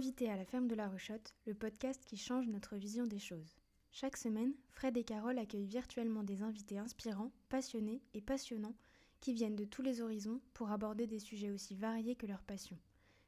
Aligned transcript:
Invité 0.00 0.30
à 0.30 0.36
la 0.36 0.46
ferme 0.46 0.66
de 0.66 0.74
la 0.74 0.88
Rechotte, 0.88 1.34
le 1.44 1.52
podcast 1.52 2.02
qui 2.06 2.16
change 2.16 2.46
notre 2.46 2.74
vision 2.74 3.06
des 3.06 3.18
choses. 3.18 3.58
Chaque 3.92 4.16
semaine, 4.16 4.54
Fred 4.70 4.96
et 4.96 5.04
Carole 5.04 5.38
accueillent 5.38 5.66
virtuellement 5.66 6.22
des 6.22 6.40
invités 6.40 6.78
inspirants, 6.78 7.32
passionnés 7.50 8.00
et 8.14 8.22
passionnants 8.22 8.74
qui 9.20 9.34
viennent 9.34 9.56
de 9.56 9.66
tous 9.66 9.82
les 9.82 10.00
horizons 10.00 10.40
pour 10.54 10.70
aborder 10.70 11.06
des 11.06 11.18
sujets 11.18 11.50
aussi 11.50 11.74
variés 11.74 12.16
que 12.16 12.24
leur 12.24 12.42
passion. 12.42 12.78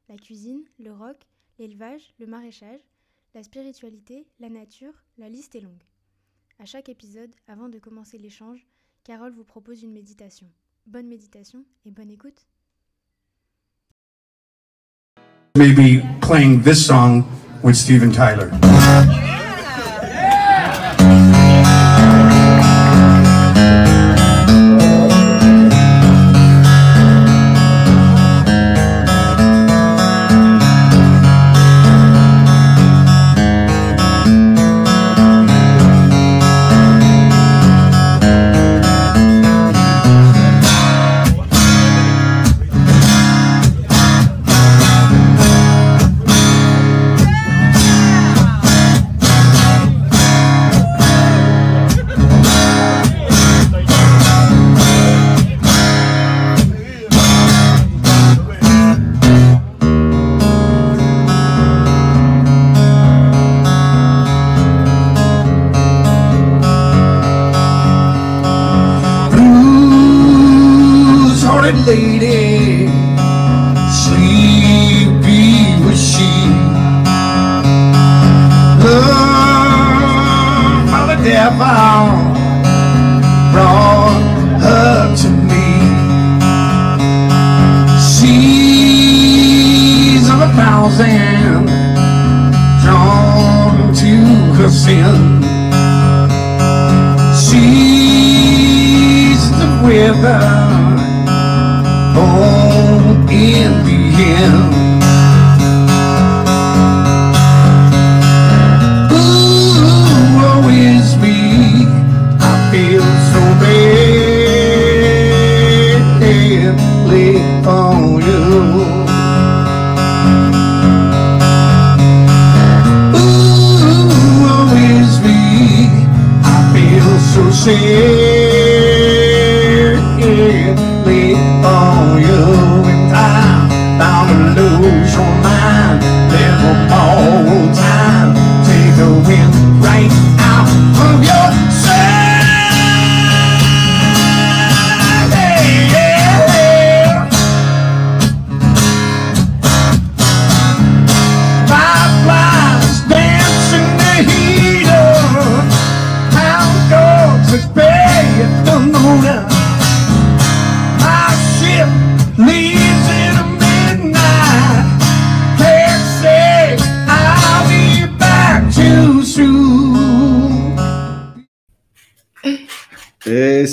La 0.08 0.16
cuisine, 0.16 0.64
le 0.78 0.94
rock, 0.94 1.26
l'élevage, 1.58 2.14
le 2.18 2.26
maraîchage, 2.26 2.80
la 3.34 3.42
spiritualité, 3.42 4.26
la 4.40 4.48
nature, 4.48 5.04
la 5.18 5.28
liste 5.28 5.54
est 5.54 5.60
longue. 5.60 5.84
À 6.58 6.64
chaque 6.64 6.88
épisode, 6.88 7.34
avant 7.48 7.68
de 7.68 7.78
commencer 7.80 8.16
l'échange, 8.16 8.66
Carole 9.04 9.34
vous 9.34 9.44
propose 9.44 9.82
une 9.82 9.92
méditation. 9.92 10.50
Bonne 10.86 11.08
méditation 11.08 11.66
et 11.84 11.90
bonne 11.90 12.10
écoute. 12.10 12.46
Maybe 15.54 16.02
playing 16.22 16.62
this 16.62 16.86
song 16.86 17.30
with 17.62 17.76
Steven 17.76 18.10
Tyler. 18.10 18.48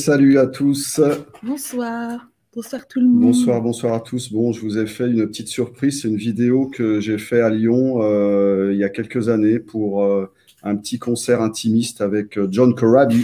Salut 0.10 0.40
à 0.40 0.48
tous. 0.48 1.00
Bonsoir. 1.44 2.32
Bonsoir 2.56 2.88
tout 2.88 3.00
le 3.00 3.06
monde. 3.06 3.22
Bonsoir, 3.22 3.62
bonsoir 3.62 3.94
à 3.94 4.00
tous. 4.00 4.34
Bon, 4.34 4.52
je 4.52 4.60
vous 4.60 4.80
ai 4.80 4.88
fait 4.88 5.06
une 5.06 5.28
petite 5.28 5.50
surprise. 5.50 6.02
C'est 6.02 6.08
une 6.08 6.16
vidéo 6.16 6.66
que 6.66 7.00
j'ai 7.00 7.20
fait 7.20 7.42
à 7.42 7.52
Lyon 7.52 8.02
euh, 8.02 8.72
il 8.74 8.80
y 8.80 8.84
a 8.84 8.90
quelques 8.90 9.30
années 9.30 9.60
pour 9.60 10.04
euh, 10.04 10.26
un 10.64 10.76
petit 10.78 10.98
concert 10.98 11.44
intimiste 11.44 12.02
avec 12.02 12.40
euh, 12.40 12.48
John 12.50 12.74
Corabi, 12.74 13.24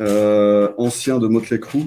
euh, 0.00 0.72
ancien 0.76 1.20
de 1.20 1.28
Motley 1.28 1.60
Crue, 1.60 1.86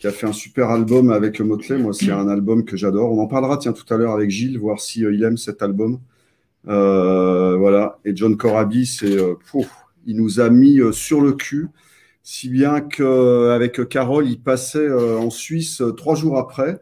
qui 0.00 0.06
a 0.06 0.10
fait 0.10 0.26
un 0.26 0.32
super 0.32 0.70
album 0.70 1.10
avec 1.10 1.38
Motley. 1.42 1.76
Moi, 1.76 1.92
c'est 1.92 2.12
un 2.12 2.28
album 2.30 2.64
que 2.64 2.78
j'adore. 2.78 3.12
On 3.12 3.20
en 3.20 3.26
parlera, 3.26 3.58
tiens, 3.58 3.74
tout 3.74 3.92
à 3.92 3.98
l'heure 3.98 4.12
avec 4.12 4.30
Gilles, 4.30 4.58
voir 4.58 4.80
si 4.80 5.00
il 5.00 5.22
aime 5.22 5.36
cet 5.36 5.60
album. 5.60 6.00
Voilà. 6.64 7.98
Et 8.06 8.16
John 8.16 8.38
Corabi, 8.38 8.86
c'est, 8.86 9.18
il 10.06 10.16
nous 10.16 10.40
a 10.40 10.48
mis 10.48 10.80
sur 10.92 11.20
le 11.20 11.32
cul 11.32 11.68
si 12.22 12.48
bien 12.48 12.80
qu'avec 12.80 13.88
Carole, 13.88 14.28
il 14.28 14.40
passait 14.40 14.78
euh, 14.78 15.18
en 15.18 15.30
Suisse 15.30 15.80
euh, 15.80 15.92
trois 15.92 16.14
jours 16.14 16.38
après. 16.38 16.80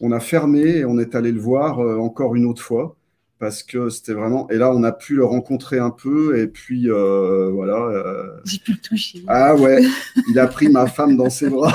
On 0.00 0.12
a 0.12 0.20
fermé 0.20 0.60
et 0.78 0.84
on 0.84 0.98
est 0.98 1.14
allé 1.14 1.32
le 1.32 1.40
voir 1.40 1.80
euh, 1.80 1.98
encore 1.98 2.34
une 2.34 2.46
autre 2.46 2.62
fois 2.62 2.96
parce 3.38 3.62
que 3.62 3.88
c'était 3.90 4.12
vraiment. 4.14 4.48
Et 4.50 4.56
là, 4.56 4.72
on 4.74 4.82
a 4.84 4.92
pu 4.92 5.14
le 5.16 5.24
rencontrer 5.24 5.78
un 5.78 5.90
peu 5.90 6.38
et 6.40 6.46
puis 6.46 6.90
euh, 6.90 7.50
voilà. 7.52 7.76
euh, 7.88 8.26
J'ai 8.44 8.58
pu 8.58 8.72
le 8.72 8.78
toucher. 8.78 9.22
Ah 9.26 9.54
ouais, 9.56 9.82
il 10.28 10.38
a 10.38 10.46
pris 10.46 10.68
ma 10.68 10.86
femme 10.86 11.16
dans 11.16 11.30
ses 11.30 11.50
bras. 11.50 11.72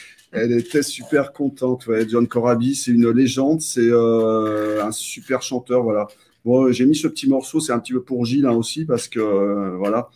Elle 0.32 0.52
était 0.52 0.82
super 0.82 1.32
contente. 1.32 1.86
Ouais. 1.86 2.06
John 2.08 2.28
Corabi, 2.28 2.74
c'est 2.74 2.90
une 2.90 3.10
légende, 3.10 3.60
c'est 3.62 3.80
euh, 3.80 4.84
un 4.84 4.92
super 4.92 5.42
chanteur. 5.42 5.82
Voilà. 5.82 6.06
Bon, 6.44 6.70
j'ai 6.70 6.86
mis 6.86 6.96
ce 6.96 7.08
petit 7.08 7.28
morceau, 7.28 7.60
c'est 7.60 7.72
un 7.72 7.78
petit 7.78 7.92
peu 7.92 8.02
pour 8.02 8.24
Gilles 8.24 8.46
hein, 8.46 8.52
aussi 8.52 8.84
parce 8.84 9.08
que 9.08 9.20
euh, 9.20 9.76
voilà, 9.76 10.08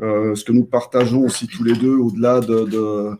ce 0.00 0.44
que 0.44 0.52
nous 0.52 0.64
partageons 0.64 1.22
aussi 1.24 1.46
tous 1.46 1.64
les 1.64 1.74
deux, 1.74 1.96
au-delà 1.96 2.40
de, 2.40 2.64
de, 2.64 3.10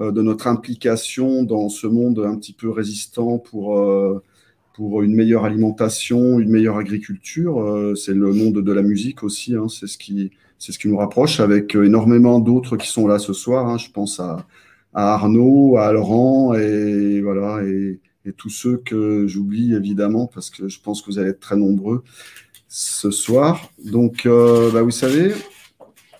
euh, 0.00 0.12
de 0.12 0.22
notre 0.22 0.46
implication 0.46 1.42
dans 1.42 1.68
ce 1.68 1.86
monde 1.86 2.18
un 2.20 2.36
petit 2.36 2.52
peu 2.52 2.70
résistant 2.70 3.38
pour 3.38 3.78
euh, 3.78 4.22
pour 4.74 5.02
une 5.02 5.14
meilleure 5.14 5.44
alimentation, 5.44 6.38
une 6.38 6.50
meilleure 6.50 6.76
agriculture. 6.76 7.60
Euh, 7.60 7.94
c'est 7.96 8.14
le 8.14 8.32
monde 8.32 8.62
de 8.62 8.72
la 8.72 8.82
musique 8.82 9.22
aussi. 9.24 9.54
Hein, 9.56 9.68
c'est 9.68 9.86
ce 9.88 9.98
qui 9.98 10.30
c'est 10.58 10.72
ce 10.72 10.78
qui 10.78 10.88
nous 10.88 10.96
rapproche 10.98 11.40
avec 11.40 11.74
euh, 11.76 11.84
énormément 11.84 12.38
d'autres 12.40 12.76
qui 12.76 12.88
sont 12.88 13.06
là 13.08 13.18
ce 13.18 13.32
soir. 13.32 13.66
hein. 13.68 13.78
Je 13.78 13.90
pense 13.90 14.20
à, 14.20 14.46
à 14.94 15.14
Arnaud, 15.14 15.76
à 15.78 15.92
Laurent 15.92 16.54
et 16.54 17.20
voilà 17.22 17.62
et, 17.64 18.00
et 18.24 18.32
tous 18.32 18.50
ceux 18.50 18.76
que 18.76 19.26
j'oublie 19.26 19.74
évidemment 19.74 20.26
parce 20.26 20.50
que 20.50 20.68
je 20.68 20.80
pense 20.80 21.00
que 21.02 21.10
vous 21.10 21.18
allez 21.18 21.30
être 21.30 21.40
très 21.40 21.56
nombreux 21.56 22.02
ce 22.68 23.10
soir. 23.10 23.70
Donc, 23.84 24.26
euh, 24.26 24.70
bah, 24.72 24.82
vous 24.82 24.90
savez, 24.90 25.32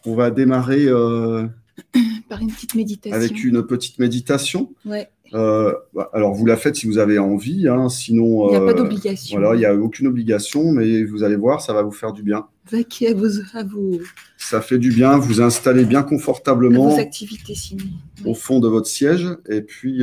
on 0.06 0.14
va 0.14 0.30
démarrer 0.30 0.86
euh, 0.86 1.46
Par 2.28 2.40
une 2.40 2.50
petite 2.50 2.74
méditation. 2.74 3.16
avec 3.16 3.44
une 3.44 3.64
petite 3.64 3.98
méditation. 3.98 4.72
Ouais. 4.84 5.08
Euh, 5.34 5.74
bah, 5.94 6.10
alors, 6.12 6.34
vous 6.34 6.46
la 6.46 6.56
faites 6.56 6.76
si 6.76 6.86
vous 6.86 6.98
avez 6.98 7.18
envie, 7.18 7.68
hein, 7.68 7.88
sinon. 7.88 8.48
Il 8.48 8.50
n'y 8.50 8.56
a 8.56 8.60
pas 8.60 8.70
euh, 8.70 8.74
d'obligation. 8.74 9.38
Voilà, 9.38 9.54
il 9.54 9.58
n'y 9.58 9.66
a 9.66 9.74
aucune 9.74 10.06
obligation, 10.06 10.72
mais 10.72 11.04
vous 11.04 11.22
allez 11.22 11.36
voir, 11.36 11.60
ça 11.60 11.72
va 11.72 11.82
vous 11.82 11.92
faire 11.92 12.12
du 12.12 12.22
bien. 12.22 12.46
À 12.70 13.14
vos, 13.14 13.26
à 13.54 13.64
vos, 13.64 13.98
Ça 14.36 14.60
fait 14.60 14.78
du 14.78 14.90
bien, 14.90 15.16
vous 15.18 15.40
installez 15.40 15.84
bien 15.84 16.00
à 16.00 16.02
confortablement 16.02 16.90
vos 16.90 16.98
activités 17.00 17.54
ciné. 17.54 17.84
au 18.26 18.34
fond 18.34 18.60
de 18.60 18.68
votre 18.68 18.88
siège, 18.88 19.26
et 19.48 19.62
puis 19.62 20.02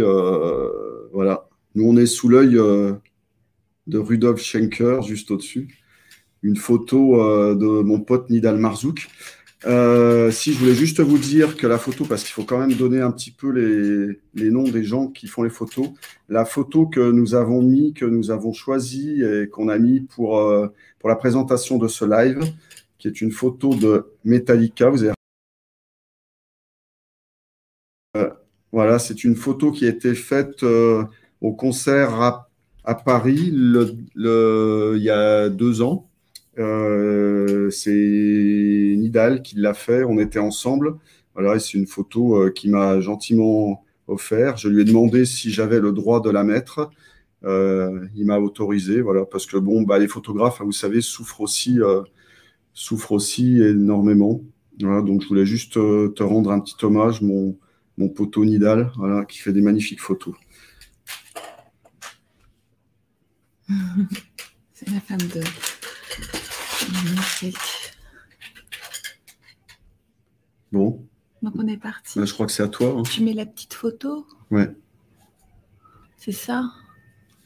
voilà. 1.14 1.48
Nous, 1.76 1.84
on 1.88 1.98
est 1.98 2.06
sous 2.06 2.30
l'œil 2.30 2.58
de 3.88 3.98
Rudolf 3.98 4.42
Schenker, 4.42 5.04
juste 5.04 5.30
au-dessus. 5.30 5.68
Une 6.42 6.56
photo 6.56 7.18
de 7.56 7.82
mon 7.82 8.00
pote 8.00 8.30
Nidal 8.30 8.58
Marzouk. 8.58 9.10
Euh, 9.66 10.30
si 10.30 10.54
je 10.54 10.60
voulais 10.60 10.76
juste 10.76 11.00
vous 11.00 11.18
dire 11.18 11.58
que 11.58 11.66
la 11.66 11.80
photo, 11.80 12.06
parce 12.06 12.24
qu'il 12.24 12.34
faut 12.34 12.44
quand 12.44 12.60
même 12.60 12.74
donner 12.74 13.02
un 13.02 13.12
petit 13.12 13.32
peu 13.32 13.50
les, 13.50 14.20
les, 14.36 14.52
noms 14.52 14.64
des 14.64 14.84
gens 14.84 15.08
qui 15.08 15.28
font 15.28 15.42
les 15.42 15.50
photos, 15.50 15.90
la 16.30 16.46
photo 16.46 16.86
que 16.86 17.12
nous 17.12 17.34
avons 17.34 17.64
mis, 17.64 17.94
que 17.94 18.06
nous 18.06 18.30
avons 18.30 18.54
choisi 18.54 19.24
et 19.24 19.50
qu'on 19.50 19.70
a 19.70 19.80
mis 19.80 20.02
pour, 20.02 20.38
euh, 20.40 20.68
pour 21.00 21.10
la 21.10 21.16
présentation 21.16 21.78
de 21.80 21.88
ce 21.88 22.06
live, 22.06 22.42
qui 23.00 23.08
est 23.08 23.22
une 23.22 23.32
photo 23.32 23.74
de 23.74 24.06
Metallica. 24.24 24.90
Vous 24.90 25.04
avez 25.04 25.14
euh, 28.18 28.30
voilà, 28.72 29.00
c'est 29.00 29.24
une 29.24 29.36
photo 29.36 29.72
qui 29.72 29.86
a 29.86 29.90
été 29.90 30.14
faite 30.14 30.64
au 31.42 31.54
concert 31.54 32.14
à, 32.22 32.50
à 32.84 32.94
Paris 32.94 33.50
le, 33.52 33.96
le, 34.14 34.94
il 34.98 35.04
y 35.04 35.10
a 35.10 35.50
deux 35.50 35.82
ans. 35.82 36.08
Euh, 36.58 37.70
c'est 37.70 37.92
Nidal 38.98 39.42
qui 39.42 39.56
l'a 39.58 39.74
fait. 39.74 40.04
On 40.04 40.20
était 40.20 40.40
ensemble. 40.40 40.98
Voilà, 41.34 41.60
c'est 41.60 41.78
une 41.78 41.88
photo 41.88 42.36
euh, 42.38 42.52
qui 42.52 42.70
m'a 42.70 43.00
gentiment 43.00 43.84
offert. 44.08 44.58
Je 44.58 44.70
lui 44.70 44.82
ai 44.82 44.86
demandé 44.86 45.26
si 45.26 45.52
j'avais 45.52 45.80
le 45.80 45.92
droit 45.92 46.22
de 46.22 46.30
la 46.30 46.44
mettre. 46.44 46.90
Euh, 47.44 48.08
il 48.16 48.26
m'a 48.26 48.40
autorisé, 48.40 49.02
voilà, 49.02 49.26
parce 49.26 49.46
que 49.46 49.58
bon, 49.58 49.84
bah, 49.84 50.00
les 50.00 50.08
photographes, 50.08 50.62
vous 50.62 50.72
savez, 50.72 51.02
souffrent 51.02 51.42
aussi, 51.42 51.80
souffrent 52.74 53.12
aussi 53.12 53.62
énormément. 53.62 54.42
Voilà, 54.82 55.02
donc 55.02 55.22
je 55.22 55.28
voulais 55.28 55.46
juste 55.46 55.74
te 55.74 56.24
rendre 56.24 56.52
un 56.52 56.60
petit 56.60 56.76
hommage, 56.84 57.22
mon, 57.22 57.58
mon 57.98 58.10
poteau 58.10 58.46
Nidal, 58.46 58.92
voilà, 58.98 59.26
qui 59.26 59.40
fait 59.40 59.54
des 59.54 59.62
magnifiques 59.62 60.02
photos. 60.02 60.34
C'est 64.74 64.90
la 64.90 65.00
femme 65.00 65.18
de, 65.34 65.42
Magnifique. 66.94 67.58
Bon. 70.72 71.08
Donc 71.42 71.54
on 71.58 71.68
est 71.68 71.78
parti. 71.78 72.20
Là, 72.20 72.26
je 72.26 72.34
crois 72.34 72.46
que 72.46 72.52
c'est 72.52 72.64
à 72.64 72.68
toi. 72.68 72.96
Hein. 72.98 73.04
Tu 73.04 73.24
mets 73.24 73.34
la 73.34 73.46
petite 73.46 73.74
photo 73.74 74.28
Ouais. 74.52 74.70
C'est 76.18 76.32
ça? 76.32 76.72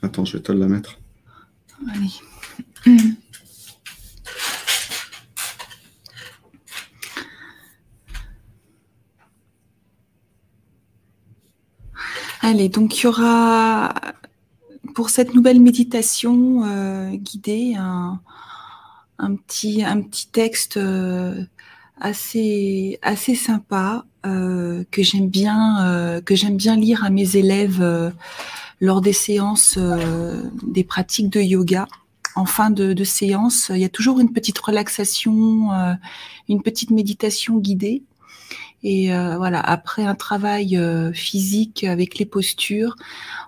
Attends, 0.01 0.25
je 0.25 0.37
vais 0.37 0.43
te 0.43 0.51
la 0.51 0.67
mettre. 0.67 0.99
Allez. 1.87 2.09
Allez, 12.41 12.69
donc 12.69 12.97
il 12.97 13.03
y 13.03 13.07
aura 13.07 13.93
pour 14.95 15.09
cette 15.09 15.35
nouvelle 15.35 15.59
méditation 15.59 16.63
euh, 16.65 17.11
guidée 17.11 17.75
un, 17.77 18.21
un 19.19 19.35
petit, 19.35 19.83
un 19.83 20.01
petit 20.01 20.27
texte 20.27 20.77
euh, 20.77 21.43
assez, 21.99 22.97
assez 23.01 23.35
sympa 23.35 24.05
euh, 24.25 24.83
que 24.91 25.03
j'aime 25.03 25.29
bien, 25.29 25.85
euh, 25.85 26.21
que 26.21 26.35
j'aime 26.35 26.57
bien 26.57 26.75
lire 26.75 27.03
à 27.03 27.09
mes 27.09 27.35
élèves 27.35 27.81
euh, 27.81 28.09
lors 28.79 29.01
des 29.01 29.13
séances 29.13 29.75
euh, 29.77 30.41
des 30.65 30.83
pratiques 30.83 31.29
de 31.29 31.41
yoga. 31.41 31.87
En 32.35 32.45
fin 32.45 32.69
de, 32.69 32.93
de, 32.93 33.03
séance, 33.03 33.69
il 33.73 33.81
y 33.81 33.85
a 33.85 33.89
toujours 33.89 34.19
une 34.19 34.31
petite 34.31 34.59
relaxation, 34.59 35.73
euh, 35.73 35.93
une 36.47 36.61
petite 36.61 36.91
méditation 36.91 37.57
guidée. 37.57 38.03
Et 38.81 39.13
euh, 39.13 39.35
voilà, 39.35 39.59
après 39.59 40.05
un 40.05 40.15
travail 40.15 40.79
physique 41.13 41.83
avec 41.83 42.17
les 42.17 42.25
postures, 42.25 42.95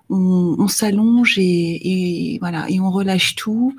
on, 0.10 0.56
on 0.60 0.68
s'allonge 0.68 1.38
et, 1.38 2.34
et, 2.34 2.40
voilà, 2.40 2.70
et 2.70 2.82
on 2.82 2.92
relâche 2.92 3.36
tout 3.36 3.74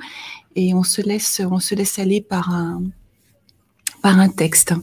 et 0.57 0.75
on 0.75 0.83
se 0.83 1.01
laisse, 1.01 1.99
aller 1.99 2.21
par 2.21 2.51
un, 2.51 4.29
texte. 4.29 4.75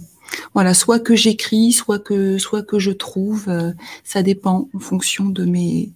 Voilà, 0.53 0.73
soit 0.73 0.99
que 0.99 1.15
j'écris, 1.15 1.71
soit 1.71 1.99
que, 1.99 2.37
je 2.37 2.91
trouve, 2.91 3.49
euh, 3.49 3.73
ça 4.03 4.21
dépend 4.23 4.69
en 4.73 4.79
fonction 4.79 5.25
de 5.25 5.45
mes, 5.45 5.91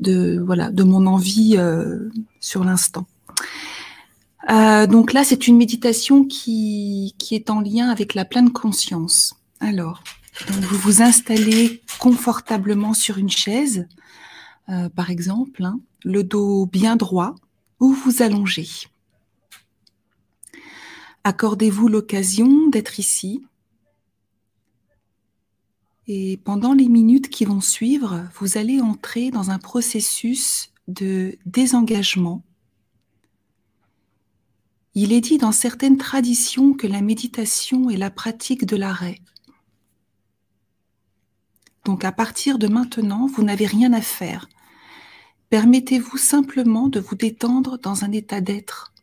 de 0.00 0.42
voilà, 0.44 0.70
de 0.70 0.82
mon 0.82 1.06
envie 1.06 1.56
euh, 1.56 2.08
sur 2.40 2.64
l'instant. 2.64 3.06
Euh, 4.50 4.86
donc 4.86 5.12
là, 5.12 5.22
c'est 5.22 5.46
une 5.46 5.56
méditation 5.56 6.24
qui, 6.24 7.14
qui 7.18 7.34
est 7.34 7.50
en 7.50 7.60
lien 7.60 7.88
avec 7.90 8.14
la 8.14 8.24
pleine 8.24 8.50
conscience. 8.50 9.34
Alors, 9.60 10.02
vous 10.48 10.78
vous 10.78 11.02
installez 11.02 11.82
confortablement 11.98 12.94
sur 12.94 13.18
une 13.18 13.30
chaise, 13.30 13.86
par 14.96 15.10
exemple, 15.10 15.64
hein, 15.64 15.78
le 16.04 16.24
dos 16.24 16.66
bien 16.66 16.96
droit, 16.96 17.34
ou 17.82 17.92
vous 17.92 18.22
allongez. 18.22 18.68
Accordez-vous 21.24 21.88
l'occasion 21.88 22.68
d'être 22.68 23.00
ici. 23.00 23.44
Et 26.06 26.36
pendant 26.44 26.74
les 26.74 26.88
minutes 26.88 27.28
qui 27.28 27.44
vont 27.44 27.60
suivre, 27.60 28.28
vous 28.38 28.56
allez 28.56 28.80
entrer 28.80 29.32
dans 29.32 29.50
un 29.50 29.58
processus 29.58 30.70
de 30.86 31.36
désengagement. 31.44 32.44
Il 34.94 35.12
est 35.12 35.20
dit 35.20 35.38
dans 35.38 35.52
certaines 35.52 35.98
traditions 35.98 36.74
que 36.74 36.86
la 36.86 37.00
méditation 37.00 37.90
est 37.90 37.96
la 37.96 38.10
pratique 38.12 38.64
de 38.64 38.76
l'arrêt. 38.76 39.20
Donc 41.84 42.04
à 42.04 42.12
partir 42.12 42.60
de 42.60 42.68
maintenant, 42.68 43.26
vous 43.26 43.42
n'avez 43.42 43.66
rien 43.66 43.92
à 43.92 44.02
faire. 44.02 44.48
Permettez-vous 45.52 46.16
simplement 46.16 46.88
de 46.88 46.98
vous 46.98 47.14
détendre 47.14 47.78
dans 47.78 48.04
un 48.04 48.12
état 48.12 48.40
d'être. 48.40 48.94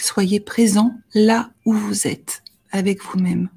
Soyez 0.00 0.40
présent 0.40 0.98
là 1.12 1.52
où 1.66 1.74
vous 1.74 2.06
êtes, 2.06 2.42
avec 2.70 3.02
vous-même. 3.02 3.50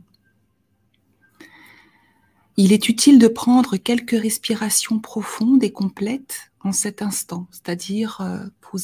Il 2.57 2.73
est 2.73 2.89
utile 2.89 3.19
de 3.19 3.29
prendre 3.29 3.77
quelques 3.77 4.19
respirations 4.21 4.99
profondes 4.99 5.63
et 5.63 5.71
complètes 5.71 6.51
en 6.59 6.73
cet 6.73 7.01
instant, 7.01 7.47
c'est-à-dire 7.51 8.19
euh, 8.19 8.47
vous, 8.73 8.79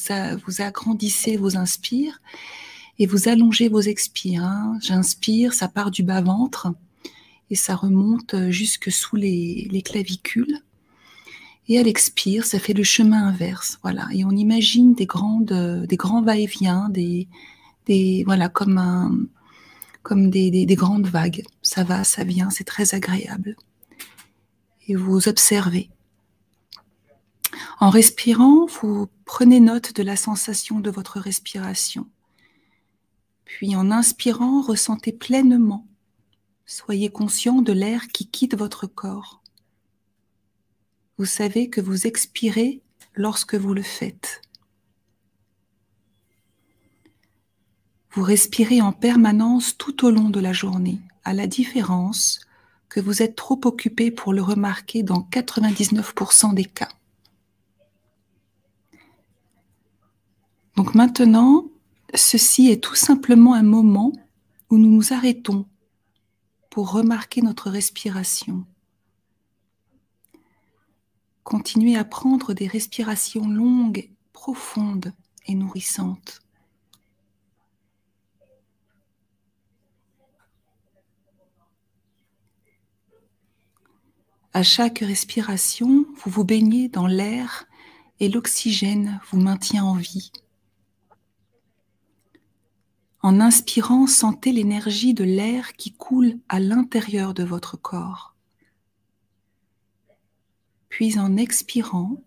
vous 0.45 0.62
agrandissez 0.62 1.36
vos 1.36 1.57
inspires 1.57 2.21
et 3.00 3.06
vous 3.06 3.27
allongez 3.27 3.68
vos 3.68 3.81
expires. 3.81 4.45
Hein. 4.45 4.77
J'inspire, 4.81 5.51
ça 5.51 5.68
part 5.68 5.92
du 5.92 6.04
bas-ventre 6.04 6.69
et 7.50 7.56
ça 7.56 7.75
remonte 7.75 8.50
jusque 8.50 8.89
sous 8.89 9.18
les 9.18 9.83
clavicules. 9.83 10.62
Et 11.69 11.77
à 11.77 11.83
l'expire, 11.83 12.45
ça 12.45 12.59
fait 12.59 12.73
le 12.73 12.83
chemin 12.83 13.28
inverse. 13.28 13.78
Voilà. 13.83 14.07
Et 14.11 14.26
on 14.26 14.31
imagine 14.31 14.95
des 14.95 15.06
grandes, 15.06 15.85
des 15.88 15.97
grands 15.97 16.23
va-et-vient, 16.23 16.90
des, 16.90 17.28
des, 17.85 18.23
voilà, 18.26 18.49
comme 18.49 18.80
un, 18.80 19.16
comme 20.02 20.31
des, 20.31 20.49
des, 20.49 20.66
des, 20.66 20.76
grandes 20.76 21.07
vagues. 21.07 21.44
Ça 21.61 21.83
va, 21.83 22.04
ça 22.04 22.23
vient, 22.23 22.49
c'est 22.49 22.64
très 22.64 22.95
agréable. 22.95 23.56
Et 24.88 24.95
vous 24.95 25.28
observez. 25.28 25.92
En 27.80 27.90
respirant, 27.90 28.66
vous 28.66 29.07
prenez 29.26 29.59
note 29.59 29.95
de 29.95 30.04
la 30.04 30.16
sensation 30.16 30.80
de 30.80 30.90
votre 30.90 31.19
respiration. 31.19 32.07
Puis 33.45 33.76
en 33.76 33.92
inspirant, 33.92 34.61
ressentez 34.61 35.11
pleinement. 35.11 35.88
Soyez 36.66 37.09
conscient 37.09 37.61
de 37.61 37.73
l'air 37.73 38.07
qui 38.07 38.28
quitte 38.28 38.56
votre 38.56 38.85
corps. 38.85 39.39
Vous 41.19 41.26
savez 41.26 41.69
que 41.69 41.81
vous 41.81 42.07
expirez 42.07 42.81
lorsque 43.14 43.56
vous 43.56 43.73
le 43.73 43.81
faites. 43.81 44.42
Vous 48.11 48.23
respirez 48.23 48.80
en 48.80 48.94
permanence 48.94 49.78
tout 49.78 50.06
au 50.06 50.11
long 50.11 50.30
de 50.30 50.40
la 50.40 50.54
journée, 50.54 51.02
à 51.26 51.33
la 51.33 51.45
différence 51.45 52.40
que 52.88 53.02
vous 53.02 53.21
êtes 53.21 53.35
trop 53.35 53.59
occupé 53.66 54.11
pour 54.11 54.31
le 54.31 54.42
remarquer 54.42 55.04
dans 55.04 55.28
99% 55.30 56.54
des 56.54 56.64
cas. 56.64 56.88
Donc 60.78 60.95
maintenant, 60.95 61.66
ceci 62.16 62.71
est 62.71 62.81
tout 62.81 62.95
simplement 62.95 63.56
un 63.56 63.64
moment 63.64 64.14
où 64.69 64.78
nous 64.78 64.90
nous 64.90 65.11
arrêtons 65.11 65.66
pour 66.69 66.94
remarquer 66.94 67.42
notre 67.42 67.69
respiration. 67.69 68.66
Continuez 71.44 71.98
à 71.98 72.04
prendre 72.04 72.54
des 72.54 72.68
respirations 72.68 73.48
longues, 73.48 74.10
profondes 74.34 75.14
et 75.48 75.56
nourrissantes. 75.56 76.42
À 84.54 84.64
chaque 84.64 85.00
respiration, 85.00 86.06
vous 86.16 86.31
vous 86.31 86.44
baignez 86.44 86.90
dans 86.90 87.08
l'air 87.08 87.66
et 88.19 88.30
l'oxygène 88.30 89.22
vous 89.30 89.40
maintient 89.40 89.86
en 89.86 89.94
vie. 89.94 90.31
En 93.22 93.40
inspirant, 93.40 94.08
sentez 94.08 94.52
l'énergie 94.52 95.14
de 95.14 95.24
l'air 95.24 95.74
qui 95.74 95.94
coule 95.94 96.40
à 96.50 96.60
l'intérieur 96.60 97.34
de 97.34 97.44
votre 97.44 97.78
corps. 97.78 98.36
Puis 101.00 101.18
en 101.18 101.38
expirant, 101.38 102.22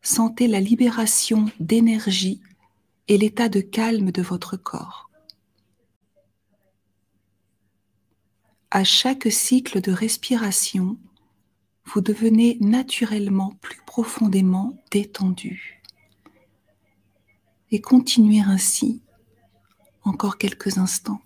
sentez 0.00 0.46
la 0.46 0.60
libération 0.60 1.46
d'énergie 1.58 2.40
et 3.08 3.18
l'état 3.18 3.48
de 3.48 3.60
calme 3.60 4.12
de 4.12 4.22
votre 4.22 4.56
corps. 4.56 5.10
À 8.70 8.84
chaque 8.84 9.26
cycle 9.32 9.80
de 9.80 9.90
respiration, 9.90 10.98
vous 11.86 12.00
devenez 12.00 12.58
naturellement 12.60 13.58
plus 13.60 13.80
profondément 13.84 14.78
détendu. 14.92 15.82
Et 17.72 17.80
continuez 17.80 18.42
ainsi 18.42 19.02
encore 20.04 20.38
quelques 20.38 20.78
instants. 20.78 21.22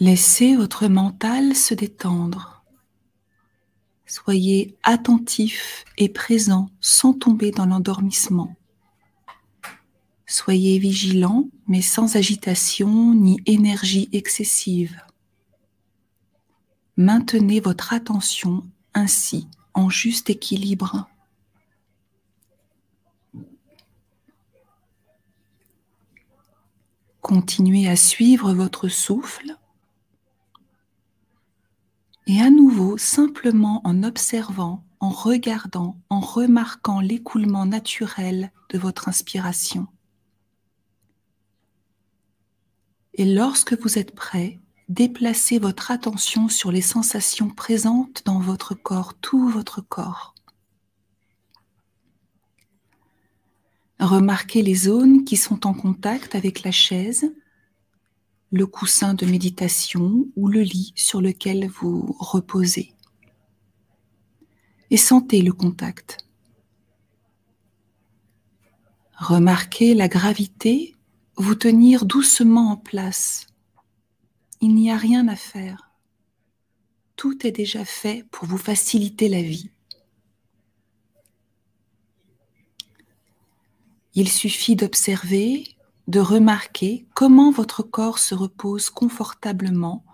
Laissez 0.00 0.56
votre 0.56 0.88
mental 0.88 1.54
se 1.54 1.72
détendre. 1.72 2.64
Soyez 4.06 4.76
attentif 4.82 5.84
et 5.98 6.08
présent 6.08 6.68
sans 6.80 7.12
tomber 7.12 7.52
dans 7.52 7.66
l'endormissement. 7.66 8.56
Soyez 10.26 10.78
vigilant 10.78 11.48
mais 11.68 11.80
sans 11.80 12.16
agitation 12.16 13.14
ni 13.14 13.40
énergie 13.46 14.08
excessive. 14.12 15.00
Maintenez 16.96 17.60
votre 17.60 17.92
attention 17.92 18.64
ainsi 18.94 19.46
en 19.74 19.90
juste 19.90 20.28
équilibre. 20.28 21.08
Continuez 27.20 27.88
à 27.88 27.96
suivre 27.96 28.52
votre 28.52 28.88
souffle 28.88 29.56
et 32.26 32.40
à 32.40 32.50
nouveau, 32.50 32.96
simplement 32.96 33.80
en 33.84 34.02
observant, 34.02 34.84
en 35.00 35.10
regardant, 35.10 36.00
en 36.08 36.20
remarquant 36.20 37.00
l'écoulement 37.00 37.66
naturel 37.66 38.50
de 38.70 38.78
votre 38.78 39.08
inspiration. 39.08 39.86
Et 43.12 43.24
lorsque 43.24 43.78
vous 43.80 43.98
êtes 43.98 44.14
prêt, 44.14 44.60
déplacez 44.88 45.58
votre 45.58 45.90
attention 45.90 46.48
sur 46.48 46.72
les 46.72 46.80
sensations 46.80 47.50
présentes 47.50 48.22
dans 48.24 48.40
votre 48.40 48.74
corps, 48.74 49.14
tout 49.14 49.48
votre 49.48 49.80
corps. 49.82 50.34
Remarquez 54.00 54.62
les 54.62 54.74
zones 54.74 55.24
qui 55.24 55.36
sont 55.36 55.66
en 55.66 55.74
contact 55.74 56.34
avec 56.34 56.62
la 56.62 56.72
chaise, 56.72 57.32
le 58.54 58.68
coussin 58.68 59.14
de 59.14 59.26
méditation 59.26 60.28
ou 60.36 60.46
le 60.46 60.60
lit 60.60 60.92
sur 60.94 61.20
lequel 61.20 61.66
vous 61.66 62.14
reposez. 62.20 62.94
Et 64.90 64.96
sentez 64.96 65.42
le 65.42 65.52
contact. 65.52 66.18
Remarquez 69.16 69.94
la 69.94 70.06
gravité 70.06 70.94
vous 71.36 71.56
tenir 71.56 72.04
doucement 72.04 72.70
en 72.70 72.76
place. 72.76 73.48
Il 74.60 74.76
n'y 74.76 74.88
a 74.88 74.96
rien 74.96 75.26
à 75.26 75.34
faire. 75.34 75.90
Tout 77.16 77.44
est 77.44 77.52
déjà 77.52 77.84
fait 77.84 78.24
pour 78.30 78.46
vous 78.46 78.58
faciliter 78.58 79.28
la 79.28 79.42
vie. 79.42 79.70
Il 84.14 84.28
suffit 84.28 84.76
d'observer 84.76 85.73
de 86.06 86.20
remarquer 86.20 87.06
comment 87.14 87.50
votre 87.50 87.82
corps 87.82 88.18
se 88.18 88.34
repose 88.34 88.90
confortablement 88.90 90.04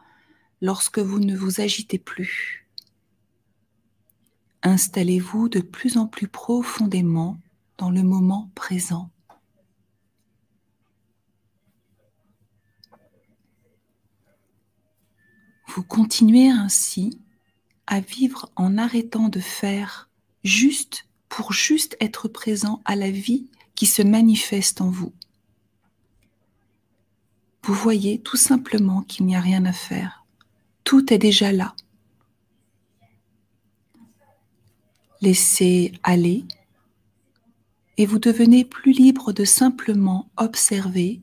lorsque 0.60 0.98
vous 0.98 1.18
ne 1.18 1.36
vous 1.36 1.60
agitez 1.60 1.98
plus. 1.98 2.68
Installez-vous 4.62 5.48
de 5.48 5.60
plus 5.60 5.96
en 5.96 6.06
plus 6.06 6.28
profondément 6.28 7.38
dans 7.78 7.90
le 7.90 8.02
moment 8.02 8.50
présent. 8.54 9.10
Vous 15.66 15.82
continuez 15.82 16.50
ainsi 16.50 17.18
à 17.86 18.00
vivre 18.00 18.50
en 18.54 18.76
arrêtant 18.76 19.28
de 19.28 19.40
faire 19.40 20.08
juste 20.44 21.06
pour 21.28 21.52
juste 21.52 21.96
être 22.00 22.28
présent 22.28 22.82
à 22.84 22.96
la 22.96 23.10
vie 23.10 23.48
qui 23.74 23.86
se 23.86 24.02
manifeste 24.02 24.80
en 24.80 24.90
vous 24.90 25.12
vous 27.70 27.76
voyez 27.76 28.18
tout 28.20 28.36
simplement 28.36 29.02
qu'il 29.02 29.26
n'y 29.26 29.36
a 29.36 29.40
rien 29.40 29.64
à 29.64 29.72
faire. 29.72 30.24
Tout 30.82 31.12
est 31.12 31.18
déjà 31.18 31.52
là. 31.52 31.76
Laissez 35.20 35.92
aller 36.02 36.46
et 37.96 38.06
vous 38.06 38.18
devenez 38.18 38.64
plus 38.64 38.90
libre 38.90 39.32
de 39.32 39.44
simplement 39.44 40.28
observer 40.36 41.22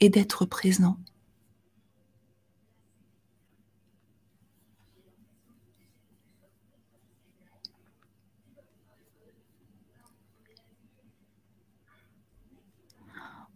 et 0.00 0.08
d'être 0.08 0.46
présent. 0.46 0.96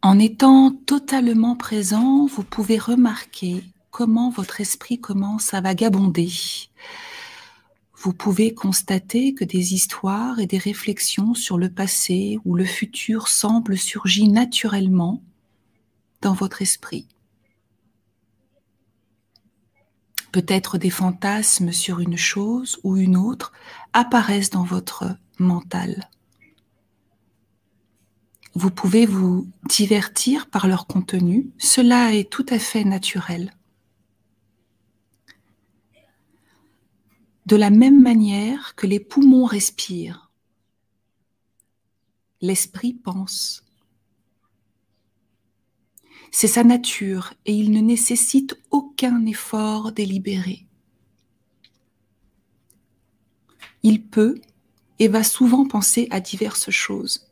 En 0.01 0.21
étant 0.21 0.71
totalement 0.71 1.57
présent, 1.57 2.27
vous 2.27 2.45
pouvez 2.45 2.79
remarquer 2.79 3.65
comment 3.91 4.31
votre 4.31 4.61
esprit 4.61 5.01
commence 5.01 5.55
à 5.55 5.61
vagabonder. 5.61 6.31
Vous 7.97 8.13
pouvez 8.13 8.55
constater 8.55 9.35
que 9.35 9.45
des 9.45 9.75
histoires 9.75 10.39
et 10.39 10.47
des 10.47 10.59
réflexions 10.59 11.35
sur 11.35 11.59
le 11.59 11.69
passé 11.69 12.39
ou 12.45 12.55
le 12.55 12.65
futur 12.65 13.27
semblent 13.27 13.77
surgir 13.77 14.31
naturellement 14.31 15.21
dans 16.21 16.33
votre 16.33 16.63
esprit. 16.63 17.09
Peut-être 20.31 20.79
des 20.79 20.91
fantasmes 20.91 21.73
sur 21.73 21.99
une 21.99 22.17
chose 22.17 22.79
ou 22.85 22.97
une 22.97 23.17
autre 23.17 23.53
apparaissent 23.93 24.51
dans 24.51 24.63
votre 24.63 25.17
mental 25.41 26.09
vous 28.55 28.71
pouvez 28.71 29.07
vous 29.07 29.49
divertir 29.69 30.49
par 30.49 30.67
leur 30.67 30.87
contenu. 30.87 31.51
Cela 31.59 32.15
est 32.15 32.31
tout 32.31 32.47
à 32.49 32.59
fait 32.59 32.85
naturel. 32.85 33.53
De 37.47 37.57
la 37.57 37.71
même 37.71 38.03
manière 38.03 38.75
que 38.75 38.87
les 38.87 39.01
poumons 39.01 39.47
respirent, 39.47 40.31
l'esprit 42.41 42.93
pense. 42.93 43.65
C'est 46.31 46.47
sa 46.47 46.63
nature 46.63 47.33
et 47.47 47.55
il 47.55 47.71
ne 47.73 47.81
nécessite 47.81 48.59
aucun 48.71 49.25
effort 49.25 49.93
délibéré. 49.93 50.67
Il 53.83 54.05
peut 54.05 54.41
et 54.99 55.09
va 55.09 55.25
souvent 55.25 55.67
penser 55.67 56.07
à 56.11 56.21
diverses 56.21 56.71
choses. 56.71 57.28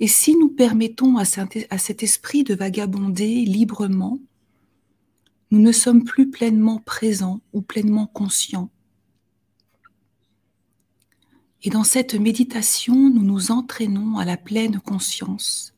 Et 0.00 0.08
si 0.08 0.36
nous 0.36 0.48
permettons 0.48 1.16
à 1.16 1.24
cet 1.24 2.02
esprit 2.02 2.44
de 2.44 2.54
vagabonder 2.54 3.44
librement, 3.44 4.18
nous 5.50 5.60
ne 5.60 5.72
sommes 5.72 6.02
plus 6.02 6.30
pleinement 6.30 6.80
présents 6.80 7.40
ou 7.52 7.62
pleinement 7.62 8.06
conscients. 8.06 8.70
Et 11.62 11.70
dans 11.70 11.84
cette 11.84 12.14
méditation, 12.14 13.08
nous 13.08 13.22
nous 13.22 13.50
entraînons 13.50 14.18
à 14.18 14.24
la 14.24 14.36
pleine 14.36 14.80
conscience. 14.80 15.72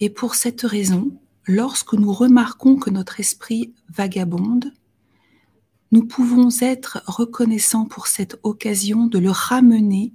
Et 0.00 0.10
pour 0.10 0.34
cette 0.34 0.62
raison, 0.62 1.18
lorsque 1.46 1.94
nous 1.94 2.12
remarquons 2.12 2.76
que 2.76 2.90
notre 2.90 3.20
esprit 3.20 3.72
vagabonde, 3.88 4.72
nous 5.90 6.04
pouvons 6.04 6.48
être 6.60 7.02
reconnaissants 7.06 7.86
pour 7.86 8.06
cette 8.06 8.38
occasion 8.42 9.06
de 9.06 9.18
le 9.18 9.30
ramener 9.30 10.12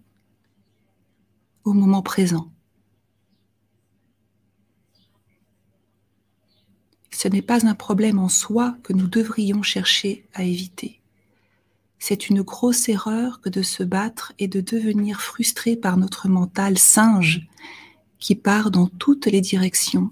au 1.63 1.73
moment 1.73 2.01
présent. 2.01 2.51
Ce 7.21 7.27
n'est 7.27 7.41
pas 7.41 7.67
un 7.67 7.75
problème 7.75 8.17
en 8.17 8.29
soi 8.29 8.77
que 8.81 8.93
nous 8.93 9.07
devrions 9.07 9.61
chercher 9.61 10.25
à 10.33 10.43
éviter. 10.43 11.01
C'est 11.97 12.29
une 12.29 12.43
grosse 12.43 12.87
erreur 12.87 13.41
que 13.41 13.49
de 13.49 13.61
se 13.61 13.83
battre 13.83 14.31
et 14.39 14.47
de 14.47 14.61
devenir 14.61 15.19
frustré 15.19 15.75
par 15.75 15.97
notre 15.97 16.29
mental 16.29 16.77
singe 16.77 17.45
qui 18.19 18.35
part 18.35 18.71
dans 18.71 18.87
toutes 18.87 19.25
les 19.25 19.41
directions. 19.41 20.09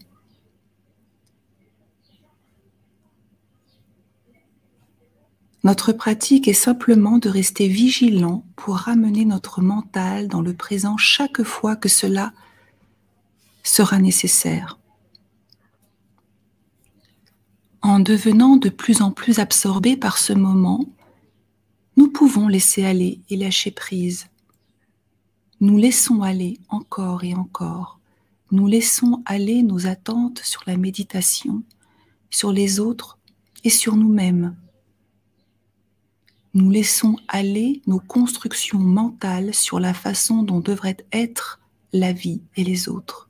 Notre 5.64 5.94
pratique 5.94 6.50
est 6.50 6.54
simplement 6.54 7.20
de 7.20 7.30
rester 7.30 7.70
vigilant 7.70 8.44
pour 8.58 8.76
ramener 8.76 9.24
notre 9.24 9.62
mental 9.62 10.28
dans 10.28 10.42
le 10.42 10.54
présent 10.54 10.98
chaque 10.98 11.44
fois 11.44 11.78
que 11.78 11.88
cela 11.88 12.34
sera 13.64 13.98
nécessaire. 13.98 14.78
En 17.82 18.00
devenant 18.00 18.58
de 18.58 18.70
plus 18.70 19.02
en 19.02 19.12
plus 19.12 19.40
absorbés 19.40 19.98
par 19.98 20.18
ce 20.18 20.34
moment, 20.34 20.86
nous 21.96 22.10
pouvons 22.10 22.48
laisser 22.48 22.86
aller 22.86 23.22
et 23.30 23.38
lâcher 23.38 23.72
prise. 23.72 24.28
Nous 25.60 25.78
laissons 25.78 26.22
aller 26.22 26.60
encore 26.70 27.24
et 27.24 27.34
encore. 27.34 28.00
Nous 28.52 28.68
laissons 28.68 29.22
aller 29.26 29.64
nos 29.64 29.88
attentes 29.88 30.40
sur 30.44 30.62
la 30.68 30.78
méditation, 30.78 31.64
sur 32.30 32.52
les 32.52 32.80
autres 32.80 33.18
et 33.64 33.70
sur 33.70 33.96
nous-mêmes. 33.96 34.56
Nous 36.54 36.70
laissons 36.70 37.18
aller 37.28 37.82
nos 37.88 38.00
constructions 38.00 38.80
mentales 38.80 39.54
sur 39.54 39.80
la 39.80 39.94
façon 39.94 40.44
dont 40.44 40.60
devrait 40.60 40.98
être 41.12 41.60
la 41.94 42.14
vie 42.14 42.42
et 42.56 42.64
les 42.64 42.90
autres. 42.90 43.27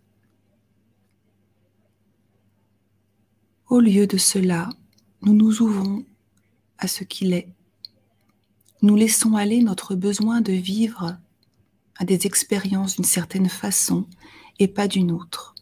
Au 3.69 3.81
lieu 3.81 4.07
de 4.07 4.17
cela, 4.17 4.69
nous 5.21 5.33
nous 5.33 5.61
ouvrons 5.61 6.05
à 6.77 6.87
ce 6.87 7.03
qu'il 7.03 7.33
est. 7.33 7.49
Nous 8.81 8.95
laissons 8.95 9.35
aller 9.35 9.61
notre 9.61 9.93
besoin 9.93 10.39
de 10.39 10.53
vivre 10.53 11.17
à 11.97 12.05
des 12.05 12.25
expériences 12.25 12.95
d'une 12.95 13.03
certaine 13.03 13.49
façon 13.49 14.07
et 14.59 14.69
pas 14.69 14.87
d'une 14.87 15.11
autre. 15.11 15.53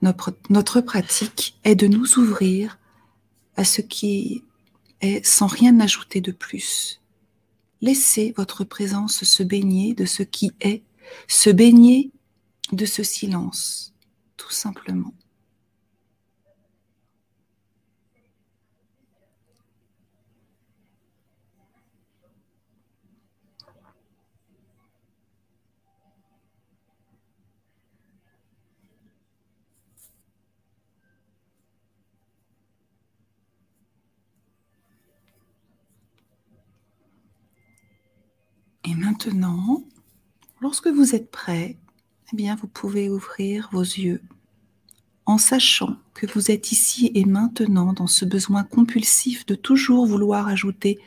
Notre, 0.00 0.34
notre, 0.48 0.80
pratique 0.80 1.58
est 1.64 1.74
de 1.74 1.86
nous 1.86 2.18
ouvrir 2.18 2.78
à 3.56 3.64
ce 3.64 3.82
qui 3.82 4.44
est 5.02 5.24
sans 5.26 5.46
rien 5.46 5.78
ajouter 5.80 6.22
de 6.22 6.32
plus. 6.32 7.02
Laissez 7.82 8.32
votre 8.34 8.64
présence 8.64 9.24
se 9.24 9.42
baigner 9.42 9.92
de 9.92 10.06
ce 10.06 10.22
qui 10.22 10.52
est, 10.60 10.84
se 11.28 11.50
baigner 11.50 12.12
de 12.72 12.86
ce 12.86 13.02
silence 13.02 13.93
tout 14.44 14.52
simplement. 14.52 15.14
Et 38.86 38.94
maintenant, 38.94 39.82
lorsque 40.60 40.88
vous 40.88 41.14
êtes 41.14 41.30
prêt, 41.30 41.78
eh 42.32 42.36
bien, 42.36 42.56
vous 42.56 42.68
pouvez 42.68 43.08
ouvrir 43.08 43.70
vos 43.72 43.80
yeux 43.80 44.20
en 45.26 45.38
sachant 45.38 45.96
que 46.12 46.26
vous 46.26 46.50
êtes 46.50 46.72
ici 46.72 47.10
et 47.14 47.24
maintenant 47.24 47.92
dans 47.92 48.06
ce 48.06 48.24
besoin 48.24 48.62
compulsif 48.64 49.46
de 49.46 49.54
toujours 49.54 50.06
vouloir 50.06 50.48
ajouter 50.48 50.98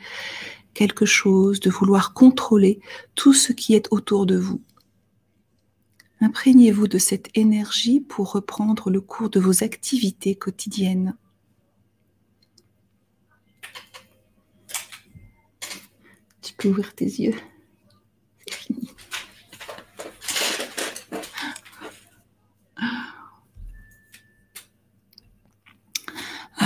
quelque 0.74 1.06
chose, 1.06 1.60
de 1.60 1.70
vouloir 1.70 2.14
contrôler 2.14 2.80
tout 3.14 3.32
ce 3.32 3.52
qui 3.52 3.74
est 3.74 3.88
autour 3.90 4.26
de 4.26 4.36
vous. 4.36 4.60
Imprégnez-vous 6.20 6.88
de 6.88 6.98
cette 6.98 7.30
énergie 7.34 8.00
pour 8.00 8.32
reprendre 8.32 8.90
le 8.90 9.00
cours 9.00 9.30
de 9.30 9.38
vos 9.38 9.62
activités 9.62 10.34
quotidiennes. 10.34 11.16
Tu 16.42 16.54
peux 16.56 16.68
ouvrir 16.68 16.92
tes 16.94 17.04
yeux. 17.04 17.34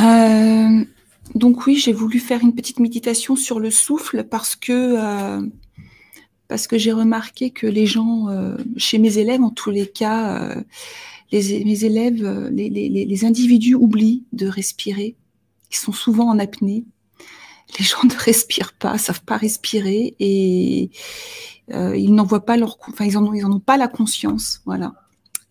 Euh, 0.02 0.84
donc 1.34 1.66
oui, 1.66 1.76
j'ai 1.76 1.92
voulu 1.92 2.18
faire 2.18 2.40
une 2.42 2.54
petite 2.54 2.80
méditation 2.80 3.36
sur 3.36 3.60
le 3.60 3.70
souffle 3.70 4.24
parce 4.24 4.56
que 4.56 4.72
euh, 4.72 5.46
parce 6.48 6.66
que 6.66 6.76
j'ai 6.76 6.92
remarqué 6.92 7.50
que 7.50 7.66
les 7.66 7.86
gens, 7.86 8.28
euh, 8.28 8.56
chez 8.76 8.98
mes 8.98 9.18
élèves 9.18 9.42
en 9.42 9.50
tous 9.50 9.70
les 9.70 9.86
cas, 9.86 10.54
les, 11.30 11.64
mes 11.64 11.84
élèves, 11.84 12.48
les, 12.50 12.68
les, 12.68 12.88
les, 12.88 13.24
individus 13.24 13.74
oublient 13.74 14.24
de 14.32 14.46
respirer. 14.46 15.16
Ils 15.70 15.76
sont 15.76 15.92
souvent 15.92 16.28
en 16.28 16.38
apnée. 16.38 16.84
Les 17.78 17.84
gens 17.84 18.02
ne 18.04 18.14
respirent 18.14 18.74
pas, 18.74 18.98
savent 18.98 19.24
pas 19.24 19.38
respirer 19.38 20.14
et 20.18 20.90
ils 21.70 22.14
n'en 22.14 22.24
voient 22.24 22.44
pas 22.44 22.58
leur, 22.58 22.76
enfin 22.88 23.06
ils 23.06 23.16
en 23.16 23.24
ont, 23.26 23.32
ils 23.32 23.46
en 23.46 23.52
ont 23.52 23.60
pas 23.60 23.78
la 23.78 23.88
conscience, 23.88 24.60
voilà. 24.66 24.92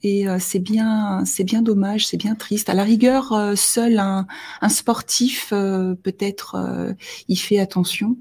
Et 0.04 0.28
euh, 0.28 0.38
c'est 0.40 0.60
bien, 0.60 1.24
c'est 1.26 1.44
bien 1.44 1.62
dommage, 1.62 2.08
c'est 2.08 2.18
bien 2.18 2.36
triste. 2.36 2.70
À 2.70 2.74
la 2.74 2.84
rigueur, 2.84 3.34
euh, 3.34 3.56
seul 3.56 4.00
un, 4.00 4.26
sportif 4.70 5.50
euh, 5.54 5.94
peut-être 5.96 6.96
y 7.28 7.36
fait 7.36 7.60
attention, 7.60 8.18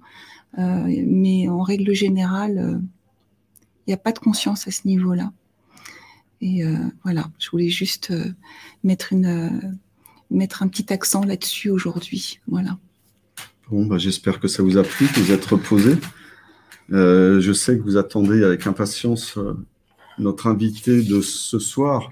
mais 0.57 1.49
en 1.49 1.62
règle 1.62 1.95
générale, 1.95 2.81
il 3.87 3.90
n'y 3.90 3.95
a 3.95 3.99
pas 3.99 4.12
de 4.12 4.19
conscience 4.19 4.66
à 4.69 4.71
ce 4.71 4.87
niveau-là. 4.87 5.33
Et 6.40 6.62
voilà, 7.05 7.31
je 7.38 7.51
voulais 7.51 7.69
juste 7.69 8.12
mettre 8.83 9.12
une, 9.12 9.79
mettre 10.31 10.62
un 10.62 10.69
petit 10.69 10.93
accent 10.93 11.25
là-dessus 11.25 11.71
aujourd'hui. 11.71 12.40
Voilà. 12.49 12.79
Bon, 13.71 13.87
bah, 13.87 13.99
j'espère 13.99 14.40
que 14.40 14.49
ça 14.49 14.62
vous 14.62 14.77
a 14.77 14.83
plu, 14.83 15.07
que 15.07 15.21
vous 15.21 15.33
êtes 15.33 15.45
reposé. 15.45 15.97
je 16.90 17.53
sais 17.53 17.77
que 17.77 17.83
vous 17.83 17.97
attendez 17.97 18.43
avec 18.43 18.66
impatience 18.66 19.38
notre 20.20 20.46
invité 20.46 21.02
de 21.02 21.20
ce 21.20 21.59
soir. 21.59 22.11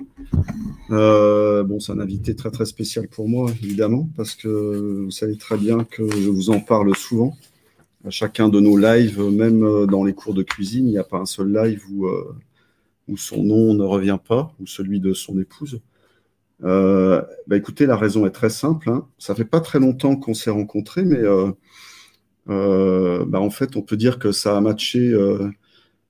Euh, 0.91 1.63
bon, 1.63 1.79
c'est 1.79 1.93
un 1.93 2.01
invité 2.01 2.35
très 2.35 2.51
très 2.51 2.65
spécial 2.65 3.09
pour 3.09 3.29
moi, 3.29 3.51
évidemment, 3.63 4.09
parce 4.17 4.35
que 4.35 5.05
vous 5.05 5.11
savez 5.11 5.37
très 5.37 5.57
bien 5.57 5.85
que 5.85 6.09
je 6.11 6.29
vous 6.29 6.51
en 6.51 6.61
parle 6.61 6.95
souvent. 6.97 7.37
À 8.05 8.11
chacun 8.11 8.49
de 8.49 8.61
nos 8.61 8.77
lives, 8.77 9.21
même 9.21 9.87
dans 9.87 10.05
les 10.05 10.15
cours 10.15 10.35
de 10.35 10.43
cuisine, 10.43 10.87
il 10.87 10.93
n'y 10.93 10.99
a 10.99 11.05
pas 11.05 11.19
un 11.19 11.27
seul 11.27 11.53
live 11.53 11.83
où, 11.91 12.07
euh, 12.07 12.35
son 13.17 13.43
nom 13.43 13.75
ne 13.75 13.85
revient 13.85 14.19
pas, 14.27 14.53
ou 14.61 14.67
celui 14.67 15.01
de 15.01 15.13
son 15.13 15.39
épouse. 15.39 15.81
Euh, 16.65 17.23
bah 17.47 17.57
écoutez, 17.57 17.87
la 17.87 17.97
raison 17.97 18.27
est 18.27 18.31
très 18.31 18.51
simple. 18.51 18.91
Hein. 18.91 19.07
Ça 19.19 19.35
fait 19.35 19.45
pas 19.45 19.61
très 19.61 19.79
longtemps 19.79 20.17
qu'on 20.17 20.35
s'est 20.35 20.51
rencontrés, 20.51 21.05
mais 21.05 21.23
bah 22.47 23.41
en 23.41 23.51
fait, 23.51 23.77
on 23.77 23.83
peut 23.83 23.97
dire 23.97 24.19
que 24.19 24.33
ça 24.33 24.57
a 24.57 24.61
matché, 24.61 25.15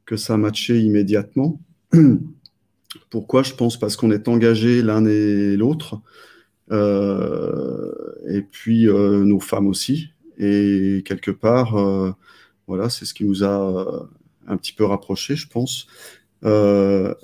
que 0.05 0.17
ça 0.17 0.35
a 0.35 0.37
matché 0.37 0.81
immédiatement. 0.81 1.61
Pourquoi? 3.11 3.43
Je 3.43 3.55
pense 3.55 3.79
parce 3.79 3.97
qu'on 3.97 4.11
est 4.11 4.29
engagés 4.29 4.83
l'un 4.83 5.05
et 5.07 5.57
l'autre, 5.57 6.01
euh, 6.71 7.93
et 8.29 8.43
puis 8.43 8.89
euh, 8.89 9.25
nos 9.25 9.41
femmes 9.41 9.67
aussi. 9.67 10.11
Et 10.39 11.03
quelque 11.05 11.31
part, 11.31 11.77
euh, 11.77 12.13
voilà, 12.67 12.91
c'est 12.91 13.05
ce 13.05 13.15
qui 13.15 13.25
nous 13.25 13.45
a 13.45 14.09
un 14.47 14.57
petit 14.57 14.73
peu 14.73 14.85
rapprochés, 14.85 15.37
je 15.37 15.49
pense. 15.49 15.87
moi, 16.43 17.17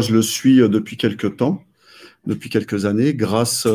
je 0.00 0.12
le 0.12 0.22
suis 0.22 0.56
depuis 0.56 0.96
quelques 0.96 1.36
temps, 1.36 1.62
depuis 2.26 2.50
quelques 2.50 2.84
années, 2.84 3.14
grâce 3.14 3.66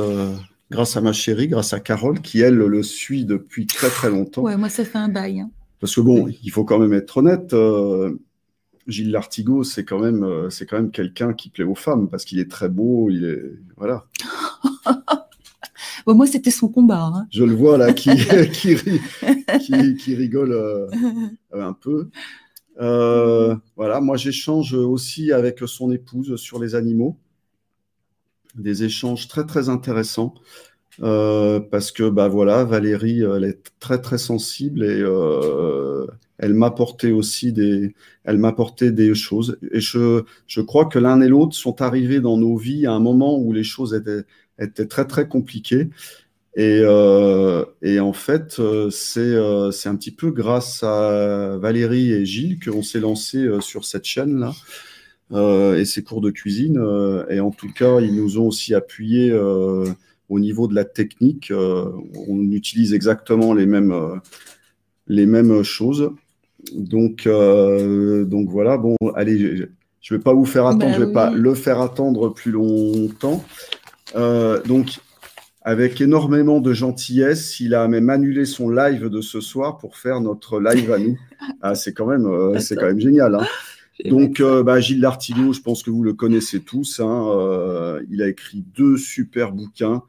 grâce 0.69 0.97
à 0.97 1.01
ma 1.01 1.13
chérie, 1.13 1.47
grâce 1.47 1.71
à 1.71 1.79
Carole, 1.79 2.21
qui 2.21 2.41
elle 2.41 2.55
le 2.55 2.83
suit 2.83 3.23
depuis 3.23 3.67
très 3.67 3.89
très 3.89 4.09
longtemps. 4.09 4.41
Ouais, 4.41 4.57
moi 4.57 4.67
ça 4.67 4.83
fait 4.83 4.97
un 4.97 5.07
bail. 5.07 5.39
Hein. 5.39 5.49
Parce 5.79 5.95
que 5.95 6.01
bon, 6.01 6.27
il 6.43 6.51
faut 6.51 6.65
quand 6.65 6.79
même 6.79 6.93
être 6.93 7.17
honnête. 7.17 7.55
Gilles 8.87 9.11
Lartigot, 9.11 9.63
c'est 9.63 9.83
quand 9.83 9.99
même, 9.99 10.23
euh, 10.23 10.49
c'est 10.49 10.65
quand 10.65 10.77
même 10.77 10.91
quelqu'un 10.91 11.33
qui 11.33 11.49
plaît 11.49 11.65
aux 11.65 11.75
femmes 11.75 12.09
parce 12.09 12.25
qu'il 12.25 12.39
est 12.39 12.49
très 12.49 12.69
beau, 12.69 13.09
il 13.09 13.25
est, 13.25 13.41
voilà. 13.75 14.05
moi, 16.07 16.25
c'était 16.25 16.51
son 16.51 16.69
combat. 16.69 17.11
Hein. 17.13 17.27
Je 17.31 17.43
le 17.43 17.53
vois 17.53 17.77
là, 17.77 17.91
qui, 17.93 18.11
qui, 18.15 20.15
rigole 20.15 20.53
euh, 20.53 20.87
un 21.51 21.73
peu. 21.73 22.09
Euh, 22.79 23.55
voilà, 23.75 23.99
moi, 23.99 24.17
j'échange 24.17 24.73
aussi 24.73 25.31
avec 25.31 25.59
son 25.65 25.91
épouse 25.91 26.35
sur 26.37 26.59
les 26.59 26.75
animaux, 26.75 27.17
des 28.55 28.83
échanges 28.83 29.27
très 29.27 29.45
très 29.45 29.69
intéressants. 29.69 30.33
Parce 30.99 31.91
que 31.91 32.09
bah 32.09 32.27
voilà, 32.27 32.63
Valérie, 32.63 33.21
elle 33.21 33.43
est 33.43 33.59
très 33.79 34.01
très 34.01 34.17
sensible 34.17 34.83
et 34.83 35.03
elle 36.39 36.53
m'apportait 36.53 37.11
aussi 37.11 37.51
des, 37.51 37.95
elle 38.23 38.37
m'apportait 38.37 38.91
des 38.91 39.15
choses. 39.15 39.57
Et 39.71 39.79
je, 39.79 40.23
je 40.47 40.61
crois 40.61 40.85
que 40.85 40.99
l'un 40.99 41.21
et 41.21 41.27
l'autre 41.27 41.55
sont 41.55 41.81
arrivés 41.81 42.19
dans 42.19 42.37
nos 42.37 42.57
vies 42.57 42.85
à 42.85 42.93
un 42.93 42.99
moment 42.99 43.37
où 43.39 43.53
les 43.53 43.63
choses 43.63 43.93
étaient, 43.93 44.23
étaient 44.59 44.87
très 44.87 45.05
très 45.05 45.27
compliquées. 45.27 45.89
Et, 46.55 46.81
euh, 46.83 47.65
et 47.83 47.99
en 47.99 48.13
fait, 48.13 48.59
euh, 48.59 48.89
c'est, 48.89 49.19
euh, 49.19 49.69
c'est 49.71 49.89
un 49.89 49.95
petit 49.95 50.11
peu 50.11 50.31
grâce 50.31 50.81
à 50.83 51.55
Valérie 51.57 52.11
et 52.11 52.25
Gilles 52.25 52.59
qu'on 52.59 52.81
s'est 52.81 52.99
lancé 52.99 53.37
euh, 53.37 53.61
sur 53.61 53.85
cette 53.85 54.05
chaîne 54.05 54.39
là. 54.39 54.53
et 55.77 55.85
ces 55.85 56.03
cours 56.03 56.21
de 56.21 56.31
cuisine. 56.31 56.79
et 57.29 57.39
en 57.39 57.51
tout 57.51 57.71
cas, 57.71 57.99
ils 57.99 58.15
nous 58.15 58.39
ont 58.39 58.47
aussi 58.47 58.73
appuyé 58.73 59.31
au 60.29 60.39
niveau 60.39 60.67
de 60.67 60.75
la 60.75 60.85
technique. 60.85 61.51
on 61.53 62.51
utilise 62.51 62.93
exactement 62.93 63.53
les 63.53 63.65
mêmes, 63.65 63.93
les 65.07 65.25
mêmes 65.25 65.63
choses. 65.63 66.11
donc, 66.75 67.25
euh, 67.27 68.25
donc 68.25 68.49
voilà, 68.49 68.77
bon, 68.77 68.95
allez, 69.15 69.37
je 70.01 70.13
ne 70.13 70.17
vais 70.19 70.23
pas 70.23 70.33
vous 70.33 70.45
faire 70.45 70.65
attendre, 70.65 70.85
Bah 70.85 70.93
je 70.95 70.99
ne 71.01 71.05
vais 71.05 71.13
pas 71.13 71.31
oui. 71.31 71.39
le 71.39 71.53
faire 71.53 71.79
attendre 71.81 72.29
plus 72.33 72.51
longtemps. 72.51 73.43
Euh, 74.15 74.61
donc, 74.63 74.99
avec 75.61 75.99
énormément 75.99 76.61
de 76.61 76.71
gentillesse, 76.73 77.59
il 77.59 77.73
a 77.75 77.87
même 77.89 78.09
annulé 78.09 78.45
son 78.45 78.69
live 78.69 79.09
de 79.09 79.19
ce 79.21 79.41
soir 79.41 79.77
pour 79.77 79.97
faire 79.97 80.21
notre 80.21 80.59
live 80.59 80.91
à 80.91 80.97
nous. 80.97 81.17
Ah, 81.61 81.75
c'est 81.75 81.93
quand 81.93 82.07
même, 82.07 82.25
euh, 82.25 82.59
c'est 82.59 82.75
quand 82.75 82.87
même 82.87 82.99
génial. 82.99 83.35
hein. 83.35 83.45
Donc, 84.05 84.39
euh, 84.39 84.63
bah, 84.63 84.79
Gilles 84.79 85.01
Lartigot, 85.01 85.53
je 85.53 85.61
pense 85.61 85.83
que 85.83 85.89
vous 85.89 86.03
le 86.03 86.13
connaissez 86.13 86.61
tous. 86.61 86.99
hein, 86.99 87.27
euh, 87.29 88.03
il 88.09 88.21
a 88.21 88.29
écrit 88.29 88.63
deux 88.75 88.97
super 88.97 89.51
bouquins, 89.51 90.03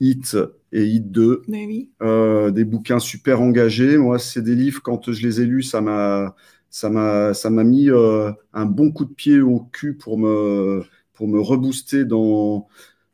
Hit 0.00 0.36
et 0.72 0.84
Hit 0.86 1.10
2. 1.10 1.42
Mais 1.48 1.66
oui. 1.66 1.90
Euh, 2.02 2.50
des 2.50 2.64
bouquins 2.64 2.98
super 2.98 3.40
engagés. 3.40 3.96
Moi, 3.98 4.18
c'est 4.18 4.42
des 4.42 4.54
livres, 4.54 4.82
quand 4.82 5.12
je 5.12 5.26
les 5.26 5.40
ai 5.40 5.46
lus, 5.46 5.62
ça 5.62 5.80
m'a, 5.80 6.34
ça 6.70 6.90
m'a, 6.90 7.34
ça 7.34 7.50
m'a 7.50 7.64
mis 7.64 7.88
un 7.90 8.66
bon 8.66 8.90
coup 8.92 9.04
de 9.04 9.14
pied 9.14 9.40
au 9.40 9.60
cul 9.72 9.94
pour 9.94 10.18
me, 10.18 10.82
pour 11.12 11.28
me 11.28 11.40
rebooster 11.40 12.04
dans 12.04 12.68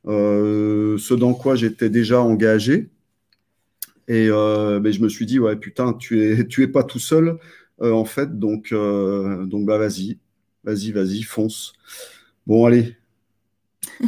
ce 0.07 1.15
dans 1.15 1.35
quoi 1.35 1.57
j'étais 1.57 1.91
déjà 1.91 2.21
engagé. 2.21 2.91
Et 4.09 4.29
euh, 4.31 4.79
ben, 4.81 4.93
je 4.93 5.01
me 5.03 5.09
suis 5.09 5.27
dit, 5.27 5.39
ouais, 5.39 5.57
putain, 5.57 5.93
tu 5.95 6.23
es, 6.23 6.47
tu 6.47 6.63
es 6.63 6.69
pas 6.69 6.85
tout 6.85 6.99
seul, 6.99 7.39
en 7.81 8.05
fait. 8.05 8.39
Donc, 8.39 8.73
euh, 8.73 9.45
donc 9.47 9.67
bah, 9.67 9.79
vas-y, 9.79 10.19
vas-y, 10.65 10.93
vas-y, 10.93 11.23
fonce. 11.23 11.73
Bon, 12.47 12.65
allez. 12.67 12.97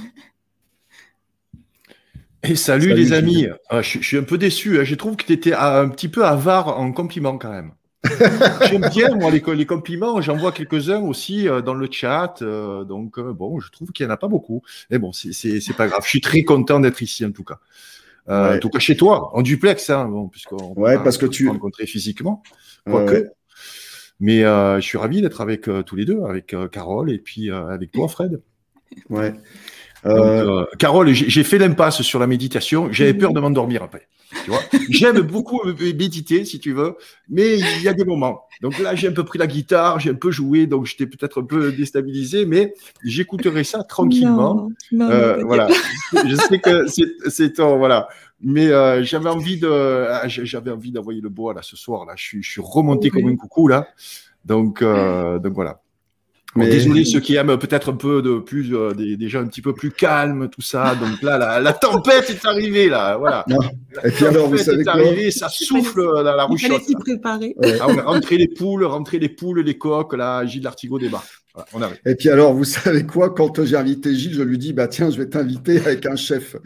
Et 2.45 2.55
salut, 2.55 2.91
Salut, 2.91 2.95
les 2.95 3.13
amis. 3.13 3.47
Ah, 3.69 3.83
je, 3.83 3.99
je 3.99 4.07
suis 4.07 4.17
un 4.17 4.23
peu 4.23 4.39
déçu. 4.39 4.79
hein. 4.79 4.85
Je 4.85 4.95
trouve 4.95 5.17
que 5.17 5.25
tu 5.25 5.33
étais 5.33 5.53
un 5.55 5.89
petit 5.89 6.09
peu 6.09 6.25
avare 6.25 6.79
en 6.79 6.93
compliments 6.93 7.37
quand 7.37 7.51
même. 7.51 7.73
J'aime 8.71 8.89
bien, 8.91 9.13
moi, 9.17 9.31
les, 9.33 9.41
co- 9.41 9.53
les 9.55 9.67
compliments. 9.67 10.21
J'en 10.21 10.37
vois 10.37 10.53
quelques-uns 10.53 11.01
aussi 11.01 11.49
euh, 11.49 11.63
dans 11.63 11.75
le 11.75 11.89
chat. 11.91 12.37
euh, 12.43 12.85
donc, 12.85 13.19
euh, 13.19 13.33
bon, 13.33 13.59
je 13.59 13.71
trouve 13.73 13.91
qu'il 13.91 14.07
n'y 14.07 14.11
en 14.13 14.15
a 14.15 14.17
pas 14.17 14.29
beaucoup. 14.29 14.63
Mais 14.89 14.99
bon, 14.99 15.13
c'est- 15.13 15.33
pas 15.77 15.89
grave. 15.89 16.03
Je 16.05 16.09
suis 16.09 16.21
très 16.21 16.45
content 16.45 16.79
d'être 16.79 17.03
ici, 17.03 17.25
en 17.27 17.33
tout 17.33 17.45
cas. 17.45 17.59
Euh, 18.29 18.51
Ouais. 18.51 18.57
En 18.57 18.59
tout 18.61 18.69
cas, 18.71 18.79
chez 18.79 18.97
toi, 18.97 19.35
en 19.37 19.43
duplex, 19.43 19.91
hein, 19.91 20.05
bon, 20.07 20.29
puisqu'on 20.29 20.75
Ouais, 20.75 20.97
parce 21.03 21.19
que 21.19 21.27
tu- 21.27 21.49
rencontrer 21.49 21.87
physiquement, 21.87 22.43
quoique. 22.87 23.13
ouais. 23.15 23.31
Mais 24.21 24.45
euh, 24.45 24.77
je 24.81 24.87
suis 24.87 24.99
ravi 24.99 25.23
d'être 25.23 25.41
avec 25.41 25.69
euh, 25.69 25.83
tous 25.83 25.95
les 25.97 26.05
deux, 26.05 26.21
avec 26.29 26.53
euh, 26.55 26.67
Carole 26.69 27.11
et 27.11 27.19
puis 27.19 27.51
euh, 27.51 27.69
avec 27.69 27.93
toi, 27.93 28.09
Fred. 28.09 28.41
Ouais. 29.11 29.33
Donc, 30.05 30.13
Euh, 30.17 30.65
Carole, 30.79 31.13
j'ai 31.13 31.45
fait 31.45 31.59
l'impasse 31.59 32.03
sur 32.03 32.19
la 32.21 32.27
méditation. 32.27 32.89
J'avais 32.93 33.15
peur 33.15 33.33
de 33.33 33.41
m'endormir 33.41 33.83
après. 33.83 34.09
Tu 34.45 34.51
vois, 34.51 34.61
j'aime 34.91 35.21
beaucoup 35.23 35.61
méditer, 35.95 36.45
si 36.45 36.59
tu 36.61 36.73
veux, 36.73 36.97
mais 37.29 37.59
il 37.59 37.83
y 37.83 37.89
a 37.89 37.95
des 37.95 38.05
moments. 38.05 38.43
Donc 38.63 38.79
là, 38.79 38.95
j'ai 38.95 39.09
un 39.09 39.13
peu 39.13 39.25
pris 39.25 39.39
la 39.39 39.47
guitare, 39.47 40.01
j'ai 40.01 40.11
un 40.11 40.15
peu 40.15 40.31
joué, 40.31 40.67
donc 40.67 40.87
j'étais 40.87 41.07
peut-être 41.07 41.41
un 41.41 41.45
peu 41.45 41.73
déstabilisé, 41.73 42.45
mais 42.47 42.75
j'écouterai 43.05 43.65
ça 43.65 43.83
tranquillement. 43.85 44.69
Non, 44.93 45.07
non, 45.07 45.11
Euh, 45.11 45.37
non, 45.39 45.47
voilà. 45.47 45.69
Je 46.13 46.35
sais 46.37 46.59
que 46.59 46.87
c'est- 46.87 47.31
c'est 47.31 47.55
ton, 47.55 47.79
voilà. 47.79 48.09
Mais 48.40 48.68
euh, 48.68 49.03
j'avais 49.03 49.29
envie 49.31 49.59
de, 49.59 49.68
ah, 50.11 50.29
j'avais 50.29 50.70
envie 50.70 50.92
d'envoyer 50.92 51.20
le 51.20 51.29
bois 51.29 51.55
là 51.55 51.61
ce 51.62 51.77
soir 51.77 52.07
là. 52.07 52.12
Je 52.16 52.22
suis, 52.22 52.42
je 52.42 52.51
suis 52.51 52.61
remonté 52.64 53.11
Oui. 53.12 53.20
comme 53.22 53.31
un 53.33 53.37
coucou 53.37 53.66
là. 53.68 53.88
Donc, 54.44 54.81
euh, 54.83 55.38
donc 55.40 55.55
voilà. 55.55 55.81
Bon, 56.55 56.62
Mais- 56.64 56.70
Désolé 56.70 57.05
ceux 57.05 57.20
qui 57.20 57.35
aiment 57.35 57.59
peut-être 57.59 57.90
un 57.90 57.96
peu 57.96 58.22
de 58.22 58.38
plus, 58.38 58.74
euh, 58.74 58.92
des, 58.94 59.16
des 59.18 59.29
gens 59.29 59.40
un 59.40 59.46
petit 59.46 59.61
peu 59.61 59.74
plus 59.74 59.90
calmes, 59.90 60.48
tout 60.48 60.62
ça. 60.62 60.94
Donc 60.94 61.20
là, 61.20 61.37
la, 61.37 61.61
la 61.61 61.72
tempête 61.74 62.31
est 62.31 62.44
arrivée 62.46 62.88
là. 62.88 63.16
Voilà. 63.18 63.44
Non. 63.48 63.59
La 63.94 64.07
Et 64.09 64.11
puis 64.12 64.24
alors, 64.24 64.46
vous 64.46 64.53
tempête 64.57 64.64
savez 64.66 64.83
est 64.83 64.88
arrivée, 64.88 65.31
ça 65.31 65.48
souffle 65.51 66.01
dans 66.01 66.22
la 66.22 66.46
Il 66.51 66.59
fallait 66.59 66.74
ruchotte. 66.77 66.88
s'y 66.88 66.94
préparer. 66.94 67.55
ouais. 67.59 67.79
Ah, 67.81 67.88
ouais, 67.88 68.01
rentrer 68.01 68.38
les 68.38 68.48
poules, 68.48 68.85
rentrer 68.85 69.18
les 69.18 69.29
poules, 69.29 69.61
les 69.61 69.77
coques. 69.77 70.14
Là, 70.16 70.46
Gilles 70.46 70.62
Lartigot 70.62 70.98
débarque. 70.98 71.29
Voilà, 71.55 71.68
on 71.74 71.83
arrive. 71.83 71.98
Et 72.07 72.14
puis 72.14 72.31
alors, 72.31 72.55
vous 72.55 72.64
savez 72.64 73.05
quoi? 73.05 73.31
Quand 73.35 73.62
j'ai 73.64 73.77
invité 73.77 74.14
Gilles, 74.14 74.35
je 74.35 74.42
lui 74.42 74.59
dis, 74.59 74.72
bah 74.72 74.88
tiens, 74.88 75.11
je 75.11 75.18
vais 75.18 75.29
t'inviter 75.29 75.79
avec 75.81 76.07
un 76.07 76.16
chef. 76.16 76.57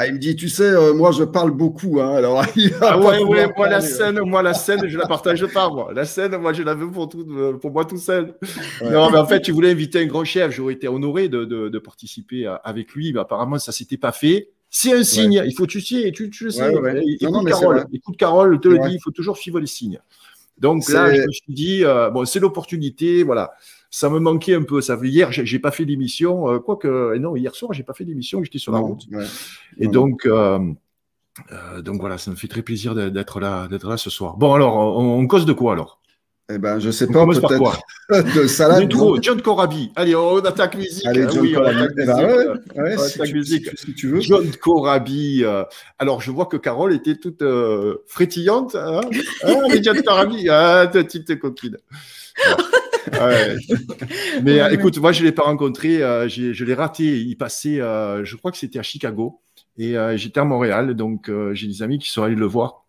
Ah, 0.00 0.06
il 0.06 0.14
me 0.14 0.18
dit, 0.20 0.36
tu 0.36 0.48
sais, 0.48 0.62
euh, 0.62 0.94
moi, 0.94 1.10
je 1.10 1.24
parle 1.24 1.50
beaucoup. 1.50 2.00
Hein, 2.00 2.14
alors, 2.14 2.44
il 2.56 2.72
Ah 2.80 2.96
ouais, 2.96 3.18
ouais, 3.24 3.48
moi 3.56 3.68
la 3.68 3.80
scène, 3.80 4.20
moi 4.20 4.42
la 4.42 4.54
scène, 4.54 4.86
je 4.86 4.96
la 4.96 5.08
partage 5.08 5.44
pas, 5.46 5.68
moi. 5.70 5.90
La 5.92 6.04
scène, 6.04 6.36
moi 6.36 6.52
je 6.52 6.62
la 6.62 6.74
veux 6.74 6.88
pour, 6.88 7.08
tout, 7.08 7.26
pour 7.60 7.72
moi 7.72 7.84
tout 7.84 7.96
seul. 7.96 8.36
Ouais. 8.80 8.92
Non, 8.92 9.10
mais 9.10 9.18
en 9.18 9.26
fait, 9.26 9.40
tu 9.40 9.50
voulais 9.50 9.72
inviter 9.72 9.98
un 10.00 10.06
grand 10.06 10.22
chef, 10.22 10.52
j'aurais 10.54 10.74
été 10.74 10.86
honoré 10.86 11.28
de, 11.28 11.44
de, 11.44 11.68
de 11.68 11.78
participer 11.80 12.46
à- 12.46 12.54
avec 12.54 12.92
lui, 12.92 13.12
mais 13.12 13.18
apparemment 13.18 13.58
ça 13.58 13.72
s'était 13.72 13.96
pas 13.96 14.12
fait. 14.12 14.50
C'est 14.70 14.92
un 14.92 15.02
signe, 15.02 15.42
il 15.44 15.52
faut, 15.56 15.66
tu 15.66 15.80
sais, 15.80 16.12
tu, 16.12 16.30
tu 16.30 16.44
le 16.44 16.50
sais. 16.52 16.62
Écoute, 16.68 17.22
Non, 17.22 17.32
non, 17.32 17.44
Carole, 17.44 17.84
écoute 17.92 18.16
Carole, 18.16 18.60
te 18.60 18.68
le 18.68 18.78
dit, 18.78 18.94
il 18.94 19.00
faut 19.02 19.10
toujours 19.10 19.36
suivre 19.36 19.58
les 19.58 19.66
signes. 19.66 19.98
Donc 20.58 20.88
là, 20.88 21.12
je 21.12 21.22
me 21.22 21.32
suis 21.32 21.52
dit, 21.52 21.84
euh, 21.84 22.10
bon, 22.10 22.24
c'est 22.24 22.38
l'opportunité, 22.38 23.24
voilà. 23.24 23.52
Ça 23.90 24.10
me 24.10 24.18
manquait 24.18 24.54
un 24.54 24.62
peu. 24.62 24.80
Ça 24.80 24.96
veut 24.96 25.08
hier, 25.08 25.30
j'ai 25.32 25.58
pas 25.58 25.70
fait 25.70 25.84
d'émission, 25.86 26.50
euh, 26.50 26.58
quoique, 26.58 27.14
et 27.14 27.18
non, 27.18 27.36
hier 27.36 27.54
soir, 27.54 27.72
j'ai 27.72 27.82
pas 27.82 27.94
fait 27.94 28.04
d'émission, 28.04 28.42
j'étais 28.44 28.58
sur 28.58 28.72
la 28.72 28.78
route. 28.80 29.02
ouais. 29.12 29.24
Et 29.78 29.88
donc, 29.88 30.26
euh, 30.26 30.58
euh, 31.52 31.80
donc 31.82 32.00
voilà, 32.00 32.18
ça 32.18 32.30
me 32.30 32.36
fait 32.36 32.48
très 32.48 32.62
plaisir 32.62 32.94
d'être- 32.94 33.40
là, 33.40 33.66
d'être 33.68 33.88
là 33.88 33.96
ce 33.96 34.10
soir. 34.10 34.36
Bon, 34.36 34.52
alors, 34.54 34.76
on, 34.76 35.18
on 35.18 35.26
cause 35.26 35.46
de 35.46 35.52
quoi 35.52 35.72
alors? 35.72 36.00
Eh 36.50 36.56
ben, 36.56 36.78
je 36.78 36.90
sais 36.90 37.06
On 37.10 37.12
pas, 37.12 37.26
peut-être 37.26 37.58
quoi? 37.58 37.76
de 38.34 38.46
salade. 38.46 38.90
Non 38.94 39.20
John 39.20 39.40
Corabi. 39.42 39.92
Allez, 39.96 40.14
on 40.16 40.38
attaque 40.38 40.76
musique. 40.76 41.04
Allez, 41.06 41.24
Ah 41.24 41.30
John 41.30 41.42
oui, 41.42 41.52
Corabi. 41.52 41.78
Eh 41.92 42.04
ben, 42.06 42.16
musique. 42.16 42.26
ouais, 42.76 42.82
ouais, 42.82 42.94
on 42.98 43.02
si, 43.02 43.18
tu, 43.20 43.34
musique. 43.34 43.68
si- 43.76 43.86
si 43.86 43.94
tu 43.94 44.08
veux. 44.08 44.20
John 44.20 44.50
Corabi. 44.56 45.44
euh, 45.44 45.64
alors, 45.98 46.22
je 46.22 46.30
vois 46.30 46.46
que 46.46 46.56
Carole 46.56 46.94
était 46.94 47.16
toute 47.16 47.42
euh, 47.42 47.98
frétillante. 48.06 48.76
Hein 48.76 49.02
ah, 49.44 49.54
mais 49.68 49.82
John 49.82 50.02
Corabi, 50.02 50.46
ah, 50.50 50.88
ta 50.90 51.04
petite 51.04 51.38
coquine. 51.38 51.76
Ouais. 53.12 53.56
Mais 54.42 54.54
Ouais, 54.54 54.60
euh, 54.62 54.70
écoute, 54.70 54.98
moi, 54.98 55.12
je 55.12 55.20
ne 55.20 55.26
l'ai 55.26 55.32
pas 55.32 55.42
rencontré. 55.44 56.02
euh, 56.02 56.28
je 56.28 56.64
l'ai 56.64 56.74
raté. 56.74 57.20
Il 57.20 57.36
passait, 57.36 57.80
euh, 57.80 58.24
je 58.24 58.36
crois 58.36 58.50
que 58.50 58.58
c'était 58.58 58.78
à 58.78 58.82
Chicago. 58.82 59.40
Et 59.76 59.94
j'étais 60.16 60.40
à 60.40 60.44
Montréal. 60.44 60.94
Donc, 60.94 61.30
j'ai 61.52 61.68
des 61.68 61.82
amis 61.82 61.98
qui 61.98 62.10
sont 62.10 62.24
allés 62.24 62.34
le 62.34 62.46
voir 62.46 62.84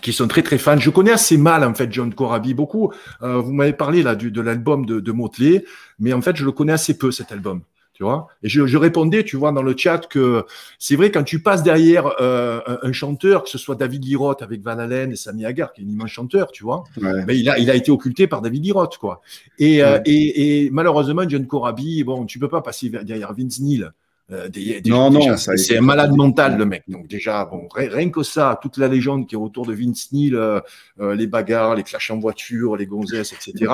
qui 0.00 0.12
sont 0.12 0.28
très 0.28 0.42
très 0.42 0.58
fans. 0.58 0.78
Je 0.78 0.90
connais 0.90 1.10
assez 1.10 1.36
mal 1.36 1.64
en 1.64 1.74
fait 1.74 1.92
John 1.92 2.14
Corabi 2.14 2.54
beaucoup. 2.54 2.92
Euh, 3.22 3.38
vous 3.38 3.52
m'avez 3.52 3.72
parlé 3.72 4.02
là 4.02 4.14
du, 4.14 4.30
de 4.30 4.40
l'album 4.40 4.86
de, 4.86 5.00
de 5.00 5.12
Motley, 5.12 5.64
mais 5.98 6.12
en 6.12 6.22
fait 6.22 6.36
je 6.36 6.44
le 6.44 6.52
connais 6.52 6.72
assez 6.72 6.96
peu 6.96 7.10
cet 7.10 7.32
album. 7.32 7.62
Tu 8.00 8.04
vois 8.04 8.28
Et 8.42 8.48
je, 8.48 8.66
je 8.66 8.78
répondais, 8.78 9.24
tu 9.24 9.36
vois, 9.36 9.52
dans 9.52 9.60
le 9.60 9.76
chat 9.76 10.06
que 10.08 10.46
c'est 10.78 10.96
vrai 10.96 11.10
quand 11.10 11.22
tu 11.22 11.42
passes 11.42 11.62
derrière 11.62 12.10
euh, 12.22 12.58
un, 12.82 12.92
chanteur, 12.92 13.44
que 13.44 13.50
ce 13.50 13.58
soit 13.58 13.74
David 13.74 14.16
Roth 14.16 14.40
avec 14.40 14.62
Van 14.62 14.78
Halen 14.78 15.12
et 15.12 15.16
Sammy 15.16 15.44
Hagar, 15.44 15.74
qui 15.74 15.82
est 15.82 15.84
un 15.84 15.88
immense 15.88 16.08
chanteur, 16.08 16.50
tu 16.50 16.64
vois, 16.64 16.84
Ouais. 16.96 17.26
mais 17.26 17.38
il 17.38 17.46
a, 17.50 17.58
il 17.58 17.70
a 17.70 17.74
été 17.74 17.90
occulté 17.90 18.26
par 18.26 18.40
David 18.40 18.72
Roth, 18.72 18.96
quoi. 18.96 19.20
Et, 19.58 19.82
euh, 19.82 19.98
et, 20.06 20.64
et 20.64 20.70
malheureusement, 20.70 21.28
John 21.28 21.46
Corabi, 21.46 22.02
bon, 22.02 22.24
tu 22.24 22.38
peux 22.38 22.48
pas 22.48 22.62
passer 22.62 22.88
derrière 22.88 23.34
Vince 23.34 23.60
Neil. 23.60 23.86
Euh, 24.32 24.48
des- 24.48 24.80
des- 24.80 24.90
Non, 24.90 25.10
déjà, 25.10 25.30
non, 25.32 25.36
c'est 25.36 25.76
un 25.78 25.80
malade 25.80 26.12
mental, 26.14 26.56
le 26.56 26.64
mec. 26.64 26.84
Donc 26.88 27.08
déjà, 27.08 27.44
bon, 27.44 27.66
rien, 27.74 28.10
que 28.10 28.22
ça, 28.22 28.58
toute 28.62 28.76
la 28.76 28.86
légende 28.86 29.26
qui 29.26 29.34
est 29.34 29.38
autour 29.38 29.66
de 29.66 29.74
Vince 29.74 30.12
Neil, 30.12 30.34
euh, 30.34 30.60
euh, 31.00 31.14
les 31.16 31.26
bagarres, 31.26 31.74
les 31.74 31.82
clashs 31.82 32.10
en 32.12 32.18
voiture, 32.18 32.76
les 32.76 32.86
gonzesses, 32.86 33.32
etc. 33.32 33.72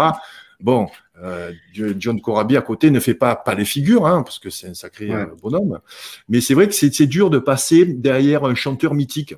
Bon, 0.59 0.88
euh, 1.23 1.53
John 1.99 2.21
Corabi 2.23 2.57
à 2.57 2.62
côté 2.62 2.90
ne 2.90 3.01
fait 3.01 3.12
pas, 3.14 3.37
pas 3.37 3.55
les 3.55 3.66
figures, 3.66 4.07
hein, 4.07 4.23
parce 4.23 4.38
que 4.38 4.49
c'est 4.49 4.69
un 4.69 4.75
sacré 4.75 5.11
Ouais. 5.14 5.27
bonhomme. 5.42 5.81
Mais 6.31 6.40
c'est 6.40 6.55
vrai 6.55 6.66
que 6.66 6.75
c'est 6.75 6.95
c'est 6.95 7.07
dur 7.07 7.29
de 7.29 7.38
passer 7.38 7.85
derrière 7.85 8.45
un 8.45 8.55
chanteur 8.55 8.95
mythique. 8.95 9.35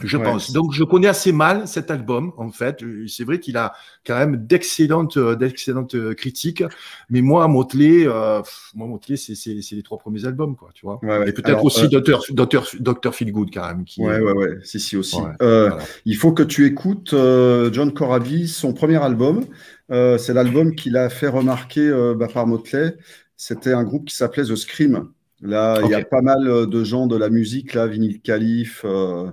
Je 0.00 0.16
Ouais. 0.16 0.22
pense. 0.22 0.52
Donc, 0.52 0.72
je 0.72 0.84
connais 0.84 1.08
assez 1.08 1.32
mal 1.32 1.66
cet 1.66 1.90
album, 1.90 2.32
en 2.36 2.50
fait. 2.50 2.84
C'est 3.08 3.24
vrai 3.24 3.40
qu'il 3.40 3.56
a 3.56 3.72
quand 4.06 4.16
même 4.16 4.36
d'excellentes, 4.46 5.16
euh, 5.16 5.34
d'excellentes 5.34 5.94
euh, 5.96 6.14
critiques. 6.14 6.62
Mais 7.10 7.20
moi, 7.20 7.48
Motley, 7.48 8.06
euh, 8.06 8.40
moi, 8.74 8.86
Motley, 8.86 9.16
c'est, 9.16 9.34
c'est, 9.34 9.60
c'est 9.60 9.74
les 9.74 9.82
trois 9.82 9.98
premiers 9.98 10.24
albums, 10.24 10.54
quoi, 10.56 10.70
tu 10.74 10.86
vois. 10.86 11.00
Ouais, 11.02 11.18
ouais. 11.18 11.28
Et 11.28 11.32
peut-être 11.32 11.48
Alors, 11.48 11.64
aussi 11.64 11.84
euh, 11.86 12.00
Dr. 12.00 12.20
Dr. 12.30 12.64
Dr. 12.78 13.12
Feelgood, 13.14 13.50
quand 13.52 13.66
même. 13.66 13.84
Qui, 13.84 14.02
Ouais, 14.02 14.20
ouais, 14.20 14.32
ouais, 14.32 14.58
si, 14.62 14.78
si, 14.78 14.96
aussi. 14.96 15.16
Euh, 15.42 15.68
voilà. 15.70 15.84
Il 16.04 16.16
faut 16.16 16.32
que 16.32 16.42
tu 16.44 16.66
écoutes 16.66 17.12
euh, 17.12 17.70
John 17.72 17.92
Corabi, 17.92 18.46
son 18.48 18.72
premier 18.72 19.02
album. 19.02 19.44
Euh, 19.90 20.18
c'est 20.18 20.34
l'album 20.34 20.74
qu'il 20.74 20.96
a 20.96 21.08
fait 21.08 21.28
remarquer 21.28 21.90
bah, 22.16 22.28
par 22.32 22.46
Motley. 22.46 22.96
C'était 23.36 23.72
un 23.72 23.84
groupe 23.84 24.06
qui 24.06 24.14
s'appelait 24.16 24.44
The 24.44 24.54
Scream. 24.56 25.08
Là, 25.40 25.80
il 25.84 25.90
y 25.90 25.94
a 25.94 26.04
pas 26.04 26.20
mal 26.20 26.66
de 26.66 26.84
gens 26.84 27.06
de 27.06 27.16
la 27.16 27.30
musique, 27.30 27.74
là, 27.74 27.86
Vinyl 27.86 28.20
Calif 28.20 28.82
euh, 28.84 29.30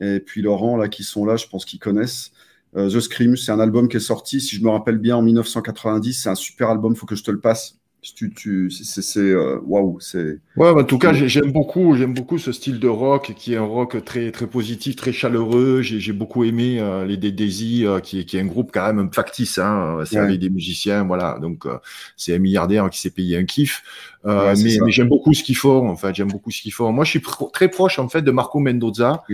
et 0.00 0.20
puis 0.20 0.42
Laurent, 0.42 0.76
là, 0.76 0.88
qui 0.88 1.04
sont 1.04 1.24
là, 1.24 1.36
je 1.36 1.46
pense 1.46 1.64
qu'ils 1.64 1.78
connaissent. 1.80 2.32
Euh, 2.76 2.90
The 2.90 3.00
Scream, 3.00 3.36
c'est 3.36 3.52
un 3.52 3.60
album 3.60 3.88
qui 3.88 3.96
est 3.96 4.00
sorti, 4.00 4.40
si 4.40 4.56
je 4.56 4.62
me 4.62 4.70
rappelle 4.70 4.98
bien, 4.98 5.16
en 5.16 5.22
1990. 5.22 6.12
C'est 6.22 6.28
un 6.28 6.34
super 6.34 6.70
album, 6.70 6.94
faut 6.96 7.06
que 7.06 7.14
je 7.16 7.24
te 7.24 7.30
le 7.30 7.40
passe. 7.40 7.78
Tu, 8.14 8.32
tu, 8.32 8.70
c'est, 8.70 9.18
euh, 9.20 9.58
waouh, 9.66 9.98
c'est. 9.98 10.38
Ouais, 10.56 10.72
bah, 10.72 10.82
en 10.82 10.84
tout 10.84 10.96
cas, 10.98 11.12
j'ai- 11.12 11.28
j'aime 11.28 11.50
beaucoup, 11.50 11.96
j'aime 11.96 12.14
beaucoup 12.14 12.38
ce 12.38 12.52
style 12.52 12.78
de 12.78 12.86
rock 12.86 13.32
qui 13.36 13.54
est 13.54 13.56
un 13.56 13.64
rock 13.64 14.04
très, 14.04 14.30
très 14.30 14.46
positif, 14.46 14.94
très 14.94 15.12
chaleureux. 15.12 15.82
J'ai, 15.82 15.98
j'ai 15.98 16.12
beaucoup 16.12 16.44
aimé 16.44 16.78
euh, 16.78 17.04
les 17.04 17.16
Daisy, 17.16 17.84
euh, 17.84 17.98
qui, 17.98 18.20
est, 18.20 18.24
qui 18.24 18.36
est 18.36 18.40
un 18.40 18.46
groupe 18.46 18.70
quand 18.72 18.92
même 18.94 19.12
factice. 19.12 19.58
Hein, 19.58 20.04
c'est 20.06 20.18
Ouais. 20.18 20.24
avec 20.24 20.38
des 20.38 20.50
musiciens, 20.50 21.02
voilà. 21.04 21.38
Donc, 21.40 21.66
euh, 21.66 21.78
c'est 22.16 22.32
un 22.34 22.38
milliardaire 22.38 22.88
qui 22.90 23.00
s'est 23.00 23.10
payé 23.10 23.38
un 23.38 23.44
kiff. 23.44 23.82
Euh, 24.24 24.54
Ouais, 24.54 24.62
mais, 24.62 24.92
j'aime 24.92 25.08
beaucoup 25.08 25.34
ce 25.34 25.42
qu'ils 25.42 25.56
font. 25.56 25.88
En 25.88 25.96
fait, 25.96 26.14
j'aime 26.14 26.28
beaucoup 26.28 26.52
ce 26.52 26.62
qu'ils 26.62 26.72
font. 26.72 26.92
Moi, 26.92 27.04
je 27.04 27.10
suis 27.10 27.20
pro- 27.20 27.50
très 27.52 27.68
proche 27.68 27.98
en 27.98 28.08
fait 28.08 28.22
de 28.22 28.30
Marco 28.30 28.60
Mendoza. 28.60 29.24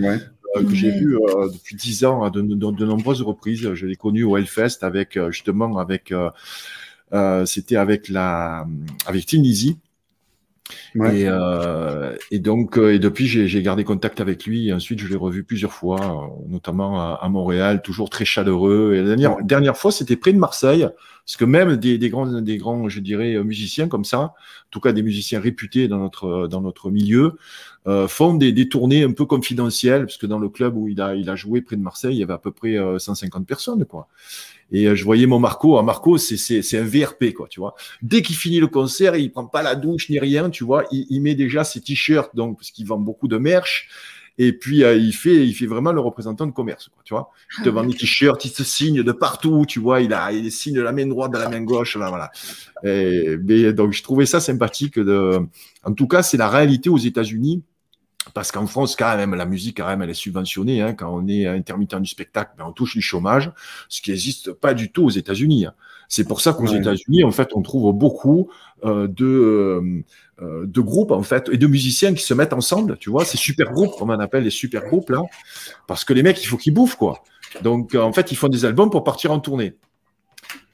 Euh, 0.55 0.63
que 0.63 0.75
j'ai 0.75 0.91
vu 0.91 1.15
euh, 1.17 1.49
depuis 1.51 1.75
dix 1.75 2.05
ans 2.05 2.23
à 2.23 2.29
de, 2.29 2.41
de- 2.41 2.71
de 2.71 2.85
nombreuses 2.85 3.21
reprises. 3.21 3.73
Je 3.73 3.85
l'ai 3.87 3.95
connu 3.95 4.23
au 4.23 4.37
Hellfest 4.37 4.79
avec 4.83 5.17
euh, 5.17 5.31
justement 5.31 5.77
avec 5.79 6.11
euh, 6.11 6.29
euh, 7.13 7.45
c'était 7.45 7.75
avec 7.75 8.09
la 8.09 8.65
avec 9.05 9.25
Tim 9.25 9.41
Lizzy. 9.41 9.77
Ouais. 10.95 11.21
Et, 11.21 11.25
euh, 11.27 12.15
et 12.31 12.39
donc 12.39 12.77
euh, 12.77 12.93
et 12.93 12.99
depuis 12.99 13.27
j'ai 13.27 13.61
gardé 13.61 13.83
contact 13.83 14.21
avec 14.21 14.45
lui 14.45 14.69
et 14.69 14.73
ensuite 14.73 14.99
je 14.99 15.07
l'ai 15.07 15.15
revu 15.15 15.43
plusieurs 15.43 15.73
fois, 15.73 15.99
euh, 15.99 16.49
notamment 16.49 16.99
à, 17.01 17.19
à 17.21 17.29
Montréal, 17.29 17.81
toujours 17.81 18.09
très 18.09 18.25
chaleureux. 18.25 18.93
Et 18.93 19.01
la 19.01 19.07
dernière, 19.07 19.37
dernière 19.43 19.77
fois 19.77 19.91
c'était 19.91 20.15
près 20.15 20.31
de 20.33 20.37
Marseille, 20.37 20.87
parce 21.25 21.35
que 21.37 21.45
même 21.45 21.75
des, 21.77 21.97
des 21.97 22.09
grands 22.09 22.27
des 22.41 22.57
grands 22.57 22.89
je 22.89 22.99
dirais 22.99 23.35
euh, 23.35 23.43
musiciens 23.43 23.87
comme 23.87 24.05
ça, 24.05 24.19
en 24.19 24.33
tout 24.71 24.79
cas 24.79 24.93
des 24.93 25.03
musiciens 25.03 25.39
réputés 25.39 25.87
dans 25.87 25.99
notre 25.99 26.47
dans 26.47 26.61
notre 26.61 26.91
milieu, 26.91 27.33
euh, 27.87 28.07
font 28.07 28.33
des, 28.33 28.51
des 28.53 28.69
tournées 28.69 29.03
un 29.03 29.11
peu 29.11 29.25
confidentielles, 29.25 30.05
parce 30.05 30.17
que 30.17 30.27
dans 30.27 30.39
le 30.39 30.49
club 30.49 30.77
où 30.77 30.87
il 30.87 31.01
a 31.01 31.15
il 31.15 31.29
a 31.29 31.35
joué 31.35 31.61
près 31.61 31.75
de 31.75 31.81
Marseille, 31.81 32.15
il 32.15 32.19
y 32.19 32.23
avait 32.23 32.33
à 32.33 32.37
peu 32.37 32.51
près 32.51 32.77
euh, 32.77 32.99
150 32.99 33.45
personnes 33.45 33.85
quoi. 33.85 34.07
Et 34.73 34.87
euh, 34.87 34.95
je 34.95 35.03
voyais 35.05 35.27
mon 35.27 35.39
Marco, 35.39 35.77
ah, 35.77 35.83
Marco 35.83 36.17
c'est 36.17 36.35
c'est 36.35 36.61
c'est 36.61 36.77
un 36.77 36.83
VRP 36.83 37.33
quoi, 37.33 37.47
tu 37.47 37.59
vois 37.59 37.75
dès 38.01 38.21
qu'il 38.21 38.35
finit 38.35 38.59
le 38.59 38.67
concert, 38.67 39.15
il 39.15 39.31
prend 39.31 39.45
pas 39.45 39.63
la 39.63 39.75
douche 39.75 40.09
ni 40.09 40.19
rien, 40.19 40.49
tu 40.49 40.63
vois. 40.63 40.85
Il, 40.91 41.05
il 41.09 41.21
met 41.21 41.35
déjà 41.35 41.63
ses 41.63 41.79
t-shirts, 41.79 42.35
donc 42.35 42.57
parce 42.57 42.71
qu'il 42.71 42.85
vend 42.85 42.99
beaucoup 42.99 43.27
de 43.27 43.37
merch. 43.37 43.87
Et 44.39 44.51
puis 44.51 44.83
euh, 44.83 44.95
il 44.95 45.13
fait, 45.13 45.47
il 45.47 45.53
fait 45.53 45.67
vraiment 45.67 45.91
le 45.91 45.99
représentant 46.01 46.47
de 46.47 46.51
commerce, 46.51 46.89
quoi, 46.89 47.03
tu 47.05 47.13
vois. 47.13 47.29
Il 47.59 47.63
te 47.63 47.69
vend 47.69 47.83
des 47.83 47.93
t-shirts, 47.93 48.43
il 48.45 48.49
se 48.49 48.63
signe 48.63 49.03
de 49.03 49.11
partout, 49.11 49.65
tu 49.67 49.79
vois. 49.79 50.01
Il 50.01 50.11
a, 50.11 50.31
il 50.31 50.51
signe 50.51 50.73
de 50.73 50.81
la 50.81 50.91
main 50.91 51.05
droite, 51.05 51.31
de 51.31 51.37
la 51.37 51.49
main 51.49 51.61
gauche, 51.61 51.95
là, 51.97 52.09
voilà. 52.09 52.31
Et, 52.83 53.37
mais 53.37 53.73
donc 53.73 53.93
je 53.93 54.01
trouvais 54.01 54.25
ça 54.25 54.39
sympathique. 54.39 54.97
De, 54.97 55.39
en 55.83 55.93
tout 55.93 56.07
cas, 56.07 56.23
c'est 56.23 56.37
la 56.37 56.49
réalité 56.49 56.89
aux 56.89 56.97
États-Unis. 56.97 57.61
Parce 58.33 58.51
qu'en 58.51 58.67
France, 58.67 58.95
quand 58.95 59.15
même, 59.17 59.35
la 59.35 59.45
musique, 59.45 59.77
quand 59.77 59.87
même, 59.87 60.01
elle 60.01 60.09
est 60.09 60.13
subventionnée. 60.13 60.81
Hein. 60.81 60.93
Quand 60.93 61.13
on 61.13 61.27
est 61.27 61.45
intermittent 61.45 61.95
du 61.99 62.09
spectacle, 62.09 62.51
ben, 62.57 62.65
on 62.67 62.71
touche 62.71 62.93
du 62.93 63.01
chômage, 63.01 63.51
ce 63.89 64.01
qui 64.01 64.11
n'existe 64.11 64.53
pas 64.53 64.73
du 64.73 64.91
tout 64.91 65.03
aux 65.05 65.09
États-Unis. 65.09 65.65
hein. 65.65 65.73
C'est 66.07 66.27
pour 66.27 66.41
ça 66.41 66.53
qu'aux 66.53 66.67
Ouais. 66.67 66.77
États-Unis, 66.77 67.23
en 67.23 67.31
fait, 67.31 67.49
on 67.55 67.61
trouve 67.61 67.91
beaucoup 67.93 68.49
euh, 68.85 69.07
de, 69.07 69.25
euh, 69.25 70.03
euh, 70.41 70.65
de 70.67 70.81
groupes, 70.81 71.11
en 71.11 71.23
fait, 71.23 71.49
et 71.51 71.57
de 71.57 71.67
musiciens 71.67 72.13
qui 72.13 72.23
se 72.23 72.33
mettent 72.33 72.53
ensemble, 72.53 72.97
tu 72.97 73.09
vois, 73.09 73.25
ces 73.25 73.37
super 73.37 73.71
groupes, 73.71 73.97
comme 73.97 74.09
on 74.09 74.19
appelle 74.19 74.43
les 74.43 74.49
super 74.51 74.85
groupes, 74.85 75.09
là, 75.09 75.21
parce 75.87 76.03
que 76.05 76.13
les 76.13 76.21
mecs, 76.23 76.41
il 76.43 76.47
faut 76.47 76.57
qu'ils 76.57 76.73
bouffent, 76.73 76.97
quoi. 76.97 77.23
Donc, 77.61 77.95
en 77.95 78.13
fait, 78.13 78.31
ils 78.31 78.35
font 78.35 78.47
des 78.49 78.65
albums 78.65 78.89
pour 78.89 79.03
partir 79.03 79.31
en 79.31 79.39
tournée. 79.39 79.75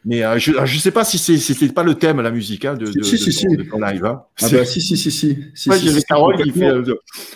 Mais 0.05 0.23
euh, 0.23 0.39
je 0.39 0.51
ne 0.53 0.79
sais 0.79 0.91
pas 0.91 1.03
si 1.03 1.17
c'est- 1.17 1.37
c'était 1.37 1.67
pas 1.73 1.83
le 1.83 1.93
thème, 1.95 2.21
la 2.21 2.31
musique, 2.31 2.63
hein, 2.63 2.73
de, 2.75 2.85
Si, 2.85 2.93
de, 2.93 3.03
si, 3.03 3.11
de 3.13 3.17
si, 3.17 3.25
ton, 3.43 3.49
si. 3.51 3.57
de 3.57 3.63
ton 3.63 3.79
live. 3.81 4.05
Hein. 4.05 4.21
Ah 4.41 4.47
bah 4.49 4.63
si, 4.65 4.79
si, 4.79 4.95
si, 4.95 5.11
si. 5.11 5.37
si, 5.53 5.69
Ouais, 5.69 5.77
si, 5.77 6.03
Carole 6.07 6.41
qui 6.41 6.51
fait. 6.51 6.69
euh, 6.69 6.83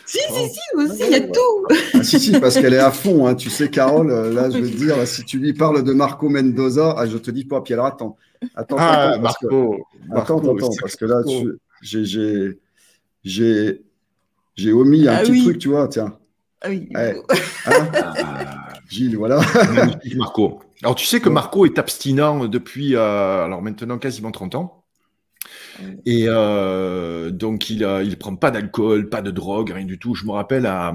Si, 0.06 0.20
si, 0.20 0.50
si, 0.50 0.60
aussi, 0.78 1.04
il 1.06 1.12
y 1.12 1.16
a 1.16 1.20
tout. 1.28 1.68
Ah, 1.94 2.04
si, 2.04 2.20
si, 2.22 2.40
parce 2.40 2.56
qu'elle 2.56 2.74
est 2.74 2.78
à 2.78 2.92
fond. 2.92 3.28
Hein. 3.28 3.36
Tu 3.36 3.50
sais, 3.50 3.70
Carole, 3.70 4.10
euh, 4.12 4.32
là, 4.34 4.50
je 4.50 4.60
veux 4.60 4.70
te 4.72 4.78
dire, 4.78 4.96
si 5.06 5.26
tu 5.26 5.40
lui 5.40 5.52
parles 5.54 5.84
de 5.84 5.92
Marco 5.92 6.30
Mendoza, 6.30 6.96
ah, 6.98 7.06
je 7.06 7.18
te 7.18 7.32
dis 7.32 7.44
pas. 7.44 7.60
Puis 7.62 7.74
alors, 7.74 7.88
attends. 7.88 8.16
Attends, 8.56 8.76
Ah, 8.80 9.10
attends, 9.10 9.22
parce 9.22 9.38
que- 9.40 9.46
Marco. 9.48 9.74
attends, 10.12 10.36
Marco, 10.36 10.58
attends, 10.58 10.72
c'est- 10.72 10.80
parce 10.82 10.96
que 10.96 11.06
là, 11.06 11.22
tu- 11.28 11.52
j'ai, 11.82 12.06
j'ai, 12.06 12.60
j'ai, 13.26 13.82
j'ai 14.56 14.72
omis 14.72 15.08
un 15.10 15.16
Ah 15.16 15.20
petit 15.22 15.32
oui. 15.32 15.44
truc, 15.44 15.58
tu 15.60 15.68
vois, 15.68 15.88
tiens. 15.90 16.18
Ah 16.62 16.70
oui. 16.70 16.88
Ouais. 16.96 17.22
Ah, 17.66 18.74
Gilles, 18.90 19.18
voilà. 19.18 19.42
magnifique, 19.74 20.16
Marco. 20.16 20.60
Alors, 20.84 20.96
tu 20.96 21.06
sais 21.06 21.20
que 21.20 21.30
Marco 21.30 21.66
est 21.66 21.80
abstinent 21.80 22.48
depuis, 22.48 22.96
euh, 22.96 23.44
alors 23.44 23.62
maintenant, 23.62 23.98
quasiment 23.98 24.32
30 24.32 24.56
ans. 24.56 24.86
Et 26.06 26.26
euh, 26.28 27.32
donc, 27.32 27.70
il 27.70 27.80
ne 27.80 28.04
il 28.04 28.18
prend 28.18 28.36
pas 28.36 28.52
d'alcool, 28.52 29.10
pas 29.10 29.22
de 29.22 29.32
drogue, 29.32 29.72
rien 29.72 29.86
du 29.86 29.98
tout. 30.00 30.16
Je 30.16 30.26
me 30.26 30.32
rappelle, 30.32 30.66
à, 30.66 30.94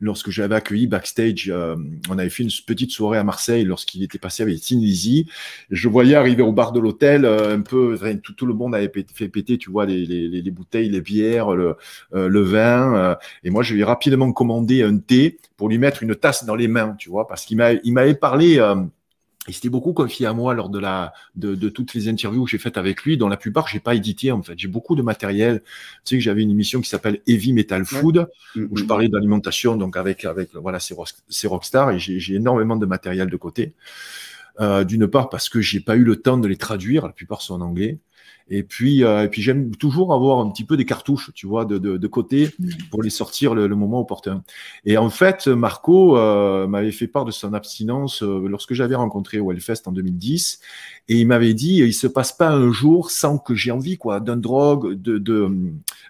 lorsque 0.00 0.30
j'avais 0.30 0.54
accueilli 0.54 0.86
backstage, 0.86 1.50
euh, 1.50 1.74
on 2.10 2.18
avait 2.18 2.28
fait 2.30 2.42
une 2.42 2.50
petite 2.66 2.90
soirée 2.90 3.18
à 3.18 3.24
Marseille 3.24 3.64
lorsqu'il 3.64 4.02
était 4.02 4.18
passé 4.18 4.42
avec 4.42 4.56
Lizzy. 4.70 5.26
Je 5.70 5.88
voyais 5.88 6.14
arriver 6.14 6.42
au 6.42 6.52
bar 6.52 6.72
de 6.72 6.80
l'hôtel, 6.80 7.24
euh, 7.24 7.56
un 7.56 7.60
peu, 7.62 7.98
tout, 8.22 8.34
tout 8.34 8.46
le 8.46 8.54
monde 8.54 8.74
avait 8.74 8.88
pété- 8.88 9.14
fait 9.14 9.28
péter, 9.28 9.58
tu 9.58 9.70
vois, 9.70 9.86
les, 9.86 10.04
les, 10.06 10.28
les- 10.28 10.42
les 10.42 10.50
bouteilles, 10.50 10.88
les 10.90 11.00
bières, 11.00 11.52
le, 11.52 11.76
euh, 12.14 12.28
le 12.28 12.40
vin. 12.42 12.94
euh, 12.96 13.14
et 13.44 13.50
moi, 13.50 13.62
je 13.62 13.74
lui 13.74 13.80
ai 13.80 13.84
rapidement 13.84 14.32
commandé 14.32 14.82
un 14.82 14.98
thé 14.98 15.38
pour 15.56 15.68
lui 15.68 15.78
mettre 15.78 16.02
une 16.02 16.14
tasse 16.14 16.44
dans 16.44 16.54
les 16.54 16.68
mains, 16.68 16.94
tu 16.98 17.08
vois, 17.10 17.26
parce 17.26 17.44
qu'il 17.44 17.56
m'a- 17.56 17.72
il 17.72 17.92
m'avait 17.92 18.14
parlé. 18.14 18.58
Il 19.48 19.54
s'était 19.54 19.68
beaucoup 19.68 19.92
confié 19.92 20.26
à 20.26 20.32
moi 20.32 20.54
lors 20.54 20.68
de, 20.68 20.78
la, 20.78 21.12
de, 21.34 21.56
de 21.56 21.68
toutes 21.68 21.94
les 21.94 22.08
interviews 22.08 22.44
que 22.44 22.50
j'ai 22.50 22.58
faites 22.58 22.78
avec 22.78 23.02
lui, 23.02 23.16
dont 23.16 23.28
la 23.28 23.36
plupart, 23.36 23.66
j'ai 23.66 23.80
pas 23.80 23.94
édité 23.94 24.30
en 24.30 24.42
fait. 24.42 24.56
J'ai 24.56 24.68
beaucoup 24.68 24.94
de 24.94 25.02
matériel. 25.02 25.62
Tu 26.04 26.10
sais 26.10 26.16
que 26.16 26.22
j'avais 26.22 26.42
une 26.42 26.50
émission 26.50 26.80
qui 26.80 26.88
s'appelle 26.88 27.20
Heavy 27.26 27.52
Metal 27.52 27.84
Food, 27.84 28.28
où 28.56 28.76
je 28.76 28.84
parlais 28.84 29.08
d'alimentation, 29.08 29.76
donc 29.76 29.96
avec, 29.96 30.24
avec 30.24 30.54
voilà, 30.54 30.78
ces, 30.78 30.94
rock, 30.94 31.08
ces 31.28 31.48
rockstars, 31.48 31.90
et 31.90 31.98
j'ai 31.98 32.20
j'ai 32.20 32.34
énormément 32.34 32.76
de 32.76 32.86
matériel 32.86 33.28
de 33.28 33.36
côté. 33.36 33.72
Euh, 34.60 34.84
D'une 34.84 35.08
part, 35.08 35.28
parce 35.28 35.48
que 35.48 35.60
j'ai 35.60 35.80
pas 35.80 35.96
eu 35.96 36.04
le 36.04 36.16
temps 36.16 36.38
de 36.38 36.46
les 36.46 36.56
traduire, 36.56 37.06
la 37.06 37.12
plupart 37.12 37.42
sont 37.42 37.54
en 37.54 37.62
anglais. 37.62 37.98
Et 38.54 38.62
puis, 38.62 39.02
euh, 39.02 39.24
et 39.24 39.28
puis 39.28 39.40
j'aime 39.40 39.74
toujours 39.74 40.12
avoir 40.12 40.38
un 40.38 40.50
petit 40.50 40.64
peu 40.64 40.76
des 40.76 40.84
cartouches, 40.84 41.30
tu 41.34 41.46
vois, 41.46 41.64
de, 41.64 41.78
de, 41.78 41.96
de 41.96 42.06
côté 42.06 42.50
pour 42.90 43.02
les 43.02 43.08
sortir 43.08 43.54
le, 43.54 43.66
le 43.66 43.76
moment 43.76 44.00
opportun. 44.00 44.42
Et 44.84 44.98
en 44.98 45.08
fait, 45.08 45.48
Marco 45.48 46.18
euh, 46.18 46.66
m'avait 46.66 46.92
fait 46.92 47.06
part 47.06 47.24
de 47.24 47.30
son 47.30 47.54
abstinence 47.54 48.22
euh, 48.22 48.46
lorsque 48.46 48.74
j'avais 48.74 48.94
rencontré 48.94 49.40
au 49.40 49.50
Hellfest 49.52 49.82
en 49.86 49.92
2010, 49.92 50.60
et 51.08 51.16
il 51.16 51.26
m'avait 51.26 51.54
dit 51.54 51.78
il 51.78 51.94
se 51.94 52.06
passe 52.06 52.32
pas 52.32 52.50
un 52.50 52.70
jour 52.70 53.10
sans 53.10 53.38
que 53.38 53.54
j'ai 53.54 53.70
envie 53.70 53.96
quoi 53.96 54.20
d'un 54.20 54.36
drogue, 54.36 55.00
de 55.00 55.50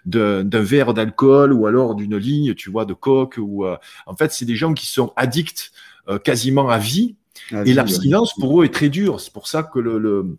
d'un 0.05 0.61
verre 0.61 0.93
d'alcool 0.93 1.53
ou 1.53 1.65
alors 1.65 1.95
d'une 1.95 2.17
ligne, 2.17 2.53
tu 2.55 2.69
vois, 2.69 2.85
de 2.85 2.93
coke 2.93 3.37
ou 3.37 3.65
euh, 3.65 3.77
en 4.05 4.15
fait 4.15 4.31
c'est 4.33 4.45
des 4.45 4.55
gens 4.55 4.73
qui 4.73 4.87
sont 4.87 5.13
addicts 5.15 5.71
euh, 6.09 6.19
quasiment 6.19 6.69
à 6.69 6.77
vie 6.77 7.15
et 7.65 7.73
l'abstinence 7.73 8.33
pour 8.35 8.61
eux 8.61 8.65
est 8.65 8.73
très 8.73 8.89
dure. 8.89 9.19
C'est 9.19 9.33
pour 9.33 9.47
ça 9.47 9.63
que 9.63 9.79
le, 9.79 9.97
le 9.97 10.37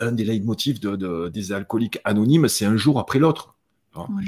un 0.00 0.12
des 0.12 0.24
leitmotifs 0.24 0.80
de, 0.80 0.96
de- 0.96 1.28
des 1.28 1.52
alcooliques 1.52 1.98
anonymes, 2.04 2.48
c'est 2.48 2.64
un 2.64 2.76
jour 2.76 2.98
après 2.98 3.18
l'autre. 3.18 3.56
Oui. 3.96 4.24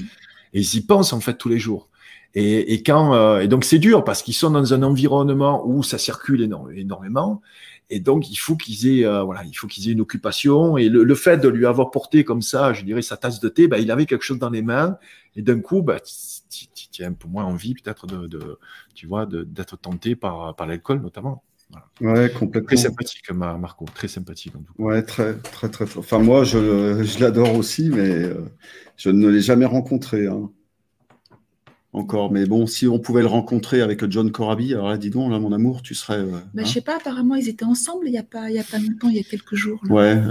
Et 0.54 0.60
ils 0.60 0.74
y 0.76 0.80
pensent 0.82 1.12
en 1.12 1.20
fait 1.20 1.34
tous 1.38 1.48
les 1.48 1.58
jours. 1.58 1.88
Et, 2.34 2.72
et 2.74 2.82
quand 2.82 3.14
euh, 3.14 3.40
et 3.40 3.48
donc 3.48 3.64
c'est 3.64 3.78
dur 3.78 4.04
parce 4.04 4.22
qu'ils 4.22 4.34
sont 4.34 4.50
dans 4.50 4.72
un 4.74 4.82
environnement 4.82 5.62
où 5.66 5.82
ça 5.82 5.98
circule 5.98 6.42
éno- 6.42 6.70
énormément. 6.74 7.42
Et 7.90 8.00
donc 8.00 8.30
il 8.30 8.36
faut 8.36 8.56
qu'ils 8.56 8.86
aient 8.88 9.04
euh, 9.04 9.22
voilà, 9.22 9.44
il 9.44 9.52
faut 9.54 9.66
qu'ils 9.66 9.88
aient 9.88 9.92
une 9.92 10.00
occupation. 10.00 10.78
Et 10.78 10.88
le, 10.88 11.04
le 11.04 11.14
fait 11.14 11.38
de 11.38 11.48
lui 11.48 11.66
avoir 11.66 11.90
porté 11.90 12.24
comme 12.24 12.42
ça, 12.42 12.72
je 12.72 12.84
dirais 12.84 13.02
sa 13.02 13.16
tasse 13.18 13.38
de 13.40 13.48
thé, 13.48 13.68
bah, 13.68 13.78
il 13.78 13.90
avait 13.90 14.06
quelque 14.06 14.24
chose 14.24 14.38
dans 14.38 14.50
les 14.50 14.62
mains. 14.62 14.98
Et 15.36 15.42
d'un 15.42 15.60
coup, 15.60 15.82
bah, 15.82 15.98
tu 16.00 16.66
tu- 16.90 17.04
as 17.04 17.06
un 17.06 17.12
peu 17.14 17.28
moins 17.28 17.44
envie 17.44 17.74
peut-être 17.74 18.06
de, 18.06 18.26
de 18.26 18.58
tu 18.94 19.06
vois 19.06 19.26
d'être 19.26 19.76
tenté 19.78 20.16
par 20.16 20.54
par 20.56 20.66
l'alcool 20.66 21.00
notamment. 21.02 21.42
Ouais, 22.00 22.28
Très 22.28 22.38
complètement. 22.38 22.76
sympathique, 22.76 23.30
Ma- 23.30 23.56
Marco. 23.58 23.84
Très 23.94 24.08
sympathique, 24.08 24.54
en 24.56 24.60
tout 24.62 24.72
cas. 24.74 24.82
Ouais, 24.82 25.02
très, 25.02 25.34
très, 25.38 25.68
très, 25.68 25.86
très. 25.86 25.98
Enfin, 25.98 26.18
moi, 26.18 26.44
je, 26.44 27.02
je 27.04 27.20
l'adore 27.20 27.54
aussi, 27.56 27.90
mais 27.90 28.10
euh, 28.10 28.44
je 28.96 29.10
ne 29.10 29.28
l'ai 29.28 29.40
jamais 29.40 29.64
rencontré. 29.66 30.26
hein. 30.26 30.50
Encore. 31.94 32.32
Mais 32.32 32.46
bon, 32.46 32.66
si 32.66 32.88
on 32.88 32.98
pouvait 32.98 33.20
le 33.20 33.26
rencontrer 33.28 33.82
avec 33.82 34.10
John 34.10 34.32
Corabi, 34.32 34.72
alors 34.72 34.88
là, 34.88 34.96
dis 34.96 35.10
donc, 35.10 35.30
là, 35.30 35.38
mon 35.38 35.52
amour, 35.52 35.82
tu 35.82 35.94
serais. 35.94 36.18
euh, 36.18 36.30
Bah, 36.54 36.62
hein 36.62 36.64
je 36.64 36.72
sais 36.72 36.80
pas, 36.80 36.96
apparemment, 36.96 37.34
ils 37.34 37.48
étaient 37.48 37.66
ensemble 37.66 38.08
il 38.08 38.14
y 38.14 38.18
a 38.18 38.22
pas, 38.22 38.48
il 38.48 38.56
y 38.56 38.58
a 38.58 38.64
pas 38.64 38.78
longtemps, 38.78 39.10
il 39.10 39.16
y 39.16 39.20
a 39.20 39.24
quelques 39.24 39.54
jours. 39.54 39.78
là. 39.84 39.94
Ouais, 39.94 40.22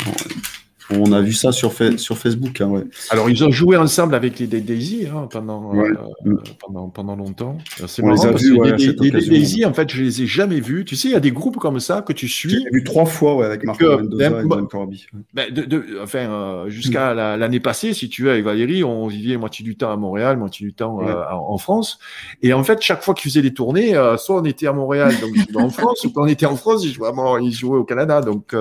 on 0.94 1.12
a 1.12 1.22
vu 1.22 1.34
ça 1.34 1.52
sur, 1.52 1.74
Fa- 1.74 1.98
sur 1.98 2.18
Facebook. 2.18 2.62
hein, 2.62 2.68
ouais. 2.68 2.84
Alors, 3.10 3.30
ils 3.30 3.44
ont 3.44 3.52
joué 3.52 3.78
ensemble 3.78 4.16
avec 4.16 4.40
les 4.40 4.48
Daisy 4.48 5.08
hein, 5.08 5.28
pendant, 5.32 5.74
Ouais. 5.74 5.90
euh, 6.26 6.36
pendant, 6.60 6.90
pendant 6.90 7.16
longtemps. 7.16 7.58
Euh, 7.82 7.86
C'est 7.88 8.02
les 8.02 8.08
marrant 8.10 8.24
a 8.24 8.32
parce 8.32 8.44
vus, 8.44 8.56
que 8.56 8.60
ouais, 8.60 8.72
à 8.72 8.76
les, 8.76 8.86
cette 8.86 9.00
les- 9.00 9.10
les 9.10 9.16
occasion. 9.18 9.34
Daisy, 9.34 9.66
en 9.66 9.74
fait, 9.74 9.90
je 9.92 10.04
les 10.04 10.22
ai 10.24 10.28
jamais 10.28 10.60
vus. 10.60 10.86
Tu 10.86 10.96
sais, 10.96 11.08
il 11.10 11.12
y 11.12 11.16
a 11.16 11.20
des 11.20 11.32
groupes 11.32 11.58
comme 11.58 11.80
ça 11.80 12.02
que 12.02 12.14
tu 12.14 12.28
suis. 12.28 12.50
l'ai 12.64 12.70
vu 12.72 12.84
trois 12.84 13.06
fois 13.06 13.36
ouais, 13.36 13.46
avec 13.46 13.64
Marco 13.64 13.86
Mendoza 13.86 14.30
ben, 14.30 14.46
et 14.64 14.68
Corabi. 14.68 15.06
Ben, 15.34 15.54
de, 15.54 15.64
de- 15.64 15.86
enfin, 16.04 16.20
euh, 16.20 16.66
Mm. 16.66 16.70
jusqu'à 16.70 17.14
la- 17.14 17.38
l'année 17.38 17.60
passée, 17.60 17.94
si 17.94 18.10
tu 18.10 18.24
veux, 18.24 18.32
avec 18.32 18.44
Valérie, 18.46 18.84
on 18.84 19.08
vivait 19.08 19.38
moitié 19.38 19.64
du 19.64 19.76
temps 19.78 19.92
à 19.92 19.96
Montréal, 19.98 20.38
moitié 20.38 20.66
du 20.68 20.74
temps 20.74 21.00
euh, 21.02 21.14
en, 21.32 21.54
en 21.54 21.58
France. 21.58 22.00
Et 22.42 22.54
en 22.54 22.64
fait, 22.64 22.82
chaque 22.82 23.02
fois 23.04 23.14
qu'ils 23.14 23.32
faisaient 23.32 23.42
des 23.42 23.54
tournées, 23.54 23.94
soit 24.18 24.42
on 24.42 24.46
était 24.46 24.68
à 24.68 24.74
Montréal, 24.74 25.14
donc 25.22 25.32
ils 25.36 25.46
jouaient 25.52 25.62
en 25.64 25.70
France, 25.70 26.04
ou 26.06 26.12
quand 26.12 26.24
on 26.24 26.28
était 26.28 26.46
en 26.46 26.56
France, 26.56 26.84
ils 26.84 26.92
jouaient, 26.94 27.08
à 27.10 27.40
ils 27.42 27.52
jouaient 27.54 27.78
au 27.78 27.84
Canada. 27.84 28.22
Donc, 28.22 28.54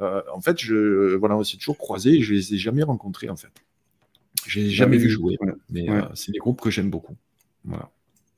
euh, 0.00 0.22
en 0.32 0.40
fait, 0.40 0.58
je, 0.60 1.14
voilà, 1.16 1.36
on 1.36 1.44
s'est 1.44 1.56
toujours 1.56 1.78
croisés 1.78 2.14
et 2.14 2.22
je 2.22 2.34
les 2.34 2.54
ai 2.54 2.58
jamais 2.58 2.82
rencontrés, 2.82 3.28
en 3.28 3.36
fait. 3.36 3.50
Je 4.46 4.60
les 4.60 4.66
ai 4.66 4.70
jamais 4.70 4.96
oui, 4.96 5.04
vus 5.04 5.10
jouer, 5.10 5.36
ouais. 5.40 5.52
mais 5.70 5.90
Ouais. 5.90 5.96
euh, 5.96 6.02
c'est 6.14 6.32
des 6.32 6.38
groupes 6.38 6.60
que 6.60 6.70
j'aime 6.70 6.90
beaucoup. 6.90 7.16
Voilà. 7.64 7.90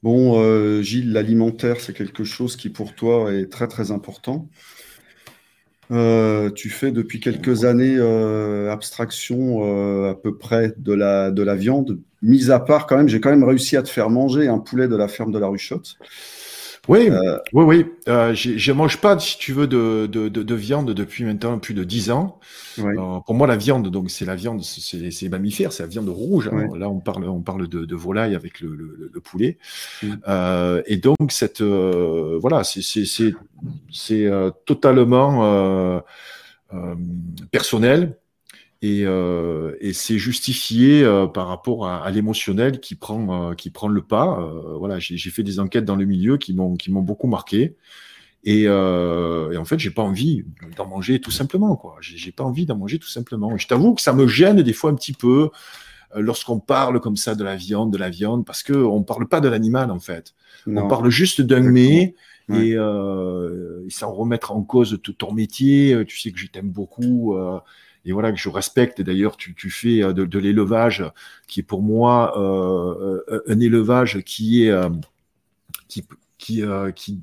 Bon, 0.03 0.41
euh, 0.43 0.81
Gilles, 0.83 1.13
l'alimentaire, 1.13 1.81
c'est 1.81 1.93
quelque 1.93 2.25
chose 2.25 2.57
qui 2.57 2.71
pour 2.71 2.95
toi 2.95 3.33
est 3.35 3.47
très 3.47 3.69
très 3.69 3.91
important. 3.91 4.49
Euh, 5.93 6.51
tu 6.51 6.71
fais 6.71 6.93
depuis 6.93 7.19
quelques 7.19 7.65
années 7.65 7.97
euh, 7.99 8.71
abstraction 8.71 9.65
euh, 9.65 10.11
à 10.11 10.15
peu 10.15 10.39
près 10.39 10.73
de 10.79 10.93
la, 10.93 11.33
de 11.33 11.43
la 11.43 11.57
viande, 11.57 11.99
mis 12.23 12.53
à 12.53 12.61
part 12.61 12.87
quand 12.87 12.97
même, 12.97 13.09
j'ai 13.09 13.21
quand 13.21 13.31
même 13.31 13.43
réussi 13.43 13.77
à 13.77 13.83
te 13.83 13.89
faire 13.89 14.09
manger 14.09 14.47
un 14.47 14.59
poulet 14.59 14.87
de 14.87 14.95
la 14.95 15.09
ferme 15.09 15.33
de 15.33 15.39
la 15.39 15.49
Ruchotte. 15.49 15.99
Oui, 16.91 17.09
Euh, 17.09 17.39
oui, 17.53 17.65
oui. 17.65 17.87
Euh, 18.09 18.35
je 18.35 18.73
mange 18.73 18.97
pas, 18.99 19.17
si 19.19 19.39
tu 19.39 19.53
veux, 19.53 19.67
de, 19.69 20.09
de, 20.11 20.29
de, 20.29 20.43
de 20.43 20.55
viande 20.55 20.93
depuis 20.93 21.25
maintenant 21.25 21.59
plus 21.59 21.73
de 21.75 21.85
10 21.85 22.11
ans. 22.11 22.41
ouais. 22.79 22.95
Euh, 22.99 23.21
pour 23.25 23.35
moi, 23.35 23.47
la 23.47 23.57
viande, 23.57 23.89
donc 23.91 24.11
c'est 24.11 24.25
la 24.25 24.35
viande, 24.35 24.63
c'est 24.63 24.97
les 24.99 25.29
mammifères, 25.29 25.73
c'est 25.73 25.85
la 25.85 25.89
viande 25.89 26.09
rouge. 26.09 26.51
hein. 26.53 26.67
Là, 26.77 26.89
on 26.91 26.99
parle, 26.99 27.25
on 27.29 27.43
parle 27.43 27.69
de, 27.69 27.85
de 27.85 27.95
volaille 27.97 28.35
avec 28.35 28.61
le, 28.61 28.75
le, 28.75 29.11
le 29.13 29.21
poulet. 29.21 29.59
Mm. 30.03 30.09
Euh, 30.29 30.83
et 30.87 30.97
donc, 30.97 31.31
cette, 31.31 31.61
euh, 31.61 32.37
voilà, 32.41 32.65
c'est 32.65 32.83
c'est- 32.83 33.05
c'est- 33.07 33.35
c'est, 33.93 34.27
euh, 34.27 34.51
totalement 34.67 35.45
euh, 35.45 36.01
euh, 36.75 36.95
personnel. 37.53 38.17
Et, 38.83 39.03
euh, 39.05 39.77
et 39.81 39.93
c'est 39.93 40.17
justifié 40.17 41.05
euh, 41.05 41.27
par 41.27 41.49
rapport 41.49 41.87
à, 41.87 42.03
à 42.03 42.11
l'émotionnel 42.11 42.81
qui 42.81 42.95
prend 42.95 43.51
euh, 43.51 43.55
qui 43.55 43.69
prend 43.71 43.89
le 43.89 44.01
pas. 44.03 44.41
Euh, 44.41 44.77
voilà, 44.79 44.99
j'ai 44.99 45.31
fait 45.31 45.43
des 45.43 45.61
enquêtes 45.61 45.85
dans 45.85 45.97
le 45.97 46.07
milieu 46.07 46.39
qui 46.39 46.55
m'ont 46.55 46.77
qui 46.77 46.91
m'ont 46.91 47.03
beaucoup 47.03 47.27
marqué. 47.27 47.77
Et, 48.43 48.65
euh, 48.67 49.53
et 49.53 49.59
en 49.59 49.67
fait, 49.67 49.79
j'ai 49.79 49.91
pas 49.91 50.03
envie 50.03 50.45
d'en 50.79 50.87
manger 50.87 51.21
tout 51.21 51.31
simplement. 51.31 51.77
quoi. 51.77 51.97
J'ai 52.01 52.33
pas 52.33 52.45
envie 52.45 52.65
d'en 52.65 52.77
manger 52.77 52.99
tout 52.99 53.09
simplement. 53.09 53.55
Et 53.55 53.59
je 53.59 53.69
t'avoue 53.69 53.95
que 53.95 54.01
ça 54.01 54.15
me 54.15 54.27
gêne 54.27 54.63
des 54.63 54.73
fois 54.73 54.91
un 54.91 54.95
petit 54.95 55.13
peu 55.13 55.51
euh, 56.17 56.21
lorsqu'on 56.21 56.59
parle 56.59 57.01
comme 57.01 57.17
ça 57.17 57.35
de 57.35 57.45
la 57.45 57.57
viande, 57.57 57.93
de 57.93 57.99
la 57.99 58.09
viande, 58.09 58.47
parce 58.47 58.63
que 58.63 58.73
on 58.73 59.03
parle 59.03 59.29
pas 59.29 59.41
de 59.43 59.49
l'animal 59.49 59.91
en 59.91 60.01
fait. 60.01 60.35
Non. 60.67 60.85
On 60.85 60.89
parle 60.89 61.11
juste 61.11 61.43
d'un 61.43 61.61
mets. 61.61 62.15
Et, 62.53 62.75
euh, 62.77 63.85
sans 63.91 64.13
remettre 64.13 64.51
en 64.53 64.63
cause 64.63 64.99
tout 65.05 65.13
ton 65.13 65.33
métier, 65.33 66.05
tu 66.09 66.19
sais 66.19 66.33
que 66.33 66.39
je 66.39 66.49
t'aime 66.49 66.71
beaucoup 66.71 67.37
euh, 67.37 67.61
et 68.05 68.13
voilà 68.13 68.33
que 68.33 68.39
je 68.39 68.49
respecte. 68.49 69.01
D'ailleurs, 69.03 69.37
tu, 69.37 69.55
tu 69.55 69.71
fais 69.71 70.03
euh, 70.03 70.13
de, 70.13 70.25
de 70.25 70.39
l'élevage 70.39 71.05
qui 71.47 71.61
est 71.61 71.65
pour 71.65 71.83
moi 71.83 72.39
euh, 72.39 73.23
euh, 73.29 73.43
un 73.47 73.61
élevage 73.61 74.23
qui 74.23 74.65
est 74.65 74.71
euh, 74.71 74.89
qui 75.89 76.07
qui, 76.39 76.63
qui 76.95 77.21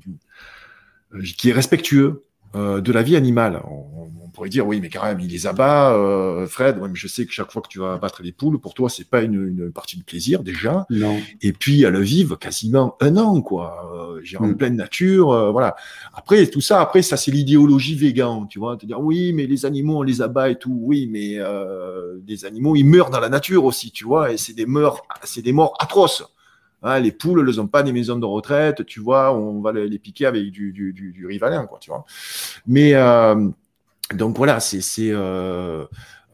qui 1.34 1.50
est 1.50 1.52
respectueux 1.52 2.22
euh, 2.54 2.80
de 2.80 2.92
la 2.92 3.02
vie 3.02 3.16
animale. 3.16 3.62
On, 3.68 3.84
on 4.24 4.28
pourrait 4.30 4.48
dire 4.50 4.66
oui, 4.68 4.80
mais 4.80 4.88
quand 4.88 5.02
même, 5.04 5.18
il 5.18 5.30
les 5.30 5.46
abat, 5.48 5.94
euh, 5.94 6.46
Fred. 6.46 6.78
Ouais, 6.78 6.88
mais 6.88 6.94
je 6.94 7.08
sais 7.08 7.26
que 7.26 7.32
chaque 7.32 7.50
fois 7.50 7.60
que 7.60 7.66
tu 7.68 7.80
vas 7.80 7.94
abattre 7.94 8.22
des 8.22 8.30
poules, 8.30 8.60
pour 8.60 8.72
toi, 8.72 8.88
c'est 8.88 9.08
pas 9.08 9.22
une, 9.22 9.34
une 9.34 9.72
partie 9.72 9.98
de 9.98 10.04
plaisir 10.04 10.44
déjà. 10.44 10.86
Non. 10.90 11.18
Et 11.42 11.52
puis 11.52 11.82
elles 11.82 12.00
vivent 12.00 12.36
quasiment 12.36 12.96
un 13.00 13.16
an, 13.16 13.40
quoi. 13.40 13.90
Euh, 13.94 14.20
j'ai 14.22 14.36
en 14.36 14.46
Mm. 14.46 14.56
pleine 14.56 14.76
nature, 14.76 15.32
euh, 15.32 15.50
voilà. 15.50 15.74
Après 16.14 16.46
tout 16.46 16.60
ça, 16.60 16.80
après 16.80 17.02
ça 17.02 17.16
c'est 17.16 17.30
l'idéologie 17.32 17.96
végan, 17.96 18.46
tu 18.46 18.58
vois, 18.60 18.76
te 18.76 18.86
dire 18.86 19.00
oui, 19.00 19.32
mais 19.32 19.46
les 19.46 19.66
animaux 19.66 19.98
on 19.98 20.02
les 20.02 20.22
abat 20.22 20.50
et 20.50 20.56
tout, 20.58 20.78
oui, 20.82 21.08
mais 21.10 21.34
euh, 21.38 22.18
les 22.26 22.44
animaux 22.44 22.76
ils 22.76 22.84
meurent 22.84 23.10
dans 23.10 23.20
la 23.20 23.28
nature 23.28 23.64
aussi, 23.64 23.90
tu 23.90 24.04
vois, 24.04 24.32
et 24.32 24.36
c'est 24.36 24.54
des 24.54 24.66
morts, 24.66 25.02
c'est 25.24 25.42
des 25.42 25.52
morts 25.52 25.74
atroces. 25.80 26.22
Hein, 26.82 27.00
les 27.00 27.12
poules, 27.12 27.46
elles 27.48 27.56
n'ont 27.56 27.66
pas 27.66 27.82
des 27.82 27.92
maisons 27.92 28.18
de 28.18 28.26
retraite, 28.26 28.86
tu 28.86 29.00
vois, 29.00 29.34
on 29.34 29.60
va 29.60 29.72
les 29.72 29.98
piquer 29.98 30.26
avec 30.26 30.50
du, 30.50 30.72
du, 30.72 30.92
du, 30.92 31.12
du 31.12 31.26
rivalin, 31.26 31.66
quoi, 31.66 31.78
tu 31.80 31.90
vois. 31.90 32.04
Mais 32.66 32.94
euh, 32.94 33.48
donc 34.14 34.36
voilà, 34.36 34.60
c'est, 34.60 34.80
c'est, 34.80 35.10
euh, 35.10 35.84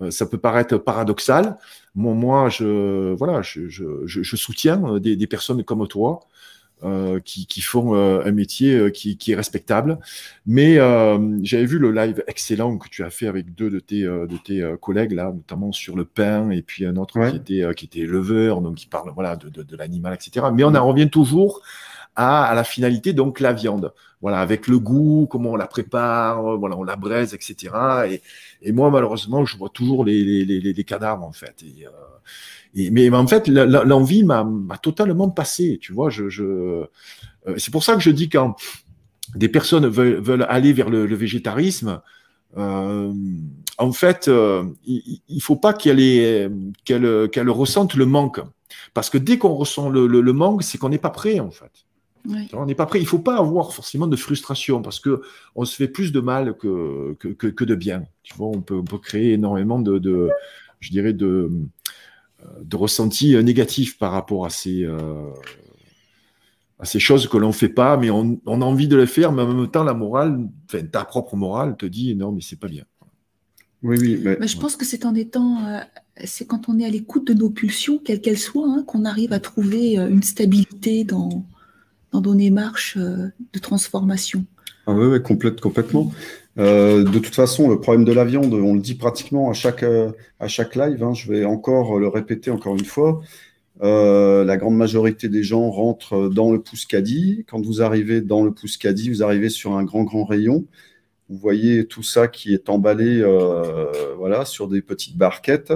euh, 0.02 0.10
ça 0.10 0.26
peut 0.26 0.38
paraître 0.38 0.76
paradoxal. 0.76 1.56
Moi, 1.94 2.14
moi 2.14 2.48
je, 2.48 3.14
voilà, 3.14 3.42
je, 3.42 3.68
je, 3.68 4.06
je, 4.06 4.36
soutiens 4.36 4.82
euh, 4.84 5.00
des 5.00 5.26
personnes 5.26 5.64
comme 5.64 5.86
toi 5.88 6.20
euh, 6.82 7.20
qui, 7.20 7.46
qui 7.46 7.60
font 7.60 7.94
euh, 7.94 8.22
un 8.24 8.32
métier 8.32 8.74
euh, 8.74 8.90
qui, 8.90 9.16
qui 9.16 9.32
est 9.32 9.36
respectable. 9.36 9.98
Mais 10.46 10.78
euh, 10.78 11.38
j'avais 11.42 11.64
vu 11.66 11.78
le 11.78 11.92
live 11.92 12.22
excellent 12.26 12.76
que 12.78 12.88
tu 12.88 13.04
as 13.04 13.10
fait 13.10 13.26
avec 13.26 13.54
deux 13.54 13.70
de 13.70 13.78
tes, 13.80 14.02
euh, 14.04 14.26
de 14.26 14.36
tes 14.36 14.62
euh, 14.62 14.76
collègues 14.76 15.12
là, 15.12 15.32
notamment 15.32 15.72
sur 15.72 15.96
le 15.96 16.04
pain 16.04 16.50
et 16.50 16.62
puis 16.62 16.84
un 16.86 16.96
autre 16.96 17.18
Ouais. 17.18 17.30
qui 17.30 17.36
était, 17.36 17.62
euh, 17.62 17.72
qui 17.72 17.86
était 17.86 18.00
éleveur, 18.00 18.60
donc 18.60 18.76
qui 18.76 18.86
parle 18.86 19.10
voilà 19.14 19.36
de, 19.36 19.48
de, 19.48 19.62
de 19.62 19.76
l'animal, 19.76 20.14
etc. 20.14 20.46
Mais 20.52 20.64
on 20.64 20.74
en 20.74 20.86
revient 20.86 21.08
toujours 21.08 21.62
à, 22.16 22.44
à 22.44 22.54
la 22.54 22.64
finalité, 22.64 23.12
donc 23.12 23.40
la 23.40 23.52
viande. 23.52 23.92
Voilà, 24.20 24.40
avec 24.40 24.68
le 24.68 24.78
goût, 24.78 25.26
comment 25.30 25.50
on 25.52 25.56
la 25.56 25.66
prépare, 25.66 26.56
voilà, 26.56 26.76
on 26.78 26.82
la 26.84 26.96
braise, 26.96 27.34
etc. 27.34 27.74
Et, 28.10 28.22
et 28.62 28.72
moi, 28.72 28.90
malheureusement, 28.90 29.44
je 29.44 29.56
vois 29.58 29.68
toujours 29.68 30.04
les, 30.04 30.24
les, 30.24 30.44
les, 30.60 30.72
les 30.72 30.84
cadavres, 30.84 31.24
en 31.24 31.32
fait. 31.32 31.62
Et, 31.62 31.86
euh, 31.86 31.90
et, 32.74 32.90
mais, 32.90 33.08
en 33.10 33.26
fait, 33.26 33.48
l'envie 33.48 34.24
m'a 34.24 34.78
totalement 34.82 35.30
passé, 35.30 35.78
tu 35.80 35.92
vois. 35.92 36.10
Je, 36.10 36.28
je, 36.28 36.42
euh, 36.44 36.86
c'est 37.56 37.70
pour 37.70 37.84
ça 37.84 37.94
que 37.94 38.00
je 38.00 38.10
dis 38.10 38.28
quand 38.28 38.56
des 39.34 39.48
personnes 39.48 39.86
veulent, 39.86 40.20
veulent 40.20 40.46
aller 40.48 40.72
vers 40.72 40.90
le, 40.90 41.06
le 41.06 41.16
végétarisme, 41.16 42.00
euh, 42.56 43.12
en 43.78 43.92
fait, 43.92 44.28
euh, 44.28 44.64
il, 44.86 45.20
il 45.28 45.42
faut 45.42 45.56
pas 45.56 45.72
qu'elle 45.72 46.52
qu'elle 46.84 47.28
qu'elle 47.30 47.50
ressente 47.50 47.94
le 47.94 48.06
manque. 48.06 48.40
Parce 48.92 49.10
que 49.10 49.18
dès 49.18 49.38
qu'on 49.38 49.54
ressent 49.54 49.88
le, 49.88 50.06
le, 50.06 50.20
le 50.20 50.32
manque, 50.32 50.62
c'est 50.62 50.78
qu'on 50.78 50.88
n'est 50.88 50.98
pas 50.98 51.10
prêt, 51.10 51.40
en 51.40 51.50
fait. 51.50 51.72
Ouais. 52.28 52.46
On 52.52 52.66
n'est 52.66 52.74
pas 52.74 52.86
prêt. 52.86 53.00
Il 53.00 53.06
faut 53.06 53.18
pas 53.18 53.36
avoir 53.38 53.72
forcément 53.72 54.06
de 54.06 54.16
frustration 54.16 54.82
parce 54.82 54.98
que 54.98 55.22
on 55.54 55.64
se 55.64 55.76
fait 55.76 55.88
plus 55.88 56.10
de 56.12 56.20
mal 56.20 56.56
que, 56.56 57.14
que, 57.18 57.28
que, 57.28 57.48
que 57.48 57.64
de 57.64 57.74
bien. 57.74 58.04
Tu 58.22 58.34
vois, 58.34 58.48
on 58.48 58.60
peut, 58.62 58.76
on 58.76 58.84
peut 58.84 58.98
créer 58.98 59.32
énormément 59.32 59.78
de, 59.78 59.98
de 59.98 60.30
je 60.80 60.90
dirais, 60.90 61.12
de, 61.12 61.50
de 62.62 62.76
ressentis 62.76 63.34
euh, 63.34 63.42
négatifs 63.42 63.98
par 63.98 64.12
rapport 64.12 64.46
à 64.46 64.50
ces, 64.50 64.84
euh, 64.84 65.30
à 66.78 66.84
ces 66.84 67.00
choses 67.00 67.28
que 67.28 67.36
l'on 67.36 67.52
fait 67.52 67.68
pas, 67.68 67.96
mais 67.96 68.10
on, 68.10 68.40
on 68.46 68.62
a 68.62 68.64
envie 68.64 68.88
de 68.88 68.96
le 68.96 69.06
faire, 69.06 69.32
mais 69.32 69.42
en 69.42 69.52
même 69.52 69.70
temps, 69.70 69.84
la 69.84 69.94
morale, 69.94 70.48
enfin, 70.66 70.84
ta 70.84 71.04
propre 71.04 71.36
morale 71.36 71.76
te 71.76 71.86
dit 71.86 72.14
non, 72.14 72.32
mais 72.32 72.40
c'est 72.40 72.58
pas 72.58 72.68
bien. 72.68 72.84
Oui, 73.82 73.98
oui. 74.00 74.20
Mais... 74.22 74.36
Mais 74.40 74.48
je 74.48 74.58
pense 74.58 74.76
que 74.76 74.84
c'est 74.84 75.04
en 75.04 75.14
étant, 75.14 75.66
euh, 75.66 75.80
c'est 76.24 76.46
quand 76.46 76.68
on 76.68 76.78
est 76.78 76.86
à 76.86 76.90
l'écoute 76.90 77.26
de 77.26 77.34
nos 77.34 77.50
pulsions, 77.50 77.98
quelles 77.98 78.20
qu'elles 78.20 78.38
soient, 78.38 78.68
hein, 78.68 78.84
qu'on 78.86 79.04
arrive 79.04 79.32
à 79.32 79.40
trouver 79.40 79.98
euh, 79.98 80.08
une 80.08 80.22
stabilité 80.22 81.04
dans, 81.04 81.46
dans 82.10 82.22
nos 82.22 82.34
démarches 82.34 82.96
euh, 82.96 83.28
de 83.52 83.58
transformation. 83.58 84.46
Ah 84.86 84.92
oui, 84.92 85.06
oui, 85.06 85.22
complète, 85.22 85.60
complètement. 85.60 86.12
Euh, 86.58 87.04
de 87.04 87.18
toute 87.18 87.34
façon, 87.34 87.68
le 87.68 87.80
problème 87.80 88.04
de 88.04 88.12
la 88.12 88.24
viande, 88.24 88.52
on 88.52 88.74
le 88.74 88.80
dit 88.80 88.94
pratiquement 88.94 89.50
à 89.50 89.54
chaque, 89.54 89.82
euh, 89.82 90.12
à 90.40 90.48
chaque 90.48 90.76
live, 90.76 91.02
hein, 91.02 91.14
je 91.14 91.32
vais 91.32 91.44
encore 91.44 91.98
le 91.98 92.08
répéter 92.08 92.50
encore 92.50 92.74
une 92.74 92.84
fois. 92.84 93.20
Euh, 93.82 94.44
la 94.44 94.56
grande 94.56 94.76
majorité 94.76 95.28
des 95.28 95.42
gens 95.42 95.70
rentrent 95.70 96.28
dans 96.28 96.52
le 96.52 96.60
Pousse-Caddie. 96.60 97.44
Quand 97.48 97.60
vous 97.64 97.82
arrivez 97.82 98.20
dans 98.20 98.44
le 98.44 98.52
Pousse-Caddie, 98.52 99.10
vous 99.10 99.22
arrivez 99.22 99.48
sur 99.48 99.72
un 99.76 99.84
grand, 99.84 100.04
grand 100.04 100.24
rayon. 100.24 100.64
Vous 101.28 101.38
voyez 101.38 101.86
tout 101.86 102.02
ça 102.02 102.28
qui 102.28 102.54
est 102.54 102.68
emballé 102.68 103.20
euh, 103.20 104.14
voilà, 104.16 104.44
sur 104.44 104.68
des 104.68 104.82
petites 104.82 105.16
barquettes. 105.16 105.72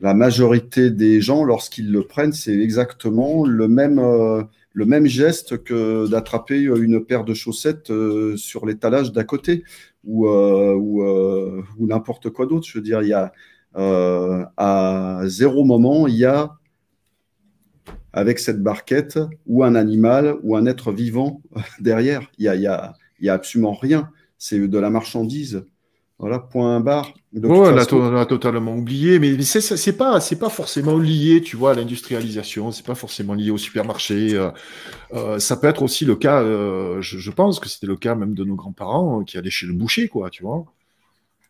La 0.00 0.14
majorité 0.14 0.90
des 0.90 1.20
gens, 1.20 1.44
lorsqu'ils 1.44 1.90
le 1.90 2.02
prennent, 2.02 2.32
c'est 2.32 2.58
exactement 2.58 3.44
le 3.46 3.68
même, 3.68 3.98
euh, 3.98 4.42
le 4.72 4.86
même 4.86 5.06
geste 5.06 5.62
que 5.62 6.08
d'attraper 6.08 6.62
une 6.62 7.04
paire 7.04 7.24
de 7.24 7.34
chaussettes 7.34 7.90
euh, 7.90 8.36
sur 8.36 8.66
l'étalage 8.66 9.12
d'à 9.12 9.24
côté 9.24 9.64
ou, 10.04 10.26
euh, 10.26 10.74
euh, 10.74 11.62
ou 11.78 11.86
n'importe 11.86 12.30
quoi 12.30 12.46
d'autre. 12.46 12.66
Je 12.66 12.78
veux 12.78 12.82
dire, 12.82 13.02
il 13.02 13.08
y 13.08 13.12
a 13.12 13.32
à 13.74 15.22
zéro 15.24 15.64
moment, 15.64 16.06
il 16.06 16.16
y 16.16 16.26
a 16.26 16.58
avec 18.12 18.38
cette 18.38 18.62
barquette 18.62 19.18
ou 19.46 19.64
un 19.64 19.74
animal 19.74 20.36
ou 20.42 20.56
un 20.56 20.66
être 20.66 20.92
vivant 20.92 21.40
derrière. 21.80 22.30
Il 22.36 22.44
y 22.44 22.66
a, 22.66 22.94
a 23.26 23.32
absolument 23.32 23.72
rien. 23.72 24.10
C'est 24.36 24.68
de 24.68 24.78
la 24.78 24.90
marchandise. 24.90 25.64
Voilà, 26.22 26.38
point 26.38 26.78
barre. 26.80 27.12
De 27.32 27.40
toute 27.40 27.50
on 27.50 27.64
façon- 27.64 28.10
l'a 28.12 28.26
totalement 28.26 28.76
oublié, 28.76 29.18
mais 29.18 29.32
mais 29.36 29.42
c'est 29.42 29.96
pas 29.96 30.20
c'est 30.20 30.38
pas 30.38 30.50
forcément 30.50 30.96
lié, 30.96 31.42
tu 31.42 31.56
vois, 31.56 31.72
à 31.72 31.74
l'industrialisation, 31.74 32.70
c'est 32.70 32.86
pas 32.86 32.94
forcément 32.94 33.34
lié 33.34 33.50
au 33.50 33.58
supermarché. 33.58 34.32
euh, 34.34 34.50
euh, 35.14 35.38
ça 35.40 35.56
peut 35.56 35.66
être 35.66 35.82
aussi 35.82 36.04
le 36.04 36.14
cas, 36.16 36.42
euh, 36.42 37.02
je, 37.02 37.18
je 37.18 37.30
pense 37.32 37.58
que 37.60 37.68
c'était 37.68 37.88
le 37.88 37.96
cas 37.96 38.14
même 38.14 38.34
de 38.34 38.44
nos 38.44 38.54
grands-parents 38.54 39.20
euh, 39.20 39.24
qui 39.24 39.36
allaient 39.38 39.50
chez 39.50 39.66
le 39.66 39.72
boucher, 39.74 40.08
quoi, 40.08 40.30
tu 40.30 40.44
vois. 40.44 40.64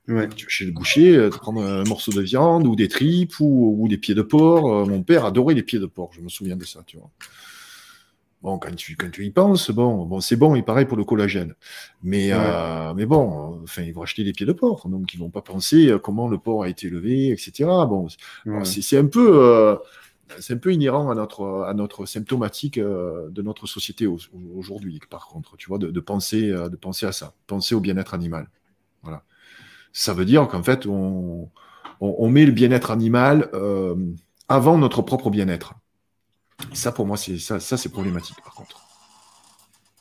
Ouais. 0.08 0.28
Tu 0.34 0.46
vas 0.46 0.50
chez 0.50 0.64
le 0.64 0.72
boucher, 0.72 1.28
te 1.30 1.36
prendre 1.38 1.62
un 1.62 1.84
morceau 1.84 2.12
de 2.12 2.22
viande 2.22 2.66
ou 2.66 2.74
des 2.74 2.88
tripes 2.88 3.38
ou, 3.40 3.76
ou 3.78 3.88
des 3.88 3.98
pieds 3.98 4.14
de 4.16 4.22
porc. 4.22 4.86
Mon 4.88 5.02
père 5.02 5.24
adorait 5.26 5.54
les 5.54 5.62
pieds 5.62 5.78
de 5.80 5.86
porc, 5.86 6.10
je 6.16 6.22
me 6.22 6.28
souviens 6.30 6.56
de 6.56 6.64
ça, 6.64 6.80
tu 6.86 6.96
vois. 6.96 7.10
Bon, 8.42 8.58
quand 8.58 8.74
tu, 8.74 8.96
quand 8.96 9.10
tu 9.10 9.24
y 9.24 9.30
penses, 9.30 9.70
bon, 9.70 10.04
bon 10.04 10.20
c'est 10.20 10.34
bon, 10.34 10.56
et 10.56 10.62
pareil 10.62 10.84
pour 10.84 10.96
le 10.96 11.04
collagène. 11.04 11.54
Mais, 12.02 12.32
Ouais. 12.32 12.38
euh, 12.40 12.92
mais 12.94 13.06
bon, 13.06 13.60
enfin, 13.62 13.82
ils 13.82 13.92
vont 13.94 14.02
acheter 14.02 14.24
des 14.24 14.32
pieds 14.32 14.46
de 14.46 14.52
porc, 14.52 14.88
donc 14.88 15.14
ils 15.14 15.20
vont 15.20 15.30
pas 15.30 15.42
penser 15.42 15.90
euh, 15.90 15.98
comment 16.00 16.26
le 16.28 16.38
porc 16.38 16.64
a 16.64 16.68
été 16.68 16.88
élevé, 16.88 17.28
etc. 17.30 17.86
Bon, 17.86 18.08
Ouais. 18.44 18.64
c'est 18.64 18.82
c'est 18.82 18.98
un 18.98 19.06
peu, 19.06 19.38
euh, 19.40 19.76
c'est 20.40 20.54
un 20.54 20.58
peu 20.58 20.72
inhérent 20.72 21.10
à 21.10 21.14
notre, 21.14 21.64
à 21.68 21.74
notre 21.74 22.04
symptomatique 22.06 22.78
euh, 22.78 23.28
de 23.30 23.42
notre 23.42 23.66
société 23.68 24.06
au- 24.08 24.18
aujourd'hui. 24.56 24.98
Par 25.10 25.28
contre, 25.28 25.56
tu 25.56 25.68
vois, 25.68 25.78
de, 25.78 25.90
de 25.92 26.00
penser, 26.00 26.50
euh, 26.50 26.68
de 26.68 26.76
penser 26.76 27.06
à 27.06 27.12
ça, 27.12 27.34
penser 27.46 27.74
au 27.76 27.80
bien-être 27.80 28.12
animal. 28.14 28.48
Voilà. 29.02 29.24
Ça 29.92 30.14
veut 30.14 30.24
dire 30.26 30.48
qu'en 30.48 30.62
fait, 30.62 30.86
on, 30.86 31.50
on, 32.00 32.16
on 32.18 32.30
met 32.30 32.46
le 32.46 32.52
bien-être 32.52 32.90
animal 32.92 33.50
euh, 33.54 33.96
avant 34.48 34.78
notre 34.78 35.02
propre 35.02 35.30
bien-être. 35.30 35.74
Ça, 36.72 36.92
pour 36.92 37.06
moi, 37.06 37.16
c'est 37.16 37.38
ça, 37.38 37.60
ça 37.60 37.76
c'est 37.76 37.88
problématique. 37.90 38.38
Par 38.44 38.54
contre, 38.54 38.80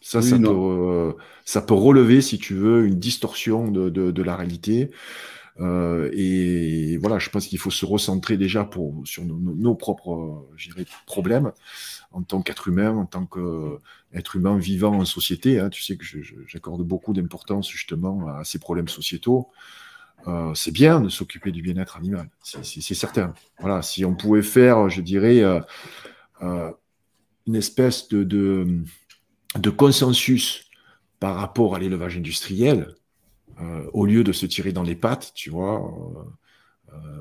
ça, 0.02 0.22
Oui, 0.22 0.24
ça, 0.24 0.40
peut, 0.40 0.44
non. 0.44 1.10
euh, 1.10 1.14
ça 1.46 1.62
peut 1.62 1.74
relever, 1.74 2.22
si 2.22 2.40
tu 2.40 2.56
veux, 2.56 2.86
une 2.86 3.00
distorsion 3.00 3.70
de, 3.72 3.90
de, 3.90 4.12
de 4.12 4.24
la 4.24 4.36
réalité. 4.36 4.92
Euh, 5.60 6.10
et 6.14 6.98
voilà, 6.98 7.20
je 7.20 7.30
pense 7.30 7.48
qu'il 7.48 7.60
faut 7.60 7.72
se 7.72 7.86
recentrer 7.86 8.38
déjà 8.38 8.64
pour, 8.66 9.02
sur 9.06 9.26
nos, 9.26 9.38
nos 9.38 9.76
propres 9.76 10.48
problèmes 11.06 11.52
en 12.12 12.24
tant 12.24 12.42
qu'être 12.42 12.68
humain, 12.70 12.96
en 12.96 13.06
tant 13.06 13.26
qu'être 13.26 14.36
humain 14.36 14.58
vivant 14.58 14.96
en 15.00 15.06
société. 15.06 15.60
Hein. 15.60 15.70
Tu 15.70 15.84
sais 15.84 15.98
que 15.98 16.06
j'accorde 16.48 16.84
beaucoup 16.84 17.14
d'importance 17.14 17.70
justement 17.70 18.28
à 18.30 18.44
ces 18.44 18.60
problèmes 18.60 18.88
sociétaux. 18.90 19.50
Euh, 20.28 20.54
c'est 20.54 20.72
bien 20.72 21.02
de 21.02 21.10
s'occuper 21.10 21.52
du 21.52 21.64
bien-être 21.64 21.98
animal, 21.98 22.30
c'est 22.44 22.94
certain. 22.94 23.34
Voilà, 23.60 23.82
si 23.82 24.06
on 24.06 24.14
pouvait 24.16 24.44
faire, 24.44 24.88
je 24.88 25.02
dirais, 25.02 25.40
euh, 25.42 25.60
euh, 25.60 25.62
une 26.42 27.56
espèce 27.56 28.10
de, 28.10 28.84
consensus 29.78 30.70
par 31.20 31.36
rapport 31.36 31.76
à 31.76 31.80
l'élevage 31.80 32.18
industriel, 32.18 32.96
au 33.94 34.06
lieu 34.06 34.24
de 34.24 34.32
se 34.32 34.46
tirer 34.46 34.72
dans 34.72 34.84
les 34.84 34.96
pattes, 34.96 35.32
tu 35.36 35.50
vois. 35.50 35.94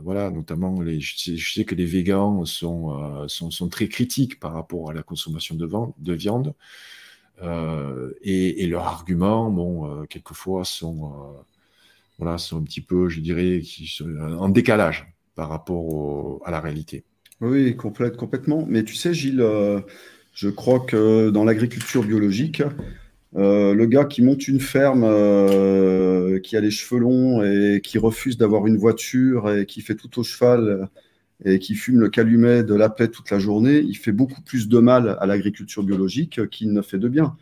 voilà, 0.03 0.31
notamment, 0.31 0.81
les, 0.81 1.01
je, 1.01 1.37
sais, 1.37 1.65
que 1.65 1.75
les 1.75 1.85
végans 1.85 2.45
sont, 2.45 3.29
sont, 3.29 3.69
très 3.69 3.89
critiques 3.89 4.41
par 4.41 4.53
rapport 4.53 4.91
à 4.91 4.95
la 4.95 5.03
consommation 5.03 5.55
de, 5.55 5.69
de 5.99 6.13
viande. 6.15 6.55
Et, 8.23 8.63
et, 8.63 8.67
leurs 8.67 8.87
arguments, 8.87 9.51
bon, 9.51 10.07
quelquefois, 10.07 10.65
sont 10.65 11.45
voilà, 12.21 12.37
sont 12.37 12.59
un 12.59 12.63
petit 12.63 12.83
peu, 12.83 13.09
je 13.09 13.21
dirais, 13.21 13.63
en 14.39 14.51
décalage 14.51 15.11
par 15.35 15.49
rapport 15.49 16.41
à 16.45 16.51
la 16.51 16.61
réalité. 16.61 17.05
Oui, 17.41 17.75
complètement. 17.77 18.67
Mais 18.69 18.85
tu 18.85 18.95
sais, 18.95 19.15
Gilles, 19.15 19.41
euh, 19.41 19.81
je 20.35 20.49
crois 20.51 20.81
que 20.81 21.31
dans 21.31 21.45
l'agriculture 21.45 22.03
biologique, 22.05 22.63
euh, 23.37 23.75
le 23.75 23.87
gars 23.87 24.05
qui 24.05 24.23
monte 24.23 24.47
une 24.49 24.61
ferme, 24.61 25.05
euh, 25.05 26.39
qui 26.41 26.57
a 26.57 26.61
les 26.61 26.71
cheveux 26.71 27.01
longs 27.01 27.43
et 27.43 27.81
qui 27.83 27.99
refuse 27.99 28.37
d'avoir 28.37 28.67
une 28.67 28.77
voiture 28.77 29.51
et 29.51 29.67
qui 29.67 29.81
fait 29.81 29.95
tout 29.95 30.19
au 30.19 30.23
cheval 30.23 30.89
et 31.45 31.59
qui 31.59 31.75
fume 31.75 32.01
le 32.01 32.11
calumet 32.11 32.65
de 32.65 32.75
la 32.75 32.91
paix 32.91 33.09
toute 33.09 33.31
la 33.31 33.39
journée, 33.39 33.79
il 33.79 33.97
fait 33.97 34.13
beaucoup 34.13 34.43
plus 34.43 34.69
de 34.69 34.79
mal 34.79 35.17
à 35.21 35.27
l'agriculture 35.27 35.83
biologique 35.83 36.49
qu'il 36.51 36.73
ne 36.73 36.83
fait 36.83 36.99
de 36.99 37.09
bien 37.09 37.37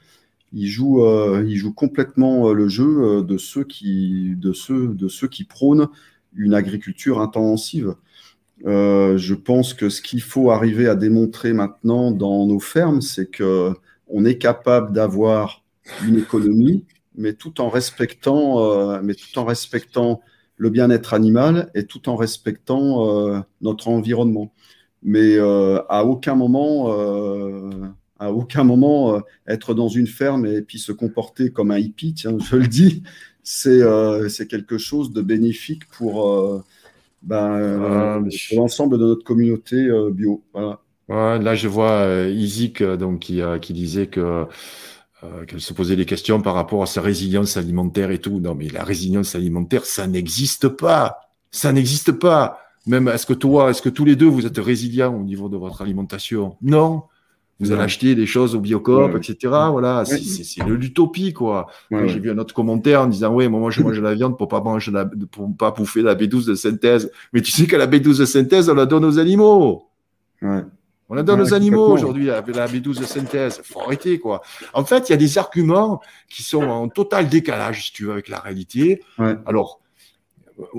il 0.53 0.69
joue, 0.69 1.05
il 1.47 1.57
joue 1.57 1.75
complètement 1.75 2.53
le 2.53 2.69
jeu 2.69 3.23
de 3.23 3.37
ceux 3.39 3.65
qui, 3.65 4.35
de 4.37 4.53
ceux, 4.55 4.89
de 4.89 5.09
ceux 5.09 5.29
qui 5.29 5.45
prônent 5.45 5.89
une 6.35 6.55
agriculture 6.55 7.21
intensive. 7.21 7.95
Je 8.65 9.35
pense 9.35 9.75
que 9.75 9.89
ce 9.89 10.03
qu'il 10.03 10.23
faut 10.23 10.51
arriver 10.51 10.89
à 10.89 10.95
démontrer 10.95 11.53
maintenant 11.53 12.11
dans 12.11 12.47
nos 12.47 12.61
fermes, 12.61 13.01
c'est 13.01 13.31
que 13.31 13.73
on 14.09 14.25
est 14.25 14.39
capable 14.39 14.93
d'avoir 14.93 15.65
une 16.07 16.19
économie, 16.19 16.85
mais 17.15 17.35
tout 17.35 17.61
en 17.61 17.69
respectant, 17.69 19.01
mais 19.03 19.15
tout 19.15 19.39
en 19.39 19.45
respectant 19.45 20.21
le 20.57 20.71
bien-être 20.71 21.15
animal 21.15 21.71
et 21.75 21.85
tout 21.85 22.09
en 22.09 22.17
respectant 22.17 23.45
notre 23.61 23.89
environnement. 23.89 24.53
Mais 25.03 25.39
à 25.39 26.05
aucun 26.05 26.35
moment 26.35 26.89
à 28.19 28.33
aucun 28.33 28.65
moment 28.65 29.15
euh, 29.15 29.21
être 29.47 29.75
dans 29.75 29.89
une 29.89 30.07
ferme 30.07 30.47
et 30.47 30.63
puis 30.63 30.79
se 30.79 30.93
comporter 30.93 31.51
comme 31.51 31.71
un 31.71 31.79
hippie, 31.79 32.15
tiens, 32.15 32.37
je 32.51 32.57
le 32.57 32.67
dis, 32.67 33.03
c'est 33.43 33.83
euh, 33.83 34.29
quelque 34.49 34.79
chose 34.79 35.13
de 35.13 35.23
bénéfique 35.23 35.87
pour, 35.89 36.29
euh, 36.29 36.63
ben, 37.23 37.81
ah, 37.83 38.21
l'ensemble 38.55 38.99
de 38.99 39.05
notre 39.05 39.25
communauté 39.25 39.89
bio. 40.13 40.43
Voilà. 40.53 41.39
là, 41.39 41.55
je 41.55 41.69
vois 41.69 42.07
Isaac 42.29 42.83
donc, 42.83 43.21
qui, 43.21 43.41
qui 43.61 43.73
disait 43.73 44.07
que 44.07 44.47
qu'elle 45.49 45.61
se 45.61 45.73
posait 45.73 45.97
des 45.97 46.07
questions 46.07 46.41
par 46.41 46.55
rapport 46.55 46.81
à 46.81 46.87
sa 46.87 47.01
résilience 47.01 47.57
alimentaire 47.57 48.13
et 48.13 48.21
tout. 48.21 48.39
Non, 48.39 48.55
mais 48.55 48.69
la 48.69 48.85
résilience 48.85 49.35
alimentaire, 49.35 49.85
ça 49.85 50.07
n'existe 50.07 50.69
pas. 50.69 51.19
Ça 51.51 51.73
n'existe 51.73 52.13
pas. 52.13 52.61
Même, 52.87 53.09
est-ce 53.09 53.27
que 53.27 53.35
toi, 53.35 53.71
est-ce 53.71 53.83
que 53.83 53.89
tous 53.89 54.05
les 54.05 54.15
deux, 54.17 54.27
vous 54.27 54.47
êtes 54.47 54.59
résilients 54.59 55.15
au 55.15 55.25
niveau 55.25 55.49
de 55.49 55.57
votre 55.57 55.83
alimentation? 55.83 56.57
Non 56.63 57.03
vous 57.61 57.73
allez 57.73 57.83
acheter 57.83 58.15
des 58.15 58.27
choses 58.27 58.55
au 58.55 58.61
Biocop, 58.61 59.17
etc. 59.17 59.37
Voilà, 59.71 60.05
c'est 60.05 60.65
l'utopie, 60.65 61.33
quoi. 61.33 61.67
J'ai 61.91 62.21
vu 62.21 62.31
un 62.31 62.39
autre 62.39 62.55
commentaire 62.55 63.03
en 63.03 63.07
disant, 63.07 63.35
oui, 63.35 63.49
moi, 63.49 63.71
je 63.71 63.83
mange 63.83 64.01
la 64.01 64.15
viande 64.15 64.39
pour 64.39 64.49
pas 64.49 64.61
manger 64.61 64.93
la, 64.93 65.07
pour 65.07 65.55
pas 65.57 65.71
bouffer 65.73 66.03
la 66.03 66.15
B12 66.15 66.47
de 66.47 66.55
synthèse. 66.55 67.11
Mais 67.33 67.41
tu 67.41 67.51
sais 67.51 67.67
que 67.67 67.77
la 67.77 67.87
B12 67.87 68.21
de 68.21 68.25
synthèse, 68.25 68.69
on 68.71 68.75
la 68.75 68.87
donne 68.87 69.05
aux 69.05 69.19
animaux. 69.19 69.89
On 71.11 71.15
la 71.15 71.23
donne 71.23 71.41
aux 71.41 71.55
animaux 71.55 71.89
aujourd'hui, 71.89 72.27
la, 72.27 72.43
la, 72.47 72.67
B12 72.67 73.01
de 73.01 73.05
synthèse. 73.05 73.61
Faut 73.65 73.81
arrêter, 73.81 74.19
quoi. 74.19 74.43
En 74.75 74.85
fait, 74.85 75.09
il 75.09 75.13
y 75.13 75.15
a 75.15 75.19
des 75.19 75.39
arguments 75.39 76.01
qui 76.29 76.43
sont 76.43 76.63
en 76.63 76.89
total 76.89 77.29
décalage, 77.29 77.87
si 77.87 77.93
tu 77.93 78.05
veux, 78.05 78.13
avec 78.13 78.29
la 78.29 78.39
réalité. 78.39 79.03
Alors, 79.47 79.81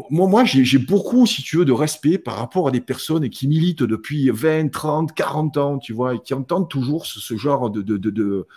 moi, 0.09 0.27
moi 0.27 0.43
j'ai 0.45 0.77
beaucoup, 0.77 1.25
si 1.25 1.41
tu 1.41 1.57
veux, 1.57 1.65
de 1.65 1.71
respect 1.71 2.17
par 2.17 2.37
rapport 2.37 2.67
à 2.67 2.71
des 2.71 2.81
personnes 2.81 3.29
qui 3.29 3.47
militent 3.47 3.83
depuis 3.83 4.29
20, 4.29 4.69
30, 4.69 5.13
40 5.13 5.57
ans, 5.57 5.77
tu 5.77 5.93
vois, 5.93 6.15
et 6.15 6.19
qui 6.19 6.33
entendent 6.33 6.69
toujours 6.69 7.05
ce, 7.05 7.37
genre 7.37 7.69
de, 7.69 7.81
de, 7.81 7.97
de, 7.97 8.47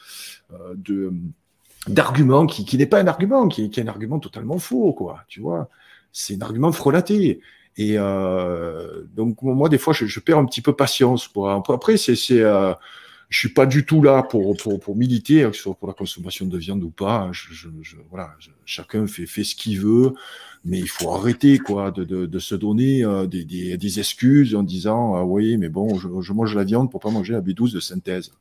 euh, 0.52 1.10
d'argument 1.86 2.46
qui, 2.46 2.64
qui 2.64 2.76
n'est 2.76 2.86
pas 2.86 3.00
un 3.00 3.06
argument, 3.06 3.48
qui, 3.48 3.62
est 3.62 3.78
un 3.78 3.88
argument 3.88 4.18
totalement 4.18 4.58
faux, 4.58 4.92
quoi, 4.92 5.20
tu 5.28 5.40
vois. 5.40 5.68
C'est 6.12 6.36
un 6.36 6.40
argument 6.42 6.72
frelaté. 6.72 7.40
Et 7.76 7.94
euh, 7.96 9.04
donc, 9.14 9.40
moi, 9.42 9.68
des 9.68 9.78
fois, 9.78 9.94
je, 9.94 10.20
perds 10.20 10.38
un 10.38 10.44
petit 10.44 10.60
peu 10.60 10.74
patience, 10.74 11.28
quoi. 11.28 11.62
Après, 11.68 11.96
c'est, 11.96 12.16
c'est, 12.16 12.42
euh, 12.42 12.74
je 13.28 13.38
suis 13.38 13.48
pas 13.48 13.66
du 13.66 13.84
tout 13.86 14.02
là 14.02 14.22
pour, 14.22 14.56
pour, 14.56 14.78
pour 14.78 14.96
militer, 14.96 15.42
que 15.42 15.52
ce 15.52 15.62
soit 15.62 15.74
pour 15.74 15.88
la 15.88 15.94
consommation 15.94 16.46
de 16.46 16.58
viande 16.58 16.82
ou 16.82 16.90
pas. 16.90 17.30
Je, 17.32 17.52
je, 17.52 17.96
voilà, 18.10 18.34
chacun 18.64 19.06
fait, 19.06 19.26
fait 19.26 19.44
ce 19.44 19.54
qu'il 19.54 19.80
veut 19.80 20.12
mais 20.64 20.78
il 20.78 20.88
faut 20.88 21.12
arrêter 21.12 21.58
quoi 21.58 21.90
de, 21.90 22.04
de, 22.04 22.26
de 22.26 22.38
se 22.38 22.54
donner 22.54 23.04
euh, 23.04 23.26
des, 23.26 23.44
des, 23.44 23.76
des, 23.76 23.98
excuses 23.98 24.54
en 24.54 24.62
disant 24.62 25.16
ah 25.16 25.24
oui 25.24 25.56
mais 25.56 25.68
bon 25.68 25.98
je, 25.98 26.08
je, 26.20 26.32
mange 26.32 26.54
la 26.54 26.64
viande 26.64 26.90
pour 26.90 27.00
pas 27.00 27.10
manger 27.10 27.32
la 27.32 27.40
B12 27.40 27.72
de 27.72 27.80
synthèse. 27.80 28.32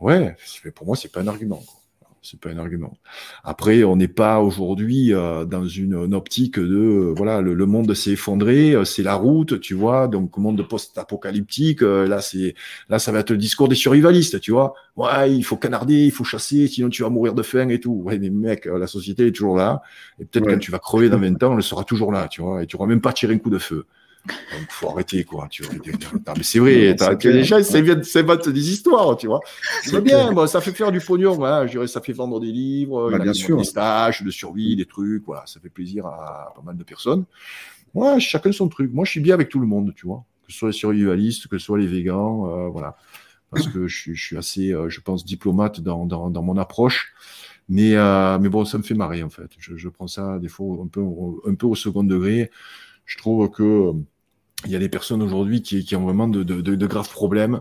Ouais, 0.00 0.36
pour 0.74 0.86
moi 0.86 0.96
c'est 0.96 1.12
pas 1.12 1.20
un 1.20 1.26
argument. 1.26 1.62
Quoi 1.66 1.78
c'est 2.22 2.40
pas 2.40 2.50
un 2.50 2.58
argument. 2.58 2.98
Après, 3.44 3.84
on 3.84 3.96
n'est 3.96 4.08
pas 4.08 4.40
aujourd'hui 4.40 5.12
euh, 5.12 5.44
dans 5.44 5.66
une, 5.66 6.14
optique 6.14 6.58
de 6.58 6.76
euh, 6.76 7.14
voilà, 7.16 7.40
le, 7.40 7.66
monde 7.66 7.92
s'est 7.94 8.12
effondré, 8.12 8.72
euh, 8.72 8.84
c'est 8.84 9.02
la 9.02 9.14
route, 9.14 9.60
tu 9.60 9.74
vois, 9.74 10.08
donc 10.08 10.36
monde 10.36 10.66
post-apocalyptique. 10.66 11.82
là, 11.82 12.20
c'est 12.20 12.54
là, 12.88 12.98
ça 12.98 13.12
va 13.12 13.20
être 13.20 13.30
le 13.30 13.36
discours 13.36 13.68
des 13.68 13.74
survivalistes, 13.74 14.40
tu 14.40 14.52
vois. 14.52 14.74
Ouais, 14.96 15.32
il 15.32 15.42
faut 15.42 15.56
canarder, 15.56 16.04
il 16.06 16.12
faut 16.12 16.24
chasser, 16.24 16.66
sinon 16.66 16.88
tu 16.88 17.02
vas 17.02 17.10
mourir 17.10 17.34
de 17.34 17.42
faim 17.42 17.68
et 17.68 17.80
tout. 17.80 18.02
Ouais, 18.04 18.18
mais 18.18 18.30
mec, 18.30 18.66
la 18.66 18.86
société 18.86 19.26
est 19.28 19.32
toujours 19.32 19.56
là, 19.56 19.82
et 20.18 20.24
peut-être 20.24 20.46
quand 20.46 20.58
tu 20.58 20.70
vas 20.70 20.78
crever 20.78 21.08
dans 21.08 21.18
20 21.18 21.42
ans, 21.44 21.56
elle 21.56 21.62
sera 21.62 21.84
toujours 21.84 22.12
là, 22.12 22.28
tu 22.28 22.42
vois, 22.42 22.62
et 22.62 22.66
tu 22.66 22.76
n'auras 22.76 22.88
même 22.88 23.00
pas 23.00 23.12
tiré 23.12 23.34
un 23.34 23.38
coup 23.38 23.50
de 23.50 23.58
feu. 23.58 23.86
Donc, 24.28 24.70
faut 24.70 24.90
arrêter, 24.90 25.24
quoi. 25.24 25.48
Tu 25.50 25.62
vois. 25.62 25.74
mais 26.36 26.42
c'est 26.42 26.58
vrai, 26.58 26.96
gens, 27.44 27.62
c'est 27.62 28.52
des 28.52 28.70
histoires, 28.70 29.16
tu 29.16 29.26
vois. 29.26 29.40
C'est 29.82 30.00
bien, 30.00 30.32
bon, 30.32 30.46
ça 30.46 30.60
fait 30.60 30.72
faire 30.72 30.92
du 30.92 31.00
pognon, 31.00 31.34
voilà. 31.34 31.66
Je 31.66 31.72
dirais, 31.72 31.86
ça 31.86 32.00
fait 32.00 32.12
vendre 32.12 32.40
des 32.40 32.52
livres, 32.52 33.10
bah, 33.10 33.18
bien 33.18 33.32
sûr. 33.32 33.56
des 33.56 33.64
stages 33.64 34.22
de 34.22 34.30
survie, 34.30 34.76
des 34.76 34.86
trucs, 34.86 35.24
voilà. 35.24 35.44
Ça 35.46 35.60
fait 35.60 35.70
plaisir 35.70 36.06
à 36.06 36.52
pas 36.54 36.62
mal 36.62 36.76
de 36.76 36.84
personnes. 36.84 37.24
Ouais, 37.94 38.20
chacun 38.20 38.52
son 38.52 38.68
truc. 38.68 38.92
Moi, 38.92 39.04
je 39.04 39.12
suis 39.12 39.20
bien 39.20 39.34
avec 39.34 39.48
tout 39.48 39.60
le 39.60 39.66
monde, 39.66 39.92
tu 39.94 40.06
vois. 40.06 40.24
Que 40.46 40.52
ce 40.52 40.58
soit 40.58 40.68
les 40.68 40.74
survivalistes, 40.74 41.48
que 41.48 41.58
ce 41.58 41.64
soit 41.64 41.78
les 41.78 41.86
végans, 41.86 42.48
euh, 42.48 42.68
voilà. 42.68 42.96
Parce 43.50 43.66
que 43.66 43.88
je, 43.88 44.12
je, 44.12 44.22
suis 44.22 44.36
assez, 44.36 44.72
euh, 44.74 44.88
je 44.88 45.00
pense, 45.00 45.24
diplomate 45.24 45.80
dans, 45.80 46.04
dans, 46.04 46.30
dans 46.30 46.42
mon 46.42 46.56
approche. 46.58 47.14
Mais, 47.68 47.94
euh, 47.94 48.38
mais 48.38 48.48
bon, 48.48 48.64
ça 48.64 48.78
me 48.78 48.82
fait 48.82 48.94
marrer, 48.94 49.22
en 49.22 49.30
fait. 49.30 49.50
Je, 49.58 49.76
je 49.76 49.88
prends 49.88 50.06
ça, 50.06 50.38
des 50.38 50.48
fois, 50.48 50.78
un 50.82 50.86
peu, 50.86 51.02
un 51.46 51.54
peu 51.54 51.66
au 51.66 51.74
second 51.74 52.04
degré. 52.04 52.50
Je 53.04 53.16
trouve 53.18 53.50
que 53.50 53.92
il 54.64 54.72
y 54.72 54.76
a 54.76 54.78
des 54.78 54.88
personnes 54.88 55.22
aujourd'hui 55.22 55.62
qui, 55.62 55.84
qui, 55.84 55.96
ont 55.96 56.04
vraiment 56.04 56.28
de, 56.28 56.42
de, 56.42 56.60
de, 56.60 56.86
graves 56.86 57.10
problèmes. 57.10 57.60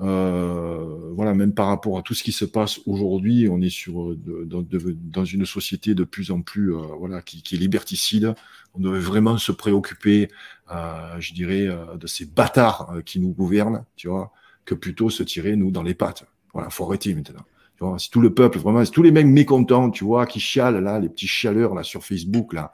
Euh, 0.00 1.10
voilà, 1.14 1.34
même 1.34 1.52
par 1.52 1.66
rapport 1.66 1.98
à 1.98 2.02
tout 2.02 2.14
ce 2.14 2.22
qui 2.22 2.32
se 2.32 2.46
passe 2.46 2.80
aujourd'hui, 2.86 3.48
on 3.50 3.60
est 3.60 3.68
sur 3.68 4.16
de, 4.16 4.48
dans 4.94 5.24
une 5.24 5.44
société 5.44 5.94
de 5.94 6.04
plus 6.04 6.30
en 6.30 6.40
plus, 6.40 6.74
euh, 6.74 6.80
voilà, 6.98 7.20
qui, 7.20 7.42
qui, 7.42 7.56
est 7.56 7.58
liberticide. 7.58 8.34
On 8.74 8.80
devrait 8.80 9.00
vraiment 9.00 9.36
se 9.36 9.52
préoccuper, 9.52 10.28
euh, 10.70 11.20
je 11.20 11.34
dirais, 11.34 11.66
euh, 11.66 11.96
de 11.96 12.06
ces 12.06 12.24
bâtards 12.24 12.90
euh, 12.92 13.02
qui 13.02 13.20
nous 13.20 13.32
gouvernent, 13.32 13.84
tu 13.96 14.08
vois, 14.08 14.32
que 14.64 14.74
plutôt 14.74 15.10
se 15.10 15.22
tirer 15.22 15.56
nous 15.56 15.70
dans 15.70 15.82
les 15.82 15.94
pattes. 15.94 16.24
Voilà, 16.54 16.70
faut 16.70 16.86
arrêter 16.86 17.14
maintenant. 17.14 17.44
Tu 17.80 17.86
vois, 17.86 17.98
si 17.98 18.10
tout 18.10 18.20
le 18.20 18.34
peuple, 18.34 18.58
vraiment, 18.58 18.84
si 18.84 18.90
tous 18.90 19.02
les 19.02 19.10
mecs 19.10 19.26
mécontents, 19.26 19.90
tu 19.90 20.04
vois, 20.04 20.26
qui 20.26 20.38
chialent 20.38 20.82
là, 20.82 20.98
les 20.98 21.08
petits 21.08 21.26
chialeurs 21.26 21.74
là 21.74 21.82
sur 21.82 22.04
Facebook 22.04 22.52
là, 22.52 22.72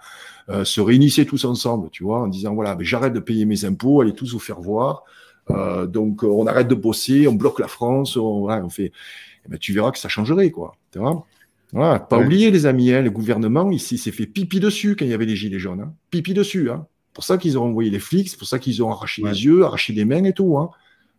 euh, 0.49 0.65
se 0.65 0.81
réunissaient 0.81 1.25
tous 1.25 1.45
ensemble, 1.45 1.91
tu 1.91 2.03
vois, 2.03 2.23
en 2.23 2.27
disant 2.27 2.55
voilà, 2.55 2.77
j'arrête 2.81 3.13
de 3.13 3.21
payer 3.21 3.45
mes 3.45 3.65
impôts, 3.65 4.01
allez 4.01 4.15
tous 4.15 4.33
vous 4.33 4.41
faire 4.41 4.61
voir. 4.61 5.05
Euh, 5.51 5.87
donc 5.87 6.25
euh, 6.25 6.27
on 6.27 6.49
arrête 6.49 6.67
de 6.67 6.75
bosser, 6.75 7.29
on 7.29 7.35
bloque 7.35 7.61
la 7.61 7.69
France, 7.69 8.17
on, 8.17 8.41
voilà, 8.41 8.65
on 8.65 8.69
fait. 8.69 8.91
Eh 9.45 9.49
ben, 9.49 9.59
tu 9.61 9.73
verras 9.73 9.93
que 9.93 9.99
ça 9.99 10.09
changerait, 10.09 10.51
quoi. 10.51 10.75
Tu 10.91 10.99
vois 10.99 11.25
voilà, 11.73 12.01
pas 12.01 12.19
oublier 12.19 12.51
les 12.51 12.67
amis, 12.67 12.93
hein, 12.93 13.03
le 13.03 13.11
gouvernement 13.11 13.71
ici 13.71 13.99
s'est 13.99 14.13
fait 14.13 14.27
pipi 14.27 14.61
dessus 14.61 14.97
quand 14.97 15.05
il 15.05 15.11
y 15.11 15.15
avait 15.15 15.27
les 15.27 15.37
gilets 15.37 15.59
jaunes, 15.59 15.83
hein. 15.83 15.95
pipi 16.11 16.35
dessus. 16.35 16.71
Hein. 16.71 16.87
Pour 17.13 17.23
ça 17.23 17.39
qu'ils 17.39 17.59
ont 17.59 17.65
envoyé 17.65 17.91
les 17.91 17.99
flics, 17.99 18.29
c'est 18.29 18.39
pour 18.39 18.49
ça 18.49 18.59
qu'ils 18.59 18.83
ont 18.83 18.91
arraché 18.91 19.23
les 19.23 19.45
yeux, 19.45 19.65
arraché 19.65 19.93
les 19.93 20.05
mains 20.05 20.25
et 20.25 20.33
tout. 20.33 20.59
Hein. 20.59 20.71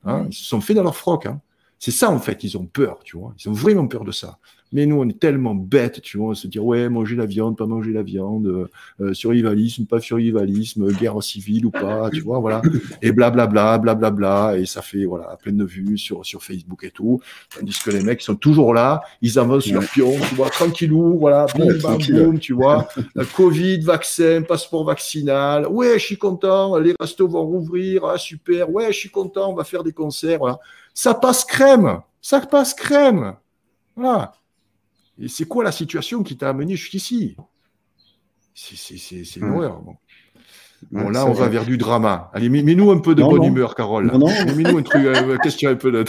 Hein. 0.03 0.25
Ils 0.29 0.33
se 0.33 0.45
sont 0.45 0.61
fait 0.61 0.73
dans 0.73 0.83
leur 0.83 0.95
froc. 0.95 1.25
Hein. 1.25 1.41
C'est 1.79 1.91
ça 1.91 2.09
en 2.09 2.19
fait, 2.19 2.43
ils 2.43 2.57
ont 2.57 2.65
peur, 2.65 2.99
tu 3.03 3.17
vois. 3.17 3.33
Ils 3.39 3.49
ont 3.49 3.53
vraiment 3.53 3.87
peur 3.87 4.03
de 4.03 4.11
ça. 4.11 4.39
Mais 4.73 4.85
nous, 4.85 4.97
on 4.97 5.07
est 5.07 5.17
tellement 5.17 5.55
bêtes, 5.55 6.01
tu 6.01 6.17
vois, 6.17 6.29
on 6.29 6.35
se 6.35 6.47
dire, 6.47 6.65
ouais, 6.65 6.89
manger 6.89 7.15
la 7.15 7.25
viande, 7.25 7.55
pas 7.55 7.65
manger 7.65 7.93
la 7.93 8.03
viande, 8.03 8.67
euh, 8.99 9.13
survivalisme, 9.13 9.85
pas 9.85 10.01
survivalisme, 10.01 10.91
guerre 10.91 11.23
civile 11.23 11.65
ou 11.67 11.71
pas, 11.71 12.09
tu 12.11 12.19
vois, 12.19 12.39
voilà. 12.39 12.61
Et 13.01 13.13
blablabla, 13.13 13.77
blablabla, 13.77 14.11
bla, 14.11 14.49
bla, 14.51 14.59
et 14.59 14.65
ça 14.65 14.81
fait, 14.81 15.05
voilà, 15.05 15.37
plein 15.41 15.53
de 15.53 15.63
vues 15.63 15.97
sur, 15.97 16.25
sur 16.25 16.43
Facebook 16.43 16.83
et 16.83 16.91
tout. 16.91 17.21
Tandis 17.55 17.79
que 17.81 17.91
les 17.91 18.03
mecs, 18.03 18.21
ils 18.21 18.25
sont 18.25 18.35
toujours 18.35 18.73
là, 18.73 19.01
ils 19.21 19.39
avancent 19.39 19.71
leur 19.71 19.85
pion, 19.89 20.13
tu 20.27 20.35
vois, 20.35 20.49
tranquillou, 20.49 21.17
voilà, 21.17 21.45
Ouais, 21.57 21.79
bam, 21.81 21.97
boum, 21.97 22.39
tu 22.39 22.51
vois. 22.51 22.89
Euh, 23.15 23.23
Covid, 23.35 23.79
vaccin, 23.79 24.41
passeport 24.41 24.83
vaccinal. 24.83 25.65
Ouais, 25.67 25.97
je 25.97 26.03
suis 26.03 26.17
content, 26.17 26.77
les 26.77 26.93
restos 26.99 27.29
vont 27.29 27.45
rouvrir, 27.45 28.03
ah, 28.03 28.17
super. 28.17 28.69
Ouais, 28.69 28.91
je 28.91 28.97
suis 28.97 29.09
content, 29.09 29.51
on 29.51 29.55
va 29.55 29.63
faire 29.63 29.83
des 29.83 29.93
concerts, 29.93 30.39
voilà. 30.39 30.59
Ça 30.99 31.13
passe 31.13 31.45
crème, 31.45 31.99
ça 32.23 32.41
passe 32.41 32.73
crème. 32.73 33.35
Voilà. 33.95 34.33
Et 35.21 35.27
c'est 35.27 35.45
quoi 35.45 35.63
la 35.63 35.71
situation 35.71 36.23
qui 36.23 36.35
t'a 36.37 36.49
amené 36.49 36.75
jusqu'ici? 36.75 37.37
C'est 38.55 39.35
une 39.35 39.43
Ouais. 39.51 39.57
horreur. 39.57 39.81
Bon, 39.81 39.95
Bon, 40.91 41.05
Ouais, 41.07 41.11
là, 41.11 41.25
on 41.27 41.33
va 41.33 41.47
vers 41.49 41.65
du 41.65 41.77
drama. 41.77 42.29
Allez, 42.33 42.49
mets- 42.49 42.61
mets-nous 42.63 42.89
un 42.91 42.97
peu 42.99 43.13
de 43.13 43.21
Non, 43.21 43.29
bonne 43.29 43.41
non. 43.41 43.47
humeur, 43.47 43.73
Carole. 43.75 44.07
Non, 44.11 44.17
non, 44.19 44.27
Mets-nous 44.55 44.77
un 44.77 44.83
truc, 44.83 45.03
euh, 45.05 45.37
question 45.37 45.69
un 45.71 45.75
peu 45.75 45.91
de. 45.91 46.03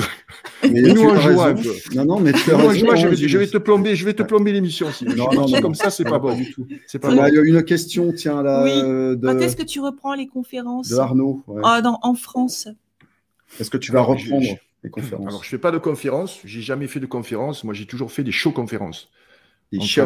mais 0.63 0.69
Mais 0.71 0.81
nous, 0.93 0.95
tu 1.03 1.07
on 1.07 1.15
as 1.15 1.21
joue 1.21 1.41
un 1.43 1.55
peu. 1.55 1.73
Non, 1.95 2.05
non, 2.07 2.21
mais 2.21 2.33
tu 2.33 2.51
as 2.53 2.57
raison. 2.57 2.85
moi, 2.87 2.95
je, 2.97 3.07
hein, 3.07 3.11
vais, 3.11 3.17
je 3.17 3.39
vais 3.39 3.47
te 3.47 3.57
plomber, 3.59 3.95
je 3.97 4.05
vais 4.07 4.13
te 4.15 4.23
plomber 4.23 4.53
l'émission. 4.53 4.91
Si 4.93 5.05
Non, 5.05 5.31
non, 5.35 5.49
non. 5.49 5.61
comme 5.63 5.75
ça, 5.75 5.91
c'est 5.91 6.05
pas 6.05 6.19
bon 6.19 6.35
du 6.35 6.51
tout. 6.53 6.67
C'est 6.87 6.99
pas 6.99 7.09
On 7.11 7.17
bon. 7.17 7.23
a 7.23 7.29
une 7.31 7.63
question, 7.65 8.13
tiens, 8.13 8.43
là, 8.43 8.63
Oui. 8.65 9.19
Quand 9.23 9.39
est-ce 9.39 9.57
que 9.57 9.63
tu 9.63 9.81
reprends 9.81 10.15
les 10.15 10.27
conférences? 10.29 10.89
De 10.89 10.97
Arnaud. 10.97 11.43
ouais. 11.47 11.63
Ah, 11.65 11.83
dans- 11.83 11.99
en 12.03 12.15
France 12.15 12.69
Est-ce 13.61 13.71
que 13.71 13.79
tu 13.79 13.91
vas 13.93 14.01
reprendre? 14.03 14.43
je- 14.43 14.55
les 14.85 14.91
conférences 14.91 15.27
Alors, 15.29 15.45
je 15.45 15.49
fais 15.49 15.59
pas 15.59 15.71
de 15.71 15.79
conférences. 15.79 16.41
J'ai 16.45 16.61
jamais 16.63 16.87
fait 16.87 17.01
de 17.01 17.07
conférences. 17.07 17.65
Moi, 17.65 17.75
j'ai 17.75 17.87
toujours 17.87 18.13
fait 18.13 18.25
des 18.25 18.33
shows 18.33 18.53
conférences. 18.53 19.11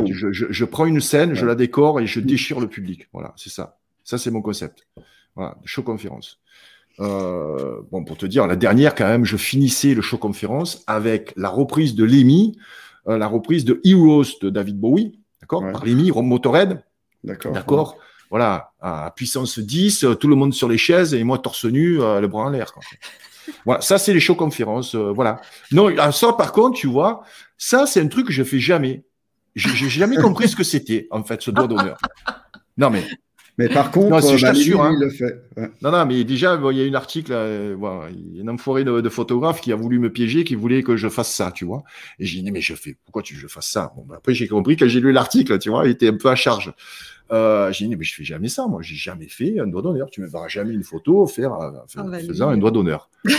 Fait, 0.08 0.12
je, 0.12 0.32
je- 0.32 0.46
je 0.50 0.64
prends 0.64 0.86
une 0.86 1.00
scène, 1.00 1.34
je 1.34 1.46
la 1.46 1.54
décore 1.54 2.00
et 2.00 2.06
je 2.06 2.18
déchire 2.20 2.58
le 2.58 2.68
public. 2.68 3.08
Voilà, 3.12 3.32
c'est 3.36 3.50
ça. 3.50 3.78
Ça, 4.04 4.18
c'est 4.18 4.30
mon 4.32 4.42
concept. 4.42 4.88
Voilà, 5.36 5.56
show 5.64 5.82
conférence. 5.82 6.40
Euh, 7.00 7.80
bon, 7.90 8.04
pour 8.04 8.16
te 8.18 8.26
dire, 8.26 8.46
la 8.46 8.56
dernière, 8.56 8.94
quand 8.94 9.06
même, 9.06 9.24
je 9.24 9.36
finissais 9.36 9.94
le 9.94 10.02
show 10.02 10.18
conférence 10.18 10.82
avec 10.86 11.32
la 11.36 11.48
reprise 11.48 11.94
de 11.94 12.04
Lemmy, 12.04 12.58
euh, 13.08 13.16
la 13.18 13.26
reprise 13.28 13.64
de 13.64 13.80
Heroes 13.84 14.24
de 14.42 14.50
David 14.50 14.78
Bowie, 14.78 15.18
d'accord? 15.40 15.62
Ouais. 15.62 15.72
Par 15.72 15.84
Lemmy, 15.86 16.10
Rom 16.10 16.26
Motorhead, 16.26 16.82
D'accord. 17.24 17.52
d'accord? 17.52 17.96
Voilà, 18.30 18.72
à 18.80 19.12
puissance 19.14 19.58
10, 19.58 20.04
euh, 20.04 20.14
tout 20.14 20.26
le 20.28 20.34
monde 20.36 20.54
sur 20.54 20.68
les 20.68 20.78
chaises 20.78 21.14
et 21.14 21.22
moi 21.22 21.38
torse 21.38 21.64
nu, 21.66 22.00
euh, 22.00 22.20
le 22.20 22.28
bras 22.28 22.46
en 22.46 22.50
l'air. 22.50 22.72
Voilà, 23.64 23.80
ça, 23.80 23.98
c'est 23.98 24.12
les 24.12 24.20
show 24.20 24.34
conférences. 24.34 24.94
euh, 24.94 25.12
voilà. 25.12 25.40
Non, 25.70 25.92
ah, 25.98 26.12
ça, 26.12 26.32
par 26.32 26.52
contre, 26.52 26.78
tu 26.78 26.86
vois, 26.86 27.22
ça, 27.58 27.86
c'est 27.86 28.00
un 28.00 28.08
truc 28.08 28.26
que 28.26 28.32
je 28.32 28.42
fais 28.42 28.58
jamais. 28.60 29.04
J'ai 29.54 29.90
jamais 29.90 30.16
compris 30.16 30.48
ce 30.48 30.56
que 30.56 30.64
c'était, 30.64 31.06
en 31.10 31.22
fait, 31.24 31.42
ce 31.42 31.50
doigt 31.50 31.66
d'honneur. 31.66 31.98
Non, 32.78 32.88
mais 32.88 33.04
Mais 33.62 33.68
par 33.68 33.92
contre, 33.92 34.10
Non, 34.10 34.20
si 34.20 34.36
je 34.36 34.42
bah, 34.44 34.52
lui, 34.52 34.58
t'assure, 34.58 34.82
hein. 34.82 34.92
il 34.92 35.04
le 35.04 35.10
fait. 35.10 35.40
Ouais. 35.56 35.70
Non, 35.82 35.92
non, 35.92 36.04
mais 36.04 36.24
déjà, 36.24 36.56
bon, 36.56 36.70
il 36.72 36.78
y 36.78 36.84
a 36.84 36.90
un 36.90 36.94
article, 36.94 37.32
euh, 37.32 37.76
voilà, 37.78 38.10
il 38.10 38.36
y 38.36 38.40
a 38.40 38.42
un 38.44 38.48
enfoiré 38.52 38.82
de, 38.82 39.00
de 39.00 39.08
photographe 39.08 39.60
qui 39.60 39.72
a 39.72 39.76
voulu 39.76 40.00
me 40.00 40.10
piéger, 40.10 40.42
qui 40.42 40.56
voulait 40.56 40.82
que 40.82 40.96
je 40.96 41.08
fasse 41.08 41.32
ça, 41.32 41.52
tu 41.52 41.64
vois. 41.64 41.84
Et 42.18 42.26
j'ai 42.26 42.42
dit, 42.42 42.50
mais 42.50 42.60
je 42.60 42.74
fais, 42.74 42.96
pourquoi 43.04 43.22
tu 43.22 43.34
veux 43.34 43.42
que 43.42 43.48
je 43.48 43.52
fasse 43.52 43.68
ça? 43.68 43.92
Bon, 43.96 44.04
bah, 44.04 44.16
Après, 44.18 44.34
j'ai 44.34 44.48
compris 44.48 44.74
que 44.76 44.88
j'ai 44.88 44.98
lu 45.00 45.12
l'article, 45.12 45.58
tu 45.60 45.70
vois, 45.70 45.86
il 45.86 45.92
était 45.92 46.08
un 46.08 46.16
peu 46.16 46.28
à 46.28 46.34
charge. 46.34 46.72
Euh, 47.30 47.70
j'ai 47.72 47.86
dit, 47.86 47.94
mais 47.94 48.04
je 48.04 48.14
fais 48.14 48.24
jamais 48.24 48.48
ça, 48.48 48.66
moi, 48.66 48.82
j'ai 48.82 48.96
jamais 48.96 49.28
fait 49.28 49.60
un 49.60 49.68
doigt 49.68 49.82
d'honneur. 49.82 50.10
Tu 50.10 50.20
me 50.20 50.26
verras 50.26 50.48
jamais 50.48 50.74
une 50.74 50.82
photo 50.82 51.24
faire, 51.26 51.54
euh, 51.54 51.70
faisant 51.88 52.48
lui. 52.50 52.56
un 52.56 52.58
doigt 52.58 52.72
d'honneur. 52.72 53.08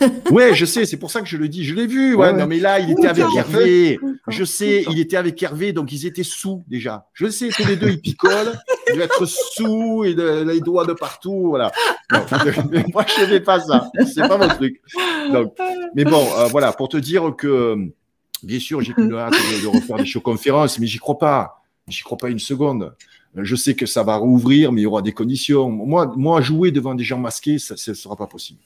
ouais, 0.30 0.54
je 0.54 0.64
sais, 0.64 0.84
c'est 0.86 0.96
pour 0.96 1.10
ça 1.10 1.20
que 1.20 1.26
je 1.28 1.36
le 1.36 1.48
dis. 1.48 1.64
Je 1.64 1.74
l'ai 1.74 1.86
vu, 1.86 2.14
ouais, 2.14 2.26
Ouais, 2.26 2.32
ouais. 2.32 2.38
non, 2.40 2.46
mais 2.46 2.58
là, 2.58 2.78
il 2.80 2.90
était 2.90 3.06
avec. 3.08 3.24
Hervé. 3.36 3.98
Je 4.28 4.44
sais, 4.44 4.84
il 4.90 4.98
était 4.98 5.16
avec 5.16 5.42
Hervé, 5.42 5.72
donc 5.72 5.92
ils 5.92 6.06
étaient 6.06 6.22
sous 6.22 6.64
déjà. 6.68 7.06
Je 7.14 7.28
sais, 7.28 7.48
tous 7.48 7.66
les 7.66 7.76
deux, 7.76 7.90
ils 7.90 8.00
picolent. 8.00 8.58
Ils 8.88 8.94
doivent 8.96 9.02
être 9.06 9.26
sous 9.26 10.04
et 10.04 10.14
de- 10.14 10.44
les 10.50 10.60
doigts 10.60 10.86
de 10.86 10.92
partout, 10.92 11.48
voilà. 11.48 11.70
Non, 12.12 12.20
mais 12.70 12.84
moi, 12.92 13.04
je 13.16 13.22
ne 13.22 13.26
fais 13.26 13.40
pas 13.40 13.60
ça. 13.60 13.90
C'est 14.12 14.26
pas 14.28 14.36
mon 14.38 14.48
truc. 14.48 14.80
Donc, 15.32 15.54
mais 15.94 16.04
bon, 16.04 16.24
euh, 16.38 16.46
voilà, 16.46 16.72
pour 16.72 16.88
te 16.88 16.96
dire 16.96 17.34
que, 17.36 17.76
bien 18.42 18.60
sûr, 18.60 18.80
j'ai 18.82 18.92
qu'une 18.92 19.14
hâte 19.14 19.32
de, 19.32 19.62
de 19.62 19.66
refaire 19.68 19.96
des 19.96 20.06
shows 20.06 20.20
conférences, 20.20 20.78
mais 20.78 20.86
j'y 20.86 20.98
crois 20.98 21.18
pas. 21.18 21.62
J'y 21.88 22.02
crois 22.02 22.18
pas 22.18 22.28
une 22.30 22.38
seconde. 22.38 22.94
Je 23.36 23.56
sais 23.56 23.74
que 23.74 23.84
ça 23.86 24.02
va 24.02 24.16
rouvrir, 24.16 24.70
mais 24.70 24.82
il 24.82 24.84
y 24.84 24.86
aura 24.86 25.02
des 25.02 25.12
conditions. 25.12 25.68
Moi, 25.68 26.12
moi 26.16 26.40
jouer 26.40 26.70
devant 26.70 26.94
des 26.94 27.02
gens 27.04 27.18
masqués, 27.18 27.58
ça 27.58 27.74
ne 27.74 27.94
sera 27.94 28.14
pas 28.16 28.26
possible 28.26 28.60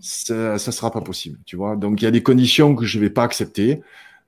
Ça, 0.00 0.58
ça 0.58 0.72
sera 0.72 0.90
pas 0.90 1.00
possible, 1.00 1.38
tu 1.46 1.56
vois. 1.56 1.76
Donc 1.76 2.00
il 2.02 2.04
y 2.04 2.08
a 2.08 2.10
des 2.10 2.22
conditions 2.22 2.74
que 2.74 2.84
je 2.84 2.98
vais 2.98 3.10
pas 3.10 3.22
accepter. 3.24 3.82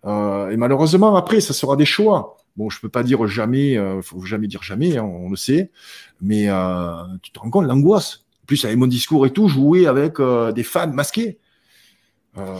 Euh, 0.05 0.51
et 0.51 0.57
malheureusement, 0.57 1.15
après, 1.17 1.41
ça 1.41 1.53
sera 1.53 1.77
des 1.77 1.85
choix. 1.85 2.37
Bon, 2.57 2.69
je 2.71 2.81
peux 2.81 2.89
pas 2.89 3.03
dire 3.03 3.27
jamais, 3.27 3.77
euh, 3.79 4.03
faut 4.03 4.21
jamais 4.23 4.47
dire 4.47 4.63
jamais, 4.63 4.97
hein, 4.99 5.05
on 5.05 5.31
le 5.31 5.37
sait. 5.37 5.71
Mais 6.21 6.49
euh, 6.49 6.93
tu 7.23 7.31
te 7.33 7.41
rends 7.41 7.51
compte 7.51 7.67
l'angoisse. 7.67 8.25
En 8.43 8.47
plus, 8.47 8.65
avec 8.65 8.77
mon 8.77 8.87
discours 8.89 9.27
et 9.27 9.31
tout, 9.31 9.49
jouer 9.49 9.87
avec 9.87 10.21
euh, 10.21 10.53
des 10.53 10.63
fans 10.65 10.93
masqués. 10.93 11.39
Euh, 12.39 12.57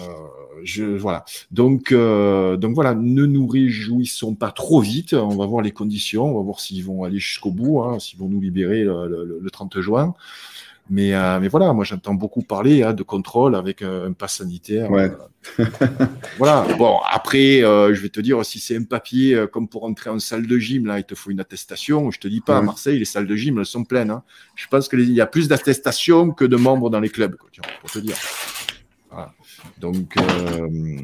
je, 0.65 0.85
voilà. 0.85 1.25
Donc, 1.51 1.93
euh, 1.93 2.57
donc 2.57 2.75
voilà, 2.75 2.95
ne 2.95 3.25
nous 3.27 3.47
réjouissons 3.47 4.35
pas 4.35 4.51
trop 4.51 4.81
vite. 4.81 5.15
On 5.15 5.37
va 5.37 5.47
voir 5.47 5.63
les 5.63 5.73
conditions, 5.73 6.25
on 6.27 6.37
va 6.39 6.43
voir 6.43 6.61
s'ils 6.61 6.85
vont 6.85 7.05
aller 7.05 7.19
jusqu'au 7.19 7.51
bout, 7.51 7.81
hein, 7.83 7.99
s'ils 7.99 8.19
vont 8.19 8.29
nous 8.29 8.41
libérer 8.41 8.85
le, 8.85 9.09
le- 9.09 9.39
le 9.41 9.51
30 9.51 9.81
juin. 9.81 10.15
Mais, 10.91 11.15
euh, 11.15 11.39
mais 11.41 11.49
voilà, 11.49 11.73
moi 11.73 11.85
j'entends 11.85 12.13
beaucoup 12.15 12.43
parler 12.43 12.83
hein, 12.83 12.93
de 12.93 13.03
contrôle 13.03 13.55
avec 13.55 13.81
euh, 13.83 14.09
un 14.09 14.13
pass 14.13 14.39
sanitaire. 14.39 14.91
Ouais. 14.91 15.11
Euh, 15.59 15.65
voilà. 16.39 16.67
Bon, 16.79 16.99
après, 17.11 17.61
je 17.61 18.01
vais 18.01 18.09
te 18.09 18.21
dire, 18.21 18.45
si 18.45 18.59
c'est 18.59 18.77
un 18.77 18.83
papier 18.85 19.45
comme 19.53 19.69
pour 19.69 19.85
entrer 19.85 20.11
en 20.11 20.19
salle 20.19 20.47
de 20.47 20.59
gym, 20.59 20.87
là, 20.87 20.99
il 20.99 21.05
te 21.05 21.15
faut 21.15 21.31
une 21.31 21.41
attestation. 21.41 22.11
Je 22.11 22.19
te 22.21 22.29
dis 22.29 22.41
pas, 22.41 22.59
à. 22.59 22.63
Marseille, 22.63 22.99
les 22.99 23.05
salles 23.05 23.27
de 23.27 23.37
gym, 23.37 23.59
elles 23.59 23.65
sont 23.67 23.85
pleines. 23.85 24.11
hein. 24.11 24.23
Je 24.55 24.67
pense 24.69 24.89
qu'il 24.89 25.11
y 25.13 25.21
a 25.21 25.27
plus 25.27 25.49
d'attestations 25.49 26.31
que 26.33 26.45
de 26.45 26.57
membres 26.57 26.91
dans 26.91 27.01
les 27.01 27.09
clubs, 27.11 27.37
quoi, 27.37 27.49
tu 27.53 27.61
vois, 27.61 27.71
pour 27.81 27.91
te 27.91 27.99
dire. 27.99 28.17
Voilà. 29.11 29.33
Donc, 29.79 30.15
euh, 30.19 30.99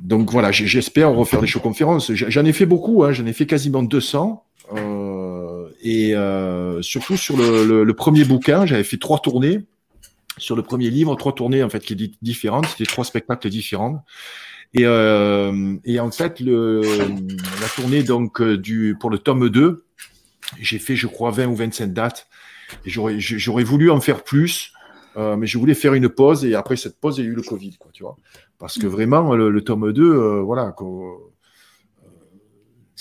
donc 0.00 0.30
voilà, 0.30 0.52
j'espère 0.52 1.10
refaire 1.12 1.40
des 1.40 1.46
shows 1.46 1.60
conférences. 1.60 2.12
J'en 2.12 2.44
ai 2.44 2.52
fait 2.52 2.66
beaucoup, 2.66 3.04
hein, 3.04 3.12
j'en 3.12 3.26
ai 3.26 3.32
fait 3.32 3.46
quasiment 3.46 3.82
200. 3.82 4.44
euh, 4.74 5.41
et 5.82 6.14
euh, 6.14 6.80
surtout 6.82 7.16
sur 7.16 7.36
le, 7.36 7.66
le- 7.66 7.84
le 7.84 7.94
premier 7.94 8.24
bouquin, 8.24 8.66
j'avais 8.66 8.84
fait 8.84 8.98
trois 8.98 9.18
tournées. 9.18 9.64
Sur 10.38 10.56
le 10.56 10.62
premier 10.62 10.88
livre, 10.90 11.14
trois 11.16 11.34
tournées 11.34 11.62
en 11.62 11.68
fait 11.68 11.80
qui 11.80 11.92
étaient 11.92 12.12
différentes, 12.22 12.66
c'était 12.66 12.86
trois 12.86 13.04
spectacles 13.04 13.50
différents. 13.50 14.04
Et, 14.74 14.86
euh, 14.86 15.76
et 15.84 16.00
en 16.00 16.10
fait, 16.10 16.40
le, 16.40 16.82
la 17.60 17.68
tournée 17.76 18.02
donc 18.02 18.40
euh, 18.40 18.56
du 18.56 18.96
pour 18.98 19.10
le 19.10 19.18
tome 19.18 19.50
2, 19.50 19.84
j'ai 20.60 20.78
fait 20.78 20.96
je 20.96 21.06
crois 21.06 21.30
20 21.30 21.46
ou 21.48 21.54
25 21.56 21.92
dates. 21.92 22.28
J'aurais 22.86 23.20
j'aurais 23.20 23.64
voulu 23.64 23.90
en 23.90 24.00
faire 24.00 24.24
plus, 24.24 24.72
euh, 25.18 25.36
mais 25.36 25.46
je 25.46 25.58
voulais 25.58 25.74
faire 25.74 25.92
une 25.94 26.08
pause 26.08 26.44
et 26.46 26.54
après 26.54 26.76
cette 26.76 26.98
pause, 26.98 27.18
il 27.18 27.24
y 27.24 27.28
a 27.28 27.30
eu 27.30 27.34
le 27.34 27.42
Covid, 27.42 27.76
quoi, 27.78 27.90
tu 27.92 28.02
vois. 28.02 28.16
Parce 28.58 28.78
que 28.78 28.86
vraiment, 28.86 29.34
le, 29.34 29.50
le 29.50 29.60
tome 29.62 29.92
2, 29.92 30.02
euh, 30.14 30.40
voilà, 30.40 30.72
quoi, 30.72 30.88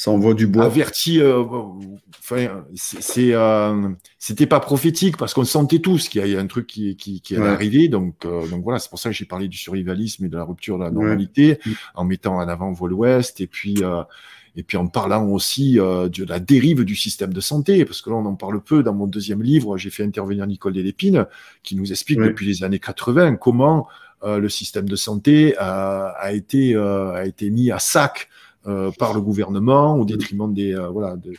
Ça 0.01 0.09
envoie 0.09 0.33
du 0.33 0.47
bois. 0.47 0.65
averti, 0.65 1.19
euh, 1.21 1.43
enfin, 2.19 2.63
c'est- 2.75 3.33
euh, 3.33 3.89
c'était 4.17 4.47
pas 4.47 4.59
prophétique 4.59 5.15
parce 5.17 5.33
qu'on 5.35 5.43
sentait 5.45 5.77
tous 5.79 6.09
qu'il 6.09 6.25
y 6.25 6.35
a 6.35 6.39
un 6.39 6.47
truc 6.47 6.65
qui, 6.65 6.95
qui, 6.95 7.21
qui 7.21 7.35
allait 7.35 7.43
Ouais. 7.45 7.49
arriver. 7.51 7.87
Donc, 7.87 8.25
euh, 8.25 8.47
donc 8.47 8.63
voilà, 8.63 8.79
c'est 8.79 8.89
pour 8.89 8.97
ça 8.99 9.09
que 9.09 9.15
j'ai 9.15 9.25
parlé 9.25 9.47
du 9.47 9.57
survivalisme 9.57 10.25
et 10.25 10.29
de 10.29 10.35
la 10.35 10.43
rupture 10.43 10.79
de 10.79 10.83
la 10.85 10.89
normalité 10.91 11.59
Mm. 11.65 11.71
en 11.95 12.03
mettant 12.05 12.35
en 12.37 12.47
avant 12.47 12.71
Vol 12.71 12.93
Ouest 12.93 13.41
et 13.41 13.47
puis, 13.47 13.75
euh, 13.83 14.01
et 14.55 14.63
puis 14.63 14.75
en 14.77 14.87
parlant 14.87 15.27
aussi 15.27 15.79
euh, 15.79 16.09
de 16.09 16.25
la 16.25 16.39
dérive 16.39 16.83
du 16.83 16.95
système 16.95 17.31
de 17.33 17.39
santé, 17.41 17.85
parce 17.85 18.01
que 18.01 18.09
là 18.09 18.15
on 18.15 18.25
en 18.25 18.35
parle 18.35 18.59
peu. 18.61 18.81
Dans 18.83 18.95
mon 18.95 19.05
deuxième 19.07 19.43
livre, 19.43 19.77
j'ai 19.77 19.91
fait 19.91 20.03
intervenir 20.03 20.47
Nicole 20.47 20.73
Delépine 20.73 21.27
qui 21.63 21.75
nous 21.75 21.91
explique 21.91 22.19
Ouais. 22.19 22.27
depuis 22.27 22.47
les 22.47 22.63
années 22.63 22.79
80 22.79 23.35
comment 23.35 23.87
euh, 24.23 24.39
le 24.39 24.49
système 24.49 24.89
de 24.89 24.95
santé 24.95 25.55
euh, 25.61 26.07
a 26.17 26.31
été 26.33 26.75
euh, 26.75 27.13
a 27.13 27.25
été 27.25 27.49
mis 27.51 27.71
à 27.71 27.77
sac 27.79 28.29
euh, 28.67 28.91
par 28.91 29.13
le 29.13 29.21
gouvernement 29.21 29.95
au 29.97 30.05
détriment 30.05 30.53
des 30.53 30.73
euh, 30.73 30.89
voilà 30.89 31.15
de, 31.17 31.33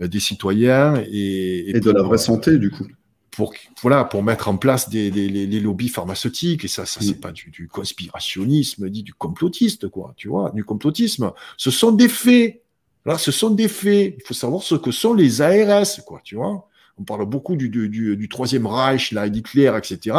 de- 0.00 0.06
des 0.06 0.20
citoyens 0.20 1.02
et, 1.10 1.70
Et 1.74 1.80
de 1.80 1.90
la 1.90 2.02
vraie 2.02 2.16
euh, 2.16 2.18
santé, 2.18 2.58
du 2.58 2.70
coup. 2.70 2.86
pour 3.30 3.52
voilà 3.82 4.04
pour 4.04 4.22
mettre 4.22 4.48
en 4.48 4.56
place 4.56 4.88
des, 4.88 5.10
des 5.10 5.28
les, 5.28 5.46
les 5.46 5.60
lobbies 5.60 5.88
pharmaceutiques. 5.88 6.64
Et 6.64 6.68
ça 6.68 6.86
ça 6.86 7.00
Mm. 7.00 7.02
c'est 7.02 7.20
pas 7.20 7.32
du, 7.32 7.50
du 7.50 7.68
conspirationnisme 7.68 8.88
dit 8.90 9.02
du 9.02 9.12
complotiste 9.14 9.88
quoi 9.88 10.14
tu 10.16 10.28
vois 10.28 10.50
du 10.54 10.64
complotisme. 10.64 11.32
Ce 11.56 11.70
sont 11.70 11.92
des 11.92 12.08
faits. 12.08 12.62
Là 13.06 13.18
ce 13.18 13.32
sont 13.32 13.50
des 13.50 13.68
faits. 13.68 14.14
Il 14.18 14.22
faut 14.26 14.34
savoir 14.34 14.62
ce 14.62 14.76
que 14.76 14.90
sont 14.92 15.14
les 15.14 15.40
ARS 15.42 16.04
quoi 16.06 16.20
tu 16.24 16.36
vois. 16.36 16.68
On 16.96 17.02
parle 17.04 17.26
beaucoup 17.26 17.56
du, 17.56 17.68
du, 17.70 17.88
du, 17.88 18.16
du 18.16 18.28
troisième 18.28 18.66
Reich 18.68 19.10
là 19.12 19.28
d'Hitler 19.28 19.72
etc 19.76 20.16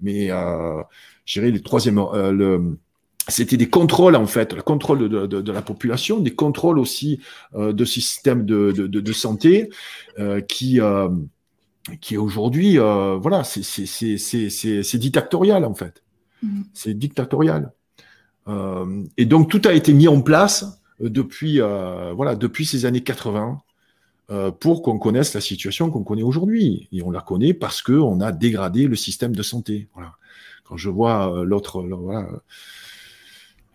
mais 0.00 0.30
euh, 0.32 0.82
je 1.24 1.40
dirais 1.40 1.52
les 1.52 1.62
troisième 1.62 1.98
euh, 1.98 2.32
le 2.32 2.78
c'était 3.28 3.56
des 3.56 3.68
contrôles 3.68 4.16
en 4.16 4.26
fait, 4.26 4.52
le 4.52 4.62
contrôle 4.62 5.08
de, 5.08 5.26
de, 5.26 5.40
de 5.40 5.52
la 5.52 5.62
population, 5.62 6.20
des 6.20 6.34
contrôles 6.34 6.78
aussi 6.78 7.20
euh, 7.54 7.72
de 7.72 7.84
systèmes 7.84 8.44
de, 8.46 8.72
de, 8.72 8.86
de, 8.86 9.00
de 9.00 9.12
santé 9.12 9.70
euh, 10.18 10.40
qui 10.40 10.80
euh, 10.80 11.08
qui 12.00 12.16
aujourd'hui, 12.16 12.78
euh, 12.78 13.16
voilà, 13.16 13.44
c'est 13.44 13.62
c'est 13.62 13.86
c'est 13.86 14.18
c'est 14.18 14.50
c'est 14.50 14.82
c'est 14.82 14.98
dictatorial 14.98 15.64
en 15.64 15.74
fait. 15.74 16.02
Mhm. 16.42 16.64
C'est 16.74 16.94
dictatorial. 16.94 17.72
Euh, 18.48 19.04
et 19.16 19.26
donc 19.26 19.50
tout 19.50 19.62
a 19.64 19.72
été 19.72 19.92
mis 19.92 20.08
en 20.08 20.20
place 20.20 20.80
depuis, 21.00 21.60
euh, 21.60 22.12
voilà, 22.14 22.34
depuis 22.34 22.66
ces 22.66 22.86
années 22.86 23.02
80 23.02 23.60
euh, 24.30 24.50
pour 24.50 24.82
qu'on 24.82 24.98
connaisse 24.98 25.34
la 25.34 25.40
situation 25.40 25.90
qu'on 25.90 26.04
connaît 26.04 26.22
aujourd'hui. 26.22 26.88
Et 26.92 27.02
on 27.02 27.10
la 27.10 27.20
connaît 27.20 27.54
parce 27.54 27.82
qu'on 27.82 28.20
a 28.20 28.32
dégradé 28.32 28.86
le 28.86 28.96
système 28.96 29.34
de 29.34 29.42
santé. 29.42 29.88
Voilà. 29.94 30.12
Quand 30.64 30.76
je 30.76 30.90
vois 30.90 31.44
l'autre 31.44 31.82
voilà, 31.82 32.28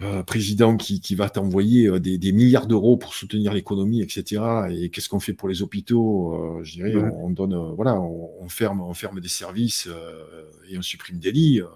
euh, 0.01 0.23
président 0.23 0.75
qui, 0.77 0.99
qui 1.01 1.15
va 1.15 1.29
t'envoyer 1.29 1.87
euh, 1.87 1.99
des, 1.99 2.17
des 2.17 2.31
milliards 2.33 2.67
d'euros 2.67 2.97
pour 2.97 3.13
soutenir 3.13 3.53
l'économie, 3.53 4.01
etc. 4.01 4.69
Et 4.71 4.89
qu'est-ce 4.89 5.07
qu'on 5.09 5.19
fait 5.19 5.33
pour 5.33 5.47
les 5.49 5.61
hôpitaux 5.61 6.33
euh, 6.59 6.63
Je 6.63 6.73
dirais, 6.73 6.95
Ouais. 6.95 7.03
on, 7.03 7.25
on 7.27 7.29
donne, 7.29 7.53
euh, 7.53 7.71
voilà, 7.73 7.95
on, 7.99 8.31
on 8.41 8.49
ferme, 8.49 8.81
on 8.81 8.93
ferme 8.93 9.19
des 9.21 9.29
services 9.29 9.87
euh, 9.89 10.45
et 10.69 10.77
on 10.77 10.81
supprime 10.81 11.19
des 11.19 11.31
lits. 11.31 11.61
euh, 11.61 11.67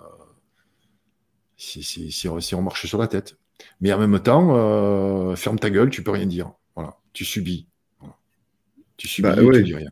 c'est, 1.57 1.81
c'est, 1.81 2.11
c'est- 2.11 2.29
c'est- 2.41 2.55
on 2.55 2.61
marche 2.61 2.85
sur 2.85 2.99
la 2.99 3.07
tête. 3.07 3.37
Mais 3.81 3.91
en 3.93 3.99
même 4.05 4.19
temps, 4.21 4.55
euh, 4.55 5.35
ferme 5.35 5.57
ta 5.59 5.69
gueule, 5.69 5.89
tu 5.89 6.03
peux 6.03 6.11
rien 6.11 6.25
dire. 6.27 6.51
Voilà, 6.75 6.97
tu 7.13 7.25
subis. 7.25 7.67
Voilà. 7.99 8.15
Tu 8.97 9.07
subis, 9.07 9.35
Bah, 9.35 9.35
et 9.37 9.41
ouais. 9.45 9.57
tu 9.59 9.63
dis 9.63 9.75
rien. 9.75 9.89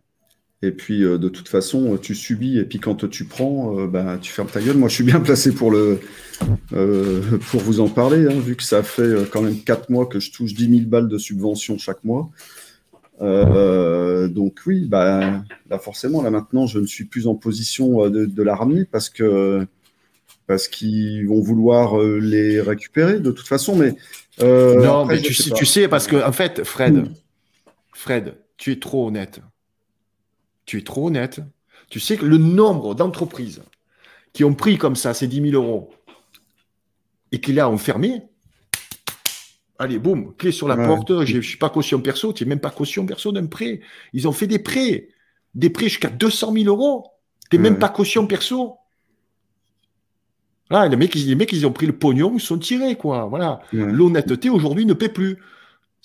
Et 0.62 0.72
puis, 0.72 1.04
euh, 1.04 1.18
de 1.18 1.30
toute 1.30 1.48
façon, 1.50 1.98
tu 2.02 2.16
subis, 2.16 2.58
et 2.58 2.64
puis 2.64 2.80
quand 2.80 3.10
tu 3.10 3.26
prends, 3.26 3.78
euh, 3.80 3.88
bah, 3.88 4.18
tu 4.22 4.32
fermes 4.32 4.48
ta 4.50 4.62
gueule. 4.62 4.78
Moi, 4.78 4.90
je 4.90 4.96
suis 4.96 5.04
bien 5.04 5.20
placé 5.20 5.52
pour, 5.54 5.70
le, 5.70 6.00
euh, 6.74 7.38
pour 7.50 7.62
vous 7.62 7.80
en 7.82 7.90
parler, 7.90 8.26
hein, 8.26 8.40
vu 8.40 8.56
que 8.56 8.64
ça 8.64 8.82
fait 8.84 9.02
euh, 9.02 9.26
quand 9.32 9.42
même 9.42 9.60
4 9.60 9.90
mois 9.90 10.06
que 10.06 10.20
je 10.20 10.32
touche 10.32 10.54
10 10.54 10.70
000 10.78 10.90
balles 10.90 11.10
de 11.10 11.18
subvention 11.18 11.78
chaque 11.78 12.04
mois. 12.04 12.30
Euh, 13.22 14.28
donc 14.28 14.60
oui, 14.66 14.86
bah, 14.90 15.42
là 15.70 15.80
forcément, 15.80 16.22
là 16.22 16.32
maintenant, 16.32 16.68
je 16.68 16.80
ne 16.80 16.86
suis 16.86 17.06
plus 17.06 17.28
en 17.28 17.36
position 17.36 18.04
euh, 18.06 18.10
de, 18.10 18.26
de 18.26 18.44
la 18.44 18.56
ramener 18.56 18.84
parce 18.86 19.10
que 19.10 19.66
parce 20.48 20.68
qu'ils 20.68 21.28
vont 21.28 21.42
vouloir 21.42 22.00
euh, 22.00 22.20
les 22.20 22.62
récupérer 22.62 23.20
de 23.20 23.32
toute 23.32 23.48
façon. 23.48 23.76
Mais 23.76 23.96
euh, 24.42 24.84
non, 24.84 25.02
après, 25.02 25.16
mais 25.16 25.22
tu 25.22 25.34
sais 25.34 25.52
tu 25.52 25.66
sais, 25.66 25.88
parce 25.88 26.08
que, 26.08 26.18
en 26.24 26.32
fait, 26.32 26.64
Fred, 26.64 26.94
Mm. 26.96 27.14
Fred, 27.94 28.36
tu 28.58 28.72
es 28.74 28.80
trop 28.80 29.08
honnête. 29.08 29.40
Tu 30.66 30.78
es 30.80 30.82
trop 30.82 31.08
honnête. 31.08 31.42
Tu 31.90 32.00
sais 32.00 32.18
que 32.18 32.26
le 32.26 32.38
nombre 32.38 32.96
d'entreprises 32.96 33.62
qui 34.34 34.44
ont 34.44 34.54
pris 34.56 34.78
comme 34.78 34.96
ça 34.96 35.14
ces 35.14 35.28
10 35.28 35.52
000 35.52 35.54
euros 35.64 35.94
et 37.32 37.40
qui 37.40 37.54
là 37.54 37.70
ont 37.70 37.78
fermé, 37.78 38.24
allez, 39.78 40.00
boum, 40.00 40.34
clé 40.36 40.52
sur 40.52 40.68
la 40.68 40.76
Ouais. 40.76 40.88
porte, 40.88 41.26
je 41.26 41.38
ne 41.38 41.42
suis 41.42 41.58
pas 41.58 41.70
caution 41.70 42.02
perso, 42.02 42.34
tu 42.34 42.44
n'es 42.44 42.50
même 42.50 42.60
pas 42.60 42.72
caution 42.72 43.06
perso 43.06 43.32
d'un 43.32 43.46
prêt. 43.46 43.82
Ils 44.14 44.28
ont 44.28 44.32
fait 44.32 44.48
des 44.48 44.60
prêts, 44.60 45.10
des 45.54 45.70
prêts 45.70 45.86
jusqu'à 45.90 46.10
200 46.10 46.54
000 46.54 46.66
euros. 46.66 47.08
Tu 47.52 47.58
n'es 47.58 47.64
Ouais. 47.64 47.70
même 47.72 47.80
pas 47.80 47.90
caution 47.90 48.26
perso. 48.26 48.78
Là, 50.72 50.88
les 50.88 50.96
mecs, 50.98 51.14
ils- 51.14 51.28
les 51.28 51.36
mecs, 51.36 51.52
ils 51.54 51.68
ont 51.68 51.72
pris 51.72 51.86
le 51.86 51.96
pognon, 51.98 52.34
ils 52.36 52.42
sont 52.42 52.58
tirés, 52.58 52.96
quoi. 52.96 53.26
Voilà 53.26 53.60
Ouais. 53.72 53.86
l'honnêteté 53.92 54.50
aujourd'hui 54.50 54.86
ne 54.86 54.94
paie 54.94 55.10
plus. 55.10 55.38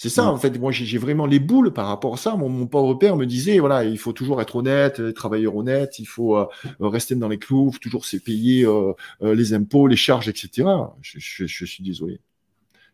C'est 0.03 0.09
ça, 0.09 0.25
Ouais. 0.25 0.31
en 0.33 0.39
fait. 0.39 0.59
Moi, 0.59 0.73
j'ai 0.73 0.97
vraiment 0.99 1.27
les 1.27 1.39
boules 1.39 1.73
par 1.75 1.87
rapport 1.87 2.15
à 2.15 2.17
ça. 2.17 2.35
Mon, 2.37 2.49
mon 2.49 2.67
pauvre 2.67 2.95
père 2.95 3.17
me 3.17 3.27
disait, 3.27 3.59
voilà, 3.59 3.85
il 3.85 3.99
faut 3.99 4.13
toujours 4.15 4.41
être 4.41 4.57
honnête, 4.57 4.99
euh, 5.01 5.13
travailleur 5.13 5.55
honnête, 5.57 5.99
il 5.99 6.07
faut 6.07 6.37
euh, 6.39 6.47
rester 6.81 7.15
dans 7.17 7.29
les 7.29 7.39
clous, 7.39 7.73
toujours 7.83 8.07
se 8.07 8.17
payer 8.17 8.65
euh, 8.67 8.95
les 9.21 9.53
impôts, 9.53 9.87
les 9.87 9.97
charges, 9.97 10.29
etc. 10.29 10.95
Je, 11.03 11.19
je- 11.19 11.45
je 11.47 11.65
suis 11.67 11.85
désolé. 11.85 12.21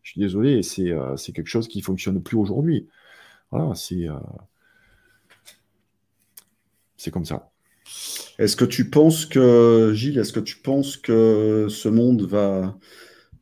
Je 0.03 0.13
suis 0.13 0.21
désolé, 0.21 0.63
c'est 0.63 0.91
euh, 0.91 1.17
quelque 1.17 1.49
chose 1.49 1.69
qui 1.69 1.83
fonctionne 1.83 2.23
plus 2.23 2.37
aujourd'hui. 2.39 2.89
Voilà, 3.53 3.75
c'est 3.77 4.07
c'est 6.97 7.11
comme 7.11 7.25
ça. 7.25 7.51
Est-ce 8.39 8.57
que 8.57 8.65
tu 8.65 8.91
penses 8.91 9.27
que, 9.27 9.93
Gilles, 9.95 10.19
est-ce 10.19 10.33
que 10.33 10.41
tu 10.41 10.57
penses 10.59 10.97
que 10.97 11.69
ce 11.71 11.89
monde 11.89 12.23
va, 12.23 12.77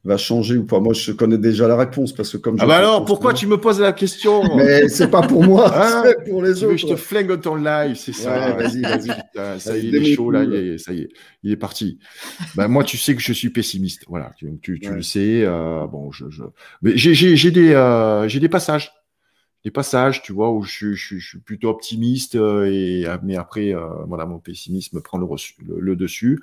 va 0.04 0.16
changer 0.16 0.56
ou 0.56 0.64
pas? 0.64 0.80
Moi, 0.80 0.92
je 0.94 1.12
connais 1.12 1.38
déjà 1.38 1.66
la 1.68 1.76
réponse 1.76 2.12
parce 2.12 2.30
que 2.32 2.36
comme 2.36 2.56
Ah 2.58 2.66
bah 2.66 2.76
alors, 2.78 2.98
pour 2.98 3.06
pourquoi 3.06 3.32
tu 3.34 3.46
me 3.46 3.58
poses 3.58 3.80
la 3.80 3.92
question? 3.92 4.56
Mais 4.56 4.88
c'est 4.88 5.10
pas 5.10 5.22
pour 5.22 5.42
moi, 5.42 5.72
Hein? 5.74 6.02
c'est 6.06 6.30
pour 6.30 6.42
les 6.42 6.60
que 6.60 6.76
je 6.76 6.86
te 6.86 6.92
autres. 6.92 7.02
flingue 7.02 7.40
ton 7.40 7.56
live, 7.56 7.96
c'est 7.96 8.12
ça? 8.12 8.30
Ouais, 8.30 8.52
vas-y, 8.54 8.84
vas-y. 8.84 9.10
Ça 9.60 9.76
y 9.76 9.86
est, 9.86 9.88
il 9.88 9.96
est 9.96 10.04
chaud, 10.04 10.30
là, 10.30 10.44
il 10.44 10.54
est- 10.54 10.78
ça 10.78 10.92
y 10.92 11.00
est, 11.00 11.08
il 11.42 11.50
est 11.52 11.56
parti. 11.56 11.98
ben, 12.54 12.68
moi, 12.68 12.84
tu 12.84 12.98
sais 12.98 13.14
que 13.16 13.22
je 13.22 13.32
suis 13.32 13.50
pessimiste. 13.50 14.04
Voilà, 14.08 14.32
tu, 14.36 14.48
tu, 14.62 14.78
tu 14.80 14.90
Ouais. 14.90 14.96
le 14.96 15.02
sais. 15.02 15.42
euh, 15.44 15.86
bon, 15.86 16.12
je, 16.12 16.30
je... 16.30 16.42
Mais 16.82 16.96
j'ai, 16.96 17.14
j'ai, 17.14 17.36
j'ai 17.36 17.50
des, 17.50 17.72
euh, 17.74 18.28
j'ai 18.28 18.40
des 18.40 18.48
passages. 18.48 18.92
Des 19.64 19.70
passages, 19.70 20.22
tu 20.22 20.32
vois, 20.32 20.52
où 20.52 20.62
je, 20.62 20.70
suis- 20.72 20.94
je, 20.96 21.06
suis- 21.06 21.20
je 21.20 21.28
suis 21.30 21.40
plutôt 21.40 21.70
optimiste, 21.70 22.34
euh, 22.36 22.66
et, 22.70 23.06
mais 23.24 23.36
après, 23.36 23.74
voilà, 24.06 24.26
mon 24.26 24.38
pessimisme 24.38 25.00
prend 25.02 25.18
le, 25.18 25.24
reçu- 25.24 25.56
le, 25.66 25.80
le 25.80 25.96
dessus. 25.96 26.40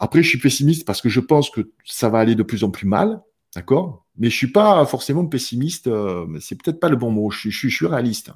Après, 0.00 0.22
je 0.22 0.28
suis 0.28 0.38
pessimiste 0.38 0.86
parce 0.86 1.00
que 1.00 1.08
je 1.08 1.20
pense 1.20 1.50
que 1.50 1.72
ça 1.84 2.08
va 2.08 2.18
aller 2.18 2.34
de 2.34 2.42
plus 2.42 2.64
en 2.64 2.70
plus 2.70 2.86
mal, 2.86 3.20
d'accord? 3.54 4.06
Mais 4.16 4.30
je 4.30 4.36
suis 4.36 4.52
pas 4.52 4.84
forcément 4.86 5.26
pessimiste, 5.26 5.86
euh, 5.86 6.26
c'est 6.40 6.60
peut-être 6.60 6.80
pas 6.80 6.88
le 6.88 6.96
bon 6.96 7.10
mot. 7.10 7.30
Je 7.30 7.50
suis, 7.50 7.86
réaliste. 7.86 8.32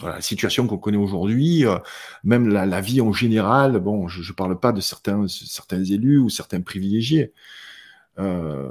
Voilà, 0.00 0.16
la 0.16 0.22
situation 0.22 0.66
qu'on 0.66 0.78
connaît 0.78 0.96
aujourd'hui, 0.96 1.66
euh, 1.66 1.78
même 2.24 2.48
la, 2.48 2.80
vie 2.80 3.00
en 3.00 3.12
général, 3.12 3.78
bon, 3.80 4.08
je 4.08 4.28
ne 4.28 4.34
parle 4.34 4.58
pas 4.58 4.72
de 4.72 4.80
certains, 4.80 5.26
certains 5.28 5.82
élus 5.82 6.18
ou 6.18 6.28
certains 6.28 6.60
privilégiés. 6.60 7.32
Euh, 8.18 8.70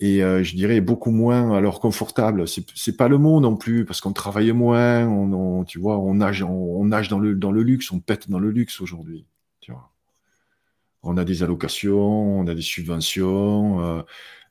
et 0.00 0.24
euh, 0.24 0.42
je 0.42 0.56
dirais 0.56 0.80
beaucoup 0.80 1.10
moins 1.10 1.54
alors 1.54 1.78
confortable. 1.78 2.46
C'est 2.48 2.96
pas 2.96 3.08
le 3.08 3.18
mot 3.18 3.38
non 3.40 3.56
plus 3.56 3.84
parce 3.84 4.00
qu'on 4.00 4.14
travaille 4.14 4.50
moins, 4.52 5.06
on, 5.06 5.64
tu 5.64 5.78
vois, 5.78 5.98
on 5.98 6.14
nage, 6.14 6.42
on 6.42 6.84
nage 6.86 7.08
dans 7.08 7.18
le 7.18 7.34
dans 7.34 7.52
le 7.52 7.62
luxe, 7.62 7.92
on 7.92 8.00
pète 8.00 8.30
dans 8.30 8.38
le 8.38 8.50
luxe 8.50 8.80
aujourd'hui. 8.80 9.26
Tu 9.60 9.72
vois, 9.72 9.92
on 11.02 11.16
a 11.16 11.24
des 11.24 11.42
allocations, 11.42 12.40
on 12.40 12.46
a 12.46 12.54
des 12.54 12.62
subventions. 12.62 13.80
euh, 13.82 14.02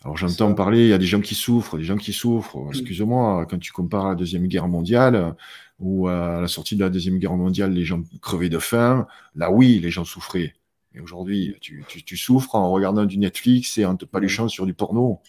alors 0.04 0.18
j'entends 0.18 0.54
parler, 0.56 0.84
il 0.84 0.90
y 0.90 0.94
a 0.94 0.98
des 0.98 1.06
gens 1.06 1.22
qui 1.22 1.36
souffrent, 1.36 1.78
des 1.78 1.84
gens 1.84 1.98
qui 1.98 2.14
souffrent. 2.14 2.58
Excuse-moi, 2.70 3.46
quand 3.50 3.60
tu 3.60 3.72
compares 3.74 4.06
à 4.08 4.10
la 4.10 4.16
deuxième 4.16 4.48
guerre 4.48 4.68
mondiale 4.68 5.36
ou 5.80 6.08
à 6.08 6.40
la 6.42 6.48
sortie 6.48 6.76
de 6.76 6.82
la 6.84 6.90
deuxième 6.90 7.18
guerre 7.20 7.36
mondiale, 7.36 7.74
les 7.74 7.84
gens 7.86 8.02
crevaient 8.22 8.50
de 8.50 8.60
faim. 8.60 9.08
Là, 9.36 9.52
oui, 9.52 9.80
les 9.80 9.92
gens 9.92 10.06
souffraient. 10.06 10.54
Mais 10.94 11.02
aujourd'hui, 11.02 11.56
tu, 11.62 11.84
tu, 11.88 12.04
tu 12.04 12.18
souffres 12.18 12.56
en 12.56 12.72
regardant 12.72 13.06
du 13.06 13.18
Netflix 13.20 13.78
et 13.78 13.86
en 13.86 13.96
te 13.96 14.06
paluchant 14.06 14.48
sur 14.48 14.66
du 14.66 14.74
porno. 14.74 15.20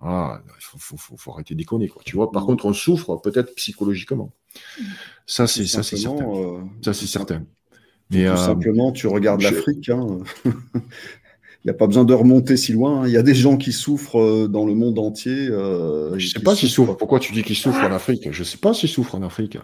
Voilà, 0.00 0.42
il 0.58 0.62
faut, 0.64 0.78
faut, 0.78 0.96
faut, 0.96 1.16
faut 1.16 1.32
arrêter 1.32 1.54
de 1.54 1.58
déconner, 1.60 1.88
quoi. 1.88 2.02
Tu 2.04 2.16
vois, 2.16 2.32
par 2.32 2.42
Mhm. 2.42 2.48
contre, 2.48 2.66
on 2.66 2.72
souffre 2.72 3.16
peut-être 3.16 3.54
psychologiquement. 3.54 4.32
Ça, 5.26 5.46
c'est 5.46 5.62
Tout 5.62 5.68
ça, 5.68 5.82
c'est 5.82 5.96
certain. 5.96 6.24
euh, 6.28 6.62
Ça, 6.84 6.92
c'est 6.94 7.06
certain. 7.06 7.44
Tout 8.12 8.18
euh, 8.18 8.36
simplement, 8.36 8.92
tu 8.92 9.06
regardes 9.06 9.40
je- 9.40 9.54
l'Afrique. 9.54 9.88
hein. 9.88 10.18
Il 11.64 11.68
n'y 11.68 11.70
a 11.70 11.74
pas 11.74 11.86
besoin 11.86 12.04
de 12.04 12.12
remonter 12.12 12.56
si 12.56 12.72
loin. 12.72 13.02
hein. 13.02 13.06
Il 13.06 13.12
y 13.12 13.16
a 13.16 13.22
des 13.22 13.34
gens 13.34 13.56
qui 13.56 13.72
souffrent 13.72 14.18
euh, 14.20 14.48
dans 14.48 14.66
le 14.66 14.74
monde 14.74 14.98
entier. 14.98 15.48
euh, 15.48 16.18
je 16.18 16.26
et 16.26 16.28
sais 16.28 16.40
pas 16.40 16.56
s'ils 16.56 16.70
souffrent. 16.70 16.96
Pourquoi 16.96 17.20
tu 17.20 17.32
dis 17.32 17.44
qu'ils 17.44 17.56
souffrent 17.56 17.84
en 17.84 17.92
Afrique? 17.92 18.32
Je 18.32 18.42
sais 18.42 18.58
pas 18.58 18.74
s'ils 18.74 18.88
souffrent 18.88 19.14
en 19.14 19.22
Afrique. 19.22 19.58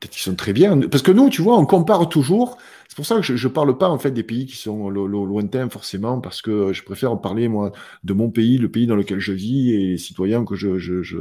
Peut-être 0.00 0.12
qu'ils 0.12 0.22
sont 0.22 0.34
très 0.36 0.52
bien. 0.52 0.78
Parce 0.80 1.02
que 1.02 1.10
nous, 1.10 1.28
tu 1.30 1.42
vois, 1.42 1.58
on 1.58 1.66
compare 1.66 2.08
toujours. 2.08 2.56
C'est 2.98 3.02
pour 3.02 3.06
ça 3.06 3.16
que 3.16 3.22
je, 3.22 3.36
je 3.36 3.46
parle 3.46 3.78
pas 3.78 3.88
en 3.88 3.98
fait 4.00 4.10
des 4.10 4.24
pays 4.24 4.44
qui 4.46 4.56
sont 4.56 4.90
lo- 4.90 5.06
lo- 5.06 5.24
lointains 5.24 5.68
forcément, 5.68 6.20
parce 6.20 6.42
que 6.42 6.72
je 6.72 6.82
préfère 6.82 7.20
parler 7.20 7.46
moi 7.46 7.70
de 8.02 8.12
mon 8.12 8.28
pays, 8.28 8.58
le 8.58 8.68
pays 8.68 8.88
dans 8.88 8.96
lequel 8.96 9.20
je 9.20 9.30
vis 9.32 9.70
et 9.72 9.76
les 9.90 9.98
citoyens 9.98 10.44
que 10.44 10.56
je, 10.56 10.78
je, 10.78 11.00
je 11.04 11.18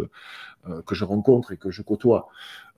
euh, 0.70 0.82
que 0.84 0.96
je 0.96 1.06
rencontre 1.06 1.54
et 1.54 1.58
que 1.58 1.72
je 1.72 1.82
côtoie. 1.84 2.30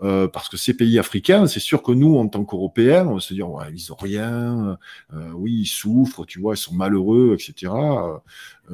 Euh, 0.03 0.27
parce 0.27 0.49
que 0.49 0.57
ces 0.57 0.75
pays 0.75 0.99
africains, 0.99 1.47
c'est 1.47 1.61
sûr 1.61 1.83
que 1.83 1.91
nous, 1.93 2.17
en 2.17 2.27
tant 2.29 2.45
qu'Européens, 2.45 3.07
on 3.07 3.15
va 3.15 3.19
se 3.21 3.33
dire, 3.33 3.49
ouais, 3.51 3.67
ils 3.73 3.93
ont 3.93 3.97
rien, 3.97 4.77
euh, 5.13 5.31
oui, 5.33 5.53
ils 5.61 5.67
souffrent, 5.67 6.25
tu 6.25 6.39
vois, 6.39 6.55
ils 6.55 6.57
sont 6.57 6.75
malheureux, 6.75 7.35
etc. 7.39 8.15
Euh, 8.15 8.19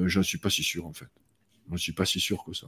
euh, 0.03 0.07
je 0.07 0.19
ne 0.19 0.23
suis 0.23 0.39
pas 0.39 0.49
si 0.51 0.63
sûr, 0.63 0.88
en 0.88 0.93
fait. 0.93 1.07
Je 1.69 1.73
ne 1.73 1.80
suis 1.80 1.93
pas 1.93 2.05
si 2.05 2.19
sûr 2.19 2.43
que 2.45 2.53
ça. 2.53 2.67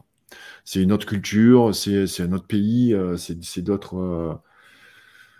C'est 0.65 0.81
une 0.83 0.91
autre 0.93 1.07
culture, 1.07 1.75
c'est 1.75 2.21
un 2.21 2.33
autre 2.33 2.47
pays, 2.47 2.93
euh, 2.93 3.17
c'est 3.17 3.61
d'autres 3.63 3.97
euh, 3.97 4.33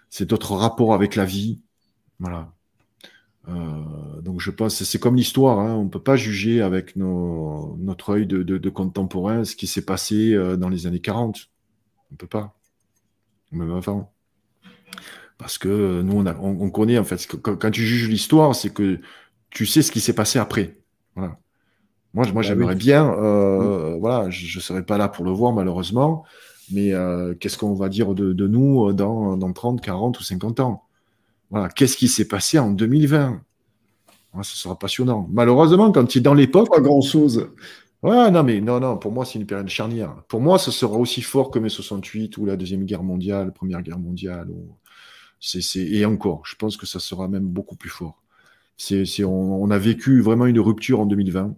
c'est 0.10 0.26
d'autres 0.26 0.54
rapports 0.56 0.94
avec 0.94 1.16
la 1.16 1.26
vie. 1.26 1.62
Voilà. 2.20 2.54
Euh, 3.50 4.22
donc 4.22 4.42
je 4.42 4.52
pense, 4.52 4.84
c'est 4.84 5.00
comme 5.00 5.16
l'histoire, 5.16 5.60
hein, 5.60 5.76
on 5.76 5.86
ne 5.86 5.90
peut 5.90 6.04
pas 6.04 6.18
juger 6.18 6.62
avec 6.62 6.96
nos, 6.98 7.78
notre 7.80 8.12
œil 8.12 8.28
de, 8.28 8.44
de, 8.44 8.58
de 8.58 8.70
contemporain 8.70 9.46
ce 9.46 9.56
qui 9.56 9.68
s'est 9.68 9.86
passé 9.86 10.34
euh, 10.34 10.58
dans 10.58 10.70
les 10.70 10.88
années 10.88 11.02
40. 11.02 11.50
On 12.12 12.16
ne 12.16 12.18
peut 12.18 12.28
pas. 12.28 12.56
Même 13.52 13.72
avant. 13.74 14.14
Parce 15.38 15.58
que 15.58 15.70
euh, 15.70 16.04
nous, 16.04 16.14
on, 16.18 16.26
a, 16.26 16.36
on, 16.38 16.62
on 16.62 16.70
connaît, 16.72 16.98
en 16.98 17.04
fait, 17.04 17.26
que- 17.28 17.38
quand, 17.38 17.72
tu 17.72 17.84
juges 17.86 18.10
l'histoire, 18.10 18.56
c'est 18.56 18.72
que 18.74 19.00
tu 19.50 19.66
sais 19.66 19.82
ce 19.82 19.92
qui 19.92 20.00
s'est 20.02 20.14
passé 20.16 20.40
après. 20.40 20.78
Voilà. 21.16 21.38
Moi, 22.14 22.26
Bah 22.34 22.42
j'aimerais 22.44 22.76
oui. 22.76 22.76
bien, 22.76 23.14
euh, 23.14 23.98
voilà, 24.00 24.30
je 24.32 24.58
ne 24.58 24.62
serai 24.64 24.86
pas 24.86 24.98
là 25.00 25.10
pour 25.10 25.26
le 25.26 25.32
voir, 25.32 25.54
malheureusement, 25.54 26.26
mais 26.72 26.94
euh, 26.94 27.36
qu'est-ce 27.36 27.58
qu'on 27.60 27.76
va 27.76 27.90
dire 27.90 28.16
de, 28.16 28.34
de 28.34 28.48
nous 28.48 28.94
dans, 28.94 29.38
dans 29.38 29.54
30, 29.54 29.82
40 29.82 30.20
ou 30.20 30.24
50 30.24 30.62
ans? 30.62 30.87
Voilà. 31.50 31.70
Qu'est-ce 31.70 31.98
qui 31.98 32.08
s'est 32.08 32.28
passé 32.28 32.60
en 32.60 32.72
2020 32.72 33.42
Ouais, 34.34 34.44
Ce 34.44 34.56
sera 34.56 34.78
passionnant. 34.78 35.28
Malheureusement, 35.32 35.92
quand 35.92 36.06
tu 36.06 36.20
es 36.20 36.22
dans 36.22 36.34
l'époque, 36.34 36.70
Pas 36.70 36.82
grand-chose. 36.82 37.50
Ouais, 38.04 38.30
non, 38.30 38.44
mais 38.44 38.62
non, 38.62 38.80
non, 38.80 38.98
pour 38.98 39.12
moi, 39.12 39.26
c'est 39.26 39.40
une 39.40 39.48
période 39.48 39.68
charnière. 39.70 40.22
Pour 40.28 40.40
moi, 40.40 40.60
ce 40.60 40.70
sera 40.72 40.98
aussi 40.98 41.22
fort 41.22 41.50
que 41.50 41.58
mai 41.58 41.70
68 41.70 42.38
ou 42.38 42.46
la 42.46 42.56
Deuxième 42.56 42.86
Guerre 42.86 43.04
mondiale, 43.04 43.52
Première 43.54 43.82
Guerre 43.82 44.00
mondiale. 44.00 44.50
Ou... 44.50 44.78
Et 45.76 46.06
encore, 46.06 46.42
je 46.46 46.56
pense 46.56 46.78
que 46.78 46.86
ça 46.86 47.00
sera 47.00 47.28
même 47.28 47.48
beaucoup 47.48 47.76
plus 47.76 47.90
fort. 47.90 48.22
On 49.24 49.72
a 49.72 49.78
vécu 49.78 50.22
vraiment 50.22 50.46
une 50.46 50.60
rupture 50.60 51.00
en 51.00 51.06
2020. 51.06 51.56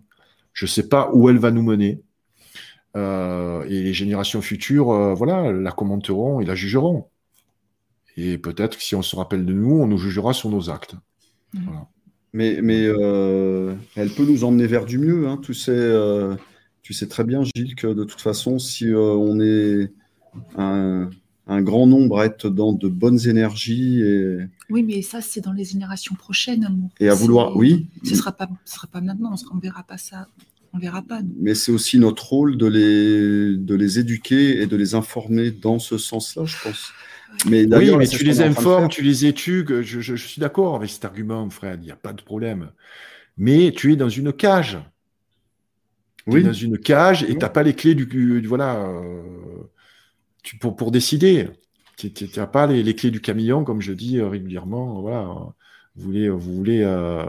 Je 0.53 0.65
ne 0.65 0.67
sais 0.69 0.87
pas 0.87 1.09
où 1.13 1.29
elle 1.29 1.37
va 1.37 1.51
nous 1.51 1.63
mener. 1.63 2.01
Euh, 2.97 3.63
et 3.65 3.83
les 3.83 3.93
générations 3.93 4.41
futures, 4.41 4.91
euh, 4.91 5.13
voilà, 5.13 5.51
la 5.51 5.71
commenteront 5.71 6.41
et 6.41 6.45
la 6.45 6.55
jugeront. 6.55 7.07
Et 8.19 8.37
peut-être 8.37 8.77
que 8.77 8.83
si 8.83 8.95
on 8.95 9.01
se 9.01 9.15
rappelle 9.15 9.45
de 9.45 9.53
nous, 9.53 9.79
on 9.79 9.87
nous 9.87 9.97
jugera 9.97 10.33
sur 10.33 10.49
nos 10.49 10.69
actes. 10.69 10.95
Voilà. 11.53 11.87
Mais, 12.33 12.59
mais 12.61 12.83
euh, 12.85 13.73
elle 13.95 14.09
peut 14.09 14.25
nous 14.25 14.43
emmener 14.43 14.67
vers 14.67 14.85
du 14.85 14.97
mieux. 14.97 15.27
Hein. 15.27 15.39
Tu, 15.41 15.53
sais, 15.53 15.71
euh, 15.71 16.35
tu 16.81 16.93
sais 16.93 17.07
très 17.07 17.23
bien, 17.23 17.43
Gilles, 17.43 17.75
que 17.75 17.87
de 17.87 18.03
toute 18.03 18.19
façon, 18.21 18.59
si 18.59 18.87
euh, 18.87 18.99
on 18.99 19.39
est 19.39 19.91
un, 20.57 21.09
un 21.47 21.61
grand 21.61 21.87
nombre 21.87 22.19
à 22.19 22.25
être 22.25 22.49
dans 22.49 22.73
de 22.73 22.89
bonnes 22.89 23.25
énergies 23.25 24.01
et, 24.01 24.37
Oui, 24.69 24.83
mais 24.83 25.01
ça, 25.01 25.21
c'est 25.21 25.41
dans 25.41 25.53
les 25.53 25.63
générations 25.63 26.15
prochaines, 26.15 26.65
amour. 26.65 26.89
et 26.99 27.07
à 27.07 27.13
vouloir, 27.13 27.55
oui, 27.55 27.87
Ce 28.03 28.15
sera 28.15 28.33
pas, 28.33 28.49
ce 28.65 28.75
sera 28.75 28.87
pas 28.87 28.99
maintenant. 29.01 29.33
On 29.51 29.55
ne 29.55 29.61
verra 29.61 29.83
pas 29.83 29.97
ça. 29.97 30.27
On 30.73 30.77
verra 30.77 31.01
pas. 31.01 31.23
nous. 31.23 31.33
mais 31.39 31.55
c'est 31.55 31.71
aussi 31.71 31.97
notre 31.97 32.27
rôle 32.27 32.57
de 32.57 32.67
les, 32.67 33.57
de 33.57 33.75
les 33.75 33.97
éduquer 33.97 34.61
et 34.61 34.67
de 34.67 34.75
les 34.75 34.93
informer 34.93 35.49
dans 35.49 35.79
ce 35.79 35.97
sens-là, 35.97 36.45
je 36.45 36.57
pense. 36.61 36.91
Mais 37.47 37.65
Oui, 37.73 37.95
mais 37.95 38.07
tu 38.07 38.23
les 38.23 38.41
informes, 38.41 38.89
tu 38.89 39.01
les 39.01 39.25
études. 39.25 39.81
Je, 39.81 40.01
je- 40.01 40.15
je 40.15 40.27
suis 40.27 40.39
d'accord 40.41 40.75
avec 40.75 40.89
cet 40.89 41.05
argument, 41.05 41.49
Fred. 41.49 41.79
Il 41.81 41.85
n'y 41.85 41.91
a 41.91 41.95
pas 41.95 42.13
de 42.13 42.21
problème. 42.21 42.71
Mais 43.37 43.71
tu 43.75 43.93
es 43.93 43.95
dans 43.95 44.09
une 44.09 44.33
cage. 44.33 44.77
Tu 46.25 46.31
es 46.31 46.33
Oui. 46.35 46.43
dans 46.43 46.53
une 46.53 46.77
cage 46.77 47.23
et 47.23 47.27
Oui. 47.27 47.33
tu 47.33 47.39
n'as 47.39 47.49
pas 47.49 47.63
les 47.63 47.73
clés 47.73 47.95
du, 47.95 48.05
du- 48.05 48.45
voilà, 48.47 48.75
euh, 48.85 49.21
tu, 50.43 50.57
pour, 50.57 50.75
pour 50.75 50.91
décider. 50.91 51.49
Tu 51.97 52.11
n'as 52.37 52.47
pas 52.47 52.67
les, 52.67 52.83
les 52.83 52.95
clés 52.95 53.11
du 53.11 53.21
camion, 53.21 53.63
comme 53.63 53.81
je 53.81 53.93
dis 53.93 54.17
euh, 54.19 54.27
régulièrement. 54.29 55.01
Voilà, 55.01 55.23
vous 55.95 56.03
voulez, 56.03 56.29
vous 56.29 56.55
voulez 56.55 56.81
euh, 56.83 57.25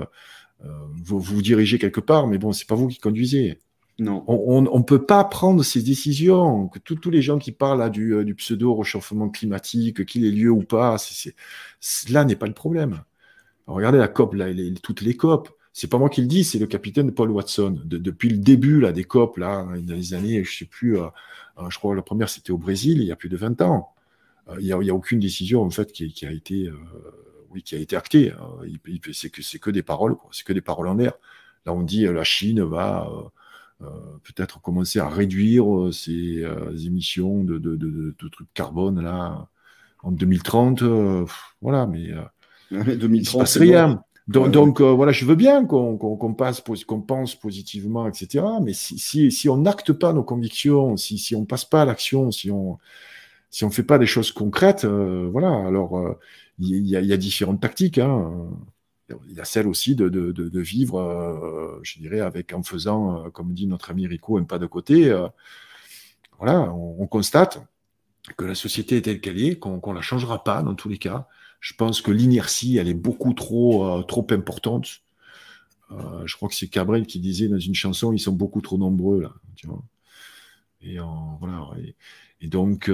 euh, 0.64 0.68
vous, 1.04 1.20
vous 1.20 1.42
dirigez 1.42 1.78
quelque 1.78 2.00
part, 2.00 2.26
mais 2.26 2.38
bon, 2.38 2.52
c'est 2.52 2.66
pas 2.66 2.74
vous 2.74 2.88
qui 2.88 2.98
conduisez. 2.98 3.58
On 4.06 4.62
ne 4.62 4.82
peut 4.82 5.04
pas 5.04 5.24
prendre 5.24 5.62
ces 5.62 5.82
décisions. 5.82 6.68
Que 6.68 6.78
tous 6.78 7.10
les 7.10 7.22
gens 7.22 7.38
qui 7.38 7.52
parlent 7.52 7.78
là, 7.78 7.90
du, 7.90 8.14
euh, 8.14 8.24
du 8.24 8.34
pseudo-réchauffement 8.34 9.28
climatique, 9.28 10.06
qu'il 10.06 10.24
ait 10.24 10.30
lieu 10.30 10.50
ou 10.50 10.62
pas, 10.62 10.96
c'est 10.98 11.34
cela 11.80 12.24
n'est 12.24 12.36
pas 12.36 12.46
le 12.46 12.54
problème. 12.54 13.02
Regardez 13.66 13.98
la 13.98 14.08
COP, 14.08 14.34
là, 14.34 14.46
toutes 14.82 15.02
les 15.02 15.16
COP. 15.16 15.50
C'est 15.72 15.88
pas 15.88 15.98
moi 15.98 16.10
qui 16.10 16.20
le 16.22 16.26
dis, 16.26 16.44
c'est 16.44 16.58
le 16.58 16.66
capitaine 16.66 17.12
Paul 17.12 17.30
Watson. 17.30 17.80
De- 17.84 17.98
depuis 17.98 18.28
le 18.30 18.38
début 18.38 18.80
là, 18.80 18.92
des 18.92 19.04
COP, 19.04 19.38
là, 19.38 19.66
dans 19.82 19.94
les 19.94 20.14
années, 20.14 20.42
je 20.44 20.58
sais 20.58 20.64
plus, 20.66 20.98
euh, 20.98 21.06
euh, 21.58 21.70
je 21.70 21.78
crois 21.78 21.92
que 21.92 21.96
la 21.96 22.02
première 22.02 22.28
c'était 22.28 22.50
au 22.52 22.58
Brésil, 22.58 22.98
il 23.00 23.04
y 23.04 23.12
a 23.12 23.16
plus 23.16 23.28
de 23.28 23.36
20 23.36 23.60
ans. 23.62 23.94
Il 24.60 24.64
n'y 24.66 24.72
a, 24.90 24.94
aucune 24.94 25.20
décision 25.20 25.62
en 25.62 25.70
fait 25.70 25.92
qui, 25.92 26.26
a 26.26 26.32
été, 26.32 26.70
oui, 27.50 27.62
qui 27.62 27.76
a 27.76 27.78
été 27.78 27.96
actée. 27.96 28.32
Il- 28.66 29.00
c'est 29.12 29.30
que 29.60 29.70
des 29.70 29.82
paroles, 29.82 30.16
c'est 30.32 30.44
que 30.44 30.52
des 30.52 30.60
paroles 30.60 30.88
en 30.88 30.94
l'air. 30.94 31.12
Là, 31.66 31.72
on 31.72 31.82
dit 31.82 32.04
la 32.04 32.24
Chine 32.24 32.62
va 32.62 33.08
peut-être 34.24 34.60
commencer 34.62 34.98
à 35.00 35.08
réduire 35.08 35.64
euh, 35.88 35.92
ses 35.92 36.44
euh, 36.44 36.76
émissions 36.86 37.44
de, 37.44 37.58
de, 37.58 37.76
de, 37.76 37.90
de- 37.90 38.14
de 38.20 38.28
trucs 38.28 38.52
carbone 38.54 39.00
là 39.02 39.48
en 40.02 40.12
2030. 40.12 40.82
euh, 40.82 41.24
pff, 41.24 41.56
voilà, 41.62 41.86
mais 41.86 42.10
euh, 42.12 42.22
Mais 42.84 42.96
il 43.16 43.22
ne 43.22 43.26
se 43.26 43.36
2030, 43.36 43.36
passe 43.36 43.56
rien. 43.56 44.02
Donc, 44.28 44.50
Ouais, 44.50 44.52
donc, 44.52 44.80
euh, 44.80 44.92
voilà, 44.92 45.12
je 45.12 45.24
veux 45.24 45.34
bien 45.34 45.66
qu'on 45.66 45.96
qu'on 45.98 46.16
qu'on 46.16 46.34
passe, 46.34 46.62
qu'on 46.86 47.00
pense 47.02 47.34
positivement, 47.34 48.08
etc. 48.08 48.60
Mais 48.60 48.72
si, 48.74 48.98
si, 48.98 49.32
si 49.32 49.48
on 49.48 49.56
n'acte 49.58 49.92
pas 49.92 50.12
nos 50.12 50.22
convictions, 50.24 50.96
si, 50.96 51.18
si 51.18 51.34
on 51.36 51.44
passe 51.46 51.64
pas 51.64 51.82
à 51.82 51.84
l'action, 51.84 52.30
si 52.30 52.50
on 52.50 52.78
si 53.50 53.64
on 53.64 53.70
fait 53.70 53.82
pas 53.84 53.98
des 53.98 54.06
choses 54.06 54.32
concrètes, 54.32 54.84
euh, 54.84 55.28
voilà. 55.32 55.50
Alors, 55.66 55.98
euh, 55.98 56.18
il 56.58 56.86
y, 56.86 56.96
a, 56.96 57.00
il 57.00 57.06
y 57.06 57.12
a 57.12 57.16
différentes 57.16 57.60
tactiques. 57.60 57.98
Hein. 57.98 58.32
Il 59.28 59.34
y 59.34 59.40
a 59.40 59.44
celle 59.44 59.66
aussi 59.66 59.94
de, 59.96 60.08
de, 60.08 60.32
de, 60.32 60.60
vivre, 60.60 60.98
euh, 61.00 61.80
je 61.82 61.98
dirais, 61.98 62.20
avec 62.20 62.52
en 62.52 62.62
faisant, 62.62 63.26
euh, 63.26 63.30
comme 63.30 63.52
dit 63.54 63.66
notre 63.66 63.90
ami 63.90 64.06
Rico, 64.06 64.38
un 64.38 64.44
pas 64.44 64.58
de 64.58 64.66
côté. 64.66 65.10
euh, 65.10 65.28
voilà, 66.38 66.72
on, 66.72 67.02
on 67.02 67.06
constate 67.06 67.62
que 68.36 68.44
la 68.44 68.54
société 68.54 68.98
est 68.98 69.02
telle 69.02 69.20
qu'elle 69.20 69.40
est, 69.42 69.58
qu'on 69.58 69.80
qu'on 69.80 69.92
la 69.92 70.02
changera 70.02 70.44
pas 70.44 70.62
dans 70.62 70.74
tous 70.74 70.88
les 70.88 70.98
cas. 70.98 71.28
Je 71.60 71.74
pense 71.74 72.00
que 72.02 72.10
l'inertie, 72.10 72.78
elle 72.78 72.88
est 72.88 72.94
beaucoup 72.94 73.34
trop, 73.34 74.02
trop 74.04 74.26
importante. 74.30 75.02
Je 76.24 76.36
crois 76.36 76.48
que 76.48 76.54
c'est 76.54 76.68
Cabrel 76.68 77.06
qui 77.06 77.20
disait 77.20 77.48
dans 77.48 77.58
une 77.58 77.74
chanson, 77.74 78.12
ils 78.12 78.18
sont 78.20 78.32
beaucoup 78.32 78.60
trop 78.62 78.78
nombreux 78.78 79.20
là. 79.22 79.34
Et 80.82 80.96
voilà. 81.40 81.68
Et, 82.40 82.48
donc, 82.48 82.90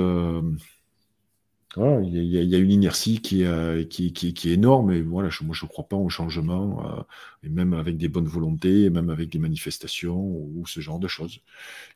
voilà, 1.77 2.01
il 2.01 2.15
y, 2.25 2.39
a, 2.39 2.43
il 2.43 2.49
y 2.49 2.55
a 2.55 2.59
une 2.59 2.71
inertie 2.73 3.21
qui 3.21 3.43
est, 3.43 3.47
euh, 3.47 3.85
qui, 3.85 4.13
qui, 4.13 4.33
qui 4.35 4.51
est 4.51 4.55
énorme. 4.55 4.91
Et 4.93 5.03
voilà, 5.03 5.29
je, 5.29 5.45
moi, 5.45 5.55
je 5.55 5.65
ne 5.65 5.69
crois 5.69 5.87
pas 5.87 5.97
au 5.97 6.09
changement, 6.09 6.85
euh, 6.85 7.03
et 7.43 7.49
même 7.51 7.75
avec 7.75 7.99
des 7.99 8.09
bonnes 8.09 8.27
volontés, 8.27 8.85
et 8.85 8.91
même 8.91 9.11
avec 9.11 9.29
des 9.29 9.39
manifestations 9.39 10.19
ou, 10.19 10.65
ce 10.67 10.81
genre 10.81 10.99
de 10.99 11.09
choses. 11.09 11.41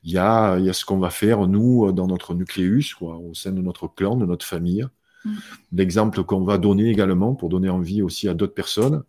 Il 0.04 0.12
y 0.12 0.18
a, 0.18 0.58
il 0.58 0.64
y 0.66 0.70
a 0.70 0.72
ce 0.72 0.84
qu'on 0.84 0.98
va 0.98 1.10
faire, 1.10 1.46
nous, 1.46 1.90
dans 1.92 2.06
notre 2.06 2.34
nucléus, 2.34 2.94
quoi, 2.94 3.16
au 3.16 3.34
sein 3.34 3.52
de 3.52 3.62
notre 3.62 3.88
clan, 3.88 4.16
de 4.16 4.26
notre 4.26 4.46
famille. 4.46 4.86
Mm. 5.24 5.36
L'exemple 5.72 6.24
qu'on 6.24 6.44
va 6.44 6.58
donner 6.58 6.90
également 6.90 7.34
pour 7.34 7.48
donner 7.48 7.70
envie 7.70 8.02
aussi 8.02 8.28
à 8.28 8.34
d'autres 8.34 8.54
personnes, 8.54 9.02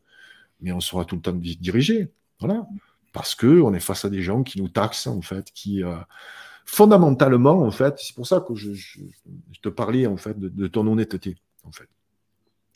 mais 0.61 0.71
on 0.71 0.79
sera 0.79 1.05
tout 1.05 1.15
le 1.15 1.21
temps 1.21 1.33
di- 1.33 1.57
dirigé. 1.57 2.11
Voilà. 2.39 2.65
Parce 3.13 3.35
que 3.35 3.61
on 3.61 3.73
est 3.73 3.81
face 3.81 4.05
à 4.05 4.09
des 4.09 4.21
gens 4.21 4.41
qui 4.41 4.61
nous 4.61 4.69
taxent, 4.69 5.07
en 5.07 5.21
fait, 5.21 5.51
qui, 5.53 5.83
euh, 5.83 5.95
fondamentalement, 6.65 7.61
en 7.63 7.71
fait, 7.71 7.95
c'est 7.97 8.15
pour 8.15 8.27
ça 8.27 8.43
que 8.45 8.55
je, 8.55 8.73
je- 8.73 8.99
je 9.51 9.59
te 9.61 9.69
parlais, 9.69 10.07
en 10.07 10.17
fait, 10.17 10.37
de, 10.39 10.49
de 10.49 10.67
ton 10.67 10.85
honnêteté, 10.87 11.35
en 11.63 11.71
fait. 11.71 11.87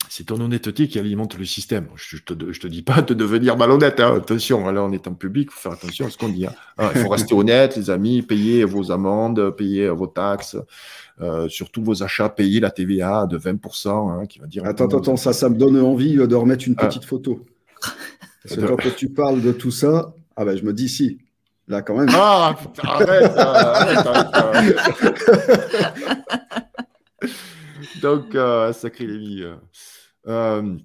C'est 0.08 0.24
ton 0.26 0.40
honnêteté 0.40 0.86
qui 0.86 1.00
alimente 1.00 1.36
le 1.36 1.44
système. 1.44 1.88
Je, 1.96 2.16
je 2.18 2.22
te, 2.22 2.52
je 2.52 2.60
te 2.60 2.68
dis 2.68 2.82
pas 2.82 3.02
de 3.02 3.12
devenir 3.12 3.56
malhonnête, 3.56 3.98
hein. 3.98 4.14
attention, 4.16 4.64
là 4.70 4.82
on 4.84 4.92
est 4.92 5.08
en 5.08 5.14
public, 5.14 5.48
il 5.50 5.52
faut 5.52 5.60
faire 5.60 5.72
attention 5.72 6.06
à 6.06 6.10
ce 6.10 6.16
qu'on 6.16 6.28
dit. 6.28 6.46
hein. 6.46 6.54
Ah, 6.78 6.92
il 6.94 7.00
faut 7.00 7.08
rester 7.08 7.34
honnête, 7.40 7.74
les 7.76 7.90
amis, 7.90 8.22
payer 8.22 8.62
vos 8.64 8.92
amendes, 8.92 9.50
payer 9.56 9.88
vos 9.88 10.06
taxes, 10.06 10.56
euh, 11.20 11.48
surtout 11.48 11.82
vos 11.82 12.04
achats, 12.04 12.28
payer 12.28 12.60
la 12.60 12.70
TVA 12.70 13.26
de 13.26 13.36
20%, 13.36 13.88
hein, 14.22 14.26
qui 14.26 14.38
va 14.38 14.46
dire... 14.46 14.64
Attends, 14.64 14.84
attends, 14.84 14.98
attends, 14.98 15.16
ça, 15.16 15.32
ça 15.32 15.48
me 15.48 15.56
donne 15.56 15.76
envie 15.80 16.18
euh, 16.18 16.28
de 16.28 16.36
remettre 16.36 16.68
une 16.68 16.76
Ah. 16.78 16.86
petite 16.86 17.04
photo. 17.04 17.44
Parce 18.44 18.54
que 18.54 18.60
De- 18.60 18.66
quand 18.68 18.94
tu 18.96 19.08
parles 19.08 19.42
de 19.42 19.50
tout 19.50 19.72
ça, 19.72 20.14
ah 20.36 20.44
ben 20.44 20.56
je 20.56 20.62
me 20.62 20.72
dis 20.72 20.88
si, 20.88 21.18
là 21.68 21.82
quand 21.82 21.96
même. 21.96 22.08
Ah, 22.12 22.54
putain, 22.60 22.88
arrête, 22.88 23.36
arrête, 23.36 24.06
arrête. 24.34 24.76
Donc, 28.02 28.34
euh, 28.34 28.72
sacré 28.72 29.06
Lévi. 29.06 29.42
euh. 29.42 29.54
Euh, 30.28 30.76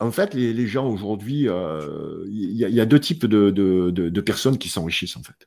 en 0.00 0.10
fait, 0.10 0.34
les, 0.34 0.52
les 0.52 0.66
gens 0.66 0.86
aujourd'hui, 0.88 1.48
euh, 1.48 2.24
il 2.28 2.52
y, 2.52 2.64
a- 2.64 2.68
il 2.68 2.74
y 2.74 2.80
a 2.80 2.86
deux 2.86 2.98
types 3.00 3.26
de, 3.26 3.50
de- 3.50 3.90
de- 3.90 4.08
de 4.08 4.20
personnes 4.20 4.58
qui 4.58 4.68
s'enrichissent, 4.68 5.16
en 5.16 5.22
fait. 5.22 5.46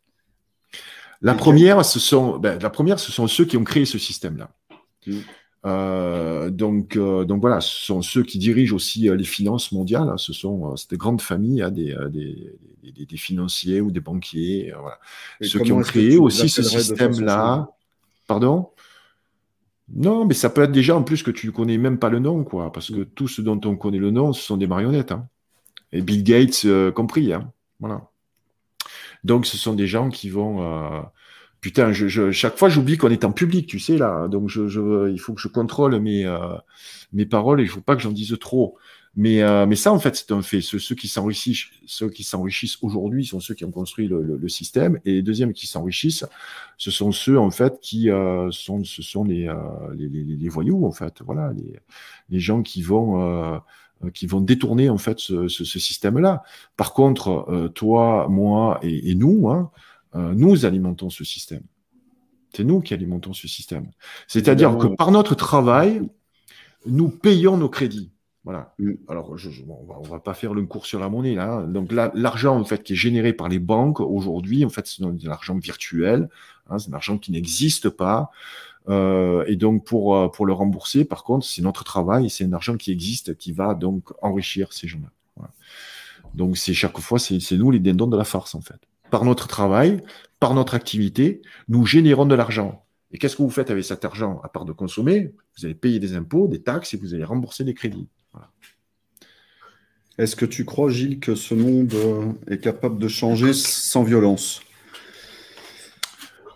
La 1.21 1.33
première, 1.33 1.83
ce 1.83 1.99
sont, 1.99 2.37
ben, 2.37 2.59
la 2.61 2.69
première, 2.69 2.99
ce 2.99 3.11
sont 3.11 3.27
ceux 3.27 3.45
qui 3.45 3.57
ont 3.57 3.63
créé 3.63 3.85
ce 3.85 3.97
système-là. 3.97 4.49
Mm. 5.07 5.19
Euh, 5.65 6.51
donc, 6.51 6.95
euh, 6.95 7.25
donc 7.25 7.41
voilà, 7.41 7.59
ce 7.59 7.85
sont 7.85 8.01
ceux 8.03 8.21
qui 8.23 8.37
dirigent 8.37 8.75
aussi 8.75 9.09
euh, 9.09 9.15
les 9.15 9.23
finances 9.23 9.71
mondiales. 9.71 10.07
hein. 10.09 10.17
Ce 10.17 10.31
sont 10.31 10.75
c'est 10.75 10.91
des 10.91 10.97
grandes 10.97 11.21
familles, 11.21 11.63
hein, 11.63 11.71
des, 11.71 11.95
des, 12.11 12.53
des- 12.91 13.05
des 13.05 13.17
financiers 13.17 13.81
ou 13.81 13.89
des 13.89 13.99
banquiers. 13.99 14.71
voilà. 14.79 14.99
Ceux 15.41 15.59
qui 15.65 15.71
ont 15.71 15.77
créé 15.81 16.17
aussi 16.17 16.49
ce 16.49 16.61
système-là. 16.79 17.69
Pardon? 18.27 18.69
Non, 19.95 20.25
mais 20.25 20.33
ça 20.33 20.49
peut 20.49 20.61
être 20.63 20.71
des 20.71 20.83
gens 20.83 20.97
en 20.97 21.03
plus 21.03 21.23
que 21.23 21.31
tu 21.31 21.47
ne 21.47 21.51
connais 21.51 21.77
même 21.77 21.99
pas 21.99 22.09
le 22.09 22.19
nom, 22.19 22.43
quoi. 22.43 22.71
Parce 22.71 22.91
que 22.91 23.01
tout 23.03 23.27
ce 23.27 23.41
dont 23.41 23.59
on 23.65 23.75
connaît 23.75 23.97
le 23.99 24.11
nom, 24.11 24.33
ce 24.33 24.41
sont 24.43 24.57
des 24.57 24.67
marionnettes. 24.67 25.11
hein. 25.11 25.27
Et 25.91 26.01
Bill 26.01 26.23
Gates 26.23 26.65
compris. 26.93 27.33
hein. 27.33 27.51
Voilà. 27.79 28.07
Donc, 29.23 29.45
ce 29.45 29.57
sont 29.57 29.73
des 29.73 29.87
gens 29.87 30.09
qui 30.09 30.29
vont. 30.29 31.05
Putain, 31.65 31.91
je, 31.91 32.07
je- 32.07 32.29
chaque 32.29 32.57
fois, 32.59 32.69
j'oublie 32.69 32.95
qu'on 32.95 33.09
est 33.09 33.25
en 33.25 33.31
public, 33.31 33.65
tu 33.65 33.79
sais, 33.79 33.97
là. 33.97 34.27
Donc, 34.27 34.49
je, 34.49 34.67
je- 34.67 35.09
il 35.11 35.17
faut 35.19 35.33
que 35.33 35.41
je 35.41 35.47
contrôle 35.47 35.99
mes, 35.99 36.23
euh, 36.23 36.37
mes 37.11 37.25
paroles 37.25 37.59
et 37.59 37.63
il 37.63 37.67
faut 37.69 37.81
pas 37.81 37.95
que 37.95 38.03
j'en 38.03 38.11
dise 38.11 38.37
trop. 38.39 38.77
Mais, 39.15 39.41
euh, 39.41 39.65
mais 39.65 39.75
ça, 39.75 39.91
en 39.91 39.97
fait, 39.97 40.15
c'est 40.15 40.31
un 40.31 40.43
fait. 40.43 40.61
Ceux 40.61 40.77
qui 40.93 41.07
s'enrichissent, 41.07 41.65
ceux 41.87 42.09
qui 42.11 42.23
s'enrichissent 42.23 42.77
aujourd'hui 42.83 43.25
sont 43.25 43.39
ceux 43.39 43.55
qui 43.55 43.65
ont 43.65 43.71
construit 43.71 44.07
le, 44.07 44.21
le- 44.21 44.37
le 44.37 44.47
système. 44.49 44.99
Et 45.05 45.13
les 45.13 45.21
deuxièmes 45.23 45.53
qui 45.53 45.65
s'enrichissent, 45.65 46.23
ce 46.77 46.91
sont 46.91 47.11
ceux, 47.11 47.39
en 47.39 47.49
fait, 47.49 47.79
qui 47.81 48.11
euh, 48.11 48.51
sont, 48.51 48.83
ce 48.83 49.01
sont 49.01 49.23
les, 49.23 49.47
euh, 49.47 49.55
les, 49.97 50.07
les, 50.07 50.23
les 50.23 50.49
voyous, 50.49 50.85
en 50.85 50.91
fait. 50.91 51.15
Voilà, 51.25 51.51
les, 51.53 51.79
les 52.29 52.39
gens 52.39 52.61
qui 52.61 52.83
vont, 52.83 53.23
euh, 53.23 53.57
qui 54.13 54.27
vont 54.27 54.41
détourner, 54.41 54.89
en 54.89 54.99
fait, 54.99 55.17
ce, 55.19 55.47
ce, 55.47 55.63
ce 55.63 55.79
système-là. 55.79 56.43
Par 56.77 56.93
contre, 56.93 57.47
euh, 57.49 57.69
toi, 57.69 58.27
moi 58.29 58.79
et, 58.83 59.09
et 59.09 59.15
nous, 59.15 59.49
hein, 59.49 59.71
euh, 60.15 60.33
nous 60.33 60.65
alimentons 60.65 61.09
ce 61.09 61.23
système. 61.23 61.63
C'est 62.55 62.63
nous 62.63 62.81
qui 62.81 62.93
alimentons 62.93 63.33
ce 63.33 63.47
système. 63.47 63.87
C'est-à-dire 64.27 64.77
que 64.77 64.87
par 64.87 65.11
notre 65.11 65.35
travail, 65.35 66.01
nous 66.85 67.09
payons 67.09 67.57
nos 67.57 67.69
crédits. 67.69 68.11
Voilà. 68.45 68.73
Mm. 68.79 68.91
Alors, 69.09 69.37
je, 69.37 69.49
je- 69.49 69.63
bon, 69.63 69.77
on 69.81 69.85
va, 69.85 69.99
on 69.99 70.03
va 70.03 70.19
pas 70.19 70.33
faire 70.33 70.53
le 70.53 70.63
cours 70.65 70.85
sur 70.85 70.99
la 70.99 71.09
monnaie 71.09 71.35
là. 71.35 71.63
Donc 71.63 71.91
là, 71.91 72.11
l'argent 72.15 72.57
en 72.59 72.63
fait 72.63 72.83
qui 72.83 72.93
est 72.93 72.95
généré 72.95 73.33
par 73.33 73.49
les 73.49 73.59
banques 73.59 73.99
aujourd'hui, 73.99 74.63
en 74.65 74.69
fait, 74.69 74.87
c'est 74.87 75.03
de 75.03 75.27
l'argent 75.27 75.57
virtuel. 75.57 76.29
hein, 76.69 76.79
c'est 76.79 76.87
de 76.87 76.93
l'argent 76.93 77.17
qui 77.17 77.31
n'existe 77.31 77.89
pas. 77.89 78.29
Euh, 78.87 79.43
et 79.47 79.55
donc 79.55 79.83
pour 79.85 80.15
euh, 80.15 80.27
pour 80.29 80.45
le 80.45 80.53
rembourser, 80.53 81.05
par 81.05 81.23
contre, 81.23 81.45
c'est 81.45 81.63
notre 81.63 81.83
travail, 81.83 82.29
c'est 82.29 82.45
un 82.45 82.53
argent 82.53 82.77
qui 82.77 82.91
existe, 82.91 83.35
qui 83.35 83.51
va 83.51 83.73
donc 83.73 84.11
enrichir 84.21 84.71
ces 84.73 84.87
gens-là. 84.87 85.11
Voilà. 85.35 85.51
Donc 86.35 86.55
c'est 86.57 86.73
chaque 86.75 86.99
fois, 86.99 87.17
c'est 87.19 87.39
c'est 87.39 87.57
nous 87.57 87.71
les 87.71 87.79
dindons 87.79 88.07
de 88.07 88.17
la 88.17 88.25
farce 88.25 88.53
en 88.55 88.61
fait. 88.61 88.79
Par 89.11 89.25
notre 89.25 89.47
travail, 89.47 90.01
par 90.39 90.53
notre 90.53 90.73
activité, 90.73 91.41
nous 91.67 91.85
générons 91.85 92.25
de 92.25 92.35
l'argent. 92.35 92.85
Et 93.11 93.17
qu'est-ce 93.17 93.35
que 93.35 93.43
vous 93.43 93.49
faites 93.49 93.71
avec 93.71 93.83
cet 93.83 94.03
argent? 94.03 94.41
À 94.43 94.49
part 94.49 94.65
de 94.65 94.73
consommer, 94.73 95.33
vous 95.57 95.65
allez 95.65 95.75
payer 95.75 95.99
des 95.99 96.15
impôts, 96.15 96.47
des 96.47 96.61
taxes 96.61 96.93
et 96.93 96.97
vous 96.97 97.13
allez 97.13 97.23
rembourser 97.23 97.63
des 97.63 97.73
crédits. 97.73 98.07
Est-ce 100.17 100.35
que 100.35 100.45
tu 100.45 100.63
crois, 100.63 100.89
Gilles, 100.89 101.19
que 101.19 101.35
ce 101.35 101.53
monde 101.53 101.93
euh, 101.93 102.31
est 102.49 102.59
capable 102.59 102.99
de 102.99 103.07
changer 103.07 103.53
sans 103.53 104.03
violence? 104.03 104.61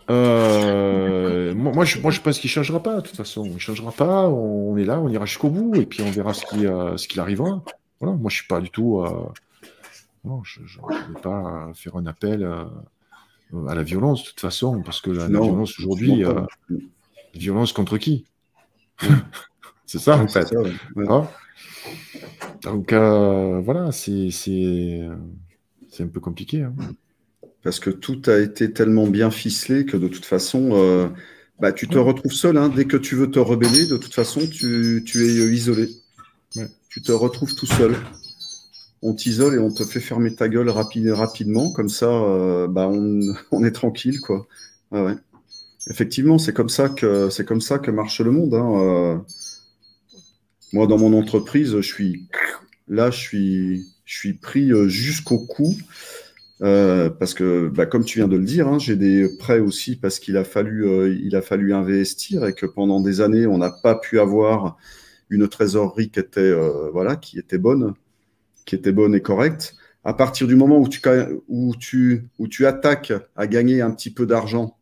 Euh, 0.09 1.53
moi, 1.53 1.83
je, 1.83 1.99
moi, 1.99 2.09
je 2.09 2.21
pense 2.21 2.39
qu'il 2.39 2.47
ne 2.47 2.53
changera 2.53 2.81
pas, 2.81 2.95
de 2.95 3.01
toute 3.01 3.17
façon. 3.17 3.45
Il 3.45 3.53
ne 3.53 3.59
changera 3.59 3.91
pas, 3.91 4.29
on 4.29 4.77
est 4.77 4.85
là, 4.85 4.99
on 4.99 5.09
ira 5.09 5.25
jusqu'au 5.25 5.49
bout, 5.49 5.75
et 5.75 5.85
puis 5.85 6.01
on 6.01 6.09
verra 6.09 6.33
ce 6.33 6.45
qui, 6.45 6.65
euh, 6.65 6.95
ce 6.95 7.07
qu'il 7.07 7.19
arrivera. 7.19 7.63
Voilà, 7.99 8.15
moi, 8.15 8.29
je 8.29 8.35
ne 8.35 8.39
suis 8.39 8.47
pas 8.47 8.61
du 8.61 8.69
tout. 8.69 9.03
Non, 10.23 10.43
je 10.43 10.61
ne 10.61 11.13
vais 11.13 11.21
pas 11.21 11.71
faire 11.73 11.95
un 11.95 12.05
appel 12.05 12.43
à 12.43 13.75
la 13.75 13.83
violence, 13.83 14.23
de 14.23 14.29
toute 14.29 14.39
façon, 14.39 14.81
parce 14.83 15.01
que 15.01 15.11
la, 15.11 15.27
violence 15.27 15.79
aujourd'hui, 15.79 16.23
violence 17.33 17.73
contre 17.73 17.97
qui? 17.97 18.25
C'est 19.85 19.99
ça, 19.99 20.17
en 20.17 20.27
fait. 20.27 20.53
Hein 21.07 21.27
donc 22.61 22.93
euh, 22.93 23.61
voilà, 23.63 23.91
c'est 23.91 24.29
un 25.99 26.07
peu 26.07 26.19
compliqué. 26.19 26.63
Hein. 26.63 26.75
Parce 27.63 27.79
que 27.79 27.89
tout 27.89 28.21
a 28.27 28.37
été 28.37 28.71
tellement 28.71 29.07
bien 29.07 29.31
ficelé 29.31 29.85
que 29.85 29.97
de 29.97 30.07
toute 30.07 30.25
façon, 30.25 30.69
euh, 30.73 31.07
bah, 31.59 31.71
tu 31.73 31.87
te 31.87 31.97
retrouves 31.97 32.33
seul. 32.33 32.57
Hein. 32.57 32.69
Dès 32.69 32.85
que 32.85 32.97
tu 32.97 33.15
veux 33.15 33.29
te 33.29 33.39
rebeller, 33.39 33.85
de 33.87 33.97
toute 33.97 34.13
façon, 34.13 34.41
tu, 34.47 35.03
tu 35.05 35.25
es 35.25 35.53
isolé. 35.53 35.89
Tu 36.89 37.01
te 37.01 37.11
retrouves 37.11 37.53
tout 37.53 37.67
seul. 37.67 37.95
On 39.01 39.13
t'isole 39.13 39.55
et 39.55 39.59
on 39.59 39.71
te 39.71 39.83
fait 39.83 39.99
fermer 39.99 40.33
ta 40.35 40.49
gueule 40.49 40.69
rapidement. 40.69 41.71
Comme 41.71 41.89
ça, 41.89 42.09
euh, 42.09 42.67
bah, 42.67 42.89
on, 42.89 43.63
est 43.63 43.71
tranquille. 43.71 44.19
Quoi. 44.21 44.47
Effectivement, 45.89 46.37
c'est 46.37 46.53
comme, 46.53 46.69
ça 46.69 46.89
que, 46.89 47.41
comme 47.43 47.61
ça 47.61 47.79
que 47.79 47.91
marche 47.91 48.21
le 48.21 48.31
monde. 48.31 48.53
Hein. 48.53 49.23
Moi, 50.73 50.85
dans 50.85 50.97
mon 50.97 51.17
entreprise, 51.17 51.75
je 51.75 51.81
suis 51.81 52.27
là, 52.89 53.11
je 53.11 53.85
suis, 54.05 54.33
pris 54.33 54.71
euh, 54.71 54.87
jusqu'au 54.87 55.39
cou. 55.39 55.75
Euh, 56.61 57.09
parce 57.09 57.33
que, 57.33 57.69
bah, 57.69 57.85
comme 57.85 58.03
tu 58.03 58.19
viens 58.19 58.27
de 58.27 58.35
le 58.35 58.43
dire, 58.43 58.67
hein, 58.67 58.79
j'ai 58.79 58.97
des 58.97 59.29
prêts 59.37 59.59
aussi 59.59 59.95
parce 59.95 60.19
qu'il 60.19 60.35
a 60.35 60.43
fallu, 60.43 60.85
euh, 60.85 61.37
a 61.37 61.41
fallu 61.41 61.73
investir 61.73 62.45
et 62.45 62.53
que 62.53 62.65
pendant 62.65 62.99
des 62.99 63.21
années, 63.21 63.47
on 63.47 63.57
n'a 63.57 63.71
pas 63.71 63.95
pu 63.95 64.19
avoir 64.19 64.77
une 65.29 65.47
trésorerie 65.47 66.09
qui 66.09 66.19
était, 66.19 66.51
voilà, 66.91 67.15
qui 67.15 67.39
était 67.39 67.59
bonne, 67.59 67.93
qui 68.69 68.75
était 68.75 68.91
bonne 68.91 69.15
et 69.15 69.21
correcte. 69.21 69.73
À 70.03 70.13
partir 70.13 70.45
du 70.45 70.55
moment 70.55 70.79
où 70.79 71.75
tu, 71.75 72.65
attaques 72.67 73.11
à 73.35 73.47
gagner 73.47 73.81
un 73.81 73.89
petit 73.89 74.11
peu 74.11 74.27
d'argent, 74.27 74.77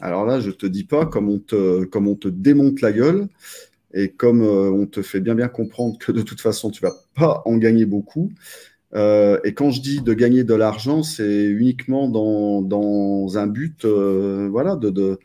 alors 0.00 0.24
là, 0.24 0.38
je 0.38 0.52
te 0.52 0.66
dis 0.66 0.84
pas 0.84 1.04
comme 1.04 1.28
on 1.28 1.40
te, 1.40 2.28
démonte 2.28 2.80
la 2.80 2.92
gueule 2.92 3.26
et 3.92 4.10
comme 4.10 4.42
euh, 4.42 4.70
on 4.70 4.86
te 4.86 5.02
fait 5.02 5.18
bien 5.18 5.34
bien 5.34 5.48
comprendre 5.48 5.98
que 5.98 6.12
de 6.12 6.22
toute 6.22 6.40
façon, 6.40 6.70
tu 6.70 6.80
vas 6.80 6.94
pas 7.16 7.42
en 7.44 7.56
gagner 7.56 7.86
beaucoup. 7.86 8.30
Euh, 8.94 9.40
et 9.42 9.52
quand 9.52 9.72
je 9.72 9.80
dis 9.80 10.00
de 10.00 10.14
gagner 10.14 10.44
de 10.44 10.54
l'argent, 10.54 11.02
c'est 11.02 11.46
uniquement 11.46 12.08
dans, 12.08 13.36
un 13.36 13.46
but, 13.48 13.84
euh, 13.84 14.48
voilà, 14.48 14.76
de, 14.76 14.90
de 14.90 15.18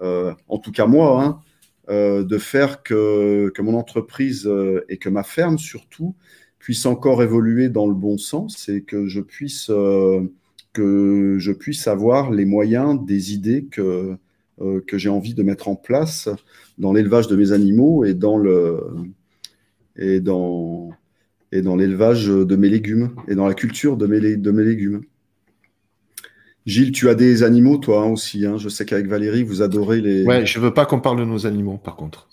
en 0.00 0.58
tout 0.58 0.72
cas 0.72 0.86
moi, 0.86 1.22
hein, 1.88 2.22
de 2.24 2.38
faire 2.38 2.82
que, 2.82 3.50
que, 3.54 3.62
mon 3.62 3.76
entreprise 3.76 4.50
et 4.88 4.96
que 4.96 5.08
ma 5.08 5.22
ferme 5.22 5.58
surtout 5.58 6.16
puisse 6.62 6.86
encore 6.86 7.24
évoluer 7.24 7.68
dans 7.68 7.88
le 7.88 7.94
bon 7.94 8.18
sens 8.18 8.68
et 8.68 8.82
que 8.82 9.08
je 9.08 9.20
puisse, 9.20 9.68
que 10.72 11.36
je 11.40 11.52
puisse 11.52 11.88
avoir 11.88 12.30
les 12.30 12.44
moyens, 12.44 13.04
des 13.04 13.34
idées 13.34 13.64
que, 13.64 14.16
que 14.86 14.96
j'ai 14.96 15.08
envie 15.08 15.34
de 15.34 15.42
mettre 15.42 15.66
en 15.66 15.74
place 15.74 16.28
dans 16.78 16.92
l'élevage 16.92 17.26
de 17.26 17.34
mes 17.34 17.50
animaux 17.50 18.04
et 18.04 18.14
dans 18.14 18.36
le 18.36 18.80
et 19.96 20.20
dans 20.20 20.90
et 21.50 21.62
dans 21.62 21.74
l'élevage 21.74 22.28
de 22.28 22.56
mes 22.56 22.68
légumes 22.68 23.10
et 23.26 23.34
dans 23.34 23.48
la 23.48 23.54
culture 23.54 23.96
de 23.96 24.06
mes, 24.06 24.36
de 24.36 24.50
mes 24.52 24.64
légumes. 24.64 25.02
Gilles, 26.64 26.92
tu 26.92 27.08
as 27.08 27.16
des 27.16 27.42
animaux 27.42 27.76
toi 27.76 28.02
hein, 28.02 28.06
aussi. 28.06 28.46
Hein. 28.46 28.56
Je 28.56 28.68
sais 28.68 28.84
qu'avec 28.84 29.06
Valérie, 29.06 29.42
vous 29.42 29.62
adorez 29.62 30.00
les. 30.00 30.24
Ouais, 30.24 30.46
je 30.46 30.60
veux 30.60 30.72
pas 30.72 30.86
qu'on 30.86 31.00
parle 31.00 31.18
de 31.18 31.24
nos 31.24 31.44
animaux, 31.44 31.76
par 31.76 31.96
contre. 31.96 32.28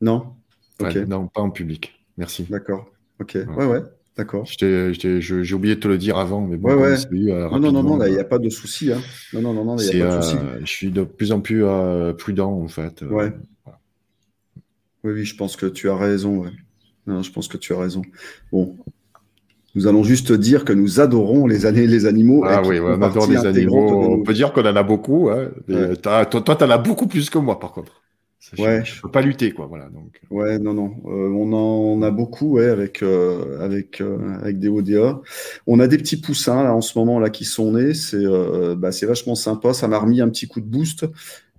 Non? 0.00 0.34
ok. 0.80 0.94
non, 1.06 1.28
pas 1.28 1.42
en 1.42 1.50
public. 1.50 1.94
Merci. 2.16 2.46
D'accord. 2.48 2.90
Ok. 3.20 3.38
Ouais, 3.56 3.66
ouais. 3.66 3.82
D'accord. 4.16 4.46
J'ai 4.46 5.54
oublié 5.54 5.74
de 5.74 5.80
te 5.80 5.88
le 5.88 5.98
dire 5.98 6.16
avant, 6.16 6.40
mais 6.40 6.56
bon, 6.56 6.70
ouais, 6.70 6.74
ouais. 6.74 6.96
Eu, 7.10 7.30
euh, 7.32 7.50
non, 7.50 7.70
non, 7.70 7.82
non, 7.82 8.02
il 8.04 8.12
n'y 8.12 8.18
a 8.18 8.24
pas 8.24 8.38
de 8.38 8.48
souci. 8.48 8.90
Hein. 8.90 9.00
Non, 9.34 9.42
non, 9.42 9.52
non, 9.52 9.64
non, 9.64 9.76
il 9.76 9.94
n'y 9.94 10.02
a 10.02 10.08
pas 10.08 10.16
de 10.16 10.22
souci. 10.22 10.36
Euh, 10.36 10.60
je 10.60 10.70
suis 10.70 10.90
de 10.90 11.04
plus 11.04 11.32
en 11.32 11.40
plus 11.40 11.64
euh, 11.64 12.14
prudent, 12.14 12.50
en 12.50 12.68
fait. 12.68 13.02
Ouais. 13.02 13.32
Oui, 15.04 15.12
oui, 15.12 15.24
je 15.26 15.36
pense 15.36 15.56
que 15.56 15.66
tu 15.66 15.90
as 15.90 15.96
raison. 15.96 16.44
je 17.06 17.30
pense 17.30 17.46
que 17.46 17.58
tu 17.58 17.74
as 17.74 17.78
raison. 17.78 18.02
Bon, 18.52 18.74
nous 19.74 19.86
allons 19.86 20.02
juste 20.02 20.32
dire 20.32 20.64
que 20.64 20.72
nous 20.72 20.98
adorons 20.98 21.46
les, 21.46 21.70
les 21.70 22.06
animaux. 22.06 22.42
Ah 22.46 22.62
oui, 22.64 22.80
on 22.80 23.02
adore 23.02 23.26
les 23.26 23.44
animaux. 23.44 24.14
On 24.18 24.22
peut 24.22 24.32
dire 24.32 24.54
qu'on 24.54 24.64
en 24.64 24.76
a 24.76 24.82
beaucoup. 24.82 25.28
Hein. 25.28 25.50
toi, 26.02 26.24
tu 26.24 26.38
en 26.38 26.70
as 26.70 26.78
beaucoup 26.78 27.06
plus 27.06 27.28
que 27.28 27.38
moi, 27.38 27.60
par 27.60 27.72
contre. 27.72 28.02
Ouais. 28.58 28.84
Je 28.84 28.96
ne 28.96 29.00
peux 29.02 29.10
pas 29.10 29.22
lutter, 29.22 29.52
quoi. 29.52 29.66
Voilà, 29.66 29.88
donc. 29.88 30.20
Ouais, 30.30 30.58
non, 30.58 30.74
non. 30.74 30.96
Euh, 31.06 31.30
on 31.30 31.52
en 31.52 32.02
a 32.02 32.10
beaucoup, 32.10 32.52
ouais, 32.52 32.66
avec, 32.66 33.02
euh, 33.02 33.60
avec, 33.60 34.00
euh, 34.00 34.38
avec 34.40 34.58
des 34.58 34.68
ODA. 34.68 35.20
On 35.66 35.80
a 35.80 35.86
des 35.86 35.98
petits 35.98 36.20
poussins, 36.20 36.62
là, 36.62 36.74
en 36.74 36.80
ce 36.80 36.98
moment, 36.98 37.18
là, 37.18 37.30
qui 37.30 37.44
sont 37.44 37.72
nés. 37.72 37.94
C'est 37.94 38.24
bah, 38.76 38.90
vachement 39.02 39.34
sympa. 39.34 39.72
Ça 39.72 39.88
m'a 39.88 39.98
remis 39.98 40.20
un 40.20 40.28
petit 40.28 40.48
coup 40.48 40.60
de 40.60 40.66
boost. 40.66 41.06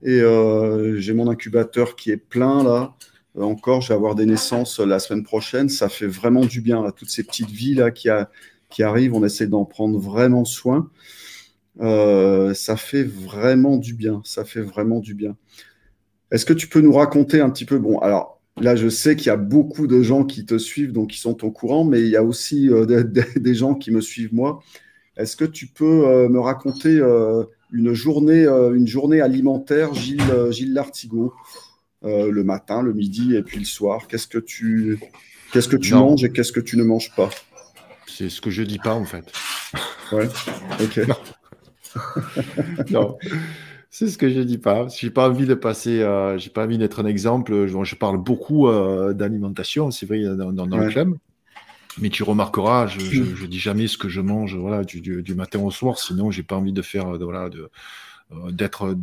Et 0.04 0.22
j'ai 0.98 1.14
mon 1.14 1.30
incubateur 1.30 1.96
qui 1.96 2.12
est 2.12 2.18
plein, 2.18 2.64
là. 2.64 2.96
Encore, 3.40 3.82
je 3.82 3.90
vais 3.90 3.94
avoir 3.94 4.16
des 4.16 4.26
naissances 4.26 4.80
la 4.80 5.00
semaine 5.00 5.24
prochaine. 5.24 5.70
Ça 5.70 5.90
fait 5.90 6.08
vraiment 6.08 6.46
du 6.46 6.62
bien, 6.62 6.82
là, 6.82 6.92
toutes 6.92 7.10
ces 7.10 7.24
petites 7.24 7.52
vies 7.52 7.76
là, 7.76 7.92
qui, 7.92 8.10
qui 8.70 8.84
arrivent. 8.84 9.14
On 9.14 9.24
essaie 9.24 9.48
d'en 9.48 9.66
prendre 9.66 10.00
vraiment 10.00 10.46
soin. 10.46 10.90
Euh, 11.80 12.54
ça 12.54 12.76
fait 12.76 13.04
vraiment 13.04 13.78
du 13.78 13.94
bien. 13.94 14.22
Ça 14.24 14.46
fait 14.46 14.62
vraiment 14.62 15.00
du 15.00 15.14
bien. 15.14 15.36
Est-ce 16.32 16.46
que 16.46 16.54
tu 16.54 16.68
peux 16.68 16.82
nous 16.82 16.94
raconter 16.94 17.42
un 17.42 17.50
petit 17.50 17.66
peu 17.66 17.78
Bon, 17.78 18.00
alors 18.00 18.40
là, 18.60 18.76
je 18.76 18.90
sais 18.90 19.16
qu'il 19.16 19.28
y 19.28 19.32
a 19.32 19.38
beaucoup 19.38 19.88
de 19.88 20.02
gens 20.02 20.24
qui 20.24 20.46
te 20.46 20.58
suivent, 20.58 20.92
donc 20.92 21.12
qui 21.12 21.20
sont 21.20 21.44
au 21.46 21.52
courant, 21.52 21.86
mais 21.86 22.02
il 22.02 22.10
y 22.10 22.16
a 22.16 22.24
aussi 22.24 22.70
des, 23.38 23.56
gens 23.56 23.76
qui 23.76 23.92
me 23.92 24.02
suivent 24.02 24.34
moi. 24.34 24.62
Est-ce 25.16 25.36
que 25.36 25.46
tu 25.46 25.68
peux 25.68 26.28
me 26.28 26.40
raconter 26.40 27.02
une 27.72 27.94
journée, 27.94 28.46
une 28.46 28.88
journée 28.88 29.22
alimentaire, 29.22 29.94
Gilles, 29.94 30.52
Gilles 30.52 30.74
Lartigot 30.74 31.34
euh, 32.04 32.32
le 32.32 32.44
matin, 32.44 32.84
le 32.84 32.94
midi 32.94 33.36
et 33.36 33.42
puis 33.42 33.58
le 33.58 33.66
soir? 33.66 34.08
Qu'est-ce 34.08 34.28
que 34.28 34.38
tu, 34.38 35.00
qu'est-ce 35.52 35.68
que 35.68 35.78
tu 35.78 35.94
manges 35.96 36.24
et 36.24 36.32
qu'est-ce 36.32 36.52
que 36.52 36.60
tu 36.60 36.78
ne 36.78 36.84
manges 36.84 37.14
pas? 37.16 37.30
C'est 38.06 38.30
ce 38.30 38.40
que 38.40 38.52
je 38.52 38.62
dis 38.62 38.78
pas 38.78 38.94
en 38.94 39.06
fait. 39.06 39.26
Ouais, 40.12 40.28
ok. 40.80 41.02
non. 42.92 43.18
C'est 43.90 44.08
ce 44.08 44.18
que 44.18 44.30
je 44.30 44.42
dis 44.42 44.58
pas. 44.58 44.88
J'ai 44.90 45.10
pas 45.10 45.30
envie 45.30 45.46
de 45.46 45.54
passer, 45.54 46.02
euh, 46.02 46.38
j'ai 46.38 46.50
pas 46.50 46.66
envie 46.66 46.78
d'être 46.78 47.02
un 47.02 47.06
exemple. 47.06 47.68
Je, 47.68 47.96
parle 47.96 48.18
beaucoup 48.18 48.68
euh, 48.68 49.14
d'alimentation, 49.14 49.92
c'est 49.92 50.06
vrai, 50.06 50.24
dans, 50.24 50.66
le 50.66 50.90
club. 50.90 51.18
Mais 52.00 52.10
tu 52.10 52.24
remarqueras, 52.24 52.88
je, 52.88 53.00
je, 53.00 53.46
dis 53.46 53.60
jamais 53.60 53.88
ce 53.88 53.98
que 53.98 54.10
je 54.10 54.22
mange, 54.22 54.56
voilà, 54.56 54.84
du, 54.84 55.36
matin 55.36 55.60
au 55.60 55.72
soir. 55.72 55.98
Sinon, 55.98 56.32
j'ai 56.32 56.44
pas 56.44 56.56
envie 56.56 56.74
de 56.74 56.82
faire, 56.82 57.18
de, 57.18 57.24
voilà, 57.24 57.50
de, 57.50 57.70
d'être 58.52 58.96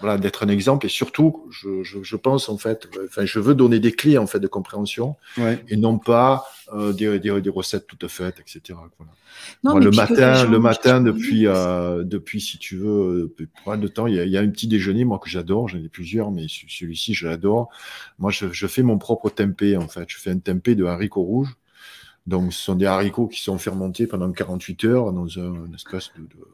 voilà, 0.00 0.18
d'être 0.18 0.44
un 0.44 0.48
exemple 0.48 0.86
et 0.86 0.88
surtout, 0.88 1.46
je, 1.50 1.82
je, 1.82 2.02
je, 2.02 2.16
pense 2.16 2.48
en 2.48 2.58
fait, 2.58 2.88
enfin, 3.06 3.24
je 3.24 3.38
veux 3.38 3.54
donner 3.54 3.80
des 3.80 3.92
clés 3.92 4.18
en 4.18 4.26
fait 4.26 4.40
de 4.40 4.46
compréhension 4.46 5.16
et 5.68 5.76
non 5.76 5.98
pas 5.98 6.44
euh, 6.72 6.92
des, 6.92 7.18
des, 7.18 7.40
des, 7.40 7.50
recettes 7.50 7.86
toutes 7.86 8.06
faites, 8.08 8.40
etc. 8.40 8.78
Voilà. 8.98 9.12
Non, 9.64 9.78
le 9.78 9.90
matin, 9.90 10.44
le 10.44 10.58
matin 10.58 11.00
depuis, 11.00 11.46
euh, 11.46 12.04
depuis 12.04 12.40
si 12.40 12.58
tu 12.58 12.76
veux, 12.76 13.34
pour 13.64 13.76
de 13.76 13.88
temps, 13.88 14.06
il 14.06 14.14
y, 14.14 14.20
a, 14.20 14.24
il 14.24 14.30
y, 14.30 14.36
a, 14.36 14.40
un 14.40 14.48
petit 14.48 14.68
déjeuner 14.68 15.04
moi 15.04 15.18
que 15.18 15.28
j'adore, 15.28 15.68
j'en 15.68 15.78
ai 15.78 15.88
plusieurs, 15.88 16.30
mais 16.30 16.46
celui-ci 16.48 17.14
je 17.14 17.26
l'adore. 17.26 17.70
Moi, 18.18 18.30
je, 18.30 18.52
je, 18.52 18.66
fais 18.66 18.82
mon 18.82 18.98
propre 18.98 19.30
tempeh 19.30 19.76
en 19.76 19.88
fait. 19.88 20.04
Je 20.08 20.18
fais 20.18 20.30
un 20.30 20.38
tempeh 20.38 20.74
de 20.74 20.84
haricots 20.84 21.22
rouges. 21.22 21.56
Donc, 22.26 22.52
ce 22.52 22.62
sont 22.62 22.74
des 22.74 22.86
haricots 22.86 23.28
qui 23.28 23.42
sont 23.42 23.56
fermentés 23.56 24.06
pendant 24.06 24.30
48 24.30 24.84
heures 24.84 25.12
dans 25.12 25.38
un, 25.38 25.64
une 25.66 25.74
espèce 25.74 26.10
de, 26.16 26.22
de 26.22 26.44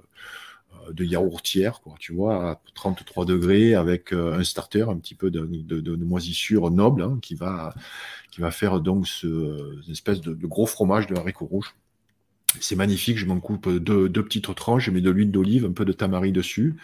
de 0.92 1.04
yaourtière, 1.04 1.80
quoi, 1.80 1.94
tu 1.98 2.12
vois, 2.12 2.50
à 2.50 2.60
33 2.74 3.24
degrés, 3.24 3.74
avec 3.74 4.12
euh, 4.12 4.38
un 4.38 4.44
starter, 4.44 4.86
un 4.88 4.96
petit 4.96 5.14
peu 5.14 5.30
de, 5.30 5.96
moisissure 5.96 6.70
noble, 6.70 7.02
hein, 7.02 7.18
qui, 7.22 7.34
va, 7.34 7.74
qui 8.30 8.40
va 8.40 8.50
faire 8.50 8.80
donc 8.80 9.06
ce, 9.06 9.26
une 9.86 9.92
espèce 9.92 10.20
de, 10.20 10.34
gros 10.46 10.66
fromage 10.66 11.06
de 11.06 11.16
haricots 11.16 11.46
rouges. 11.46 11.74
C'est 12.60 12.76
magnifique, 12.76 13.18
je 13.18 13.26
m'en 13.26 13.40
coupe 13.40 13.68
deux, 13.68 14.08
petites 14.10 14.54
tranches, 14.54 14.84
je 14.84 14.90
mets 14.90 15.00
de 15.00 15.10
l'huile 15.10 15.32
d'olive, 15.32 15.64
un 15.64 15.72
peu 15.72 15.84
de 15.84 15.92
tamari 15.92 16.30
dessus. 16.30 16.76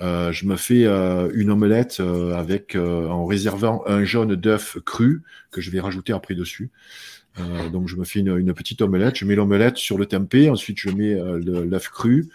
Euh, 0.00 0.32
je 0.32 0.46
me 0.46 0.56
fais 0.56 0.84
euh, 0.86 1.30
une 1.34 1.50
omelette 1.50 2.00
avec 2.34 2.76
en 2.76 3.26
réservant 3.26 3.82
un 3.86 4.04
jaune 4.04 4.36
d'œuf 4.36 4.78
cru 4.86 5.22
que 5.50 5.60
je 5.60 5.70
vais 5.70 5.80
rajouter 5.80 6.14
après 6.14 6.34
dessus. 6.34 6.70
donc 7.70 7.88
je 7.88 7.96
me 7.96 8.04
fais 8.04 8.20
une, 8.20 8.38
une, 8.38 8.54
petite 8.54 8.80
omelette, 8.80 9.18
je 9.18 9.26
mets 9.26 9.34
l'omelette 9.34 9.76
sur 9.76 9.98
le 9.98 10.06
tempeh, 10.06 10.48
ensuite 10.48 10.78
je 10.80 10.90
mets 10.90 11.14
l'œuf 11.14 11.90
cru, 11.90 12.30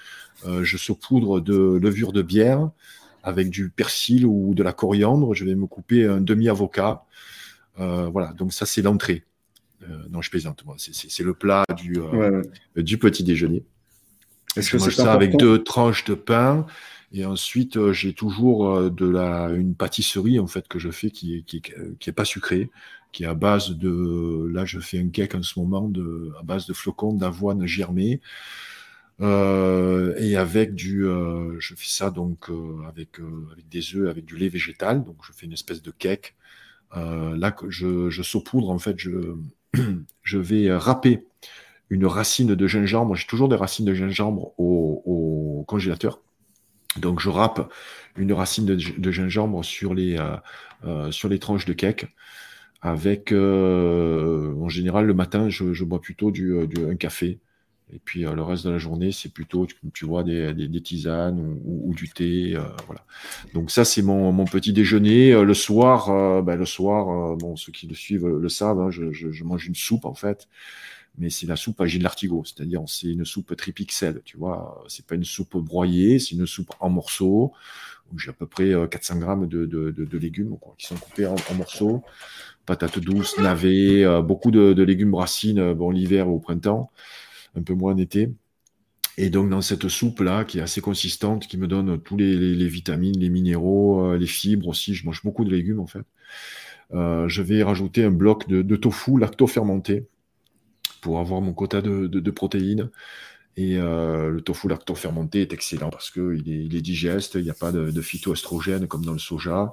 je 0.46 0.78
saupoudre 0.78 1.42
de 1.42 1.80
levure 1.82 2.14
de 2.14 2.22
bière 2.22 2.70
avec 3.24 3.50
du 3.50 3.70
persil 3.70 4.26
ou 4.26 4.54
de 4.54 4.64
la 4.64 4.74
coriandre, 4.74 5.34
je 5.34 5.44
vais 5.46 5.56
me 5.56 5.66
couper 5.66 6.06
un 6.06 6.22
demi-avocat. 6.22 7.04
voilà, 7.78 8.34
donc 8.34 8.54
ça 8.54 8.66
c'est 8.66 8.82
l'entrée. 8.82 9.24
non, 10.10 10.22
je 10.22 10.30
plaisante, 10.30 10.64
c'est 10.78 11.24
le 11.24 11.34
plat 11.34 11.66
du, 11.76 12.00
du 12.76 12.98
petit 12.98 13.24
déjeuner. 13.24 13.64
Est-ce 14.56 14.72
que 14.72 14.78
c'est 14.78 14.92
ça 14.92 15.12
avec 15.12 15.38
deux 15.38 15.64
tranches 15.64 16.06
de 16.06 16.14
pain 16.14 16.66
et 17.14 17.26
ensuite, 17.26 17.78
euh, 17.78 17.94
j'ai 17.94 18.14
toujours 18.14 18.70
euh, 18.70 18.90
de 18.90 19.08
la, 19.08 19.50
une 19.52 19.76
pâtisserie 19.76 20.40
en 20.40 20.48
fait 20.48 20.68
que 20.68 20.80
je 20.80 20.92
fais 20.92 21.10
qui 21.10 21.38
est, 21.38 21.42
qui, 21.44 21.62
qui 21.62 22.10
est 22.10 22.14
pas 22.14 22.26
sucrée, 22.26 22.70
qui 23.12 23.24
est 23.24 23.28
à 23.28 23.34
base 23.34 23.72
de, 23.72 24.50
là 24.52 24.66
je 24.66 24.80
fais 24.80 25.00
un 25.00 25.10
cake 25.10 25.36
en 25.36 25.44
ce 25.44 25.58
moment 25.60 25.88
de, 25.88 26.34
à 26.40 26.44
base 26.44 26.68
de 26.68 26.74
flocons 26.74 27.14
d'avoine 27.14 27.66
germée. 27.66 28.20
Euh, 29.22 30.16
et 30.18 30.36
avec 30.38 30.76
du, 30.76 31.06
euh, 31.06 31.60
je 31.60 31.74
fais 31.76 31.90
ça 31.90 32.12
donc 32.12 32.50
euh, 32.50 32.84
avec, 32.88 33.20
avec 33.52 33.68
des 33.68 33.96
œufs, 33.96 34.10
avec 34.10 34.26
du 34.26 34.38
lait 34.38 34.50
végétal, 34.50 35.04
donc 35.04 35.18
je 35.24 35.32
fais 35.34 35.46
une 35.48 35.54
espèce 35.54 35.82
de 35.82 35.92
cake. 35.92 36.36
là 36.94 37.52
que 37.52 37.70
je, 37.70 38.10
je 38.10 38.22
saupoudre 38.24 38.70
en 38.70 38.80
fait, 38.80 38.98
je, 39.00 39.36
je 40.24 40.38
vais 40.38 40.74
râper 40.76 41.26
une 41.90 42.06
racine 42.06 42.56
de 42.56 42.68
gingembre. 42.68 43.16
J'ai 43.16 43.28
toujours 43.28 43.50
des 43.50 43.56
racines 43.56 43.86
de 43.86 43.94
gingembre 43.94 44.54
au, 44.58 45.02
au 45.06 45.64
congélateur 45.66 46.22
donc 46.98 47.20
je 47.20 47.30
râpe 47.30 47.72
une 48.16 48.34
racine 48.34 48.66
de, 48.66 49.12
gingembre 49.12 49.64
sur 49.64 49.94
les, 49.94 50.18
euh, 50.18 50.36
euh, 50.86 51.12
sur 51.12 51.30
les 51.30 51.40
tranches 51.40 51.66
de 51.66 51.74
cake. 51.74 52.08
Avec, 52.82 53.32
euh, 53.32 54.54
en 54.60 54.70
général, 54.70 55.06
le 55.06 55.14
matin, 55.14 55.50
je, 55.50 55.84
bois 55.84 56.00
plutôt 56.00 56.32
du, 56.32 56.56
un 56.58 56.96
café. 56.96 57.40
Et 57.94 58.00
puis 58.04 58.22
le 58.22 58.42
reste 58.42 58.66
de 58.66 58.70
la 58.70 58.78
journée, 58.78 59.12
c'est 59.14 59.30
plutôt, 59.30 59.66
tu, 59.94 60.06
vois, 60.06 60.24
des, 60.24 60.54
des, 60.54 60.82
tisanes 60.82 61.40
ou, 61.64 61.94
du 61.96 62.10
thé. 62.10 62.58
voilà. 62.86 63.06
Donc 63.54 63.72
ça, 63.72 63.86
c'est 63.86 64.02
mon, 64.02 64.34
mon, 64.34 64.44
petit 64.44 64.74
déjeuner. 64.74 65.32
le 65.32 65.54
soir, 65.54 66.44
ben, 66.44 66.58
le 66.58 66.66
soir, 66.66 67.38
bon, 67.38 67.56
ceux 67.56 67.72
qui 67.72 67.88
le 67.88 67.96
suivent 67.96 68.28
le 68.28 68.50
savent, 68.50 68.82
hein, 68.82 68.92
je, 68.92 69.14
je, 69.14 69.44
mange 69.46 69.68
une 69.68 69.76
soupe 69.76 70.06
en 70.06 70.14
fait 70.14 70.50
mais 71.20 71.32
c'est 71.32 71.48
la 71.48 71.56
soupe 71.56 71.82
à 71.82 71.88
Gilles 71.88 72.04
Lartigot, 72.04 72.44
c'est-à-dire 72.46 72.84
c'est 72.86 73.08
une 73.08 73.26
soupe 73.26 73.56
tripixel, 73.56 74.22
tu 74.24 74.38
vois, 74.38 74.84
c'est 74.88 75.04
pas 75.04 75.16
une 75.16 75.24
soupe 75.24 75.58
broyée, 75.58 76.20
c'est 76.20 76.36
une 76.36 76.46
soupe 76.46 76.72
en 76.80 76.90
morceaux, 76.90 77.54
j'ai 78.16 78.30
à 78.30 78.34
peu 78.34 78.46
près 78.46 78.72
400 78.90 79.16
euh, 79.16 79.20
grammes 79.20 79.48
de, 79.48 79.66
de, 79.66 79.92
de, 79.92 80.18
légumes 80.18 80.58
quoi, 80.60 80.76
qui 80.78 80.88
sont 80.88 80.96
coupés 80.96 81.26
en, 81.26 81.36
morceaux, 81.56 82.04
patates 82.66 83.00
douces, 83.00 83.38
navets, 83.40 84.04
euh, 84.04 84.22
beaucoup 84.22 84.52
de, 84.52 84.82
légumes 84.84 85.16
racines, 85.16 85.60
euh, 85.60 85.74
bon 85.74 85.92
l'hiver 85.92 86.30
ou 86.30 86.36
au 86.36 86.40
printemps, 86.40 86.92
un 87.58 87.64
peu 87.64 87.74
moins 87.74 87.94
en 87.94 87.98
été. 87.98 88.30
Et 89.18 89.30
donc 89.30 89.50
dans 89.50 89.62
cette 89.62 89.88
soupe 89.88 90.20
là, 90.22 90.46
qui 90.46 90.60
est 90.60 90.62
assez 90.62 90.82
consistante, 90.82 91.48
qui 91.48 91.58
me 91.58 91.68
donne 91.68 92.00
tous 92.02 92.18
les, 92.18 92.68
vitamines, 92.68 93.20
les 93.20 93.30
minéraux, 93.30 94.16
les 94.16 94.28
fibres 94.28 94.68
aussi, 94.68 94.94
je 94.94 95.06
mange 95.06 95.24
beaucoup 95.24 95.44
de 95.44 95.50
légumes 95.50 95.80
en 95.80 95.88
fait. 95.88 96.06
je 96.92 97.42
vais 97.42 97.64
rajouter 97.64 98.04
un 98.04 98.12
bloc 98.12 98.48
de, 98.48 98.76
tofu 98.76 99.20
lacto-fermenté 99.20 100.08
pour 101.02 101.20
avoir 101.20 101.42
mon 101.42 101.54
quota 101.54 101.82
de, 101.82 102.32
protéines. 102.32 102.90
Et 103.56 103.78
euh, 103.78 104.30
le 104.30 104.42
tofu 104.42 104.68
lacto-fermenté 104.68 105.42
est 105.42 105.52
excellent 105.52 105.90
parce 105.90 106.12
qu'il 106.12 106.48
est, 106.48 106.66
il 106.66 106.76
est 106.76 106.82
digeste, 106.82 107.36
il 107.36 107.44
n'y 107.44 107.50
a 107.50 107.56
pas 107.56 107.72
de, 107.72 107.90
de 107.90 108.02
phytoestrogènes 108.02 108.88
comme 108.88 109.04
dans 109.04 109.14
le 109.14 109.20
soja. 109.20 109.72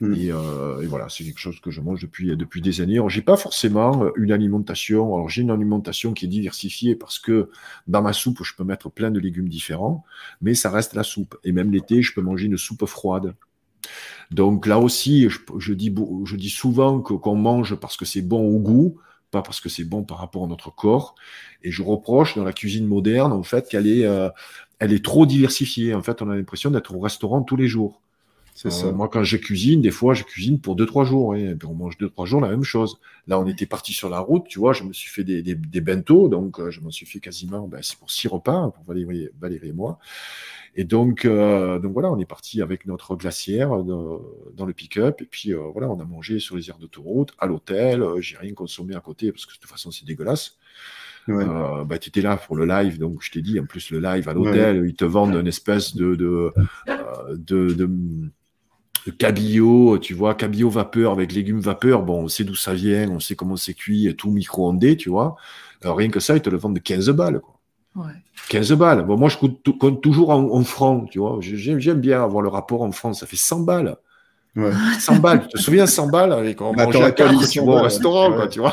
Mm. 0.00 0.14
Euh, 0.30 0.80
et, 0.80 0.86
voilà, 0.86 1.08
c'est 1.08 1.24
quelque 1.24 1.38
chose 1.38 1.60
que 1.60 1.70
je 1.70 1.80
mange 1.80 2.00
depuis, 2.02 2.36
depuis 2.36 2.60
des 2.60 2.80
années. 2.80 2.94
Alors, 2.94 3.10
j'ai 3.10 3.22
pas 3.22 3.36
forcément 3.36 4.06
une 4.16 4.32
alimentation. 4.32 5.14
Alors, 5.14 5.28
j'ai 5.28 5.42
une 5.42 5.50
alimentation 5.50 6.12
qui 6.12 6.24
est 6.24 6.28
diversifiée 6.28 6.94
parce 6.94 7.18
que 7.18 7.50
dans 7.86 8.02
ma 8.02 8.12
soupe, 8.12 8.42
je 8.42 8.54
peux 8.54 8.64
mettre 8.64 8.90
plein 8.90 9.10
de 9.10 9.20
légumes 9.20 9.48
différents, 9.48 10.04
mais 10.40 10.54
ça 10.54 10.70
reste 10.70 10.94
la 10.94 11.02
soupe. 11.02 11.36
Et 11.44 11.52
même 11.52 11.70
l'été, 11.70 12.02
je 12.02 12.14
peux 12.14 12.22
manger 12.22 12.46
une 12.46 12.58
soupe 12.58 12.86
froide. 12.86 13.34
Donc 14.30 14.66
là 14.66 14.78
aussi, 14.78 15.28
je, 15.58 15.72
dis, 15.72 15.94
je 16.24 16.36
dis 16.36 16.50
souvent 16.50 17.00
qu'on 17.00 17.34
mange 17.34 17.74
parce 17.76 17.96
que 17.96 18.04
c'est 18.04 18.22
bon 18.22 18.46
au 18.46 18.58
goût, 18.58 18.98
pas 19.30 19.42
parce 19.42 19.60
que 19.60 19.68
c'est 19.68 19.84
bon 19.84 20.02
par 20.02 20.18
rapport 20.18 20.44
à 20.44 20.46
notre 20.46 20.74
corps. 20.74 21.14
Et 21.62 21.70
je 21.70 21.82
reproche 21.82 22.36
dans 22.36 22.44
la 22.44 22.52
cuisine 22.52 22.86
moderne, 22.86 23.32
en 23.32 23.42
fait, 23.42 23.68
qu'elle 23.68 23.86
est, 23.86 24.04
euh, 24.04 24.28
elle 24.78 24.92
est 24.92 25.04
trop 25.04 25.26
diversifiée. 25.26 25.94
En 25.94 26.02
fait, 26.02 26.22
on 26.22 26.30
a 26.30 26.36
l'impression 26.36 26.70
d'être 26.70 26.94
au 26.94 27.00
restaurant 27.00 27.42
tous 27.42 27.56
les 27.56 27.68
jours. 27.68 28.00
C'est 28.62 28.70
ça. 28.70 28.88
Euh, 28.88 28.92
moi, 28.92 29.08
quand 29.08 29.24
je 29.24 29.38
cuisine, 29.38 29.80
des 29.80 29.90
fois, 29.90 30.12
je 30.12 30.22
cuisine 30.22 30.60
pour 30.60 30.76
deux, 30.76 30.84
trois 30.84 31.06
jours. 31.06 31.34
Et 31.34 31.54
puis 31.54 31.66
on 31.66 31.72
mange 31.72 31.96
deux, 31.96 32.10
trois 32.10 32.26
jours 32.26 32.42
la 32.42 32.50
même 32.50 32.62
chose. 32.62 33.00
Là, 33.26 33.40
on 33.40 33.46
était 33.46 33.64
parti 33.64 33.94
sur 33.94 34.10
la 34.10 34.20
route, 34.20 34.44
tu 34.48 34.58
vois, 34.58 34.74
je 34.74 34.84
me 34.84 34.92
suis 34.92 35.08
fait 35.08 35.24
des, 35.24 35.40
des, 35.40 35.54
des 35.54 35.80
bentos, 35.80 36.28
donc 36.28 36.60
euh, 36.60 36.70
je 36.70 36.80
m'en 36.80 36.90
suis 36.90 37.06
fait 37.06 37.20
quasiment, 37.20 37.68
ben, 37.68 37.80
c'est 37.80 37.96
pour 37.98 38.10
six 38.10 38.28
repas, 38.28 38.70
pour 38.70 38.84
Valérie, 38.84 39.28
Valérie 39.40 39.68
et 39.68 39.72
moi. 39.72 39.98
Et 40.76 40.84
donc, 40.84 41.24
euh, 41.24 41.78
donc 41.78 41.92
voilà, 41.92 42.12
on 42.12 42.18
est 42.18 42.26
parti 42.26 42.60
avec 42.60 42.86
notre 42.86 43.16
glacière 43.16 43.74
euh, 43.74 44.52
dans 44.54 44.66
le 44.66 44.72
pick-up. 44.72 45.22
Et 45.22 45.24
puis 45.26 45.52
euh, 45.52 45.58
voilà, 45.72 45.88
on 45.88 45.98
a 45.98 46.04
mangé 46.04 46.38
sur 46.38 46.56
les 46.56 46.68
aires 46.68 46.78
d'autoroute, 46.78 47.32
à 47.38 47.46
l'hôtel. 47.46 48.04
J'ai 48.20 48.36
rien 48.36 48.52
consommé 48.52 48.94
à 48.94 49.00
côté 49.00 49.32
parce 49.32 49.46
que 49.46 49.54
de 49.54 49.58
toute 49.58 49.70
façon, 49.70 49.90
c'est 49.90 50.04
dégueulasse. 50.04 50.58
bah, 51.28 51.98
tu 51.98 52.08
étais 52.08 52.22
là 52.22 52.36
pour 52.36 52.56
le 52.56 52.66
live, 52.66 52.98
donc 52.98 53.22
je 53.22 53.30
t'ai 53.30 53.42
dit, 53.42 53.58
en 53.58 53.66
plus, 53.66 53.90
le 53.90 54.00
live 54.00 54.28
à 54.28 54.32
l'hôtel, 54.32 54.84
ils 54.86 54.94
te 54.94 55.04
vendent 55.04 55.34
une 55.34 55.46
espèce 55.46 55.94
de, 55.94 56.14
de, 56.14 56.52
de, 57.36 57.74
de, 57.74 57.90
cabillaud, 59.18 59.98
tu 59.98 60.14
vois, 60.14 60.34
cabillaud 60.34 60.70
vapeur 60.70 61.12
avec 61.12 61.32
légumes 61.32 61.60
vapeur. 61.60 62.02
Bon, 62.02 62.24
on 62.24 62.28
sait 62.28 62.44
d'où 62.44 62.54
ça 62.54 62.74
vient, 62.74 63.10
on 63.10 63.20
sait 63.20 63.34
comment 63.34 63.56
c'est 63.56 63.74
cuit, 63.74 64.14
tout 64.16 64.30
micro-ondé, 64.30 64.96
tu 64.96 65.08
vois. 65.08 65.36
Alors, 65.82 65.96
rien 65.96 66.10
que 66.10 66.20
ça, 66.20 66.36
ils 66.36 66.42
te 66.42 66.50
le 66.50 66.58
vendent 66.58 66.74
de 66.74 66.80
15 66.80 67.10
balles, 67.10 67.40
quoi. 67.40 67.54
15 68.48 68.72
balles. 68.72 69.04
Bon, 69.04 69.16
moi, 69.16 69.28
je 69.28 69.36
compte, 69.36 70.00
toujours 70.00 70.30
en, 70.30 70.62
francs, 70.64 71.08
tu 71.10 71.18
vois. 71.18 71.38
J'aime 71.40 72.00
bien 72.00 72.22
avoir 72.22 72.42
le 72.42 72.48
rapport 72.48 72.82
en 72.82 72.92
francs. 72.92 73.16
Ça 73.16 73.26
fait 73.26 73.36
100 73.36 73.60
balles. 73.60 73.96
100 74.56 75.16
balles. 75.16 75.42
Tu 75.42 75.48
te 75.48 75.58
souviens 75.58 75.86
100 75.86 76.08
balles 76.08 76.32
avec 76.32 76.60
on 76.60 76.72
bah, 76.72 76.84
mangeait 76.84 77.22
à 77.22 77.62
au 77.62 77.80
restaurant, 77.80 78.46
tu 78.48 78.60
vois. 78.60 78.72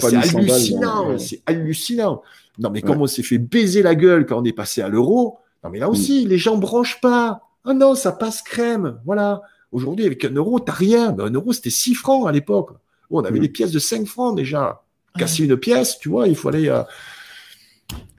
c'est 0.00 0.16
hallucinant. 0.16 1.18
C'est 1.18 1.42
hallucinant. 1.46 2.22
Non, 2.58 2.70
mais 2.70 2.82
comme 2.82 3.02
on 3.02 3.06
s'est 3.06 3.22
fait 3.22 3.38
baiser 3.38 3.82
la 3.82 3.94
gueule 3.94 4.26
quand 4.26 4.40
on 4.40 4.44
est 4.44 4.52
passé 4.52 4.80
à 4.82 4.88
l'euro. 4.88 5.38
Non, 5.62 5.70
mais 5.70 5.78
là 5.78 5.88
aussi, 5.88 6.24
mm. 6.24 6.28
les 6.28 6.38
gens 6.38 6.56
branchent 6.56 7.00
pas. 7.00 7.43
Ah 7.64 7.74
non, 7.74 7.94
ça 7.94 8.12
passe 8.12 8.42
crème. 8.42 9.00
Voilà. 9.04 9.42
Aujourd'hui, 9.72 10.06
avec 10.06 10.24
un 10.24 10.30
euro, 10.30 10.60
t'as 10.60 10.72
rien. 10.72 11.12
Ben, 11.12 11.26
un 11.26 11.30
euro, 11.32 11.52
c'était 11.52 11.70
6 11.70 11.94
francs 11.94 12.28
à 12.28 12.32
l'époque. 12.32 12.70
on 13.10 13.24
avait 13.24 13.38
mm. 13.38 13.42
des 13.42 13.48
pièces 13.48 13.72
de 13.72 13.78
5 13.78 14.06
francs 14.06 14.36
déjà. 14.36 14.82
Casser 15.18 15.44
une 15.44 15.56
pièce, 15.56 15.98
tu 15.98 16.08
vois, 16.08 16.26
il 16.26 16.34
faut 16.34 16.48
aller. 16.48 16.68
Euh, 16.68 16.82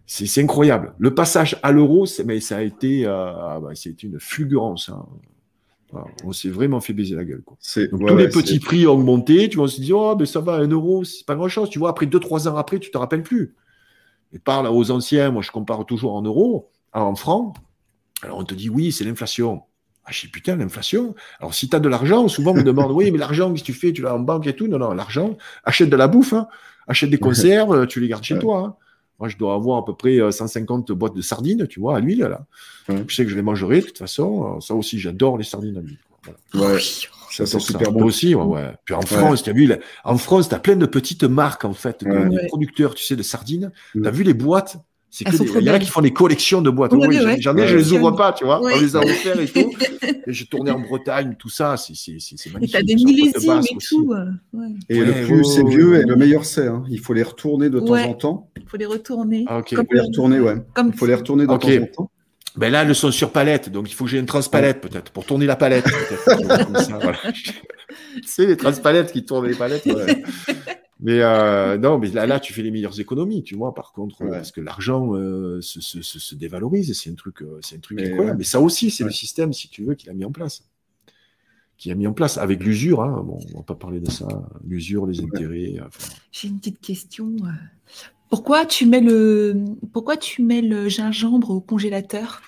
c'est 0.07 0.41
incroyable. 0.41 0.93
Le 0.97 1.13
passage 1.13 1.59
à 1.61 1.71
l'euro, 1.71 2.05
mais 2.25 2.39
ça 2.39 2.57
a 2.57 2.61
été, 2.61 3.05
euh, 3.05 3.33
ah 3.35 3.59
bah, 3.61 3.71
une 4.03 4.19
fulgurance. 4.19 4.89
Hein. 4.89 5.05
on 6.23 6.31
s'est 6.31 6.49
vraiment 6.49 6.79
fait 6.79 6.93
baiser 6.93 7.15
la 7.15 7.25
gueule. 7.25 7.43
tous 7.43 8.15
les 8.15 8.29
petits 8.29 8.59
prix 8.59 8.87
ont 8.87 8.93
augmenté. 8.93 9.49
Tu 9.49 9.57
vois, 9.57 9.65
on 9.65 9.67
se 9.67 9.81
dit, 9.81 9.91
oh, 9.93 10.15
mais 10.17 10.25
ça 10.25 10.39
va, 10.39 10.53
un 10.53 10.67
euro, 10.67 11.03
c'est 11.03 11.25
pas 11.25 11.35
grand-chose. 11.35 11.69
Tu 11.69 11.79
vois, 11.79 11.89
après 11.89 12.05
deux, 12.05 12.19
trois 12.19 12.47
ans 12.47 12.55
après, 12.55 12.79
tu 12.79 12.91
te 12.91 12.97
rappelles 12.97 13.23
plus. 13.23 13.55
Et 14.33 14.39
parle 14.39 14.67
aux 14.67 14.91
anciens, 14.91 15.31
moi 15.31 15.41
je 15.41 15.51
compare 15.51 15.85
toujours 15.85 16.13
en 16.13 16.21
euros, 16.21 16.69
en 16.93 17.15
francs. 17.15 17.55
Alors 18.21 18.37
on 18.37 18.43
te 18.43 18.53
dit, 18.53 18.69
oui, 18.69 18.91
c'est 18.91 19.03
l'inflation. 19.03 19.63
Ah, 20.05 20.11
je 20.11 20.21
dis, 20.21 20.27
putain, 20.27 20.55
l'inflation. 20.55 21.15
Alors, 21.39 21.53
si 21.53 21.67
tu 21.67 21.75
as 21.75 21.79
de 21.79 21.89
l'argent, 21.89 22.27
souvent 22.27 22.51
on 22.51 22.55
me 22.55 22.63
demande, 22.63 22.91
oui, 22.91 23.09
mais 23.11 23.17
l'argent, 23.17 23.51
qu'est-ce 23.51 23.63
que 23.63 23.65
tu 23.65 23.73
fais? 23.73 23.91
Tu 23.91 24.03
l'as 24.03 24.13
en 24.13 24.19
banque 24.19 24.45
et 24.45 24.55
tout 24.55 24.67
Non, 24.67 24.77
non, 24.77 24.93
l'argent, 24.93 25.35
achète 25.63 25.89
de 25.89 25.95
la 25.95 26.07
bouffe, 26.07 26.33
hein. 26.33 26.47
achète 26.87 27.09
des 27.09 27.17
conserves, 27.17 27.87
tu 27.87 27.99
les 27.99 28.07
gardes 28.07 28.23
chez 28.23 28.37
toi. 28.37 28.59
Hein. 28.59 28.75
Moi, 29.19 29.29
je 29.29 29.37
dois 29.37 29.55
avoir 29.55 29.79
à 29.79 29.85
peu 29.85 29.95
près 29.95 30.19
150 30.31 30.91
euh, 30.91 30.93
boîtes 30.93 31.15
de 31.15 31.21
sardines, 31.21 31.67
tu 31.67 31.79
vois, 31.79 31.97
à 31.97 31.99
l'huile, 31.99 32.19
là. 32.19 32.45
Je 32.87 33.15
sais 33.15 33.23
que 33.23 33.31
je 33.31 33.35
les 33.35 33.41
mangerai, 33.41 33.81
de 33.81 33.87
toute 33.87 33.97
façon. 33.97 34.59
Ça 34.61 34.75
aussi, 34.75 34.99
j'adore 34.99 35.37
les 35.37 35.43
sardines 35.43 35.77
à 35.77 35.81
l'huile. 35.81 35.99
Ouais. 36.53 36.79
Ça, 37.31 37.45
c'est 37.45 37.59
super 37.59 37.91
bon. 37.91 38.05
aussi, 38.05 38.33
ouais, 38.35 38.73
Puis 38.85 38.95
en 38.95 39.01
France, 39.01 39.43
tu 39.43 39.49
as 39.49 39.53
vu, 39.53 39.71
en 40.03 40.17
France, 40.17 40.49
tu 40.49 40.55
as 40.55 40.59
plein 40.59 40.75
de 40.75 40.85
petites 40.85 41.23
marques, 41.23 41.65
en 41.65 41.73
fait, 41.73 42.03
de, 42.03 42.47
producteurs, 42.47 42.93
tu 42.93 43.03
sais, 43.03 43.15
de 43.15 43.23
sardines. 43.23 43.71
Mm. 43.93 44.01
Tu 44.01 44.07
as 44.07 44.11
vu 44.11 44.23
les 44.23 44.33
boîtes 44.33 44.77
c'est 45.15 45.23
Il 45.29 45.63
y 45.63 45.69
en 45.69 45.73
a 45.73 45.79
qui 45.79 45.89
font 45.89 46.01
des 46.01 46.11
collections 46.11 46.61
de 46.61 46.69
boîtes. 46.69 46.91
Oui, 46.91 47.17
J'en 47.39 47.55
ai, 47.55 47.67
je 47.67 47.77
les 47.77 47.93
ouvre 47.93 48.11
pas, 48.11 48.33
tu 48.33 48.43
vois. 48.43 48.61
On 48.61 48.67
les 48.67 48.97
a 48.97 48.99
offerts 48.99 49.39
et 49.39 49.47
tout. 49.47 49.71
et 50.27 50.33
j'ai 50.33 50.45
tourné 50.45 50.71
en 50.71 50.79
Bretagne, 50.79 51.35
tout 51.39 51.47
ça, 51.47 51.77
c'est 51.77 51.93
magnifique. 52.51 52.61
Et 52.61 52.67
t'as 52.67 52.83
des 52.83 52.95
millésimes 52.95 53.61
et 53.61 53.77
tout. 53.77 54.13
Euh, 54.13 54.25
et 54.89 54.99
le 54.99 55.25
plus 55.25 55.45
c'est 55.45 55.63
vieux 55.63 56.01
et 56.01 56.03
le 56.03 56.17
meilleur 56.17 56.43
c'est. 56.43 56.67
Hein. 56.67 56.83
Il 56.89 56.99
faut 56.99 57.13
les 57.13 57.23
retourner 57.23 57.69
de 57.69 57.79
temps 57.79 57.95
en 57.95 58.13
temps. 58.13 58.49
Il 58.57 58.67
faut 58.67 58.75
les 58.75 58.85
retourner. 58.85 59.45
Ah, 59.47 59.61
il 59.71 59.77
faut 59.77 59.83
les 59.89 60.01
retourner, 60.01 60.39
ouais. 60.41 60.55
Il 60.77 60.93
faut 60.93 61.05
les 61.05 61.15
retourner 61.15 61.43
de 61.43 61.47
temps 61.47 61.55
en 61.55 61.85
temps. 61.95 62.11
Ben 62.57 62.69
là, 62.71 62.83
elles 62.83 62.95
sont 62.95 63.11
sur 63.11 63.31
palette, 63.31 63.69
donc 63.69 63.89
il 63.89 63.93
faut 63.93 64.05
que 64.05 64.11
j'ai 64.11 64.19
une 64.19 64.25
transpalette 64.25 64.79
peut-être 64.81 65.11
pour 65.11 65.25
tourner 65.25 65.45
la 65.45 65.55
palette. 65.55 65.85
C'est 68.25 68.45
les 68.45 68.57
transpalettes 68.57 69.11
qui 69.11 69.23
tournent 69.23 69.47
les 69.47 69.55
palettes. 69.55 69.87
Mais 71.05 71.21
euh, 71.21 71.77
non, 71.77 71.99
mais 71.99 72.07
là, 72.09 72.25
là, 72.25 72.39
tu 72.39 72.51
fais 72.51 72.63
les 72.63 72.71
meilleures 72.71 72.99
économies, 72.99 73.43
tu 73.43 73.55
vois. 73.55 73.75
Par 73.75 73.93
contre, 73.93 74.21
Ouais. 74.23 74.31
parce 74.31 74.51
que 74.51 74.59
l'argent 74.59 75.13
euh, 75.13 75.61
se, 75.61 75.79
se, 75.79 76.01
se, 76.01 76.17
se 76.17 76.33
dévalorise, 76.35 76.99
c'est 76.99 77.11
un 77.11 77.15
truc, 77.15 77.43
euh, 77.43 77.59
c'est 77.61 77.75
un 77.75 77.79
truc 77.79 77.99
Mais 77.99 78.07
incroyable. 78.07 78.31
ouais. 78.31 78.37
Mais 78.39 78.43
ça 78.43 78.59
aussi, 78.59 78.89
c'est 78.89 79.03
Ouais. 79.03 79.09
le 79.09 79.13
système, 79.13 79.53
si 79.53 79.69
tu 79.69 79.83
veux, 79.83 79.93
qu'il 79.93 80.09
a 80.09 80.13
mis 80.13 80.25
en 80.25 80.31
place, 80.31 80.63
qui 81.77 81.91
a 81.91 81.95
mis 81.95 82.07
en 82.07 82.13
place 82.13 82.37
avec 82.39 82.63
l'usure. 82.63 83.03
Hein. 83.03 83.23
Bon, 83.23 83.37
on 83.53 83.57
va 83.59 83.63
pas 83.63 83.75
parler 83.75 83.99
de 83.99 84.09
ça. 84.09 84.27
L'usure, 84.65 85.05
les 85.05 85.19
Ouais. 85.19 85.27
intérêts. 85.27 85.75
enfin, 85.85 86.13
J'ai 86.31 86.47
une 86.47 86.57
petite 86.57 86.81
question. 86.81 87.31
Pourquoi 88.29 88.65
tu 88.65 88.87
mets 88.87 89.01
le 89.01 89.53
pourquoi 89.93 90.17
tu 90.17 90.41
mets 90.41 90.61
le 90.61 90.89
gingembre 90.89 91.51
au 91.51 91.61
congélateur? 91.61 92.41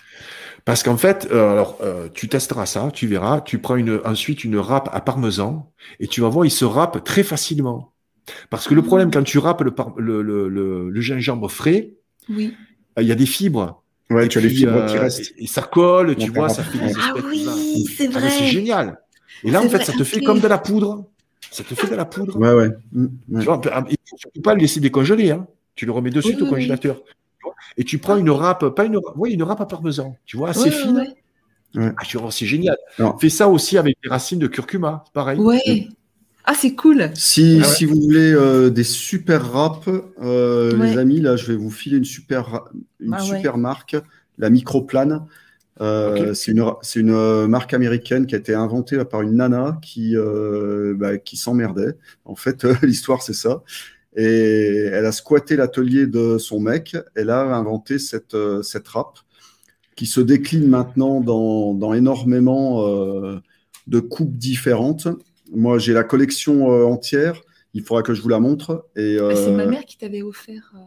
Parce 0.65 0.81
qu'en 0.83 0.97
fait, 0.97 1.27
euh, 1.31 1.51
alors, 1.51 1.77
euh, 1.81 2.09
tu 2.13 2.27
testeras 2.27 2.65
ça, 2.65 2.89
tu 2.91 3.05
verras. 3.07 3.39
Tu 3.41 3.59
prends 3.59 3.75
une, 3.75 4.01
ensuite 4.03 4.43
une 4.43 4.57
râpe 4.57 4.89
à 4.91 4.99
parmesan 4.99 5.71
et 5.99 6.07
tu 6.07 6.21
vas 6.21 6.29
voir, 6.29 6.45
il 6.45 6.51
se 6.51 6.65
râpe 6.65 7.03
très 7.03 7.23
facilement. 7.23 7.93
Parce 8.49 8.67
que 8.67 8.73
le 8.73 8.81
problème, 8.81 9.11
quand 9.11 9.23
tu 9.23 9.37
râpes 9.37 9.61
le, 9.61 9.71
par- 9.71 9.93
le, 9.97 10.21
le, 10.21 10.47
le, 10.49 10.89
le 10.89 11.01
gingembre 11.01 11.49
frais, 11.49 11.91
Oui. 12.29 12.53
euh, 12.97 13.01
il 13.01 13.07
y 13.07 13.11
a 13.11 13.15
des 13.15 13.25
fibres. 13.25 13.81
Ouais, 14.09 14.25
Et 14.25 14.29
tu 14.29 14.37
as 14.37 14.41
les 14.41 14.49
fibres 14.49 14.73
euh, 14.77 14.87
qui 14.87 14.97
restent. 14.97 15.33
Et, 15.37 15.43
et 15.43 15.47
ça 15.47 15.61
colle, 15.63 16.15
tu 16.15 16.29
vois, 16.31 16.49
ça 16.49 16.63
fait 16.63 16.77
des 16.77 16.85
Ah 16.85 16.89
espèces 16.89 17.23
oui, 17.25 17.83
de- 17.83 17.89
c'est 17.89 18.07
Ah, 18.15 18.19
vrai. 18.19 18.29
c'est 18.29 18.45
génial. 18.45 18.99
Et 19.43 19.51
là, 19.51 19.59
en 19.59 19.63
fait, 19.69 19.77
vrai, 19.77 19.85
ça 19.85 19.93
te 19.93 20.03
fait 20.03 20.21
comme 20.21 20.39
de 20.39 20.47
la 20.47 20.57
poudre. 20.57 21.05
Ça 21.51 21.63
te 21.63 21.73
fait 21.75 21.87
de 21.89 21.95
la 21.95 22.05
poudre. 22.05 22.37
Ouais, 22.37 22.53
ouais. 22.53 22.69
Mm, 22.91 23.05
ouais. 23.29 23.39
Tu 23.41 23.45
vois, 23.45 23.61
surtout 24.05 24.41
pas 24.41 24.53
le 24.53 24.61
laisser 24.61 24.79
décongeler. 24.79 25.31
Hein. 25.31 25.47
Tu 25.75 25.85
le 25.85 25.91
remets 25.91 26.09
de 26.09 26.19
suite 26.21 26.35
Oui, 26.37 26.41
au 26.41 26.45
oui, 26.45 26.49
oui. 26.51 26.55
congélateur. 26.55 27.01
Et 27.77 27.83
tu 27.83 27.97
prends 27.99 28.17
une 28.17 28.29
râpe, 28.29 28.67
pas 28.69 28.85
une 28.85 28.97
râpe, 28.97 29.15
oui, 29.17 29.33
une 29.33 29.43
râpe 29.43 29.61
à 29.61 29.65
parmesan. 29.65 30.15
Tu 30.25 30.35
vois, 30.37 30.49
assez 30.49 30.63
Ouais, 30.69 30.71
fine. 30.71 31.15
ouais, 31.75 31.91
Ah, 31.97 32.03
tu 32.05 32.17
vois, 32.17 32.31
c'est 32.31 32.45
génial. 32.45 32.77
Non. 32.99 33.17
Fais 33.17 33.29
ça 33.29 33.47
aussi 33.49 33.77
avec 33.77 33.97
des 34.03 34.09
racines 34.09 34.39
de 34.39 34.47
curcuma, 34.47 35.03
pareil. 35.13 35.39
ouais. 35.39 35.87
Ah, 36.49 36.53
c'est 36.55 36.75
cool. 36.75 37.11
Si, 37.13 37.59
Ah 37.61 37.67
ouais. 37.67 37.73
si 37.75 37.83
vous 37.85 37.99
voulez 37.99 38.31
euh, 38.33 38.69
des 38.69 38.85
super 38.85 39.51
râpes, 39.51 39.89
euh, 40.21 40.77
Ouais. 40.77 40.91
les 40.91 40.97
amis, 40.97 41.19
là, 41.19 41.35
je 41.35 41.45
vais 41.47 41.57
vous 41.57 41.69
filer 41.69 41.97
une 41.97 42.05
super, 42.05 42.63
une 43.01 43.13
Ah 43.13 43.19
ouais. 43.21 43.25
super 43.37 43.57
marque, 43.57 43.97
la 44.37 44.49
Microplane. 44.49 45.25
Euh. 45.81 46.33
C'est 46.33 46.53
une, 46.53 46.63
c'est 46.81 47.01
une 47.01 47.11
euh, 47.11 47.47
marque 47.47 47.73
américaine 47.73 48.25
qui 48.27 48.33
a 48.35 48.37
été 48.37 48.53
inventée 48.53 49.03
par 49.05 49.21
une 49.23 49.35
nana 49.35 49.77
qui, 49.81 50.15
euh, 50.15 50.93
bah, 50.97 51.17
qui 51.17 51.35
s'emmerdait. 51.37 51.95
En 52.23 52.35
fait, 52.35 52.63
euh, 52.63 52.73
l'histoire, 52.81 53.21
c'est 53.21 53.33
ça. 53.33 53.61
Et 54.15 54.87
elle 54.91 55.05
a 55.05 55.11
squatté 55.11 55.57
l'atelier 55.57 56.07
de 56.07 56.37
son 56.37 56.59
mec. 56.61 56.95
Elle 57.15 57.29
a 57.29 57.41
inventé 57.57 57.99
cette, 57.99 58.33
euh, 58.35 58.61
cette 58.63 58.87
râpe 58.87 59.19
qui 59.97 60.05
se 60.05 60.21
décline 60.21 60.67
maintenant 60.67 61.19
dans, 61.19 61.73
dans 61.73 61.93
énormément 61.93 62.87
euh, 62.87 63.39
de 63.87 63.99
coupes 63.99 64.35
différentes. 64.37 65.07
Moi, 65.53 65.79
j'ai 65.79 65.93
la 65.93 66.03
collection 66.03 66.71
euh, 66.71 66.83
entière. 66.85 67.41
Il 67.73 67.83
faudra 67.83 68.01
que 68.03 68.13
je 68.13 68.21
vous 68.21 68.29
la 68.29 68.39
montre. 68.39 68.87
Et, 68.95 69.17
Ah, 69.19 69.35
C'est 69.35 69.47
euh, 69.49 69.55
ma 69.55 69.65
mère 69.65 69.85
qui 69.85 69.97
t'avait 69.97 70.21
offert. 70.23 70.73
euh, 70.75 70.79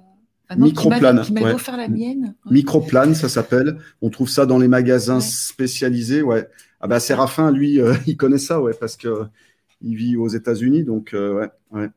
non, 0.57 0.67
qui 0.67 0.73
Microplane, 0.73 1.23
Qui 1.23 1.33
m'avait 1.33 1.47
ouais. 1.47 1.55
offert 1.55 1.77
la 1.77 1.89
mienne. 1.89 2.35
Microplane, 2.51 3.15
ça 3.15 3.29
s'appelle. 3.29 3.79
On 4.03 4.11
trouve 4.11 4.29
ça 4.29 4.47
dans 4.47 4.59
les 4.59 4.69
magasins 4.69 5.17
Ouais. 5.17 5.21
spécialisés. 5.25 6.23
Ouais. 6.23 6.49
Ah 6.81 6.89
bah 6.89 6.99
Séraphin, 6.99 7.53
lui, 7.53 7.81
euh, 7.81 7.95
il 8.07 8.17
connaît 8.17 8.39
ça, 8.39 8.61
ouais, 8.61 8.73
parce 8.79 8.97
que 8.97 9.25
il 9.83 9.95
vit 9.97 10.17
aux 10.17 10.29
États-Unis, 10.29 10.85
donc 10.85 11.15
euh, 11.15 11.35
ouais, 11.35 11.51
ouais. 11.73 11.89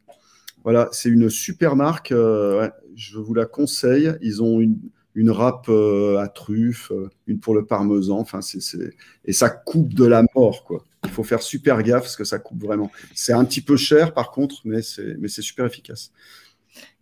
Voilà, 0.64 0.88
c'est 0.92 1.10
une 1.10 1.30
super 1.30 1.76
marque. 1.76 2.12
euh, 2.14 2.70
je 2.96 3.18
vous 3.18 3.34
la 3.34 3.46
conseille. 3.46 4.14
Ils 4.22 4.42
ont 4.44 4.60
une, 4.62 4.78
une 5.16 5.30
râpe 5.30 5.68
euh, 5.70 6.18
à 6.18 6.28
truffe, 6.28 6.92
euh, 6.92 7.10
une 7.28 7.40
pour 7.40 7.54
le 7.56 7.66
parmesan. 7.66 8.20
Enfin, 8.20 8.42
c'est, 8.42 8.62
c'est- 8.62 8.94
et 9.26 9.34
ça 9.34 9.50
coupe 9.50 9.94
de 9.94 10.06
la 10.06 10.24
mort, 10.36 10.64
quoi. 10.64 10.86
Il 11.06 11.10
faut 11.10 11.24
faire 11.24 11.42
super 11.44 11.84
gaffe 11.84 12.04
parce 12.04 12.16
que 12.16 12.24
ça 12.24 12.40
coupe 12.40 12.64
vraiment. 12.64 12.90
C'est 13.14 13.34
un 13.34 13.44
petit 13.46 13.62
peu 13.62 13.76
cher, 13.78 14.14
par 14.14 14.32
contre, 14.32 14.62
mais 14.66 14.82
c'est, 14.82 15.16
mais 15.20 15.28
c'est 15.28 15.42
super 15.42 15.66
efficace. 15.66 16.12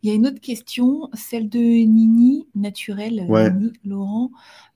Il 0.03 0.09
y 0.09 0.11
a 0.11 0.15
une 0.15 0.27
autre 0.27 0.41
question, 0.41 1.09
celle 1.13 1.47
de 1.47 1.59
Nini, 1.59 2.47
naturelle, 2.55 3.25
Ouais. 3.29 3.51
Nini 3.51 3.71
Laurent, 3.85 4.31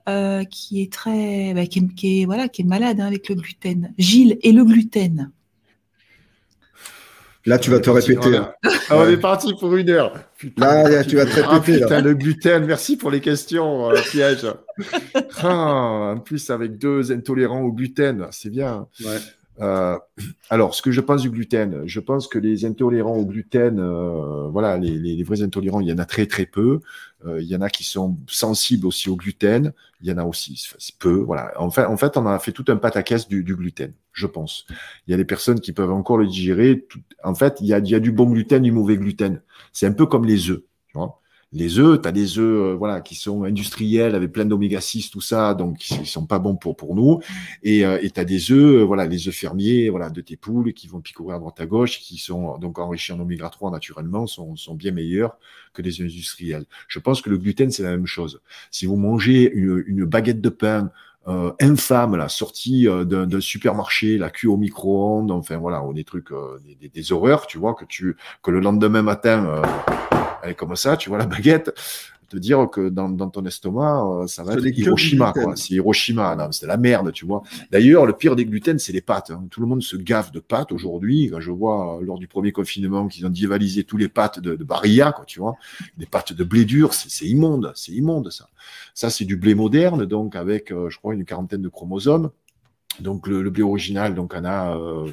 euh, 0.07 0.43
qui 0.43 0.81
est 0.81 0.93
très, 0.93 1.53
bah, 1.55 1.65
qui, 1.65 1.79
est, 1.79 1.95
qui 1.95 2.21
est- 2.21 2.25
voilà, 2.25 2.47
qui 2.47 2.61
est 2.61 2.65
malade 2.65 2.99
hein, 3.01 3.07
avec 3.07 3.27
le 3.27 3.36
gluten. 3.36 3.93
Gilles 3.97 4.38
et 4.43 4.51
le 4.51 4.63
gluten. 4.63 5.31
Là, 7.45 7.59
tu 7.59 7.69
vas 7.69 7.79
te 7.79 7.89
parti- 7.89 8.11
répéter. 8.13 8.27
on 8.29 8.33
est- 8.33 8.37
hein. 8.37 8.53
Ah, 8.89 8.97
on 8.97 9.09
est 9.09 9.17
parti 9.17 9.53
pour 9.59 9.75
une 9.75 9.89
heure. 9.89 10.13
Putain, 10.37 10.89
Là, 10.89 11.03
tu 11.03 11.15
vas 11.15 11.25
te 11.25 11.39
répéter, 11.39 11.79
putain, 11.81 12.01
le 12.01 12.13
gluten, 12.15 12.65
merci 12.65 12.97
pour 12.97 13.11
les 13.11 13.21
questions, 13.21 13.91
euh, 13.91 13.95
piège. 14.11 14.45
Ah, 15.43 16.13
en 16.15 16.17
plus, 16.19 16.49
avec 16.49 16.77
deux 16.77 17.11
intolérants 17.11 17.61
au 17.61 17.71
gluten, 17.71 18.27
c'est 18.31 18.49
bien. 18.49 18.87
Ouais. 19.03 19.17
Euh, 19.61 19.97
alors, 20.49 20.75
ce 20.75 20.81
que 20.81 20.91
je 20.91 20.99
pense 20.99 21.21
du 21.21 21.29
gluten, 21.29 21.83
je 21.85 21.99
pense 22.01 22.27
que 22.27 22.37
les 22.39 22.65
intolérants 22.65 23.15
au 23.15 23.25
gluten, 23.25 23.79
euh, 23.79 24.49
voilà, 24.49 24.77
les, 24.77 24.91
les- 24.99 25.15
les 25.15 25.23
vrais 25.23 25.41
intolérants, 25.43 25.79
il 25.79 25.87
y 25.87 25.93
en 25.93 25.97
a 25.97 26.05
très 26.05 26.25
très 26.27 26.45
peu. 26.45 26.81
Euh, 27.25 27.41
il 27.41 27.47
y 27.47 27.55
en 27.55 27.61
a 27.61 27.69
qui 27.69 27.83
sont 27.85 28.17
sensibles 28.27 28.85
aussi 28.85 29.09
au 29.09 29.15
gluten. 29.15 29.71
Il 30.01 30.07
y 30.09 30.11
en 30.11 30.17
a 30.17 30.25
aussi 30.25 30.61
peu. 30.99 31.15
Voilà. 31.21 31.53
En 31.61 31.71
fait, 31.71 31.85
en 31.85 31.95
fait, 31.97 32.17
on 32.17 32.25
a 32.27 32.37
fait 32.39 32.51
tout 32.51 32.65
un 32.67 32.75
pataquès 32.77 33.27
du, 33.29 33.43
du 33.43 33.55
gluten, 33.55 33.93
je 34.11 34.27
pense. 34.27 34.65
Il 35.07 35.11
y 35.11 35.13
a 35.13 35.17
des 35.17 35.25
personnes 35.25 35.59
qui 35.61 35.71
peuvent 35.73 35.91
encore 35.91 36.17
le 36.17 36.27
digérer. 36.27 36.85
Tout- 36.89 36.99
En 37.23 37.33
fait, 37.35 37.57
il 37.61 37.67
y 37.67 37.73
a, 37.73 37.79
il 37.79 37.87
y 37.89 37.95
a 37.95 37.99
du 37.99 38.11
bon 38.11 38.25
gluten, 38.29 38.61
du 38.61 38.71
mauvais 38.73 38.97
gluten. 38.97 39.41
C'est 39.73 39.87
un 39.87 39.93
peu 39.93 40.05
comme 40.05 40.25
les 40.25 40.49
œufs. 40.49 40.61
Les 41.55 41.79
œufs, 41.79 42.01
tu 42.01 42.07
as 42.07 42.11
des 42.11 42.37
œufs 42.37 42.73
euh, 42.73 42.75
voilà, 42.75 42.99
qui 42.99 43.15
sont 43.15 43.43
industriels 43.45 44.13
avec 44.13 44.31
plein 44.33 44.43
d'oméga 44.45 44.81
6, 44.81 45.09
tout 45.09 45.21
ça, 45.21 45.53
donc 45.53 45.89
ils 45.89 46.05
sont 46.05 46.25
pas 46.25 46.37
bons 46.37 46.55
pour, 46.57 46.75
pour 46.75 46.95
nous. 46.95 47.21
Et 47.63 47.85
euh, 47.85 47.97
tu 48.13 48.19
as 48.19 48.25
des 48.25 48.51
œufs, 48.51 48.81
euh, 48.81 48.83
voilà, 48.83 49.05
les 49.05 49.27
œufs 49.29 49.33
fermiers 49.33 49.89
voilà, 49.89 50.09
de 50.09 50.19
tes 50.19 50.35
poules 50.35 50.73
qui 50.73 50.87
vont 50.87 50.99
picorer 50.99 51.33
à 51.33 51.39
droite 51.39 51.59
à 51.61 51.65
gauche, 51.65 51.99
qui 52.01 52.17
sont 52.17 52.57
donc 52.57 52.77
enrichis 52.77 53.13
en 53.13 53.19
oméga 53.21 53.49
3 53.49 53.71
naturellement, 53.71 54.27
sont, 54.27 54.55
sont 54.57 54.75
bien 54.75 54.91
meilleurs 54.91 55.37
que 55.73 55.81
les 55.81 56.01
œufs 56.01 56.07
industriels. 56.11 56.65
Je 56.89 56.99
pense 56.99 57.21
que 57.21 57.29
le 57.29 57.37
gluten, 57.37 57.71
c'est 57.71 57.83
la 57.83 57.91
même 57.91 58.05
chose. 58.05 58.41
Si 58.69 58.85
vous 58.85 58.97
mangez 58.97 59.49
une, 59.51 59.81
une 59.87 60.03
baguette 60.05 60.41
de 60.41 60.49
pain 60.49 60.91
euh, 61.27 61.53
infâme, 61.61 62.15
là, 62.17 62.27
sortie 62.29 62.87
euh, 62.87 63.03
d'un 63.05 63.39
supermarché, 63.39 64.17
la 64.17 64.29
cuit 64.29 64.47
au 64.47 64.57
micro-ondes, 64.57 65.31
enfin 65.31 65.57
voilà, 65.57 65.81
des 65.93 66.03
trucs, 66.03 66.31
euh, 66.31 66.59
des, 66.65 66.75
des- 66.75 66.89
des 66.89 67.11
horreurs, 67.13 67.47
tu 67.47 67.57
vois, 67.57 67.73
que 67.73 67.85
tu 67.85 68.15
que 68.43 68.51
le 68.51 68.59
lendemain 68.59 69.01
matin, 69.01 69.61
comme 70.53 70.75
ça, 70.75 70.95
tu 70.97 71.09
vois 71.09 71.17
la 71.17 71.25
baguette, 71.25 71.73
te 72.27 72.37
dire 72.37 72.67
que 72.71 72.89
dans, 72.89 73.07
dans 73.07 73.29
ton 73.29 73.45
estomac, 73.45 74.03
euh, 74.03 74.25
ça 74.27 74.43
va 74.43 74.53
être 74.53 74.63
Hiroshima, 74.87 75.31
quoi. 75.43 75.55
C'est 75.55 75.75
Hiroshima, 75.75 76.35
non, 76.35 76.51
c'est 76.51 76.65
la 76.65 76.75
merde, 76.75 77.11
tu 77.11 77.23
vois. 77.23 77.43
D'ailleurs, 77.71 78.07
le 78.07 78.13
pire 78.13 78.35
des 78.35 78.45
gluten, 78.45 78.79
c'est 78.79 78.93
les 78.93 79.01
pâtes. 79.01 79.29
hein. 79.29 79.45
Tout 79.51 79.61
le 79.61 79.67
monde 79.67 79.83
se 79.83 79.95
gaffe 79.95 80.31
de 80.31 80.39
pâtes 80.39 80.71
aujourd'hui. 80.71 81.29
Quand 81.31 81.39
je 81.39 81.51
vois 81.51 81.97
euh, 81.97 82.03
lors 82.03 82.17
du 82.17 82.27
premier 82.27 82.51
confinement 82.51 83.07
qu'ils 83.07 83.27
ont 83.27 83.29
dévalisé 83.29 83.83
tous 83.83 83.97
les 83.97 84.07
pâtes 84.09 84.39
de, 84.39 84.55
de 84.55 84.63
Barilla, 84.63 85.11
quoi, 85.11 85.23
tu 85.25 85.39
vois, 85.39 85.55
des 85.97 86.07
pâtes 86.07 86.33
de 86.33 86.43
blé 86.43 86.65
dur, 86.65 86.95
c'est 86.95 87.11
c'est 87.11 87.25
immonde, 87.25 87.71
c'est 87.75 87.91
immonde 87.91 88.31
ça. 88.31 88.49
Ça, 88.95 89.11
c'est 89.11 89.25
du 89.25 89.35
blé 89.37 89.53
moderne, 89.53 90.05
donc 90.05 90.35
avec, 90.35 90.71
euh, 90.71 90.89
je 90.89 90.97
crois, 90.97 91.13
une 91.13 91.25
quarantaine 91.25 91.61
de 91.61 91.69
chromosomes. 91.69 92.31
Donc 92.99 93.27
le, 93.27 93.41
le 93.41 93.49
blé 93.49 93.63
original, 93.63 94.15
donc 94.15 94.33
on 94.35 94.45
a 94.45 94.77
euh, 94.77 95.11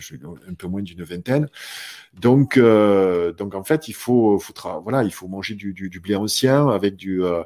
un 0.49 0.55
peu 0.55 0.67
moins 0.69 0.83
d'une 0.83 1.03
vingtaine. 1.03 1.49
Donc, 2.21 2.57
euh, 2.57 3.33
donc 3.33 3.55
en 3.55 3.65
fait, 3.65 3.89
il 3.89 3.95
faut, 3.95 4.39
faut 4.39 4.55
voilà, 4.83 5.03
il 5.05 5.13
faut 5.13 5.29
manger 5.29 5.55
du, 5.55 5.73
du, 5.73 5.89
du 5.89 6.01
blé 6.01 6.15
ancien 6.15 6.69
avec 6.69 6.97
du, 6.97 7.25
euh, 7.25 7.43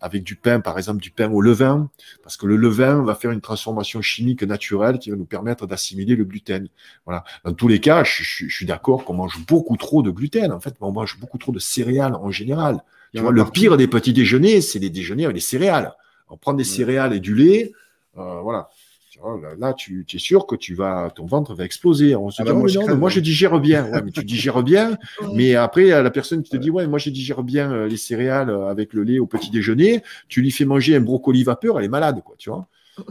avec 0.00 0.24
du 0.24 0.36
pain, 0.36 0.60
par 0.60 0.76
exemple 0.78 1.00
du 1.00 1.10
pain 1.10 1.30
au 1.30 1.40
levain, 1.40 1.88
parce 2.22 2.36
que 2.36 2.46
le 2.46 2.56
levain 2.56 3.02
va 3.02 3.14
faire 3.14 3.30
une 3.30 3.40
transformation 3.40 4.02
chimique 4.02 4.42
naturelle 4.42 4.98
qui 4.98 5.10
va 5.10 5.16
nous 5.16 5.24
permettre 5.24 5.66
d'assimiler 5.66 6.16
le 6.16 6.24
gluten. 6.24 6.68
Voilà. 7.04 7.24
Dans 7.44 7.52
tous 7.54 7.68
les 7.68 7.80
cas, 7.80 8.04
je, 8.04 8.22
je- 8.22 8.46
je 8.48 8.54
suis 8.54 8.66
d'accord 8.66 9.04
qu'on 9.04 9.14
mange 9.14 9.38
beaucoup 9.46 9.76
trop 9.76 10.02
de 10.02 10.10
gluten. 10.10 10.52
En 10.52 10.60
fait, 10.60 10.74
on 10.80 10.92
mange 10.92 11.18
beaucoup 11.20 11.38
trop 11.38 11.52
de 11.52 11.58
céréales 11.58 12.14
en 12.14 12.30
général. 12.30 12.82
Tu 13.14 13.20
vois, 13.22 13.32
le 13.32 13.44
pire 13.44 13.76
des 13.78 13.86
petits 13.88 14.12
déjeuners, 14.12 14.60
c'est 14.60 14.78
les 14.78 14.90
déjeuners 14.90 15.24
avec 15.24 15.34
des 15.36 15.40
céréales. 15.40 15.92
On 16.28 16.36
prend 16.36 16.52
des 16.52 16.64
Ouais. 16.68 16.76
céréales 16.76 17.14
et 17.14 17.20
du 17.20 17.34
lait, 17.34 17.72
euh, 18.18 18.40
voilà. 18.40 18.68
Là, 19.24 19.54
là, 19.58 19.74
tu, 19.74 20.04
tu 20.06 20.16
es 20.16 20.18
sûr 20.20 20.46
que 20.46 20.54
tu 20.56 20.74
vas, 20.74 21.10
ton 21.14 21.26
ventre 21.26 21.54
va 21.54 21.64
exploser. 21.64 22.14
On 22.16 22.30
se 22.30 22.42
Ah 22.42 22.44
dit, 22.44 22.50
bah, 22.50 22.54
oh, 22.56 22.60
moi, 22.60 22.68
je 22.68 22.78
non, 22.78 22.84
crève, 22.84 22.94
mais 22.94 23.00
moi 23.00 23.10
je 23.10 23.20
digère 23.20 23.58
bien. 23.60 23.84
Ouais, 23.90 24.02
mais 24.02 24.10
tu 24.12 24.24
digères 24.24 24.62
bien, 24.62 24.98
mais 25.34 25.54
après, 25.54 25.86
la 25.88 26.10
personne 26.10 26.42
qui 26.42 26.50
te 26.50 26.56
dit, 26.56 26.70
ouais, 26.70 26.86
moi 26.86 26.98
je 26.98 27.10
digère 27.10 27.42
bien 27.42 27.72
euh, 27.72 27.88
les 27.88 27.96
céréales 27.96 28.50
euh, 28.50 28.68
avec 28.68 28.92
le 28.92 29.02
lait 29.02 29.18
au 29.18 29.26
petit 29.26 29.50
déjeuner, 29.50 30.02
tu 30.28 30.42
lui 30.42 30.50
fais 30.50 30.64
manger 30.64 30.96
un 30.96 31.00
brocoli 31.00 31.44
vapeur, 31.44 31.78
elle 31.78 31.84
est 31.86 31.88
malade, 31.88 32.22
quoi, 32.24 32.34
tu 32.38 32.50
vois. 32.50 32.68
Ouais. 32.98 33.04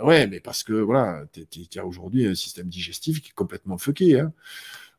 Euh, 0.00 0.04
ouais, 0.04 0.26
mais 0.26 0.40
parce 0.40 0.62
que 0.62 0.72
voilà, 0.72 1.22
tu 1.32 1.78
as 1.78 1.84
aujourd'hui 1.86 2.26
un 2.26 2.34
système 2.34 2.68
digestif 2.68 3.20
qui 3.20 3.30
est 3.30 3.34
complètement 3.34 3.78
fucké. 3.78 4.20
Hein. 4.20 4.32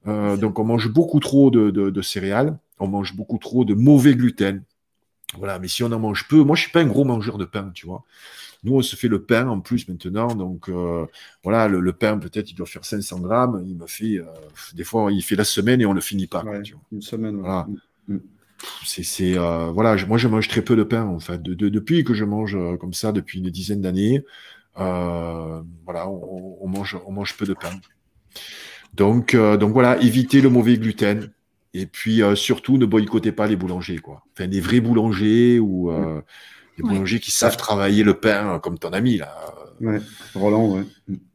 Euh, 0.08 0.38
donc 0.38 0.60
on 0.60 0.64
mange 0.64 0.90
beaucoup 0.90 1.20
trop 1.20 1.50
de, 1.50 1.72
de- 1.72 1.90
de 1.90 2.02
céréales, 2.02 2.58
on 2.80 2.88
mange 2.88 3.16
beaucoup 3.16 3.38
trop 3.38 3.66
de 3.66 3.74
mauvais 3.74 4.16
gluten. 4.16 4.64
Voilà, 5.38 5.60
mais 5.60 5.68
si 5.68 5.84
on 5.84 5.92
en 5.92 6.00
mange 6.00 6.28
peu, 6.28 6.44
moi 6.44 6.56
je 6.56 6.62
suis 6.64 6.72
pas 6.72 6.82
un 6.82 6.88
gros 6.88 7.04
mangeur 7.04 7.38
de 7.38 7.46
pain, 7.46 7.72
tu 7.74 7.88
vois. 7.88 8.04
Nous, 8.66 8.74
on 8.76 8.82
se 8.82 8.96
fait 8.96 9.08
le 9.08 9.24
pain 9.24 9.48
en 9.48 9.60
plus 9.62 9.88
maintenant, 9.88 10.28
donc 10.36 10.70
euh, 10.70 11.06
voilà, 11.44 11.68
le, 11.68 11.80
le 11.80 11.94
pain 11.94 12.18
peut-être 12.18 12.52
il 12.52 12.56
doit 12.56 12.66
faire 12.66 12.84
500 12.86 13.20
grammes, 13.20 13.64
il 13.68 13.76
me 13.78 13.88
fait, 13.88 14.18
euh, 14.20 14.26
des 14.74 14.84
fois 14.84 15.12
il 15.12 15.22
fait 15.24 15.36
la 15.36 15.46
semaine 15.46 15.82
et 15.82 15.86
on 15.86 15.94
le 15.94 16.02
finit 16.02 16.28
pas. 16.28 16.42
quoi, 16.42 16.52
Ouais, 16.52 16.62
tu 16.64 16.74
vois. 16.74 16.82
une 16.92 17.02
semaine. 17.02 17.36
ouais. 17.38 17.42
Voilà. 17.42 17.68
Mm. 18.08 18.18
C'est, 18.86 19.04
c'est, 19.04 19.38
euh, 19.38 19.72
voilà, 19.72 19.98
je- 19.98 20.06
moi 20.06 20.18
je 20.18 20.28
mange 20.28 20.48
très 20.48 20.62
peu 20.62 20.76
de 20.76 20.84
pain 20.84 21.06
en 21.06 21.20
fait. 21.20 21.42
De- 21.42 21.54
de- 21.54 21.70
depuis 21.70 22.04
que 22.04 22.14
je 22.14 22.24
mange 22.26 22.58
comme 22.80 22.94
ça 22.94 23.12
depuis 23.12 23.40
une 23.40 23.50
dizaine 23.50 23.82
d'années, 23.82 24.24
voilà, 25.86 26.10
on, 26.10 26.58
on 26.62 26.68
mange, 26.68 26.98
on 27.06 27.12
mange 27.12 27.36
peu 27.38 27.46
de 27.46 27.54
pain. 27.54 27.72
Donc, 28.94 29.36
donc 29.36 29.74
voilà, 29.74 30.02
éviter 30.02 30.42
le 30.42 30.50
mauvais 30.50 30.78
gluten, 30.78 31.30
Et 31.74 31.86
puis 31.86 32.22
surtout, 32.36 32.78
ne 32.78 32.86
boycottez 32.86 33.32
pas 33.34 33.48
les 33.48 33.56
boulangers, 33.58 33.98
quoi. 33.98 34.24
Enfin, 34.34 34.48
des 34.48 34.62
vrais 34.62 34.80
boulangers 34.80 35.60
ou 35.60 35.92
euh, 35.92 36.22
des 36.78 36.84
Ouais. 36.84 36.90
boulangers 36.90 37.20
qui 37.20 37.32
savent 37.32 37.58
travailler 37.58 38.04
le 38.04 38.14
pain 38.20 38.56
euh, 38.56 38.60
comme 38.60 38.78
ton 38.80 38.90
ami 38.94 39.18
là. 39.18 39.34
Ouais. 39.82 40.00
Roland, 40.34 40.72
ouais. 40.74 40.84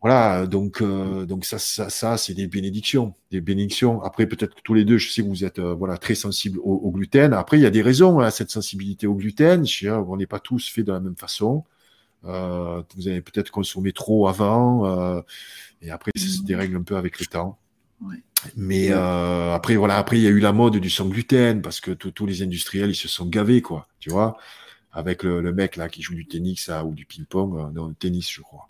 Voilà, 0.01 0.47
donc 0.47 0.81
euh, 0.81 1.27
donc 1.27 1.45
ça 1.45 1.59
ça, 1.59 1.91
ça 1.91 2.17
c'est 2.17 2.33
des 2.35 2.47
bénédictions, 2.47 3.15
des 3.31 3.41
bénédictions. 3.43 4.03
Après 4.03 4.27
peut-être 4.27 4.55
que 4.55 4.62
tous 4.62 4.73
les 4.75 4.85
deux, 4.87 4.97
je 4.99 5.11
sais 5.11 5.23
que 5.23 5.29
vous 5.29 5.45
êtes 5.45 5.59
euh, 5.59 5.75
voilà 5.75 5.99
très 5.99 6.15
sensibles 6.15 6.59
au, 6.61 6.73
au 6.75 6.91
gluten. 6.91 7.35
Après 7.35 7.59
il 7.59 7.62
y 7.62 7.67
a 7.67 7.71
des 7.71 7.83
raisons 7.83 8.19
à 8.21 8.31
cette 8.31 8.51
sensibilité 8.51 9.07
au 9.07 9.15
gluten. 9.15 9.67
Je 9.67 9.79
sais, 9.87 9.91
on 9.91 10.17
n'est 10.17 10.27
pas 10.27 10.41
tous 10.41 10.71
faits 10.71 10.87
de 10.87 10.93
la 10.93 11.01
même 11.01 11.17
façon. 11.17 11.65
Euh, 12.25 12.83
vous 12.97 13.09
avez 13.09 13.23
peut-être 13.23 13.51
consommé 13.51 13.93
trop 13.93 14.29
avant 14.29 14.87
euh, 14.87 15.21
et 15.83 15.91
après 15.91 16.11
ça 16.17 16.27
se 16.27 16.41
Mhm. 16.41 16.45
dérègle 16.47 16.77
un 16.77 16.83
peu 16.83 16.97
avec 16.97 17.19
le 17.21 17.27
temps. 17.27 17.59
Ouais. 18.03 18.17
Mais 18.57 18.89
euh, 18.91 19.53
après 19.55 19.77
voilà, 19.77 19.97
après 19.99 20.17
il 20.19 20.23
y 20.23 20.27
a 20.27 20.31
eu 20.31 20.41
la 20.41 20.53
mode 20.53 20.77
du 20.79 20.89
sans 20.91 21.07
gluten 21.09 21.61
parce 21.62 21.81
que 21.81 21.91
tous 21.93 22.11
tous 22.11 22.27
les 22.27 22.43
industriels 22.43 22.91
ils 22.91 22.95
se 22.95 23.09
sont 23.09 23.27
gavés 23.27 23.61
quoi, 23.62 23.89
tu 24.01 24.09
vois, 24.11 24.37
avec 24.93 25.23
le, 25.23 25.41
le 25.41 25.53
mec 25.53 25.77
là 25.77 25.89
qui 25.89 26.03
joue 26.03 26.15
du 26.15 26.27
tennis 26.27 26.65
ça, 26.65 26.85
ou 26.85 26.95
du 26.95 27.05
ping-pong, 27.05 27.59
euh, 27.59 27.71
non 27.71 27.93
tennis 27.93 28.31
je 28.31 28.41
crois. 28.41 28.70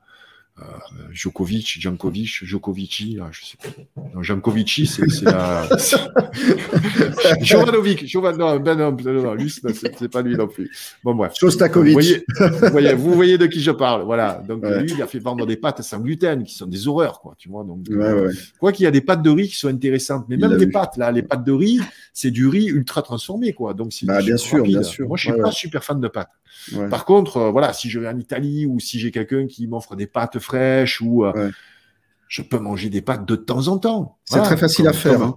Euh, 0.60 0.64
Djokovic, 1.12 1.80
Jankovic, 1.80 2.44
Djokovici, 2.44 3.14
là, 3.14 3.28
je 3.32 3.44
sais 3.44 3.56
pas. 3.56 3.68
Non, 4.14 4.22
Jankovici, 4.22 4.86
c'est 4.86 5.22
la. 5.22 5.66
Jovanovic, 7.40 8.06
Jovan, 8.06 8.36
non, 8.36 8.58
ben 8.60 8.74
non, 8.76 8.92
non, 8.92 9.22
non, 9.22 9.34
lui, 9.34 9.50
c'est 9.50 10.08
pas 10.08 10.22
lui 10.22 10.36
non 10.36 10.48
plus. 10.48 10.70
Bon, 11.04 11.14
bref. 11.14 11.32
Vous 11.32 11.48
Shostakovich. 11.48 11.92
voyez, 11.94 12.24
vous 12.38 12.68
voyez, 12.70 12.94
vous 12.94 13.14
voyez 13.14 13.38
de 13.38 13.46
qui 13.46 13.60
je 13.60 13.70
parle, 13.70 14.02
voilà. 14.04 14.42
Donc 14.46 14.62
Ouais. 14.62 14.82
lui, 14.82 14.92
il 14.92 15.02
a 15.02 15.06
fait 15.06 15.18
vendre 15.18 15.46
des 15.46 15.56
pâtes 15.56 15.82
sans 15.82 15.98
gluten, 16.00 16.44
qui 16.44 16.54
sont 16.54 16.66
des 16.66 16.86
horreurs, 16.88 17.20
quoi. 17.20 17.34
Tu 17.38 17.48
vois. 17.48 17.64
Donc, 17.64 17.86
Ouais, 17.90 18.12
ouais. 18.12 18.32
quoi 18.58 18.72
qu'il 18.72 18.84
y 18.84 18.86
a 18.86 18.90
des 18.90 19.00
pâtes 19.00 19.22
de 19.22 19.30
riz 19.30 19.48
qui 19.48 19.56
sont 19.56 19.68
intéressantes, 19.68 20.26
mais 20.28 20.36
Il 20.36 20.40
même 20.40 20.52
les 20.58 20.66
vu. 20.66 20.70
pâtes 20.72 20.96
là, 20.96 21.10
les 21.10 21.22
pâtes 21.22 21.44
de 21.44 21.52
riz, 21.52 21.80
c'est 22.12 22.30
du 22.30 22.46
riz 22.48 22.66
ultra 22.66 23.02
transformé, 23.02 23.52
quoi. 23.52 23.74
Donc 23.74 23.92
c'est 23.92 24.06
Bah, 24.06 24.20
bien 24.20 24.36
sûr, 24.36 24.58
rapide. 24.58 24.72
bien 24.74 24.82
sûr. 24.82 25.08
Moi, 25.08 25.16
je 25.16 25.30
suis 25.30 25.40
pas 25.40 25.52
super 25.52 25.84
fan 25.84 26.00
de 26.00 26.08
pâtes. 26.08 26.30
Par 26.90 27.04
contre, 27.06 27.38
euh, 27.38 27.50
voilà, 27.50 27.72
si 27.72 27.88
je 27.88 27.98
vais 27.98 28.08
en 28.08 28.18
Italie 28.18 28.66
ou 28.66 28.80
si 28.80 28.98
j'ai 28.98 29.10
quelqu'un 29.10 29.46
qui 29.46 29.66
m'offre 29.66 29.96
des 29.96 30.06
pâtes 30.06 30.38
fraîches 30.50 31.00
ou 31.00 31.24
euh, 31.24 31.32
Ouais. 31.34 31.50
je 32.28 32.42
peux 32.42 32.58
manger 32.58 32.90
des 32.90 33.02
pâtes 33.02 33.26
de 33.26 33.36
temps 33.36 33.68
en 33.68 33.78
temps. 33.78 34.18
C'est 34.24 34.34
Voilà, 34.36 34.46
très 34.48 34.56
facile 34.56 34.86
à 34.88 34.92
faire. 34.92 35.22
Hein. 35.22 35.36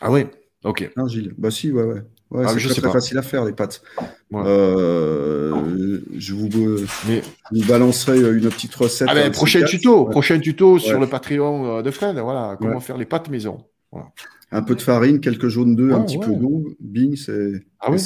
Ah 0.00 0.10
ouais, 0.10 0.30
ok. 0.64 0.90
Hein, 0.96 1.06
Gilles 1.08 1.32
Bah 1.38 1.50
si, 1.50 1.70
ouais, 1.72 1.82
ouais. 1.82 2.02
Ouais, 2.30 2.44
Ah, 2.44 2.52
c'est 2.58 2.68
très, 2.68 2.80
très 2.82 2.90
facile 2.92 3.18
à 3.18 3.22
faire, 3.22 3.44
les 3.44 3.52
pâtes. 3.52 3.82
Ouais. 4.32 4.42
Euh, 4.44 6.00
je 6.16 6.34
vous, 6.34 6.48
euh, 6.66 6.84
Mais 7.06 7.22
vous 7.52 7.64
balancerai 7.68 8.18
une 8.18 8.48
petite 8.50 8.74
recette. 8.74 9.06
ah 9.08 9.14
ben, 9.14 9.30
prochain 9.30 9.62
tuto, 9.64 10.06
Ouais. 10.06 10.10
prochain 10.10 10.40
tuto 10.40 10.78
sur 10.80 10.98
le 10.98 11.06
Patreon 11.06 11.78
euh, 11.78 11.82
de 11.82 11.90
Fred. 11.92 12.18
Voilà, 12.18 12.56
comment 12.60 12.80
faire 12.80 12.96
les 12.98 13.06
pâtes 13.06 13.30
maison. 13.30 13.58
Un 14.52 14.62
peu 14.62 14.74
de 14.74 14.82
farine, 14.82 15.20
quelques 15.20 15.48
jaunes 15.48 15.76
d'œufs, 15.76 15.92
un 15.94 16.02
petit 16.02 16.18
peu 16.18 16.32
d'eau, 16.34 16.64
bing, 16.80 17.14
c'est 17.16 17.64
Ah 17.80 17.90
ouais. 17.92 17.98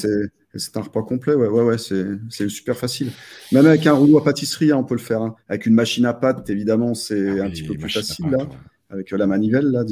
C'est 0.55 0.77
un 0.77 0.81
repas 0.83 1.03
complet. 1.03 1.35
Ouais, 1.35 1.49
ouais, 1.49 1.63
ouais, 1.63 1.77
c'est 1.79 2.49
super 2.49 2.77
facile. 2.77 3.11
Même 3.53 3.67
avec 3.67 3.87
un 3.87 3.93
rouleau 3.93 4.19
à 4.19 4.25
pâtisserie, 4.25 4.73
hein, 4.73 4.77
on 4.79 4.85
peut 4.85 4.95
le 4.97 5.01
faire. 5.01 5.23
hein. 5.23 5.35
Avec 5.49 5.67
une 5.67 5.75
machine 5.75 6.05
à 6.07 6.13
pâte, 6.15 6.49
évidemment, 6.51 6.95
c'est 6.95 7.41
Ah 7.41 7.45
un 7.45 7.51
petit 7.51 7.63
peu 7.63 7.75
plus 7.75 7.89
facile 7.91 8.25
pâtes, 8.31 8.33
là, 8.33 8.39
ouais. 8.47 8.49
avec 8.91 9.13
euh, 9.13 9.17
la 9.17 9.27
manivelle 9.27 9.67
là. 9.67 9.85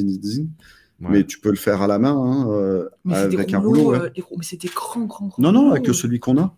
Ouais. 1.01 1.09
mais 1.11 1.25
tu 1.25 1.39
peux 1.39 1.51
le 1.51 1.57
faire 1.57 1.81
à 1.83 1.87
la 1.87 2.01
main 2.01 2.11
hein, 2.17 2.49
euh, 2.51 2.89
Mais 3.05 3.15
c'est 3.15 3.29
des 3.29 3.37
avec 3.37 3.55
un 3.55 3.61
rouleau. 3.61 3.93
ouais. 3.93 3.99
euh, 4.01 4.09
mais 4.37 4.43
c'est 4.43 4.61
des 4.61 4.67
grands, 4.69 5.05
grands, 5.05 5.27
grands 5.29 5.41
Non, 5.43 5.53
non, 5.53 5.71
avec 5.71 5.87
celui 5.95 6.19
qu'on 6.19 6.39
a. 6.39 6.57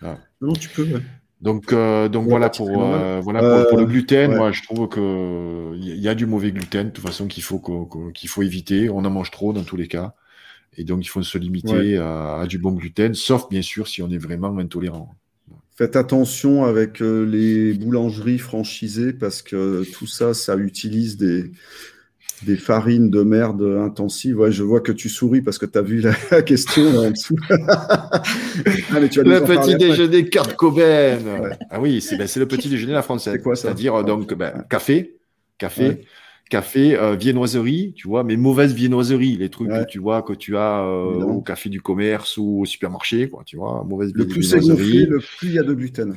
Ah. 0.00 0.16
Non, 0.40 0.48
non, 0.48 0.52
tu 0.54 0.68
peux. 0.70 0.84
ouais. 0.84 1.02
Donc, 1.42 1.72
euh, 1.72 2.08
donc 2.08 2.24
Ouais, 2.24 2.30
voilà 2.30 2.48
pour 2.50 2.70
normale. 2.70 3.00
euh, 3.02 3.20
voilà 3.20 3.40
pour, 3.64 3.68
pour 3.70 3.78
le 3.78 3.84
gluten. 3.84 4.30
ouais. 4.30 4.36
Moi, 4.36 4.52
je 4.52 4.62
trouve 4.62 4.88
que 4.88 5.72
il 5.76 5.98
y, 6.00 6.08
a 6.08 6.14
du 6.14 6.24
mauvais 6.24 6.52
gluten 6.52 6.86
de 6.88 6.92
toute 6.92 7.04
façon 7.04 7.26
qu'il 7.26 7.42
faut 7.42 7.58
faut 8.28 8.42
éviter. 8.42 8.88
On 8.88 9.04
en 9.04 9.10
mange 9.10 9.30
trop 9.30 9.52
dans 9.52 9.64
tous 9.64 9.76
les 9.76 9.88
cas, 9.88 10.14
et 10.76 10.84
donc 10.84 11.04
il 11.04 11.08
faut 11.08 11.22
se 11.22 11.38
limiter 11.38 11.72
Ouais. 11.72 11.96
à, 11.96 12.40
à 12.40 12.46
du 12.46 12.58
bon 12.58 12.72
gluten, 12.72 13.14
sauf 13.14 13.48
bien 13.48 13.62
sûr 13.62 13.88
si 13.88 14.02
on 14.02 14.10
est 14.10 14.18
vraiment 14.18 14.56
intolérant. 14.58 15.14
Faites 15.74 15.96
attention 15.96 16.64
avec 16.64 17.00
euh, 17.00 17.24
les 17.24 17.72
boulangeries 17.72 18.38
franchisées 18.38 19.12
parce 19.12 19.40
que 19.40 19.84
tout 19.92 20.06
ça, 20.06 20.34
ça 20.34 20.54
utilise 20.56 21.16
des, 21.16 21.50
des 22.42 22.56
farines 22.56 23.10
de 23.10 23.22
merde 23.22 23.62
intensives. 23.62 24.38
Ouais, 24.38 24.52
je 24.52 24.62
vois 24.62 24.80
que 24.80 24.92
tu 24.92 25.08
souris 25.08 25.40
parce 25.40 25.56
que 25.56 25.64
tu 25.64 25.78
as 25.78 25.82
vu 25.82 26.00
la, 26.30 26.42
question 26.42 26.92
là 26.92 27.08
en 27.08 27.10
dessous. 27.10 27.36
ah, 27.50 28.22
mais 29.00 29.08
tu 29.08 29.22
vas 29.22 29.24
nous 29.24 29.30
Le 29.30 29.40
petit 29.44 29.76
déjeuner 29.76 30.28
Kurt 30.28 30.54
Cobain. 30.56 31.18
Ouais. 31.18 31.58
Ah 31.70 31.80
oui, 31.80 32.02
c'est 32.02 32.16
ben, 32.16 32.28
le 32.36 32.46
petit 32.46 32.68
déjeuner 32.68 32.92
la 32.92 33.02
française. 33.02 33.34
C'est 33.34 33.42
quoi 33.42 33.56
ça? 33.56 33.62
C'est-à-dire 33.62 33.94
euh, 33.94 34.02
donc 34.02 34.34
ben, 34.34 34.64
café, 34.68 35.16
café. 35.56 36.04
Café, 36.50 36.96
euh, 36.96 37.16
viennoiserie, 37.16 37.94
tu 37.96 38.08
vois, 38.08 38.24
mais 38.24 38.36
mauvaise 38.36 38.74
viennoiserie, 38.74 39.36
les 39.38 39.48
trucs 39.48 39.70
Ouais. 39.70 39.84
que 39.84 39.90
tu 39.90 39.98
vois 39.98 40.22
que 40.22 40.32
tu 40.34 40.56
as 40.56 40.80
euh, 40.84 41.22
au 41.22 41.40
café 41.40 41.68
du 41.70 41.80
commerce 41.80 42.36
ou 42.36 42.60
au 42.60 42.64
supermarché, 42.66 43.28
quoi, 43.30 43.42
tu 43.44 43.56
vois, 43.56 43.84
mauvaise 43.84 44.12
Le 44.14 44.26
plus 44.26 44.42
c'est 44.42 44.60
le 44.60 44.74
plus 45.18 45.48
il 45.48 45.52
y 45.54 45.58
a 45.58 45.62
de 45.62 45.72
gluten. 45.74 46.16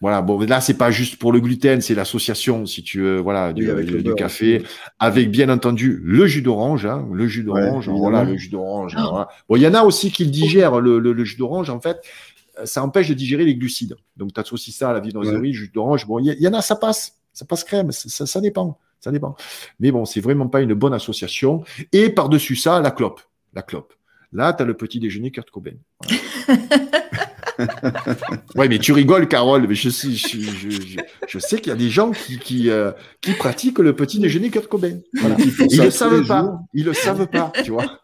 Voilà, 0.00 0.20
bon, 0.20 0.38
mais 0.38 0.46
là, 0.46 0.60
c'est 0.60 0.76
pas 0.76 0.90
juste 0.90 1.16
pour 1.16 1.32
le 1.32 1.40
gluten, 1.40 1.80
c'est 1.80 1.94
l'association, 1.94 2.66
si 2.66 2.82
tu 2.82 3.00
veux, 3.00 3.18
voilà, 3.20 3.52
du, 3.54 3.64
Oui, 3.64 3.70
avec 3.70 3.90
le 3.90 3.98
du 3.98 4.04
beurre 4.04 4.16
café, 4.16 4.62
avec 4.98 5.30
bien 5.30 5.48
entendu 5.48 5.98
le 6.04 6.26
jus 6.26 6.42
d'orange, 6.42 6.84
hein, 6.84 7.08
le 7.12 7.26
jus 7.26 7.42
d'orange, 7.42 7.88
évidemment. 7.88 7.98
voilà, 8.10 8.24
le 8.24 8.36
jus 8.36 8.50
d'orange. 8.50 8.94
Ah. 8.98 9.06
voilà. 9.10 9.28
Bon, 9.48 9.56
il 9.56 9.62
y 9.62 9.66
en 9.66 9.72
a 9.72 9.82
aussi 9.82 10.10
qui 10.10 10.24
le 10.24 10.30
digèrent, 10.30 10.78
le, 10.80 10.98
le, 10.98 11.12
le 11.14 11.24
jus 11.24 11.36
d'orange, 11.38 11.70
en 11.70 11.80
fait, 11.80 12.02
euh, 12.58 12.66
ça 12.66 12.82
empêche 12.82 13.08
de 13.08 13.14
digérer 13.14 13.44
les 13.46 13.54
glucides. 13.56 13.96
Donc, 14.18 14.34
tu 14.34 14.40
associes 14.40 14.72
ça 14.74 14.90
à 14.90 14.92
la 14.92 15.00
viennoiserie, 15.00 15.54
jus 15.54 15.70
d'orange. 15.72 16.06
Bon, 16.06 16.18
il 16.18 16.26
y, 16.26 16.30
il 16.32 16.42
y 16.42 16.48
en 16.48 16.52
a, 16.54 16.60
ça 16.60 16.76
passe, 16.76 17.16
ça 17.34 17.44
passe 17.44 17.64
crème, 17.64 17.92
ça, 17.92 18.08
ça, 18.08 18.26
ça 18.26 18.40
dépend, 18.40 18.78
ça 19.00 19.10
dépend. 19.12 19.36
Mais 19.80 19.90
bon, 19.90 20.06
c'est 20.06 20.20
vraiment 20.20 20.48
pas 20.48 20.62
une 20.62 20.72
bonne 20.72 20.94
association. 20.94 21.62
Et 21.92 22.08
par-dessus 22.08 22.56
ça, 22.56 22.80
la 22.80 22.90
clope, 22.90 23.20
la 23.52 23.62
clope. 23.62 23.92
Là, 24.32 24.52
tu 24.52 24.62
as 24.62 24.66
le 24.66 24.74
petit 24.74 24.98
déjeuner 24.98 25.30
Kurt 25.30 25.50
Cobain. 25.50 25.76
Voilà. 26.00 26.22
ouais, 28.56 28.68
mais 28.68 28.78
tu 28.78 28.92
rigoles, 28.92 29.28
Carole. 29.28 29.68
Mais 29.68 29.76
je 29.76 29.90
sais, 29.90 30.10
je, 30.10 30.40
je, 30.40 30.70
je, 30.70 30.98
je 31.28 31.38
sais 31.38 31.58
qu'il 31.58 31.68
y 31.68 31.72
a 31.72 31.76
des 31.76 31.90
gens 31.90 32.10
qui, 32.10 32.38
qui, 32.38 32.70
euh, 32.70 32.90
qui 33.20 33.32
pratiquent 33.32 33.78
le 33.78 33.94
petit 33.94 34.18
déjeuner 34.18 34.50
Kurt 34.50 34.66
Cobain. 34.66 34.98
Voilà. 35.20 35.36
Ils 35.38 35.70
ça 35.70 35.84
le 35.84 35.90
savent 35.90 36.26
pas. 36.26 36.42
jours 36.42 36.58
Ils 36.74 36.84
le 36.84 36.94
savent 36.94 37.26
pas, 37.28 37.52
tu 37.62 37.70
vois. 37.70 38.00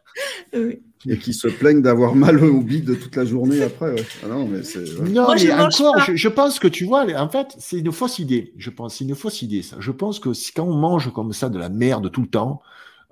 Oui. 0.53 0.83
Et 1.07 1.19
qui 1.19 1.33
se 1.33 1.49
plaignent 1.49 1.81
d'avoir 1.81 2.15
mal 2.15 2.45
au 2.45 2.61
bide 2.61 2.99
toute 3.01 3.17
la 3.17 3.25
journée 3.25 3.63
après. 3.63 3.93
ouais. 3.93 4.05
Ah 4.23 4.29
non, 4.29 4.47
mais 4.47 4.63
c'est. 4.63 4.81
ouais. 4.99 5.09
Non, 5.09 5.23
Moi, 5.23 5.37
je 5.39 5.47
mais 5.49 5.57
mange 5.57 5.81
encore, 5.81 5.99
je, 6.01 6.15
je 6.15 6.29
pense 6.29 6.59
que 6.59 6.69
tu 6.69 6.85
vois, 6.85 7.07
en 7.19 7.29
fait, 7.31 7.57
c'est 7.59 7.79
une 7.79 7.91
fausse 7.91 8.19
idée. 8.19 8.53
Je 8.59 8.69
pense, 8.69 8.97
c'est 8.97 9.05
une 9.05 9.15
fausse 9.15 9.41
idée, 9.41 9.63
ça. 9.63 9.77
Je 9.81 9.93
pense 9.93 10.21
que 10.21 10.35
si- 10.35 10.53
quand 10.53 10.65
on 10.67 10.75
mange 10.77 11.11
comme 11.13 11.33
ça 11.33 11.49
de 11.49 11.59
la 11.59 11.71
merde 11.71 12.11
tout 12.13 12.21
le 12.21 12.29
temps, 12.29 12.61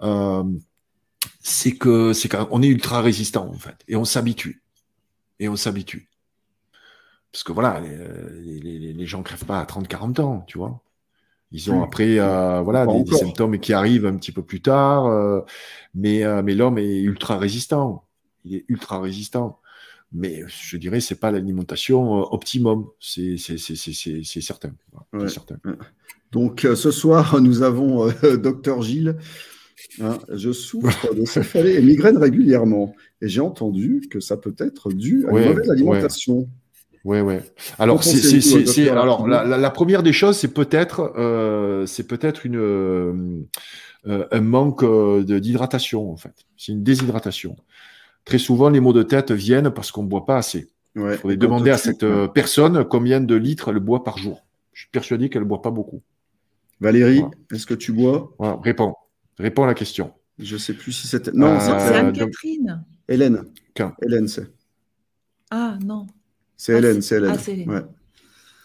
euh, 0.02 0.44
c'est 1.40 1.72
que 1.76 2.12
c'est 2.12 2.28
qu'on 2.28 2.62
est 2.62 2.68
ultra 2.68 3.00
résistant, 3.00 3.48
en 3.48 3.54
fait. 3.58 3.76
Et 3.88 3.96
on 3.96 4.04
s'habitue. 4.04 4.62
Et 5.40 5.48
on 5.48 5.56
s'habitue. 5.56 6.08
Parce 7.32 7.44
que 7.44 7.52
voilà, 7.52 7.80
les, 7.80 8.60
les, 8.60 8.78
les- 8.78 8.92
les 8.92 9.06
gens 9.06 9.22
crèvent 9.22 9.44
pas 9.44 9.60
à 9.60 9.66
30, 9.66 9.88
40 9.88 10.20
ans, 10.20 10.44
tu 10.46 10.58
vois. 10.58 10.80
Ils 11.50 11.70
ont 11.70 11.82
après, 11.82 12.18
euh, 12.18 12.60
voilà, 12.60 12.86
des, 12.86 13.10
symptômes 13.10 13.58
qui 13.58 13.72
arrivent 13.72 14.04
un 14.04 14.16
petit 14.16 14.32
peu 14.32 14.42
plus 14.42 14.60
tard, 14.60 15.06
euh, 15.06 15.40
mais, 15.94 16.22
euh, 16.22 16.42
mais 16.42 16.54
l'homme 16.54 16.78
est 16.78 17.00
ultra 17.00 17.38
résistant. 17.38 18.04
Il 18.44 18.56
est 18.56 18.64
ultra 18.68 19.00
résistant. 19.00 19.60
Mais 20.12 20.42
je 20.46 20.76
dirais, 20.76 21.00
c'est 21.00 21.20
pas 21.20 21.30
l'alimentation 21.30 22.32
optimum, 22.32 22.86
c'est 23.00 23.36
certain. 23.38 24.72
Ouais. 25.12 25.28
certain. 25.28 25.56
Donc 26.32 26.66
ce 26.74 26.90
soir, 26.90 27.40
nous 27.40 27.62
avons 27.62 28.10
Docteur 28.36 28.82
Gilles. 28.82 29.16
Hein, 30.00 30.18
je 30.32 30.52
souffre 30.52 31.14
de 31.14 31.24
céphalée 31.26 31.74
et 31.74 31.82
migraine 31.82 32.18
régulièrement. 32.18 32.94
Et 33.20 33.28
j'ai 33.28 33.40
entendu 33.40 34.02
que 34.10 34.20
ça 34.20 34.36
peut 34.36 34.54
être 34.58 34.90
dû 34.92 35.26
à 35.26 35.32
Ouais, 35.32 35.44
une 35.44 35.48
mauvaise 35.50 35.70
alimentation. 35.70 36.38
Ouais, 36.38 36.48
ouais. 37.04 37.42
Alors, 37.78 38.02
c'est, 38.04 38.16
c'est- 38.40 38.88
alors 38.90 39.26
Lartinet 39.26 39.30
la, 39.30 39.44
la, 39.44 39.58
la 39.58 39.70
première 39.70 40.02
des 40.02 40.12
choses, 40.12 40.36
c'est 40.36 40.52
peut-être, 40.52 41.12
euh, 41.16 41.86
c'est 41.86 42.06
peut-être 42.06 42.44
une, 42.46 42.56
euh, 42.56 43.44
un 44.04 44.40
manque 44.40 44.82
euh, 44.82 45.22
de, 45.24 45.38
d'hydratation, 45.38 46.10
en 46.10 46.16
fait. 46.16 46.34
C'est 46.56 46.72
une 46.72 46.82
déshydratation. 46.82 47.56
Très 48.24 48.38
souvent, 48.38 48.68
les 48.68 48.80
maux 48.80 48.92
de 48.92 49.02
tête 49.02 49.30
viennent 49.32 49.70
parce 49.70 49.90
qu'on 49.90 50.02
ne 50.02 50.08
boit 50.08 50.26
pas 50.26 50.36
assez. 50.36 50.70
Ouais. 50.96 51.14
Il 51.14 51.18
faudrait 51.18 51.36
Quand 51.38 51.46
demander 51.46 51.70
à 51.70 51.78
cette 51.78 52.04
personne 52.34 52.84
combien 52.84 53.20
de 53.20 53.34
litres 53.34 53.68
elle 53.70 53.78
boit 53.78 54.04
par 54.04 54.18
jour. 54.18 54.44
Je 54.72 54.82
suis 54.82 54.90
persuadé 54.90 55.28
qu'elle 55.28 55.42
ne 55.42 55.48
boit 55.48 55.62
pas 55.62 55.70
beaucoup. 55.70 56.02
Valérie, 56.80 57.20
Voilà. 57.20 57.34
est-ce 57.52 57.66
que 57.66 57.74
tu 57.74 57.92
bois? 57.92 58.32
Voilà, 58.38 58.58
réponds. 58.62 58.94
Réponds 59.38 59.64
à 59.64 59.66
la 59.66 59.74
question. 59.74 60.12
Je 60.38 60.56
sais 60.56 60.74
plus 60.74 60.92
si 60.92 61.08
c'était. 61.08 61.32
Non, 61.32 61.46
Euh, 61.48 61.58
C'est 61.60 61.70
donc- 61.70 61.80
Anne-Catherine. 61.92 62.84
Hélène. 63.08 63.44
Hélène, 64.02 64.28
c'est. 64.28 64.46
Ah 65.50 65.76
non. 65.84 66.06
C'est 66.58 66.74
Ah, 66.74 66.78
Hélène, 66.78 67.00
c'est- 67.00 67.16
Hélène. 67.16 67.30
ah, 67.34 67.38
c'est 67.38 67.52
Hélène. 67.52 67.70
Ouais. 67.70 67.82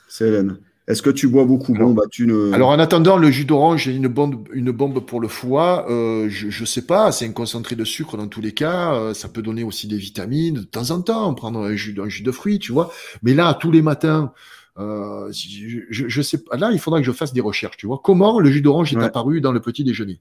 C'est 0.10 0.28
Hélène. 0.28 0.58
Est-ce 0.86 1.02
que 1.02 1.10
tu 1.10 1.30
bois 1.30 1.46
beaucoup? 1.46 1.74
Alors- 1.76 1.88
Bon, 1.88 1.94
bah 1.94 2.04
tu 2.12 2.28
ne. 2.28 2.52
Alors, 2.52 2.68
en 2.70 2.78
attendant, 2.80 3.16
le 3.16 3.32
jus 3.32 3.46
d'orange 3.46 3.88
est 3.88 3.96
une 3.96 4.10
bombe, 4.10 4.50
une 4.52 4.72
bombe 4.72 5.00
pour 5.06 5.22
le 5.22 5.30
foie. 5.30 5.90
Euh, 5.90 6.28
je, 6.28 6.50
je 6.50 6.66
sais 6.66 6.82
pas, 6.82 7.14
c'est 7.14 7.26
un 7.26 7.32
concentré 7.32 7.78
de 7.78 7.86
sucre 7.86 8.18
dans 8.18 8.28
tous 8.28 8.42
les 8.42 8.52
cas. 8.52 8.94
Euh, 8.96 9.14
ça 9.14 9.30
peut 9.30 9.42
donner 9.42 9.64
aussi 9.64 9.88
des 9.88 9.96
vitamines 9.98 10.56
de 10.56 10.62
temps 10.64 10.92
en 10.92 11.02
temps, 11.02 11.34
prendre 11.36 11.60
un 11.62 11.74
jus, 11.78 11.96
un 12.04 12.10
jus 12.10 12.24
de 12.24 12.32
fruits, 12.32 12.60
tu 12.60 12.74
vois. 12.74 12.92
Mais 13.22 13.34
là, 13.34 13.54
tous 13.54 13.72
les 13.72 13.82
matins, 13.82 14.34
euh, 14.78 15.32
je, 15.32 15.80
je, 15.90 16.10
je 16.10 16.22
sais 16.22 16.40
pas. 16.44 16.58
Là, 16.58 16.72
il 16.74 16.80
faudra 16.80 17.00
que 17.00 17.06
je 17.06 17.14
fasse 17.14 17.32
des 17.32 17.40
recherches, 17.42 17.78
tu 17.78 17.88
vois. 17.88 18.02
Comment 18.04 18.42
le 18.42 18.52
jus 18.52 18.62
d'orange 18.62 18.92
est 18.92 18.98
Ouais. 18.98 19.06
apparu 19.06 19.40
dans 19.40 19.54
le 19.54 19.62
petit 19.62 19.86
déjeuner? 19.86 20.20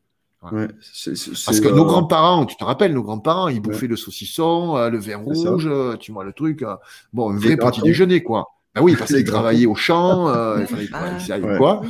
Ouais, 0.51 0.67
Parce 0.67 1.61
que 1.61 1.69
euh, 1.69 1.75
nos 1.77 1.85
grands-parents, 1.85 2.47
tu 2.47 2.57
te 2.57 2.65
rappelles, 2.65 2.93
nos 2.95 3.03
grands-parents, 3.05 3.47
ils 3.49 3.61
bouffaient 3.61 3.87
le 3.87 3.95
saucisson, 3.97 4.77
euh, 4.77 4.91
le 4.91 4.99
vin 4.99 5.19
rouge, 5.19 5.67
euh, 5.71 5.97
tu 5.97 6.11
vois 6.11 6.25
le 6.25 6.33
truc. 6.33 6.63
euh, 6.63 6.75
bon, 7.13 7.31
un 7.31 7.37
vrai 7.39 7.57
petit 7.57 7.81
déjeuner, 7.83 8.23
quoi. 8.25 8.49
Ah 8.75 8.83
oui, 8.83 8.97
parce 8.99 9.13
qu'ils 9.15 9.25
travaillaient 9.25 9.67
au 9.67 9.77
champ, 9.77 10.29
euh, 10.31 10.59
il 10.61 10.67
fallait 10.67 10.89
Ah. 10.93 11.15
qu'ils 11.17 11.33
aillent, 11.33 11.43
Ouais. 11.45 11.59
quoi. 11.59 11.83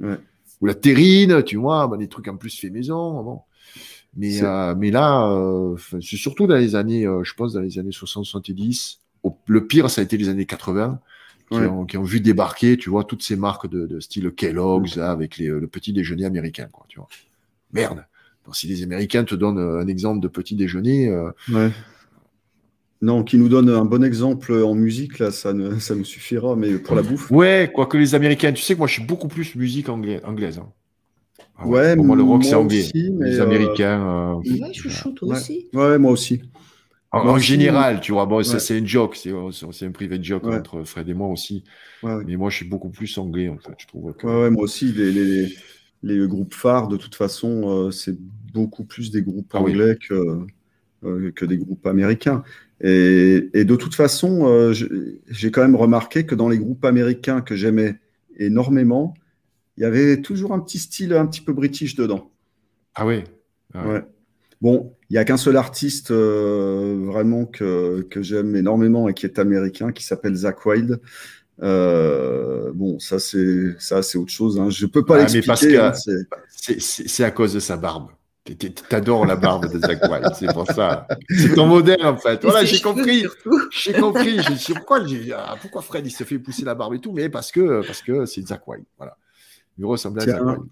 Ouais. 0.00 0.18
Ou 0.60 0.66
la 0.66 0.74
terrine, 0.74 1.42
tu 1.44 1.56
vois, 1.56 1.86
bah, 1.88 1.96
des 1.96 2.08
trucs 2.08 2.28
en 2.28 2.36
plus 2.36 2.58
fait 2.58 2.68
maison. 2.70 3.22
Bon. 3.22 3.40
Mais, 4.16 4.42
euh, 4.42 4.74
mais 4.76 4.90
là, 4.90 5.26
euh, 5.30 5.76
c'est 6.02 6.16
surtout 6.16 6.46
dans 6.46 6.56
les 6.56 6.74
années, 6.76 7.06
euh, 7.06 7.24
je 7.24 7.32
pense, 7.34 7.54
dans 7.54 7.60
les 7.60 7.78
années 7.78 7.90
60-70. 7.92 8.98
Au- 9.22 9.36
Le 9.46 9.66
pire, 9.66 9.88
ça 9.90 10.02
a 10.02 10.04
été 10.04 10.16
les 10.18 10.28
années 10.28 10.46
80. 10.46 11.00
Qui, 11.50 11.58
Ouais. 11.58 11.66
ont, 11.66 11.84
qui 11.84 11.98
ont 11.98 12.02
vu 12.02 12.20
débarquer, 12.20 12.78
tu 12.78 12.88
vois, 12.88 13.04
toutes 13.04 13.22
ces 13.22 13.36
marques 13.36 13.68
de, 13.68 13.86
de 13.86 14.00
style 14.00 14.30
Kellogg's, 14.32 14.96
là, 14.96 15.10
avec 15.10 15.36
les, 15.36 15.48
euh, 15.48 15.58
le 15.60 15.66
petit 15.66 15.92
déjeuner 15.92 16.24
américain, 16.24 16.68
quoi, 16.72 16.86
tu 16.88 16.98
vois. 16.98 17.08
Merde. 17.74 18.04
Donc, 18.46 18.56
si 18.56 18.66
les 18.66 18.82
Américains 18.82 19.24
te 19.24 19.34
donnent 19.34 19.58
euh, 19.58 19.80
un 19.80 19.86
exemple 19.88 20.20
de 20.20 20.28
petit 20.28 20.54
déjeuner, 20.54 21.08
euh, 21.08 21.30
Ouais. 21.52 21.70
Non, 23.02 23.22
qui 23.22 23.36
nous 23.36 23.48
donne 23.50 23.68
un 23.68 23.84
bon 23.84 24.02
exemple 24.02 24.52
en 24.52 24.74
musique, 24.74 25.18
là, 25.18 25.30
ça, 25.30 25.52
ne, 25.52 25.78
ça 25.78 25.94
nous 25.94 26.04
suffira, 26.04 26.56
mais 26.56 26.78
pour 26.78 26.96
la 26.96 27.02
bouffe. 27.02 27.30
ouais, 27.30 27.70
quoique 27.74 27.98
les 27.98 28.14
Américains, 28.14 28.52
tu 28.52 28.62
sais 28.62 28.74
que 28.74 28.78
moi, 28.78 28.86
je 28.86 28.94
suis 28.94 29.04
beaucoup 29.04 29.28
plus 29.28 29.54
musique 29.56 29.88
anglaise. 29.90 30.22
anglaise 30.24 30.58
hein. 30.58 30.68
Ah 31.58 31.66
Ouais, 31.66 31.94
Pour 31.96 32.04
moi, 32.06 32.16
le 32.16 32.22
rock, 32.22 32.44
c'est 32.44 32.54
anglais. 32.54 32.78
aussi, 32.82 33.10
mais, 33.12 33.30
les 33.30 33.40
euh, 33.40 33.42
Américains. 33.42 34.00
euh, 34.00 34.34
Ouais, 34.36 34.70
toi 35.14 35.28
Ouais. 35.28 35.34
aussi. 35.36 35.68
Ouais, 35.74 35.98
moi 35.98 36.12
aussi. 36.12 36.42
En, 37.12 37.22
Moi 37.24 37.32
en 37.32 37.36
aussi, 37.36 37.46
général, 37.46 38.00
tu 38.00 38.12
vois, 38.12 38.26
bon, 38.26 38.42
ça 38.42 38.58
c'est 38.58 38.78
une 38.78 38.86
joke, 38.88 39.14
c'est 39.16 39.32
c'est 39.72 39.86
un 39.86 39.92
privé 39.92 40.18
joke 40.22 40.44
Ouais. 40.44 40.56
entre 40.56 40.82
Fred 40.84 41.08
et 41.08 41.14
moi 41.14 41.28
aussi. 41.28 41.62
Ouais, 42.02 42.14
ouais. 42.14 42.24
Mais 42.26 42.36
moi, 42.36 42.50
je 42.50 42.56
suis 42.56 42.64
beaucoup 42.68 42.90
plus 42.90 43.16
anglais, 43.18 43.48
en 43.48 43.58
fait, 43.58 43.74
je 43.78 43.86
trouve. 43.86 44.14
que- 44.14 44.26
Ouais, 44.26 44.42
ouais, 44.42 44.50
moi 44.50 44.64
aussi, 44.64 44.92
les, 44.92 45.12
les, 45.12 45.54
les 46.04 46.26
groupes 46.28 46.54
phares, 46.54 46.88
de 46.88 46.96
toute 46.96 47.14
façon, 47.14 47.62
euh, 47.68 47.90
c'est 47.90 48.16
beaucoup 48.52 48.84
plus 48.84 49.10
des 49.10 49.22
groupes 49.22 49.54
Ah 49.54 49.62
oui. 49.62 49.72
anglais 49.72 49.96
que, 50.08 50.14
euh, 51.04 51.32
que 51.32 51.44
des 51.46 51.58
groupes 51.58 51.86
américains. 51.86 52.42
Et, 52.80 53.50
et 53.54 53.64
de 53.64 53.76
toute 53.76 53.94
façon, 53.94 54.46
euh, 54.46 54.72
j'ai 55.28 55.50
quand 55.50 55.62
même 55.62 55.76
remarqué 55.76 56.26
que 56.26 56.34
dans 56.34 56.48
les 56.48 56.58
groupes 56.58 56.84
américains 56.84 57.40
que 57.40 57.56
j'aimais 57.56 57.98
énormément, 58.36 59.14
il 59.76 59.82
y 59.82 59.86
avait 59.86 60.20
toujours 60.22 60.52
un 60.52 60.60
petit 60.60 60.78
style 60.78 61.12
un 61.14 61.26
petit 61.26 61.40
peu 61.40 61.52
british 61.52 61.96
dedans. 61.96 62.30
Ah 62.94 63.06
ouais. 63.06 63.24
Ah 63.72 63.86
ouais. 63.86 63.92
Ouais. 63.94 64.04
Bon, 64.60 64.94
il 65.10 65.14
n'y 65.14 65.18
a 65.18 65.24
qu'un 65.24 65.36
seul 65.36 65.56
artiste 65.56 66.10
euh, 66.10 67.02
vraiment 67.04 67.44
que, 67.44 68.02
que 68.10 68.22
j'aime 68.22 68.56
énormément 68.56 69.08
et 69.08 69.14
qui 69.14 69.26
est 69.26 69.38
américain, 69.38 69.92
qui 69.92 70.04
s'appelle 70.04 70.34
Zach 70.34 70.64
Wilde. 70.64 71.00
Euh, 71.62 72.72
bon, 72.74 72.98
ça 72.98 73.18
c'est 73.18 73.76
ça 73.78 74.02
c'est 74.02 74.18
autre 74.18 74.32
chose. 74.32 74.58
Hein. 74.58 74.70
Je 74.70 74.86
peux 74.86 75.04
pas 75.04 75.14
Ah, 75.22 75.26
mais 75.32 75.42
parce 75.42 75.62
l'expliquer. 75.62 75.74
que- 75.74 75.80
hein, 75.80 75.92
c'est- 76.50 77.24
à 77.24 77.30
cause 77.30 77.54
de 77.54 77.60
sa 77.60 77.76
barbe. 77.76 78.08
T'adores 78.90 79.24
la 79.24 79.36
barbe 79.36 79.72
de 79.72 79.78
Zach 79.78 80.02
Wilde, 80.02 80.32
c'est 80.38 80.52
pour 80.52 80.66
ça. 80.70 81.06
C'est 81.30 81.54
ton 81.54 81.66
modèle, 81.66 82.04
en 82.04 82.18
fait. 82.18 82.42
Voilà, 82.42 82.62
j'ai 82.66 82.78
compris. 82.78 83.24
J'ai 83.70 83.94
compris. 83.94 84.36
Dit, 84.36 84.74
pourquoi, 84.74 85.00
ah, 85.34 85.56
pourquoi 85.62 85.80
Fred, 85.80 86.06
il 86.06 86.10
se 86.10 86.24
fait 86.24 86.38
pousser 86.38 86.62
la 86.62 86.74
barbe 86.74 86.92
et 86.94 86.98
tout 86.98 87.12
Mais 87.12 87.30
parce 87.30 87.50
que 87.50 87.80
parce 87.86 88.02
que 88.02 88.26
c'est 88.26 88.46
Zach 88.46 88.60
Wilde. 88.68 88.84
Voilà. 88.98 89.16
Il 89.78 89.86
ressemblait 89.86 90.22
à 90.24 90.26
Tiens. 90.26 90.34
Zach 90.34 90.44
Wilde. 90.58 90.62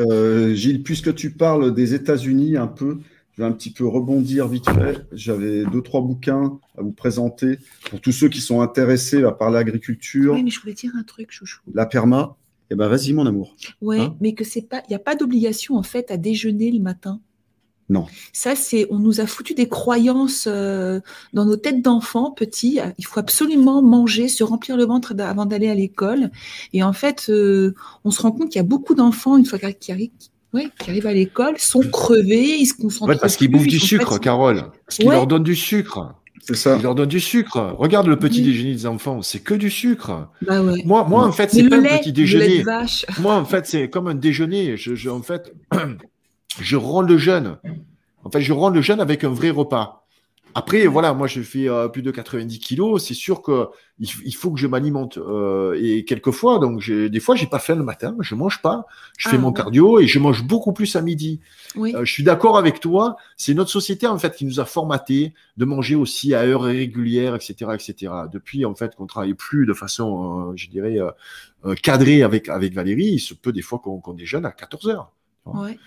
Euh, 0.00 0.54
Gilles, 0.54 0.82
puisque 0.82 1.14
tu 1.14 1.30
parles 1.30 1.72
des 1.74 1.94
États-Unis 1.94 2.56
un 2.56 2.66
peu, 2.66 2.98
je 3.36 3.42
vais 3.42 3.48
un 3.48 3.52
petit 3.52 3.70
peu 3.70 3.86
rebondir 3.86 4.46
vite 4.48 4.68
fait. 4.68 5.06
J'avais 5.12 5.64
deux 5.64 5.82
trois 5.82 6.02
bouquins 6.02 6.58
à 6.76 6.82
vous 6.82 6.92
présenter 6.92 7.58
pour 7.90 8.00
tous 8.00 8.12
ceux 8.12 8.28
qui 8.28 8.40
sont 8.40 8.60
intéressés 8.60 9.22
par 9.38 9.50
l'agriculture, 9.50 10.34
Oui, 10.34 10.42
mais 10.42 10.50
je 10.50 10.60
voulais 10.60 10.74
dire 10.74 10.92
un 10.96 11.02
truc, 11.02 11.30
chouchou. 11.32 11.60
la 11.74 11.86
perma. 11.86 12.36
Eh 12.70 12.74
ben 12.74 12.88
vas-y 12.88 13.12
mon 13.12 13.26
amour. 13.26 13.54
Ouais, 13.82 14.00
Hein 14.00 14.16
mais 14.20 14.32
que 14.32 14.44
c'est 14.44 14.62
pas, 14.62 14.82
il 14.88 14.90
n'y 14.90 14.96
a 14.96 14.98
pas 14.98 15.14
d'obligation 15.14 15.76
en 15.76 15.82
fait 15.82 16.10
à 16.10 16.16
déjeuner 16.16 16.70
le 16.70 16.80
matin. 16.80 17.20
Non. 17.90 18.06
Ça, 18.32 18.54
c'est, 18.56 18.86
on 18.88 18.98
nous 18.98 19.20
a 19.20 19.26
foutu 19.26 19.52
des 19.52 19.68
croyances 19.68 20.46
euh, 20.50 21.00
dans 21.34 21.44
nos 21.44 21.56
têtes 21.56 21.82
d'enfants 21.82 22.30
petits. 22.30 22.78
Il 22.96 23.04
faut 23.04 23.20
absolument 23.20 23.82
manger, 23.82 24.28
se 24.28 24.42
remplir 24.42 24.78
le 24.78 24.84
ventre 24.86 25.14
avant 25.18 25.44
d'aller 25.44 25.68
à 25.68 25.74
l'école. 25.74 26.30
Et 26.72 26.82
en 26.82 26.94
fait, 26.94 27.26
euh, 27.28 27.74
on 28.04 28.10
se 28.10 28.22
rend 28.22 28.32
compte 28.32 28.48
qu'il 28.48 28.56
y 28.56 28.64
a 28.64 28.66
beaucoup 28.66 28.94
d'enfants 28.94 29.36
une 29.36 29.44
fois 29.44 29.58
qu'ils 29.58 29.74
qui 29.74 29.92
arrivent, 29.92 30.10
ouais, 30.52 30.68
qui 30.78 30.90
arrivent 30.90 31.06
à 31.06 31.12
l'école, 31.12 31.58
sont 31.58 31.80
crevés, 31.80 32.56
ils 32.58 32.66
se 32.66 32.74
concentrent. 32.74 33.08
Ouais, 33.12 33.18
parce 33.18 33.36
qu'ils 33.36 33.50
bouffent 33.50 33.66
du 33.66 33.78
sucre. 33.80 34.18
Carole. 34.18 34.64
Parce 34.86 34.96
qu'ils 34.98 35.08
Ouais. 35.08 35.14
leur 35.14 35.26
donnent 35.26 35.42
du 35.44 35.56
sucre. 35.56 36.14
C'est 36.44 36.56
ça. 36.56 36.74
Ils 36.76 36.82
leur 36.82 36.96
donnent 36.96 37.08
du 37.08 37.20
sucre. 37.20 37.76
Regarde 37.78 38.08
le 38.08 38.18
petit 38.18 38.40
Oui. 38.40 38.46
déjeuner 38.46 38.72
des 38.72 38.86
enfants, 38.86 39.22
c'est 39.22 39.38
que 39.38 39.54
du 39.54 39.70
sucre. 39.70 40.28
Bah 40.44 40.60
ouais. 40.60 40.82
Moi, 40.84 41.06
moi 41.08 41.24
en 41.24 41.30
fait, 41.32 41.50
c'est 41.52 41.68
pas 41.68 41.76
un 41.76 41.80
lait, 41.80 41.98
petit 42.00 42.08
le 42.10 42.14
lait 42.16 42.22
déjeuner. 42.22 42.58
de 42.58 42.64
vache. 42.64 43.06
Moi, 43.20 43.34
en 43.36 43.44
fait, 43.44 43.64
c'est 43.66 43.88
comme 43.88 44.08
un 44.08 44.14
déjeuner. 44.16 44.76
Je, 44.76 44.96
je- 44.96 45.08
en 45.08 45.22
fait, 45.22 45.52
je 46.60 46.76
rends 46.76 47.02
le 47.02 47.16
jeûne. 47.16 47.58
En 48.24 48.30
fait, 48.30 48.40
je 48.40 48.52
rends 48.52 48.70
le 48.70 48.82
jeûne 48.82 49.00
avec 49.00 49.22
un 49.24 49.28
vrai 49.30 49.50
repas. 49.50 50.01
Après, 50.54 50.86
voilà, 50.86 51.14
moi, 51.14 51.26
je 51.26 51.40
fais 51.42 51.68
euh, 51.68 51.88
plus 51.88 52.02
de 52.02 52.10
90 52.10 52.58
kilos. 52.58 53.04
C'est 53.04 53.14
sûr 53.14 53.42
que 53.42 53.68
il, 53.98 54.34
faut 54.34 54.50
que 54.50 54.58
je 54.58 54.66
m'alimente. 54.66 55.16
Euh, 55.18 55.78
et 55.80 56.04
quelquefois, 56.04 56.58
donc, 56.58 56.80
j'ai- 56.80 57.08
des 57.08 57.20
fois, 57.20 57.36
j'ai 57.36 57.46
pas 57.46 57.58
faim 57.58 57.76
le 57.76 57.84
matin. 57.84 58.16
Je 58.20 58.34
mange 58.34 58.60
pas. 58.62 58.84
Je 59.16 59.28
fais 59.28 59.36
Ah, 59.36 59.40
mon 59.40 59.52
cardio 59.52 60.00
et 60.00 60.06
je 60.06 60.18
mange 60.18 60.42
beaucoup 60.44 60.72
plus 60.72 60.96
à 60.96 61.02
midi. 61.02 61.40
Oui. 61.76 61.94
Euh, 61.94 62.04
je 62.04 62.12
suis 62.12 62.22
d'accord 62.24 62.58
avec 62.58 62.80
toi. 62.80 63.16
C'est 63.36 63.54
notre 63.54 63.70
société 63.70 64.06
en 64.06 64.18
fait 64.18 64.34
qui 64.34 64.44
nous 64.44 64.60
a 64.60 64.64
formaté 64.64 65.34
de 65.56 65.64
manger 65.64 65.94
aussi 65.94 66.34
à 66.34 66.40
heures 66.40 66.62
régulières, 66.62 67.34
etc., 67.34 67.54
etc. 67.74 68.12
Depuis 68.32 68.64
en 68.64 68.74
fait 68.74 68.94
qu'on 68.96 69.06
travaille 69.06 69.34
plus 69.34 69.66
de 69.66 69.74
façon, 69.74 70.50
euh, 70.50 70.52
je 70.56 70.68
dirais, 70.68 70.98
cadrée 71.82 72.22
avec 72.22 72.48
avec 72.48 72.74
Valérie, 72.74 73.12
il 73.12 73.20
se 73.20 73.34
peut 73.34 73.52
des 73.52 73.62
fois 73.62 73.78
qu'on 73.78 74.00
qu'on 74.00 74.14
déjeune 74.14 74.44
à 74.44 74.50
14 74.50 74.88
heures. 74.88 75.12
Ouais. 75.46 75.78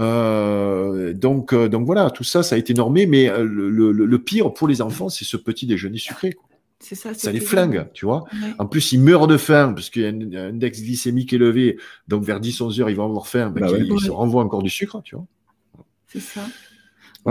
Euh, 0.00 1.12
donc 1.12 1.52
euh, 1.52 1.68
donc 1.68 1.86
voilà, 1.86 2.10
tout 2.10 2.24
ça, 2.24 2.42
ça 2.42 2.56
a 2.56 2.58
été 2.58 2.74
normé. 2.74 3.06
Mais 3.06 3.28
euh, 3.28 3.44
le, 3.44 3.68
le- 3.70 3.92
le 3.92 4.18
pire 4.18 4.52
pour 4.52 4.68
les 4.68 4.82
enfants, 4.82 5.08
c'est 5.08 5.24
ce 5.24 5.36
petit 5.36 5.66
déjeuner 5.66 5.98
sucré. 5.98 6.32
quoi. 6.32 6.48
C'est 6.80 6.94
ça. 6.94 7.14
Ça 7.14 7.20
c'est 7.20 7.32
les 7.32 7.40
flingue, 7.40 7.88
tu 7.94 8.04
vois. 8.04 8.24
Ouais. 8.32 8.52
En 8.58 8.66
plus, 8.66 8.92
ils 8.92 9.00
meurent 9.00 9.26
de 9.26 9.36
faim 9.36 9.72
parce 9.74 9.88
qu'il 9.90 10.02
y 10.02 10.36
a 10.36 10.42
un 10.42 10.48
index 10.48 10.82
glycémique 10.82 11.32
élevé. 11.32 11.78
Donc 12.08 12.24
vers 12.24 12.40
10-11 12.40 12.80
heures, 12.80 12.90
ils 12.90 12.96
vont 12.96 13.04
avoir 13.06 13.26
faim. 13.26 13.50
Ben, 13.50 13.62
Bah 13.62 13.72
ouais. 13.72 13.80
ils, 13.86 14.00
se 14.00 14.10
renvoient 14.10 14.42
encore 14.42 14.62
du 14.62 14.70
sucre, 14.70 15.00
tu 15.02 15.14
vois. 15.16 15.24
C'est 16.08 16.20
ça. 16.20 16.42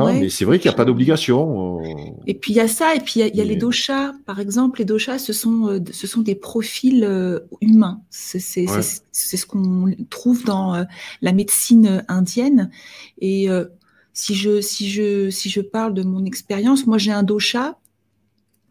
Ouais. 0.02 0.20
mais 0.22 0.30
c'est 0.30 0.44
vrai 0.45 0.57
qu'il 0.60 0.70
n'y 0.70 0.74
a 0.74 0.78
pas 0.78 0.86
d'obligation. 0.86 1.80
euh, 1.82 1.84
Et 2.26 2.34
puis 2.34 2.52
il 2.53 2.56
y 2.56 2.60
a 2.60 2.68
ça, 2.68 2.95
et 2.95 2.99
puis 2.99 3.20
il 3.20 3.20
y 3.36 3.41
a, 3.41 3.44
y 3.44 3.48
les 3.48 3.56
doshas. 3.56 4.14
Par 4.26 4.40
exemple, 4.40 4.80
les 4.80 4.86
doshas, 4.86 5.20
ce 5.20 5.34
sont, 5.34 5.68
euh, 5.68 5.80
ce 5.91 6.07
sont 6.07 6.22
des 6.22 6.36
profils 6.36 7.03
euh, 7.03 7.41
humains. 7.61 8.02
C'est 8.10 8.68
Ouais. 8.70 8.82
ce 9.11 9.45
qu'on 9.45 9.94
trouve 10.10 10.44
dans 10.45 10.74
euh, 10.74 10.84
la 11.22 11.32
médecine 11.32 12.03
indienne. 12.07 12.72
Et 13.20 13.49
euh, 13.49 13.65
si, 14.14 14.34
je, 14.36 14.61
si, 14.61 14.90
je, 14.90 15.30
si 15.30 15.49
je 15.49 15.61
parle 15.61 15.94
de 15.94 16.03
mon 16.03 16.26
expérience, 16.26 16.88
moi 16.88 16.98
j'ai 16.98 17.11
un 17.11 17.24
dosha, 17.24 17.78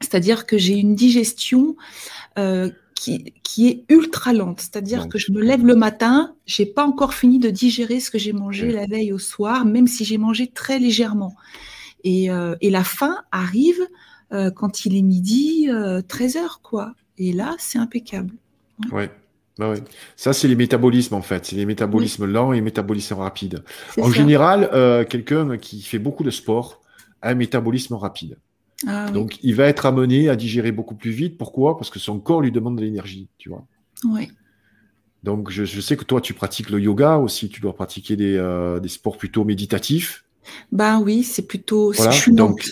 c'est-à-dire 0.01 0.47
que 0.47 0.59
j'ai 0.59 0.74
une 0.74 0.94
digestion 0.97 1.77
euh, 2.39 2.70
qui, 3.02 3.34
qui 3.42 3.68
est 3.68 3.84
ultra 3.88 4.32
lente. 4.32 4.60
C'est-à-dire 4.60 5.08
que 5.08 5.18
je 5.18 5.32
me 5.32 5.40
lève 5.40 5.66
le 5.66 5.74
matin, 5.74 6.34
j'ai 6.46 6.66
pas 6.66 6.84
encore 6.84 7.14
fini 7.14 7.38
de 7.38 7.50
digérer 7.50 7.98
ce 7.98 8.10
que 8.10 8.18
j'ai 8.18 8.32
mangé 8.32 8.70
la 8.70 8.86
veille 8.86 9.12
au 9.12 9.18
soir, 9.18 9.64
même 9.64 9.86
si 9.86 10.04
j'ai 10.04 10.18
mangé 10.18 10.46
très 10.46 10.78
légèrement. 10.78 11.34
Et, 12.04 12.30
euh, 12.30 12.54
et 12.60 12.70
la 12.70 12.84
faim 12.84 13.16
arrive 13.32 13.80
euh, 14.32 14.50
quand 14.50 14.84
il 14.84 14.96
est 14.96 15.02
midi, 15.02 15.68
13 16.08 16.36
heures, 16.36 16.60
quoi. 16.62 16.94
Et 17.18 17.32
là, 17.32 17.56
c'est 17.58 17.78
impeccable. 17.78 18.32
Ouais. 18.92 19.10
Bah 19.58 19.70
ouais. 19.70 19.82
Ça, 20.16 20.32
c'est 20.32 20.48
les 20.48 20.56
métabolismes, 20.56 21.14
en 21.14 21.22
fait. 21.22 21.46
C'est 21.46 21.56
les 21.56 21.66
métabolismes 21.66 22.24
lents 22.24 22.52
et 22.52 22.56
les 22.56 22.62
métabolismes 22.62 23.14
rapides. 23.14 23.62
En 24.00 24.08
ça. 24.08 24.12
général, 24.12 24.70
euh, 24.72 25.04
quelqu'un 25.04 25.58
qui 25.58 25.82
fait 25.82 25.98
beaucoup 25.98 26.24
de 26.24 26.30
sport 26.30 26.80
a 27.20 27.30
un 27.30 27.34
métabolisme 27.34 27.94
rapide. 27.94 28.38
Ah 28.86 29.06
oui. 29.09 29.12
Donc, 29.12 29.38
il 29.42 29.54
va 29.54 29.66
être 29.66 29.86
amené 29.86 30.28
à 30.28 30.36
digérer 30.36 30.72
beaucoup 30.72 30.94
plus 30.94 31.10
vite. 31.10 31.38
Pourquoi? 31.38 31.76
Parce 31.76 31.90
que 31.90 31.98
son 31.98 32.18
corps 32.18 32.40
lui 32.40 32.50
demande 32.52 32.76
de 32.76 32.82
l'énergie, 32.82 33.28
tu 33.38 33.48
vois. 33.48 33.64
Ouais. 34.04 34.28
Donc, 35.22 35.50
je, 35.50 35.64
je 35.64 35.80
sais 35.80 35.96
que 35.96 36.04
toi, 36.04 36.20
tu 36.20 36.34
pratiques 36.34 36.70
le 36.70 36.80
yoga 36.80 37.16
aussi. 37.18 37.48
Tu 37.48 37.60
dois 37.60 37.74
pratiquer 37.74 38.16
des, 38.16 38.36
euh, 38.36 38.80
des 38.80 38.88
sports 38.88 39.16
plutôt 39.18 39.44
méditatifs. 39.44 40.24
Ben 40.72 41.00
oui, 41.00 41.22
c'est 41.22 41.46
plutôt. 41.46 41.92
Voilà, 41.92 42.10
Je 42.10 42.18
suis 42.20 42.32
donc-. 42.32 42.68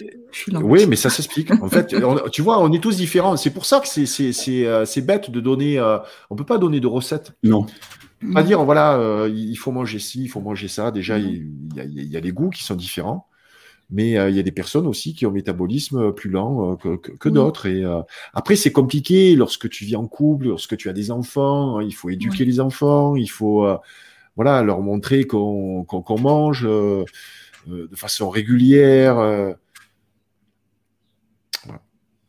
Oui, 0.62 0.86
mais 0.86 0.96
ça 0.96 1.10
s'explique. 1.10 1.50
En 1.62 1.68
fait, 1.68 1.94
on- 2.02 2.28
tu 2.28 2.42
vois, 2.42 2.60
on 2.60 2.72
est 2.72 2.82
tous 2.82 2.96
différents. 2.96 3.36
C'est 3.36 3.50
pour 3.50 3.64
ça 3.66 3.78
que 3.80 3.86
c'est 3.86 4.06
c'est- 4.06 4.32
c'est, 4.32 4.66
euh, 4.66 4.84
c'est 4.84 5.02
bête 5.02 5.30
de 5.30 5.40
donner. 5.40 5.78
euh, 5.78 5.98
on 6.30 6.36
peut 6.36 6.44
pas 6.44 6.58
donner 6.58 6.80
de 6.80 6.86
recettes. 6.88 7.32
Non. 7.44 7.66
Pas 8.34 8.42
dire, 8.42 8.62
voilà, 8.64 8.98
euh, 8.98 9.30
il 9.34 9.56
faut 9.56 9.72
manger 9.72 9.98
ci, 9.98 10.24
il 10.24 10.28
faut 10.28 10.40
manger 10.40 10.68
ça. 10.68 10.90
Déjà, 10.90 11.18
il 11.18 11.52
y, 11.74 12.04
y 12.04 12.16
a 12.16 12.20
des 12.20 12.32
goûts 12.32 12.50
qui 12.50 12.64
sont 12.64 12.74
différents. 12.74 13.26
Mais 13.92 14.16
euh, 14.18 14.30
il 14.30 14.36
y 14.36 14.38
a 14.38 14.42
des 14.44 14.52
personnes 14.52 14.86
aussi 14.86 15.14
qui 15.14 15.26
ont 15.26 15.30
un 15.30 15.32
métabolisme 15.32 16.12
plus 16.12 16.30
lent 16.30 16.72
euh, 16.72 16.76
que, 16.76 16.96
que- 16.96 17.12
que 17.12 17.28
Oui. 17.28 17.34
d'autres. 17.34 17.66
Et 17.66 17.82
euh, 17.84 18.02
après, 18.34 18.54
c'est 18.56 18.70
compliqué 18.72 19.34
lorsque 19.34 19.68
tu 19.68 19.84
vis 19.84 19.96
en 19.96 20.06
couple, 20.06 20.46
lorsque 20.46 20.76
tu 20.76 20.88
as 20.88 20.92
des 20.92 21.10
enfants. 21.10 21.78
hein, 21.78 21.82
il 21.82 21.92
faut 21.94 22.08
éduquer 22.10 22.44
les 22.44 22.60
enfants. 22.60 23.16
Il 23.16 23.28
faut 23.28 23.64
euh, 23.66 23.76
voilà, 24.36 24.62
leur 24.62 24.80
montrer 24.80 25.24
qu'on 25.24 25.84
mange 26.20 26.64
euh, 26.64 27.04
euh, 27.68 27.88
de 27.88 27.96
façon 27.96 28.30
régulière. 28.30 29.18
euh. 29.18 29.52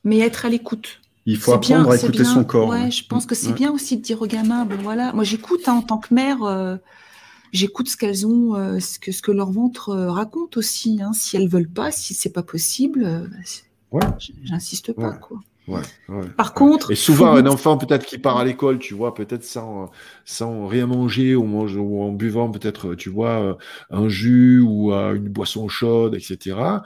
Mais 0.03 0.19
être 0.19 0.45
à 0.45 0.49
l'écoute. 0.49 0.99
Il 1.27 1.37
faut 1.37 1.51
apprendre 1.53 1.83
bien, 1.83 1.91
à 1.91 1.95
écouter 1.95 2.23
bien. 2.23 2.33
son 2.33 2.43
corps. 2.43 2.69
Ouais, 2.69 2.89
je 2.89 3.05
pense 3.05 3.27
que 3.27 3.35
c'est 3.35 3.49
Ouais. 3.49 3.53
bien 3.53 3.71
aussi 3.71 3.97
de 3.97 4.01
dire 4.01 4.19
aux 4.21 4.25
gamins, 4.27 4.65
ben 4.65 4.79
voilà, 4.81 5.13
moi 5.13 5.23
j'écoute 5.23 5.61
hein, 5.67 5.73
en 5.73 5.81
tant 5.83 5.99
que 5.99 6.11
mère. 6.13 6.39
J'écoute 7.51 7.89
ce 7.89 7.97
qu'elles 7.97 8.25
ont, 8.27 8.55
euh, 8.55 8.79
ce, 8.79 8.99
que, 8.99 9.11
ce 9.11 9.21
que 9.21 9.31
leur 9.31 9.51
ventre 9.51 9.89
euh, 9.89 10.11
raconte 10.11 10.57
aussi. 10.57 10.99
Hein. 11.01 11.13
Si 11.13 11.37
elles 11.37 11.47
veulent 11.49 11.69
pas, 11.69 11.91
si 11.91 12.13
c'est 12.13 12.31
pas 12.33 12.43
possible, 12.43 13.03
euh, 13.03 13.27
Ouais. 13.91 14.01
j'insiste 14.43 14.93
pas. 14.93 15.09
Ouais. 15.09 15.19
Quoi. 15.21 15.39
Ouais, 15.67 15.81
ouais. 16.09 16.27
Par 16.37 16.53
contre, 16.53 16.91
Et 16.91 16.95
souvent, 16.95 17.33
un 17.33 17.45
enfant 17.45 17.77
peut-être 17.77 18.05
qui 18.05 18.17
part 18.17 18.37
à 18.37 18.45
l'école, 18.45 18.79
tu 18.79 18.93
vois, 18.93 19.13
peut-être 19.13 19.43
sans, 19.43 19.91
sans 20.25 20.65
rien 20.67 20.87
manger 20.87 21.35
ou, 21.35 21.43
mange- 21.43 21.75
ou 21.75 22.01
en 22.01 22.11
buvant 22.11 22.49
peut-être, 22.49 22.95
tu 22.95 23.09
vois, 23.09 23.57
un 23.89 24.09
jus 24.09 24.59
ou 24.61 24.91
une 24.93 25.29
boisson 25.29 25.67
chaude, 25.67 26.15
etc., 26.15 26.81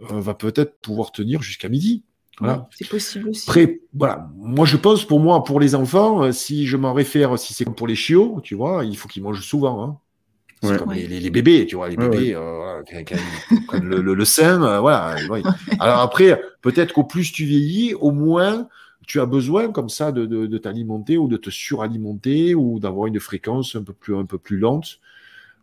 va 0.00 0.34
peut-être 0.34 0.78
pouvoir 0.80 1.12
tenir 1.12 1.40
jusqu'à 1.42 1.68
midi. 1.68 2.02
Voilà. 2.40 2.68
C'est 2.72 2.88
possible 2.88 3.28
aussi. 3.28 3.48
Après, 3.48 3.80
voilà, 3.94 4.28
moi 4.36 4.64
je 4.66 4.76
pense 4.76 5.04
pour 5.04 5.20
moi, 5.20 5.44
pour 5.44 5.60
les 5.60 5.74
enfants, 5.74 6.24
euh, 6.24 6.32
si 6.32 6.66
je 6.66 6.76
m'en 6.76 6.92
réfère, 6.94 7.38
si 7.38 7.52
c'est 7.54 7.64
comme 7.64 7.74
pour 7.74 7.86
les 7.86 7.94
chiots, 7.94 8.40
tu 8.42 8.54
vois, 8.54 8.84
il 8.84 8.96
faut 8.96 9.08
qu'ils 9.08 9.22
mangent 9.22 9.44
souvent. 9.46 9.84
Hein. 9.84 9.98
C'est 10.62 10.70
Ouais. 10.72 10.76
comme 10.78 10.88
Ouais. 10.90 10.96
les, 10.96 11.06
les- 11.06 11.20
les 11.20 11.30
bébés, 11.30 11.66
tu 11.66 11.76
vois, 11.76 11.88
les 11.88 11.96
Ouais, 11.96 12.08
bébés, 12.08 12.34
euh, 12.34 12.56
voilà, 12.56 12.82
quand- 12.90 13.04
quand 13.16 13.22
ils 13.50 13.66
prennent 13.66 13.84
le, 13.88 14.00
le- 14.02 14.14
le 14.14 14.24
sein, 14.24 14.62
euh, 14.62 14.80
voilà. 14.80 15.16
ouais. 15.30 15.42
Alors 15.80 16.00
après, 16.00 16.40
peut-être 16.62 16.92
qu'au 16.92 17.04
plus 17.04 17.32
tu 17.32 17.44
vieillis, 17.44 17.94
au 17.94 18.10
moins 18.10 18.68
tu 19.06 19.20
as 19.20 19.26
besoin 19.26 19.72
comme 19.72 19.88
ça 19.88 20.12
de, 20.12 20.24
de- 20.26 20.46
de 20.46 20.58
t'alimenter 20.58 21.16
ou 21.18 21.28
de 21.28 21.36
te 21.36 21.50
suralimenter 21.50 22.54
ou 22.54 22.78
d'avoir 22.78 23.06
une 23.06 23.18
fréquence 23.20 23.74
un 23.74 23.82
peu 23.82 23.92
plus, 23.92 24.14
un 24.16 24.24
peu 24.24 24.38
plus 24.38 24.58
lente. 24.58 24.98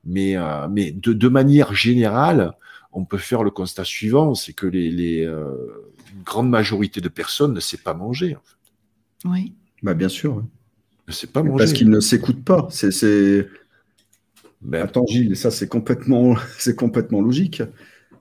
Mais, 0.05 0.35
euh, 0.37 0.67
mais 0.69 0.91
de, 0.91 1.13
de 1.13 1.27
manière 1.27 1.73
générale, 1.73 2.53
on 2.91 3.05
peut 3.05 3.17
faire 3.17 3.43
le 3.43 3.51
constat 3.51 3.83
suivant, 3.83 4.33
c'est 4.35 4.53
que 4.53 4.65
les, 4.65 4.89
les, 4.89 5.25
grande 6.23 6.49
majorité 6.49 7.01
de 7.01 7.09
personnes 7.09 7.53
ne 7.53 7.59
sait 7.59 7.77
pas 7.77 7.93
manger. 7.93 8.35
en 8.35 8.39
fait. 8.41 8.55
Oui. 9.25 9.53
Bah, 9.83 9.93
bien 9.93 10.09
sûr. 10.09 10.43
Ne 11.07 11.13
sait 11.13 11.27
pas 11.27 11.43
manger. 11.43 11.57
Parce 11.59 11.73
qu'ils 11.73 11.89
ne 11.89 11.99
s'écoutent 11.99 12.43
pas. 12.43 12.67
C'est. 12.71 13.47
Ben, 14.61 14.83
Attends, 14.83 15.05
Gilles, 15.07 15.35
ça, 15.35 15.51
c'est 15.51 15.67
complètement, 15.67 16.35
c'est 16.57 16.75
complètement 16.75 17.21
logique. 17.21 17.61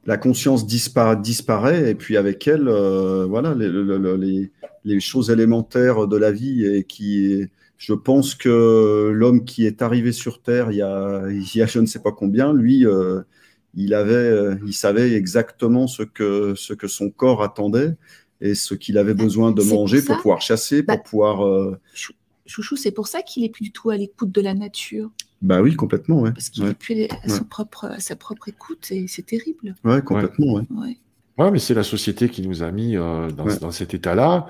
La 0.07 0.19
conscience 0.19 0.67
disparaît, 0.67 1.17
disparaît 1.21 1.91
et 1.91 1.95
puis 1.95 2.17
avec 2.17 2.47
elle, 2.47 2.69
euh, 2.69 3.27
voilà, 3.27 3.55
les, 3.55 3.69
le- 3.69 3.99
le- 3.99 4.17
les, 4.17 4.53
les 4.85 5.01
choses 5.01 5.31
élémentaires 5.31 6.07
de 6.07 6.17
la 6.17 6.31
vie 6.31 6.65
et 6.65 6.85
qui, 6.85 7.45
je 7.77 7.93
pense 7.95 8.35
que 8.37 9.11
l'homme 9.13 9.45
qui 9.45 9.67
est 9.67 9.83
arrivé 9.83 10.13
sur 10.13 10.43
Terre 10.43 10.71
il 10.71 10.77
y 10.79 10.83
a, 10.83 11.23
il 11.31 11.57
y 11.57 11.63
a 11.63 11.67
je 11.67 11.81
ne 11.81 11.87
sais 11.87 12.01
pas 12.01 12.13
combien, 12.13 12.53
lui, 12.55 12.87
euh, 12.87 13.23
il 13.77 13.95
avait, 13.95 14.13
euh, 14.15 14.57
il 14.67 14.73
savait 14.73 15.13
exactement 15.13 15.87
ce 15.87 16.03
que, 16.03 16.55
ce 16.57 16.73
que 16.73 16.89
son 16.89 17.11
corps 17.11 17.43
attendait 17.43 17.95
et 18.41 18.55
ce 18.55 18.75
qu'il 18.75 18.99
avait 18.99 19.15
besoin 19.15 19.53
de 19.53 19.63
pour 19.63 19.79
manger 19.81 20.03
pour 20.03 20.17
pouvoir 20.17 20.41
chasser, 20.41 20.83
pour 20.83 20.97
Bah. 20.97 21.03
pouvoir. 21.03 21.47
euh, 21.47 21.79
Chouchou, 22.47 22.77
c'est 22.77 22.93
pour 22.93 23.07
ça 23.09 23.23
qu'il 23.23 23.45
est 23.45 23.49
plus 23.49 23.65
du 23.65 23.73
tout 23.73 23.91
à 23.91 23.97
l'écoute 23.97 24.31
de 24.33 24.41
la 24.41 24.55
nature, 24.55 25.11
Bah 25.43 25.61
oui, 25.63 25.75
complètement, 25.75 26.21
ouais. 26.21 26.33
parce 26.33 26.49
qu'il 26.49 26.63
Ouais, 26.65 26.71
est 26.71 26.75
plus 26.75 27.05
à, 27.05 27.29
son 27.29 27.35
Ouais. 27.43 27.49
propre, 27.51 27.87
à 27.87 27.99
sa 28.01 28.15
propre 28.17 28.49
écoute, 28.49 28.87
et 28.93 29.07
c'est 29.09 29.27
terrible. 29.27 29.75
ouais, 29.85 30.01
complètement, 30.03 30.55
ouais. 30.55 30.63
Ouais. 30.71 30.97
Ouais, 31.39 31.51
mais 31.51 31.59
c'est 31.59 31.75
la 31.75 31.83
société 31.83 32.29
qui 32.31 32.41
nous 32.47 32.63
a 32.63 32.71
mis 32.71 32.97
euh, 32.97 33.31
dans, 33.31 33.45
Ouais. 33.47 33.59
dans 33.59 33.71
cet 33.73 33.93
état-là. 33.95 34.47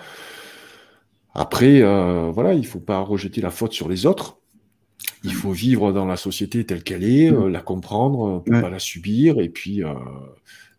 Après, 1.35 1.83
euh, 1.83 2.31
voilà, 2.33 2.55
il 2.55 2.67
faut 2.67 2.81
pas 2.81 3.01
rejeter 3.01 3.41
la 3.41 3.51
faute 3.51 3.73
sur 3.73 3.89
les 3.89 4.07
autres. 4.07 4.39
Il 5.27 5.35
faut 5.35 5.53
vivre 5.53 5.93
dans 5.93 6.07
la 6.07 6.17
société 6.17 6.65
telle 6.65 6.83
qu'elle 6.83 7.05
est, 7.05 7.31
euh, 7.33 7.49
la 7.49 7.61
comprendre, 7.61 8.27
euh, 8.27 8.39
pour 8.41 8.55
Ouais. 8.55 8.61
pas 8.63 8.71
la 8.71 8.79
subir, 8.79 9.41
et 9.41 9.49
puis 9.49 9.83
euh, 9.85 9.93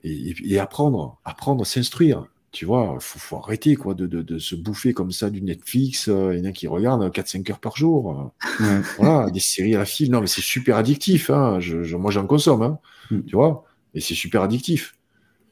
et, 0.03 0.59
apprendre, 0.59 1.19
apprendre, 1.25 1.65
s'instruire. 1.65 2.25
Tu 2.51 2.65
vois, 2.65 2.95
faut, 2.99 3.19
faut 3.19 3.35
arrêter 3.37 3.75
quoi 3.75 3.93
de, 3.93 4.07
de, 4.07 4.21
de 4.21 4.39
se 4.39 4.55
bouffer 4.55 4.93
comme 4.93 5.11
ça 5.11 5.29
du 5.29 5.41
Netflix. 5.41 6.07
euh, 6.07 6.33
Il 6.33 6.39
y 6.39 6.41
en 6.47 6.49
a 6.49 6.51
qui 6.53 6.67
regardent 6.67 7.11
4-5 7.11 7.51
heures 7.51 7.59
par 7.59 7.75
jour. 7.75 8.31
euh, 8.59 8.63
Ouais. 8.63 8.81
voilà, 8.97 9.29
des 9.29 9.39
séries 9.41 9.75
à 9.75 9.79
la 9.79 9.85
file. 9.85 10.11
Non, 10.11 10.21
mais 10.21 10.27
c'est 10.27 10.41
super 10.41 10.77
addictif. 10.77 11.29
Hein. 11.29 11.59
Je, 11.59 11.83
je- 11.83 11.97
moi, 11.97 12.09
j'en 12.09 12.25
consomme. 12.25 12.61
Hein. 12.63 12.79
Mm. 13.11 13.21
Tu 13.27 13.35
vois? 13.35 13.65
Et 13.93 13.99
c'est 13.99 14.15
super 14.15 14.41
addictif. 14.41 14.95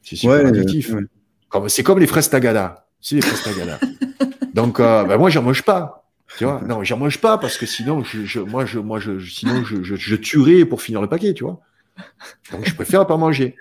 C'est 0.02 0.16
super 0.16 0.36
Ouais, 0.36 0.46
addictif. 0.46 0.94
Comme, 1.50 1.68
c'est 1.70 1.84
comme 1.84 2.00
les 2.00 2.08
fraises 2.08 2.30
tagada. 2.30 2.88
C'est 3.02 3.16
les 3.16 3.22
fraises 3.22 3.44
tagada. 3.44 3.80
Donc, 4.54 4.80
euh, 4.80 5.04
ben, 5.04 5.18
moi, 5.18 5.30
j'en 5.30 5.44
mange 5.44 5.64
pas. 5.64 6.05
Tu 6.38 6.44
vois 6.44 6.62
Non, 6.62 6.84
j'en 6.84 6.98
mange 6.98 7.20
pas 7.20 7.38
parce 7.38 7.58
que 7.58 7.66
sinon, 7.66 8.04
je, 8.04 8.26
je- 8.26 8.40
moi, 8.40 8.66
je, 8.66 8.80
moi, 8.80 9.00
je, 9.00 9.20
sinon, 9.20 9.64
je, 9.64 9.84
je, 9.84 10.16
tuerais 10.16 10.66
pour 10.66 10.82
finir 10.82 11.02
le 11.02 11.08
paquet, 11.08 11.34
tu 11.34 11.44
vois. 11.44 11.60
Donc, 12.52 12.66
je 12.68 12.76
préfère 12.76 13.08
pas 13.08 13.18
manger. 13.18 13.56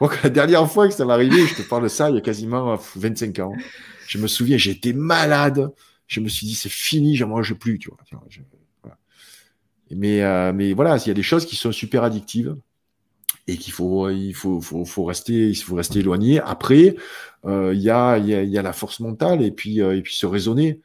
Moi, 0.00 0.10
la 0.24 0.30
dernière 0.30 0.70
fois 0.70 0.88
que 0.88 0.94
ça 0.94 1.04
m'est 1.04 1.12
arrivé, 1.12 1.46
je 1.46 1.54
te 1.54 1.62
parle 1.62 1.84
de 1.84 1.88
ça 1.88 2.10
il 2.10 2.16
y 2.16 2.18
a 2.18 2.22
quasiment 2.22 2.72
euh, 2.72 2.76
25 2.96 3.38
ans. 3.40 3.54
Je 4.08 4.18
me 4.18 4.26
souviens, 4.26 4.56
j'étais 4.58 4.92
malade. 4.92 5.72
Je 6.06 6.20
me 6.20 6.28
suis 6.28 6.46
dit, 6.46 6.54
c'est 6.54 6.68
fini, 6.72 7.16
j'en 7.16 7.28
mange 7.28 7.54
plus, 7.54 7.78
tu 7.78 7.88
vois. 7.90 7.98
Mais, 9.90 10.22
euh, 10.22 10.52
mais 10.54 10.72
voilà, 10.72 10.96
il 10.96 11.08
y 11.08 11.10
a 11.10 11.14
des 11.14 11.22
choses 11.22 11.44
qui 11.46 11.56
sont 11.56 11.72
super 11.72 12.02
addictives 12.02 12.56
et 13.46 13.56
qu'il 13.56 13.72
faut, 13.72 14.08
il 14.10 14.32
faut, 14.34 14.60
faut, 14.60 14.84
faut 14.84 15.04
rester, 15.04 15.48
il 15.50 15.54
faut 15.56 15.74
rester 15.74 16.00
éloigné. 16.00 16.40
Après, 16.40 16.96
euh, 17.44 17.72
il 17.74 17.80
y 17.82 17.90
a, 17.90 18.18
y 18.18 18.34
a, 18.34 18.42
y 18.42 18.58
a 18.58 18.62
la 18.62 18.72
force 18.72 19.00
mentale 19.00 19.42
et 19.42 19.50
puis, 19.50 19.82
euh, 19.82 19.96
et 19.96 20.02
puis 20.02 20.14
se 20.14 20.26
raisonner, 20.26 20.80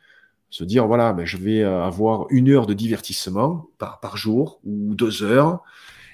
se 0.50 0.64
dire 0.64 0.88
voilà, 0.88 1.14
ben, 1.14 1.26
je 1.26 1.38
vais 1.38 1.62
euh, 1.62 1.84
avoir 1.84 2.26
une 2.30 2.50
heure 2.50 2.66
de 2.68 2.74
divertissement 2.74 3.68
par, 3.78 4.00
par 4.00 4.18
jour 4.18 4.60
ou 4.64 4.96
deux 4.96 5.24
heures 5.24 5.62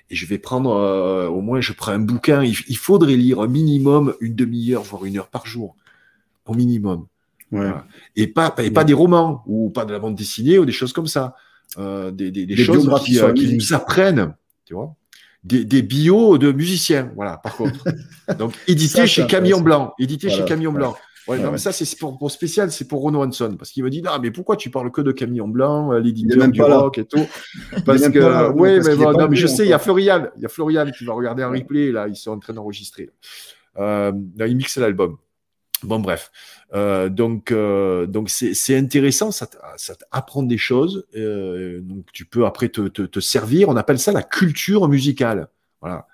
et 0.09 0.15
je 0.15 0.25
vais 0.25 0.37
prendre, 0.37 0.71
euh, 0.75 1.27
au 1.27 1.41
moins, 1.41 1.61
je 1.61 1.73
prends 1.73 1.91
un 1.91 1.99
bouquin. 1.99 2.43
Il, 2.43 2.55
il 2.67 2.77
faudrait 2.77 3.15
lire 3.15 3.39
un 3.39 3.47
minimum 3.47 4.13
une 4.19 4.35
demi-heure, 4.35 4.83
voire 4.83 5.05
une 5.05 5.17
heure 5.17 5.29
par 5.29 5.47
jour, 5.47 5.75
au 6.45 6.53
minimum. 6.53 7.07
Ouais. 7.51 7.59
Voilà. 7.61 7.85
Et 8.15 8.27
pas, 8.27 8.53
et 8.59 8.71
pas 8.71 8.83
des 8.83 8.93
romans 8.93 9.43
ou 9.47 9.69
pas 9.69 9.85
de 9.85 9.91
la 9.93 9.99
bande 9.99 10.15
dessinée 10.15 10.59
ou 10.59 10.65
des 10.65 10.71
choses 10.71 10.93
comme 10.93 11.07
ça. 11.07 11.35
Euh, 11.77 12.11
des, 12.11 12.31
des, 12.31 12.45
des 12.45 12.55
Des 12.55 12.63
choses 12.63 12.87
qui, 13.03 13.19
euh, 13.19 13.33
nous 13.33 13.73
apprennent, 13.73 14.35
tu 14.65 14.73
vois. 14.73 14.95
Des, 15.43 15.65
des 15.65 15.81
bios 15.81 16.37
de 16.37 16.51
musiciens, 16.51 17.11
voilà, 17.15 17.37
par 17.37 17.55
contre. 17.55 17.83
Donc, 18.37 18.53
édité 18.67 18.97
Ça, 18.99 19.05
chez 19.05 19.25
Camion. 19.27 19.61
Blanc. 19.61 19.93
Édité 19.99 20.27
Voilà. 20.27 20.43
chez 20.43 20.47
Camion 20.47 20.71
Blanc. 20.71 20.95
Ouais, 21.27 21.37
Ouais, 21.37 21.43
non, 21.43 21.51
mais 21.51 21.57
ça, 21.57 21.71
c'est 21.71 21.97
pour, 21.97 22.17
pour 22.17 22.31
spécial, 22.31 22.71
c'est 22.71 22.87
pour 22.87 23.01
Renaud 23.01 23.23
Hanson. 23.23 23.55
Parce 23.57 23.71
qu'il 23.71 23.83
me 23.83 23.89
dit, 23.89 24.01
non, 24.01 24.11
mais 24.21 24.31
pourquoi 24.31 24.55
tu 24.55 24.69
parles 24.69 24.91
que 24.91 25.01
de 25.01 25.11
Camion 25.11 25.47
Blanc, 25.47 25.93
euh, 25.93 25.99
l'éditeur 25.99 26.37
même 26.37 26.51
du 26.51 26.59
là. 26.59 26.77
rock 26.77 26.97
et 26.97 27.05
tout? 27.05 27.25
Parce 27.85 28.09
que, 28.09 28.19
là, 28.19 28.49
ouais, 28.51 28.77
parce 28.77 28.97
mais 28.97 29.05
non, 29.05 29.27
mais 29.29 29.35
je 29.35 29.47
sais, 29.47 29.65
il 29.65 29.69
y 29.69 29.73
a. 29.73 29.79
Florian, 29.79 30.27
il 30.35 30.43
y 30.43 30.45
a 30.45 30.49
Florian 30.49 30.89
qui 30.91 31.05
va 31.05 31.13
regarder 31.13 31.43
un 31.43 31.49
replay, 31.49 31.91
là, 31.91 32.07
ils 32.07 32.15
sont 32.15 32.31
en 32.31 32.39
train 32.39 32.53
d'enregistrer. 32.53 33.09
Euh, 33.77 34.11
il 34.39 34.55
mixe 34.55 34.77
l'album. 34.77 35.17
Bon, 35.83 35.99
bref. 35.99 36.31
Euh, 36.73 37.09
donc, 37.09 37.51
euh, 37.51 38.05
donc 38.05 38.29
c'est 38.29 38.77
intéressant, 38.77 39.31
ça, 39.31 39.47
t'apprend 39.47 40.43
des 40.43 40.57
choses. 40.57 41.05
donc, 41.13 42.05
tu 42.13 42.25
peux 42.25 42.45
après 42.45 42.69
te, 42.69 42.87
te, 42.87 43.01
te 43.01 43.19
servir. 43.19 43.69
On 43.69 43.75
appelle 43.75 43.99
ça 43.99 44.11
la 44.11 44.23
culture 44.23 44.87
musicale. 44.87 45.49
Voilà. 45.81 46.07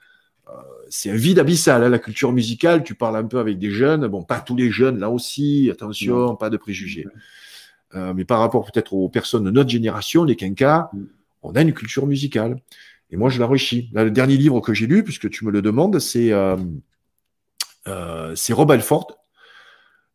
C'est 0.90 1.12
un 1.12 1.16
vide 1.16 1.40
abyssal, 1.40 1.84
hein, 1.84 1.90
la 1.90 2.00
culture 2.00 2.32
musicale. 2.34 2.84
Tu 2.84 2.96
parles 2.96 3.16
un 3.18 3.24
peu 3.26 3.40
avec 3.40 3.60
des 3.60 3.70
jeunes. 3.72 4.08
Bon, 4.08 4.24
pas 4.24 4.40
tous 4.40 4.56
les 4.56 4.72
jeunes, 4.72 5.00
là 5.00 5.10
aussi. 5.10 5.70
Attention, 5.72 6.36
pas 6.36 6.50
de 6.50 6.58
préjugés. 6.58 7.06
Euh, 7.96 8.14
mais 8.16 8.26
par 8.26 8.40
rapport 8.40 8.66
peut-être 8.72 8.94
aux 8.94 9.10
personnes 9.10 9.44
de 9.44 9.52
notre 9.52 9.70
génération, 9.70 10.24
les 10.24 10.36
quinquas, 10.36 10.90
Mm. 10.94 11.04
on 11.44 11.52
a 11.54 11.62
une 11.62 11.74
culture 11.74 12.06
musicale. 12.08 12.60
Et 13.12 13.18
moi, 13.18 13.30
je 13.30 13.40
l'enrichis. 13.40 13.90
Là, 13.94 14.04
le 14.04 14.12
dernier 14.12 14.38
livre 14.38 14.60
que 14.62 14.74
j'ai 14.74 14.86
lu, 14.88 15.04
puisque 15.04 15.30
tu 15.30 15.44
me 15.46 15.52
le 15.52 15.62
demandes, 15.64 15.98
c'est 16.00 16.32
euh, 16.32 16.56
euh, 17.88 18.36
Rob 18.52 18.72
Alford, 18.72 19.18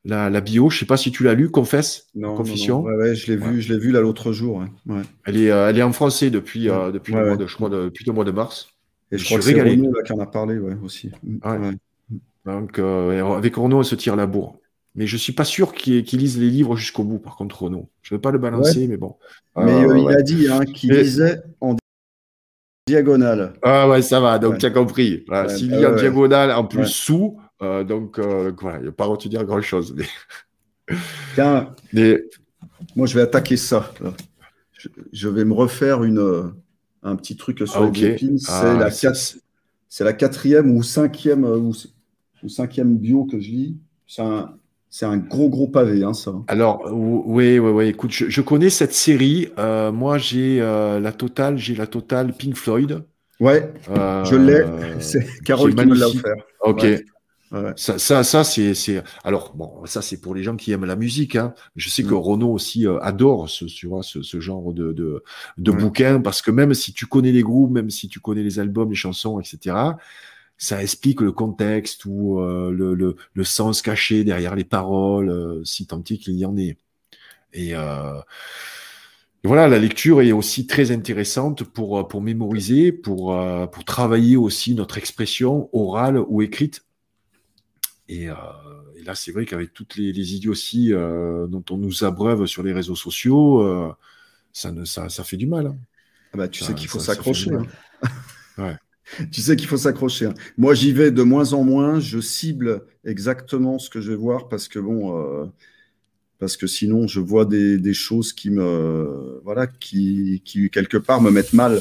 la, 0.05 0.31
la 0.31 0.41
bio. 0.41 0.71
Je 0.71 0.79
sais 0.79 0.87
pas 0.87 0.97
si 0.97 1.11
tu 1.11 1.25
l'as 1.25 1.35
lu, 1.35 1.51
Confesse. 1.51 2.07
Non, 2.15 2.37
Confession. 2.37 2.81
non. 2.83 2.85
Ouais, 2.89 2.97
ouais, 2.97 3.15
je 3.15 3.27
l'ai 3.33 3.37
vu, 3.37 3.61
je 3.61 3.73
l'ai 3.73 3.79
vu 3.79 3.91
là 3.91 4.01
l'autre 4.01 4.33
jour. 4.33 4.63
Ouais. 4.87 5.03
Elle 5.25 5.37
est, 5.39 5.51
euh, 5.51 5.69
elle 5.71 5.79
est 5.79 5.83
en 5.83 5.93
français 5.93 6.31
depuis, 6.31 6.69
euh, 6.69 6.93
depuis, 6.93 7.13
Ouais, 7.15 7.21
le 7.21 7.25
mois 7.27 7.37
ouais. 7.37 7.43
de, 7.43 7.47
je 7.47 7.55
crois, 7.57 7.69
de- 7.71 7.85
depuis 7.85 8.05
le 8.05 8.13
mois 8.13 8.25
de 8.25 8.31
mars. 8.31 8.69
Et 9.15 9.19
Je 9.19 9.23
je 9.23 9.29
crois 9.29 9.39
que 9.39 9.45
c'est. 9.45 9.61
Renaud 9.61 9.93
là, 9.93 10.03
qui 10.03 10.13
en 10.13 10.19
a 10.21 10.27
parlé 10.27 10.59
ouais, 10.59 10.77
aussi. 10.83 11.11
Ouais. 11.45 11.57
Ouais. 11.59 11.71
Donc, 12.45 12.79
euh, 12.79 13.25
avec 13.37 13.57
Renaud, 13.57 13.79
on 13.79 13.83
se 13.83 13.95
tire 13.95 14.17
la 14.17 14.27
bourre. 14.27 14.59
Mais 14.97 15.07
je 15.07 15.17
suis 15.17 15.33
pas 15.33 15.45
sûr 15.45 15.73
qu'il 15.73 16.05
lise 16.05 16.39
les 16.39 16.51
livres 16.51 16.77
jusqu'au 16.77 17.03
bout, 17.05 17.19
par 17.19 17.37
contre, 17.37 17.63
Renaud. 17.65 17.89
Je 18.03 18.15
ne 18.15 18.19
vais 18.19 18.21
pas 18.23 18.31
le 18.31 18.39
balancer, 18.39 18.87
mais 18.87 18.97
bon. 18.97 19.17
Mais 19.57 19.73
Euh, 19.85 19.99
il 19.99 20.09
a 20.17 20.23
dit 20.23 20.47
hein, 20.49 20.65
qu'il 20.65 20.91
Mais- 20.91 21.03
lisait 21.03 21.43
en 21.61 21.77
diagonale. 22.87 23.55
Ah 23.63 23.89
ouais, 23.89 24.03
ça 24.03 24.21
va, 24.21 24.39
donc 24.39 24.59
tu 24.59 24.67
as 24.67 24.71
compris. 24.71 25.25
S'il 25.49 25.73
ouais, 25.73 25.79
lit 25.79 25.87
en 25.87 25.95
diagonale, 25.97 26.53
en 26.53 26.65
plus 26.65 26.87
sous, 26.87 27.39
euh, 27.63 27.83
donc 27.83 28.19
voilà, 28.19 28.79
il 28.79 28.83
n'y 28.83 28.89
a 28.89 28.93
pas 28.93 29.05
à 29.05 29.09
retenir 29.09 29.45
grand-chose. 29.45 29.95
Mais, 29.97 30.05
Tiens, 31.35 31.75
mais- 31.93 32.23
moi 32.95 33.07
je 33.07 33.15
vais 33.15 33.23
attaquer 33.23 33.57
ça. 33.57 33.93
Je, 34.73 34.89
je 35.13 35.29
vais 35.29 35.45
me 35.45 35.55
refaire 35.55 36.05
une, 36.05 36.53
un 37.05 37.17
petit 37.17 37.37
truc 37.37 37.59
sur 37.67 37.79
Ah, 37.79 37.83
les 37.85 37.89
ok. 37.89 38.03
épines. 38.05 38.39
C'est 38.39 38.75
Ah, 38.75 38.79
la, 38.79 38.91
c'est- 38.91 39.39
c'est 39.89 40.05
la 40.05 40.13
quatrième 40.13 40.71
ou 40.77 40.83
cinquième, 40.83 41.45
euh, 41.45 41.59
ou, 41.59 41.73
ou 42.43 42.49
cinquième 42.49 42.97
bio 42.99 43.25
que 43.27 43.41
je 43.41 43.51
lis. 43.51 43.77
C'est 44.07 44.23
un, 44.23 44.57
c'est 44.91 45.07
un 45.07 45.19
gros 45.19 45.49
gros 45.51 45.69
pavé, 45.69 46.03
hein, 46.05 46.15
ça. 46.15 46.33
Alors, 46.47 46.93
ou- 46.93 47.23
oui, 47.27 47.59
oui, 47.59 47.71
oui, 47.71 47.87
écoute, 47.89 48.11
je, 48.13 48.29
je 48.29 48.41
connais 48.43 48.69
cette 48.71 48.93
série. 48.93 49.49
Euh, 49.59 49.93
moi, 49.93 50.19
j'ai 50.19 50.61
euh, 50.61 51.01
la 51.01 51.13
totale, 51.13 51.57
j'ai 51.59 51.75
la 51.75 51.87
totale 51.87 52.35
Pink 52.37 52.55
Floyd. 52.57 53.05
Ouais, 53.41 53.73
Euh, 53.89 54.25
je 54.25 54.37
l'ai. 54.37 54.63
C'est 55.01 55.27
Carole 55.45 55.75
qui 55.75 55.87
me 55.87 55.95
l'a 55.95 56.09
offert. 56.09 56.37
Ok. 56.61 56.83
Ouais. 56.83 57.05
Ouais. 57.55 57.75
Ça, 57.77 57.99
ça, 57.99 58.25
ça 58.25 58.43
c'est, 58.45 58.75
c'est. 58.75 59.03
Alors 59.25 59.55
bon, 59.55 59.85
ça 59.87 60.03
c'est 60.03 60.21
pour 60.21 60.35
les 60.35 60.43
gens 60.43 60.57
qui 60.57 60.73
aiment 60.73 60.85
la 60.87 60.97
musique. 60.97 61.37
Hein. 61.37 61.55
Je 61.77 61.89
sais 61.89 62.05
que 62.05 62.15
Mm. 62.15 62.19
Renaud 62.19 62.53
aussi 62.53 62.87
euh, 62.87 62.99
adore 63.01 63.49
ce, 63.51 63.65
tu 63.67 63.87
vois, 63.87 64.03
ce, 64.03 64.23
ce 64.23 64.41
genre 64.41 64.73
de 64.73 64.93
de, 64.93 65.23
de 65.59 65.71
Ouais. 65.71 65.79
bouquin 65.81 66.21
parce 66.21 66.43
que 66.43 66.51
même 66.51 66.75
si 66.75 66.93
tu 66.93 67.07
connais 67.07 67.33
les 67.33 67.43
groupes, 67.43 67.71
même 67.73 67.91
si 67.91 68.09
tu 68.09 68.21
connais 68.21 68.43
les 68.43 68.59
albums, 68.61 68.91
les 68.91 68.97
chansons, 68.97 69.41
etc. 69.41 69.97
Ça 70.59 70.83
explique 70.83 71.21
le 71.21 71.33
contexte 71.33 72.05
ou 72.07 72.41
euh, 72.41 72.71
le, 72.73 72.95
le, 72.95 73.17
le 73.35 73.45
sens 73.45 73.83
caché 73.83 74.25
derrière 74.25 74.55
les 74.57 74.65
paroles, 74.65 75.29
euh, 75.31 75.65
si 75.65 75.87
tant 75.87 76.01
est 76.01 76.19
qu'il 76.19 76.35
y 76.37 76.47
en 76.47 76.57
ait. 76.57 76.79
Et, 77.55 77.75
euh, 77.77 78.21
voilà, 79.45 79.69
la 79.69 79.79
lecture 79.79 80.23
est 80.23 80.33
aussi 80.33 80.67
très 80.67 80.91
intéressante 80.91 81.65
pour, 81.65 82.09
pour 82.09 82.23
mémoriser, 82.23 82.93
pour, 82.93 83.39
pour 83.71 83.85
travailler 83.85 84.37
aussi 84.39 84.75
notre 84.75 84.97
expression 84.97 85.69
orale 85.75 86.19
ou 86.29 86.41
écrite. 86.41 86.84
Et, 88.09 88.29
euh, 88.29 88.35
et 88.97 89.03
là, 89.05 89.15
c'est 89.15 89.33
vrai 89.33 89.47
qu'avec 89.47 89.73
toutes 89.73 89.97
les, 89.97 90.13
les 90.13 90.35
idioties 90.35 90.93
euh, 90.93 91.47
dont 91.47 91.65
on 91.71 91.79
nous 91.79 92.05
abreuve 92.05 92.47
sur 92.47 92.63
les 92.63 92.73
réseaux 92.73 92.97
sociaux, 92.97 93.63
euh, 93.63 93.93
ça, 94.53 94.73
ne, 94.73 94.85
ça, 94.85 95.09
ça 95.09 95.25
fait 95.25 95.37
du 95.39 95.47
mal. 95.47 95.69
hein. 95.69 95.79
Ah 96.33 96.39
bah, 96.39 96.49
tu 96.49 96.61
Ça- 96.61 96.67
sais 96.69 96.75
qu'il 96.75 96.89
faut 96.89 96.99
s'accrocher. 96.99 97.51
Tu 99.33 99.41
sais 99.43 99.57
qu'il 99.57 99.69
faut 99.69 99.77
s'accrocher. 99.77 100.27
hein. 100.27 100.35
Moi, 100.57 100.75
j'y 100.75 100.93
vais 100.93 101.11
de 101.11 101.23
moins 101.23 101.53
en 101.53 101.63
moins. 101.63 102.01
Je 102.01 102.21
cible 102.21 102.83
exactement 103.05 103.79
ce 103.79 103.91
que 103.91 104.01
je 104.01 104.11
vais 104.11 104.17
voir 104.17 104.49
parce 104.49 104.69
que 104.69 104.79
bon, 104.79 105.53
parce 106.39 106.57
que 106.57 106.67
sinon, 106.67 107.07
je 107.07 107.21
vois 107.21 107.45
des, 107.47 107.79
des 107.79 107.95
choses 107.95 108.33
qui 108.33 108.51
me, 108.51 109.41
voilà, 109.45 109.67
qui, 109.67 110.43
qui 110.45 110.69
quelque 110.71 110.97
part 110.99 111.21
me 111.23 111.31
mettent 111.31 111.53
mal. 111.55 111.81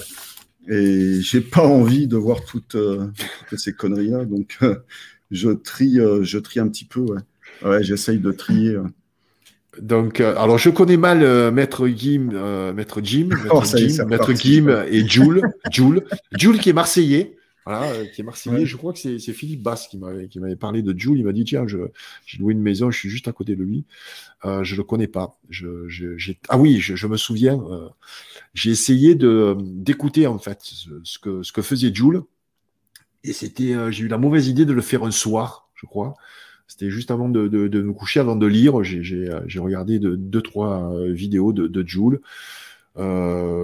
Et 0.70 1.22
j'ai 1.22 1.42
pas 1.42 1.66
envie 1.68 2.08
de 2.08 2.18
voir 2.18 2.46
toutes, 2.46 2.78
toutes 3.50 3.60
ces 3.60 3.74
conneries-là. 3.74 4.26
Donc, 4.26 4.58
euh, 4.64 4.78
je 5.34 5.50
trie, 5.50 6.00
euh, 6.00 6.24
je 6.24 6.38
trie 6.40 6.60
un 6.62 6.70
petit 6.70 6.86
peu. 6.86 7.02
Ouais, 7.02 7.20
ouais 7.64 7.84
j'essaye 7.84 8.20
de 8.20 8.32
trier. 8.32 8.78
Donc, 9.82 10.20
euh, 10.22 10.36
alors 10.38 10.60
je 10.60 10.70
connais 10.70 10.98
mal 10.98 11.24
euh, 11.24 11.50
Maître 11.52 11.88
Jim, 11.88 12.30
euh, 12.34 12.74
Maître 12.74 13.02
Jim, 13.04 13.30
Maître 13.44 13.50
Oh, 13.52 13.64
est, 13.78 14.06
Maître. 14.06 14.34
Jim 14.36 14.84
et 14.88 15.08
Jules, 15.08 15.42
Jules, 15.72 16.04
Jules 16.38 16.60
qui 16.60 16.70
est 16.70 16.74
marseillais, 16.74 17.36
voilà, 17.66 18.06
qui 18.14 18.22
est 18.22 18.24
marseillais. 18.24 18.58
Ouais. 18.58 18.66
Je 18.68 18.78
crois 18.78 18.94
que 18.94 19.00
c'est 19.00 19.18
Philippe 19.34 19.64
Basse 19.64 19.88
qui 19.88 19.98
m'avait 19.98 20.56
parlé 20.58 20.84
de 20.84 20.94
Jules. 20.98 21.18
Il 21.18 21.26
m'a 21.26 21.32
dit 21.34 21.44
tiens, 21.44 21.66
je 21.68 21.78
j'ai 22.28 22.38
loué 22.38 22.54
une 22.54 22.62
maison, 22.62 22.92
je 22.92 23.00
suis 23.00 23.10
juste 23.10 23.28
à 23.28 23.32
côté 23.32 23.56
de 23.56 23.64
lui. 23.64 23.86
Je 24.44 24.76
le 24.76 24.84
connais 24.84 25.08
pas. 25.08 25.40
Je, 25.50 25.88
je- 25.88 26.18
j'ai- 26.18 26.38
ah 26.50 26.60
oui, 26.60 26.80
je, 26.80 26.96
je 26.96 27.08
me 27.08 27.18
souviens. 27.18 27.60
j'ai 28.54 28.70
essayé 28.70 29.16
de 29.16 29.58
d'écouter 29.60 30.28
en 30.28 30.38
fait 30.38 30.60
ce, 30.62 30.90
ce 31.04 31.18
que 31.18 31.42
ce 31.42 31.52
que 31.52 31.62
faisait 31.64 31.92
Jules 31.96 32.22
et 33.24 33.34
c'était 33.34 33.74
euh, 33.74 33.92
j'ai 33.92 34.04
eu 34.04 34.08
la 34.08 34.18
mauvaise 34.18 34.48
idée 34.48 34.66
de 34.66 34.74
le 34.74 34.82
faire 34.82 35.04
un 35.04 35.12
soir, 35.12 35.70
je 35.76 35.86
crois. 35.86 36.16
C'était 36.68 36.90
juste 36.90 37.12
avant 37.12 37.30
de, 37.30 37.48
de, 37.48 37.82
me 37.82 37.94
coucher, 37.94 38.20
avant 38.20 38.36
de 38.36 38.48
lire. 38.48 38.84
J'ai, 38.84 39.30
euh, 39.30 39.42
regardé 39.58 40.00
de, 40.00 40.16
deux, 40.16 40.42
trois 40.42 40.94
euh, 40.94 41.12
vidéos 41.12 41.54
de, 41.54 41.68
de 41.68 41.88
Joule. 41.88 42.22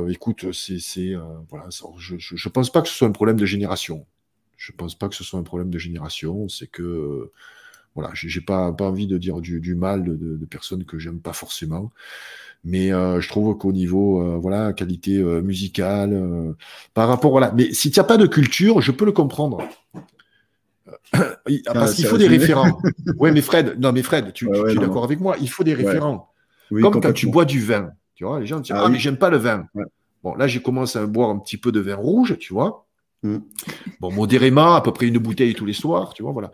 Écoute, 0.09 0.51
c'est, 0.51 1.13
voilà, 1.49 1.67
je, 1.97 2.17
je, 2.17 2.35
je 2.35 2.49
pense 2.49 2.71
pas 2.71 2.81
que 2.81 2.87
ce 2.87 2.93
soit 2.93 3.07
un 3.07 3.11
problème 3.11 3.39
de 3.39 3.45
génération. 3.45 4.05
Je 4.57 4.71
pense 4.73 4.95
pas 4.95 5.07
que 5.07 5.15
ce 5.15 5.23
soit 5.23 5.39
un 5.39 5.43
problème 5.43 5.69
de 5.69 5.77
génération. 5.79 6.49
C'est 6.49 6.67
que, 6.67 7.31
voilà, 7.99 8.13
j'ai, 8.13 8.41
pas, 8.41 8.71
pas 8.71 8.85
envie 8.85 9.07
de 9.07 9.17
dire 9.17 9.41
du, 9.41 9.59
du 9.59 9.75
mal 9.75 10.03
de, 10.03 10.15
de, 10.15 10.37
de 10.37 10.45
personnes 10.45 10.85
que 10.85 10.97
j'aime 10.99 11.19
pas 11.19 11.33
forcément. 11.33 11.91
Mais 12.63 12.91
euh, 12.91 13.21
je 13.21 13.29
trouve 13.29 13.57
qu'au 13.57 13.71
niveau, 13.71 14.21
euh, 14.21 14.37
voilà, 14.37 14.73
qualité 14.73 15.17
euh, 15.17 15.41
musicale, 15.41 16.55
par 16.93 17.07
rapport, 17.07 17.31
voilà. 17.31 17.51
Mais 17.55 17.71
si 17.73 17.91
tu 17.91 17.99
n'as 17.99 18.03
pas 18.05 18.17
de 18.17 18.27
culture, 18.27 18.81
je 18.81 18.91
peux 18.91 19.05
le 19.05 19.11
comprendre. 19.11 19.59
Euh, 21.15 21.35
Parce 21.73 21.91
Ah, 21.91 21.95
qu'il 21.95 22.05
faut 22.05 22.17
des 22.17 22.27
référents. 22.27 22.81
Ouais, 23.17 23.31
mais 23.31 23.41
Fred, 23.41 23.79
non, 23.79 23.91
mais 23.91 24.03
Fred, 24.03 24.33
tu, 24.33 24.45
Ouais, 24.45 24.59
ouais, 24.59 24.71
tu 24.71 24.77
es 24.77 24.81
d'accord 24.81 25.03
avec 25.03 25.19
moi? 25.19 25.35
Il 25.41 25.49
faut 25.49 25.63
des 25.63 25.73
référents. 25.73 26.29
Oui, 26.71 26.81
Comme 26.81 27.01
quand 27.01 27.13
tu 27.13 27.27
bois 27.27 27.45
du 27.45 27.61
vin. 27.61 27.91
Tu 28.15 28.23
vois, 28.25 28.39
les 28.39 28.45
gens 28.45 28.59
disent 28.59 28.73
Ah 28.75 28.81
Ah, 28.81 28.85
oui. 28.85 28.93
mais 28.93 28.99
j'aime 28.99 29.17
pas 29.17 29.29
le 29.29 29.37
vin. 29.37 29.65
Bon, 30.23 30.35
là, 30.35 30.47
j'ai 30.47 30.61
commencé 30.61 30.99
à 30.99 31.05
boire 31.05 31.29
un 31.29 31.39
petit 31.39 31.57
peu 31.57 31.71
de 31.71 31.79
vin 31.79 31.95
rouge, 31.95 32.37
tu 32.39 32.53
vois. 32.53 32.85
Mm. 33.21 33.37
Bon, 33.99 34.11
modérément, 34.13 34.75
à 34.75 34.81
peu 34.81 34.93
près 34.93 35.07
une 35.07 35.17
bouteille 35.17 35.53
tous 35.53 35.65
les 35.65 35.73
soirs, 35.73 36.13
tu 36.13 36.23
vois, 36.23 36.31
voilà. 36.31 36.51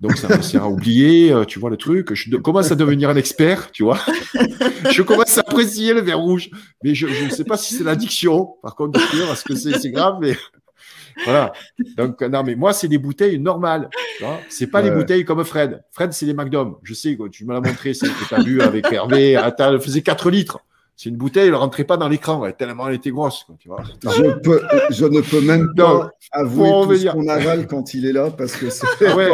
Donc, 0.00 0.16
ça 0.18 0.36
me 0.36 0.42
sert 0.42 0.64
à 0.64 0.68
oublier, 0.68 1.32
euh, 1.32 1.44
tu 1.44 1.58
vois, 1.58 1.70
le 1.70 1.78
truc. 1.78 2.12
Je 2.12 2.36
commence 2.36 2.70
à 2.70 2.74
devenir 2.74 3.08
un 3.08 3.16
expert, 3.16 3.70
tu 3.70 3.82
vois. 3.82 3.98
je 4.90 5.02
commence 5.02 5.38
à 5.38 5.40
apprécier 5.40 5.94
le 5.94 6.02
vin 6.02 6.16
rouge. 6.16 6.50
Mais 6.84 6.94
je 6.94 7.06
ne 7.06 7.30
sais 7.30 7.44
pas 7.44 7.56
si 7.56 7.74
c'est 7.74 7.84
l'addiction, 7.84 8.56
par 8.62 8.74
contre, 8.76 9.00
parce 9.26 9.42
que 9.42 9.54
c'est 9.54 9.90
grave, 9.90 10.18
mais 10.20 10.36
voilà. 11.24 11.52
Donc, 11.96 12.20
non, 12.20 12.42
mais 12.42 12.56
moi, 12.56 12.74
c'est 12.74 12.88
des 12.88 12.98
bouteilles 12.98 13.38
normales. 13.38 13.88
Vois 14.20 14.38
c'est 14.50 14.66
pas 14.66 14.82
les 14.82 14.90
Ouais. 14.90 14.96
bouteilles 14.96 15.24
comme 15.24 15.42
Fred. 15.44 15.82
Fred, 15.92 16.12
c'est 16.12 16.26
les 16.26 16.34
McDom. 16.34 16.78
Je 16.82 16.92
sais, 16.92 17.16
quoi, 17.16 17.30
tu 17.30 17.46
me 17.46 17.54
l'as 17.54 17.60
montré, 17.60 17.94
c'est 17.94 18.08
que 18.08 18.28
tu 18.28 18.34
as 18.34 18.42
bu 18.42 18.60
avec 18.60 18.92
Hervé. 18.92 19.40
Elle 19.58 19.80
faisait 19.80 20.02
4 20.02 20.30
litres. 20.30 20.58
C'est 20.94 21.08
une 21.08 21.16
bouteille, 21.16 21.48
elle 21.48 21.54
rentrait 21.54 21.84
pas 21.84 21.96
dans 21.96 22.08
l'écran, 22.08 22.44
elle- 22.46 22.54
tellement 22.54 22.86
elle 22.88 22.94
était 22.94 23.10
grosse. 23.10 23.42
Quoi, 23.44 23.56
tu 23.58 23.68
vois. 23.68 23.82
Je, 24.04 24.30
peux, 24.38 24.62
je 24.90 25.04
ne 25.06 25.20
peux 25.20 25.40
même 25.40 25.72
Non, 25.76 26.00
pas 26.00 26.10
avouer 26.30 26.68
faut 26.68 26.74
en 26.74 26.86
tout 26.86 26.94
ce 26.96 27.06
qu'on 27.08 27.28
avale 27.28 27.66
quand 27.66 27.94
il 27.94 28.06
est 28.06 28.12
là 28.12 28.30
parce 28.30 28.52
que 28.56 28.70
c'est 28.70 28.86
Ah 29.06 29.16
ouais. 29.16 29.30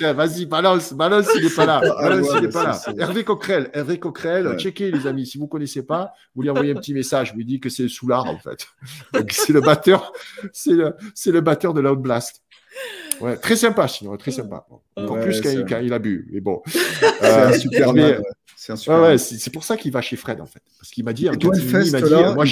pas 0.00 0.12
vas-y, 0.14 0.46
balance, 0.46 0.92
balance, 0.94 1.26
il 1.36 1.44
n'est 1.44 1.50
pas 1.50 1.66
là. 1.66 1.80
Balance, 1.80 2.28
il 2.36 2.42
n'est 2.42 2.48
pas 2.48 2.62
là. 2.62 2.80
Hervé 2.98 3.24
Coquerel, 3.24 3.70
Hervé 3.74 3.98
Coquerel, 3.98 4.46
Ouais. 4.48 4.56
checkez 4.56 4.90
les 4.90 5.06
amis, 5.06 5.26
si 5.26 5.36
vous 5.36 5.44
ne 5.44 5.48
connaissez 5.50 5.82
pas, 5.84 6.12
vous 6.34 6.42
lui 6.42 6.50
envoyez 6.50 6.72
un 6.72 6.76
petit 6.76 6.94
message, 6.94 7.32
vous 7.32 7.38
lui 7.38 7.44
dites 7.44 7.62
que 7.62 7.68
c'est 7.68 7.82
le 7.82 7.88
soulard 7.88 8.26
en 8.26 8.38
fait. 8.38 8.66
Donc 9.12 9.30
c'est 9.32 9.52
le 9.52 9.60
batteur, 9.60 10.12
c'est 10.52 10.72
le, 10.72 10.94
c'est 11.14 11.32
le 11.32 11.40
batteur 11.42 11.74
de 11.74 11.80
Loud 11.80 11.98
Blast. 12.00 12.42
Ouais, 13.20 13.36
très 13.36 13.56
sympa, 13.56 13.88
sinon, 13.88 14.16
très 14.16 14.30
sympa. 14.30 14.64
Encore 14.96 15.16
Ouais, 15.16 15.22
plus 15.22 15.40
quand, 15.40 15.50
il- 15.50 15.66
quand 15.66 15.80
il 15.80 15.92
a 15.92 15.98
bu. 15.98 16.28
Mais 16.32 16.40
bon. 16.40 16.62
Euh, 17.24 17.48
un 17.48 17.52
super 17.52 17.92
mais- 17.92 18.02
ouais. 18.16 18.22
C'est 18.60 18.72
Ouais, 18.88 19.16
pour 19.52 19.62
ça 19.62 19.76
qu'il 19.76 19.92
va 19.92 20.00
chez 20.00 20.16
Fred 20.16 20.40
en 20.40 20.46
fait. 20.46 20.60
Parce 20.80 20.90
qu'il 20.90 21.04
m'a 21.04 21.12
dit, 21.12 21.28
en 21.28 21.34
toi, 21.36 21.52
il 21.56 21.64
m'a 21.64 21.70
fest, 21.70 21.94
dit, 22.04 22.10
là, 22.10 22.34
moi, 22.34 22.44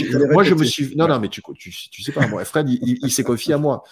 je 0.44 0.54
me 0.54 0.64
suis. 0.64 0.94
Non, 0.96 1.08
non, 1.08 1.18
mais 1.18 1.28
tu, 1.28 1.42
tu, 1.58 1.70
tu 1.90 2.02
sais 2.02 2.12
pas, 2.12 2.28
moi, 2.28 2.44
Fred, 2.44 2.68
il, 2.70 2.78
il- 2.82 2.98
il 3.02 3.10
s'est 3.10 3.24
confié 3.24 3.54
à 3.54 3.58
moi. 3.58 3.82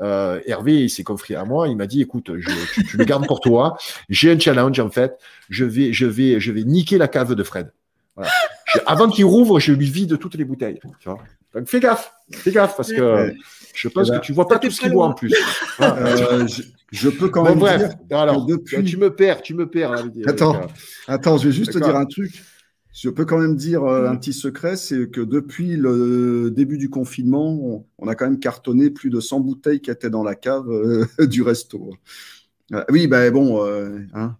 Euh, 0.00 0.40
Hervé, 0.46 0.84
il 0.84 0.90
s'est 0.90 1.02
confié 1.02 1.34
à 1.36 1.44
moi. 1.44 1.66
Il 1.68 1.76
m'a 1.76 1.86
dit, 1.88 2.00
écoute, 2.00 2.30
je, 2.38 2.48
tu, 2.74 2.84
tu 2.84 2.96
le 2.96 3.04
gardes 3.04 3.26
pour 3.26 3.40
toi. 3.40 3.76
J'ai 4.08 4.30
un 4.30 4.38
challenge 4.38 4.78
en 4.78 4.88
fait. 4.90 5.18
Je 5.50 5.64
vais, 5.64 5.92
je 5.92 6.06
vais, 6.06 6.38
je 6.40 6.52
vais 6.52 6.62
niquer 6.62 6.96
la 6.98 7.08
cave 7.08 7.34
de 7.34 7.42
Fred. 7.42 7.72
Voilà. 8.14 8.30
Je- 8.72 8.78
avant 8.86 9.08
qu'il 9.10 9.24
rouvre, 9.24 9.58
je 9.58 9.72
lui 9.72 9.90
vide 9.90 10.16
toutes 10.18 10.36
les 10.36 10.44
bouteilles. 10.44 10.78
Tu 11.00 11.08
vois 11.08 11.18
Donc 11.54 11.68
fais 11.68 11.80
gaffe, 11.80 12.12
fais 12.32 12.52
gaffe 12.52 12.76
parce 12.76 12.92
que 12.92 13.00
Ouais. 13.00 13.36
Je 13.74 13.88
pense 13.88 14.08
Eh 14.08 14.12
ben, 14.12 14.18
que 14.20 14.24
tu 14.26 14.32
vois 14.32 14.48
pas 14.48 14.58
tout 14.58 14.70
ce 14.70 14.80
qu'il 14.80 14.92
loin. 14.92 15.08
en 15.08 15.14
plus. 15.14 15.34
Euh, 15.80 16.46
je, 16.46 16.62
je 16.92 17.08
peux 17.08 17.28
quand 17.28 17.42
Bon, 17.42 17.50
même 17.50 17.58
bref, 17.58 17.96
dire. 18.08 18.18
alors, 18.18 18.46
depuis- 18.46 18.84
tu 18.84 18.96
me 18.96 19.14
perds, 19.14 19.42
tu 19.42 19.54
me 19.54 19.68
perds. 19.68 19.90
là, 19.90 20.02
Attends. 20.26 20.54
euh, 20.54 20.66
Attends, 21.08 21.36
je 21.38 21.46
vais 21.48 21.52
juste 21.52 21.72
te 21.72 21.78
dire 21.78 21.96
un 21.96 22.06
truc. 22.06 22.42
Je 22.92 23.10
peux 23.10 23.24
quand 23.24 23.38
même 23.38 23.56
dire 23.56 23.82
euh, 23.82 24.08
un 24.08 24.14
petit 24.14 24.32
secret, 24.32 24.76
c'est 24.76 25.10
que 25.10 25.20
depuis 25.20 25.74
le 25.76 26.52
début 26.54 26.78
du 26.78 26.88
confinement, 26.90 27.48
on, 27.52 27.84
on 27.98 28.06
a 28.06 28.14
quand 28.14 28.24
même 28.26 28.38
cartonné 28.38 28.88
plus 28.90 29.10
de 29.10 29.18
100 29.18 29.40
bouteilles 29.40 29.80
qui 29.80 29.90
étaient 29.90 30.10
dans 30.10 30.22
la 30.22 30.36
cave 30.36 30.70
euh, 30.70 31.04
du 31.26 31.42
resto. 31.42 31.90
Euh, 32.72 32.84
oui, 32.90 33.08
ben 33.08 33.32
bon, 33.32 33.64
euh, 33.66 33.98
hein, 34.14 34.36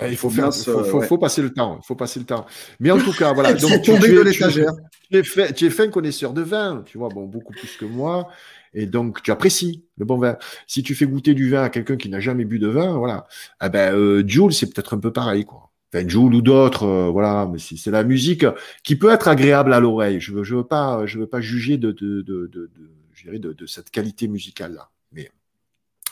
Ouais, 0.00 0.10
Il 0.10 0.16
faut, 0.16 0.30
faire, 0.30 0.52
faut, 0.54 0.82
faut- 0.84 0.98
ouais. 1.00 1.06
faut 1.06 1.18
passer 1.18 1.42
le 1.42 1.50
temps. 1.50 1.78
Il 1.82 1.86
faut 1.86 1.94
passer 1.94 2.18
le 2.18 2.24
temps. 2.24 2.46
Mais 2.80 2.90
en 2.90 2.98
tout 2.98 3.12
cas, 3.12 3.34
voilà. 3.34 3.52
Donc, 3.52 3.82
tu, 3.82 3.92
tu 3.92 3.98
de 4.00 4.06
es, 4.06 4.08
tu, 4.08 4.24
l'étagère. 4.24 4.72
tu 5.10 5.18
es 5.18 5.22
fin, 5.22 5.52
tu 5.52 5.66
es 5.66 5.70
fin 5.70 5.88
connaisseur 5.88 6.32
de 6.32 6.40
vin, 6.40 6.82
tu 6.86 6.96
vois, 6.96 7.10
bon, 7.10 7.26
beaucoup 7.26 7.52
plus 7.52 7.76
que 7.76 7.84
moi. 7.84 8.28
Et 8.74 8.86
donc, 8.86 9.22
tu 9.22 9.30
apprécies 9.30 9.84
le 9.98 10.04
bon 10.04 10.18
vin. 10.18 10.36
Si 10.66 10.82
tu 10.82 10.94
fais 10.94 11.06
goûter 11.06 11.34
du 11.34 11.50
vin 11.50 11.62
à 11.62 11.70
quelqu'un 11.70 11.96
qui 11.96 12.08
n'a 12.08 12.20
jamais 12.20 12.44
bu 12.44 12.58
de 12.58 12.68
vin, 12.68 12.96
voilà. 12.96 13.26
Ah 13.60 13.68
ben, 13.68 13.94
euh, 13.94 14.24
Jules, 14.26 14.52
c'est 14.52 14.72
peut-être 14.72 14.94
un 14.94 14.98
peu 14.98 15.12
pareil, 15.12 15.44
quoi. 15.44 15.70
Enfin, 15.94 16.08
Jules 16.08 16.34
ou 16.34 16.42
d'autres, 16.42 16.84
euh, 16.84 17.08
voilà. 17.10 17.48
Mais 17.52 17.58
c'est 17.58 17.90
la 17.90 18.04
musique 18.04 18.46
qui 18.82 18.96
peut 18.96 19.10
être 19.10 19.28
agréable 19.28 19.72
à 19.74 19.80
l'oreille. 19.80 20.20
Je 20.20 20.32
veux, 20.32 20.44
je 20.44 20.56
veux 20.56 20.66
pas, 20.66 21.04
je 21.06 21.18
veux 21.18 21.26
pas 21.26 21.40
juger 21.40 21.76
de, 21.76 21.92
de, 21.92 22.22
de, 22.22 22.46
de, 22.46 22.70
je 23.12 23.24
dirais 23.24 23.38
de, 23.38 23.52
de 23.52 23.66
cette 23.66 23.90
qualité 23.90 24.26
musicale-là. 24.28 24.90
Mais 25.12 25.30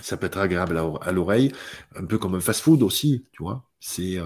ça 0.01 0.17
peut 0.17 0.27
être 0.27 0.39
agréable 0.39 0.81
à, 1.01 1.13
l'oreille, 1.13 1.53
un 1.97 2.05
peu 2.05 2.19
comme 2.19 2.35
un 2.35 2.41
fast-food 2.41 2.83
aussi, 2.83 3.25
tu 3.33 3.43
vois. 3.43 3.65
C'est 3.81 4.19
euh, 4.19 4.25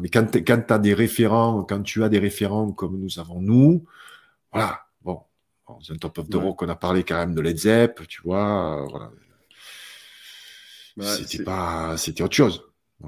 mais 0.00 0.08
quand 0.10 0.26
tu 0.30 0.72
as 0.72 0.78
des 0.78 0.94
référents, 0.94 1.64
quand 1.64 1.82
tu 1.82 2.04
as 2.04 2.08
des 2.08 2.18
référents 2.18 2.72
comme 2.72 2.98
nous 2.98 3.18
avons 3.18 3.40
nous, 3.40 3.86
voilà. 4.52 4.87
C'est 5.82 5.92
un 5.92 5.96
top 5.96 6.18
of 6.18 6.28
the 6.28 6.34
Ouais. 6.36 6.42
rock, 6.42 6.62
on 6.62 6.68
a 6.68 6.76
parlé 6.76 7.02
quand 7.04 7.16
même 7.16 7.34
de 7.34 7.40
Led 7.40 7.58
Zepp, 7.58 8.06
tu 8.08 8.20
vois. 8.22 8.82
euh, 8.82 8.86
voilà. 8.90 9.10
Ouais, 10.96 11.04
c'était 11.26 11.44
pas, 11.44 11.96
c'était 11.96 12.22
autre 12.22 12.34
chose. 12.34 12.62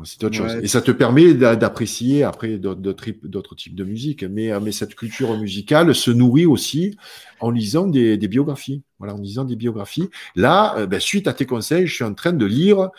C'était 0.05 0.27
autre 0.27 0.37
chose. 0.37 0.55
Et 0.63 0.69
ça 0.69 0.81
te 0.81 0.93
permet 0.93 1.35
d'a- 1.35 1.57
d'apprécier 1.57 2.23
après 2.23 2.59
d'autres- 2.59 3.57
types- 3.57 3.75
de 3.75 3.83
musique. 3.85 4.23
Mais, 4.23 4.53
euh, 4.53 4.61
mais 4.61 4.71
cette 4.71 4.95
culture 4.95 5.37
musicale 5.37 5.93
se 5.97 6.13
nourrit 6.13 6.47
aussi 6.47 6.97
en 7.41 7.51
lisant 7.51 7.89
des, 7.89 8.17
des 8.17 8.29
biographies. 8.29 8.85
Voilà, 9.01 9.15
en 9.15 9.19
lisant 9.19 9.45
des 9.45 9.57
biographies. 9.57 10.09
Là, 10.37 10.77
euh, 10.79 10.87
ben, 10.87 11.01
suite 11.01 11.27
à 11.27 11.33
tes 11.33 11.45
conseils, 11.47 11.89
je 11.89 11.95
suis 11.97 12.05
en 12.05 12.15
train 12.15 12.33
de 12.33 12.47
lire 12.47 12.91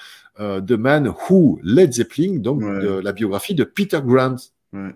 euh, 0.41 0.59
The 0.59 0.71
Man 0.71 1.13
Who 1.29 1.59
Led 1.63 1.93
Zeppelin, 1.93 2.39
donc 2.39 2.61
Ouais. 2.61 2.81
de 2.83 2.89
la 2.99 3.13
biographie 3.13 3.55
de 3.55 3.63
Peter 3.63 3.99
Grant. 4.03 4.35
Ouais. 4.73 4.93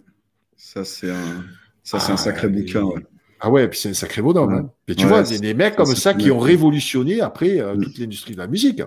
Ça, 0.58 0.84
c'est 0.84 1.12
un, 1.12 1.46
ça, 1.84 1.98
un 1.98 2.14
Ah, 2.14 2.18
sacré 2.18 2.50
bouquin. 2.50 2.84
Ah 3.46 3.52
ouais, 3.52 3.68
puis 3.68 3.80
c'est 3.80 3.90
un 3.90 3.94
sacré 3.94 4.22
bonhomme. 4.22 4.54
Ouais. 4.54 4.60
hein. 4.60 4.70
Mais 4.88 4.96
tu 4.96 5.04
Ouais, 5.06 5.10
vois, 5.10 5.24
c'est- 5.26 5.36
il 5.36 5.46
y 5.46 5.50
a 5.50 5.52
des 5.52 5.54
mecs 5.54 5.76
comme 5.76 5.94
ça 5.96 6.14
qui 6.16 6.32
ont 6.32 6.40
révolutionné 6.40 7.22
après 7.22 7.60
euh, 7.62 7.76
Mm. 7.76 7.84
toute 7.84 7.98
l'industrie 8.00 8.34
de 8.34 8.40
la 8.40 8.48
musique. 8.48 8.82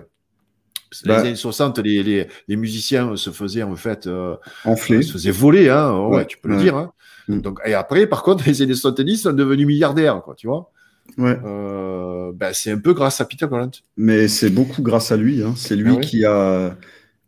Bah. 1.05 1.17
les 1.21 1.27
années 1.27 1.35
60, 1.35 1.77
les, 1.79 2.01
les, 2.01 2.27
les 2.47 2.55
musiciens 2.55 3.15
se 3.15 3.29
faisaient 3.29 3.61
en 3.61 3.75
fait, 3.75 4.07
euh, 4.07 4.35
Enflé. 4.65 5.03
se 5.03 5.11
faisaient 5.13 5.29
voler, 5.29 5.69
hein, 5.69 5.95
ouais, 5.95 6.15
Ouais, 6.17 6.25
tu 6.25 6.37
peux 6.39 6.49
le 6.49 6.57
dire. 6.57 6.75
Hein. 6.75 6.91
Mm. 7.27 7.41
Donc, 7.41 7.59
et 7.63 7.75
après, 7.75 8.07
par 8.07 8.23
contre, 8.23 8.43
les 8.47 8.61
années 8.63 8.73
70 8.73 9.17
sont 9.23 9.33
devenus 9.33 9.67
milliardaires, 9.67 10.21
quoi, 10.23 10.33
tu 10.35 10.47
vois. 10.47 10.71
Ouais. 11.17 11.37
Euh, 11.45 12.31
ben, 12.33 12.51
c'est 12.53 12.71
un 12.71 12.79
peu 12.79 12.93
grâce 12.93 13.21
à 13.21 13.25
Peter 13.25 13.45
Grant. 13.47 13.69
Mais 13.97 14.27
c'est 14.27 14.49
beaucoup 14.49 14.81
grâce 14.81 15.11
à 15.11 15.17
lui. 15.17 15.41
hein. 15.43 15.53
C'est 15.55 15.75
lui 15.75 15.93
Ah 15.97 16.01
qui 16.01 16.25
a 16.25 16.75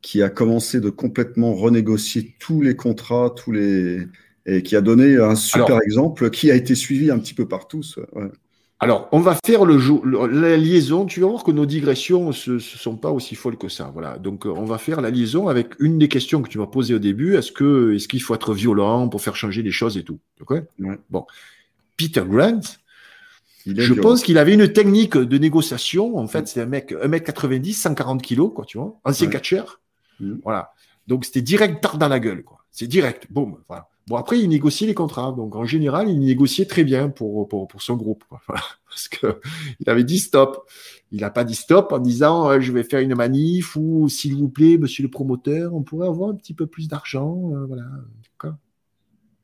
qui 0.02 0.24
a 0.24 0.30
commencé 0.30 0.82
de 0.82 0.90
complètement 0.90 1.54
renégocier 1.54 2.34
tous 2.40 2.62
les 2.64 2.76
contrats, 2.76 3.30
tous 3.36 3.52
les 3.52 4.08
et 4.46 4.64
qui 4.64 4.76
a 4.76 4.82
donné 4.82 5.18
un 5.18 5.36
super 5.36 5.66
Alors- 5.68 5.82
exemple 5.84 6.30
qui 6.32 6.50
a 6.52 6.56
été 6.56 6.76
suivi 6.76 7.12
un 7.12 7.20
petit 7.20 7.34
peu 7.34 7.48
par 7.48 7.68
tous. 7.68 8.00
ouais. 8.14 8.32
Alors, 8.84 9.08
on 9.12 9.20
va 9.20 9.38
faire 9.46 9.64
le 9.64 9.78
la 10.28 10.58
liaison. 10.58 11.06
Tu 11.06 11.20
vas 11.20 11.28
voir 11.28 11.44
que 11.44 11.52
nos 11.52 11.68
digressions 11.68 12.30
ne 12.30 12.32
se, 12.32 12.58
se 12.58 12.80
sont 12.80 12.96
pas 12.98 13.12
aussi 13.12 13.36
folles 13.36 13.56
que 13.58 13.70
ça. 13.70 13.92
Voilà. 13.94 14.18
Donc, 14.18 14.48
euh, 14.48 14.50
on 14.50 14.66
va 14.66 14.80
faire 14.80 15.02
la 15.02 15.12
liaison 15.12 15.48
avec 15.50 15.76
une 15.80 16.00
des 16.00 16.08
questions 16.08 16.42
que 16.42 16.50
tu 16.50 16.58
m'as 16.58 16.66
posées 16.66 16.96
au 16.96 17.00
début. 17.00 17.36
Est-ce 17.36 17.52
que, 17.52 17.94
est-ce 17.94 18.08
qu'il 18.08 18.24
faut 18.24 18.34
être 18.34 18.56
violent 18.56 19.08
pour 19.08 19.22
faire 19.22 19.36
changer 19.36 19.62
les 19.62 19.70
choses 19.70 19.98
et 19.98 20.04
tout? 20.04 20.18
Ok? 20.40 20.64
Ouais. 20.80 20.98
Bon. 21.12 21.28
Peter 21.96 22.24
Grant, 22.28 22.62
Il 23.68 23.80
je 23.80 23.94
violent. 23.94 24.02
pense 24.02 24.24
qu'il 24.24 24.40
avait 24.40 24.56
une 24.56 24.74
technique 24.74 25.16
de 25.16 25.38
négociation. 25.38 26.18
En 26.18 26.28
fait, 26.28 26.48
c'est 26.48 26.62
un 26.62 26.66
mec, 26.66 26.92
1m90, 26.92 27.74
140 27.74 28.24
kilos, 28.24 28.52
quoi, 28.56 28.66
tu 28.66 28.80
vois. 28.80 29.00
Ancien 29.04 29.28
Ouais. 29.28 29.34
catcheur. 29.34 29.80
Mhm. 30.20 30.40
Voilà. 30.44 30.72
Donc, 31.06 31.26
c'était 31.26 31.42
direct 31.44 31.82
tard 31.84 32.00
dans 32.00 32.08
la 32.08 32.20
gueule, 32.20 32.42
quoi. 32.44 32.66
C'est 32.72 32.88
direct. 32.88 33.28
Boum. 33.30 33.58
Voilà. 33.68 33.88
Bon, 34.08 34.16
après, 34.16 34.40
il 34.40 34.50
négociait 34.50 34.88
les 34.88 34.94
contrats. 34.94 35.32
Donc, 35.32 35.56
en 35.56 35.66
général, 35.66 36.10
il 36.10 36.20
négociait 36.20 36.66
très 36.66 36.84
bien 36.84 37.10
pour, 37.10 37.48
pour, 37.48 37.68
pour 37.68 37.82
son 37.82 37.96
groupe, 37.96 38.24
quoi. 38.28 38.42
Voilà. 38.48 38.64
Parce 38.88 39.08
que 39.08 39.40
il 39.80 39.90
avait 39.90 40.04
dit 40.04 40.20
stop. 40.20 40.68
Il 41.12 41.22
n'a 41.22 41.30
pas 41.30 41.44
dit 41.46 41.56
stop 41.56 41.94
en 41.94 42.00
disant 42.00 42.50
euh, 42.50 42.60
je 42.60 42.72
vais 42.74 42.84
faire 42.84 43.00
une 43.00 43.16
manif 43.16 43.76
ou 43.78 44.10
s'il 44.10 44.36
vous 44.36 44.50
plaît, 44.50 44.78
monsieur 44.78 45.04
le 45.04 45.10
promoteur, 45.10 45.74
on 45.74 45.82
pourrait 45.82 46.08
avoir 46.08 46.30
un 46.30 46.36
petit 46.36 46.54
peu 46.54 46.68
plus 46.68 46.88
d'argent. 46.90 47.52
euh, 47.54 47.66
voilà. 47.66 47.84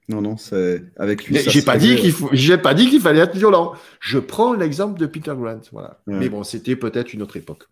Non, 0.09 0.21
non, 0.21 0.37
c'est 0.37 0.83
avec 0.97 1.25
lui. 1.25 1.37
J'ai 1.37 1.61
pas 1.61 1.77
dit 1.77 1.97
qu'il 1.97 2.13
faut, 2.13 2.29
j'ai 2.31 2.57
pas 2.57 2.73
dit 2.73 2.89
qu'il 2.89 3.01
fallait 3.01 3.19
être 3.19 3.35
violent. 3.35 3.73
Je 3.99 4.19
prends 4.19 4.53
l'exemple 4.53 4.97
de 4.97 5.05
Peter 5.05 5.33
Grant, 5.37 5.59
voilà. 5.73 5.99
Ouais. 6.07 6.15
Mais 6.17 6.29
bon, 6.29 6.43
c'était 6.43 6.77
peut-être 6.77 7.13
une 7.13 7.21
autre 7.21 7.35
époque. 7.35 7.67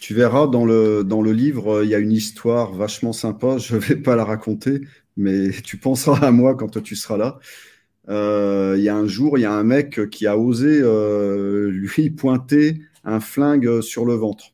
Tu 0.00 0.14
verras 0.14 0.48
dans 0.48 0.64
le, 0.64 1.04
dans 1.04 1.22
le 1.22 1.30
livre, 1.30 1.76
euh, 1.76 1.84
il 1.84 1.90
y 1.90 1.94
a 1.94 1.98
une 1.98 2.10
histoire 2.10 2.72
vachement 2.72 3.12
sympa. 3.12 3.58
Je 3.58 3.76
vais 3.76 3.94
pas 3.94 4.16
la 4.16 4.24
raconter, 4.24 4.80
mais 5.16 5.50
tu 5.64 5.76
penseras 5.76 6.26
à 6.26 6.30
moi 6.30 6.54
quand 6.56 6.82
tu 6.82 6.96
seras 6.96 7.16
là. 7.16 7.38
Euh, 8.08 8.74
Il 8.78 8.82
y 8.84 8.88
a 8.88 8.96
un 8.96 9.06
jour, 9.06 9.38
il 9.38 9.42
y 9.42 9.44
a 9.46 9.52
un 9.52 9.64
mec 9.64 10.10
qui 10.10 10.26
a 10.26 10.38
osé 10.38 10.80
euh, 10.82 11.70
lui 11.70 12.10
pointer 12.16 12.80
un 13.04 13.20
flingue 13.20 13.80
sur 13.82 14.04
le 14.06 14.14
ventre. 14.14 14.52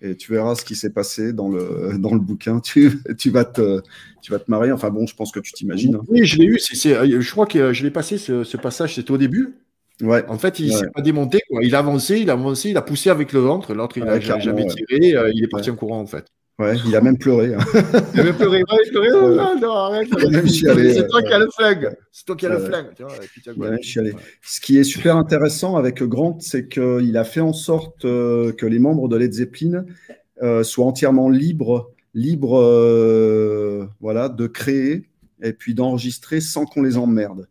Et 0.00 0.16
tu 0.16 0.32
verras 0.32 0.54
ce 0.54 0.64
qui 0.64 0.76
s'est 0.76 0.90
passé 0.92 1.32
dans 1.32 1.48
le, 1.48 1.92
dans 1.98 2.14
le 2.14 2.20
bouquin. 2.20 2.60
Tu, 2.60 3.00
tu, 3.18 3.30
vas 3.30 3.44
te, 3.44 3.80
tu 4.22 4.30
vas 4.30 4.38
te 4.38 4.50
marrer. 4.50 4.70
Enfin 4.70 4.90
bon, 4.90 5.06
je 5.06 5.14
pense 5.16 5.32
que 5.32 5.40
tu 5.40 5.52
t'imagines. 5.52 5.96
hein. 5.96 6.02
Oui, 6.08 6.24
je 6.24 6.38
l'ai 6.38 6.44
eu. 6.44 6.58
euh, 6.86 7.20
je 7.20 7.30
crois 7.30 7.46
que 7.46 7.72
je 7.72 7.82
l'ai 7.82 7.90
passé 7.90 8.16
ce, 8.18 8.44
ce 8.44 8.56
passage. 8.56 8.94
C'était 8.94 9.10
au 9.10 9.18
début. 9.18 9.54
Ouais, 10.00 10.24
En 10.28 10.38
fait, 10.38 10.60
il 10.60 10.70
Ouais. 10.70 10.76
s'est 10.76 10.90
pas 10.94 11.02
démonté. 11.02 11.40
Quoi. 11.48 11.64
Il 11.64 11.74
a 11.74 11.80
avancé, 11.80 12.18
il 12.20 12.30
a 12.30 12.34
avancé, 12.34 12.70
il 12.70 12.76
a 12.76 12.82
poussé 12.82 13.10
avec 13.10 13.32
le 13.32 13.40
ventre. 13.40 13.74
L'autre, 13.74 13.98
il 13.98 14.04
Ouais, 14.04 14.10
a 14.10 14.18
carrément, 14.20 14.40
jamais 14.44 14.66
tiré. 14.66 15.30
il 15.34 15.42
est 15.44 15.48
parti 15.48 15.70
en 15.70 15.74
courant, 15.76 16.00
en 16.00 16.06
fait. 16.06 16.26
Ouais, 16.58 16.76
il 16.86 16.96
a 16.96 17.00
même 17.00 17.18
pleuré. 17.18 17.54
hein. 17.54 17.58
Il 18.14 18.20
avait 18.20 18.32
pleuré. 18.32 18.58
Ouais, 18.58 18.78
il 18.84 18.90
pleurait. 18.90 19.08
Oh, 19.14 19.34
non, 19.34 19.58
non, 19.60 19.70
arrête. 19.72 20.08
A 20.12 20.28
même 20.30 20.48
C'est 20.48 20.62
toi 21.08 21.20
ouais. 21.20 21.24
qui 21.24 21.32
as 21.32 21.38
le 21.38 21.48
flingue. 21.50 21.88
C'est 22.12 22.24
toi 22.26 22.36
qui 22.36 22.46
as 22.46 22.48
le 22.50 22.56
Ouais. 22.56 22.66
flingue. 22.66 22.86
Tu 22.96 23.02
vois, 23.52 23.66
a 23.66 23.70
même 23.70 23.82
chialé. 23.82 24.12
Ouais. 24.12 24.20
Ce 24.42 24.60
qui 24.60 24.78
est 24.78 24.84
super 24.84 25.16
intéressant 25.16 25.76
avec 25.76 26.02
Grant, 26.02 26.38
c'est 26.40 26.68
qu'il 26.68 27.16
a 27.16 27.24
fait 27.24 27.40
en 27.40 27.52
sorte 27.52 28.04
euh, 28.04 28.52
que 28.52 28.66
les 28.66 28.78
membres 28.78 29.08
de 29.08 29.16
Led 29.16 29.32
Zeppelin 29.32 29.84
euh, 30.42 30.62
soient 30.62 30.86
entièrement 30.86 31.28
libres, 31.28 31.92
libres 32.14 32.58
euh, 32.60 33.86
voilà, 34.00 34.28
de 34.28 34.46
créer 34.46 35.08
et 35.42 35.52
puis 35.52 35.74
d'enregistrer 35.74 36.40
sans 36.40 36.64
qu'on 36.64 36.82
les 36.82 36.96
emmerde. 36.96 37.48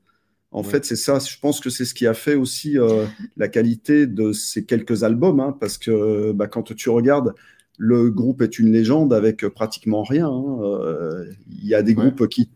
En 0.52 0.62
Ouais. 0.64 0.70
fait, 0.70 0.86
c'est 0.86 0.96
ça. 0.96 1.20
Je 1.20 1.38
pense 1.40 1.60
que 1.60 1.70
c'est 1.70 1.86
ce 1.86 1.94
qui 1.94 2.08
a 2.08 2.14
fait 2.14 2.36
aussi 2.36 2.80
euh, 2.80 3.06
la 3.36 3.48
qualité 3.50 4.08
de 4.08 4.32
ces 4.32 4.66
quelques 4.66 5.04
albums, 5.04 5.40
hein, 5.42 5.56
parce 5.60 5.78
que 5.78 6.32
bah, 6.32 6.48
quand 6.48 6.74
tu 6.74 6.90
regardes, 6.90 7.34
le 7.78 8.10
groupe 8.10 8.42
est 8.42 8.60
une 8.60 8.72
légende 8.72 9.14
avec 9.14 9.48
pratiquement 9.50 10.04
rien. 10.04 10.28
hein. 10.30 10.58
Euh, 10.62 11.26
Il 11.50 11.68
y 11.68 11.76
a 11.76 11.82
des 11.84 11.94
Ouais. 11.96 12.10
groupes 12.12 12.28
qui 12.28 12.50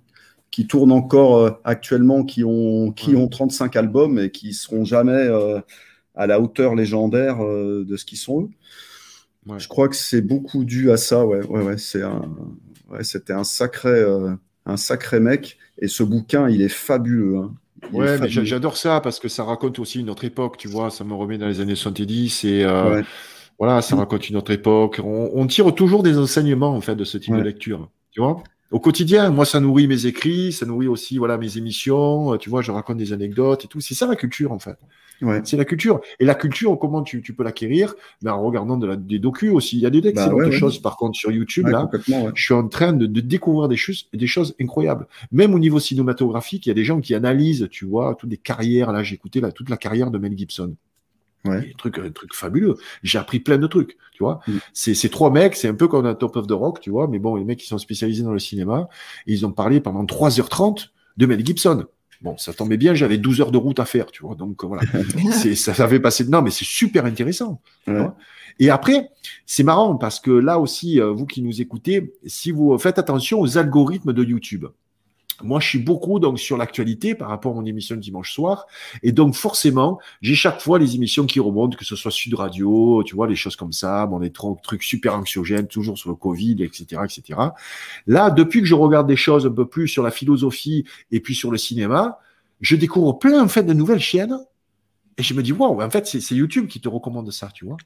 qui 0.52 0.68
tournent 0.68 0.91
encore 0.91 1.38
euh, 1.38 1.52
actuellement, 1.64 2.26
qui 2.26 2.43
ont, 2.43 2.91
qui 2.91 3.11
Ouais. 3.15 3.22
ont 3.22 3.30
35 3.30 3.77
albums 3.77 4.19
et 4.19 4.31
qui 4.31 4.53
seront 4.53 4.84
jamais 4.84 5.14
euh, 5.14 5.61
à 6.14 6.27
la 6.27 6.41
hauteur 6.41 6.76
légendaire 6.76 7.41
euh, 7.41 7.85
de 7.88 7.95
ce 7.95 8.03
qu'ils 8.03 8.18
sont 8.18 8.41
eux. 8.43 8.49
Ouais. 9.48 9.60
Je 9.60 9.69
crois 9.69 9.88
que 9.88 9.95
c'est 9.95 10.22
beaucoup 10.22 10.65
dû 10.65 10.91
à 10.91 10.98
ça. 10.98 11.26
Ouais, 11.26 11.45
ouais, 11.48 11.64
ouais. 11.64 11.77
C'est 11.77 12.02
un, 12.03 12.30
ouais, 12.89 13.03
c'était 13.06 13.31
un 13.34 13.45
sacré, 13.45 13.89
euh, 13.91 14.31
un 14.65 14.76
sacré 14.76 15.22
mec. 15.22 15.57
Et 15.80 15.88
ce 15.88 16.03
bouquin, 16.03 16.49
il 16.49 16.61
est 16.61 16.68
fabuleux. 16.68 17.38
hein. 17.38 17.53
Ouais, 17.93 18.19
mais 18.19 18.27
j'adore 18.30 18.76
ça 18.77 18.99
parce 19.02 19.19
que 19.19 19.27
ça 19.30 19.43
raconte 19.45 19.80
aussi 19.80 20.02
une 20.02 20.10
autre 20.10 20.26
époque, 20.26 20.57
tu 20.57 20.68
vois. 20.68 20.91
Ça 20.91 21.03
me 21.06 21.14
remet 21.14 21.38
dans 21.38 21.48
les 21.48 21.61
années 21.61 21.76
70 21.76 22.43
et 22.43 22.64
euh, 22.65 22.95
Ouais. 22.98 23.03
Voilà, 23.61 23.81
ça 23.81 23.95
raconte 23.95 24.27
une 24.29 24.35
autre 24.38 24.51
époque. 24.51 24.99
On, 25.03 25.29
on 25.33 25.47
tire 25.47 25.73
toujours 25.75 26.03
des 26.03 26.17
enseignements 26.17 26.75
en 26.75 26.81
fait 26.81 26.95
de 26.95 27.03
ce 27.03 27.17
type 27.17 27.33
Ouais. 27.33 27.39
de 27.39 27.43
lecture, 27.45 27.89
tu 28.11 28.19
vois. 28.21 28.43
Au 28.71 28.79
quotidien, 28.79 29.29
moi, 29.31 29.45
ça 29.45 29.59
nourrit 29.59 29.88
mes 29.88 30.05
écrits, 30.07 30.51
ça 30.53 30.65
nourrit 30.65 30.88
aussi 30.88 31.17
voilà 31.17 31.38
mes 31.38 31.57
émissions. 31.57 32.33
euh, 32.33 32.38
Tu 32.38 32.49
vois, 32.49 32.61
je 32.61 32.71
raconte 32.71 32.97
des 32.97 33.13
anecdotes 33.13 33.65
et 33.65 33.67
tout. 33.67 33.81
C'est 33.81 33.93
ça 33.95 34.07
la 34.07 34.15
culture 34.15 34.51
en 34.53 34.59
fait. 34.59 34.77
Ouais. 35.21 35.41
C'est 35.43 35.57
la 35.57 35.65
culture. 35.65 36.01
Et 36.19 36.25
la 36.25 36.33
culture, 36.33 36.79
comment 36.79 37.03
tu, 37.03 37.21
tu 37.21 37.33
peux 37.35 37.43
l'acquérir? 37.43 37.93
Mais 38.23 38.31
en 38.31 38.41
regardant 38.41 38.77
de 38.77 38.88
la, 38.88 38.95
des 38.95 39.19
docus 39.19 39.51
aussi. 39.51 39.77
Il 39.77 39.81
y 39.81 39.85
a 39.85 39.91
des 39.91 39.99
excellentes 40.07 40.33
ouais, 40.39 40.45
ouais. 40.45 40.51
choses 40.51 40.79
par 40.79 40.97
contre 40.97 41.15
sur 41.17 41.31
YouTube 41.31 41.67
là 41.67 41.89
je 42.35 42.43
suis 42.43 42.53
en 42.55 42.67
train 42.69 42.93
de, 42.93 43.05
de 43.05 43.21
découvrir 43.21 43.67
des 43.67 43.77
choses, 43.77 44.07
des 44.13 44.25
choses 44.27 44.55
incroyables. 44.59 45.05
Même 45.31 45.53
au 45.53 45.59
niveau 45.59 45.79
cinématographique, 45.79 46.65
il 46.65 46.69
y 46.69 46.71
a 46.71 46.75
des 46.75 46.85
gens 46.85 47.01
qui 47.01 47.13
analysent, 47.13 47.67
tu 47.69 47.85
vois, 47.85 48.15
toutes 48.15 48.31
les 48.31 48.38
carrières. 48.38 48.91
Là, 48.91 49.03
j'ai 49.03 49.15
écouté 49.15 49.41
là, 49.41 49.51
toute 49.51 49.69
la 49.69 49.77
carrière 49.77 50.09
de 50.11 50.17
Mel 50.17 50.35
Gibson. 50.38 50.73
Ouais. 51.45 51.61
Des 51.61 51.73
trucs, 51.73 51.97
un 51.97 52.11
truc 52.11 52.34
fabuleux. 52.35 52.76
J'ai 53.03 53.18
appris 53.18 53.39
plein 53.39 53.57
de 53.57 53.65
trucs, 53.68 53.97
tu 54.13 54.23
vois. 54.23 54.41
Mm. 54.47 54.57
C'est 54.73 54.93
ces 54.93 55.09
trois 55.09 55.31
mecs, 55.31 55.55
c'est 55.55 55.68
un 55.68 55.73
peu 55.73 55.88
comme 55.88 56.05
un 56.05 56.13
Top 56.13 56.35
of 56.35 56.47
the 56.47 56.51
Rock, 56.51 56.80
tu 56.81 56.89
vois. 56.91 57.07
Mais 57.07 57.19
bon, 57.19 57.35
les 57.35 57.43
mecs 57.43 57.59
qui 57.59 57.68
sont 57.68 57.77
spécialisés 57.80 58.23
dans 58.23 58.34
le 58.34 58.39
cinéma, 58.39 58.88
et 59.27 59.34
ils 59.34 59.45
ont 59.45 59.51
parlé 59.51 59.80
pendant 59.80 60.03
3h30 60.05 60.89
de 61.18 61.26
Mel 61.26 61.45
Gibson. 61.45 61.85
Bon, 62.22 62.38
ça 62.38 62.53
tombait 62.53 62.77
bien, 62.77 62.93
j'avais 62.93 63.18
12 63.18 63.41
heures 63.41 63.51
de 63.51 63.57
route 63.57 63.80
à 63.80 63.85
faire, 63.85 64.05
tu 64.11 64.22
vois. 64.23 64.35
Donc 64.35 64.63
voilà, 64.63 64.84
c'est, 65.31 65.55
ça, 65.55 65.73
ça 65.73 65.88
fait 65.88 65.99
passer. 65.99 66.26
Non, 66.26 66.43
mais 66.43 66.51
c'est 66.51 66.65
super 66.65 67.05
intéressant. 67.05 67.59
tu 67.85 67.91
Ouais. 67.91 67.97
vois. 67.97 68.15
Et 68.59 68.69
après, 68.69 69.09
c'est 69.47 69.63
marrant 69.63 69.95
parce 69.95 70.19
que 70.19 70.30
là 70.30 70.59
aussi, 70.59 71.01
euh, 71.01 71.11
vous 71.11 71.26
qui 71.26 71.41
nous 71.41 71.61
écoutez, 71.61 72.13
si 72.27 72.51
vous 72.51 72.77
faites 72.77 72.99
attention 72.99 73.39
aux 73.39 73.57
algorithmes 73.57 74.13
de 74.13 74.23
YouTube. 74.23 74.65
Moi, 75.43 75.59
je 75.59 75.68
suis 75.68 75.80
beaucoup 75.80 76.19
donc 76.19 76.39
sur 76.39 76.57
l'actualité 76.57 77.15
par 77.15 77.30
rapport 77.30 77.51
à 77.53 77.55
mon 77.55 77.65
émission 77.65 77.95
de 77.95 78.01
dimanche 78.01 78.34
soir, 78.34 78.65
et 79.03 79.11
donc 79.11 79.35
forcément, 79.35 79.99
j'ai 80.22 80.35
chaque 80.35 80.61
fois 80.61 80.80
les 80.80 80.95
émissions 80.95 81.26
qui 81.26 81.39
remontent, 81.39 81.77
que 81.77 81.85
ce 81.85 81.95
soit 81.95 82.11
Sud 82.11 82.34
Radio, 82.34 83.03
tu 83.05 83.15
vois, 83.15 83.27
les 83.27 83.35
choses 83.35 83.55
comme 83.55 83.72
ça, 83.72 84.05
bon, 84.05 84.19
les 84.19 84.31
trucs 84.31 84.84
super 84.84 85.15
anxiogènes, 85.15 85.68
toujours 85.68 85.97
sur 85.97 86.09
le 86.09 86.15
Covid, 86.15 86.63
etc., 86.63 87.01
etc. 87.03 87.39
Là, 88.07 88.30
depuis 88.30 88.61
que 88.61 88.68
je 88.68 88.76
regarde 88.76 89.07
des 89.07 89.15
choses 89.15 89.45
un 89.45 89.51
peu 89.51 89.68
plus 89.68 89.88
sur 89.88 90.03
la 90.03 90.11
philosophie 90.11 90.85
et 91.11 91.19
puis 91.19 91.35
sur 91.35 91.51
le 91.51 91.57
cinéma, 91.57 92.19
je 92.61 92.76
découvre 92.76 93.13
plein 93.13 93.43
en 93.43 93.47
fait 93.47 93.63
de 93.63 93.73
nouvelles 93.73 93.99
chaînes, 93.99 94.38
et 95.18 95.23
je 95.23 95.34
me 95.34 95.43
dis 95.43 95.51
waouh, 95.51 95.81
en 95.81 95.89
fait, 95.89 96.07
c'est 96.07 96.35
YouTube 96.35 96.68
qui 96.68 96.80
te 96.80 96.89
recommande 96.89 97.31
ça, 97.31 97.49
tu 97.53 97.65
vois. 97.65 97.77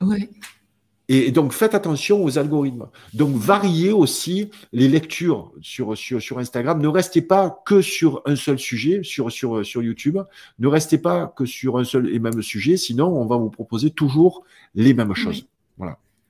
Et 1.08 1.32
donc, 1.32 1.54
faites 1.54 1.76
attention 1.76 2.24
aux 2.24 2.40
algorithmes. 2.40 2.88
Donc, 3.14 3.36
variez 3.36 3.92
aussi 3.92 4.50
les 4.74 4.88
lectures 4.88 5.52
sur, 5.62 5.96
sur, 5.96 6.22
sur 6.22 6.40
Instagram. 6.40 6.82
Ne 6.82 6.88
restez 6.88 7.22
pas 7.22 7.62
que 7.66 7.82
sur 7.82 8.24
un 8.26 8.36
seul 8.36 8.58
sujet 8.58 9.02
sur, 9.04 9.32
sur, 9.32 9.64
sur 9.66 9.84
YouTube. 9.84 10.18
Ne 10.58 10.68
restez 10.68 10.98
pas 10.98 11.34
que 11.36 11.46
sur 11.46 11.78
un 11.78 11.84
seul 11.84 12.10
et 12.10 12.18
même 12.18 12.42
sujet. 12.42 12.76
Sinon, 12.76 13.08
on 13.08 13.26
va 13.28 13.38
vous 13.38 13.52
proposer 13.52 13.92
toujours 13.92 14.44
les 14.74 14.94
mêmes 14.96 15.14
choses. 15.14 15.48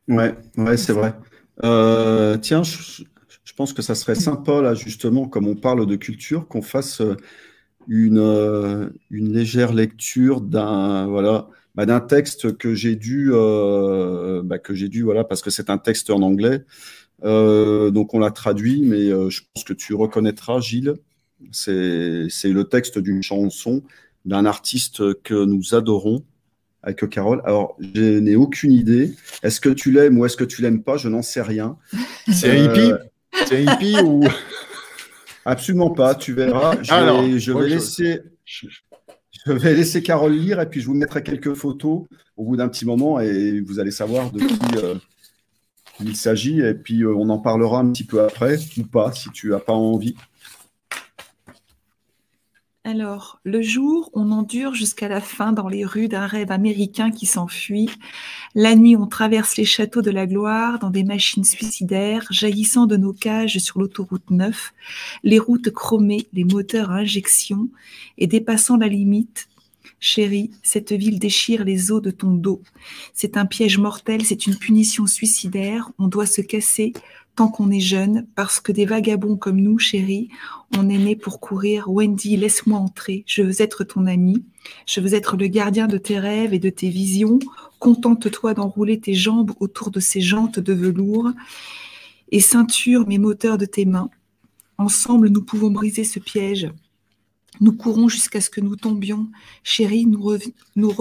Ouais, 0.08 0.36
ouais, 0.58 0.78
c'est 0.78 0.94
vrai. 0.94 1.16
Euh, 1.64 2.38
tiens, 2.38 2.64
je, 2.64 3.04
je 3.44 3.54
pense 3.54 3.72
que 3.72 3.82
ça 3.82 3.96
serait 3.96 4.16
sympa, 4.16 4.62
là, 4.62 4.74
justement, 4.74 5.28
comme 5.28 5.48
on 5.48 5.56
parle 5.56 5.86
de 5.86 5.96
culture, 5.96 6.48
qu'on 6.48 6.62
fasse 6.62 7.00
euh, 7.00 7.16
une, 7.88 8.20
euh, 8.20 8.90
une 9.10 9.32
légère 9.32 9.74
lecture 9.74 10.42
d'un 10.42 11.08
voilà, 11.08 11.48
bah, 11.76 11.86
d'un 11.86 12.00
texte 12.00 12.58
que 12.58 12.74
j'ai 12.74 12.96
dû, 12.96 13.32
euh, 13.34 14.42
bah, 14.44 14.60
que 14.60 14.74
j'ai 14.74 14.88
dû, 14.88 15.04
voilà, 15.04 15.24
parce 15.24 15.42
que 15.42 15.50
c'est 15.50 15.70
un 15.70 15.78
texte 15.78 16.10
en 16.10 16.22
anglais. 16.22 16.64
Euh, 17.24 17.92
donc 17.92 18.14
on 18.14 18.20
l'a 18.20 18.32
traduit, 18.32 18.82
mais 18.82 19.10
euh, 19.10 19.30
je 19.30 19.42
pense 19.54 19.64
que 19.64 19.74
tu 19.74 19.94
reconnaîtras, 19.94 20.60
Gilles. 20.62 20.96
C'est, 21.52 22.28
le 22.46 22.64
texte 22.64 22.98
d'une 22.98 23.22
chanson 23.22 23.84
d'un 24.24 24.46
artiste 24.46 25.22
que 25.22 25.46
nous 25.46 25.76
adorons 25.76 26.24
avec 26.82 27.08
Carole. 27.10 27.42
Alors, 27.46 27.76
je 27.80 28.20
n'ai 28.20 28.36
aucune 28.36 28.72
idée. 28.72 29.14
Est-ce 29.44 29.60
que 29.60 29.70
tu 29.70 29.92
l'aimes 29.92 30.18
ou 30.18 30.26
est-ce 30.26 30.38
que 30.38 30.44
tu 30.44 30.62
l'aimes 30.62 30.82
pas? 30.82 30.98
Je 30.98 31.10
n'en 31.10 31.22
sais 31.22 31.42
rien. 31.42 31.78
C'est 32.32 32.52
un 32.52 32.64
hippie 32.64 32.92
C'est 33.46 33.68
un 33.68 33.74
hippie 33.74 33.98
ou? 34.02 34.24
Absolument 35.46 35.92
pas. 35.92 36.16
Tu 36.16 36.34
verras. 36.34 36.78
Je 36.82 36.90
vais, 36.90 36.96
Alors, 36.96 37.24
je 37.38 37.52
vais 37.52 37.70
laisser, 37.70 38.22
je 39.46 39.52
vais 39.52 39.74
laisser 39.74 40.02
Carole 40.02 40.34
lire 40.34 40.60
et 40.60 40.70
puis 40.70 40.82
je 40.82 40.88
vous 40.88 40.94
mettrai 40.94 41.24
quelques 41.24 41.54
photos 41.54 42.04
au 42.38 42.44
bout 42.44 42.58
d'un 42.58 42.68
petit 42.68 42.86
moment 42.86 43.20
et 43.20 43.62
vous 43.62 43.80
allez 43.80 43.92
savoir 43.92 44.32
de 44.32 44.40
qui, 44.40 44.78
euh, 44.78 44.96
il 46.00 46.16
s'agit, 46.16 46.60
et 46.60 46.74
puis 46.74 47.04
euh, 47.04 47.14
on 47.16 47.30
en 47.30 47.40
parlera 47.40 47.80
un 47.80 47.92
petit 47.92 48.04
peu 48.04 48.22
après, 48.22 48.58
ou 48.78 48.84
pas, 48.84 49.12
si 49.14 49.30
tu 49.32 49.50
n'as 49.50 49.60
pas 49.60 49.74
envie. 49.74 50.16
Alors, 52.88 53.40
le 53.44 53.64
jour, 53.64 54.12
on 54.14 54.32
endure 54.32 54.76
jusqu'à 54.76 55.08
la 55.08 55.20
fin 55.20 55.52
dans 55.52 55.68
les 55.68 55.84
rues 55.84 56.08
d'un 56.08 56.28
rêve 56.28 56.52
américain 56.52 57.10
qui 57.10 57.26
s'enfuit. 57.26 57.90
La 58.54 58.76
nuit, 58.76 58.96
on 58.96 59.08
traverse 59.08 59.58
les 59.58 59.66
châteaux 59.66 60.04
de 60.04 60.12
la 60.12 60.28
gloire 60.28 60.78
dans 60.78 60.92
des 60.92 61.04
machines 61.04 61.44
suicidaires 61.44 62.28
jaillissant 62.30 62.86
de 62.86 62.96
nos 62.96 63.12
cages 63.12 63.58
sur 63.58 63.80
l'autoroute 63.80 64.30
9, 64.30 64.72
les 65.24 65.40
routes 65.40 65.72
chromées, 65.72 66.28
les 66.34 66.44
moteurs 66.44 66.92
à 66.92 66.98
injection 66.98 67.70
et 68.20 68.28
dépassant 68.28 68.78
la 68.78 68.88
limite. 68.88 69.48
Chérie, 70.00 70.52
cette 70.62 70.92
ville 70.92 71.18
déchire 71.18 71.66
les 71.66 71.92
os 71.92 72.04
de 72.04 72.12
ton 72.12 72.36
dos. 72.36 72.62
C'est 73.16 73.36
un 73.36 73.48
piège 73.48 73.80
mortel, 73.80 74.24
c'est 74.24 74.46
une 74.46 74.58
punition 74.58 75.08
suicidaire. 75.08 75.90
On 75.98 76.08
doit 76.08 76.28
se 76.28 76.42
casser 76.42 76.94
tant 77.36 77.50
qu'on 77.50 77.70
est 77.72 77.80
jeune, 77.80 78.28
parce 78.36 78.60
que 78.60 78.72
des 78.72 78.86
vagabonds 78.86 79.36
comme 79.36 79.60
nous, 79.60 79.78
chérie, 79.78 80.30
on 80.78 80.90
est 80.90 80.98
né 80.98 81.16
pour 81.16 81.40
courir. 81.40 81.90
Wendy, 81.90 82.38
laisse-moi 82.38 82.80
entrer. 82.80 83.24
Je 83.28 83.42
veux 83.42 83.62
être 83.62 83.84
ton 83.84 84.06
ami. 84.06 84.46
Je 84.86 85.02
veux 85.02 85.14
être 85.14 85.38
le 85.38 85.48
gardien 85.48 85.88
de 85.88 85.98
tes 85.98 86.18
rêves 86.18 86.54
et 86.54 86.60
de 86.60 86.70
tes 86.70 86.90
visions. 86.90 87.40
Contente-toi 87.80 88.54
d'enrouler 88.54 89.00
tes 89.00 89.14
jambes 89.14 89.52
autour 89.60 89.92
de 89.92 90.00
ces 90.00 90.22
jantes 90.22 90.60
de 90.60 90.74
velours 90.74 91.32
et 92.32 92.40
ceinture 92.40 93.08
mes 93.08 93.18
moteurs 93.18 93.58
de 93.58 93.66
tes 93.66 93.86
mains. 93.86 94.10
Ensemble, 94.78 95.30
nous 95.30 95.44
pouvons 95.44 95.72
briser 95.72 96.04
ce 96.04 96.20
piège. 96.20 96.70
Nous 97.62 97.72
courons 97.72 98.10
jusqu'à 98.10 98.42
ce 98.42 98.50
que 98.50 98.62
nous 98.62 98.76
tombions. 98.76 99.28
Chérie, 99.64 100.06
nous, 100.06 100.94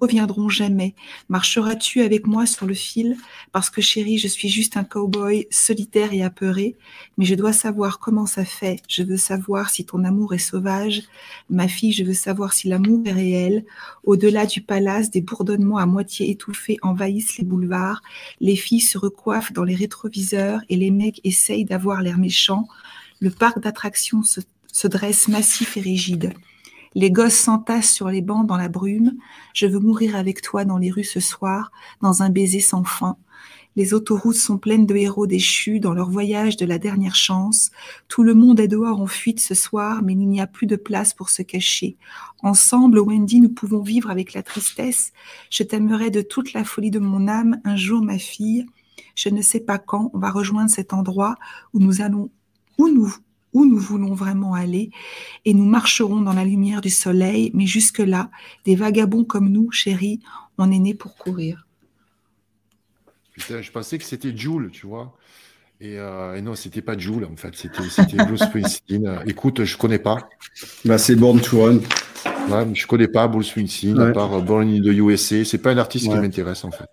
reviendrons 0.00 0.48
jamais. 0.48 0.94
Marcheras-tu 1.28 2.02
avec 2.02 2.26
moi 2.26 2.46
sur 2.46 2.66
le 2.66 2.74
fil? 2.74 3.16
Parce 3.52 3.70
que 3.70 3.80
chérie, 3.80 4.18
je 4.18 4.28
suis 4.28 4.48
juste 4.48 4.76
un 4.76 4.84
cow-boy 4.84 5.46
solitaire 5.50 6.12
et 6.12 6.22
apeuré, 6.22 6.76
mais 7.18 7.24
je 7.24 7.34
dois 7.34 7.52
savoir 7.52 7.98
comment 7.98 8.26
ça 8.26 8.44
fait. 8.44 8.80
Je 8.88 9.02
veux 9.02 9.16
savoir 9.16 9.70
si 9.70 9.84
ton 9.84 10.04
amour 10.04 10.34
est 10.34 10.38
sauvage. 10.38 11.02
Ma 11.50 11.68
fille, 11.68 11.92
je 11.92 12.04
veux 12.04 12.14
savoir 12.14 12.52
si 12.52 12.68
l'amour 12.68 13.02
est 13.06 13.12
réel. 13.12 13.64
Au-delà 14.04 14.46
du 14.46 14.60
palace, 14.60 15.10
des 15.10 15.20
bourdonnements 15.20 15.78
à 15.78 15.86
moitié 15.86 16.30
étouffés 16.30 16.78
envahissent 16.82 17.38
les 17.38 17.44
boulevards. 17.44 18.02
Les 18.40 18.56
filles 18.56 18.80
se 18.80 18.98
recoiffent 18.98 19.52
dans 19.52 19.64
les 19.64 19.74
rétroviseurs 19.74 20.60
et 20.68 20.76
les 20.76 20.90
mecs 20.90 21.20
essayent 21.24 21.64
d'avoir 21.64 22.02
l'air 22.02 22.18
méchants. 22.18 22.68
Le 23.20 23.30
parc 23.30 23.60
d'attractions 23.60 24.22
se 24.22 24.40
se 24.76 24.88
dresse 24.88 25.28
massif 25.28 25.78
et 25.78 25.80
rigide. 25.80 26.34
Les 26.94 27.10
gosses 27.10 27.32
s'entassent 27.32 27.90
sur 27.90 28.10
les 28.10 28.20
bancs 28.20 28.46
dans 28.46 28.58
la 28.58 28.68
brume. 28.68 29.16
Je 29.54 29.66
veux 29.66 29.78
mourir 29.78 30.14
avec 30.16 30.42
toi 30.42 30.66
dans 30.66 30.76
les 30.76 30.90
rues 30.90 31.02
ce 31.02 31.18
soir, 31.18 31.72
dans 32.02 32.22
un 32.22 32.28
baiser 32.28 32.60
sans 32.60 32.84
fin. 32.84 33.16
Les 33.74 33.94
autoroutes 33.94 34.36
sont 34.36 34.58
pleines 34.58 34.84
de 34.84 34.94
héros 34.94 35.26
déchus 35.26 35.80
dans 35.80 35.94
leur 35.94 36.10
voyage 36.10 36.58
de 36.58 36.66
la 36.66 36.78
dernière 36.78 37.14
chance. 37.14 37.70
Tout 38.08 38.22
le 38.22 38.34
monde 38.34 38.60
est 38.60 38.68
dehors 38.68 39.00
en 39.00 39.06
fuite 39.06 39.40
ce 39.40 39.54
soir, 39.54 40.02
mais 40.02 40.12
il 40.12 40.28
n'y 40.28 40.42
a 40.42 40.46
plus 40.46 40.66
de 40.66 40.76
place 40.76 41.14
pour 41.14 41.30
se 41.30 41.40
cacher. 41.40 41.96
Ensemble, 42.42 42.98
Wendy, 42.98 43.40
nous 43.40 43.48
pouvons 43.48 43.80
vivre 43.80 44.10
avec 44.10 44.34
la 44.34 44.42
tristesse. 44.42 45.14
Je 45.48 45.62
t'aimerai 45.62 46.10
de 46.10 46.20
toute 46.20 46.52
la 46.52 46.64
folie 46.64 46.90
de 46.90 46.98
mon 46.98 47.28
âme. 47.28 47.62
Un 47.64 47.76
jour, 47.76 48.02
ma 48.02 48.18
fille, 48.18 48.66
je 49.14 49.30
ne 49.30 49.40
sais 49.40 49.60
pas 49.60 49.78
quand, 49.78 50.10
on 50.12 50.18
va 50.18 50.30
rejoindre 50.30 50.68
cet 50.68 50.92
endroit 50.92 51.36
où 51.72 51.78
nous 51.78 52.02
allons, 52.02 52.30
où 52.76 52.90
nous, 52.90 53.16
où 53.56 53.64
nous 53.64 53.78
voulons 53.78 54.12
vraiment 54.12 54.52
aller, 54.52 54.90
et 55.46 55.54
nous 55.54 55.64
marcherons 55.64 56.20
dans 56.20 56.34
la 56.34 56.44
lumière 56.44 56.82
du 56.82 56.90
soleil, 56.90 57.50
mais 57.54 57.66
jusque-là, 57.66 58.30
des 58.66 58.76
vagabonds 58.76 59.24
comme 59.24 59.48
nous, 59.48 59.70
chéris, 59.70 60.20
on 60.58 60.70
est 60.70 60.78
nés 60.78 60.92
pour 60.92 61.16
courir. 61.16 61.66
Putain, 63.32 63.62
je 63.62 63.70
pensais 63.70 63.96
que 63.96 64.04
c'était 64.04 64.36
Jules, 64.36 64.68
tu 64.70 64.86
vois. 64.86 65.16
Et, 65.80 65.98
euh, 65.98 66.36
et 66.36 66.42
non, 66.42 66.54
c'était 66.54 66.82
pas 66.82 66.98
Jules, 66.98 67.24
en 67.24 67.36
fait, 67.36 67.54
c'était 67.54 68.16
Bruce 68.18 68.40
Springsteen. 68.44 69.22
Écoute, 69.26 69.64
je 69.64 69.78
connais 69.78 69.98
pas. 69.98 70.18
Bah, 70.84 70.98
c'est 70.98 71.16
Born 71.16 71.40
to 71.40 71.62
Run. 71.62 71.78
Ouais, 72.50 72.74
je 72.74 72.86
connais 72.86 73.08
pas 73.08 73.26
Bruce 73.26 73.48
Springsteen, 73.48 73.98
à 73.98 74.12
part 74.12 74.42
Born 74.42 74.68
in 74.68 74.82
the 74.82 74.94
USA. 74.94 75.44
C'est 75.46 75.58
pas 75.58 75.70
un 75.70 75.78
artiste 75.78 76.04
qui 76.04 76.14
m'intéresse, 76.14 76.62
en 76.62 76.70
fait. 76.70 76.88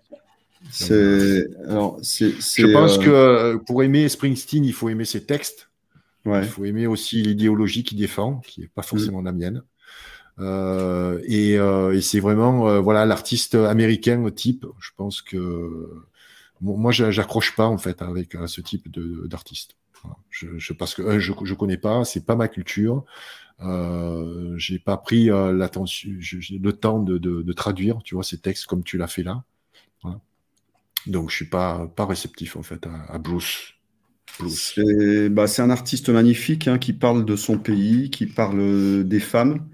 C'est, 0.70 1.46
alors, 1.68 1.98
c'est, 2.02 2.30
je 2.30 2.72
pense 2.72 2.98
euh, 3.06 3.58
que 3.58 3.64
pour 3.64 3.82
aimer 3.82 4.08
Springsteen, 4.08 4.64
il 4.64 4.72
faut 4.72 4.88
aimer 4.88 5.04
ses 5.04 5.24
textes. 5.24 5.68
Il 6.26 6.44
faut 6.44 6.64
aimer 6.64 6.86
aussi 6.86 7.22
l'idéologie 7.22 7.84
qu'il 7.84 7.98
défend, 7.98 8.38
qui 8.38 8.62
n'est 8.62 8.68
pas 8.68 8.82
forcément 8.82 9.20
la 9.20 9.32
mienne. 9.32 9.62
Euh, 10.40 11.20
et, 11.24 11.56
euh, 11.58 11.94
et 11.94 12.00
c'est 12.00 12.18
vraiment 12.20 12.68
euh, 12.68 12.80
voilà 12.80 13.06
l'artiste 13.06 13.54
américain 13.54 14.28
type. 14.30 14.66
Je 14.80 14.90
pense 14.96 15.22
que 15.22 15.88
moi 16.60 16.92
j'accroche 16.92 17.54
pas 17.54 17.66
en 17.66 17.78
fait 17.78 18.02
avec 18.02 18.36
ce 18.46 18.60
type 18.60 18.88
d'artiste. 19.28 19.76
Je, 20.30 20.58
je, 20.58 20.72
parce 20.72 20.94
que 20.94 21.18
je 21.18 21.32
je 21.44 21.54
connais 21.54 21.78
pas, 21.78 22.04
c'est 22.04 22.26
pas 22.26 22.36
ma 22.36 22.48
culture. 22.48 23.04
Euh, 23.60 24.54
j'ai 24.58 24.78
pas 24.78 24.96
pris 24.96 25.26
l'attention, 25.26 26.10
le 26.10 26.70
temps 26.72 26.98
de, 26.98 27.18
de, 27.18 27.42
de, 27.42 27.52
traduire, 27.52 28.02
tu 28.02 28.14
vois, 28.16 28.24
ces 28.24 28.38
textes 28.38 28.66
comme 28.66 28.82
tu 28.82 28.98
l'as 28.98 29.06
fait 29.06 29.22
là. 29.22 29.44
Voilà. 30.02 30.20
Donc 31.06 31.30
je 31.30 31.36
suis 31.36 31.48
pas 31.48 31.86
pas 31.88 32.06
réceptif 32.06 32.56
en 32.56 32.62
fait 32.62 32.86
à, 32.86 33.04
à 33.12 33.18
Bruce. 33.18 33.73
C'est 34.48 35.28
bah, 35.28 35.46
un 35.58 35.70
artiste 35.70 36.08
magnifique 36.08 36.66
hein, 36.68 36.78
qui 36.78 36.92
parle 36.92 37.24
de 37.24 37.36
son 37.36 37.58
pays, 37.58 38.10
qui 38.10 38.26
parle 38.26 39.04
des 39.04 39.20
femmes 39.20 39.66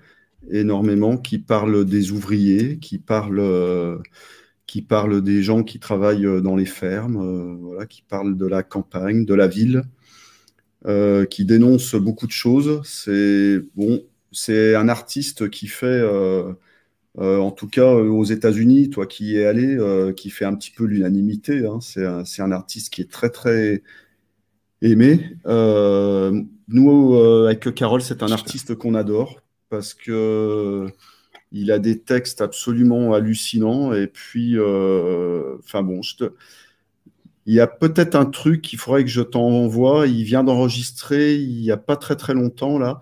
énormément, 0.51 1.16
qui 1.16 1.39
parle 1.39 1.85
des 1.85 2.12
ouvriers, 2.12 2.78
qui 2.78 2.98
parle, 2.98 3.40
euh, 3.40 3.98
des 5.22 5.43
gens 5.43 5.64
qui 5.64 5.78
travaillent 5.78 6.43
dans 6.43 6.56
les 6.56 6.66
fermes, 6.66 7.16
euh, 7.81 7.86
qui 7.86 8.02
parle 8.02 8.36
de 8.36 8.47
la 8.47 8.62
campagne, 8.62 9.24
de 9.24 9.35
la 9.35 9.48
ville, 9.48 9.85
euh, 10.86 11.24
qui 11.27 11.44
dénonce 11.44 11.94
beaucoup 11.94 12.27
de 12.27 12.32
choses. 12.32 12.81
C'est 12.85 13.60
bon, 13.77 14.02
c'est 14.32 14.74
un 14.74 14.89
artiste 14.89 15.51
qui 15.51 15.66
fait, 15.66 15.86
euh, 15.86 16.52
euh, 17.18 17.39
en 17.39 17.51
tout 17.52 17.68
cas 17.68 17.93
aux 17.94 18.24
États-Unis, 18.24 18.90
toi 18.90 19.06
qui 19.06 19.32
y 19.32 19.36
es 19.39 19.47
allé, 19.47 19.77
euh, 19.77 20.12
qui 20.12 20.31
fait 20.31 20.44
un 20.44 20.55
petit 20.56 20.70
peu 20.72 20.85
l'unanimité. 20.85 21.66
Hein. 21.66 21.81
C'est 21.81 22.05
un, 22.43 22.52
artiste 22.52 22.93
qui 22.93 23.02
est 23.02 23.10
très 23.10 23.31
très 23.31 23.82
aimé. 24.82 25.36
Euh, 25.47 26.43
nous, 26.69 27.15
euh, 27.15 27.47
avec 27.47 27.74
Carole, 27.74 28.02
c'est 28.02 28.23
un 28.23 28.31
artiste 28.31 28.74
qu'on 28.74 28.94
adore 28.94 29.40
parce 29.69 29.94
que 29.94 30.86
il 31.52 31.73
a 31.73 31.78
des 31.78 32.01
textes 32.01 32.40
absolument 32.40 33.15
hallucinants. 33.15 33.93
Et 33.93 34.07
puis, 34.07 34.57
euh, 34.57 35.57
enfin 35.59 35.82
bon, 35.82 36.02
je 36.02 36.16
te... 36.16 36.24
il 37.47 37.55
y 37.55 37.61
a 37.61 37.66
peut-être 37.66 38.15
un 38.15 38.27
truc 38.27 38.62
qu'il 38.62 38.78
faudrait 38.78 39.05
que 39.05 39.11
je 39.11 39.23
t'envoie. 39.23 40.07
Il 40.07 40.24
vient 40.24 40.44
d'enregistrer 40.44 41.36
il 41.36 41.61
n'y 41.61 41.70
a 41.70 41.77
pas 41.77 41.97
très 41.97 42.16
très 42.16 42.35
longtemps 42.35 42.78
là. 42.78 43.01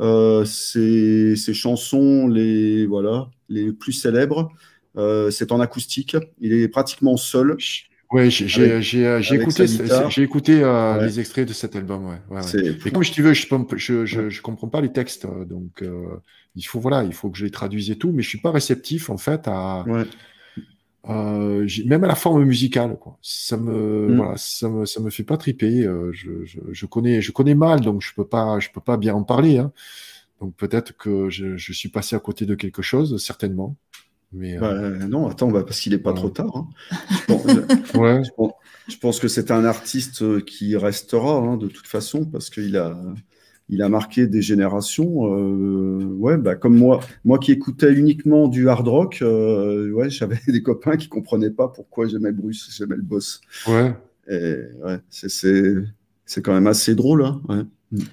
Euh, 0.00 0.44
ses, 0.44 1.36
ses, 1.36 1.54
chansons, 1.54 2.28
les 2.28 2.86
voilà, 2.86 3.30
les 3.48 3.72
plus 3.72 3.92
célèbres, 3.92 4.50
euh, 4.98 5.30
c'est 5.30 5.52
en 5.52 5.60
acoustique. 5.60 6.16
Il 6.38 6.52
est 6.52 6.68
pratiquement 6.68 7.16
seul. 7.16 7.56
Oui, 8.12 8.30
j'ai 8.30 9.34
écouté, 9.34 9.66
j'ai 10.08 10.22
écouté 10.22 10.62
euh, 10.62 10.98
ouais. 10.98 11.06
les 11.06 11.20
extraits 11.20 11.48
de 11.48 11.52
cet 11.52 11.74
album. 11.74 12.06
Ouais, 12.06 12.20
ouais, 12.30 12.76
Et 12.86 12.90
comme 12.90 13.02
je 13.02 13.12
te 13.12 13.20
veux, 13.20 13.34
je, 13.34 13.46
je, 13.76 14.06
je, 14.06 14.28
je, 14.28 14.42
comprends 14.42 14.68
pas 14.68 14.80
les 14.80 14.92
textes, 14.92 15.24
euh, 15.24 15.44
donc 15.44 15.82
euh, 15.82 16.20
il 16.54 16.62
faut 16.62 16.78
voilà, 16.78 17.02
il 17.02 17.12
faut 17.12 17.30
que 17.30 17.38
je 17.38 17.44
les 17.44 17.50
traduise 17.50 17.90
et 17.90 17.96
tout, 17.96 18.12
mais 18.12 18.22
je 18.22 18.28
suis 18.28 18.40
pas 18.40 18.52
réceptif 18.52 19.10
en 19.10 19.18
fait 19.18 19.48
à 19.48 19.84
euh, 21.08 21.68
même 21.84 22.02
à 22.04 22.08
la 22.08 22.14
forme 22.14 22.44
musicale. 22.44 22.98
Quoi. 22.98 23.18
Ça 23.22 23.56
me 23.56 24.08
mm. 24.08 24.16
voilà, 24.16 24.36
ça 24.36 24.68
me 24.68 24.86
ça 24.86 25.00
me 25.00 25.10
fait 25.10 25.22
pas 25.22 25.36
triper. 25.36 25.84
Euh, 25.84 26.10
je, 26.12 26.44
je, 26.44 26.58
je, 26.70 26.86
connais 26.86 27.20
je 27.20 27.32
connais 27.32 27.54
mal, 27.54 27.80
donc 27.80 28.02
je 28.02 28.12
peux 28.14 28.26
pas 28.26 28.58
je 28.58 28.70
peux 28.70 28.80
pas 28.80 28.96
bien 28.96 29.14
en 29.14 29.22
parler. 29.22 29.58
Hein. 29.58 29.72
Donc 30.40 30.54
peut-être 30.56 30.96
que 30.96 31.30
je, 31.30 31.56
je 31.56 31.72
suis 31.72 31.88
passé 31.88 32.16
à 32.16 32.18
côté 32.18 32.44
de 32.44 32.54
quelque 32.54 32.82
chose, 32.82 33.22
certainement. 33.22 33.76
Mais, 34.32 34.58
bah, 34.58 34.72
euh... 34.72 34.98
non, 35.06 35.28
attends, 35.28 35.50
bah, 35.50 35.62
parce 35.62 35.80
qu'il 35.80 35.92
n'est 35.92 35.98
pas 35.98 36.10
ouais. 36.10 36.16
trop 36.16 36.30
tard. 36.30 36.56
Hein. 36.56 36.68
Je, 37.28 37.32
ouais. 37.98 38.24
je, 38.24 38.30
pense, 38.36 38.52
je, 38.88 38.96
pense, 38.98 39.20
que 39.20 39.28
c'est 39.28 39.50
un 39.50 39.64
artiste 39.64 40.44
qui 40.44 40.76
restera 40.76 41.36
hein, 41.36 41.56
de 41.56 41.68
toute 41.68 41.86
façon 41.86 42.24
parce 42.24 42.50
qu'il 42.50 42.76
a, 42.76 42.96
il 43.68 43.82
a 43.82 43.88
marqué 43.88 44.26
des 44.26 44.42
générations. 44.42 45.34
Euh, 45.34 46.04
ouais, 46.04 46.36
bah, 46.36 46.54
comme 46.54 46.76
moi, 46.76 47.00
moi 47.24 47.38
qui 47.38 47.52
écoutais 47.52 47.92
uniquement 47.92 48.48
du 48.48 48.68
hard 48.68 48.86
rock, 48.86 49.18
euh, 49.22 49.90
ouais, 49.90 50.10
j'avais 50.10 50.38
des 50.48 50.62
copains 50.62 50.96
qui 50.96 51.08
comprenaient 51.08 51.50
pas 51.50 51.68
pourquoi 51.68 52.06
j'aimais 52.06 52.32
Bruce, 52.32 52.74
j'aimais 52.76 52.96
le 52.96 53.02
boss. 53.02 53.40
Ouais. 53.66 53.94
Et, 54.28 54.56
ouais, 54.84 54.98
c'est 55.08 56.42
quand 56.42 56.54
même 56.54 56.66
assez 56.66 56.94
drôle. 56.94 57.24
Hein, 57.24 57.40
ouais. 57.48 57.62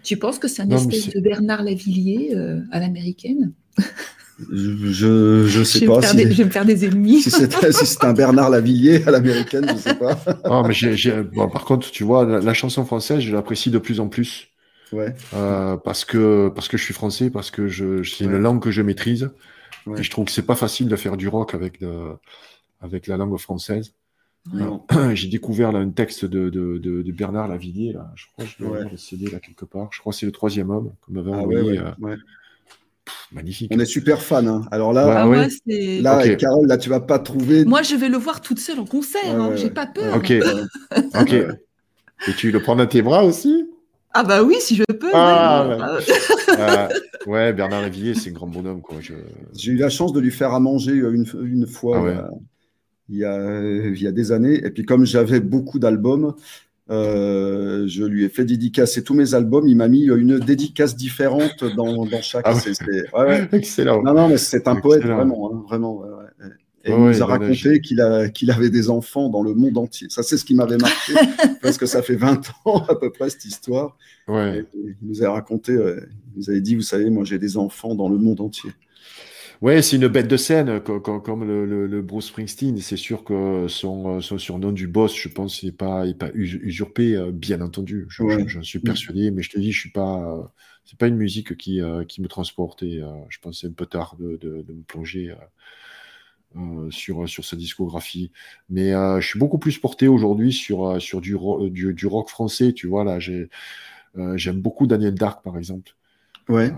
Tu 0.03 0.17
penses 0.17 0.39
que 0.39 0.47
c'est 0.47 0.61
un 0.61 0.67
non, 0.67 0.77
espèce 0.77 1.09
de 1.09 1.19
Bernard 1.19 1.63
Lavillier 1.63 2.35
euh, 2.35 2.61
à 2.71 2.79
l'américaine? 2.79 3.53
je, 4.39 5.45
je 5.47 5.63
sais 5.63 5.79
je 5.79 5.85
pas. 5.85 6.01
Si, 6.01 6.15
des, 6.15 6.31
je 6.31 6.37
vais 6.37 6.45
me 6.45 6.49
faire 6.49 6.65
des 6.65 6.85
ennemis. 6.85 7.21
Si 7.21 7.29
c'est 7.31 7.51
si 7.71 7.97
un 8.01 8.13
Bernard 8.13 8.49
Lavillier 8.49 9.03
à 9.07 9.11
l'américaine, 9.11 9.65
je 9.69 9.75
sais 9.77 9.95
pas. 9.95 10.19
oh, 10.45 10.63
mais 10.67 10.73
j 10.73 10.87
ai, 10.87 10.97
j 10.97 11.09
ai, 11.09 11.23
bon, 11.23 11.47
par 11.49 11.65
contre, 11.65 11.91
tu 11.91 12.03
vois, 12.03 12.25
la, 12.25 12.39
la 12.39 12.53
chanson 12.53 12.85
française, 12.85 13.19
je 13.19 13.31
l'apprécie 13.33 13.69
de 13.69 13.77
plus 13.77 13.99
en 13.99 14.07
plus. 14.09 14.47
Ouais. 14.91 15.15
Euh, 15.33 15.77
parce 15.77 16.05
que 16.05 16.49
parce 16.53 16.67
que 16.67 16.77
je 16.77 16.83
suis 16.83 16.93
français, 16.93 17.29
parce 17.29 17.51
que 17.51 17.67
je, 17.67 18.03
c'est 18.03 18.25
ouais. 18.25 18.31
une 18.31 18.37
langue 18.37 18.61
que 18.61 18.71
je 18.71 18.81
maîtrise. 18.81 19.31
Ouais. 19.85 19.99
Et 19.99 20.03
je 20.03 20.09
trouve 20.11 20.25
que 20.25 20.31
c'est 20.31 20.45
pas 20.45 20.55
facile 20.55 20.87
de 20.87 20.95
faire 20.95 21.17
du 21.17 21.27
rock 21.27 21.53
avec 21.55 21.79
de, 21.81 22.13
avec 22.81 23.07
la 23.07 23.17
langue 23.17 23.37
française. 23.37 23.93
Non. 24.53 24.85
J'ai 25.13 25.29
découvert 25.29 25.71
là, 25.71 25.79
un 25.79 25.89
texte 25.89 26.25
de, 26.25 26.49
de, 26.49 26.77
de, 26.77 27.01
de 27.01 27.11
Bernard 27.11 27.47
Lavillier, 27.47 27.93
là. 27.93 28.11
je 28.15 28.25
crois 28.33 28.45
que 28.45 28.51
je 28.51 28.63
dois 28.63 28.79
le 28.83 28.97
CD 28.97 29.29
là 29.29 29.39
quelque 29.39 29.65
part. 29.65 29.89
Je 29.91 29.99
crois 29.99 30.11
que 30.11 30.19
c'est 30.19 30.25
le 30.25 30.31
troisième 30.33 30.69
homme 30.69 30.93
qu'on 31.01 31.13
m'avait 31.13 31.31
Ah 31.31 31.37
envoyé. 31.37 31.79
ouais, 31.79 31.79
euh, 31.79 32.17
magnifique. 33.31 33.71
On 33.75 33.79
est 33.79 33.85
super 33.85 34.21
fan. 34.21 34.47
hein. 34.47 34.61
Alors 34.71 34.93
là, 34.93 35.07
Ouais. 35.07 35.13
Ah, 35.15 35.27
ouais. 35.29 36.01
là. 36.01 36.35
Carole, 36.35 36.67
là, 36.67 36.77
tu 36.77 36.89
vas 36.89 36.99
pas 36.99 37.19
trouver. 37.19 37.65
moi, 37.65 37.81
je 37.81 37.95
vais 37.95 38.09
le 38.09 38.17
voir 38.17 38.41
toute 38.41 38.59
seule 38.59 38.79
en 38.79 38.85
concert. 38.85 39.21
Ouais, 39.23 39.29
hein, 39.31 39.49
ouais, 39.49 39.57
J'ai 39.57 39.69
pas 39.69 39.85
peur. 39.87 40.15
Ok, 40.15 40.33
ok. 41.19 41.33
Et 42.27 42.33
tu 42.37 42.51
le 42.51 42.61
prends 42.61 42.75
dans 42.75 42.87
tes 42.87 43.01
bras 43.01 43.23
aussi? 43.25 43.69
Ah 44.13 44.23
bah 44.23 44.43
oui, 44.43 44.55
si 44.59 44.75
je 44.75 44.83
peux. 44.83 45.09
Ah, 45.13 45.67
ouais. 45.67 45.77
Ah, 46.57 46.87
Euh, 46.91 46.99
Ouais, 47.25 47.51
Bernard 47.53 47.81
Lavillier, 47.81 48.13
c'est 48.13 48.29
un 48.29 48.33
grand 48.33 48.47
bonhomme. 48.47 48.81
Quoi. 48.81 48.97
Je... 49.01 49.13
J'ai 49.55 49.71
eu 49.71 49.77
la 49.77 49.89
chance 49.89 50.13
de 50.13 50.19
lui 50.19 50.29
faire 50.31 50.53
à 50.53 50.59
manger 50.59 50.91
euh, 50.91 51.11
une, 51.13 51.25
une 51.43 51.65
fois 51.67 51.97
Ah 51.97 52.03
ouais. 52.03 52.11
euh, 52.17 52.27
il, 53.09 53.17
y 53.17 53.25
a, 53.25 53.87
il 53.87 54.01
y 54.01 54.07
a 54.07 54.11
des 54.11 54.31
années. 54.31 54.61
Et 54.63 54.69
puis, 54.69 54.85
comme 54.85 55.05
j'avais 55.05 55.39
beaucoup 55.39 55.79
d'albums, 55.79 56.35
euh, 56.89 57.87
je 57.87 58.03
lui 58.03 58.25
ai 58.25 58.29
fait 58.29 58.45
dédicacer 58.45 59.03
tous 59.03 59.13
mes 59.13 59.33
albums. 59.33 59.67
Il 59.67 59.75
m'a 59.77 59.87
mis 59.87 60.03
une 60.05 60.39
dédicace 60.39 60.95
différente 60.95 61.63
dans, 61.75 62.05
dans 62.05 62.21
chaque. 62.21 62.43
Ah 62.45 62.53
ouais. 62.53 62.59
c'est- 62.59 62.73
c'est- 62.73 63.15
ouais, 63.15 63.25
ouais. 63.25 63.49
Excellent. 63.53 64.03
Non, 64.03 64.13
non, 64.13 64.27
mais 64.29 64.37
c'est 64.37 64.67
un 64.67 64.75
poète, 64.75 65.03
vraiment. 65.03 65.51
hein, 65.53 65.63
vraiment 65.67 65.97
ouais, 65.99 66.07
ouais. 66.09 66.47
Et 66.85 66.91
il 66.91 66.97
nous 66.97 67.23
a 67.23 67.25
raconté 67.25 67.79
qu'il 67.79 68.01
a, 68.01 68.27
qu'il 68.27 68.51
avait 68.51 68.69
des 68.69 68.89
enfants 68.89 69.29
dans 69.29 69.41
le 69.41 69.53
monde 69.53 69.77
entier. 69.77 70.07
Ça, 70.09 70.21
c'est 70.21 70.35
ce 70.35 70.43
qui 70.43 70.53
m'avait 70.53 70.75
marqué, 70.75 71.13
parce 71.61 71.77
que 71.77 71.85
ça 71.85 72.01
fait 72.01 72.15
20 72.17 72.41
ans 72.65 72.83
à 72.89 72.95
peu 72.95 73.09
près, 73.09 73.29
cette 73.29 73.45
histoire. 73.45 73.95
Ouais. 74.27 74.59
Et 74.59 74.65
il 75.01 75.07
nous 75.07 75.23
a 75.23 75.31
raconté, 75.31 75.71
euh, 75.71 76.01
il 76.35 76.39
nous 76.39 76.49
avait 76.49 76.59
dit, 76.59 76.75
vous 76.75 76.81
savez, 76.81 77.09
moi, 77.09 77.23
j'ai 77.23 77.39
des 77.39 77.55
enfants 77.55 77.95
dans 77.95 78.09
le 78.09 78.17
monde 78.17 78.41
entier. 78.41 78.71
Ouais, 79.63 79.81
c'est 79.81 79.95
une 79.95 80.09
bête 80.09 80.27
de 80.27 80.35
scène, 80.37 80.81
co- 80.81 80.99
co- 80.99 81.21
comme, 81.21 81.45
le, 81.47 81.65
le- 81.65 81.87
le 81.87 82.01
Bruce 82.01 82.27
Springsteen. 82.27 82.77
C'est 82.79 82.97
sûr 82.97 83.23
que 83.23 83.67
son, 83.69 84.19
son 84.21 84.37
surnom 84.37 84.73
du 84.73 84.87
boss, 84.87 85.15
je 85.15 85.29
pense, 85.29 85.63
n'est 85.63 85.71
pas, 85.71 86.05
est 86.05 86.15
pas 86.15 86.29
us- 86.35 86.59
usurpé, 86.61 87.15
euh, 87.15 87.31
bien 87.31 87.61
entendu. 87.61 88.05
Je- 88.09 88.23
Ouais. 88.23 88.43
je- 88.43 88.47
J'en 88.47 88.63
suis 88.63 88.79
persuadé, 88.79 89.31
mais 89.31 89.41
je 89.41 89.49
te 89.51 89.59
dis, 89.59 89.71
je 89.71 89.79
suis 89.79 89.91
pas. 89.91 90.21
euh, 90.21 90.43
c'est 90.85 90.99
pas 90.99 91.07
une 91.07 91.15
musique 91.15 91.55
qui, 91.57 91.81
euh, 91.81 92.03
qui 92.05 92.21
me 92.21 92.27
transporte 92.27 92.83
et 92.83 93.01
je 93.29 93.39
pense 93.39 93.55
que 93.55 93.61
c'est 93.61 93.67
un 93.67 93.73
peu 93.73 93.85
tard 93.85 94.17
de, 94.19 94.37
de- 94.37 94.63
de 94.63 94.73
me 94.73 94.83
plonger 94.83 95.33
euh, 96.55 96.91
sur, 96.91 97.27
sur 97.27 97.45
sa 97.45 97.55
discographie. 97.55 98.31
Mais 98.69 98.93
euh, 98.93 99.19
je 99.19 99.27
suis 99.27 99.39
beaucoup 99.39 99.57
plus 99.57 99.79
porté 99.79 100.07
aujourd'hui 100.07 100.53
sur, 100.53 101.01
sur 101.01 101.21
du, 101.21 101.35
ro- 101.35 101.69
du, 101.69 101.93
du 101.93 102.07
rock 102.07 102.29
français. 102.29 102.73
Tu 102.73 102.87
vois, 102.87 103.03
là, 103.03 103.19
j'ai, 103.19 103.49
euh, 104.17 104.37
j'aime 104.37 104.61
beaucoup 104.61 104.87
Daniel 104.87 105.15
Dark, 105.15 105.43
par 105.43 105.57
exemple. 105.57 105.93
Ouais. 106.49 106.71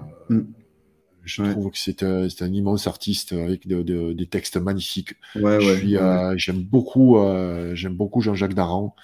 Je 1.25 1.41
Ouais. 1.41 1.51
trouve 1.51 1.71
que 1.71 1.77
c'est 1.77 2.03
un, 2.03 2.29
c'est 2.29 2.43
un 2.43 2.53
immense 2.53 2.87
artiste 2.87 3.33
avec 3.33 3.67
de- 3.67 3.81
de- 3.81 4.13
des 4.13 4.27
textes 4.27 4.57
magnifiques. 4.57 5.15
Ouais, 5.35 5.57
euh, 5.97 6.33
j'aime 6.37 6.61
beaucoup, 6.61 7.17
euh, 7.17 7.73
j'aime 7.75 7.95
beaucoup 7.95 8.21
Jean-Jacques 8.21 8.53
Daran. 8.53 8.95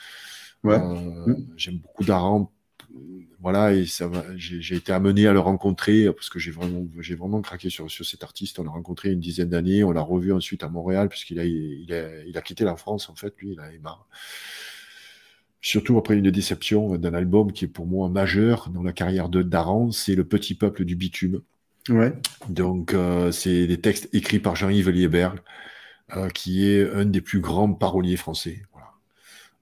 Ouais. 0.63 0.75
Euh, 0.75 1.25
Mm. 1.27 1.47
J'aime 1.57 1.77
beaucoup 1.77 2.03
Daran. 2.03 2.51
Voilà, 3.41 3.73
et 3.73 3.87
ça 3.87 4.07
j'ai 4.35 4.75
été 4.75 4.91
amené 4.91 5.25
à 5.25 5.33
le 5.33 5.39
rencontrer 5.39 6.05
parce 6.13 6.29
que 6.29 6.37
j'ai 6.37 6.51
vraiment, 6.51 6.85
j'ai 6.99 7.15
vraiment 7.15 7.41
craqué 7.41 7.71
sur, 7.71 7.89
sur 7.89 8.05
cet 8.05 8.23
artiste. 8.23 8.59
On 8.59 8.63
l'a 8.63 8.69
rencontré 8.69 9.11
une 9.11 9.19
dizaine 9.19 9.49
d'années, 9.49 9.83
on 9.83 9.91
l'a 9.91 10.01
revu 10.01 10.31
ensuite 10.31 10.63
à 10.63 10.69
Montréal 10.69 11.09
puisqu'il 11.09 11.39
a, 11.39 11.45
il 11.45 11.91
a, 11.91 12.23
il 12.25 12.37
a 12.37 12.41
quitté 12.43 12.63
la 12.65 12.75
France 12.75 13.09
en 13.09 13.15
fait, 13.15 13.33
lui, 13.39 13.53
il 13.53 13.59
a 13.59 13.65
marre. 13.81 14.05
Surtout 15.61 15.97
après 15.97 16.17
une 16.17 16.31
déception 16.31 16.97
d'un 16.97 17.13
album 17.13 17.51
qui 17.51 17.65
est 17.65 17.67
pour 17.67 17.85
moi 17.87 18.09
majeur 18.09 18.69
dans 18.69 18.81
la 18.83 18.93
carrière 18.93 19.29
de 19.29 19.41
Daran, 19.43 19.91
c'est 19.91 20.15
Le 20.15 20.23
Petit 20.23 20.55
Peuple 20.55 20.85
du 20.85 20.95
Bitume. 20.95 21.41
Donc, 22.49 22.93
euh, 22.93 23.31
c'est 23.31 23.67
des 23.67 23.79
textes 23.79 24.09
écrits 24.13 24.39
par 24.39 24.55
Jean-Yves 24.55 24.89
Lieberg, 24.89 25.39
euh, 26.15 26.29
qui 26.29 26.69
est 26.69 26.89
un 26.91 27.05
des 27.05 27.21
plus 27.21 27.39
grands 27.39 27.73
paroliers 27.73 28.17
français. 28.17 28.63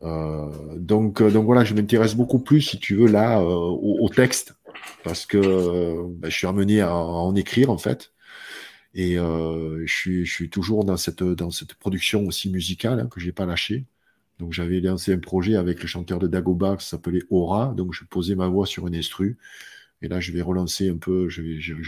Euh, 0.02 0.78
donc, 0.78 1.22
voilà, 1.22 1.64
je 1.64 1.74
m'intéresse 1.74 2.16
beaucoup 2.16 2.40
plus, 2.40 2.62
si 2.62 2.80
tu 2.80 2.96
veux, 2.96 3.08
là, 3.08 3.42
au, 3.42 3.98
au 4.02 4.10
texte, 4.10 4.56
parce 5.04 5.26
que 5.26 6.08
ben, 6.08 6.30
je 6.30 6.36
suis 6.36 6.48
amené 6.48 6.82
à, 6.82 6.96
en 6.96 7.36
écrire, 7.36 7.70
en 7.70 7.78
fait. 7.78 8.12
Et 8.96 9.16
je, 9.16 9.84
suis, 9.86 10.26
je 10.26 10.46
toujours 10.46 10.84
dans 10.84 10.98
cette, 10.98 11.24
dans 11.24 11.52
cette 11.52 11.76
production 11.76 12.26
aussi 12.26 12.50
musicale 12.50 13.00
hein, 13.00 13.08
que 13.08 13.20
j'ai 13.20 13.32
pas 13.32 13.46
lâché. 13.46 13.86
Donc, 14.40 14.54
j'avais 14.54 14.80
lancé 14.80 15.14
un 15.14 15.20
projet 15.20 15.56
avec 15.56 15.82
le 15.82 15.88
chanteur 15.88 16.18
de 16.18 16.28
Dagoba 16.28 16.78
qui 16.78 16.88
s'appelait 16.88 17.24
Aura. 17.30 17.74
Donc, 17.76 17.94
je 17.94 18.06
posais 18.06 18.36
ma 18.36 18.48
voix 18.48 18.66
sur 18.66 18.88
une 18.88 18.96
instru. 18.96 19.38
Et 20.02 20.08
là, 20.08 20.20
je 20.20 20.32
vais 20.32 20.42
relancer 20.42 20.90
un 20.90 20.98
peu, 20.98 21.28
je 21.30 21.42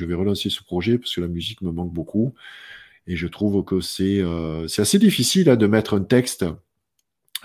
vais, 0.06 0.16
relancer 0.16 0.50
ce 0.50 0.64
projet 0.64 0.98
parce 0.98 1.16
que 1.16 1.22
la 1.22 1.28
musique 1.28 1.62
me 1.62 1.72
manque 1.72 1.94
beaucoup. 1.94 2.34
Et 3.08 3.16
je 3.16 3.28
trouve 3.28 3.64
que 3.64 3.82
c'est 3.82 4.20
euh, 4.20 4.68
assez 4.78 5.00
difficile 5.00 5.50
hein, 5.50 5.56
de 5.56 5.68
mettre 5.68 5.96
un 5.96 6.04
texte 6.04 6.46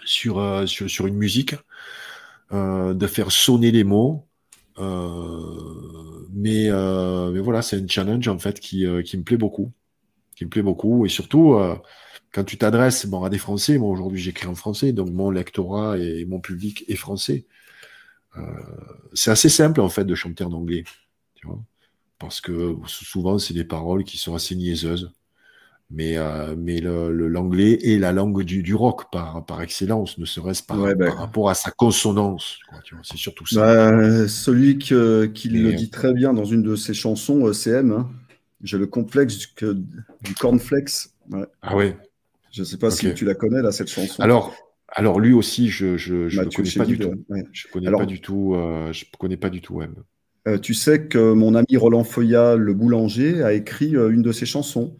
sur, 0.04 0.38
euh, 0.38 0.66
sur, 0.66 1.06
une 1.06 1.16
musique, 1.16 1.54
euh, 2.52 2.94
de 2.94 3.06
faire 3.06 3.32
sonner 3.32 3.70
les 3.70 3.84
mots. 3.84 4.26
Mais, 4.78 6.68
mais 6.70 7.40
voilà, 7.40 7.62
c'est 7.62 7.82
un 7.82 7.86
challenge 7.88 8.28
en 8.28 8.38
fait 8.38 8.60
qui, 8.60 8.84
qui 9.04 9.16
me 9.16 9.22
plaît 9.22 9.38
beaucoup. 9.38 9.72
Qui 10.34 10.44
me 10.44 10.50
plaît 10.50 10.62
beaucoup. 10.62 11.06
Et 11.06 11.08
surtout, 11.08 11.58
quand 12.32 12.44
tu 12.44 12.58
t'adresses 12.58 13.06
bon, 13.06 13.22
à 13.24 13.30
des 13.30 13.38
Français, 13.38 13.78
moi 13.78 13.88
aujourd'hui 13.88 14.20
j'écris 14.20 14.46
en 14.48 14.54
français, 14.54 14.92
donc 14.92 15.10
mon 15.10 15.30
lectorat 15.30 15.96
et 15.98 16.26
mon 16.26 16.40
public 16.40 16.84
est 16.88 16.96
français. 16.96 17.46
Euh, 18.38 18.42
c'est 19.14 19.30
assez 19.30 19.48
simple 19.48 19.80
en 19.80 19.88
fait 19.88 20.04
de 20.04 20.14
chanter 20.14 20.44
en 20.44 20.52
anglais, 20.52 20.84
tu 21.34 21.46
vois, 21.46 21.60
parce 22.18 22.40
que 22.40 22.76
souvent 22.86 23.38
c'est 23.38 23.54
des 23.54 23.64
paroles 23.64 24.04
qui 24.04 24.18
sont 24.18 24.34
assez 24.34 24.54
niaiseuses. 24.54 25.12
Mais, 25.88 26.16
euh, 26.16 26.56
mais 26.58 26.80
le- 26.80 27.12
le- 27.12 27.28
l'anglais 27.28 27.78
est 27.80 27.98
la 28.00 28.10
langue 28.10 28.42
du, 28.42 28.64
du 28.64 28.74
rock 28.74 29.04
par, 29.12 29.46
par 29.46 29.62
excellence, 29.62 30.18
ne 30.18 30.24
serait-ce 30.24 30.64
Ouais, 30.72 30.96
ben. 30.96 31.10
par 31.10 31.18
rapport 31.18 31.48
à 31.48 31.54
sa 31.54 31.70
consonance. 31.70 32.58
c'est 33.04 33.16
surtout 33.16 33.46
ça. 33.46 33.60
Bah, 33.92 34.26
celui 34.26 34.78
que- 34.80 35.26
qui 35.26 35.48
le 35.48 35.70
Et- 35.70 35.74
dit 35.76 35.88
très 35.88 36.12
bien 36.12 36.34
dans 36.34 36.44
une 36.44 36.64
de 36.64 36.74
ses 36.74 36.92
chansons, 36.92 37.46
euh, 37.46 37.52
c'est 37.52 37.70
M. 37.70 37.92
hein. 37.92 38.10
J'ai 38.64 38.78
le 38.78 38.88
complexe 38.88 39.38
du, 39.38 39.46
que- 39.54 39.76
du 40.22 40.34
cornflakes. 40.34 41.06
Ouais. 41.30 41.46
Ah 41.62 41.76
ouais. 41.76 41.96
Je 42.50 42.64
sais 42.64 42.78
pas 42.78 42.90
si 42.90 43.14
tu 43.14 43.24
la 43.24 43.34
connais, 43.36 43.62
là, 43.62 43.70
cette 43.70 43.88
chanson. 43.88 44.20
Alors, 44.20 44.56
alors 44.96 45.20
lui 45.20 45.32
aussi, 45.32 45.68
je 45.68 45.96
je, 45.96 46.28
je 46.28 46.40
le 46.42 46.48
connais 46.50 46.70
pas 46.76 46.84
du 46.86 46.98
tout. 46.98 47.24
ouais. 47.28 47.44
Je 47.52 47.68
connais 47.68 47.86
Alors- 47.88 48.00
pas 48.00 48.06
du 48.06 48.20
tout. 48.20 48.54
euh, 48.54 48.92
je 48.92 49.04
connais 49.18 49.36
pas 49.36 49.50
du 49.50 49.60
tout. 49.60 49.80
Euh, 50.48 50.58
tu 50.58 50.74
sais 50.74 51.06
que 51.06 51.32
mon 51.32 51.54
ami 51.54 51.76
Roland 51.76 52.04
Foya, 52.04 52.56
le 52.56 52.72
boulanger, 52.74 53.42
a 53.42 53.52
écrit 53.52 53.96
euh, 53.96 54.10
une 54.10 54.22
de 54.22 54.32
ses 54.32 54.46
chansons. 54.46 54.96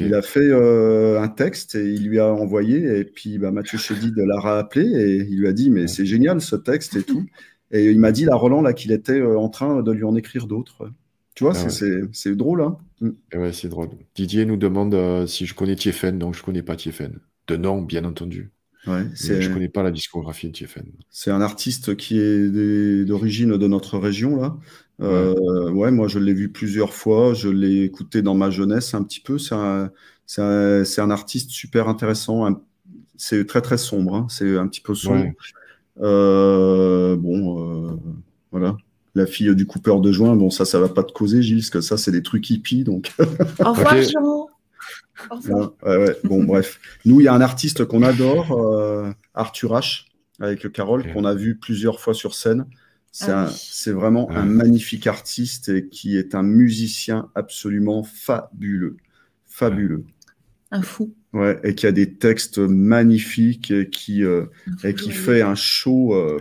Il 0.00 0.14
a 0.14 0.22
fait 0.22 0.40
euh, 0.40 1.20
un 1.20 1.28
texte 1.28 1.74
et 1.74 1.92
il 1.92 2.08
lui 2.08 2.18
a 2.18 2.32
envoyé. 2.32 3.00
Et 3.00 3.04
puis 3.04 3.36
bah, 3.38 3.50
Mathieu 3.50 3.76
Chédid 3.76 4.14
l'a 4.16 4.40
rappelé 4.40 4.86
et 4.86 5.16
il 5.28 5.38
lui 5.40 5.46
a 5.46 5.52
dit 5.52 5.68
Mais 5.68 5.88
c'est 5.88 6.06
génial 6.06 6.40
ce 6.40 6.56
texte 6.56 6.96
et 6.96 7.02
tout. 7.02 7.26
Et 7.70 7.90
il 7.90 7.98
m'a 7.98 8.12
dit, 8.12 8.24
là, 8.24 8.34
Roland, 8.36 8.62
là, 8.62 8.72
qu'il 8.72 8.92
était 8.92 9.20
euh, 9.20 9.36
en 9.38 9.48
train 9.50 9.82
de 9.82 9.90
lui 9.92 10.04
en 10.04 10.14
écrire 10.16 10.46
d'autres. 10.46 10.90
Tu 11.34 11.44
vois, 11.44 11.52
Ah 11.56 11.68
c'est- 11.68 12.02
ouais. 12.30 12.36
drôle. 12.36 12.62
Hein 12.62 12.78
Mm. 13.00 13.10
Et 13.32 13.36
ouais, 13.38 13.52
c'est 13.52 13.68
drôle. 13.68 13.88
Didier 14.14 14.44
nous 14.46 14.56
demande 14.56 14.94
euh, 14.94 15.26
si 15.26 15.44
je 15.44 15.54
connais 15.54 15.74
Tiefen. 15.76 16.18
Donc, 16.18 16.34
je 16.34 16.42
connais 16.42 16.62
pas 16.62 16.76
Tiefen. 16.76 17.18
De 17.48 17.56
nom, 17.56 17.82
bien 17.82 18.04
entendu. 18.04 18.52
Ouais, 18.86 19.04
c'est 19.14 19.40
je 19.42 19.50
connais 19.52 19.68
pas 19.68 19.82
la 19.82 19.90
discographie 19.90 20.48
de 20.48 20.52
Tiefen. 20.52 20.84
c'est 21.10 21.30
un 21.30 21.40
artiste 21.40 21.96
qui 21.96 22.18
est 22.18 22.48
des- 22.48 23.04
d'origine 23.04 23.56
de 23.56 23.66
notre 23.66 23.98
région. 23.98 24.36
Là. 24.40 24.56
Euh, 25.00 25.70
ouais, 25.70 25.90
moi, 25.90 26.06
je 26.08 26.18
l'ai 26.18 26.32
vu 26.34 26.50
plusieurs 26.50 26.92
fois. 26.94 27.34
Je 27.34 27.48
l'ai 27.48 27.82
écouté 27.82 28.22
dans 28.22 28.34
ma 28.34 28.50
jeunesse 28.50 28.94
un 28.94 29.02
petit 29.02 29.20
peu. 29.20 29.38
C'est 29.38 29.54
un, 29.54 29.90
c'est 30.26 30.42
un, 30.42 30.84
c'est 30.84 31.00
un 31.00 31.10
artiste 31.10 31.50
super 31.50 31.88
intéressant. 31.88 32.46
un- 32.46 32.60
C'est 33.16 33.44
très, 33.46 33.60
très 33.60 33.78
sombre. 33.78 34.14
hein. 34.14 34.26
C'est 34.28 34.56
un 34.56 34.66
petit 34.68 34.80
peu 34.80 34.94
sombre. 34.94 35.24
Ouais. 35.24 35.34
Euh, 36.02 37.16
bon, 37.16 37.92
euh, 37.92 37.96
voilà. 38.52 38.76
La 39.16 39.26
fille 39.26 39.54
du 39.54 39.64
coupeur 39.66 40.00
de 40.00 40.10
joint, 40.10 40.34
bon, 40.34 40.50
ça, 40.50 40.64
ça 40.64 40.80
va 40.80 40.88
pas 40.88 41.04
te 41.04 41.12
causer, 41.12 41.40
Gilles, 41.42 41.58
parce 41.58 41.70
que 41.70 41.80
ça, 41.80 41.96
c'est 41.96 42.10
des 42.10 42.22
trucs 42.22 42.50
hippies, 42.50 42.82
donc. 42.82 43.12
Au 43.64 43.72
revoir. 43.72 44.02
Jean. 44.02 44.48
Ouais, 45.84 45.96
ouais. 45.96 46.16
Bon, 46.24 46.42
bref. 46.44 46.80
Nous, 47.04 47.20
il 47.20 47.24
y 47.24 47.28
a 47.28 47.34
un 47.34 47.40
artiste 47.40 47.84
qu'on 47.84 48.02
adore, 48.02 48.52
euh, 48.52 49.10
Arthur 49.34 49.72
H, 49.72 50.06
avec 50.40 50.70
Carole, 50.72 51.02
Ok. 51.02 51.12
qu'on 51.12 51.24
a 51.24 51.34
vu 51.34 51.56
plusieurs 51.56 52.00
fois 52.00 52.14
sur 52.14 52.34
scène. 52.34 52.66
C'est 53.12 53.30
Ah 53.30 53.46
oui. 53.86 53.92
vraiment 53.92 54.28
un 54.32 54.44
magnifique 54.44 55.06
artiste 55.06 55.68
et 55.68 55.88
qui 55.88 56.16
est 56.18 56.34
un 56.34 56.42
musicien 56.42 57.30
absolument 57.36 58.02
fabuleux. 58.02 58.96
Fabuleux. 59.46 60.04
Un 60.72 60.82
fou. 60.82 61.14
Ouais, 61.32 61.60
et 61.64 61.74
qui 61.74 61.86
a 61.86 61.92
des 61.92 62.14
textes 62.14 62.58
magnifiques 62.58 63.70
et 63.70 63.88
qui, 63.88 64.24
euh, 64.24 64.46
et 64.82 64.94
qui 64.94 65.10
fait 65.12 65.42
un 65.42 65.54
show. 65.54 66.14
euh, 66.14 66.38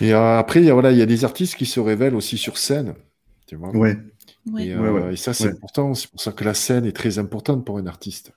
Et 0.00 0.12
euh, 0.14 0.38
après, 0.38 0.60
il 0.60 0.66
y 0.66 0.70
a, 0.70 0.74
voilà, 0.74 0.92
il 0.92 0.98
y 0.98 1.02
a 1.02 1.06
des 1.06 1.24
artistes 1.24 1.56
qui 1.56 1.66
se 1.66 1.80
révèlent 1.80 2.14
aussi 2.14 2.38
sur 2.38 2.58
scène. 2.58 2.94
Tu 3.46 3.56
vois. 3.56 3.70
Ouais, 3.76 3.98
Ouais. 4.46 4.66
Et, 4.66 4.72
euh, 4.72 4.80
Ouais, 4.80 4.90
ouais. 4.90 5.14
et 5.14 5.16
ça, 5.16 5.34
c'est 5.34 5.48
Ouais. 5.48 5.52
important. 5.52 5.94
C'est 5.94 6.10
pour 6.10 6.20
ça 6.20 6.32
que 6.32 6.44
la 6.44 6.54
scène 6.54 6.86
est 6.86 6.92
très 6.96 7.18
importante 7.18 7.64
pour 7.64 7.78
un 7.78 7.86
artiste. 7.86 8.32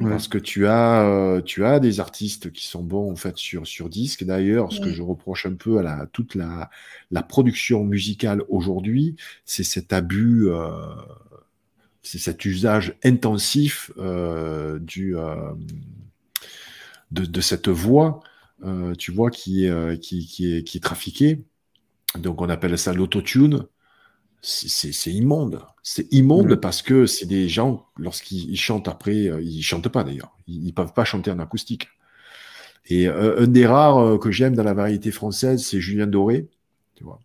Parce 0.00 0.28
que 0.28 0.38
tu 0.38 0.66
as, 0.68 1.02
euh, 1.04 1.42
tu 1.42 1.64
as 1.64 1.80
des 1.80 2.00
artistes 2.00 2.52
qui 2.52 2.66
sont 2.66 2.82
bons 2.82 3.10
en 3.12 3.16
fait 3.16 3.36
sur, 3.38 3.66
sur 3.66 3.88
disque. 3.88 4.24
D'ailleurs, 4.24 4.72
ce 4.72 4.80
que 4.80 4.92
je 4.92 5.02
reproche 5.02 5.46
un 5.46 5.54
peu 5.54 5.78
à 5.78 5.82
la, 5.82 6.06
toute 6.12 6.34
la, 6.36 6.70
la 7.10 7.22
production 7.22 7.84
musicale 7.84 8.42
aujourd'hui, 8.48 9.16
c'est 9.44 9.64
cet 9.64 9.92
abus, 9.92 10.48
euh, 10.48 10.70
c'est 12.02 12.18
cet 12.18 12.44
usage 12.44 12.94
intensif 13.04 13.90
euh, 13.98 14.78
du, 14.78 15.16
euh, 15.16 15.34
de, 17.10 17.24
de 17.24 17.40
cette 17.40 17.68
voix, 17.68 18.20
euh, 18.64 18.94
tu 18.94 19.12
vois, 19.12 19.30
qui, 19.30 19.68
qui, 20.00 20.26
qui, 20.26 20.54
est, 20.56 20.64
qui 20.64 20.78
est 20.78 20.80
trafiquée. 20.80 21.44
Donc 22.18 22.42
on 22.42 22.48
appelle 22.48 22.78
ça 22.78 22.92
l'autotune. 22.94 23.66
C'est 24.46 25.10
immonde. 25.12 25.62
C'est 25.82 26.12
immonde 26.12 26.56
parce 26.56 26.82
que 26.82 27.06
c'est 27.06 27.26
des 27.26 27.48
gens, 27.48 27.86
lorsqu'ils 27.96 28.50
ils 28.50 28.58
chantent 28.58 28.88
après, 28.88 29.28
euh, 29.28 29.40
ils 29.42 29.62
chantent 29.62 29.88
pas 29.88 30.04
d'ailleurs. 30.04 30.36
Ils, 30.46 30.66
ils 30.66 30.72
peuvent 30.74 30.92
pas 30.92 31.04
chanter 31.04 31.30
en 31.30 31.38
acoustique. 31.38 31.88
Et 32.86 33.08
euh, 33.08 33.42
un 33.42 33.46
des 33.46 33.66
rares 33.66 33.98
euh, 33.98 34.18
que 34.18 34.30
j'aime 34.30 34.54
dans 34.54 34.62
la 34.62 34.74
variété 34.74 35.10
française, 35.10 35.64
c'est 35.64 35.80
Julien 35.80 36.06
Doré, 36.06 36.48
tu 36.94 37.04
vois, 37.04 37.20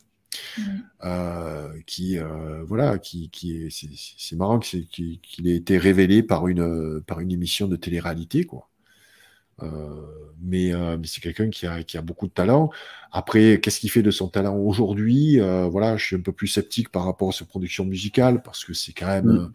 euh, 1.03 1.67
qui, 1.85 2.17
voilà, 2.65 2.97
qui, 2.99 3.29
qui 3.29 3.57
est, 3.57 3.69
c'est- 3.69 4.35
marrant 4.35 4.59
qu'il 4.59 5.19
ait 5.45 5.55
été 5.55 5.77
révélé 5.77 6.23
par 6.23 6.47
une, 6.47 7.01
par 7.05 7.19
une 7.19 7.31
émission 7.31 7.67
de 7.67 7.75
télé-réalité, 7.75 8.45
quoi. 8.45 8.69
Euh, 9.63 9.67
mais 10.41 10.73
euh, 10.73 10.97
mais 10.97 11.05
c'est 11.07 11.21
quelqu'un 11.21 11.49
qui 11.49 11.67
a, 11.67 11.83
qui 11.83 11.97
a 11.97 12.01
beaucoup 12.01 12.27
de 12.27 12.31
talent. 12.31 12.69
Après, 13.11 13.59
qu'est-ce 13.61 13.79
qu'il 13.79 13.91
fait 13.91 14.01
de 14.01 14.11
son 14.11 14.27
talent 14.29 14.55
aujourd'hui? 14.55 15.39
Euh, 15.41 15.67
Voilà, 15.67 15.97
je 15.97 16.05
suis 16.05 16.15
un 16.15 16.21
peu 16.21 16.31
plus 16.31 16.47
sceptique 16.47 16.89
par 16.89 17.05
rapport 17.05 17.29
à 17.29 17.31
sa 17.31 17.45
production 17.45 17.85
musicale 17.85 18.41
parce 18.41 18.63
que 18.63 18.73
c'est 18.73 18.93
quand 18.93 19.07
même, 19.07 19.51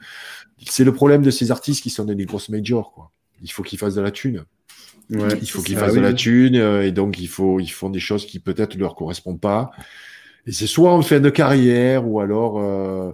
c'est 0.66 0.84
le 0.84 0.92
problème 0.92 1.22
de 1.22 1.30
ces 1.30 1.50
artistes 1.50 1.82
qui 1.82 1.90
sont 1.90 2.04
dans 2.04 2.14
des 2.14 2.26
grosses 2.26 2.48
majors, 2.50 2.92
quoi. 2.92 3.10
Il 3.42 3.50
faut 3.50 3.62
qu'ils 3.62 3.78
fassent 3.78 3.94
de 3.94 4.00
la 4.00 4.10
thune. 4.10 4.44
Ouais. 5.10 5.38
Il 5.40 5.50
faut 5.50 5.62
qu'ils 5.62 5.76
fassent 5.76 5.94
de 5.94 6.00
la 6.00 6.14
thune 6.14 6.56
euh, 6.56 6.86
et 6.86 6.90
donc 6.90 7.18
il 7.18 7.28
faut 7.28 7.60
ils 7.60 7.68
font 7.68 7.90
des 7.90 8.00
choses 8.00 8.24
qui 8.26 8.38
peut-être 8.38 8.74
leur 8.76 8.94
correspondent 8.94 9.40
pas. 9.40 9.70
Et 10.46 10.52
c'est 10.52 10.66
soit 10.66 10.92
en 10.92 11.02
fin 11.02 11.20
de 11.20 11.30
carrière 11.30 12.06
ou 12.08 12.20
alors 12.20 12.58
euh, 12.58 13.12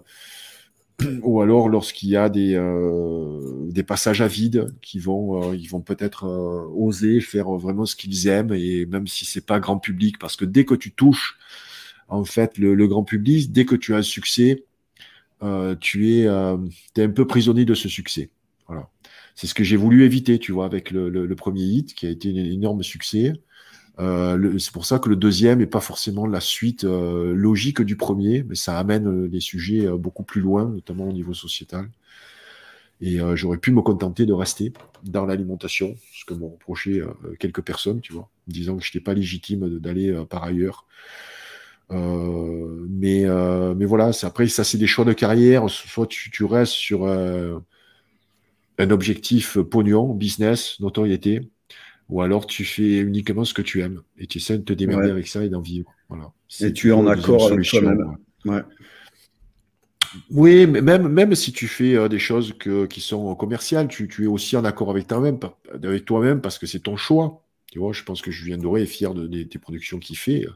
ou 1.22 1.40
alors 1.40 1.68
lorsqu'il 1.68 2.08
y 2.10 2.16
a 2.16 2.28
des 2.28 2.54
euh, 2.54 3.66
des 3.70 3.82
passages 3.82 4.20
à 4.20 4.26
vide 4.28 4.74
qui 4.82 4.98
vont 4.98 5.52
euh, 5.52 5.56
ils 5.56 5.68
vont 5.68 5.80
peut-être 5.80 6.24
euh, 6.24 6.66
oser 6.74 7.20
faire 7.20 7.50
vraiment 7.50 7.86
ce 7.86 7.96
qu'ils 7.96 8.28
aiment 8.28 8.52
et 8.52 8.86
même 8.86 9.06
si 9.06 9.24
c'est 9.24 9.44
pas 9.46 9.60
grand 9.60 9.78
public 9.78 10.18
parce 10.18 10.36
que 10.36 10.44
dès 10.44 10.64
que 10.64 10.74
tu 10.74 10.92
touches 10.92 11.38
en 12.08 12.24
fait 12.24 12.58
le, 12.58 12.74
grand 12.86 13.04
public 13.04 13.52
dès 13.52 13.64
que 13.64 13.76
tu 13.76 13.94
as 13.94 13.98
un 13.98 14.02
succès 14.02 14.64
tu 15.80 16.10
es 16.10 16.26
un 16.26 16.60
peu 17.14 17.26
prisonnier 17.26 17.64
de 17.64 17.74
ce 17.74 17.88
succès. 17.88 18.30
Voilà. 18.68 18.88
C'est 19.34 19.46
ce 19.46 19.54
que 19.54 19.64
j'ai 19.64 19.76
voulu 19.76 20.04
éviter, 20.04 20.38
tu 20.38 20.52
vois, 20.52 20.66
avec 20.66 20.90
le, 20.90 21.08
le- 21.08 21.24
le 21.26 21.34
premier 21.34 21.62
hit 21.62 21.94
qui 21.94 22.06
a 22.06 22.10
été 22.10 22.28
un 22.30 22.44
énorme 22.44 22.82
succès. 22.82 23.32
Euh, 24.00 24.58
c'est 24.58 24.72
pour 24.72 24.86
ça 24.86 24.98
que 24.98 25.08
le 25.08 25.16
deuxième 25.16 25.58
n'est 25.58 25.66
pas 25.66 25.80
forcément 25.80 26.26
la 26.26 26.40
suite 26.40 26.84
euh, 26.84 27.34
logique 27.34 27.82
du 27.82 27.96
premier, 27.96 28.42
mais 28.44 28.54
ça 28.54 28.78
amène 28.78 29.26
les 29.26 29.40
sujets 29.40 29.86
euh, 29.86 29.96
beaucoup 29.96 30.22
plus 30.22 30.40
loin, 30.40 30.64
notamment 30.64 31.08
au 31.08 31.12
niveau 31.12 31.34
sociétal. 31.34 31.88
Et 33.02 33.18
j'aurais 33.34 33.56
pu 33.56 33.72
me 33.72 33.80
contenter 33.80 34.26
de 34.26 34.34
rester 34.34 34.74
dans 35.04 35.24
l'alimentation, 35.24 35.96
ce 36.12 36.26
que 36.26 36.34
m'ont 36.34 36.50
reproché 36.50 37.02
quelques 37.38 37.62
personnes, 37.62 38.02
tu 38.02 38.12
vois, 38.12 38.28
disant 38.46 38.76
que 38.76 38.84
je 38.84 38.90
n'étais 38.90 39.00
pas 39.00 39.14
légitime 39.14 39.78
d'aller 39.78 40.22
par 40.28 40.44
ailleurs. 40.44 40.84
Mais, 41.88 43.24
mais 43.74 43.86
voilà, 43.86 44.10
après, 44.22 44.48
ça, 44.48 44.64
c'est 44.64 44.76
des 44.76 44.86
choix 44.86 45.06
de 45.06 45.14
carrière. 45.14 45.70
Soit 45.70 46.08
tu, 46.08 46.30
tu 46.30 46.44
restes 46.44 46.74
sur 46.74 47.06
un 47.06 47.62
objectif 48.90 49.56
pognon, 49.56 50.12
business, 50.12 50.78
notoriété, 50.80 51.48
ou 52.10 52.20
alors 52.22 52.46
tu 52.46 52.64
fais 52.64 52.98
uniquement 52.98 53.44
ce 53.44 53.54
que 53.54 53.62
tu 53.62 53.80
aimes 53.82 54.02
et 54.18 54.26
tu 54.26 54.38
essaies 54.38 54.58
de 54.58 54.64
te 54.64 54.72
démerder 54.72 55.06
Ouais. 55.06 55.10
avec 55.12 55.28
ça 55.28 55.44
et 55.44 55.48
d'en 55.48 55.60
vivre. 55.60 55.90
Voilà. 56.08 56.32
Et 56.60 56.72
tu 56.72 56.88
es 56.88 56.92
en 56.92 57.06
accord 57.06 57.50
avec 57.52 57.66
toi-même. 57.68 58.16
ouais. 58.44 58.62
Oui, 60.30 60.66
mais 60.66 60.80
même, 60.80 61.06
même 61.08 61.34
si 61.36 61.52
tu 61.52 61.68
fais 61.68 61.94
euh, 61.94 62.08
des 62.08 62.18
choses 62.18 62.52
que, 62.58 62.86
qui 62.86 63.00
sont 63.00 63.32
commerciales, 63.36 63.86
tu, 63.86 64.08
tu 64.08 64.24
es 64.24 64.26
aussi 64.26 64.56
en 64.56 64.64
accord 64.64 64.90
avec 64.90 65.06
toi-même, 65.06 65.38
avec 65.82 66.04
toi-même 66.04 66.40
parce 66.40 66.58
que 66.58 66.66
c'est 66.66 66.80
ton 66.80 66.96
choix. 66.96 67.44
Tu 67.70 67.78
vois, 67.78 67.92
je 67.92 68.02
pense 68.02 68.20
que 68.20 68.32
Julien 68.32 68.58
Doré 68.58 68.82
est 68.82 68.86
fier 68.86 69.14
de, 69.14 69.28
des, 69.28 69.44
des 69.44 69.58
productions 69.60 70.00
qu'il 70.00 70.18
fait 70.18 70.46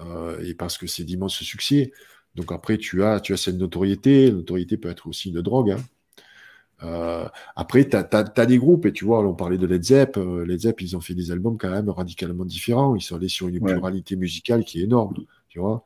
euh, 0.00 0.38
et 0.44 0.52
parce 0.52 0.76
que 0.76 0.86
c'est 0.86 1.04
d'immenses 1.04 1.42
succès. 1.42 1.92
Donc 2.34 2.52
après, 2.52 2.76
tu 2.76 3.02
as, 3.02 3.20
tu 3.20 3.32
as 3.32 3.38
cette 3.38 3.56
notoriété. 3.56 4.26
La 4.26 4.32
notoriété 4.32 4.76
peut 4.76 4.90
être 4.90 5.06
aussi 5.06 5.30
une 5.30 5.40
drogue. 5.40 5.70
hein. 5.70 5.80
Euh, 6.82 7.26
après, 7.56 7.88
tu 7.88 7.96
as, 7.96 8.46
des 8.46 8.58
groupes, 8.58 8.86
et 8.86 8.92
tu 8.92 9.04
vois, 9.04 9.20
on 9.26 9.34
parlait 9.34 9.58
de 9.58 9.66
Led 9.66 9.82
Zepp. 9.84 10.16
euh, 10.16 10.44
Led 10.44 10.60
Zepp, 10.60 10.80
ils 10.82 10.96
ont 10.96 11.00
fait 11.00 11.14
des 11.14 11.30
albums 11.30 11.56
quand 11.56 11.70
même 11.70 11.88
radicalement 11.88 12.44
différents. 12.44 12.94
Ils 12.96 13.00
sont 13.02 13.16
allés 13.16 13.28
sur 13.28 13.48
une 13.48 13.58
Ouais. 13.60 13.72
pluralité 13.72 14.16
musicale 14.16 14.64
qui 14.64 14.80
est 14.80 14.84
énorme. 14.84 15.14
Tu 15.48 15.60
vois. 15.60 15.84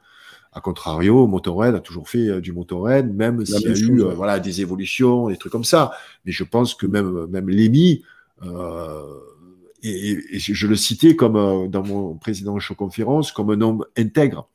A 0.52 0.60
contrario, 0.60 1.26
Motorhead 1.26 1.74
a 1.74 1.80
toujours 1.80 2.08
fait 2.08 2.28
euh, 2.28 2.40
du 2.40 2.52
Motorhead, 2.52 3.14
même 3.14 3.44
s'il 3.44 3.60
y 3.62 3.68
a 3.68 3.76
eu 3.76 4.02
euh, 4.02 4.14
voilà, 4.14 4.40
des 4.40 4.60
évolutions, 4.62 5.28
des 5.28 5.36
trucs 5.36 5.52
comme 5.52 5.64
ça. 5.64 5.92
Mais 6.24 6.32
je 6.32 6.42
pense 6.42 6.74
que 6.74 6.86
même, 6.86 7.26
même 7.26 7.48
Lemmy, 7.50 8.02
euh, 8.42 9.02
et, 9.82 10.10
et- 10.12 10.36
et 10.36 10.38
je 10.40 10.66
le 10.66 10.74
citais 10.74 11.14
comme 11.16 11.36
euh, 11.36 11.68
dans 11.68 11.84
mon 11.84 12.14
précédent 12.16 12.58
show 12.58 12.74
conférence, 12.74 13.30
comme 13.30 13.50
un 13.50 13.60
homme 13.60 13.84
intègre. 13.96 14.48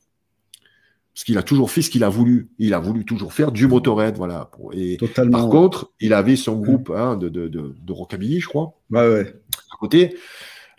Parce 1.14 1.26
qu'il 1.26 1.38
a 1.38 1.44
toujours 1.44 1.70
fait 1.70 1.82
ce 1.84 1.90
qu'il 1.92 2.04
a 2.04 2.10
voulu. 2.10 2.50
Il 2.58 2.74
a 2.74 2.80
voulu 2.80 3.06
toujours 3.06 3.34
faire 3.34 3.52
du 3.52 3.68
Motorhead, 3.68 4.18
voilà. 4.18 4.50
Et 4.74 4.98
Totalement. 4.98 5.40
par 5.42 5.50
contre, 5.50 5.92
il 6.00 6.12
avait 6.14 6.36
son 6.36 6.56
groupe 6.56 6.92
hein, 6.96 7.16
de, 7.18 7.30
de, 7.30 7.48
de, 7.48 7.76
de 7.80 7.94
rockabilly, 7.94 8.40
je 8.40 8.48
crois 8.48 8.74
Ouais, 8.90 9.08
ouais. 9.08 9.36
à 9.72 9.78
côté. 9.80 10.16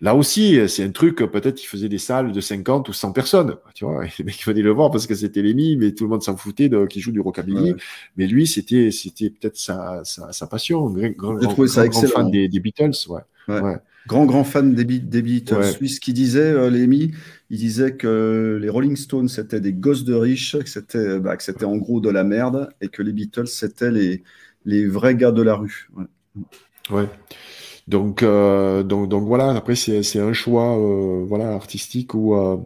Là 0.01 0.17
aussi, 0.17 0.59
c'est 0.69 0.83
un 0.83 0.91
truc, 0.91 1.19
peut-être 1.19 1.63
il 1.63 1.67
faisait 1.67 1.89
des 1.89 1.99
salles 1.99 2.33
de 2.33 2.41
50 2.41 2.89
ou 2.89 2.93
100 2.93 3.13
personnes. 3.13 3.57
Tu 3.75 3.85
vois, 3.85 4.03
les 4.19 4.25
mecs 4.25 4.45
venaient 4.45 4.61
le 4.61 4.73
voir 4.73 4.91
parce 4.91 5.07
que 5.07 5.15
c'était 5.15 5.41
Lemmy, 5.41 5.77
mais 5.77 5.93
tout 5.93 6.03
le 6.05 6.11
monde 6.11 6.23
s'en 6.25 6.37
foutait 6.37 6.69
de, 6.69 6.85
qui 6.87 7.01
joue 7.01 7.13
du 7.13 7.21
rockabilly. 7.21 7.71
Ouais. 7.73 7.77
Mais 8.17 8.27
lui, 8.27 8.49
c'était, 8.49 8.91
c'était 8.91 9.31
peut-être 9.31 9.57
sa, 9.57 10.03
sa, 10.05 10.33
sa 10.33 10.47
passion. 10.49 10.91
Grand, 10.91 11.11
grand, 11.13 11.39
trouvé 11.49 11.69
ça 11.69 11.87
grand- 11.87 11.93
grand 12.01 12.03
excellent. 12.09 12.23
fan 12.25 12.31
des, 12.33 12.49
des 12.49 12.59
Beatles, 12.61 12.91
ouais. 13.09 13.21
Ouais. 13.47 13.61
Ouais. 13.61 13.77
Grand, 14.07 14.27
grand 14.27 14.45
fan 14.45 14.75
des, 14.75 14.85
Be- 14.85 15.09
des 15.09 15.23
Beatles. 15.23 15.55
Ouais. 15.55 15.79
Lui, 15.81 15.89
ce 15.89 16.01
qu'il 16.01 16.15
disait, 16.15 16.41
euh, 16.41 16.69
Lémi, 16.69 17.13
il 17.51 17.59
disait 17.59 17.97
que 17.97 18.59
les 18.61 18.69
Rolling 18.69 18.97
Stones, 18.97 19.29
c'était 19.29 19.61
des 19.61 19.73
gosses 19.73 20.05
de 20.05 20.15
riches, 20.15 20.59
que 20.59 20.69
c'était 20.69 21.19
bah, 21.19 21.37
que 21.37 21.43
c'était 21.43 21.65
en 21.65 21.77
gros 21.77 22.01
de 22.01 22.11
la 22.11 22.25
merde, 22.25 22.69
et 22.81 22.89
que 22.89 23.03
les 23.03 23.13
Beatles, 23.13 23.47
c'était 23.47 23.91
les, 23.91 24.23
les 24.65 24.87
vrais 24.87 25.15
gars 25.15 25.33
de 25.33 25.43
la 25.43 25.55
rue. 25.55 25.89
Ouais. 25.97 26.05
Ouais. 26.91 27.09
Donc, 27.89 28.23
euh, 28.23 28.83
donc, 28.83 29.09
donc 29.09 29.27
voilà. 29.27 29.51
Après, 29.51 29.75
c'est, 29.75 30.19
un 30.19 30.33
choix, 30.33 30.79
euh, 30.79 31.25
voilà, 31.27 31.53
artistique 31.53 32.15
ou 32.15 32.35
euh, 32.35 32.57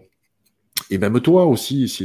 et 0.90 0.98
même 0.98 1.20
toi 1.20 1.44
aussi, 1.44 1.88
c'est, 1.88 2.04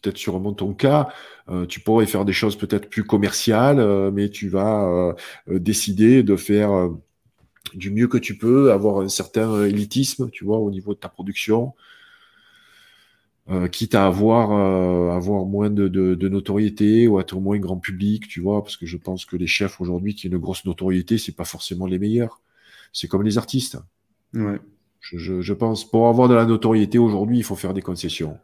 peut-être 0.00 0.16
sûrement 0.16 0.52
ton 0.52 0.74
cas. 0.74 1.08
Euh, 1.48 1.66
tu 1.66 1.80
pourrais 1.80 2.06
faire 2.06 2.24
des 2.24 2.32
choses 2.32 2.56
peut-être 2.56 2.88
plus 2.88 3.04
commerciales, 3.04 3.78
euh, 3.78 4.10
mais 4.10 4.28
tu 4.28 4.48
vas 4.48 4.84
euh, 4.84 5.12
euh, 5.48 5.58
décider 5.58 6.22
de 6.22 6.36
faire 6.36 6.72
euh, 6.72 6.88
du 7.76 7.90
mieux 7.90 8.08
que 8.08 8.18
tu 8.18 8.36
peux, 8.36 8.72
avoir 8.72 9.00
un 9.00 9.08
certain 9.08 9.64
élitisme, 9.64 10.30
tu 10.30 10.44
vois, 10.44 10.58
au 10.58 10.70
niveau 10.70 10.94
de 10.94 10.98
ta 10.98 11.08
production. 11.08 11.74
Euh, 13.48 13.66
quitte 13.66 13.96
à 13.96 14.06
avoir, 14.06 14.52
euh, 14.52 15.16
avoir 15.16 15.44
moins 15.44 15.70
de, 15.70 15.88
de, 15.88 16.14
de 16.14 16.28
notoriété 16.28 17.08
ou 17.08 17.18
être 17.18 17.34
moins 17.40 17.58
grand 17.58 17.78
public, 17.78 18.28
tu 18.28 18.40
vois, 18.40 18.62
parce 18.62 18.76
que 18.76 18.86
je 18.86 18.96
pense 18.96 19.24
que 19.24 19.36
les 19.36 19.48
chefs 19.48 19.80
aujourd'hui 19.80 20.14
qui 20.14 20.28
ont 20.28 20.30
une 20.30 20.38
grosse 20.38 20.64
notoriété, 20.64 21.18
c'est 21.18 21.34
pas 21.34 21.44
forcément 21.44 21.86
les 21.86 21.98
meilleurs. 21.98 22.40
C'est 22.92 23.08
comme 23.08 23.24
les 23.24 23.38
artistes. 23.38 23.78
Ouais. 24.34 24.60
Je, 25.00 25.18
je, 25.18 25.40
je 25.40 25.54
pense, 25.54 25.88
pour 25.88 26.08
avoir 26.08 26.28
de 26.28 26.34
la 26.34 26.44
notoriété 26.44 26.98
aujourd'hui, 26.98 27.38
il 27.38 27.44
faut 27.44 27.56
faire 27.56 27.74
des 27.74 27.82
concessions. 27.82 28.38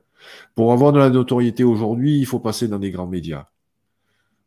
Pour 0.57 0.73
avoir 0.73 0.93
de 0.93 0.99
la 0.99 1.11
notoriété 1.11 1.63
aujourd'hui, 1.63 2.19
il 2.19 2.27
faut 2.27 2.41
passer 2.41 2.67
dans 2.67 2.79
des 2.79 2.91
grands 2.91 3.07
médias. 3.07 3.47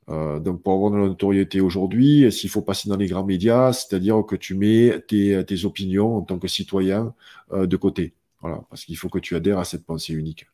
Euh, 0.09 0.39
donc, 0.39 0.63
pour 0.63 0.73
avoir 0.73 0.91
de 0.91 0.97
la 0.97 1.07
notoriété 1.07 1.61
aujourd'hui, 1.61 2.31
s'il 2.31 2.49
faut 2.49 2.61
passer 2.61 2.89
dans 2.89 2.97
les 2.97 3.07
grands 3.07 3.25
médias, 3.25 3.73
c'est-à-dire 3.73 4.23
que 4.27 4.35
tu 4.35 4.55
mets 4.55 4.99
tes, 5.07 5.65
opinions 5.65 6.17
en 6.17 6.21
tant 6.21 6.39
que 6.39 6.47
citoyen 6.47 7.13
euh, 7.51 7.67
de 7.67 7.77
côté. 7.77 8.13
Voilà, 8.41 8.63
parce 8.69 8.85
qu'il 8.85 8.97
faut 8.97 9.09
que 9.09 9.19
tu 9.19 9.35
adhères 9.35 9.59
à 9.59 9.65
cette 9.65 9.85
pensée 9.85 10.13
unique. 10.13 10.47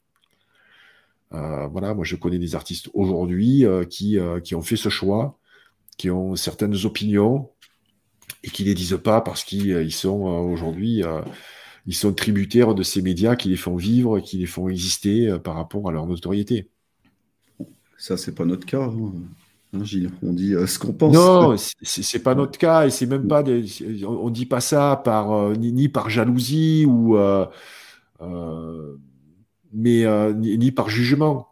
Euh, 1.34 1.68
voilà, 1.68 1.94
moi 1.94 2.03
je 2.06 2.15
connais 2.15 2.38
des 2.38 2.56
artistes 2.56 2.90
aujourd'hui 2.94 3.65
qui, 3.90 4.18
qui 4.44 4.56
ont 4.56 4.61
fait 4.61 4.76
ce 4.76 4.90
choix, 4.90 5.38
qui 5.98 6.10
ont 6.10 6.36
certaines 6.36 6.86
opinions 6.86 7.49
et 8.44 8.49
qui 8.49 8.64
les 8.64 8.73
disent 8.73 8.99
pas 9.03 9.22
parce 9.22 9.44
qu'ils 9.44 9.69
ils 9.69 9.91
sont 9.91 10.22
aujourd'hui, 10.22 11.03
ils 11.86 11.95
sont 11.95 12.14
tributaires 12.14 12.73
de 12.73 12.84
ces 12.84 13.02
médias 13.02 13.36
qui 13.36 13.49
les 13.49 13.56
font 13.56 13.76
vivre, 13.76 14.19
qui 14.19 14.38
les 14.38 14.45
font 14.45 14.68
exister 14.68 15.38
par 15.44 15.56
rapport 15.56 15.88
à 15.88 15.91
leur 15.91 16.07
notoriété. 16.07 16.69
Ça, 17.98 18.18
c'est 18.18 18.34
pas 18.34 18.45
notre 18.45 18.65
cas. 18.65 18.84
hein. 18.84 19.14
Hein, 19.76 19.84
Gilles, 19.84 20.12
on 20.24 20.34
dit 20.34 20.54
euh, 20.54 20.68
ce 20.68 20.80
qu'on 20.80 20.94
pense. 20.94 21.14
Non, 21.14 21.56
c'est 21.82 22.20
pas 22.24 22.36
notre 22.36 22.58
cas 22.58 22.86
et 22.86 22.90
c'est 22.90 23.06
même 23.06 23.28
pas 23.28 23.44
des, 23.44 23.66
on, 24.06 24.26
on 24.26 24.30
dit 24.30 24.46
pas 24.46 24.62
ça 24.62 25.02
par 25.04 25.32
euh, 25.34 25.56
ni, 25.56 25.72
ni 25.72 25.90
par 25.90 26.10
jalousie 26.10 26.86
ou 26.88 27.18
euh, 27.18 27.46
mais 29.74 30.06
ni, 30.34 30.58
ni 30.58 30.72
par 30.72 30.90
jugement. 30.90 31.48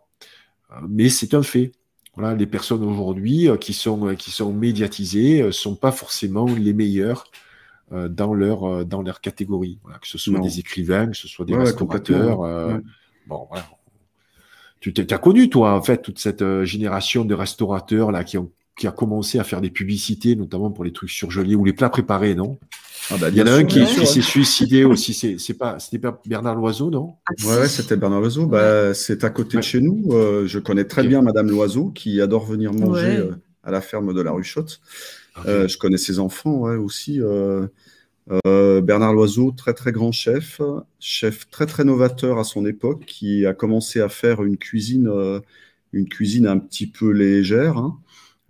Mais 0.88 1.10
c'est 1.10 1.34
un 1.34 1.44
fait. 1.44 1.72
Voilà, 2.16 2.36
les 2.36 2.46
personnes 2.48 2.84
aujourd'hui 2.84 3.50
qui 3.60 3.74
sont 3.74 4.16
qui 4.16 4.32
sont 4.32 4.54
médiatisées 4.54 5.52
sont 5.52 5.76
pas 5.76 5.92
forcément 5.92 6.46
les 6.46 6.74
meilleures 6.74 7.26
dans 7.92 8.34
leur 8.34 8.86
dans 8.86 9.02
leur 9.02 9.20
catégorie. 9.20 9.80
Voilà, 9.84 10.00
que 10.00 10.08
ce 10.08 10.18
soit 10.18 10.34
Non. 10.34 10.40
des 10.40 10.60
écrivains, 10.60 11.08
que 11.08 11.18
ce 11.18 11.28
soit 11.28 11.46
des 11.46 11.54
Ouais, 11.54 11.64
restaurateurs. 11.64 12.40
Ouais. 12.40 12.80
Bon, 13.28 13.46
voilà. 13.50 13.66
Tu 14.84 14.92
t'es- 14.92 15.06
t'as 15.06 15.18
connu, 15.18 15.50
toi, 15.50 15.76
en 15.76 15.82
fait, 15.82 16.02
toute 16.02 16.20
cette 16.20 16.42
euh, 16.42 16.66
génération 16.66 17.24
de 17.24 17.34
restaurateurs 17.34 18.12
là 18.12 18.26
qui 18.26 18.38
ont 18.38 18.52
qui 18.76 18.86
a 18.88 18.92
commencé 18.92 19.40
à 19.40 19.44
faire 19.46 19.62
des 19.62 19.70
publicités, 19.70 20.36
notamment 20.36 20.72
pour 20.72 20.84
les 20.84 20.92
trucs 20.92 21.12
surgelés 21.12 21.56
ou 21.56 21.64
les 21.64 21.74
plats 21.74 21.90
préparés, 21.92 22.34
non? 22.36 22.58
Ah 23.12 23.18
bah, 23.18 23.30
Il 23.30 23.36
y 23.38 23.42
en 23.42 23.46
a 23.46 23.52
un 23.52 23.64
qui, 23.64 23.86
s'est 23.86 24.22
suicidé 24.22 24.84
aussi. 24.84 25.14
C'est 25.14 25.38
c'est 25.38 25.54
pas, 25.54 25.80
c'était 25.80 26.00
pas 26.00 26.20
Bernard 26.26 26.56
Loiseau, 26.56 26.90
non? 26.90 27.14
Ah. 27.28 27.48
Ouais, 27.48 27.58
ouais, 27.62 27.68
c'était 27.70 27.96
Bernard 27.96 28.20
Loiseau. 28.20 28.46
Bah, 28.46 28.94
c'est 28.94 29.24
à 29.24 29.30
côté 29.30 29.56
de 29.56 29.62
chez 29.62 29.80
nous. 29.80 30.10
Euh, 30.12 30.48
je 30.48 30.60
connais 30.60 30.84
très 30.84 31.04
bien 31.08 31.22
Madame 31.22 31.50
Loiseau 31.50 31.92
qui 31.92 32.20
adore 32.20 32.46
venir 32.46 32.74
manger 32.74 33.06
Ouais. 33.06 33.18
euh, 33.20 33.36
à 33.64 33.72
la 33.72 33.80
ferme 33.80 34.14
de 34.14 34.22
la 34.22 34.32
Ruchotte. 34.32 34.82
Euh, 35.46 35.68
je 35.70 35.78
connais 35.78 35.98
ses 35.98 36.20
enfants 36.20 36.58
ouais, 36.62 36.76
aussi. 36.76 37.22
Euh, 38.32 38.82
Bernard 38.82 39.14
Loiseau, 39.14 39.52
très 39.52 39.74
très 39.74 39.92
grand 39.92 40.12
chef, 40.12 40.62
chef 41.00 41.50
très 41.50 41.66
très 41.66 41.84
novateur 41.84 42.40
à 42.40 42.44
son 42.44 42.66
époque, 42.66 43.06
qui 43.06 43.46
a 43.46 43.54
commencé 43.54 44.02
à 44.02 44.10
faire 44.10 44.44
une 44.44 44.58
cuisine, 44.58 45.08
euh, 45.08 45.40
une 45.94 46.08
cuisine 46.08 46.48
un 46.48 46.58
petit 46.58 46.88
peu 46.88 47.12
légère, 47.12 47.78
hein, 47.78 48.00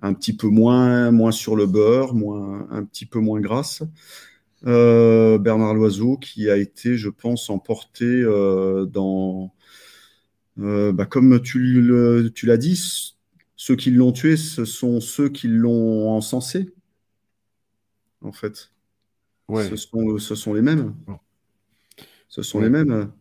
un 0.02 0.14
petit 0.14 0.36
peu 0.36 0.48
moins, 0.48 1.12
moins 1.12 1.32
sur 1.32 1.56
le 1.56 1.66
beurre, 1.66 2.14
moins, 2.14 2.68
un 2.72 2.84
petit 2.84 3.06
peu 3.06 3.20
moins 3.20 3.40
grasse. 3.42 3.84
Euh, 4.66 5.38
Bernard 5.40 5.74
Loiseau, 5.74 6.18
qui 6.18 6.50
a 6.50 6.58
été, 6.58 6.98
je 6.98 7.10
pense, 7.10 7.50
emporté 7.50 8.24
dans, 8.24 9.54
bah, 10.58 11.06
comme 11.06 11.42
tu 11.42 12.32
tu 12.36 12.46
l'as 12.46 12.58
dit, 12.58 12.80
ceux 13.56 13.76
qui 13.76 13.92
l'ont 13.92 14.12
tué, 14.12 14.38
ce 14.38 14.66
sont 14.66 15.00
ceux 15.02 15.30
qui 15.30 15.48
l'ont 15.48 16.10
encensé, 16.12 16.74
en 18.22 18.32
fait. 18.32 18.73
Ouais. 19.50 19.68
Ce 19.70 19.76
sont, 19.76 20.18
ce 20.18 20.36
sont 20.36 20.54
les 20.54 20.62
mêmes. 20.62 20.94
Ce 22.30 22.42
sont 22.42 22.60
Ouais. 22.60 22.66
les 22.66 22.70
mêmes. 22.70 23.12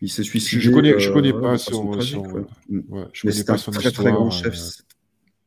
Il 0.00 0.10
s'est 0.10 0.24
suicidé. 0.24 0.60
je 0.60 0.70
connais- 0.70 0.98
je 0.98 1.10
euh, 1.10 1.12
connais 1.12 1.32
pas 1.32 1.58
son- 1.58 1.92
tragique, 1.92 2.14
son- 2.16 2.32
ouais. 2.32 2.40
Ouais, 2.42 2.44
je 2.70 2.76
Mais 2.98 3.10
connais 3.22 3.32
c'est 3.32 3.44
pas 3.46 3.52
un 3.52 3.56
son 3.58 3.70
très 3.70 3.90
très 3.92 4.10
grand 4.10 4.26
euh, 4.26 4.30
chef. 4.30 4.56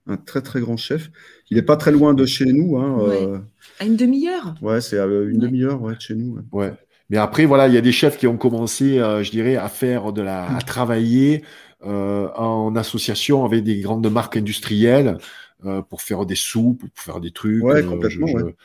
Un 0.07 0.17
très 0.17 0.41
très 0.41 0.61
grand 0.61 0.77
chef. 0.77 1.09
Il 1.49 1.57
n'est 1.57 1.63
pas 1.63 1.75
très 1.75 1.91
loin 1.91 2.13
de 2.13 2.25
chez 2.25 2.45
nous. 2.45 2.77
Hein, 2.77 2.95
Ouais. 3.03 3.23
euh, 3.23 3.39
À 3.79 3.85
une 3.85 3.97
demi-heure? 3.97 4.55
Ouais, 4.61 4.79
c'est 4.79 4.97
à 4.99 5.05
une 5.05 5.11
Ouais. 5.11 5.33
demi-heure 5.37 5.81
ouais, 5.81 5.95
de 5.95 5.99
chez 5.99 6.15
nous. 6.15 6.35
ouais. 6.35 6.43
Ouais. 6.51 6.73
Mais 7.09 7.17
après, 7.17 7.45
voilà, 7.45 7.67
il 7.67 7.73
y 7.73 7.77
a 7.77 7.81
des 7.81 7.91
chefs 7.91 8.17
qui 8.17 8.27
ont 8.27 8.37
commencé, 8.37 8.97
euh, 8.99 9.23
je 9.23 9.29
dirais, 9.31 9.57
à 9.57 9.67
faire 9.67 10.13
de 10.13 10.21
la, 10.21 10.55
à 10.55 10.61
travailler 10.61 11.43
euh, 11.83 12.29
en 12.35 12.75
association 12.77 13.45
avec 13.45 13.63
des 13.63 13.79
grandes 13.81 14.09
marques 14.09 14.37
industrielles 14.37 15.17
euh, 15.65 15.81
pour 15.83 16.01
faire 16.01 16.25
des 16.25 16.35
soupes, 16.35 16.79
pour 16.81 17.03
faire 17.03 17.19
des 17.19 17.31
trucs. 17.31 17.63
Ouais, 17.63 17.83
euh, 17.83 17.89
complètement, 17.89 18.27
je- 18.27 18.31
je- 18.39 18.43
ouais. 18.45 18.55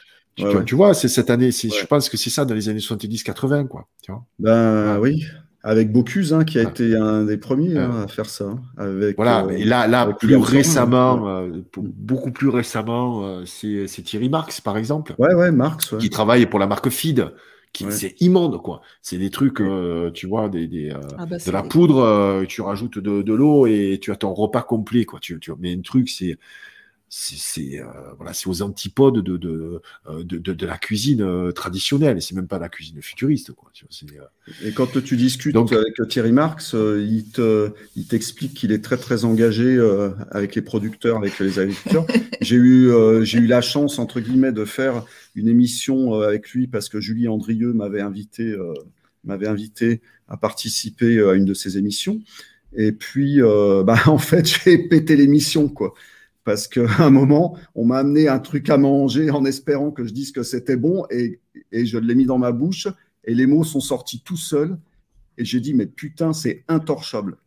Tu, 0.41 0.47
Ouais, 0.47 0.51
tu- 0.53 0.57
ouais. 0.59 0.65
tu 0.65 0.75
vois, 0.75 0.95
c'est 0.95 1.09
cette 1.09 1.31
année, 1.31 1.47
Ouais. 1.47 1.53
je 1.81 1.87
pense 1.87 2.09
que 2.09 2.17
c'est 2.17 2.31
ça 2.31 2.45
dans 2.45 2.55
les 2.55 2.69
années 2.69 2.81
70-80, 2.81 3.67
quoi. 3.67 3.87
Tu 4.03 4.11
vois 4.13 4.25
Ben 4.39 4.95
Ouais. 4.99 5.11
oui, 5.13 5.25
avec 5.63 5.93
Bocuse, 5.93 6.33
hein, 6.33 6.45
qui 6.45 6.59
a 6.59 6.63
Ouais. 6.65 6.69
été 6.71 6.97
un 6.97 7.25
des 7.25 7.37
premiers 7.37 7.77
hein, 7.79 7.91
Ouais. 7.99 8.03
à 8.05 8.09
faire 8.09 8.27
ça. 8.27 8.45
hein, 8.47 8.61
Avec, 8.79 9.17
Voilà, 9.17 9.45
euh, 9.45 9.51
et 9.51 9.65
là, 9.65 9.87
là 9.87 10.03
avec 10.03 10.17
plus 10.17 10.37
récemment, 10.37 11.23
ouais. 11.23 11.31
euh, 11.57 11.63
beaucoup 11.77 12.31
plus 12.33 12.49
récemment, 12.49 13.25
euh, 13.25 13.43
c'est, 13.45 13.87
c'est 13.87 14.03
Thierry 14.03 14.29
Marx, 14.29 14.61
par 14.61 14.77
exemple, 14.79 15.15
Ouais, 15.19 15.35
ouais, 15.35 15.53
Marx. 15.53 15.93
ouais. 15.93 15.99
qui 15.99 16.11
travaille 16.11 16.47
pour 16.47 16.59
la 16.59 16.67
marque 16.67 16.89
Feed, 16.89 17.27
qui 17.73 17.85
Ouais. 17.85 17.91
c'est 17.93 18.21
immonde, 18.21 18.61
quoi. 18.63 18.81
C'est 19.03 19.19
des 19.19 19.31
trucs, 19.31 19.61
euh, 19.61 20.11
tu 20.11 20.27
vois, 20.27 20.49
des, 20.49 20.67
des, 20.67 20.91
euh, 20.91 20.95
ah 21.19 21.27
bah, 21.27 21.37
de 21.37 21.51
la 21.53 21.63
poudre, 21.63 21.99
euh, 21.99 22.45
tu 22.49 22.63
rajoutes 22.63 22.99
de, 22.99 23.23
de 23.23 23.33
l'eau 23.35 23.67
et 23.67 23.99
tu 24.03 24.11
as 24.11 24.17
ton 24.17 24.33
repas 24.35 24.63
complet, 24.63 25.05
quoi. 25.05 25.21
Tu, 25.21 25.39
tu, 25.39 25.53
mais 25.61 25.75
un 25.75 25.81
truc, 25.83 26.09
c'est 26.09 26.37
c'est 27.13 27.81
euh, 27.81 27.85
voilà, 28.17 28.33
c'est 28.33 28.49
aux 28.49 28.63
antipodes 28.63 29.19
de 29.19 29.37
de, 29.37 29.83
euh, 30.09 30.23
de, 30.23 30.39
de, 30.39 30.53
de 30.53 30.67
la 30.67 30.79
cuisine 30.79 31.23
euh, 31.23 31.51
traditionnelle. 31.51 32.17
Et 32.19 32.21
c'est 32.21 32.37
même 32.37 32.47
pas 32.47 32.61
la 32.61 32.69
cuisine 32.69 33.03
futuriste, 33.03 33.53
quoi. 33.53 33.69
Tu 33.75 33.85
vois, 33.85 33.91
c'est, 33.91 34.07
euh, 34.17 34.69
Et 34.69 34.73
quand 34.73 34.87
tu 35.03 35.17
discutes 35.17 35.55
Donc- 35.55 35.73
avec 35.73 35.95
Thierry 36.09 36.31
Marx, 36.31 36.75
il 36.75 37.25
te, 37.33 37.73
il 37.97 38.07
t'explique 38.07 38.55
qu'il 38.55 38.71
est 38.71 38.83
très 38.83 38.97
très 38.97 39.25
engagé 39.25 39.65
euh, 39.77 40.11
avec 40.31 40.55
les 40.55 40.63
producteurs, 40.63 41.17
avec 41.17 41.39
les 41.41 41.59
agriculteurs. 41.59 42.07
j'ai 42.41 42.55
eu, 42.57 42.91
euh, 42.91 43.25
j'ai 43.25 43.39
eu 43.39 43.47
la 43.47 43.61
chance 43.61 43.99
entre 43.99 44.21
guillemets 44.21 44.53
de 44.53 44.65
faire 44.65 45.05
une 45.35 45.49
émission 45.49 46.15
avec 46.15 46.51
lui 46.51 46.69
parce 46.69 46.89
que 46.89 47.01
Julie 47.01 47.27
Andrieux 47.27 47.73
m'avait 47.73 48.01
invité, 48.03 48.45
euh, 48.45 48.73
m'avait 49.25 49.49
invité 49.49 50.01
à 50.29 50.37
participer 50.37 51.21
à 51.21 51.35
une 51.35 51.45
de 51.45 51.55
ses 51.55 51.77
émissions. 51.77 52.21
Et 52.77 52.93
puis, 52.93 53.43
euh, 53.43 53.83
bah, 53.85 53.99
en 54.07 54.19
fait, 54.19 54.47
j'ai 54.47 54.79
pété 54.79 55.17
l'émission, 55.17 55.69
quoi. 55.69 55.93
Parce 56.45 56.69
qu'à 56.69 56.87
un 56.99 57.11
moment, 57.11 57.57
on 57.75 57.85
m'a 57.85 57.99
amené 57.99 58.29
un 58.29 58.39
truc 58.39 58.71
à 58.71 58.77
manger 58.77 59.31
en 59.31 59.45
espérant 59.45 59.91
que 59.91 60.05
je 60.05 60.13
dise 60.13 60.33
que 60.33 60.43
c'était 60.43 60.77
bon 60.77 61.05
et, 61.11 61.41
et 61.73 61.87
je 61.87 61.99
l'ai 61.99 62.15
mis 62.15 62.27
dans 62.27 62.39
ma 62.39 62.53
bouche 62.53 62.89
et 63.25 63.35
les 63.35 63.47
mots 63.47 63.65
sont 63.65 63.81
sortis 63.81 64.23
tout 64.25 64.37
seuls. 64.37 64.77
Et 65.39 65.45
j'ai 65.45 65.61
dit, 65.61 65.75
mais 65.75 65.87
putain, 65.87 66.33
c'est 66.33 66.65
intorchable. 66.69 67.39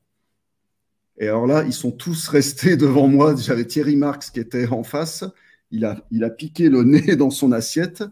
Et 1.19 1.27
alors 1.27 1.45
là, 1.45 1.63
ils 1.65 1.73
sont 1.73 1.91
tous 1.91 2.27
restés 2.27 2.77
devant 2.77 3.07
moi. 3.07 3.35
J'avais 3.35 3.65
Thierry 3.65 3.95
Marx 3.95 4.29
qui 4.29 4.39
était 4.39 4.67
en 4.67 4.83
face. 4.83 5.23
Il 5.71 5.85
a, 5.85 6.05
il 6.11 6.23
a 6.23 6.29
piqué 6.29 6.69
le 6.69 6.83
nez 6.83 7.15
dans 7.17 7.29
son 7.29 7.51
assiette. 7.51 8.03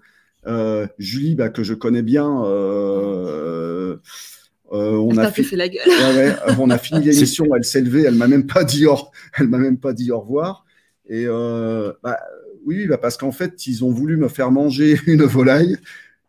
Euh, 0.48 0.88
Julie, 0.98 1.36
bah, 1.36 1.50
que 1.50 1.64
je 1.64 1.76
connais 1.76 2.02
bien, 2.02 2.44
euh, 2.46 3.98
euh, 4.72 4.96
on, 4.96 5.16
a 5.18 5.32
fait 5.32 5.56
la 5.56 5.70
gueule. 5.70 5.88
Ouais, 5.88 6.16
ouais, 6.16 6.36
on 6.58 6.72
a 6.72 6.80
fini 6.80 7.04
l'émission, 7.04 7.46
elle 7.56 7.64
s'est 7.64 7.82
levée, 7.82 8.06
elle 8.08 8.16
m'a 8.16 8.28
même 8.28 8.48
pas 8.48 8.64
dit 8.64 8.88
au, 8.88 8.98
elle 9.38 9.50
m'a 9.50 9.60
même 9.60 9.78
pas 9.78 9.94
dit 9.94 10.12
au 10.12 10.20
revoir. 10.20 10.66
Et 11.12 11.26
euh, 11.28 11.92
bah, 12.02 12.18
oui, 12.66 12.88
bah, 12.88 12.98
parce 12.98 13.18
qu'en 13.18 13.34
fait, 13.34 13.68
ils 13.68 13.84
ont 13.84 13.92
voulu 13.92 14.16
me 14.16 14.30
faire 14.30 14.50
manger 14.50 14.98
une 15.08 15.24
volaille, 15.24 15.78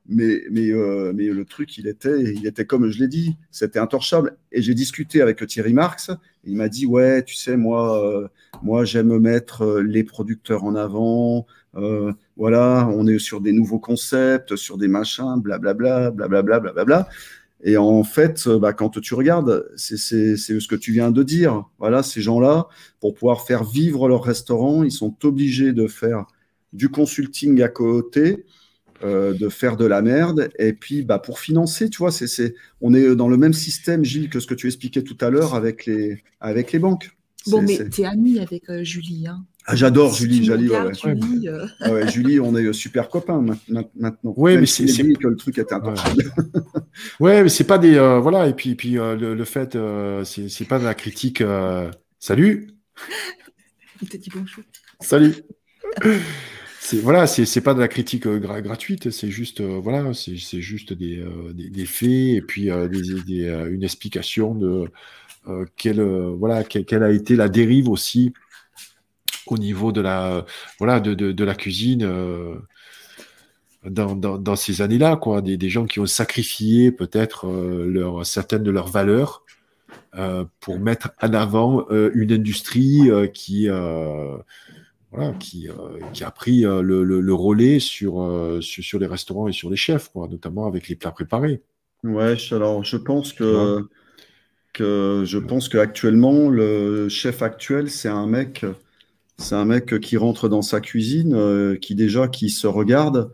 mais, 0.09 0.43
euh, 0.57 1.13
le 1.13 1.45
truc, 1.45 1.79
il 1.79 1.87
était, 1.87 2.67
comme 2.67 2.91
je 2.91 2.99
l'ai 2.99 3.07
dit, 3.07 3.37
c'était 3.53 3.79
intorchable. 3.79 4.37
Et 4.51 4.61
j'ai 4.61 4.75
discuté 4.75 5.23
avec 5.23 5.47
Thierry 5.47 5.73
Marx, 5.73 6.11
il 6.45 6.57
m'a 6.57 6.69
dit, 6.69 6.85
ouais, 6.85 7.23
tu 7.23 7.37
sais, 7.37 7.57
moi, 7.57 8.05
euh, 8.05 8.27
moi, 8.65 8.85
j'aime 8.85 9.17
mettre 9.19 9.81
les 9.81 10.03
producteurs 10.03 10.65
en 10.65 10.75
avant. 10.75 11.47
voilà, 12.37 12.89
on 12.93 13.07
est 13.07 13.21
sur 13.21 13.41
des 13.41 13.53
nouveaux 13.53 13.79
concepts, 13.79 14.57
sur 14.57 14.79
des 14.79 14.89
machins, 14.89 15.41
blablabla, 15.41 16.11
blablabla, 16.11 16.59
blablabla. 16.59 17.09
Et 17.63 17.77
en 17.77 18.03
fait, 18.05 18.45
euh, 18.47 18.59
bah, 18.59 18.73
quand 18.73 19.01
tu 19.01 19.15
regardes, 19.15 19.67
c'est 19.77 19.97
ce 19.97 20.69
que 20.69 20.75
tu 20.77 20.93
viens 20.93 21.11
de 21.11 21.23
dire. 21.23 21.65
Voilà, 21.79 22.03
ces 22.03 22.21
gens-là, 22.21 22.69
pour 23.01 23.15
pouvoir 23.15 23.43
faire 23.47 23.65
vivre 23.65 24.09
leur 24.09 24.25
restaurant, 24.25 24.83
ils 24.83 24.91
sont 24.93 25.15
obligés 25.25 25.73
de 25.73 25.87
faire 25.87 26.27
du 26.73 26.89
consulting 26.89 27.63
à 27.63 27.69
côté, 27.69 28.45
euh, 29.05 29.35
de 29.35 29.49
faire 29.49 29.77
de 29.77 29.85
la 29.85 30.03
merde. 30.03 30.51
Et 30.59 30.73
puis, 30.73 31.03
bah, 31.03 31.19
pour 31.19 31.39
financer, 31.39 31.89
tu 31.91 31.99
vois, 31.99 32.13
c'est 32.13 32.55
on 32.81 32.95
est 32.95 33.15
dans 33.15 33.29
le 33.29 33.37
même 33.37 33.53
système, 33.53 34.05
Gilles, 34.05 34.29
que 34.29 34.41
ce 34.41 34.47
que 34.47 34.55
tu 34.55 34.67
expliquais 34.67 35.03
tout 35.03 35.19
à 35.21 35.31
l'heure 35.31 35.55
avec 35.55 35.87
les, 35.87 36.23
avec 36.41 36.73
les 36.73 36.79
banques. 36.79 37.11
Bon, 37.47 37.63
mais 37.63 37.77
c'est- 37.77 37.91
t'es 37.91 38.05
ami 38.05 38.39
avec 38.39 38.69
euh, 38.71 38.85
Julie. 38.85 39.27
Hein. 39.27 39.45
Ah, 39.67 39.77
J'adore 39.77 40.15
Si 40.15 40.23
Julie, 40.25 40.45
Jali, 40.45 40.69
ouais. 40.69 40.93
Julie, 40.95 41.49
euh, 41.49 41.67
Ah 41.81 41.93
ouais, 41.93 42.09
Julie, 42.11 42.41
on 42.41 42.57
est 42.57 42.73
super 42.73 43.09
copains 43.09 43.41
ma- 43.41 43.57
ma- 43.69 43.85
maintenant. 43.95 44.35
Ouais, 44.37 44.53
Même 44.53 44.61
mais 44.63 44.67
si 44.67 44.89
c'est- 44.89 45.03
dit 45.05 45.15
que 45.15 45.29
le 45.29 45.37
truc 45.37 45.57
était 45.59 45.73
intorchable. 45.75 46.25
Ouais, 47.21 47.43
mais 47.43 47.49
c'est 47.49 47.65
pas 47.65 47.79
des 47.79 47.95
euh, 47.97 48.19
voilà 48.19 48.49
et 48.49 48.55
puis 48.55 48.75
puis 48.75 48.99
euh, 48.99 49.17
le, 49.17 49.35
le 49.35 49.45
fait 49.45 49.77
euh, 49.77 50.25
c'est 50.25 50.49
c'est 50.49 50.65
pas 50.67 50.79
de 50.79 50.85
la 50.85 50.95
critique. 50.95 51.41
euh, 51.41 51.91
Salut, 52.19 52.69
il 54.03 54.09
te 54.09 54.17
dit 54.17 54.31
bonjour. 54.35 54.63
salut. 55.01 55.35
C'est 56.81 56.99
voilà, 56.99 57.27
c'est 57.27 57.47
c'est 57.47 57.61
pas 57.61 57.75
de 57.75 57.81
la 57.81 57.89
critique 57.89 58.27
euh, 58.27 58.39
gra- 58.41 58.61
gratuite, 58.63 59.11
c'est 59.11 59.31
juste 59.31 59.61
euh, 59.61 59.79
voilà, 59.83 60.13
c'est 60.15 60.37
c'est 60.37 60.61
juste 60.61 60.93
des, 60.93 61.19
euh, 61.21 61.53
des 61.55 61.71
des 61.71 61.87
faits 61.87 62.09
et 62.11 62.43
puis 62.47 62.71
euh, 62.71 62.89
des, 62.89 63.01
des, 63.25 63.45
euh, 63.49 63.73
une 63.73 63.85
explication 63.85 64.55
de 64.55 64.85
euh, 65.49 65.65
quelle 65.77 66.01
euh, 66.01 66.35
voilà 66.37 66.65
quelle, 66.65 66.85
quelle 66.85 67.03
a 67.05 67.11
été 67.11 67.37
la 67.37 67.49
dérive 67.49 67.89
aussi 67.89 68.33
au 69.53 69.59
niveau 69.59 69.93
de 69.93 70.01
la 70.01 70.45
voilà 70.79 71.01
de 71.01 71.15
de, 71.15 71.33
de 71.33 71.45
la 71.45 71.55
cuisine. 71.55 72.03
euh, 72.05 72.57
dans, 73.85 74.15
dans, 74.15 74.39
dans 74.39 74.57
ces 74.57 74.81
années-là, 74.83 75.17
quoi, 75.17 75.43
des, 75.43 75.57
des 75.57 75.69
gens 75.69 75.87
qui 75.87 75.99
ont 76.01 76.07
sacrifié 76.07 76.93
peut-être 76.93 77.47
euh, 77.49 78.23
certaines 78.25 78.63
de 78.63 78.71
leurs 78.71 78.89
valeurs 78.89 79.45
euh, 80.17 80.45
pour 80.61 80.79
mettre 80.81 81.13
en 81.23 81.35
avant 81.35 81.87
euh, 81.91 82.11
une 82.15 82.33
industrie 82.33 83.11
euh, 83.11 83.27
qui, 83.29 83.69
euh, 83.69 84.37
voilà, 85.13 85.33
qui, 85.35 85.69
euh, 85.69 85.75
qui 86.13 86.25
a 86.25 86.31
pris 86.31 86.67
euh, 86.67 86.83
le, 86.83 87.05
le, 87.05 87.21
le 87.21 87.35
relais 87.35 87.81
sur, 87.81 88.23
euh, 88.23 88.61
sur, 88.61 88.85
sur 88.85 88.99
les 89.01 89.07
restaurants 89.07 89.49
et 89.49 89.53
sur 89.53 89.71
les 89.71 89.77
chefs, 89.77 90.11
quoi, 90.13 90.29
notamment 90.29 90.67
avec 90.67 90.89
les 90.89 90.97
plats 90.97 91.13
préparés. 91.13 91.63
Ouais, 92.05 92.37
alors 92.51 92.83
je 92.85 92.97
pense 92.97 93.33
que, 93.33 93.89
que 94.73 95.23
je 95.27 95.39
pense 95.39 95.69
qu'actuellement, 95.69 96.51
le 96.51 97.09
chef 97.09 97.43
actuel, 97.43 97.91
c'est 97.91 98.09
un 98.09 98.27
mec, 98.27 98.67
c'est 99.39 99.55
un 99.55 99.65
mec 99.65 99.99
qui 100.01 100.17
rentre 100.17 100.49
dans 100.49 100.63
sa 100.63 100.81
cuisine, 100.81 101.35
euh, 101.35 101.77
qui 101.77 101.95
déjà 101.95 102.29
qui 102.29 102.51
se 102.51 102.67
regarde 102.67 103.33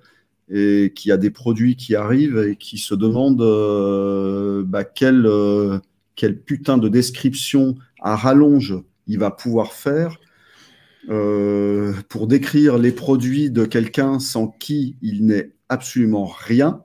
et 0.51 0.93
qui 0.95 1.12
a 1.12 1.16
des 1.16 1.31
produits 1.31 1.77
qui 1.77 1.95
arrivent 1.95 2.39
et 2.39 2.57
qui 2.57 2.79
se 2.79 2.95
demande 2.95 3.41
euh, 3.43 4.62
bah, 4.66 4.85
quelle, 4.85 5.27
euh, 5.27 5.79
quelle 6.16 6.41
putain 6.41 6.79
de 6.79 6.89
description 6.89 7.77
à 8.01 8.16
rallonge 8.16 8.77
il 9.07 9.19
va 9.19 9.31
pouvoir 9.31 9.73
faire 9.73 10.19
euh, 11.09 11.95
pour 12.09 12.27
décrire 12.27 12.79
les 12.79 12.93
produits 12.93 13.51
de 13.51 13.65
quelqu'un 13.65 14.19
sans 14.19 14.49
qui 14.49 14.97
il 15.01 15.27
n'est 15.27 15.53
absolument 15.69 16.27
rien. 16.27 16.83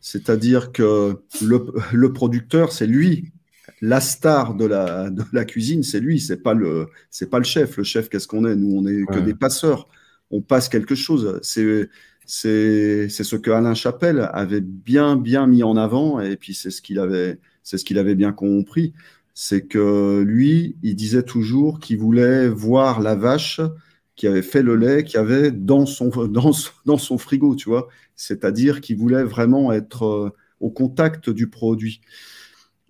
C'est-à-dire 0.00 0.72
que 0.72 1.22
le, 1.42 1.66
le 1.92 2.12
producteur, 2.12 2.72
c'est 2.72 2.88
lui. 2.88 3.32
La 3.82 4.00
star 4.00 4.54
de 4.54 4.64
la, 4.66 5.10
de 5.10 5.24
la 5.34 5.44
cuisine, 5.44 5.82
c'est 5.82 6.00
lui, 6.00 6.20
c'est 6.20 6.38
pas 6.42 6.54
le, 6.54 6.88
c'est 7.10 7.30
pas 7.30 7.38
le 7.38 7.44
chef. 7.44 7.76
Le 7.78 7.84
chef, 7.84 8.08
qu'est-ce 8.08 8.28
qu'on 8.28 8.46
est? 8.46 8.56
Nous, 8.56 8.72
on 8.76 8.86
est 8.86 9.08
que 9.08 9.18
Ouais. 9.18 9.20
des 9.20 9.34
passeurs. 9.34 9.88
on 10.30 10.40
passe 10.42 10.68
quelque 10.70 10.94
chose. 10.96 11.40
C'est 11.42 11.90
c'est 12.26 13.08
ce 13.10 13.36
que 13.36 13.50
Alain 13.50 13.74
Chapelle 13.74 14.30
avait 14.32 14.60
bien 14.62 15.16
bien 15.16 15.46
mis 15.48 15.62
en 15.64 15.76
avant 15.76 16.20
et 16.20 16.36
puis 16.36 16.54
c'est 16.54 16.70
ce 16.70 16.80
qu'il 16.82 16.98
avait 17.00 17.40
c'est 17.64 17.78
ce 17.78 17.84
qu'il 17.84 17.98
avait 17.98 18.14
bien 18.16 18.32
compris, 18.32 18.94
c'est 19.34 19.66
que 19.66 20.22
lui, 20.26 20.76
il 20.82 20.96
disait 20.96 21.22
toujours 21.24 21.80
qu'il 21.80 21.98
voulait 21.98 22.48
voir 22.48 23.00
la 23.00 23.14
vache 23.16 23.60
qui 24.16 24.26
avait 24.26 24.42
fait 24.42 24.62
le 24.62 24.76
lait 24.76 25.04
qui 25.04 25.16
avait 25.18 25.50
dans 25.50 25.86
son 25.86 26.08
dans, 26.28 26.52
dans 26.86 26.98
son 26.98 27.18
frigo, 27.18 27.56
tu 27.56 27.68
vois. 27.68 27.88
C'est-à-dire 28.16 28.80
qu'il 28.80 28.96
voulait 28.98 29.24
vraiment 29.24 29.72
être 29.72 30.04
euh, 30.06 30.30
au 30.60 30.70
contact 30.70 31.30
du 31.30 31.48
produit. 31.48 32.00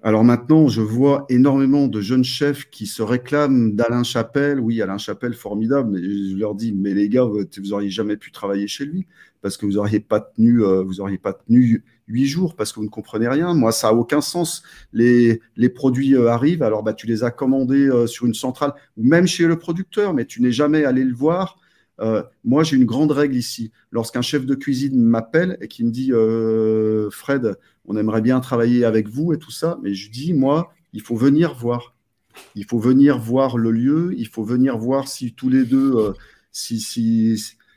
Alors 0.04 0.24
maintenant, 0.24 0.66
je 0.66 0.80
vois 0.80 1.26
énormément 1.28 1.86
de 1.86 2.00
jeunes 2.00 2.24
chefs 2.24 2.68
qui 2.70 2.86
se 2.86 3.02
réclament 3.02 3.76
d'Alain 3.76 4.02
Chapelle. 4.02 4.58
Oui, 4.58 4.82
Alain 4.82 4.98
Chapelle, 4.98 5.32
formidable. 5.32 5.90
Mais 5.92 6.02
je 6.02 6.36
leur 6.36 6.56
dis, 6.56 6.72
mais 6.72 6.92
les 6.92 7.08
gars, 7.08 7.22
vous, 7.22 7.72
auriez 7.72 7.88
jamais 7.88 8.16
pu 8.16 8.32
travailler 8.32 8.66
chez 8.66 8.84
lui 8.84 9.06
parce 9.42 9.56
que 9.56 9.64
vous 9.64 9.78
auriez 9.78 10.00
pas 10.00 10.20
tenu, 10.20 10.64
euh, 10.64 10.82
vous 10.82 11.00
auriez 11.00 11.18
pas 11.18 11.32
tenu 11.32 11.84
huit 12.08 12.26
jours 12.26 12.56
parce 12.56 12.72
que 12.72 12.80
vous 12.80 12.84
ne 12.84 12.90
comprenez 12.90 13.28
rien. 13.28 13.54
Moi, 13.54 13.70
ça 13.70 13.90
a 13.90 13.92
aucun 13.92 14.20
sens. 14.20 14.64
Les, 14.92 15.40
les 15.56 15.68
produits 15.68 16.16
euh, 16.16 16.30
arrivent, 16.30 16.64
alors 16.64 16.82
bah, 16.82 16.94
tu 16.94 17.06
les 17.06 17.22
as 17.22 17.30
commandés 17.30 17.86
euh, 17.86 18.08
sur 18.08 18.26
une 18.26 18.34
centrale 18.34 18.72
ou 18.96 19.04
même 19.04 19.28
chez 19.28 19.46
le 19.46 19.56
producteur, 19.56 20.14
mais 20.14 20.24
tu 20.24 20.42
n'es 20.42 20.52
jamais 20.52 20.84
allé 20.84 21.04
le 21.04 21.14
voir. 21.14 21.58
Moi, 22.44 22.64
j'ai 22.64 22.76
une 22.76 22.84
grande 22.84 23.12
règle 23.12 23.36
ici. 23.36 23.70
Lorsqu'un 23.90 24.22
chef 24.22 24.44
de 24.46 24.54
cuisine 24.54 25.00
m'appelle 25.00 25.56
et 25.60 25.68
qui 25.68 25.84
me 25.84 25.90
dit 25.90 26.10
Fred, 27.10 27.56
on 27.84 27.96
aimerait 27.96 28.22
bien 28.22 28.40
travailler 28.40 28.84
avec 28.84 29.08
vous 29.08 29.32
et 29.32 29.38
tout 29.38 29.50
ça. 29.50 29.78
Mais 29.82 29.94
je 29.94 30.10
dis, 30.10 30.32
moi, 30.32 30.72
il 30.92 31.00
faut 31.00 31.16
venir 31.16 31.54
voir. 31.54 31.94
Il 32.54 32.64
faut 32.64 32.78
venir 32.78 33.18
voir 33.18 33.58
le 33.58 33.70
lieu, 33.70 34.14
il 34.16 34.26
faut 34.26 34.44
venir 34.44 34.78
voir 34.78 35.08
si 35.08 35.34
tous 35.34 35.48
les 35.48 35.64
deux, 35.64 35.96
euh, 35.96 36.12
si, 36.50 36.80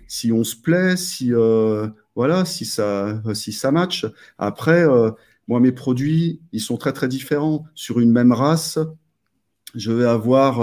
si, 0.07 0.31
on 0.31 0.43
se 0.43 0.56
plaît, 0.56 0.95
si, 0.95 1.34
euh, 1.34 1.88
voilà, 2.15 2.45
si 2.45 2.65
ça, 2.65 3.22
si 3.34 3.52
ça 3.52 3.72
match. 3.72 4.06
Après, 4.38 4.88
euh, 4.88 5.11
moi, 5.47 5.60
mes 5.60 5.72
produits, 5.72 6.41
ils 6.52 6.61
sont 6.61 6.77
très, 6.77 6.93
très 6.93 7.07
différents. 7.07 7.65
Sur 7.76 7.99
une 7.99 8.11
même 8.11 8.31
race, 8.31 8.80
je 9.76 9.91
vais 9.91 10.06
avoir, 10.06 10.60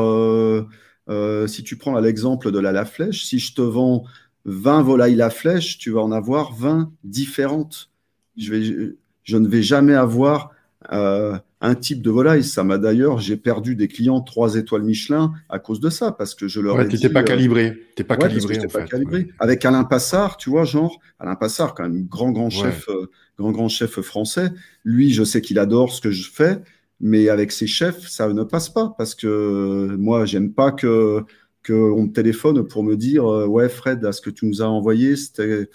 si 1.46 1.62
tu 1.62 1.76
prends 1.76 1.98
l'exemple 1.98 2.50
de 2.50 2.58
la 2.58 2.72
la 2.72 2.84
flèche, 2.84 3.24
si 3.24 3.38
je 3.38 3.54
te 3.54 3.62
vends 3.62 4.04
20 4.44 4.82
volailles 4.82 5.14
la 5.14 5.30
flèche, 5.30 5.78
tu 5.78 5.90
vas 5.90 6.00
en 6.00 6.12
avoir 6.12 6.52
20 6.54 6.92
différentes. 7.04 7.90
Je 8.36 8.52
vais, 8.52 8.96
je 9.22 9.36
ne 9.36 9.48
vais 9.48 9.62
jamais 9.62 9.94
avoir 9.94 10.50
euh, 10.92 11.38
un 11.60 11.74
type 11.76 12.02
de 12.02 12.10
volaille. 12.10 12.42
Ça 12.42 12.64
m'a 12.64 12.78
d'ailleurs, 12.78 13.20
j'ai 13.20 13.36
perdu 13.36 13.76
des 13.76 13.86
clients 13.86 14.20
trois 14.20 14.56
étoiles 14.56 14.82
Michelin 14.82 15.32
à 15.48 15.58
cause 15.58 15.80
de 15.80 15.90
ça, 15.90 16.10
parce 16.10 16.34
que 16.34 16.48
je 16.48 16.60
leur 16.60 16.80
ai 16.80 16.88
dit, 16.88 17.08
pas 17.08 17.20
euh, 17.20 17.22
calibré. 17.22 17.78
T'es 17.94 18.04
pas 18.04 18.16
calibré, 18.16 18.58
en 18.58 18.68
pas 18.68 18.82
calibré. 18.82 19.28
Avec 19.38 19.64
Alain 19.64 19.84
Passard, 19.84 20.36
tu 20.36 20.50
vois, 20.50 20.64
genre, 20.64 20.98
Alain 21.20 21.36
Passard, 21.36 21.74
quand 21.74 21.84
même, 21.84 22.04
grand, 22.04 22.32
grand 22.32 22.50
chef, 22.50 22.88
euh, 22.88 23.08
grand, 23.38 23.52
grand 23.52 23.68
chef 23.68 24.00
français. 24.00 24.50
Lui, 24.84 25.12
je 25.12 25.22
sais 25.22 25.40
qu'il 25.40 25.58
adore 25.58 25.92
ce 25.92 26.00
que 26.00 26.10
je 26.10 26.28
fais, 26.28 26.58
mais 27.02 27.28
avec 27.28 27.52
ses 27.52 27.66
chefs, 27.66 28.08
ça 28.08 28.32
ne 28.32 28.44
passe 28.44 28.70
pas, 28.70 28.94
parce 28.96 29.14
que 29.14 29.96
moi, 29.98 30.24
j'aime 30.24 30.52
pas 30.52 30.72
que 30.72 31.22
qu'on 31.64 32.02
me 32.04 32.12
téléphone 32.12 32.66
pour 32.66 32.82
me 32.82 32.96
dire 32.96 33.24
ouais 33.24 33.68
Fred, 33.68 34.04
à 34.04 34.10
ce 34.10 34.20
que 34.20 34.30
tu 34.30 34.46
nous 34.46 34.62
as 34.62 34.66
envoyé, 34.68 35.14
c'était 35.14 35.68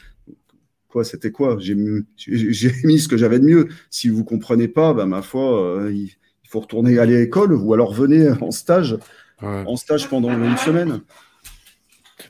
c'était 1.03 1.31
quoi? 1.31 1.57
J'ai 1.59 1.75
mis 2.83 2.99
ce 2.99 3.07
que 3.07 3.17
j'avais 3.17 3.39
de 3.39 3.45
mieux. 3.45 3.67
Si 3.89 4.09
vous 4.09 4.23
comprenez 4.23 4.67
pas, 4.67 4.93
bah, 4.93 5.05
ma 5.05 5.21
foi, 5.21 5.81
euh, 5.81 5.91
il, 5.91 6.15
faut 6.49 6.61
retourner 6.61 6.97
aller 6.97 7.17
à 7.17 7.19
l'école 7.19 7.53
ou 7.53 7.73
alors 7.73 7.93
venez 7.93 8.29
en 8.41 8.51
stage, 8.51 8.97
en 9.41 9.75
stage 9.75 10.07
pendant 10.09 10.31
une 10.31 10.57
semaine. 10.57 11.01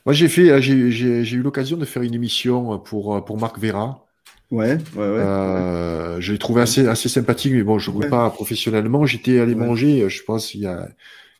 Moi, 0.04 0.12
j'ai 0.12 0.28
fait, 0.28 0.50
euh, 0.50 0.60
j'ai 0.60 1.32
eu 1.32 1.42
l'occasion 1.42 1.76
de 1.76 1.84
faire 1.84 2.02
une 2.02 2.14
émission 2.14 2.78
pour 2.78 3.16
euh, 3.16 3.20
pour 3.20 3.38
Marc 3.38 3.58
Vera. 3.58 4.07
Ouais, 4.50 4.78
ouais, 4.96 5.08
ouais. 5.10 6.16
je 6.20 6.32
l'ai 6.32 6.38
trouvé 6.38 6.62
assez 6.62 6.88
assez 6.88 7.08
sympathique, 7.08 7.52
mais 7.52 7.62
bon, 7.62 7.78
je 7.78 7.90
ne 7.90 8.08
pas 8.08 8.30
professionnellement. 8.30 9.04
J'étais 9.04 9.40
allé 9.40 9.54
manger, 9.54 10.08
je 10.08 10.22
pense, 10.22 10.54
il 10.54 10.62
y 10.62 10.66
a 10.66 10.88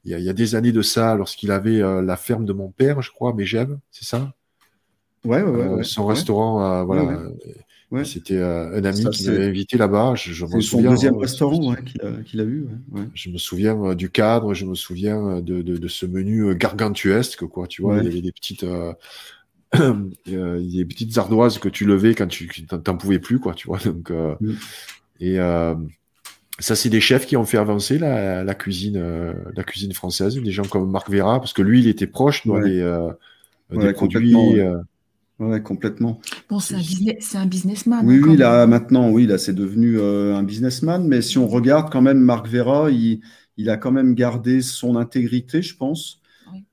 il 0.05 0.19
y, 0.19 0.29
a, 0.31 0.33
des 0.33 0.55
années 0.55 0.73
de 0.73 0.81
ça, 0.81 1.17
lorsqu'il 1.17 1.51
avait 1.51 1.81
la 1.81 2.17
ferme 2.17 2.47
de 2.47 2.55
mon 2.55 2.71
père, 2.71 3.03
je 3.03 3.11
crois, 3.11 3.35
mais 3.37 3.45
j'aime, 3.45 3.79
c'est 3.91 4.07
ça? 4.07 4.33
Ouais, 5.25 5.43
ouais, 5.43 5.61
euh, 5.61 5.83
son 5.83 6.07
restaurant, 6.07 6.63
euh, 6.63 6.85
voilà. 6.85 7.19
C'était 8.05 8.37
euh, 8.37 8.79
un 8.79 8.85
ami 8.85 9.09
qui 9.11 9.27
m'avait 9.27 9.47
invité 9.47 9.79
là-bas. 9.79 10.15
Je, 10.15 10.33
je 10.33 10.47
c'est 10.47 10.61
son 10.61 10.83
deuxième 10.83 11.17
restaurant 11.17 11.75
qu'il 12.25 12.41
a, 12.41 12.45
eu. 12.45 12.69
Je 13.15 13.31
me 13.31 13.39
souviens 13.39 13.95
du 13.95 14.11
cadre, 14.11 14.55
je 14.55 14.67
me 14.67 14.75
souviens 14.75 15.41
de, 15.41 15.63
de, 15.63 15.89
ce 15.89 16.07
menu 16.07 16.55
gargantuesque, 16.55 17.47
quoi. 17.47 17.67
Tu 17.67 17.83
vois, 17.83 17.99
il 17.99 18.05
y 18.05 18.09
avait 18.09 18.21
des 18.21 18.33
petites, 18.33 18.65
des 20.27 20.85
petites 20.85 21.17
ardoises 21.19 21.59
que 21.59 21.69
tu 21.69 21.85
levais 21.85 22.15
quand 22.15 22.27
tu 22.27 22.49
t'en 22.67 22.97
pouvais 22.97 23.19
plus, 23.19 23.39
quoi. 23.39 23.55
Tu 23.55 23.67
vois. 23.67 23.79
Donc, 23.79 24.11
mm. 24.11 24.55
et 25.21 25.37
ça, 26.61 26.75
c'est 26.75 26.89
des 26.89 27.01
chefs 27.01 27.27
qui 27.27 27.37
ont 27.37 27.45
fait 27.45 27.59
avancer 27.59 27.99
la, 27.99 28.43
la 28.45 28.55
cuisine, 28.55 29.35
la 29.55 29.65
cuisine 29.65 29.93
française. 29.93 30.37
Des 30.37 30.51
gens 30.51 30.65
comme 30.65 30.91
Marc 30.91 31.11
Vera, 31.11 31.39
parce 31.39 31.53
que 31.53 31.63
lui, 31.63 31.81
il 31.81 31.89
était 31.89 32.07
proche 32.07 32.47
des, 32.47 32.99
des 33.71 33.93
produits. 33.93 34.35
Ouais, 35.39 35.63
complètement. 35.63 36.21
Bon, 36.49 36.59
c'est 36.59 36.75
un, 36.75 36.79
business, 36.79 37.37
un, 37.37 37.47
businessman. 37.47 38.05
Oui, 38.05 38.17
hein, 38.17 38.27
oui, 38.27 38.37
là, 38.37 38.67
maintenant, 38.67 39.09
oui, 39.11 39.27
là, 39.27 39.39
c'est 39.39 39.55
devenu 39.55 39.97
euh, 39.97 40.35
un 40.35 40.43
businessman. 40.43 41.07
Mais 41.07 41.23
si 41.23 41.39
on 41.39 41.47
regarde 41.47 41.93
quand 41.93 42.03
même 42.03 42.19
Marc 42.19 42.49
Vera, 42.49 42.91
il, 42.91 43.21
il 43.57 43.71
a 43.71 43.77
quand 43.77 43.93
même 43.93 44.15
gardé 44.15 44.63
son 44.63 44.97
intégrité, 44.97 45.63
je 45.63 45.77
pense. 45.77 46.21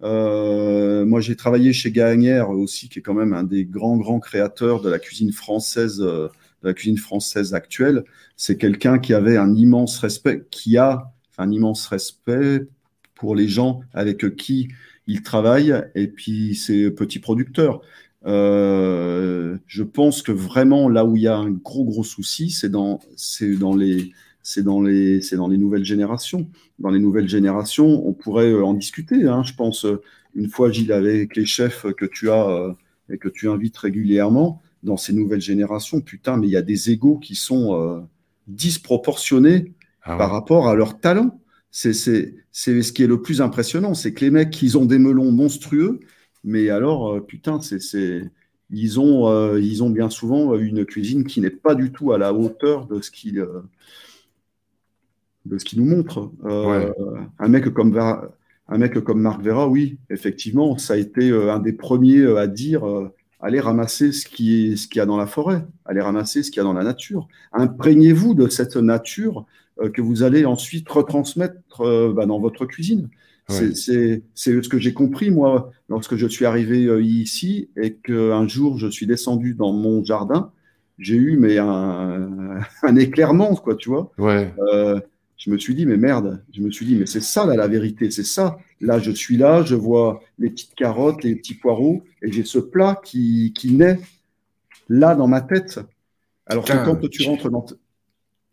Euh, 0.03 1.05
moi, 1.05 1.21
j'ai 1.21 1.35
travaillé 1.35 1.73
chez 1.73 1.91
Gagnère 1.91 2.49
aussi, 2.49 2.89
qui 2.89 2.99
est 2.99 3.01
quand 3.01 3.13
même 3.13 3.33
un 3.33 3.43
des 3.43 3.65
grands, 3.65 3.97
grands 3.97 4.19
créateurs 4.19 4.81
de 4.81 4.89
la 4.89 4.99
cuisine 4.99 5.31
française, 5.31 6.01
euh, 6.01 6.27
de 6.63 6.67
la 6.67 6.73
cuisine 6.73 6.97
française 6.97 7.53
actuelle. 7.53 8.03
C'est 8.37 8.57
quelqu'un 8.57 8.99
qui 8.99 9.13
avait 9.13 9.37
un 9.37 9.53
immense 9.55 9.99
respect, 9.99 10.45
qui 10.51 10.77
a 10.77 11.11
un 11.37 11.51
immense 11.51 11.87
respect 11.87 12.67
pour 13.15 13.35
les 13.35 13.47
gens 13.47 13.81
avec 13.93 14.35
qui 14.35 14.69
il 15.07 15.21
travaille 15.21 15.73
et 15.93 16.07
puis 16.07 16.55
ses 16.55 16.91
petits 16.91 17.19
producteurs. 17.19 17.81
Euh, 18.25 19.57
je 19.67 19.83
pense 19.83 20.23
que 20.23 20.31
vraiment 20.31 20.89
là 20.89 21.05
où 21.05 21.15
il 21.15 21.23
y 21.23 21.27
a 21.27 21.37
un 21.37 21.51
gros 21.51 21.85
gros 21.85 22.03
souci, 22.03 22.49
c'est 22.49 22.69
dans 22.69 22.99
dans 23.59 23.75
les 23.75 24.13
c'est 24.45 24.63
dans 24.63 24.81
les 24.81 25.21
c'est 25.21 25.35
dans 25.35 25.47
les 25.47 25.57
nouvelles 25.57 25.83
générations. 25.83 26.47
Dans 26.79 26.91
les 26.91 26.99
nouvelles 26.99 27.27
générations, 27.27 28.07
on 28.07 28.13
pourrait 28.13 28.51
euh, 28.51 28.63
en 28.63 28.73
discuter. 28.73 29.25
Hein, 29.25 29.43
je 29.43 29.53
pense 29.53 29.85
euh, 29.85 30.01
une 30.35 30.49
fois 30.49 30.71
Gilles 30.71 30.91
avec 30.91 31.35
les 31.35 31.45
chefs 31.45 31.85
que 31.97 32.05
tu 32.05 32.29
as 32.29 32.75
et 33.09 33.17
que 33.17 33.29
tu 33.29 33.49
invites 33.49 33.77
régulièrement 33.77 34.61
dans 34.83 34.97
ces 34.97 35.13
nouvelles 35.13 35.41
générations. 35.41 36.01
Putain, 36.01 36.37
mais 36.37 36.47
il 36.47 36.51
y 36.51 36.57
a 36.57 36.61
des 36.61 36.91
égaux 36.91 37.17
qui 37.17 37.35
sont 37.35 38.05
disproportionnés 38.47 39.73
ah 40.03 40.17
par 40.17 40.31
rapport 40.31 40.67
à 40.67 40.75
leur 40.75 40.99
talent. 40.99 41.39
C'est 41.71 41.93
ce 41.93 42.91
qui 42.91 43.03
est 43.03 43.07
le 43.07 43.21
plus 43.21 43.41
impressionnant, 43.41 43.93
c'est 43.93 44.13
que 44.13 44.25
les 44.25 44.31
mecs, 44.31 44.61
ils 44.61 44.77
ont 44.77 44.85
des 44.85 44.99
melons 44.99 45.31
monstrueux, 45.31 46.01
mais 46.45 46.69
alors, 46.69 47.15
euh, 47.15 47.21
putain, 47.21 47.59
c'est, 47.59 48.31
ils, 48.69 48.99
ont, 48.99 49.27
euh, 49.27 49.59
ils 49.59 49.83
ont 49.83 49.89
bien 49.89 50.09
souvent 50.11 50.55
une 50.55 50.85
cuisine 50.85 51.25
qui 51.25 51.41
n'est 51.41 51.49
pas 51.49 51.75
du 51.75 51.91
tout 51.91 52.13
à 52.13 52.17
la 52.19 52.33
hauteur 52.33 52.85
de 52.85 53.01
ce 53.01 53.09
qu'ils, 53.11 53.39
euh, 53.39 53.61
de 55.45 55.57
ce 55.57 55.75
nous 55.77 55.85
montrent. 55.85 56.31
Un 56.43 57.47
mec 57.47 57.69
comme 57.73 57.97
un 58.67 58.77
mec 58.77 58.99
comme 59.01 59.21
Marc 59.21 59.41
Vera, 59.41 59.67
oui, 59.67 59.97
effectivement, 60.09 60.77
ça 60.77 60.93
a 60.93 60.97
été 60.97 61.31
un 61.31 61.59
des 61.59 61.73
premiers 61.73 62.25
à 62.37 62.47
dire 62.47 62.83
allez 63.39 63.59
ramasser 63.59 64.11
ce 64.11 64.25
qui 64.25 64.77
ce 64.77 64.87
qu'il 64.87 64.97
y 64.97 65.01
a 65.01 65.05
dans 65.05 65.17
la 65.17 65.27
forêt, 65.27 65.65
allez 65.85 66.01
ramasser 66.01 66.43
ce 66.43 66.51
qu'il 66.51 66.57
y 66.57 66.61
a 66.61 66.63
dans 66.63 66.73
la 66.73 66.83
nature. 66.83 67.27
Imprégnez-vous 67.53 68.33
de 68.33 68.47
cette 68.49 68.75
nature 68.75 69.45
que 69.93 70.01
vous 70.01 70.23
allez 70.23 70.45
ensuite 70.45 70.89
retransmettre 70.89 72.13
bah, 72.13 72.25
dans 72.25 72.39
votre 72.39 72.65
cuisine. 72.65 73.09
C'est 73.47 74.23
ce 74.33 74.69
que 74.69 74.79
j'ai 74.79 74.93
compris, 74.93 75.31
moi, 75.31 75.71
lorsque 75.89 76.15
je 76.15 76.27
suis 76.27 76.45
arrivé 76.45 76.85
euh, 76.85 77.01
ici 77.01 77.69
et 77.77 77.93
qu'un 77.93 78.47
jour, 78.47 78.77
je 78.77 78.87
suis 78.87 79.07
descendu 79.07 79.53
dans 79.53 79.73
mon 79.73 80.03
jardin. 80.03 80.51
J'ai 80.97 81.15
eu 81.15 81.37
mais 81.37 81.57
un, 81.57 82.59
un, 82.83 82.95
éclairement, 82.95 83.55
quoi, 83.55 83.75
tu 83.75 83.89
vois. 83.89 84.11
Ouais. 84.17 84.53
Je 85.37 85.49
me 85.49 85.57
suis 85.57 85.75
dit, 85.75 85.85
mais 85.85 85.97
merde, 85.97 86.43
je 86.53 86.61
me 86.61 86.71
suis 86.71 86.85
dit, 86.85 86.95
mais 86.95 87.05
c'est 87.05 87.21
ça, 87.21 87.45
là, 87.45 87.55
la 87.55 87.67
vérité, 87.67 88.09
c'est 88.09 88.23
ça. 88.23 88.57
Là, 88.81 88.99
je 88.99 89.11
suis 89.11 89.37
là, 89.37 89.63
je 89.63 89.75
vois 89.75 90.21
les 90.39 90.49
petites 90.49 90.75
carottes, 90.75 91.23
les 91.23 91.35
petits 91.35 91.55
poireaux, 91.55 92.03
et 92.21 92.31
j'ai 92.31 92.43
ce 92.43 92.59
plat 92.59 92.99
qui, 93.03 93.53
qui 93.55 93.73
naît 93.73 93.99
là 94.89 95.15
dans 95.15 95.27
ma 95.27 95.41
tête. 95.41 95.79
Alors 96.45 96.63
que 96.63 96.85
quand 96.85 97.09
tu 97.09 97.27
rentres 97.27 97.49
dans. 97.49 97.65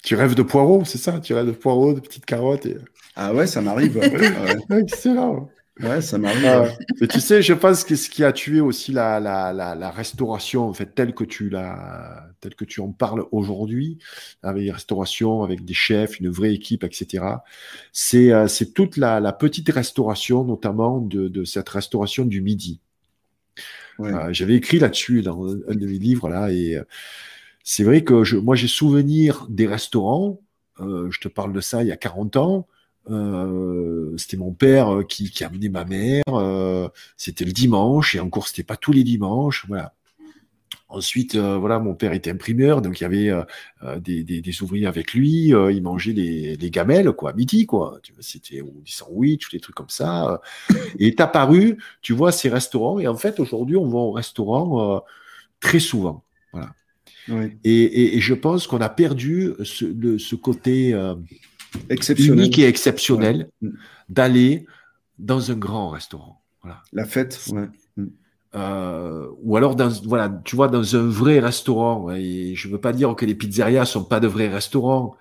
Tu 0.03 0.17
rêves 0.17 0.35
de 0.35 0.43
poireaux, 0.43 0.85
c'est 0.85 0.99
ça? 0.99 1.21
Tu 1.21 1.33
rêves 1.33 1.47
de 1.47 1.53
poireaux, 1.53 1.95
de 1.95 2.01
petites 2.01 2.25
carottes 2.25 2.67
et... 2.67 2.77
Ah 3.15 3.33
ouais, 3.35 3.47
ça 3.47 3.61
m'arrive. 3.61 4.01
Excellent. 4.71 5.49
Ouais, 5.81 6.03
ça 6.03 6.19
m'arrive. 6.19 6.45
Ah, 6.45 6.69
mais 7.01 7.09
tu 7.09 7.19
sais, 7.19 7.41
je 7.41 7.55
pense 7.55 7.83
que 7.85 7.97
ce 7.97 8.11
qui 8.11 8.25
a 8.25 8.33
tué 8.33 8.61
aussi 8.61 8.93
la, 8.93 9.19
la, 9.19 9.53
la, 9.53 9.91
restauration, 9.91 10.69
en 10.69 10.75
fait, 10.75 10.95
telle 10.95 11.15
que 11.15 11.25
tu 11.25 11.49
la, 11.49 12.29
telle 12.41 12.55
que 12.55 12.67
tu 12.67 12.81
en 12.81 12.93
parles 12.93 13.25
aujourd'hui, 13.33 13.99
avec 14.43 14.65
les 14.65 14.71
restaurations, 14.71 15.43
avec 15.43 15.65
des 15.65 15.73
chefs, 15.73 16.21
une 16.21 16.29
vraie 16.29 16.53
équipe, 16.53 16.85
etc. 16.85 17.25
C'est, 17.91 18.33
euh, 18.33 18.49
c'est 18.49 18.75
toute 18.75 18.99
la, 18.99 19.33
petite 19.33 19.71
restauration, 19.71 20.45
notamment 20.45 20.99
de, 21.01 21.29
de 21.29 21.45
cette 21.45 21.71
restauration 21.71 22.27
du 22.27 22.43
midi. 22.43 22.81
Ouais. 23.99 24.13
Euh, 24.13 24.33
J'avais 24.33 24.57
écrit 24.57 24.79
là-dessus 24.79 25.23
dans 25.23 25.55
un 25.55 25.59
un 25.69 25.75
de 25.75 25.87
mes 25.87 25.99
livres 25.99 26.29
là 26.29 26.51
et 26.51 26.77
euh, 26.77 26.85
c'est 27.63 27.85
vrai 27.85 28.03
que 28.05 28.25
je, 28.25 28.37
moi 28.37 28.57
j'ai 28.57 28.69
souvenir 28.69 29.47
des 29.49 29.67
restaurants. 29.67 30.41
je 30.79 31.21
te 31.21 31.29
parle 31.29 31.53
de 31.53 31.61
ça 31.61 31.83
il 31.83 31.89
y 31.89 31.93
a 31.93 31.97
40 31.97 32.37
ans. 32.37 32.67
Euh, 33.11 34.17
c'était 34.17 34.37
mon 34.37 34.53
père 34.53 34.95
euh, 34.95 35.03
qui, 35.03 35.31
qui 35.31 35.43
amenait 35.43 35.69
ma 35.69 35.85
mère. 35.85 36.23
euh, 36.29 36.89
c'était 37.17 37.45
le 37.45 37.53
dimanche 37.53 38.15
et 38.15 38.21
encore 38.21 38.47
c'était 38.47 38.63
pas 38.63 38.77
tous 38.77 38.93
les 38.93 39.03
dimanches. 39.05 39.65
Voilà. 39.67 39.95
Ensuite, 40.89 41.37
euh, 41.37 41.57
voilà, 41.57 41.79
mon 41.79 41.95
père 41.95 42.13
était 42.13 42.31
imprimeur, 42.31 42.83
donc 42.83 43.01
il 43.01 43.05
y 43.05 43.07
avait 43.07 43.33
des, 44.01 44.23
des, 44.25 44.43
des 44.43 44.63
ouvriers 44.63 44.87
avec 44.87 45.15
lui. 45.15 45.47
il 45.49 45.83
mangeait 45.83 46.13
les, 46.13 46.55
les 46.57 46.71
gamelles, 46.71 47.11
quoi, 47.13 47.31
à 47.31 47.33
midi, 47.33 47.65
quoi. 47.65 47.99
C'était 48.21 48.61
ou 48.61 48.83
des 48.85 48.91
sandwichs, 48.91 49.49
ou 49.49 49.51
des 49.53 49.61
trucs 49.61 49.75
comme 49.75 49.89
ça. 49.89 50.43
Et 50.99 51.07
est 51.09 51.21
apparu, 51.23 51.79
tu 52.03 52.13
vois, 52.13 52.31
ces 52.31 52.51
restaurants. 52.51 52.99
Et 52.99 53.09
en 53.09 53.17
fait, 53.17 53.41
aujourd'hui, 53.41 53.77
on 53.77 53.89
va 53.89 53.99
au 54.01 54.13
restaurant 54.13 55.03
très 55.61 55.81
souvent. 55.81 56.25
Oui. 57.29 57.45
Et, 57.65 57.83
et, 57.83 58.17
et 58.17 58.21
je 58.21 58.35
pense 58.35 58.67
qu'on 58.67 58.83
a 58.83 58.91
perdu 58.91 59.53
ce, 59.65 59.87
le- 59.87 60.19
ce 60.19 60.35
côté. 60.37 60.93
Unique 62.19 62.59
et 62.59 62.67
exceptionnel 62.67 63.49
Ouais. 63.63 63.71
d'aller 64.09 64.67
dans 65.19 65.51
un 65.51 65.55
grand 65.55 65.89
restaurant. 65.91 66.41
Voilà. 66.63 66.83
La 66.93 67.05
fête, 67.05 67.41
ouais. 67.53 67.69
Euh, 68.55 69.29
ou 69.41 69.57
alors 69.57 69.75
dans 69.77 69.89
voilà 70.05 70.29
tu 70.45 70.57
vois 70.57 70.69
dans 70.69 70.95
un 70.95 71.07
vrai 71.09 71.39
restaurant 71.39 72.11
et 72.11 72.55
je 72.55 72.69
veux 72.69 72.77
pas 72.79 72.93
dire 72.93 73.15
que 73.17 73.25
les 73.25 73.35
pizzerias 73.35 73.87
sont 73.87 74.05
pas 74.05 74.21
de 74.21 74.27
vrais 74.27 74.49
restaurants 74.49 75.17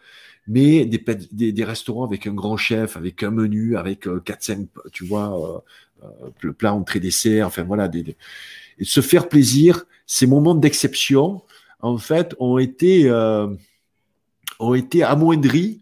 mais 0.49 0.83
des, 0.85 1.01
des, 1.31 1.53
des 1.53 1.63
restaurants 1.63 2.03
avec 2.03 2.27
un 2.27 2.33
grand 2.33 2.57
chef 2.57 2.97
avec 2.97 3.23
un 3.23 3.31
menu 3.31 3.77
avec 3.77 4.05
euh, 4.05 4.19
4 4.19 4.43
5 4.43 4.67
tu 4.91 5.05
vois 5.05 5.63
euh, 6.03 6.05
euh, 6.05 6.29
le 6.41 6.51
plat 6.51 6.73
entrée 6.73 6.99
dessert 6.99 7.47
enfin 7.47 7.63
voilà 7.63 7.87
des, 7.87 8.03
des- 8.03 8.17
et 8.79 8.83
se 8.83 8.99
faire 8.99 9.29
plaisir 9.29 9.85
ces 10.05 10.27
moments 10.27 10.53
d'exception 10.55 11.41
en 11.79 11.97
fait 11.97 12.35
ont 12.37 12.57
été 12.57 13.09
euh, 13.09 13.47
ont 14.59 14.73
été 14.73 15.03
amoindris 15.03 15.80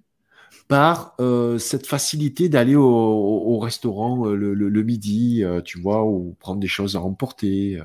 par 0.70 1.16
euh, 1.22 1.60
cette 1.60 1.88
facilité 1.88 2.50
d'aller 2.50 2.76
au, 2.78 2.86
au, 2.86 3.56
au 3.56 3.60
restaurant 3.60 4.28
euh, 4.28 4.36
le, 4.36 4.56
le, 4.56 4.70
le 4.70 4.84
midi, 4.84 5.44
euh, 5.46 5.62
tu 5.62 5.80
vois, 5.82 6.06
ou 6.06 6.38
prendre 6.40 6.62
des 6.62 6.70
choses 6.70 6.98
à 6.98 7.02
emporter. 7.02 7.82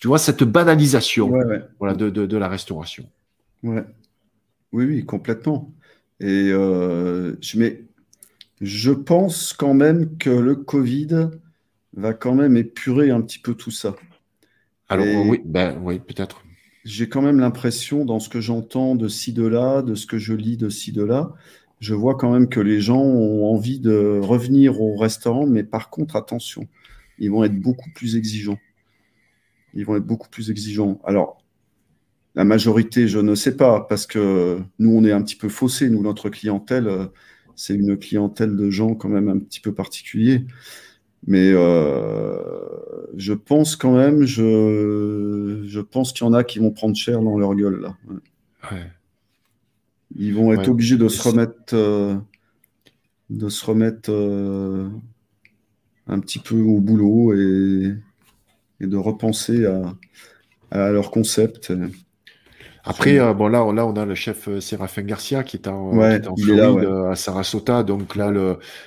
Tu 0.00 0.08
vois, 0.08 0.20
cette 0.20 0.44
banalisation 0.44 1.28
Ouais, 1.28 1.44
ouais. 1.44 1.62
voilà, 1.80 1.94
de, 1.96 2.10
de, 2.10 2.26
de 2.26 2.38
la 2.38 2.48
restauration. 2.48 3.06
Ouais. 3.62 3.84
Oui, 4.72 4.84
oui, 4.86 5.06
complètement. 5.06 5.74
Et 6.20 6.50
euh, 6.52 7.36
je, 7.42 7.58
mais 7.58 7.84
je 8.60 8.92
pense 8.92 9.52
quand 9.54 9.74
même 9.74 10.18
que 10.18 10.30
le 10.30 10.56
Covid 10.56 11.30
va 11.94 12.14
quand 12.14 12.34
même 12.34 12.56
épurer 12.56 13.10
un 13.10 13.22
petit 13.22 13.40
peu 13.40 13.54
tout 13.54 13.70
ça. 13.72 13.96
Alors, 14.88 15.06
Et- 15.06 15.22
oui, 15.26 15.40
ben, 15.46 15.78
oui, 15.82 15.98
peut-être. 15.98 16.42
J'ai 16.84 17.08
quand 17.08 17.22
même 17.22 17.40
l'impression, 17.40 18.04
dans 18.04 18.18
ce 18.20 18.28
que 18.28 18.40
j'entends 18.40 18.94
de 18.94 19.08
ci, 19.08 19.32
de 19.32 19.46
là, 19.46 19.82
de 19.82 19.94
ce 19.94 20.06
que 20.06 20.18
je 20.18 20.32
lis 20.34 20.56
de 20.56 20.68
ci, 20.68 20.92
de 20.92 21.02
là, 21.04 21.34
je 21.80 21.94
vois 21.94 22.16
quand 22.16 22.32
même 22.32 22.48
que 22.48 22.60
les 22.60 22.80
gens 22.80 23.00
ont 23.00 23.54
envie 23.54 23.78
de 23.80 24.20
revenir 24.20 24.80
au 24.80 24.96
restaurant, 24.96 25.46
mais 25.46 25.62
par 25.62 25.90
contre, 25.90 26.16
attention, 26.16 26.66
ils 27.18 27.30
vont 27.30 27.44
être 27.44 27.58
beaucoup 27.58 27.90
plus 27.94 28.16
exigeants. 28.16 28.58
Ils 29.74 29.84
vont 29.84 29.96
être 29.96 30.06
beaucoup 30.06 30.28
plus 30.28 30.50
exigeants. 30.50 31.00
Alors, 31.04 31.42
la 32.34 32.44
majorité, 32.44 33.08
je 33.08 33.18
ne 33.18 33.34
sais 33.34 33.56
pas, 33.56 33.80
parce 33.80 34.06
que 34.06 34.58
nous, 34.78 34.90
on 34.90 35.04
est 35.04 35.12
un 35.12 35.22
petit 35.22 35.36
peu 35.36 35.48
faussés. 35.48 35.88
Nous, 35.90 36.02
notre 36.02 36.30
clientèle, 36.30 36.86
euh, 36.86 37.06
c'est 37.56 37.74
une 37.74 37.96
clientèle 37.96 38.56
de 38.56 38.70
gens 38.70 38.94
quand 38.94 39.08
même 39.08 39.28
un 39.28 39.38
petit 39.38 39.60
peu 39.60 39.72
particuliers. 39.72 40.46
Mais 41.26 41.50
euh, 41.52 42.38
je 43.16 43.32
pense 43.32 43.74
quand 43.76 43.96
même, 43.96 44.24
je, 44.24 45.64
je 45.66 45.80
pense 45.80 46.12
qu'il 46.12 46.24
y 46.24 46.28
en 46.28 46.32
a 46.32 46.44
qui 46.44 46.60
vont 46.60 46.70
prendre 46.70 46.94
cher 46.96 47.20
dans 47.22 47.38
leur 47.38 47.54
gueule, 47.54 47.80
là. 47.80 47.96
Ouais. 48.70 48.90
Ils 50.16 50.34
vont 50.34 50.52
être 50.52 50.68
Ouais. 50.68 50.68
obligés 50.68 50.98
de 50.98 51.08
se 51.08 51.22
remettre, 51.22 51.74
euh, 51.74 52.16
de 53.30 53.48
se 53.48 53.64
remettre 53.64 54.10
euh, 54.10 54.88
un 56.06 56.18
petit 56.20 56.38
peu 56.38 56.60
au 56.60 56.80
boulot 56.80 57.34
et, 57.34 57.94
et 58.80 58.86
de 58.88 58.96
repenser 58.96 59.66
à, 59.66 59.96
à 60.70 60.90
leur 60.92 61.10
concept. 61.10 61.72
Après, 62.84 63.18
euh, 63.18 63.34
bon, 63.34 63.48
là, 63.48 63.64
on- 63.64 63.72
là, 63.72 63.86
on 63.86 63.94
a 63.96 64.04
le 64.06 64.14
chef 64.14 64.48
euh, 64.48 64.60
Séraphin 64.60 65.02
Garcia 65.02 65.42
qui 65.44 65.56
est 65.56 65.68
en, 65.68 65.94
Ouais, 65.96 66.20
qui 66.20 66.26
est 66.26 66.28
en 66.28 66.34
il 66.36 66.50
est 66.50 66.54
là, 66.54 66.62
Floride, 66.70 66.88
ouais. 66.88 66.92
euh, 66.92 67.10
à 67.10 67.16
Sarasota. 67.16 67.82
Donc 67.82 68.16
là, 68.16 68.32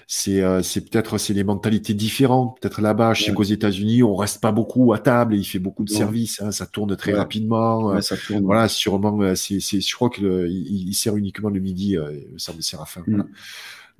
c'est, 0.07 0.41
euh, 0.41 0.61
peut-être 0.61 1.17
c'est 1.17 1.33
des 1.33 1.43
mentalités 1.43 1.93
différentes. 1.93 2.59
Peut-être 2.59 2.81
là-bas, 2.81 3.13
je 3.13 3.23
sais 3.25 3.33
qu'aux 3.33 3.43
États-Unis, 3.43 4.01
on 4.03 4.15
reste 4.15 4.41
pas 4.41 4.51
beaucoup 4.51 4.93
à 4.93 4.99
table 4.99 5.35
et 5.35 5.37
il 5.37 5.43
fait 5.43 5.59
beaucoup 5.59 5.83
de 5.83 5.89
services. 5.89 6.41
hein, 6.41 6.51
ça 6.51 6.65
tourne 6.65 6.95
très 6.95 7.13
rapidement. 7.13 7.91
euh, 7.91 8.01
ça 8.01 8.17
tourne. 8.17 8.43
Voilà, 8.43 8.67
sûrement, 8.67 9.19
euh, 9.21 9.35
c'est, 9.35 9.59
je 9.59 9.95
crois 9.95 10.09
que 10.09 10.21
le- 10.21 10.49
il, 10.49 10.89
il 10.89 10.93
sert 10.93 11.15
uniquement 11.17 11.49
le 11.49 11.59
midi, 11.59 11.97
euh, 11.97 12.11
le 12.31 12.39
service 12.39 12.65
de 12.65 12.69
Séraphin. 12.69 13.01
Mm. 13.07 13.15
voilà. 13.15 13.25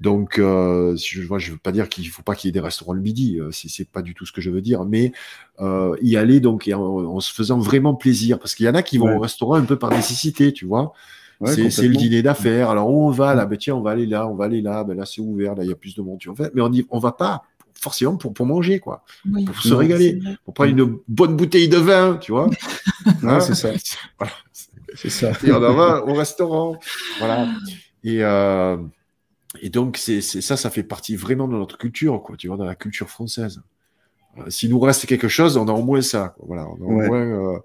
Donc, 0.02 0.40
euh, 0.40 0.95
je 0.98 1.22
vois, 1.22 1.38
je 1.38 1.52
veux 1.52 1.57
pas 1.57 1.72
dire 1.72 1.88
qu'il 1.88 2.07
faut 2.10 2.23
pas 2.23 2.34
qu'il 2.36 2.48
y 2.48 2.49
ait 2.49 2.52
des 2.52 2.60
restaurants 2.60 2.94
le 2.94 3.02
midi, 3.02 3.40
euh, 3.40 3.52
c'est, 3.52 3.69
c'est 3.69 3.88
pas 3.88 4.02
du 4.02 4.14
tout 4.15 4.26
ce 4.26 4.32
que 4.32 4.41
je 4.41 4.49
veux 4.49 4.61
dire, 4.61 4.84
mais 4.84 5.11
euh, 5.60 5.95
y 6.02 6.18
aller 6.18 6.40
donc 6.40 6.68
et 6.68 6.73
en, 6.73 6.82
en 6.82 7.19
se 7.19 7.32
faisant 7.32 7.60
vraiment 7.60 7.94
plaisir, 7.94 8.40
parce 8.40 8.56
qu'il 8.56 8.65
y 8.65 8.69
en 8.69 8.73
a 8.76 8.82
qui 8.82 8.98
vont 8.98 9.06
Ouais. 9.06 9.15
au 9.15 9.19
restaurant 9.19 9.53
un 9.56 9.64
peu 9.64 9.78
par 9.78 9.91
nécessité, 9.91 10.52
tu 10.53 10.65
vois. 10.65 10.91
Ouais, 11.40 11.53
c'est, 11.56 11.69
c'est 11.69 11.88
le 11.88 11.95
dîner 11.95 12.22
d'affaires. 12.23 12.69
Alors 12.72 12.90
où 12.90 13.07
on 13.07 13.11
va 13.11 13.34
là 13.36 13.45
Ben 13.45 13.57
tiens, 13.57 13.76
on 13.76 13.82
va 13.82 13.91
aller 13.91 14.06
là, 14.07 14.28
on 14.28 14.36
va 14.36 14.45
aller 14.45 14.61
là. 14.61 14.84
Ben 14.84 14.95
là 14.98 15.06
c'est 15.06 15.22
ouvert, 15.22 15.56
là 15.56 15.64
il 15.64 15.69
y 15.69 15.72
a 15.72 15.76
plus 15.76 15.95
de 15.95 16.02
monde. 16.02 16.19
Tu 16.19 16.30
vois. 16.30 16.49
Mais 16.53 16.61
on 16.61 16.72
y, 16.72 16.86
on 16.90 16.99
va 16.99 17.11
pas 17.11 17.44
forcément 17.80 18.15
pour, 18.15 18.32
pour 18.34 18.45
manger 18.45 18.80
quoi, 18.80 19.03
Oui, 19.32 19.45
pour 19.45 19.56
se 19.60 19.73
régaler, 19.73 20.19
pour 20.45 20.53
prendre 20.53 20.69
une 20.72 20.98
bonne 21.07 21.36
bouteille 21.36 21.68
de 21.69 21.78
vin, 21.78 22.18
tu 22.22 22.32
vois. 22.32 22.48
Ouais, 23.06 23.14
Hein 23.23 23.40
c'est 23.40 23.56
ça. 23.56 23.69
Voilà. 24.19 24.34
C'est 24.95 25.10
ça. 25.10 25.32
Et 25.44 25.52
on 25.52 25.56
en 25.64 25.73
va 25.73 26.06
au 26.06 26.14
restaurant. 26.14 26.76
Voilà. 27.19 27.48
Et, 28.03 28.23
euh, 28.23 28.78
et 29.60 29.69
donc, 29.69 29.98
c'est, 29.98 30.22
ça, 30.22 30.57
ça 30.57 30.69
fait 30.69 30.84
partie 30.84 31.15
vraiment 31.15 31.48
de 31.48 31.53
notre 31.53 31.78
culture, 31.78 32.22
quoi, 32.23 32.38
tu 32.38 32.48
vois, 32.48 32.57
dans 32.57 32.65
la 32.65 32.76
culture 32.76 33.10
française. 33.10 33.61
Euh, 34.40 34.49
S'il 34.49 34.69
nous 34.72 34.80
reste 34.80 35.06
quelque 35.07 35.28
chose, 35.28 35.57
on 35.57 35.68
a 35.68 35.73
au 35.73 35.84
moins 35.84 36.02
ça. 36.02 36.30
quoi. 36.38 36.45
Voilà, 36.48 36.68
on 36.69 36.76
a 36.76 36.86
Ouais. 36.86 37.06
au 37.06 37.10
moins 37.10 37.56
euh, 37.56 37.60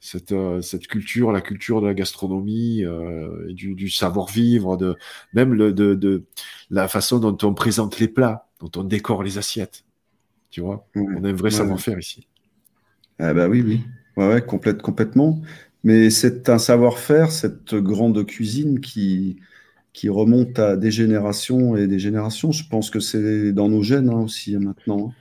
cette, 0.00 0.32
euh, 0.32 0.62
cette 0.62 0.86
culture, 0.88 1.32
la 1.32 1.40
culture 1.42 1.80
de 1.82 1.86
la 1.88 1.94
gastronomie, 1.94 2.84
euh, 2.84 3.48
et 3.48 3.54
du, 3.54 3.74
du 3.74 3.90
savoir-vivre, 3.90 4.76
de, 4.76 4.96
même 5.34 5.54
le, 5.54 5.72
de, 5.72 5.94
de 5.94 6.24
la 6.70 6.88
façon 6.88 7.18
dont 7.18 7.36
on 7.46 7.54
présente 7.54 7.98
les 8.00 8.08
plats, 8.08 8.48
dont 8.60 8.70
on 8.80 8.84
décore 8.84 9.22
les 9.22 9.38
assiettes. 9.38 9.84
Tu 10.50 10.60
vois, 10.62 10.86
Ouais. 10.96 11.04
on 11.16 11.24
a 11.24 11.30
un 11.30 11.34
vrai 11.34 11.50
Ouais. 11.50 11.56
savoir-faire 11.56 11.98
ici. 11.98 12.28
Ah 13.18 13.34
bah 13.34 13.48
oui, 13.48 13.62
oui. 13.66 13.80
Ouais, 14.16 14.28
ouais, 14.28 14.42
complète, 14.44 14.82
complètement. 14.82 15.40
Mais 15.84 16.10
c'est 16.10 16.48
un 16.48 16.58
savoir-faire, 16.58 17.30
cette 17.30 17.74
grande 17.74 18.24
cuisine 18.26 18.80
qui, 18.80 19.38
qui 19.98 20.08
remonte 20.08 20.60
à 20.60 20.76
des 20.76 20.92
générations 20.92 21.76
et 21.76 21.88
des 21.88 21.98
générations. 21.98 22.52
Je 22.52 22.62
pense 22.68 22.88
que 22.88 23.00
c'est 23.00 23.52
dans 23.52 23.68
nos 23.68 23.82
gènes 23.82 24.10
hein, 24.10 24.20
aussi 24.20 24.56
maintenant. 24.56 25.12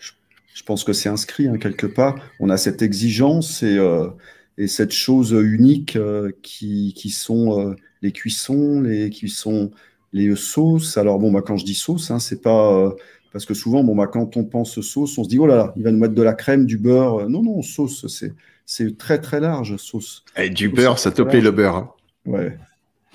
Je, 0.00 0.12
je 0.54 0.62
pense 0.62 0.84
que 0.84 0.94
c'est 0.94 1.10
inscrit 1.10 1.48
hein, 1.48 1.58
quelque 1.58 1.86
part. 1.86 2.18
On 2.40 2.48
a 2.48 2.56
cette 2.56 2.80
exigence 2.80 3.62
et, 3.62 3.76
euh, 3.76 4.08
et 4.56 4.68
cette 4.68 4.92
chose 4.92 5.32
unique 5.32 5.96
euh, 5.96 6.30
qui, 6.42 6.94
qui 6.96 7.10
sont 7.10 7.60
euh, 7.60 7.76
les 8.00 8.10
cuissons, 8.10 8.80
les 8.80 9.10
cuissons, 9.10 9.70
les 10.14 10.34
sauces. 10.34 10.96
Alors 10.96 11.18
bon, 11.18 11.30
bah, 11.30 11.42
quand 11.44 11.58
je 11.58 11.66
dis 11.66 11.74
sauce, 11.74 12.10
hein, 12.10 12.18
c'est 12.18 12.40
pas 12.40 12.90
parce 13.34 13.44
que 13.44 13.52
souvent, 13.52 13.84
bon, 13.84 13.94
bah, 13.94 14.06
quand 14.06 14.38
on 14.38 14.44
pense 14.44 14.80
sauce, 14.80 15.18
on 15.18 15.24
se 15.24 15.28
dit 15.28 15.38
oh 15.38 15.46
là 15.46 15.56
là, 15.56 15.74
il 15.76 15.82
va 15.82 15.92
nous 15.92 15.98
mettre 15.98 16.14
de 16.14 16.22
la 16.22 16.32
crème, 16.32 16.64
du 16.64 16.78
beurre. 16.78 17.28
Non, 17.28 17.42
non, 17.42 17.60
sauce, 17.60 18.06
c'est 18.06 18.32
c'est 18.64 18.96
très 18.96 19.20
très 19.20 19.40
large, 19.40 19.76
sauce. 19.76 20.24
Et 20.38 20.48
du 20.48 20.70
beurre, 20.70 20.98
ça, 20.98 21.10
te 21.10 21.20
plaît 21.20 21.42
le 21.42 21.50
beurre. 21.50 21.94
Ouais, 22.24 22.56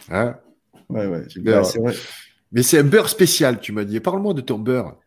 Hein? 0.09 0.35
Ouais, 0.89 1.07
ouais. 1.07 1.25
Du 1.27 1.41
Bah, 1.41 1.61
beurre. 1.61 1.65
c'est 1.65 1.79
vrai. 1.79 1.95
Mais 2.51 2.63
c'est 2.63 2.79
un 2.79 2.83
beurre 2.83 3.09
spécial, 3.09 3.59
tu 3.59 3.71
m'as 3.73 3.83
dit. 3.85 3.99
Parle-moi 3.99 4.33
de 4.33 4.41
ton 4.41 4.59
beurre. 4.59 4.97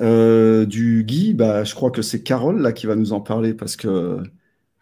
Euh, 0.00 0.66
du 0.66 1.04
Guy, 1.04 1.34
bah, 1.34 1.64
je 1.64 1.74
crois 1.74 1.90
que 1.90 2.02
c'est 2.02 2.22
Carole 2.22 2.60
là 2.60 2.72
qui 2.72 2.86
va 2.86 2.96
nous 2.96 3.12
en 3.14 3.20
parler 3.20 3.54
parce 3.54 3.76
que 3.76 4.18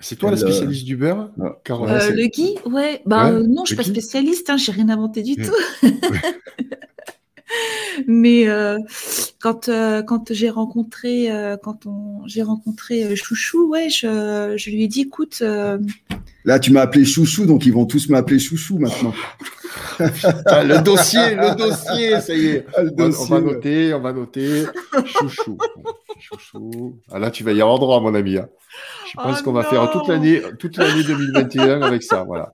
C'est 0.01 0.17
toi 0.17 0.31
la 0.31 0.37
euh, 0.37 0.41
spécialiste 0.41 0.85
du 0.85 0.97
beurre 0.97 1.31
ah, 1.41 1.59
Carole 1.65 1.89
ouais, 1.91 2.03
Euh, 2.03 2.11
le 2.11 2.27
Guy, 2.27 2.57
ouais, 2.67 3.01
bah 3.07 3.31
Ouais, 3.31 3.37
euh, 3.39 3.45
non, 3.47 3.65
je 3.65 3.69
suis 3.69 3.77
pas 3.77 3.85
spécialiste, 3.85 4.51
hein, 4.51 4.57
j'ai 4.57 4.73
rien 4.73 4.89
inventé 4.89 5.23
du 5.23 5.35
Ouais. 5.35 5.47
tout. 5.47 5.55
Mais 8.07 8.49
euh, 8.49 8.79
quand 9.41 9.69
euh, 9.69 10.03
quand 10.03 10.33
j'ai 10.33 10.51
rencontré 10.51 11.31
euh, 11.31 11.57
quand 11.57 11.87
on 11.87 12.27
j'ai 12.27 12.43
rencontré 12.43 13.15
Chouchou, 13.17 13.69
ouais, 13.71 13.89
je, 13.89 14.55
je 14.57 14.71
lui 14.71 14.85
ai 14.85 14.89
dit 14.89 15.03
écoute, 15.03 15.39
euh, 15.43 15.79
là 16.45 16.59
tu 16.59 16.73
m'as 16.73 16.81
appelé 16.83 17.05
Chouchou, 17.05 17.47
donc 17.47 17.67
ils 17.67 17.73
vont 17.73 17.87
tous 17.87 18.09
m'appeler 18.09 18.39
Chouchou 18.39 18.79
maintenant. 18.79 19.15
Le 19.99 20.83
dossier, 20.83 21.35
le 21.35 21.57
dossier, 21.57 22.21
ça 22.21 22.35
y 22.35 22.47
est. 22.47 22.67
Ah, 22.77 22.83
le 22.83 22.91
On 22.93 23.09
va, 23.09 23.37
on 23.37 23.43
ouais. 23.43 23.55
noter, 23.55 23.95
on 23.95 24.01
va 24.01 24.13
noter. 24.13 24.65
Chouchou. 25.07 25.57
Chouchou. 26.21 27.01
Ah 27.11 27.19
là, 27.19 27.31
tu 27.31 27.45
vas 27.45 27.53
y 27.53 27.61
avoir 27.61 27.79
droit, 27.79 28.01
mon 28.01 28.15
ami. 28.15 28.37
hein. 28.39 28.49
Je 29.09 29.21
pense 29.21 29.39
Oh 29.41 29.45
qu'on 29.45 29.53
va 29.53 29.65
faire 29.65 29.91
toute 29.91 30.09
l'année, 30.09 30.43
toute 30.59 30.77
l'année 30.77 31.03
2021 31.05 31.83
avec 31.83 32.03
ça. 32.03 32.25
Voilà. 32.25 32.53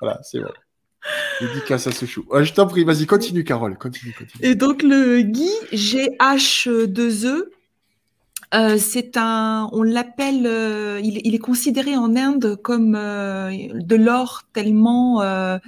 Voilà, 0.00 0.20
c'est 0.22 0.40
vrai. 0.40 0.52
Dédicace 1.40 1.86
à 1.86 1.92
ce 1.92 2.06
chou. 2.06 2.24
Je 2.40 2.52
t'en 2.52 2.66
prie, 2.66 2.84
vas-y, 2.84 3.06
continue, 3.06 3.44
Carole. 3.44 3.76
Continue, 3.76 4.12
continue. 4.12 4.44
et 4.44 4.54
donc 4.54 4.82
le 4.82 5.22
Guy 5.22 5.50
G 5.72 6.08
H 6.20 6.86
2 6.86 7.26
E 7.26 7.50
Euh, 8.54 8.76
c'est 8.78 9.16
un, 9.16 9.70
on 9.72 9.82
l'appelle, 9.82 10.46
euh, 10.46 11.00
il, 11.02 11.22
il 11.24 11.34
est 11.34 11.38
considéré 11.38 11.96
en 11.96 12.14
Inde 12.16 12.56
comme 12.62 12.94
euh, 12.94 13.50
de 13.72 13.96
l'or 13.96 14.42
tellement. 14.52 15.22
euh, 15.22 15.58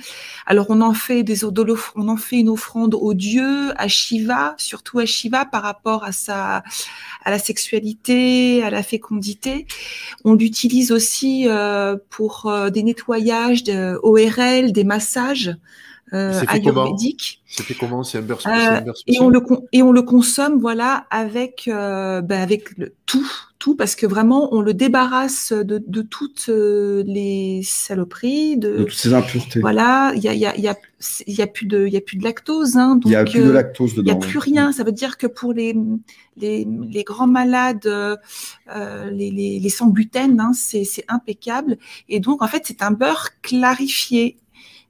alors 0.44 0.66
on 0.68 0.82
en 0.82 0.92
fait 0.92 1.22
des 1.22 1.44
on 1.44 2.08
en 2.08 2.16
fait 2.18 2.36
une 2.36 2.50
offrande 2.50 2.94
au 2.94 3.14
dieu, 3.14 3.72
à 3.80 3.88
Shiva, 3.88 4.54
surtout 4.58 4.98
à 4.98 5.06
Shiva 5.06 5.46
par 5.46 5.62
rapport 5.62 6.04
à 6.04 6.12
sa, 6.12 6.62
à 7.24 7.30
la 7.30 7.38
sexualité, 7.38 8.62
à 8.62 8.68
la 8.68 8.82
fécondité. 8.82 9.66
On 10.24 10.34
l'utilise 10.34 10.92
aussi 10.92 11.48
euh, 11.48 11.96
pour 12.10 12.52
des 12.70 12.82
nettoyages 12.82 13.64
de 13.64 13.98
ORL, 14.02 14.72
des 14.72 14.84
massages 14.84 15.56
euh, 16.12 16.32
C'est 16.32 16.48
fait 16.50 16.60
comment 16.60 16.82
ayurvédiques. 16.84 17.42
C'était 17.46 17.74
comment 17.74 18.02
C'est 18.02 18.18
un 18.18 18.22
beurre, 18.22 18.40
Euh, 18.46 18.50
c'est 18.54 18.66
un 18.66 18.80
beurre 18.82 18.94
Et 19.06 19.12
spécial 19.14 19.24
on 19.24 19.28
le 19.30 19.40
et 19.72 19.82
on 19.82 19.92
le 19.92 20.02
consomme 20.02 20.58
voilà 20.60 21.06
avec 21.10 21.68
euh, 21.68 22.20
ben, 22.20 22.40
avec 22.42 22.76
le, 22.76 22.94
tout 23.06 23.26
tout 23.58 23.74
parce 23.76 23.94
que 23.96 24.06
vraiment 24.06 24.52
on 24.54 24.60
le 24.60 24.74
débarrasse 24.74 25.52
de, 25.52 25.82
de 25.86 26.02
toutes 26.02 26.46
euh, 26.50 27.02
les 27.06 27.62
saloperies 27.64 28.58
De 28.58 28.78
de 28.78 28.84
toutes 28.84 28.92
ces 28.92 29.14
impuretés. 29.14 29.60
voilà 29.60 30.12
il 30.16 30.22
y 30.22 30.28
a 30.28 30.34
il 30.34 30.40
y 30.40 30.46
a 30.46 30.54
il 30.56 30.62
y 30.64 30.68
a 30.68 30.76
il 31.26 31.34
y 31.34 31.42
a 31.42 31.46
plus 31.46 31.66
de 31.66 31.86
il 31.86 31.92
y 31.92 31.96
a 31.96 32.00
plus 32.00 32.16
de 32.18 32.24
lactose 32.24 32.76
hein, 32.76 32.98
Il 33.04 33.08
n'y 33.10 33.16
a 33.16 33.24
donc, 33.24 33.32
plus 33.32 33.42
de 33.42 33.48
euh, 33.48 33.52
lactose 33.52 33.92
il 33.92 33.98
n'y 33.98 34.04
dedans. 34.04 34.16
a 34.18 34.20
plus 34.20 34.38
rien. 34.38 34.72
Ça 34.72 34.84
veut 34.84 34.92
dire 34.92 35.16
que 35.18 35.26
pour 35.26 35.52
les, 35.52 35.76
les, 36.36 36.66
les 36.90 37.04
grands 37.04 37.26
malades, 37.26 37.86
les, 39.12 39.30
les, 39.30 39.60
les 39.60 39.68
sans 39.68 39.88
gluten, 39.88 40.40
hein, 40.40 40.52
c'est 40.54 40.84
c'est 40.84 41.04
impeccable. 41.08 41.76
Et 42.08 42.20
donc, 42.20 42.42
en 42.42 42.46
fait, 42.48 42.62
c'est 42.66 42.82
un 42.82 42.90
beurre 42.90 43.30
clarifié, 43.42 44.36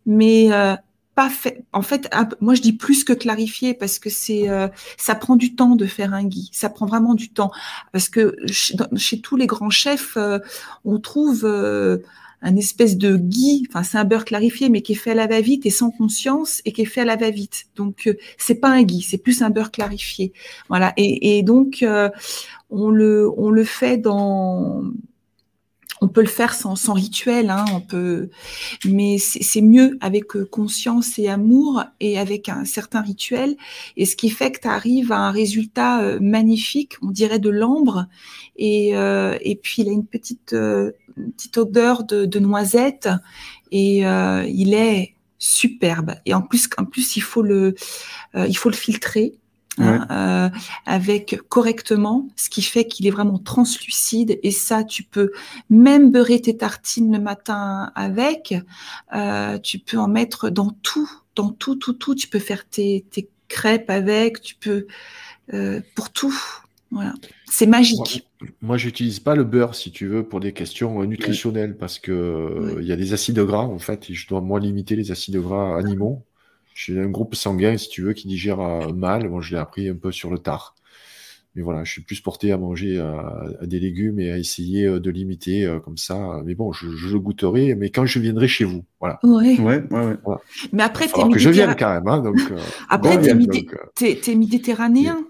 mais 0.07 0.53
euh, 0.53 0.75
pas 1.15 1.31
fait. 1.31 1.65
En 1.73 1.83
fait, 1.83 2.09
moi, 2.41 2.55
je 2.55 2.63
dis 2.63 2.73
plus 2.73 3.05
que 3.05 3.13
clarifié 3.13 3.75
parce 3.75 3.99
que 3.99 4.11
c'est 4.11 4.49
euh, 4.49 4.69
ça 4.97 5.15
prend 5.15 5.37
du 5.37 5.55
temps 5.55 5.77
de 5.77 5.87
faire 5.87 6.13
un 6.13 6.25
ghee. 6.25 6.51
Ça 6.53 6.69
prend 6.69 6.87
vraiment 6.87 7.15
du 7.15 7.31
temps 7.31 7.53
parce 7.93 8.09
que 8.09 8.37
chez, 8.49 9.21
tous 9.21 9.37
les 9.37 9.47
grands 9.47 9.71
chefs, 9.71 10.17
euh, 10.17 10.39
on 10.85 10.99
trouve 10.99 11.45
euh, 11.45 11.99
un 12.43 12.57
espèce 12.57 12.97
de 12.97 13.17
ghee, 13.17 13.67
enfin 13.69 13.83
c'est 13.83 13.97
un 13.97 14.05
beurre 14.05 14.25
clarifié 14.25 14.69
mais 14.69 14.83
qui 14.83 14.93
est 14.93 14.97
fait 14.97 15.13
à 15.13 15.15
la 15.15 15.27
va-vite 15.27 15.67
et 15.67 15.71
sans 15.71 15.91
conscience 15.91 16.61
et 16.65 16.73
qui 16.73 16.83
est 16.83 16.87
fait 16.87 17.03
à 17.03 17.05
la 17.05 17.17
va-vite. 17.17 17.67
Donc 17.77 18.07
euh, 18.07 18.15
c'est 18.37 18.57
pas 18.57 18.69
un 18.71 18.83
ghee, 18.83 19.03
c'est 19.03 19.19
plus 19.19 19.43
un 19.43 19.51
beurre 19.51 19.71
clarifié. 19.71 20.33
Voilà. 20.69 20.93
Et, 20.97 21.39
et 21.39 21.43
donc 21.43 21.85
on 22.71 22.91
le 22.91 23.31
on 23.37 23.51
le 23.51 23.65
fait 23.65 23.99
dans 23.99 24.83
on 26.01 26.09
peut 26.09 26.21
le 26.21 26.27
faire 26.27 26.55
sans, 26.55 26.77
sans 26.77 26.93
rituel, 26.93 27.51
hein, 27.51 27.65
on 27.73 27.81
peut, 27.81 28.29
mais 28.85 29.19
c'est 29.19 29.61
mieux 29.61 29.97
avec 30.01 30.37
euh, 30.37 30.45
conscience 30.45 31.19
et 31.19 31.29
amour 31.29 31.85
et 32.01 32.19
avec 32.19 32.49
un 32.49 32.65
certain 32.65 33.01
rituel. 33.01 33.57
Et 33.97 34.05
ce 34.05 34.17
qui 34.17 34.31
fait 34.31 34.53
que 34.53 34.61
tu 34.61 34.69
arrives 34.69 35.13
à 35.13 35.19
un 35.19 35.31
résultat 35.31 36.03
euh, 36.03 36.19
magnifique, 36.21 36.95
on 37.03 37.11
dirait 37.11 37.39
de 37.39 37.51
l'ambre, 37.51 38.07
et, 38.57 38.97
euh, 38.97 39.39
et 39.41 39.57
puis 39.57 39.83
il 39.83 39.89
a 39.89 39.93
une 39.93 40.07
petite, 40.07 40.53
euh, 40.53 40.93
petite 41.37 41.59
odeur 41.59 42.05
de, 42.05 42.27
de 42.27 42.39
noisette, 42.39 43.09
et 43.71 44.07
euh, 44.07 44.45
il 44.49 44.75
est 44.75 45.15
superbe. 45.39 46.15
Et 46.27 46.35
en 46.35 46.43
plus, 46.43 46.69
en 46.79 46.85
plus 46.85 47.17
il 47.17 47.23
faut 47.23 47.43
le, 47.43 47.75
euh, 48.35 48.47
il 48.47 48.57
faut 48.57 48.71
le 48.71 48.77
filtrer. 48.77 49.35
Hein, 49.79 50.07
euh, 50.11 50.59
avec 50.87 51.41
correctement, 51.49 52.29
ce 52.37 52.49
qui 52.51 52.63
fait 52.63 52.87
qu'il 52.87 53.07
est 53.07 53.11
vraiment 53.11 53.39
translucide. 53.39 54.39
Et 54.43 54.51
ça 54.51 54.85
tu 54.85 55.03
peux 55.03 55.33
même 55.71 56.11
beurrer 56.11 56.41
tes 56.41 56.57
tartines 56.57 57.13
le 57.13 57.21
matin 57.21 57.93
avec, 57.95 58.55
euh, 59.15 59.59
tu 59.59 59.79
peux 59.79 59.99
en 59.99 60.09
mettre 60.09 60.51
dans 60.51 60.71
tout, 60.83 61.11
dans 61.35 61.51
tout, 61.51 61.77
tout, 61.77 61.95
tout, 61.95 62.15
tu 62.15 62.29
peux 62.29 62.39
faire 62.39 62.69
tes, 62.69 63.05
tes 63.11 63.29
crêpes 63.49 63.91
avec, 63.91 64.41
tu 64.41 64.55
peux 64.55 64.87
euh, 65.53 65.81
pour 65.95 66.11
tout, 66.11 66.35
voilà, 66.91 67.15
c'est 67.47 67.67
magique. 67.67 68.27
Moi, 68.63 68.77
j'utilise 68.77 69.21
pas 69.21 69.35
le 69.35 69.45
beurre, 69.45 69.75
si 69.75 69.91
tu 69.91 70.07
veux, 70.07 70.23
pour 70.23 70.41
des 70.41 70.53
questions 70.53 71.03
nutritionnelles, 71.05 71.77
parce 71.77 71.99
que 71.99 72.77
il 72.81 72.87
y 72.87 72.93
a 72.93 72.97
des 72.97 73.13
acides 73.13 73.41
gras, 73.41 73.65
en 73.65 73.79
fait, 73.79 74.11
et 74.11 74.15
je 74.15 74.29
dois, 74.29 74.41
moi, 74.41 74.61
limiter 74.61 74.95
les 74.97 75.11
acides 75.11 75.37
gras 75.37 75.77
animaux. 75.77 76.25
J'ai 76.75 77.01
un 77.01 77.09
groupe 77.09 77.35
sanguin, 77.35 77.77
si 77.77 77.89
tu 77.89 78.03
veux, 78.03 78.13
qui 78.13 78.27
digère 78.29 78.61
euh, 78.61 78.93
mal. 78.93 79.29
Moi, 79.29 79.41
je 79.41 79.53
l'ai 79.55 79.61
appris 79.61 79.89
un 79.89 79.95
peu 79.95 80.13
sur 80.13 80.31
le 80.31 80.39
tard. 80.39 80.75
Mais 81.55 81.63
voilà, 81.63 81.85
je 81.85 81.93
suis 81.93 82.03
plus 82.03 82.21
porté 82.21 82.51
à 82.51 82.59
manger 82.59 82.99
euh, 82.99 83.17
à 83.61 83.67
des 83.67 83.79
légumes 83.79 84.19
et 84.19 84.33
à 84.33 84.39
essayer 84.39 84.87
euh, 84.87 84.99
de 84.99 85.09
limiter 85.09 85.65
euh, 85.65 85.79
comme 85.79 85.97
ça. 85.97 86.43
Mais 86.45 86.57
bon, 86.57 86.73
je, 86.73 86.91
je 86.91 87.09
le 87.13 87.21
goûterai, 87.21 87.77
mais 87.77 87.91
quand 87.91 88.07
je 88.07 88.19
viendrai 88.19 88.49
chez 88.49 88.65
vous, 88.65 88.85
voilà. 88.99 89.21
Ouais. 89.23 89.57
Ouais, 89.61 89.85
ouais, 89.89 90.17
ouais. 90.27 90.37
Mais 90.73 90.83
après, 90.83 91.07
t'es 91.07 91.23
que 91.33 91.39
je 91.39 91.51
vienne 91.51 91.77
quand 91.79 91.95
même, 91.95 92.09
hein, 92.09 92.19
donc. 92.19 92.41
euh, 92.51 92.59
Après, 92.89 93.19
bon, 93.19 93.47
t'es 93.95 94.19
euh, 94.29 94.35
méditerranéen 94.37 95.25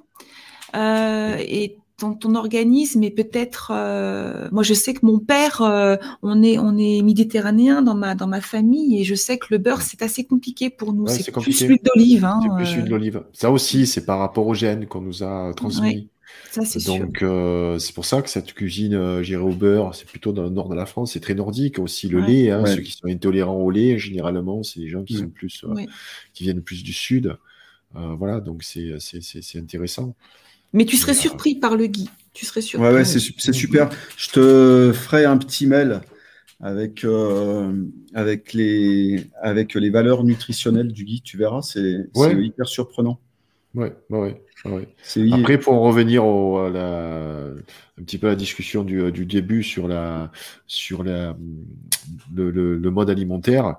euh, 0.75 1.37
et 1.41 1.77
ton, 1.97 2.15
ton 2.15 2.35
organisme 2.35 3.03
est 3.05 3.11
peut-être. 3.11 3.71
euh, 3.75 4.49
moi, 4.53 4.63
je 4.63 4.75
sais 4.75 4.95
que 4.95 5.05
mon 5.07 5.19
père, 5.21 5.63
euh, 5.63 5.97
on 6.23 6.43
est 6.43 6.59
on 6.59 6.77
est 6.77 7.03
méditerranéen 7.03 7.83
dans 7.83 7.95
ma 7.95 8.15
dans 8.15 8.27
ma 8.27 8.41
famille 8.41 9.01
et 9.01 9.05
je 9.05 9.15
sais 9.15 9.39
que 9.39 9.47
le 9.51 9.59
beurre 9.59 9.83
c'est 9.83 10.03
assez 10.03 10.25
compliqué 10.25 10.71
pour 10.71 10.93
nous. 10.93 11.05
Ouais, 11.05 11.11
c'est 11.13 11.19
c'est 11.23 11.25
plus 11.33 11.33
compliqué. 11.33 11.67
l'huile 11.69 11.81
d'olive. 11.85 12.25
Hein, 12.25 12.41
c'est 12.43 12.49
plus 12.57 12.73
euh, 12.73 12.77
l'huile 12.81 12.89
d'olive. 12.91 13.25
Ça 13.33 13.51
aussi, 13.51 13.87
c'est 13.87 14.05
par 14.05 14.19
rapport 14.19 14.47
aux 14.47 14.55
gènes 14.55 14.87
qu'on 14.87 15.01
nous 15.03 15.23
a 15.23 15.53
transmis. 15.55 16.09
ça 16.51 16.65
c'est 16.65 16.81
sûr. 16.81 16.99
Donc, 16.99 17.23
euh, 17.23 17.79
c'est 17.79 17.95
pour 17.95 18.05
ça 18.05 18.23
que 18.23 18.29
cette 18.29 18.55
cuisine, 18.55 18.95
euh, 18.95 19.23
j'irai 19.23 19.43
au 19.43 19.53
beurre, 19.53 19.95
c'est 19.95 20.07
plutôt 20.07 20.33
dans 20.33 20.43
le 20.43 20.51
nord 20.51 20.69
de 20.69 20.75
la 20.75 20.87
France, 20.87 21.13
c'est 21.13 21.21
très 21.21 21.35
nordique. 21.35 21.79
Aussi, 21.79 22.09
le 22.09 22.21
Ouais. 22.21 22.27
lait, 22.27 22.51
hein, 22.51 22.63
Ouais. 22.65 22.75
ceux 22.75 22.83
qui 22.83 22.91
sont 22.93 23.07
intolérants 23.07 23.57
au 23.61 23.71
lait, 23.71 23.99
généralement, 23.99 24.63
c'est 24.65 24.81
des 24.81 24.89
gens 24.89 25.05
qui 25.05 25.15
Mm. 25.15 25.19
sont 25.21 25.29
plus, 25.31 25.63
euh, 25.65 25.75
Oui. 25.77 25.87
qui 26.33 26.43
viennent 26.45 26.63
plus 26.63 26.83
du 26.83 26.93
sud. 26.93 27.37
Euh, 27.97 28.15
voilà, 28.19 28.41
donc 28.41 28.65
c'est 28.65 28.95
c'est- 28.99 29.23
c'est- 29.23 29.43
c'est 29.43 29.59
intéressant. 29.61 30.17
Mais 30.75 30.85
tu 30.85 30.97
serais 30.97 31.13
euh, 31.13 31.15
surpris 31.15 31.55
par 31.55 31.77
le 31.77 31.87
gui. 31.87 32.11
Tu 32.35 32.45
serais 32.45 32.61
surpris. 32.61 32.87
Ouais, 32.89 32.95
ouais, 32.95 33.05
c'est 33.05 33.21
su- 33.21 33.35
c'est 33.39 33.53
super. 33.55 33.89
Je 34.19 34.29
te 34.31 34.93
ferai 34.93 35.25
un 35.25 35.39
petit 35.39 35.67
mail 35.67 36.01
avec, 36.61 37.05
euh, 37.05 37.73
avec, 38.13 38.53
les, 38.53 39.27
avec 39.41 39.75
les 39.75 39.91
valeurs 39.91 40.25
nutritionnelles 40.25 40.93
du 40.93 41.05
guide. 41.05 41.23
Tu 41.23 41.37
verras, 41.39 41.63
c'est 41.63 42.07
c'est 42.13 42.21
Ouais. 42.21 42.45
hyper 42.45 42.67
surprenant. 42.67 43.19
Ouais, 43.75 43.93
ouais, 44.11 44.41
ouais, 44.65 44.71
ouais. 44.71 44.89
C'est 45.03 45.33
Après, 45.33 45.59
pour 45.59 45.75
en 45.75 45.83
revenir 45.83 46.25
au, 46.25 46.59
à 46.59 46.71
la, 46.71 47.47
un 47.99 48.03
petit 48.05 48.19
peu 48.19 48.29
à 48.29 48.31
la 48.31 48.37
discussion 48.37 48.85
du, 48.85 49.11
du 49.11 49.27
début 49.27 49.63
sur 49.65 49.89
la, 49.89 50.31
sur 50.67 51.03
la, 51.03 51.37
le, 52.35 52.51
le, 52.51 52.79
le 52.79 52.91
mode 52.91 53.11
alimentaire, 53.11 53.77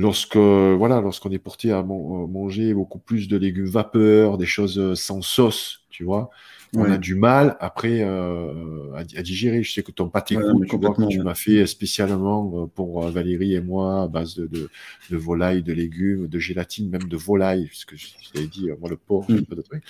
lorsque, 0.00 0.36
voilà, 0.36 1.00
lorsqu'on 1.00 1.30
est 1.30 1.38
porté 1.38 1.72
à 1.72 1.82
man- 1.82 2.26
manger 2.30 2.74
beaucoup 2.74 2.98
plus 2.98 3.28
de 3.28 3.36
légumes 3.36 3.66
vapeur, 3.66 4.38
des 4.38 4.46
choses 4.46 4.94
sans 4.94 5.22
sauce, 5.22 5.80
tu 5.90 6.04
vois, 6.04 6.30
on 6.76 6.82
Ouais. 6.82 6.90
a 6.90 6.98
du 6.98 7.14
mal 7.16 7.56
après 7.60 8.00
euh, 8.02 8.92
à, 8.94 9.00
à 9.00 9.22
digérer. 9.22 9.62
Je 9.62 9.72
sais 9.72 9.82
que 9.82 9.92
ton 9.92 10.08
pâté 10.08 10.36
Ouais, 10.36 10.42
tu 10.68 10.78
vois, 10.78 10.94
que 10.94 11.04
tu 11.06 11.20
m'as 11.20 11.34
fait 11.34 11.66
spécialement 11.66 12.64
euh, 12.64 12.66
pour 12.66 13.04
euh, 13.04 13.10
Valérie 13.10 13.54
et 13.54 13.60
moi, 13.60 14.02
à 14.04 14.08
base 14.08 14.34
de, 14.36 14.46
de, 14.46 14.70
de 15.10 15.16
volaille, 15.16 15.62
de 15.62 15.72
légumes, 15.72 16.28
de 16.28 16.38
gélatine, 16.38 16.88
même 16.90 17.08
de 17.08 17.16
volaille, 17.16 17.66
puisque 17.66 17.96
je, 17.96 18.06
je 18.20 18.30
t'avais 18.32 18.46
dit, 18.46 18.70
euh, 18.70 18.76
moi, 18.80 18.88
le 18.90 18.96
porc, 18.96 19.26
Mm. 19.28 19.44
pas 19.48 19.56
de 19.56 19.62
trucs. 19.62 19.84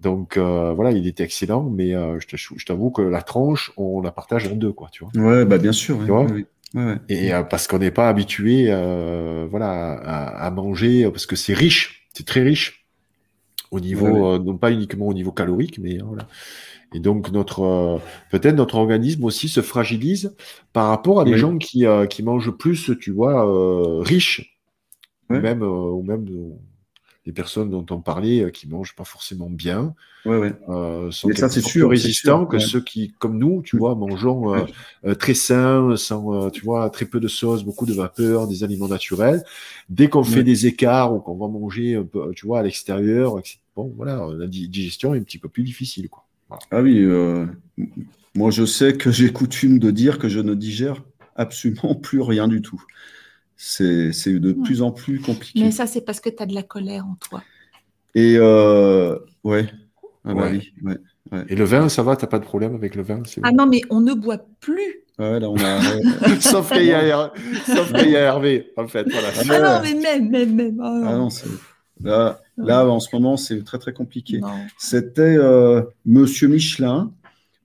Donc 0.00 0.36
euh, 0.36 0.72
voilà, 0.72 0.92
il 0.92 1.06
était 1.06 1.24
excellent, 1.24 1.64
mais 1.70 1.94
euh, 1.94 2.18
je 2.20 2.64
t'avoue 2.64 2.90
que 2.90 3.02
la 3.02 3.22
tranche, 3.22 3.72
on 3.76 4.00
la 4.00 4.10
partage 4.12 4.46
en 4.48 4.56
deux, 4.56 4.72
quoi, 4.72 4.88
tu 4.90 5.04
vois. 5.04 5.12
Ouais, 5.14 5.44
bah 5.44 5.58
bien 5.58 5.72
sûr. 5.72 5.98
ouais, 5.98 6.06
vois 6.06 6.26
ouais. 6.74 6.80
Ouais, 6.80 6.84
ouais. 6.92 7.00
Et 7.08 7.32
euh, 7.34 7.42
parce 7.42 7.66
qu'on 7.66 7.78
n'est 7.78 7.90
pas 7.90 8.08
habitué, 8.08 8.66
euh, 8.70 9.46
voilà, 9.50 9.92
à, 9.94 10.46
à 10.46 10.50
manger, 10.50 11.10
parce 11.10 11.26
que 11.26 11.36
c'est 11.36 11.54
riche, 11.54 12.08
c'est 12.14 12.26
très 12.26 12.42
riche 12.42 12.86
au 13.70 13.80
niveau, 13.80 14.26
Ouais, 14.26 14.34
euh, 14.34 14.38
non 14.40 14.58
pas 14.58 14.72
uniquement 14.72 15.08
au 15.08 15.14
niveau 15.14 15.32
calorique, 15.32 15.78
mais 15.80 16.00
euh, 16.00 16.04
voilà. 16.04 16.28
Et 16.94 17.00
donc 17.00 17.30
notre, 17.32 17.62
euh, 17.62 17.98
peut-être 18.30 18.56
notre 18.56 18.76
organisme 18.76 19.24
aussi 19.24 19.48
se 19.48 19.62
fragilise 19.62 20.36
par 20.72 20.88
rapport 20.88 21.20
à 21.20 21.24
des 21.26 21.36
gens 21.36 21.58
qui, 21.58 21.86
euh, 21.86 22.06
qui 22.06 22.22
mangent 22.22 22.52
plus, 22.52 22.92
tu 23.00 23.12
vois, 23.12 23.46
euh, 23.48 24.00
riches, 24.02 24.60
même, 25.36 25.62
euh, 25.62 25.66
ou 25.68 26.02
même 26.02 26.26
des 27.26 27.32
personnes 27.32 27.70
dont 27.70 27.86
on 27.90 28.00
parlait 28.00 28.42
euh, 28.44 28.50
qui 28.50 28.68
mangent 28.68 28.94
pas 28.96 29.04
forcément 29.04 29.50
bien, 29.50 29.94
Ouais, 30.24 30.36
ouais. 30.38 30.52
euh, 30.68 31.10
sont 31.10 31.30
Mais 31.30 31.34
ça, 31.34 31.48
c'est 31.50 31.62
plus 31.62 31.84
sûr, 31.84 31.96
c'est 31.98 32.10
résistants 32.10 32.12
sûr, 32.12 32.46
que 32.46 32.58
ouais. 32.58 32.60
ceux 32.60 32.82
qui, 32.82 33.12
comme 33.18 33.38
nous, 33.38 33.62
tu 33.62 33.76
vois, 33.76 33.94
mangeons 33.94 34.54
euh, 35.06 35.14
très 35.14 35.34
sain, 35.34 35.96
sans, 35.96 36.50
tu 36.50 36.64
vois, 36.64 36.90
très 36.90 37.06
peu 37.06 37.20
de 37.20 37.28
sauce, 37.28 37.64
beaucoup 37.64 37.86
de 37.86 37.94
vapeur, 37.94 38.46
des 38.48 38.64
aliments 38.64 38.88
naturels. 38.88 39.42
Dès 39.88 40.08
qu'on 40.08 40.24
fait 40.24 40.44
des 40.44 40.66
écarts 40.66 41.14
ou 41.14 41.20
qu'on 41.20 41.36
va 41.36 41.48
manger 41.48 41.96
un 41.96 42.04
peu, 42.04 42.32
tu 42.34 42.46
vois, 42.46 42.60
à 42.60 42.62
l'extérieur, 42.62 43.40
bon, 43.76 43.92
voilà, 43.96 44.28
la 44.38 44.46
di- 44.46 44.68
digestion 44.68 45.14
est 45.14 45.18
un 45.18 45.22
petit 45.22 45.38
peu 45.38 45.48
plus 45.48 45.62
difficile, 45.64 46.08
quoi. 46.08 46.26
Ah 46.70 46.80
oui, 46.82 47.04
moi 48.34 48.50
je 48.50 48.64
sais 48.64 48.96
que 48.96 49.10
j'ai 49.10 49.32
coutume 49.32 49.78
de 49.78 49.90
dire 49.90 50.18
que 50.18 50.28
je 50.28 50.40
ne 50.40 50.54
digère 50.54 51.02
absolument 51.36 51.94
plus 52.02 52.20
rien 52.20 52.48
du 52.48 52.62
tout. 52.62 52.82
C'est 53.62 54.10
de 54.38 54.52
Ouais. 54.52 54.62
plus 54.64 54.80
en 54.80 54.90
plus 54.90 55.20
compliqué. 55.20 55.60
Mais 55.60 55.70
ça, 55.70 55.86
c'est 55.86 56.00
parce 56.00 56.18
que 56.20 56.30
tu 56.30 56.42
as 56.42 56.46
de 56.46 56.54
la 56.54 56.62
colère 56.62 57.04
en 57.04 57.16
toi. 57.16 57.42
Et 58.14 58.36
euh, 58.38 59.18
ouais. 59.44 59.68
Ah 60.24 60.32
bah 60.34 60.44
Ouais. 60.44 60.50
oui, 60.52 60.72
ouais. 61.32 61.44
Et 61.48 61.54
le 61.56 61.64
vin, 61.64 61.88
ça 61.90 62.02
va, 62.02 62.16
t'as 62.16 62.26
pas 62.26 62.38
de 62.38 62.44
problème 62.44 62.74
avec 62.74 62.94
le 62.94 63.02
vin, 63.02 63.22
Ah 63.42 63.52
non, 63.52 63.66
mais 63.66 63.82
on 63.90 64.00
ne 64.00 64.14
boit 64.14 64.38
plus. 64.60 65.04
Ouais, 65.18 65.38
là 65.38 65.50
on 65.50 65.56
a. 65.58 65.78
Sauf 66.40 66.72
qu'il 66.72 66.86
y 66.86 66.92
a, 66.92 67.32
sauf 67.66 67.92
qu'il 67.92 68.08
y 68.10 68.16
a 68.16 68.20
Hervé, 68.20 68.72
en 68.78 68.88
fait, 68.88 69.06
voilà. 69.10 69.28
Ah, 69.36 69.42
Ah 69.42 69.52
ouais. 69.52 69.60
non, 69.60 69.80
mais 69.82 69.94
même, 70.20 70.30
même, 70.30 70.54
même. 70.54 70.80
Oh, 70.82 71.02
Ah 71.04 71.16
non. 71.16 71.28
c'est- 71.28 71.46
là, 72.02 72.40
là 72.56 72.86
en 72.86 72.98
ce 72.98 73.08
moment 73.14 73.36
c'est 73.36 73.62
très 73.62 73.78
très 73.78 73.92
compliqué. 73.92 74.40
C'était 74.78 75.20
euh, 75.36 75.82
Monsieur 76.06 76.48
Michelin 76.48 77.12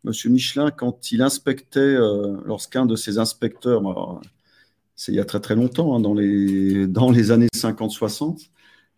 Monsieur 0.03 0.29
Michelin, 0.29 0.69
quand 0.71 1.11
il 1.13 1.21
inspectait, 1.23 1.79
euh, 1.79 2.35
lorsqu'un 2.45 2.85
de 2.85 2.95
ses 2.97 3.17
inspecteurs, 3.17 3.79
alors, 3.79 4.21
c'est 4.95 5.11
il 5.11 5.15
y 5.15 5.19
a 5.19 5.25
très 5.25 5.39
très 5.39 5.55
longtemps, 5.55 5.95
hein, 5.95 5.99
dans, 5.99 6.13
les, 6.13 7.31
années 7.31 7.47
50-60, 7.53 8.49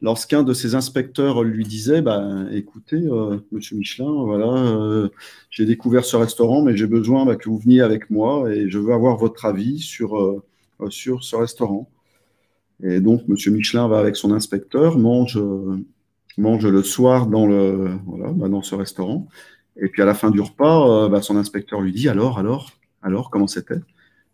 lorsqu'un 0.02 0.44
de 0.44 0.53
ses 0.53 0.76
inspecteurs 0.76 1.44
lui 1.44 1.65
disait 1.65 2.02
bah, 2.02 2.45
écoutez, 2.52 2.98
euh, 2.98 3.38
monsieur 3.52 3.78
Michelin, 3.78 4.11
voilà, 4.24 4.48
euh, 4.48 5.10
j'ai 5.49 5.65
découvert 5.65 6.06
ce 6.06 6.15
restaurant, 6.15 6.61
mais 6.61 6.78
j'ai 6.78 6.88
besoin 6.88 7.26
bah, 7.26 7.36
que 7.36 7.49
vous 7.49 7.57
veniez 7.57 7.82
avec 7.82 8.10
moi 8.10 8.52
et 8.53 8.69
je 8.69 8.80
veux 8.80 8.94
avoir 8.94 9.18
votre 9.18 9.45
avis 9.45 9.80
sur, 9.80 10.18
euh, 10.18 10.44
ce 10.90 11.36
restaurant. 11.36 11.90
Et 12.84 12.99
donc, 13.02 13.28
monsieur 13.28 13.52
Michelin 13.52 13.88
va 13.88 13.98
avec 13.98 14.15
son 14.15 14.32
inspecteur, 14.34 14.99
mange, 14.99 15.36
le 16.38 16.84
soir 16.84 17.26
dans, 17.26 17.48
le, 17.48 17.98
voilà, 18.06 18.32
bah, 18.34 18.49
dans 18.49 18.61
ce 18.61 18.76
restaurant. 18.76 19.28
Et 19.80 19.90
puis 19.90 20.02
à 20.02 20.06
la 20.06 20.14
fin 20.14 20.30
du 20.30 20.41
repas, 20.41 21.22
son 21.22 21.38
inspecteur 21.38 21.82
lui 21.82 21.91
dit 21.91 22.10
alors, 22.10 22.38
alors, 22.38 22.72
alors, 23.02 23.30
comment 23.32 23.48
c'était? 23.48 23.80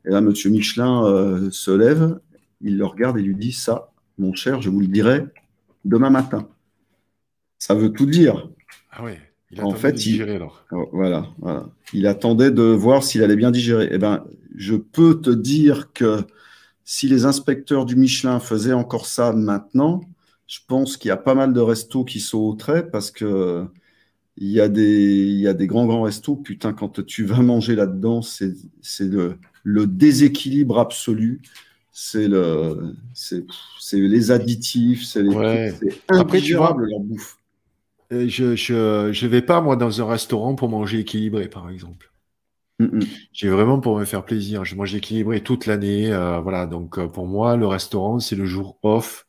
Et 0.05 0.09
là, 0.11 0.21
monsieur 0.21 0.49
Michelin 0.49 1.05
euh, 1.05 1.49
se 1.51 1.71
lève, 1.71 2.19
il 2.61 2.77
le 2.77 2.85
regarde 2.85 3.17
et 3.17 3.21
lui 3.21 3.35
dit 3.35 3.51
ça, 3.51 3.91
mon 4.17 4.33
cher, 4.33 4.61
je 4.61 4.69
vous 4.69 4.79
le 4.79 4.87
dirai 4.87 5.25
demain 5.85 6.09
matin. 6.09 6.47
Ça 7.59 7.73
veut 7.75 7.91
tout 7.91 8.05
dire. 8.05 8.49
Ah 8.91 9.03
ouais. 9.03 9.19
Il 9.51 9.61
En 9.61 9.71
a 9.71 9.75
fait, 9.75 9.91
de 9.91 9.97
il- 9.97 10.03
digérer 10.03 10.35
alors. 10.35 10.65
Oh, 10.71 10.89
Voilà, 10.91 11.27
voilà. 11.37 11.69
Il 11.93 12.07
attendait 12.07 12.51
de 12.51 12.63
voir 12.63 13.03
s'il 13.03 13.23
allait 13.23 13.35
bien 13.35 13.51
digérer. 13.51 13.87
Eh 13.91 13.97
ben, 13.97 14.23
je 14.55 14.75
peux 14.75 15.21
te 15.21 15.29
dire 15.29 15.93
que 15.93 16.21
si 16.85 17.07
les 17.07 17.25
inspecteurs 17.25 17.85
du 17.85 17.95
Michelin 17.95 18.39
faisaient 18.39 18.73
encore 18.73 19.05
ça 19.05 19.33
maintenant, 19.33 20.01
je 20.47 20.59
pense 20.67 20.97
qu'il 20.97 21.09
y 21.09 21.11
a 21.11 21.17
pas 21.17 21.35
mal 21.35 21.53
de 21.53 21.59
restos 21.61 22.05
qui 22.05 22.19
sauteraient 22.19 22.89
parce 22.89 23.11
que 23.11 23.65
il 24.37 24.49
y 24.49 24.59
a 24.61 24.69
des, 24.69 25.13
il 25.27 25.39
y 25.39 25.47
a 25.47 25.53
des 25.53 25.67
grands, 25.67 25.85
grands 25.85 26.03
restos. 26.03 26.35
Putain, 26.35 26.73
quand 26.73 27.05
tu 27.05 27.25
vas 27.25 27.41
manger 27.41 27.75
là-dedans, 27.75 28.21
c'est, 28.21 28.53
c'est 28.81 29.05
le, 29.05 29.37
le 29.63 29.87
déséquilibre 29.87 30.79
absolu. 30.79 31.41
C'est 31.91 32.27
le, 32.27 32.95
c'est, 33.13 33.45
c'est 33.79 33.99
les 33.99 34.31
additifs, 34.31 35.03
c'est 35.05 35.23
les 35.23 35.35
Ouais. 35.35 35.71
ingérable, 36.09 36.87
leur 36.89 36.99
bouffe. 37.01 37.37
Euh, 38.13 38.29
Je, 38.29 38.55
je, 38.55 39.11
je 39.11 39.27
vais 39.27 39.41
pas, 39.41 39.59
moi, 39.61 39.75
dans 39.75 40.01
un 40.01 40.05
restaurant 40.07 40.55
pour 40.55 40.69
manger 40.69 40.99
équilibré, 40.99 41.49
par 41.49 41.69
exemple. 41.69 42.13
Mm, 42.79 42.85
mm. 42.97 43.23
J'ai 43.33 43.49
vraiment 43.49 43.79
pour 43.79 43.97
me 43.99 44.05
faire 44.05 44.25
plaisir. 44.25 44.65
Je 44.65 44.75
mange 44.75 44.93
équilibré 44.95 45.41
toute 45.41 45.65
l'année. 45.65 46.11
euh, 46.13 46.39
voilà. 46.41 46.65
Donc, 46.67 46.97
euh, 46.99 47.07
pour 47.07 47.27
moi, 47.27 47.57
le 47.57 47.67
restaurant, 47.67 48.19
c'est 48.19 48.35
le 48.35 48.45
jour 48.45 48.77
off. 48.83 49.25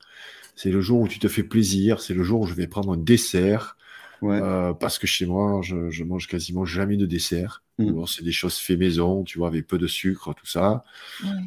C'est 0.56 0.72
le 0.72 0.82
jour 0.82 1.00
où 1.02 1.08
tu 1.08 1.20
te 1.20 1.28
fais 1.28 1.44
plaisir. 1.44 2.00
C'est 2.02 2.14
le 2.14 2.24
jour 2.24 2.42
où 2.42 2.46
je 2.48 2.54
vais 2.54 2.68
prendre 2.68 2.92
un 2.94 2.98
dessert. 2.98 3.78
Ouais. 4.20 4.40
Euh, 4.42 4.74
parce 4.74 4.98
que 5.00 5.08
chez 5.08 5.26
moi, 5.26 5.62
je, 5.64 5.90
je 5.90 6.04
mange 6.04 6.28
quasiment 6.28 6.66
jamais 6.66 6.98
de 6.98 7.06
dessert. 7.06 7.63
Mm. 7.78 7.90
Bon, 7.92 8.06
c'est 8.06 8.22
des 8.22 8.32
choses 8.32 8.56
fait 8.56 8.76
maison, 8.76 9.24
tu 9.24 9.38
vois, 9.38 9.48
avec 9.48 9.66
peu 9.66 9.78
de 9.78 9.86
sucre, 9.88 10.32
tout 10.34 10.46
ça. 10.46 10.84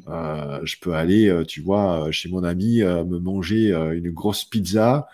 Euh, 0.09 0.59
je 0.63 0.75
peux 0.81 0.93
aller, 0.93 1.29
euh, 1.29 1.45
tu 1.45 1.61
vois, 1.61 2.07
euh, 2.07 2.11
chez 2.11 2.27
mon 2.29 2.43
ami, 2.43 2.81
euh, 2.81 3.05
me 3.05 3.17
manger 3.19 3.71
euh, 3.71 3.97
une 3.97 4.11
grosse 4.11 4.43
pizza 4.43 5.07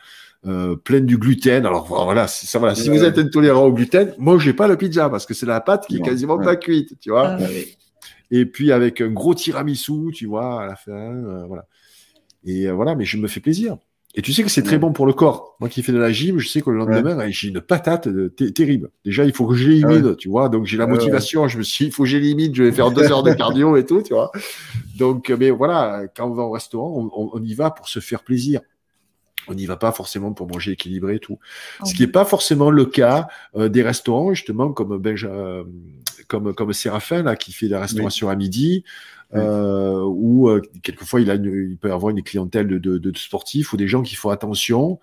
pleine 0.83 1.05
du 1.05 1.17
gluten. 1.17 1.65
Alors 1.65 1.85
voilà, 1.85 2.27
si, 2.27 2.45
ça, 2.47 2.59
voilà. 2.59 2.75
si 2.75 2.89
Ouais. 2.89 2.97
vous 2.97 3.03
êtes 3.05 3.17
intolérant 3.17 3.63
au 3.63 3.71
gluten, 3.71 4.13
mangez 4.17 4.51
pas 4.51 4.67
la 4.67 4.75
pizza 4.75 5.09
parce 5.09 5.25
que 5.25 5.33
c'est 5.33 5.45
la 5.45 5.61
pâte 5.61 5.87
qui 5.87 5.95
est 5.95 6.01
quasiment 6.01 6.35
ouais. 6.35 6.43
pas 6.43 6.57
cuite, 6.57 6.99
tu 6.99 7.11
vois. 7.11 7.37
Ah, 7.39 7.39
ouais. 7.39 7.77
Et 8.29 8.45
puis 8.45 8.73
avec 8.73 8.99
un 8.99 9.07
gros 9.07 9.33
tiramisu, 9.33 10.11
tu 10.13 10.25
vois, 10.25 10.63
à 10.63 10.65
la 10.65 10.75
fin, 10.75 11.45
voilà. 11.47 11.65
Et 12.43 12.69
voilà, 12.69 12.93
mais 12.95 13.05
je 13.05 13.15
me 13.15 13.29
fais 13.29 13.39
plaisir. 13.39 13.77
Et 14.15 14.21
tu 14.21 14.31
sais 14.31 14.43
que 14.43 14.49
c'est 14.49 14.61
très 14.61 14.73
Ouais. 14.73 14.79
bon 14.79 14.91
pour 14.93 15.07
le 15.07 15.13
corps. 15.13 15.55
Moi 15.59 15.69
qui 15.69 15.81
fais 15.81 15.91
de 15.91 15.97
la 15.97 16.11
gym, 16.11 16.37
je 16.37 16.47
sais 16.47 16.61
que 16.61 16.69
le 16.69 16.77
lendemain, 16.77 17.17
hein, 17.19 17.29
j'ai 17.31 17.47
une 17.47 17.61
patate 17.61 18.05
euh, 18.07 18.29
ter- 18.29 18.53
terrible. 18.53 18.91
Déjà, 19.03 19.25
il 19.25 19.33
faut 19.33 19.47
que 19.47 19.55
je 19.55 19.67
l'élimine, 19.67 20.15
tu 20.15 20.29
vois. 20.29 20.49
Donc 20.49 20.65
j'ai 20.67 20.77
la 20.77 20.85
Ouais, 20.85 20.91
ouais. 20.91 20.97
motivation. 20.97 21.47
Je 21.47 21.57
me 21.57 21.63
suis 21.63 21.85
dit, 21.85 21.89
il 21.89 21.93
faut 21.93 22.03
que 22.03 22.09
j'élimine. 22.09 22.53
Je 22.53 22.63
vais 22.63 22.71
faire 22.71 22.91
deux 22.91 23.11
heures 23.11 23.23
de 23.23 23.33
cardio 23.33 23.75
et 23.75 23.85
tout, 23.85 24.03
tu 24.03 24.13
vois. 24.13 24.31
Donc, 24.99 25.29
euh, 25.31 25.37
mais 25.39 25.49
voilà, 25.49 26.03
quand 26.15 26.27
on 26.29 26.33
va 26.35 26.43
au 26.43 26.51
restaurant, 26.51 27.09
on, 27.33 27.41
y 27.41 27.55
va 27.55 27.71
pour 27.71 27.87
se 27.89 27.99
faire 27.99 28.23
plaisir. 28.23 28.61
On 29.47 29.55
n'y 29.55 29.65
va 29.65 29.77
pas 29.77 29.91
forcément 29.91 30.31
pour 30.31 30.47
manger 30.47 30.71
équilibré 30.73 31.15
et 31.15 31.19
tout. 31.19 31.39
Ce 31.83 31.93
qui 31.95 32.01
n'est 32.03 32.07
pas 32.07 32.23
forcément 32.23 32.69
le 32.69 32.85
cas 32.85 33.27
euh, 33.55 33.67
des 33.67 33.81
restaurants, 33.81 34.33
justement, 34.33 34.71
comme 34.71 34.95
Benja, 34.99 35.63
comme, 36.27 36.53
comme 36.53 36.71
Séraphin, 36.71 37.23
là, 37.23 37.35
qui 37.35 37.51
fait 37.51 37.67
la 37.67 37.81
restauration 37.81 38.29
à 38.29 38.35
midi, 38.35 38.83
euh, 39.35 40.03
où 40.03 40.49
euh, 40.49 40.61
quelquefois 40.83 41.21
il, 41.21 41.31
a 41.31 41.35
une- 41.35 41.69
il 41.71 41.77
peut 41.77 41.91
avoir 41.91 42.11
une 42.11 42.23
clientèle 42.23 42.67
de, 42.67 42.77
de- 42.77 42.97
de 42.97 43.17
sportifs 43.17 43.73
ou 43.73 43.77
des 43.77 43.87
gens 43.87 44.03
qui 44.03 44.15
font 44.15 44.29
attention. 44.29 44.99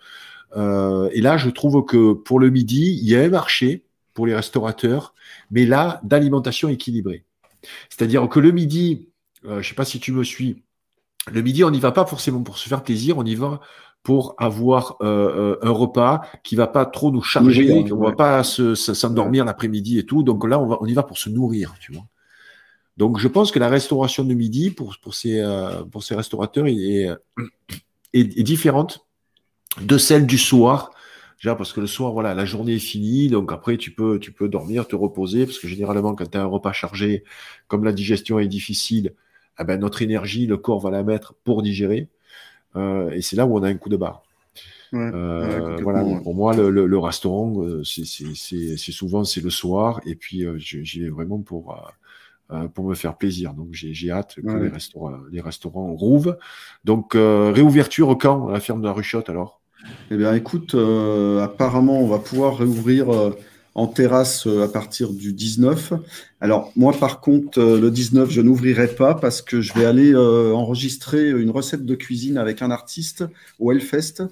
Euh, 0.57 1.11
et 1.12 1.20
là, 1.23 1.36
je 1.39 1.51
trouve 1.51 1.85
que 1.86 2.12
pour 2.15 2.40
le 2.40 2.51
midi, 2.51 2.98
il 3.02 3.09
y 3.09 3.16
a 3.16 3.23
un 3.23 3.28
marché 3.31 3.85
pour 4.15 4.27
les 4.27 4.35
restaurateurs, 4.35 5.15
mais 5.51 5.66
là, 5.66 6.01
d'alimentation 6.05 6.69
équilibrée. 6.69 7.24
C'est-à-dire 7.90 8.28
que 8.28 8.40
le 8.40 8.52
midi, 8.52 9.09
euh, 9.47 9.62
je 9.62 9.69
sais 9.69 9.74
pas 9.74 9.85
si 9.85 10.01
tu 10.01 10.12
me 10.12 10.24
suis, 10.24 10.62
le 11.32 11.43
midi, 11.43 11.65
on 11.65 11.70
n'y 11.70 11.81
va 11.81 11.93
pas 11.93 12.07
forcément 12.07 12.43
pour 12.43 12.59
se 12.59 12.69
faire 12.69 12.82
plaisir, 12.82 13.19
on 13.19 13.24
y 13.24 13.35
va 13.35 13.61
pour 14.02 14.35
avoir 14.39 14.97
euh, 15.02 15.57
euh, 15.57 15.59
un 15.62 15.70
repas 15.70 16.23
qui 16.43 16.57
va 16.57 16.66
pas 16.66 16.86
trop 16.86 17.11
nous 17.12 17.23
charger, 17.23 17.66
Nourrir, 17.69 17.85
qu'on 17.85 17.98
ouais. 17.98 18.07
va 18.11 18.12
pas 18.12 18.43
se- 18.44 18.74
se- 18.74 18.94
s'endormir 18.94 19.44
l'après-midi 19.44 19.98
et 19.98 20.07
tout. 20.07 20.23
Donc 20.23 20.47
là, 20.48 20.59
on, 20.59 20.66
va, 20.66 20.78
on 20.81 20.86
y 20.86 20.94
va 20.94 21.02
pour 21.02 21.19
se 21.19 21.28
nourrir, 21.31 21.74
tu 21.81 21.93
vois. 21.93 22.07
Donc 23.01 23.19
je 23.19 23.29
pense 23.29 23.51
que 23.51 23.59
la 23.59 23.71
restauration 23.71 24.25
de 24.25 24.35
midi 24.35 24.71
pour, 24.71 24.95
pour, 25.03 25.15
ces, 25.15 25.41
euh, 25.41 25.83
pour 25.85 26.03
ces 26.03 26.15
restaurateurs 26.15 26.67
est, 26.67 27.09
est, 28.13 28.39
est 28.39 28.43
différente 28.43 29.07
de 29.81 29.97
celle 29.97 30.27
du 30.27 30.37
soir. 30.37 30.91
Déjà 31.39 31.55
parce 31.55 31.73
que 31.73 31.81
le 31.81 31.87
soir, 31.87 32.13
voilà, 32.13 32.35
la 32.35 32.45
journée 32.45 32.75
est 32.75 32.79
finie, 32.79 33.29
donc 33.29 33.53
après 33.53 33.79
tu 33.79 33.91
peux, 33.91 34.19
tu 34.19 34.33
peux 34.33 34.51
dormir, 34.51 34.87
te 34.87 34.95
reposer, 34.95 35.47
parce 35.47 35.59
que 35.59 35.67
généralement 35.67 36.15
quand 36.15 36.31
tu 36.31 36.37
as 36.37 36.43
un 36.43 36.45
repas 36.45 36.75
chargé, 36.75 37.25
comme 37.69 37.85
la 37.85 37.93
digestion 37.93 38.39
est 38.39 38.49
difficile, 38.49 39.15
eh 39.59 39.65
ben, 39.65 39.81
notre 39.81 40.03
énergie, 40.03 40.47
le 40.47 40.59
corps 40.59 40.81
va 40.81 40.91
la 40.91 41.03
mettre 41.03 41.33
pour 41.43 41.63
digérer. 41.63 42.09
Euh, 42.77 43.11
et 43.13 43.23
c'est 43.23 43.35
là 43.35 43.47
où 43.47 43.57
on 43.57 43.63
a 43.63 43.69
un 43.69 43.77
coup 43.77 43.89
de 43.89 43.97
barre. 43.97 44.23
Ouais. 44.93 45.11
Euh, 45.15 45.47
Ouais, 45.47 45.83
complètement, 45.83 46.05
voilà, 46.05 46.21
pour 46.21 46.35
moi, 46.35 46.55
le, 46.55 46.69
le, 46.69 46.85
le 46.87 46.99
restaurant, 46.99 47.63
euh, 47.63 47.83
c'est 47.83 48.93
souvent 48.93 49.25
c'est 49.25 49.41
le 49.41 49.49
soir, 49.49 50.03
et 50.05 50.17
puis 50.17 50.45
euh, 50.45 50.59
j'y 50.59 51.01
vais 51.01 51.09
vraiment 51.09 51.41
pour, 51.41 51.81
euh, 52.53 52.69
pour 52.69 52.89
me 52.89 52.95
faire 52.95 53.17
plaisir. 53.17 53.55
Donc 53.55 53.69
j'ai 53.73 54.11
hâte 54.11 54.37
que 54.37 54.57
Ouais. 54.57 54.65
les, 54.65 54.69
restaurants, 54.69 55.13
les 55.31 55.41
restaurants 55.41 55.93
rouvrent. 55.95 56.37
Donc 56.85 57.15
euh, 57.15 57.53
réouverture 57.53 58.17
quand 58.19 58.49
à 58.49 58.53
la 58.53 58.61
ferme 58.61 58.81
de 58.81 58.87
la 58.87 58.93
Ruchotte 58.93 59.29
alors? 59.29 59.61
Eh 60.11 60.17
bien, 60.17 60.35
écoute, 60.35 60.75
euh, 60.75 61.41
apparemment, 61.43 62.01
on 62.01 62.09
va 62.09 62.19
pouvoir 62.19 62.59
réouvrir 62.59 63.07
en 63.75 63.87
terrasse 63.87 64.47
à 64.47 64.69
partir 64.69 65.13
du 65.13 65.33
19. 65.33 65.93
Alors, 66.41 66.73
moi, 66.77 66.93
par 66.99 67.21
contre, 67.21 67.61
le 67.63 67.91
19, 67.91 68.31
je 68.31 68.41
n'ouvrirai 68.41 68.89
pas 68.89 69.15
parce 69.15 69.41
que 69.43 69.61
je 69.61 69.73
vais 69.73 69.85
aller 69.85 70.13
euh, 70.13 70.53
enregistrer 70.55 71.31
une 71.31 71.51
recette 71.51 71.85
de 71.87 71.95
cuisine 71.95 72.39
avec 72.39 72.63
un 72.63 72.71
artiste 72.73 73.25
au 73.61 73.71
Hellfest 73.73 74.25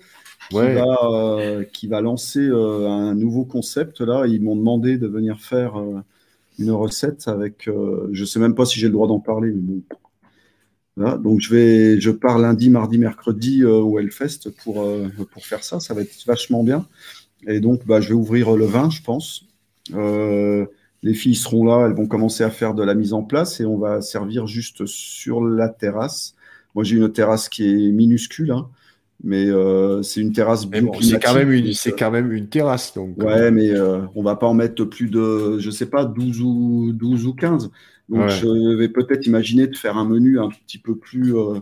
qui, 0.50 0.56
Ouais. 0.56 0.72
va, 0.72 0.84
euh, 1.12 1.64
qui 1.64 1.86
va 1.86 2.00
lancer 2.00 2.40
euh, 2.40 2.88
un 2.88 3.14
nouveau 3.14 3.44
concept. 3.44 4.00
Là, 4.00 4.26
ils 4.26 4.42
m'ont 4.42 4.56
demandé 4.56 4.98
de 4.98 5.06
venir 5.06 5.40
faire 5.40 5.76
une 6.58 6.70
recette 6.70 7.28
avec. 7.28 7.68
euh, 7.68 8.08
je 8.12 8.24
sais 8.24 8.40
même 8.40 8.54
pas 8.54 8.64
si 8.64 8.78
j'ai 8.80 8.86
le 8.86 8.92
droit 8.92 9.08
d'en 9.08 9.20
parler, 9.20 9.50
mais 9.50 9.60
bon. 9.60 9.82
Donc 11.18 11.40
je 11.40 11.54
vais, 11.54 12.00
je 12.00 12.10
pars 12.10 12.38
lundi, 12.38 12.70
mardi, 12.70 12.98
mercredi 12.98 13.62
euh, 13.62 13.70
au 13.78 14.00
Hellfest 14.00 14.50
pour, 14.64 14.82
euh, 14.82 15.06
pour 15.32 15.46
faire 15.46 15.62
ça. 15.62 15.78
Ça 15.78 15.94
va 15.94 16.02
être 16.02 16.24
vachement 16.26 16.64
bien. 16.64 16.86
Et 17.46 17.60
donc, 17.60 17.86
bah, 17.86 18.00
je 18.00 18.08
vais 18.08 18.14
ouvrir 18.14 18.56
le 18.56 18.66
20, 18.66 18.90
je 18.90 19.02
pense. 19.02 19.44
Les 21.02 21.14
filles 21.14 21.36
seront 21.36 21.64
là, 21.64 21.86
elles 21.86 21.94
vont 21.94 22.06
commencer 22.06 22.42
à 22.42 22.50
faire 22.50 22.74
de 22.74 22.82
la 22.82 22.94
mise 22.94 23.12
en 23.12 23.22
place 23.22 23.60
et 23.60 23.64
on 23.64 23.78
va 23.78 24.00
servir 24.00 24.48
juste 24.48 24.84
sur 24.86 25.44
la 25.44 25.68
terrasse. 25.68 26.34
Moi, 26.74 26.82
j'ai 26.82 26.96
une 26.96 27.10
terrasse 27.12 27.48
qui 27.48 27.64
est 27.64 27.92
minuscule, 27.92 28.50
hein, 28.50 28.68
mais 29.22 29.46
euh, 29.46 30.02
c'est 30.02 30.20
une 30.20 30.32
terrasse 30.32 30.68
Mais 30.68 30.80
bon, 30.80 30.92
c'est 31.00 31.18
quand 31.20 31.34
même 31.34 31.50
une, 31.50 31.72
c'est 31.72 31.92
euh, 31.92 31.96
quand 31.98 32.10
même 32.10 32.30
une 32.32 32.48
terrasse 32.48 32.94
donc. 32.94 33.16
Ouais, 33.22 33.50
mais 33.50 33.70
euh, 33.70 34.02
on 34.14 34.22
va 34.22 34.36
pas 34.36 34.46
en 34.46 34.54
mettre 34.54 34.84
plus 34.84 35.08
de, 35.08 35.58
je 35.58 35.70
sais 35.70 35.86
pas, 35.86 36.04
12 36.04 36.40
ou, 36.40 36.92
12 36.92 37.26
ou 37.26 37.34
15. 37.34 37.70
Donc, 38.08 38.20
Ouais. 38.20 38.28
je 38.30 38.74
vais 38.76 38.88
peut-être 38.88 39.26
imaginer 39.26 39.66
de 39.66 39.76
faire 39.76 39.96
un 39.98 40.04
menu 40.06 40.38
un 40.38 40.48
petit 40.48 40.78
peu 40.78 40.96
plus, 40.96 41.36
euh, 41.36 41.60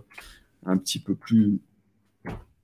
un 0.64 0.76
petit 0.76 1.00
peu 1.00 1.14
plus, 1.14 1.58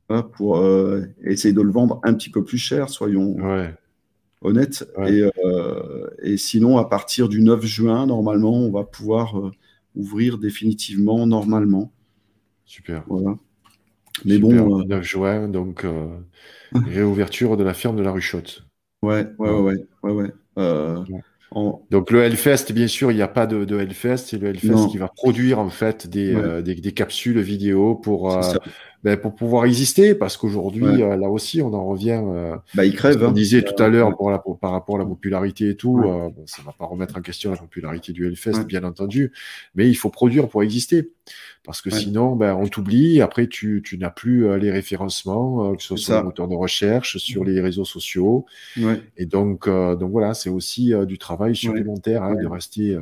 voilà, 0.09 0.23
pour 0.23 0.59
euh, 0.59 1.03
essayer 1.25 1.55
de 1.55 1.63
le 1.63 1.71
vendre 1.71 2.01
un 2.05 2.15
petit 2.15 2.31
peu 2.31 2.45
plus 2.45 2.59
cher, 2.59 2.89
soyons 2.91 3.35
Ouais. 3.41 3.75
honnêtes. 4.43 4.89
Ouais. 4.99 5.15
Et, 5.15 5.31
euh, 5.45 6.07
et 6.23 6.37
sinon, 6.37 6.79
à 6.79 6.85
partir 6.85 7.29
du 7.29 7.41
9 7.41 7.65
juin, 7.65 8.07
normalement, 8.07 8.55
on 8.55 8.71
va 8.71 8.85
pouvoir 8.85 9.39
euh, 9.39 9.51
ouvrir 9.97 10.39
définitivement, 10.39 11.27
normalement. 11.27 11.93
Super. 12.67 13.05
Voilà. 13.09 13.37
Mais 14.25 14.35
Super. 14.35 14.41
bon, 14.41 14.81
euh, 14.81 14.85
9 14.85 15.03
juin, 15.05 15.49
donc 15.49 15.85
euh, 15.85 16.19
réouverture 16.87 17.57
de 17.57 17.65
la 17.65 17.75
ferme 17.75 17.97
de 17.97 18.03
la 18.03 18.13
Ruchotte. 18.13 18.65
ouais, 19.03 19.27
ouais, 19.39 19.51
ouais, 19.51 19.61
ouais, 19.61 19.87
ouais, 20.03 20.13
ouais. 20.13 20.33
Euh, 20.59 21.05
en- 21.51 21.83
Donc 21.91 22.11
le 22.11 22.23
Hellfest, 22.23 22.73
bien 22.73 22.89
sûr, 22.89 23.11
il 23.11 23.17
n'y 23.17 23.23
a 23.23 23.29
pas 23.29 23.47
de, 23.47 23.65
de 23.65 23.79
Hellfest, 23.79 24.17
c'est 24.19 24.39
le 24.39 24.49
Hellfest 24.49 24.69
Non. 24.73 24.89
qui 24.89 24.99
va 24.99 25.09
produire 25.09 25.59
en 25.59 25.69
fait 25.71 26.07
des, 26.07 26.35
Ouais. 26.35 26.43
euh, 26.43 26.63
des, 26.63 26.75
des 26.75 26.93
capsules 26.93 27.41
vidéo 27.41 27.95
pour, 27.95 28.33
euh. 28.33 28.55
Ben, 29.05 29.17
pour 29.17 29.35
pouvoir 29.35 29.65
exister, 29.65 30.15
parce 30.15 30.37
qu'aujourd'hui, 30.37 30.85
Ouais. 30.85 31.03
euh, 31.03 31.17
là 31.17 31.29
aussi, 31.29 31.61
on 31.61 31.73
en 31.75 31.85
revient. 31.87 32.21
euh, 32.25 32.57
Bah, 32.75 32.85
il 32.85 32.95
crève. 32.95 33.23
on 33.23 33.29
hein. 33.29 33.33
disait 33.33 33.63
tout 33.63 33.81
à 33.83 33.89
l'heure 33.89 34.17
pour 34.17 34.31
la- 34.31 34.39
pour- 34.39 34.59
par 34.59 34.71
rapport 34.71 34.95
à 34.97 34.99
la 34.99 35.05
popularité 35.05 35.71
et 35.71 35.77
tout, 35.77 35.99
Ouais. 35.99 36.09
euh, 36.09 36.29
bon, 36.29 36.45
ça 36.47 36.63
ne 36.63 36.67
va 36.67 36.73
pas 36.73 36.85
remettre 36.87 37.17
en 37.17 37.21
question 37.21 37.51
la 37.51 37.57
popularité 37.57 38.13
du 38.13 38.27
Hellfest, 38.27 38.59
Ouais. 38.59 38.65
bien 38.65 38.85
entendu, 38.85 39.33
mais 39.75 39.89
il 39.89 39.95
faut 39.95 40.09
produire 40.11 40.49
pour 40.49 40.63
exister. 40.63 41.11
Parce 41.65 41.81
que 41.83 41.91
sinon, 41.91 42.35
ben, 42.37 42.55
on 42.57 42.67
t'oublie, 42.67 43.21
après 43.21 43.47
tu, 43.47 43.83
tu 43.85 43.97
n'as 43.99 44.11
plus 44.11 44.47
euh, 44.47 44.57
les 44.59 44.71
référencements, 44.73 45.75
que 45.77 45.83
ce 45.83 45.89
soit 45.89 45.97
sur 45.97 46.07
ça. 46.15 46.19
le 46.21 46.25
moteur 46.27 46.49
de 46.49 46.55
recherche, 46.55 47.19
sur 47.19 47.45
les 47.45 47.61
réseaux 47.61 47.85
sociaux. 47.85 48.47
Ouais. 48.77 49.01
Et 49.17 49.27
donc, 49.27 49.69
euh, 49.69 49.95
donc 49.97 50.11
voilà, 50.13 50.35
c'est 50.35 50.51
aussi 50.51 50.93
du 51.07 51.19
travail 51.19 51.55
supplémentaire 51.57 52.23
hein, 52.25 52.35
de, 52.35 52.47
rester, 52.47 52.95
euh, 52.95 53.01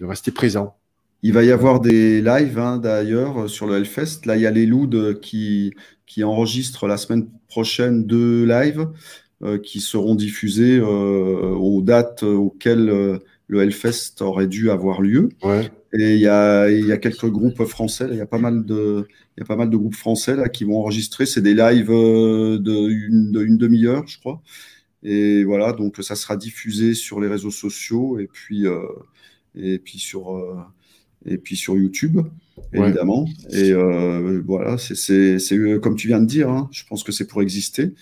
de 0.00 0.06
rester 0.06 0.30
présent. 0.30 0.76
Il 1.22 1.32
va 1.32 1.44
y 1.44 1.50
avoir 1.50 1.80
des 1.80 2.20
lives 2.20 2.58
hein, 2.58 2.78
d'ailleurs 2.78 3.48
sur 3.48 3.66
le 3.66 3.76
Hellfest. 3.76 4.26
Là, 4.26 4.36
il 4.36 4.42
y 4.42 4.46
a 4.46 4.50
les 4.50 4.66
Louds 4.66 5.14
qui, 5.20 5.72
qui 6.06 6.24
enregistrent 6.24 6.86
la 6.86 6.96
semaine 6.96 7.28
prochaine 7.48 8.04
deux 8.04 8.44
lives 8.44 8.88
euh, 9.42 9.58
qui 9.58 9.80
seront 9.80 10.14
diffusés 10.14 10.78
euh, 10.78 11.54
aux 11.54 11.82
dates 11.82 12.22
auxquelles 12.22 12.88
euh, 12.88 13.18
le 13.46 13.62
Hellfest 13.62 14.20
aurait 14.20 14.46
dû 14.46 14.70
avoir 14.70 15.00
lieu. 15.00 15.28
Ouais. 15.42 15.70
Et 15.92 16.14
il 16.14 16.20
y 16.20 16.26
a, 16.26 16.70
il 16.70 16.86
y 16.86 16.92
a 16.92 16.96
quelques 16.96 17.28
groupes 17.28 17.64
français, 17.64 18.06
là, 18.06 18.14
il 18.14 18.18
y 18.18 18.22
a 18.22 18.26
pas 18.26 18.38
mal 18.38 18.64
de, 18.64 19.06
il 19.36 19.40
y 19.40 19.42
a 19.42 19.46
pas 19.46 19.56
mal 19.56 19.68
de 19.68 19.76
groupes 19.76 19.94
français 19.94 20.36
là, 20.36 20.48
qui 20.48 20.64
vont 20.64 20.78
enregistrer. 20.78 21.26
C'est 21.26 21.42
des 21.42 21.54
lives 21.54 21.90
euh, 21.90 22.58
de 22.58 22.88
une, 22.88 23.30
de 23.30 23.44
une 23.44 23.58
demi-heure, 23.58 24.06
je 24.06 24.18
crois. 24.18 24.40
Et 25.02 25.44
voilà, 25.44 25.72
donc 25.72 25.98
ça 26.00 26.14
sera 26.16 26.36
diffusé 26.36 26.94
sur 26.94 27.20
les 27.20 27.28
réseaux 27.28 27.50
sociaux 27.50 28.18
et 28.18 28.28
puis, 28.32 28.66
euh, 28.66 28.80
et 29.54 29.78
puis 29.78 29.98
sur, 29.98 30.36
euh, 30.36 30.56
et 31.26 31.38
puis 31.38 31.56
sur 31.56 31.76
YouTube, 31.76 32.18
Ouais. 32.74 32.88
évidemment. 32.88 33.26
Et 33.50 33.72
euh, 33.72 34.42
voilà, 34.46 34.76
c'est, 34.78 35.38
euh, 35.52 35.78
comme 35.78 35.96
tu 35.96 36.08
viens 36.08 36.20
de 36.20 36.26
dire, 36.26 36.48
hein, 36.50 36.68
je 36.72 36.84
pense 36.88 37.02
que 37.04 37.12
c'est 37.12 37.26
pour 37.26 37.42
exister. 37.42 37.92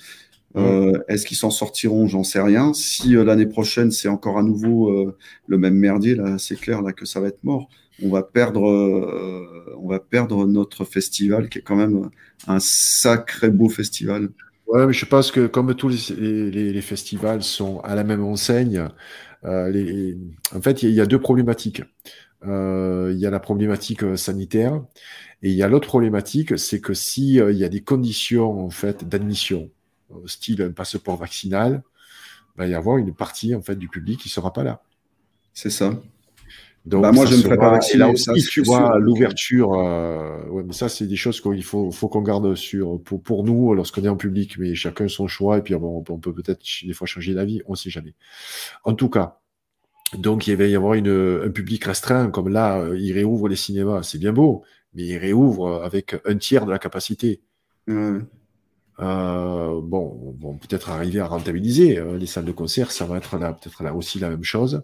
Euh, 0.56 0.98
est-ce 1.08 1.26
qu'ils 1.26 1.36
s'en 1.36 1.50
sortiront? 1.50 2.08
J'en 2.08 2.24
sais 2.24 2.40
rien. 2.40 2.72
Si 2.74 3.14
euh, 3.16 3.22
l'année 3.24 3.46
prochaine 3.46 3.92
c'est 3.92 4.08
encore 4.08 4.36
à 4.38 4.42
nouveau 4.42 4.90
euh, 4.90 5.16
le 5.46 5.58
même 5.58 5.74
merdier, 5.74 6.16
là, 6.16 6.38
c'est 6.38 6.58
clair 6.58 6.82
là 6.82 6.92
que 6.92 7.04
ça 7.06 7.20
va 7.20 7.28
être 7.28 7.44
mort. 7.44 7.68
On 8.02 8.08
va 8.10 8.22
perdre, 8.24 8.68
euh, 8.68 9.76
on 9.78 9.88
va 9.88 10.00
perdre 10.00 10.46
notre 10.46 10.84
festival 10.84 11.48
qui 11.48 11.58
est 11.58 11.62
quand 11.62 11.76
même 11.76 12.10
un 12.48 12.58
sacré 12.60 13.50
beau 13.50 13.68
festival. 13.68 14.30
Ouais, 14.66 14.86
mais 14.86 14.92
je 14.92 15.04
pense 15.06 15.30
que 15.30 15.46
comme 15.46 15.74
tous 15.74 15.88
les, 15.88 16.50
les- 16.50 16.72
les 16.72 16.80
festivals 16.82 17.42
sont 17.42 17.80
à 17.80 17.94
la 17.94 18.02
même 18.04 18.24
enseigne, 18.24 18.88
euh, 19.44 19.68
les- 19.70 20.16
en 20.54 20.60
fait, 20.60 20.82
il 20.82 20.86
y, 20.86 20.88
a- 20.88 20.90
il 20.92 20.96
y 20.96 21.00
a 21.00 21.06
deux 21.06 21.20
problématiques. 21.20 21.82
Euh, 22.46 23.10
il 23.12 23.18
y 23.18 23.26
a 23.26 23.30
la 23.30 23.40
problématique 23.40 24.02
euh, 24.02 24.16
sanitaire 24.16 24.82
et 25.42 25.50
il 25.50 25.54
y 25.54 25.62
a 25.62 25.68
l'autre 25.68 25.88
problématique, 25.88 26.58
c'est 26.58 26.80
que 26.80 26.94
si 26.94 27.38
euh, 27.38 27.52
il 27.52 27.58
y 27.58 27.64
a 27.64 27.68
des 27.68 27.82
conditions 27.82 28.64
en 28.64 28.70
fait 28.70 29.06
d'admission, 29.06 29.70
style 30.26 30.62
un 30.62 30.72
passeport 30.72 31.16
vaccinal, 31.16 31.82
ben, 32.56 32.64
il 32.64 32.68
va 32.68 32.72
y 32.72 32.74
avoir 32.74 32.96
une 32.96 33.14
partie 33.14 33.54
en 33.54 33.62
fait 33.62 33.76
du 33.76 33.88
public 33.88 34.20
qui 34.20 34.28
sera 34.28 34.52
pas 34.52 34.64
là. 34.64 34.82
C'est 35.52 35.70
ça. 35.70 36.00
Donc, 36.86 37.02
Bah, 37.02 37.12
moi, 37.12 37.26
ça 37.26 37.32
je 37.32 37.36
me 37.36 37.42
ferai 37.42 37.58
pas 37.58 37.70
vacciner, 37.70 37.98
là 37.98 38.16
ça, 38.16 38.32
aussi, 38.32 38.42
c'est 38.42 38.50
tu 38.50 38.62
vois, 38.62 38.98
l'ouverture, 38.98 39.74
euh, 39.74 40.42
ouais, 40.48 40.62
mais 40.64 40.72
ça, 40.72 40.88
c'est 40.88 41.06
des 41.06 41.16
choses 41.16 41.40
qu'il 41.40 41.62
faut, 41.62 41.90
faut 41.90 42.08
qu'on 42.08 42.22
garde 42.22 42.54
sur, 42.54 43.02
pour, 43.02 43.22
pour 43.22 43.44
nous, 43.44 43.74
lorsqu'on 43.74 44.02
est 44.04 44.08
en 44.08 44.16
public, 44.16 44.56
mais 44.58 44.74
chacun 44.74 45.06
son 45.06 45.28
choix, 45.28 45.58
et 45.58 45.62
puis 45.62 45.74
bon, 45.74 46.02
on 46.08 46.18
peut 46.18 46.32
peut-être 46.32 46.62
des 46.82 46.94
fois 46.94 47.06
changer 47.06 47.34
d'avis, 47.34 47.60
on 47.66 47.74
sait 47.74 47.90
jamais. 47.90 48.14
En 48.84 48.94
tout 48.94 49.10
cas, 49.10 49.39
donc 50.18 50.46
il 50.46 50.56
va 50.56 50.66
y 50.66 50.74
avoir 50.76 50.94
une, 50.94 51.42
un 51.44 51.50
public 51.50 51.84
restreint, 51.84 52.30
comme 52.30 52.48
là, 52.48 52.80
euh, 52.80 52.98
ils 52.98 53.12
réouvrent 53.12 53.48
les 53.48 53.56
cinémas, 53.56 54.02
c'est 54.02 54.18
bien 54.18 54.32
beau, 54.32 54.64
mais 54.94 55.04
ils 55.04 55.18
réouvrent 55.18 55.82
avec 55.82 56.16
un 56.24 56.36
tiers 56.36 56.66
de 56.66 56.70
la 56.70 56.78
capacité. 56.78 57.40
Euh, 59.00 59.80
bon, 59.82 60.34
bon 60.38 60.56
peut-être 60.58 60.90
arriver 60.90 61.20
à 61.20 61.26
rentabiliser 61.26 61.98
euh, 61.98 62.18
les 62.18 62.26
salles 62.26 62.44
de 62.44 62.52
concert, 62.52 62.90
ça 62.92 63.06
va 63.06 63.16
être 63.16 63.38
là, 63.38 63.54
peut-être 63.54 63.82
là 63.82 63.94
aussi 63.94 64.18
la 64.18 64.28
même 64.28 64.44
chose. 64.44 64.82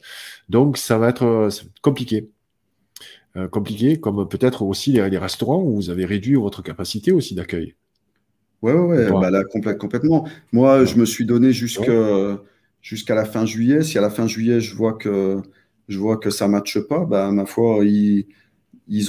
Donc, 0.49 0.79
ça 0.79 0.97
va 0.97 1.11
être 1.11 1.25
euh, 1.25 1.51
compliqué. 1.83 2.31
Euh, 3.37 3.49
compliqué, 3.49 4.01
comme 4.01 4.27
peut-être 4.27 4.63
aussi 4.63 4.93
les, 4.93 5.11
les 5.11 5.19
restaurants 5.19 5.63
où 5.63 5.75
vous 5.75 5.91
avez 5.91 6.07
réduit 6.07 6.37
votre 6.37 6.63
capacité 6.63 7.13
aussi 7.13 7.35
d'accueil. 7.35 7.75
Ouais, 8.63 8.73
ouais, 8.73 9.11
ouais, 9.11 9.11
bah 9.13 9.31
là, 9.31 9.43
complè- 9.43 9.77
complètement. 9.77 10.27
Moi, 10.53 10.87
je 10.87 10.97
me 10.97 11.05
suis 11.05 11.27
donné 11.27 11.53
jusqu'à 11.53 12.41
jusqu'à 12.87 13.17
la 13.17 13.25
fin 13.25 13.45
juillet. 13.45 13.83
Si 13.83 13.99
à 13.99 14.01
la 14.01 14.11
fin 14.11 14.29
juillet, 14.29 14.61
je 14.61 14.75
vois 14.77 14.93
que, 14.93 15.43
ça 16.31 16.47
ne 16.47 16.53
matche 16.53 16.79
pas, 16.79 17.05
bah, 17.05 17.31
ma 17.33 17.45
foi, 17.45 17.85
ils, 17.85 18.27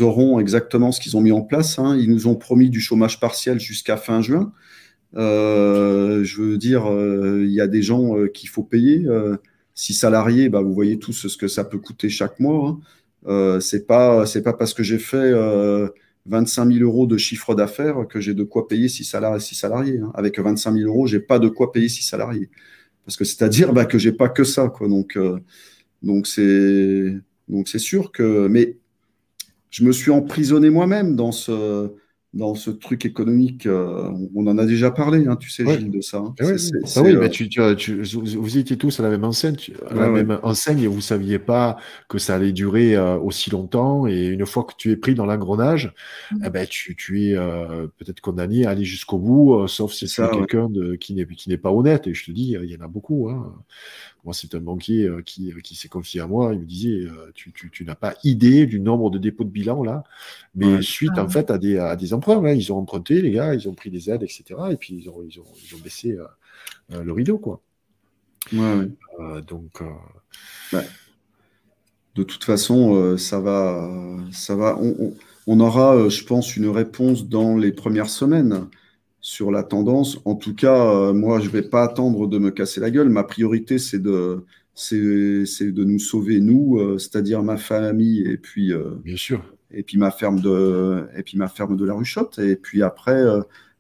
auront 0.02 0.40
exactement 0.40 0.92
ce 0.92 1.00
qu'ils 1.00 1.16
ont 1.16 1.22
mis 1.22 1.32
en 1.32 1.42
place. 1.44 1.78
hein. 1.78 1.96
Ils 1.96 2.10
nous 2.10 2.28
ont 2.28 2.36
promis 2.36 2.70
du 2.72 2.82
chômage 2.82 3.20
partiel 3.20 3.60
jusqu'à 3.60 3.96
fin 3.98 4.22
juin. 4.22 4.52
Euh, 5.16 6.24
je 6.24 6.42
veux 6.42 6.58
dire, 6.58 6.92
euh, 6.92 7.44
il 7.46 7.52
y 7.52 7.62
a 7.62 7.68
des 7.68 7.84
gens 7.84 8.18
euh, 8.18 8.28
qu'il 8.28 8.50
faut 8.50 8.64
payer. 8.64 9.06
Six 9.76 9.94
salariés, 9.94 10.50
bah, 10.50 10.62
vous 10.62 10.74
voyez 10.74 10.98
tous 10.98 11.28
ce 11.28 11.38
que 11.38 11.48
ça 11.48 11.64
peut 11.64 11.78
coûter 11.78 12.10
chaque 12.10 12.40
mois. 12.40 12.80
hein. 13.28 13.60
C'est 13.62 13.86
pas, 13.86 14.26
parce 14.58 14.74
que 14.74 14.82
j'ai 14.84 14.98
fait 14.98 15.18
euh, 15.18 15.88
25 16.26 16.72
000 16.72 16.84
euros 16.84 17.06
de 17.06 17.18
chiffre 17.18 17.54
d'affaires 17.54 18.08
que 18.10 18.20
j'ai 18.20 18.34
de 18.34 18.44
quoi 18.44 18.68
payer 18.68 18.90
six 18.90 19.04
salariés. 19.04 19.40
Six 19.40 19.56
salariés 19.56 20.00
hein. 20.00 20.12
Avec 20.16 20.40
25 20.40 20.74
000 20.74 20.88
euros, 20.88 21.06
j'ai 21.06 21.20
pas 21.20 21.38
de 21.38 21.48
quoi 21.48 21.72
payer 21.72 21.90
six 21.90 22.04
salariés. 22.04 22.50
Parce 23.08 23.16
que 23.16 23.24
c'est-à-dire 23.24 23.72
bah, 23.72 23.86
que 23.86 23.98
j'ai 23.98 24.12
pas 24.12 24.28
que 24.28 24.44
ça. 24.44 24.68
Quoi. 24.68 24.90
Donc, 24.90 25.16
euh, 25.16 25.40
donc 26.04 26.28
c'est, 26.28 27.18
donc 27.48 27.70
c'est 27.70 27.80
sûr 27.80 28.12
que, 28.12 28.50
mais 28.50 28.76
je 29.70 29.86
me 29.86 29.94
suis 29.94 30.12
emprisonné 30.12 30.70
moi-même 30.70 31.16
dans 31.16 31.32
ce, 31.32 31.90
dans 32.38 32.56
ce 32.56 32.70
truc 32.70 33.06
économique. 33.06 33.66
euh, 33.66 34.10
on 34.36 34.48
en 34.48 34.58
a 34.58 34.66
déjà 34.66 34.92
parlé, 34.92 35.28
hein, 35.28 35.36
tu 35.36 35.50
sais, 35.50 35.64
Ouais. 35.66 35.78
Gilles, 35.80 35.92
de 35.92 36.02
ça. 36.02 36.18
hein. 36.20 36.34
C'est- 36.38 36.46
ah 36.46 36.52
oui, 36.54 36.60
c'est, 36.86 37.02
mais 37.04 37.26
euh, 37.26 37.30
tu, 37.30 37.50
tu, 37.50 37.62
tu- 37.78 38.02
vous, 38.04 38.58
étiez 38.58 38.78
tous 38.78 39.00
à 39.00 39.04
la 39.04 39.10
même 39.10 39.24
enseigne, 39.24 39.56
tu- 39.56 39.74
à 39.90 39.94
la 39.94 40.12
ouais. 40.12 40.24
même 40.24 40.40
enseigne 40.44 40.80
et 40.82 40.88
vous 40.88 41.02
saviez 41.02 41.40
pas 41.40 41.78
que 42.08 42.18
ça 42.20 42.36
allait 42.36 42.52
durer 42.54 42.96
euh, 42.96 43.18
aussi 43.18 43.50
longtemps. 43.50 44.08
Et 44.08 44.28
une 44.28 44.46
fois 44.46 44.64
que 44.64 44.74
tu 44.78 44.92
es 44.92 44.96
pris 44.98 45.16
dans 45.16 45.26
l'engrenage, 45.26 45.94
Mhm. 46.32 46.42
eh 46.46 46.50
ben, 46.50 46.68
tu, 46.70 46.96
tu 46.96 47.26
es 47.26 47.36
euh, 47.36 47.88
peut-être 47.98 48.22
condamné 48.22 48.66
à 48.66 48.70
aller 48.70 48.86
jusqu'au 48.86 49.18
bout, 49.18 49.56
euh, 49.56 49.68
sauf 49.68 49.92
si 49.94 50.08
C'est 50.08 50.30
quelqu'un 50.32 50.70
de, 50.70 50.96
qui 50.96 51.14
n'est 51.16 51.26
qui 51.26 51.50
n'est 51.50 51.58
pas 51.58 51.72
honnête. 51.72 52.08
Et 52.08 52.14
je 52.14 52.26
te 52.26 52.32
dis, 52.32 52.56
euh, 52.56 52.64
il 52.64 52.72
y 52.72 52.78
en 52.78 52.86
a 52.86 52.88
beaucoup. 52.88 53.30
Hein. 53.30 53.54
Moi, 54.28 54.36
c'est 54.36 54.56
un 54.56 54.62
banquier 54.62 55.06
euh, 55.08 55.24
qui, 55.24 55.54
qui 55.64 55.76
s'est 55.76 55.90
confié 55.90 56.22
à 56.22 56.28
moi. 56.28 56.54
Il 56.54 56.62
me 56.62 56.66
disait, 56.68 57.08
euh, 57.08 57.32
tu, 57.36 57.54
tu, 57.54 57.72
tu 57.72 57.86
n'as 57.86 57.96
pas 57.96 58.16
idée 58.26 58.68
du 58.68 58.80
nombre 58.82 59.10
de 59.12 59.20
dépôts 59.20 59.46
de 59.46 59.50
bilan 59.52 59.84
là, 59.84 60.04
mais 60.56 60.82
Ouais. 60.82 60.84
suite 60.84 61.18
Ah 61.18 61.20
en 61.20 61.28
ouais. 61.28 61.30
fait 61.30 61.52
à 61.52 61.58
des, 61.60 61.80
à 61.80 61.96
des 61.98 62.14
emprunts. 62.14 62.44
hein. 62.46 62.54
Ils 62.54 62.74
ont 62.74 62.78
emprunté, 62.80 63.22
les 63.24 63.32
gars, 63.32 63.56
ils 63.56 63.70
ont 63.70 63.76
pris 63.76 63.92
des 63.92 64.12
aides, 64.12 64.24
etc. 64.24 64.72
Et 64.74 64.78
puis 64.78 64.96
ils 64.96 65.10
ont, 65.10 65.24
ils 65.28 65.40
ont, 65.40 65.46
ils 65.66 65.76
ont 65.76 65.80
baissé 65.80 66.14
euh, 66.14 66.26
euh, 66.94 67.04
le 67.04 67.14
rideau, 67.14 67.40
quoi. 67.40 67.62
ouais, 68.52 68.74
ouais. 68.76 68.92
Euh, 69.20 69.42
donc, 69.42 69.82
euh, 69.82 69.88
De 72.16 72.24
toute 72.24 72.44
façon, 72.44 72.96
euh, 72.96 73.18
ça 73.18 73.40
va, 73.40 73.86
euh, 73.86 74.18
ça 74.32 74.56
va. 74.56 74.78
On, 74.80 74.96
on- 75.00 75.14
on 75.50 75.60
aura, 75.62 75.96
euh, 75.96 76.10
je 76.10 76.26
pense, 76.26 76.58
une 76.58 76.68
réponse 76.68 77.28
dans 77.30 77.56
les 77.56 77.72
premières 77.72 78.10
semaines 78.10 78.68
sur 79.28 79.52
la 79.52 79.62
tendance. 79.62 80.20
En 80.24 80.36
tout 80.36 80.56
cas, 80.56 80.90
euh, 80.90 81.14
moi, 81.14 81.42
je 81.42 81.50
vais 81.50 81.62
pas 81.62 81.84
attendre 81.84 82.28
de 82.28 82.38
me 82.40 82.50
casser 82.50 82.80
la 82.80 82.90
gueule. 82.90 83.10
Ma 83.10 83.26
priorité, 83.26 83.78
c'est 83.78 84.00
de, 84.00 84.46
c'est, 84.74 85.46
c'est 85.46 85.74
de 85.74 85.84
nous 85.84 86.00
sauver 86.00 86.40
nous, 86.40 86.78
euh, 86.80 86.98
c'est-à-dire 86.98 87.44
ma 87.44 87.58
famille 87.58 88.22
et 88.26 88.38
puis, 88.38 88.72
euh, 88.72 88.92
bien 89.04 89.18
sûr. 89.18 89.44
et 89.70 89.84
puis 89.84 89.98
ma 89.98 90.12
ferme 90.12 90.40
de, 90.40 91.08
et 91.18 91.24
puis 91.24 91.38
ma 91.38 91.50
ferme 91.50 91.76
de 91.76 91.84
la 91.84 91.94
Ruchotte. 91.96 92.40
Et 92.40 92.56
puis 92.56 92.82
après, 92.84 93.22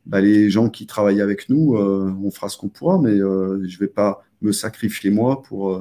bah, 0.05 0.19
les 0.19 0.49
gens 0.49 0.69
qui 0.69 0.85
travaillent 0.85 1.21
avec 1.21 1.47
nous, 1.47 1.77
on 1.77 2.29
fera 2.29 2.49
ce 2.49 2.57
qu'on 2.57 2.67
pourra, 2.67 2.99
mais 3.01 3.15
je 3.17 3.79
vais 3.79 3.87
pas 3.87 4.25
me 4.41 4.51
sacrifier 4.51 5.11
moi 5.11 5.43
pour, 5.43 5.79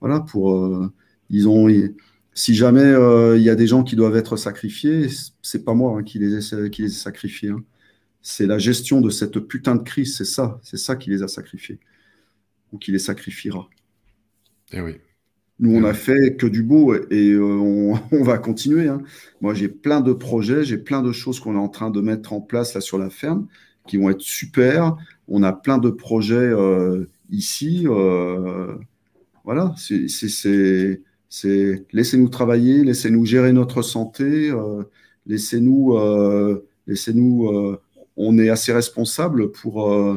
voilà, 0.00 0.20
pour. 0.20 0.88
ils 1.30 1.48
ont, 1.48 1.66
si 2.32 2.54
jamais 2.54 2.92
il 3.36 3.42
y 3.42 3.50
a 3.50 3.56
des 3.56 3.66
gens 3.66 3.82
qui 3.82 3.96
doivent 3.96 4.16
être 4.16 4.36
sacrifiés, 4.36 5.08
c'est 5.42 5.64
pas 5.64 5.74
moi 5.74 5.98
hein, 5.98 6.04
qui 6.04 6.20
les 6.20 6.54
ai, 6.54 6.70
qui 6.70 6.82
les 6.82 6.92
ai 6.92 6.94
sacrifiés. 6.94 7.48
hein. 7.50 7.64
C'est 8.22 8.46
la 8.46 8.58
gestion 8.58 9.00
de 9.00 9.10
cette 9.10 9.38
putain 9.40 9.76
de 9.76 9.82
crise, 9.82 10.16
c'est 10.16 10.24
ça, 10.24 10.60
c'est 10.62 10.76
ça 10.78 10.96
qui 10.96 11.10
les 11.10 11.22
a 11.22 11.28
sacrifiés 11.28 11.80
ou 12.72 12.78
qui 12.78 12.92
les 12.92 12.98
sacrifiera. 13.00 13.68
Eh 14.72 14.80
oui. 14.80 15.00
Nous, 15.58 15.74
on 15.76 15.82
Ouais. 15.82 15.90
a 15.90 15.92
fait 15.94 16.36
que 16.38 16.46
du 16.46 16.62
beau 16.62 16.94
et 16.94 17.32
euh, 17.32 17.42
on, 17.42 18.00
on 18.12 18.22
va 18.22 18.38
continuer. 18.38 18.88
hein. 18.88 19.02
Moi, 19.40 19.54
j'ai 19.54 19.68
plein 19.68 20.00
de 20.00 20.12
projets, 20.12 20.64
j'ai 20.64 20.78
plein 20.78 21.02
de 21.02 21.12
choses 21.12 21.38
qu'on 21.40 21.54
est 21.54 21.58
en 21.58 21.68
train 21.68 21.90
de 21.90 22.00
mettre 22.00 22.32
en 22.32 22.40
place 22.40 22.74
là 22.74 22.80
sur 22.80 22.98
la 22.98 23.10
ferme 23.10 23.46
qui 23.86 23.96
vont 23.98 24.10
être 24.10 24.20
super. 24.22 24.96
On 25.28 25.42
a 25.42 25.52
plein 25.52 25.78
de 25.78 25.90
projets 25.90 26.34
euh, 26.36 27.06
ici. 27.30 27.84
euh, 27.86 28.74
voilà, 29.44 29.74
c'est, 29.78 30.06
laissez-nous 31.92 32.28
travailler, 32.28 32.84
laissez-nous 32.84 33.24
gérer 33.26 33.52
notre 33.52 33.82
santé, 33.82 34.52
laissez-nous, 35.26 35.96
laissez-nous. 36.86 37.76
On 38.28 38.38
est 38.38 38.50
assez 38.50 38.72
responsable 38.72 39.50
pour. 39.52 39.90
euh, 39.90 40.16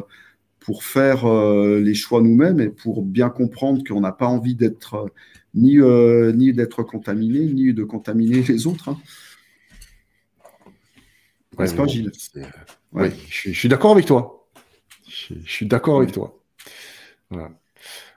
pour 0.66 0.82
faire 0.82 1.26
euh, 1.26 1.78
les 1.78 1.92
choix 1.92 2.22
nous-mêmes 2.22 2.58
et 2.58 2.70
pour 2.70 3.02
bien 3.02 3.28
comprendre 3.28 3.84
qu'on 3.86 4.00
n'a 4.00 4.12
pas 4.12 4.28
envie 4.28 4.54
d'être 4.54 4.94
euh, 4.94 5.08
ni, 5.52 5.76
ni 6.38 6.54
d'être 6.54 6.82
contaminé, 6.82 7.40
ni 7.40 7.74
de 7.74 7.84
contaminer 7.84 8.40
les 8.40 8.66
autres. 8.66 8.88
hein. 8.88 8.98
Ouais, 11.58 11.66
pas, 11.66 11.84
bon, 11.84 11.86
Gilles? 11.86 12.10
Ouais. 12.92 13.10
Oui, 13.10 13.10
je 13.28 13.34
suis, 13.34 13.52
je 13.52 13.58
suis 13.58 13.68
d'accord 13.68 13.92
avec 13.92 14.06
toi. 14.06 14.48
Je, 15.06 15.34
je 15.44 15.52
suis 15.52 15.66
d'accord 15.66 15.98
avec 15.98 16.12
toi. 16.12 16.42
Voilà. 17.28 17.50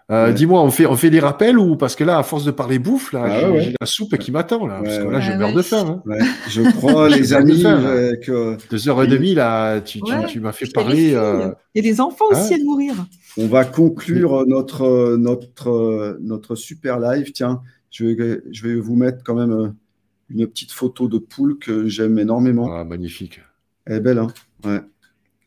Euh, 0.09 0.27
Ouais. 0.27 0.33
Dis-moi, 0.33 0.61
on 0.63 0.71
fait, 0.71 0.85
on 0.85 0.95
fait 0.95 1.09
des 1.09 1.19
rappels 1.19 1.59
ou 1.59 1.75
parce 1.75 1.95
que 1.97 2.05
là, 2.05 2.17
à 2.17 2.23
force 2.23 2.45
de 2.45 2.51
parler 2.51 2.79
bouffe, 2.79 3.11
là, 3.11 3.23
Ah 3.25 3.39
j'ai 3.41 3.45
ouais. 3.47 3.73
la 3.79 3.85
soupe 3.85 4.17
qui 4.17 4.31
m'attend 4.31 4.65
là, 4.65 4.79
parce 4.81 4.99
Ouais, 4.99 5.05
que 5.05 5.09
là, 5.11 5.19
je 5.19 5.31
Ah 5.33 5.37
meurs 5.37 5.49
ouais. 5.49 5.55
de 5.55 5.61
faim. 5.61 5.85
Hein. 5.85 6.01
Ouais, 6.09 6.19
je 6.47 6.61
crois, 6.61 7.09
les 7.09 7.33
amis, 7.33 7.63
euh, 7.65 8.15
que 8.15 8.55
Deux 8.69 8.87
heures 8.87 9.03
et 9.03 9.07
demie 9.07 9.35
là, 9.35 9.81
tu, 9.81 9.99
tu- 10.01 10.13
Ouais. 10.13 10.25
tu 10.27 10.39
m'as 10.39 10.53
fait 10.53 10.65
les 10.67 10.71
parler. 10.71 11.13
euh, 11.13 11.51
Il 11.75 11.83
y 11.83 11.87
a 11.87 11.91
des 11.91 11.99
enfants 11.99 12.25
aussi 12.31 12.53
hein 12.53 12.57
à 12.57 12.63
nourrir. 12.63 12.93
on 13.37 13.47
va 13.47 13.65
conclure 13.65 14.45
notre, 14.47 15.17
notre, 15.17 16.17
notre 16.21 16.55
super 16.55 16.99
live. 17.01 17.33
Tiens, 17.33 17.59
je 17.91 18.05
vais, 18.05 18.41
je 18.49 18.65
vais 18.65 18.75
vous 18.79 18.95
mettre 18.95 19.23
quand 19.25 19.35
même 19.35 19.73
une 20.29 20.47
petite 20.47 20.71
photo 20.71 21.09
de 21.09 21.17
poule 21.17 21.57
que 21.59 21.87
j'aime 21.89 22.17
énormément. 22.17 22.69
ah, 22.71 22.85
magnifique. 22.85 23.41
Elle 23.85 23.97
est 23.97 23.99
belle, 24.01 24.19
hein 24.19 24.27
Ouais. 24.65 24.79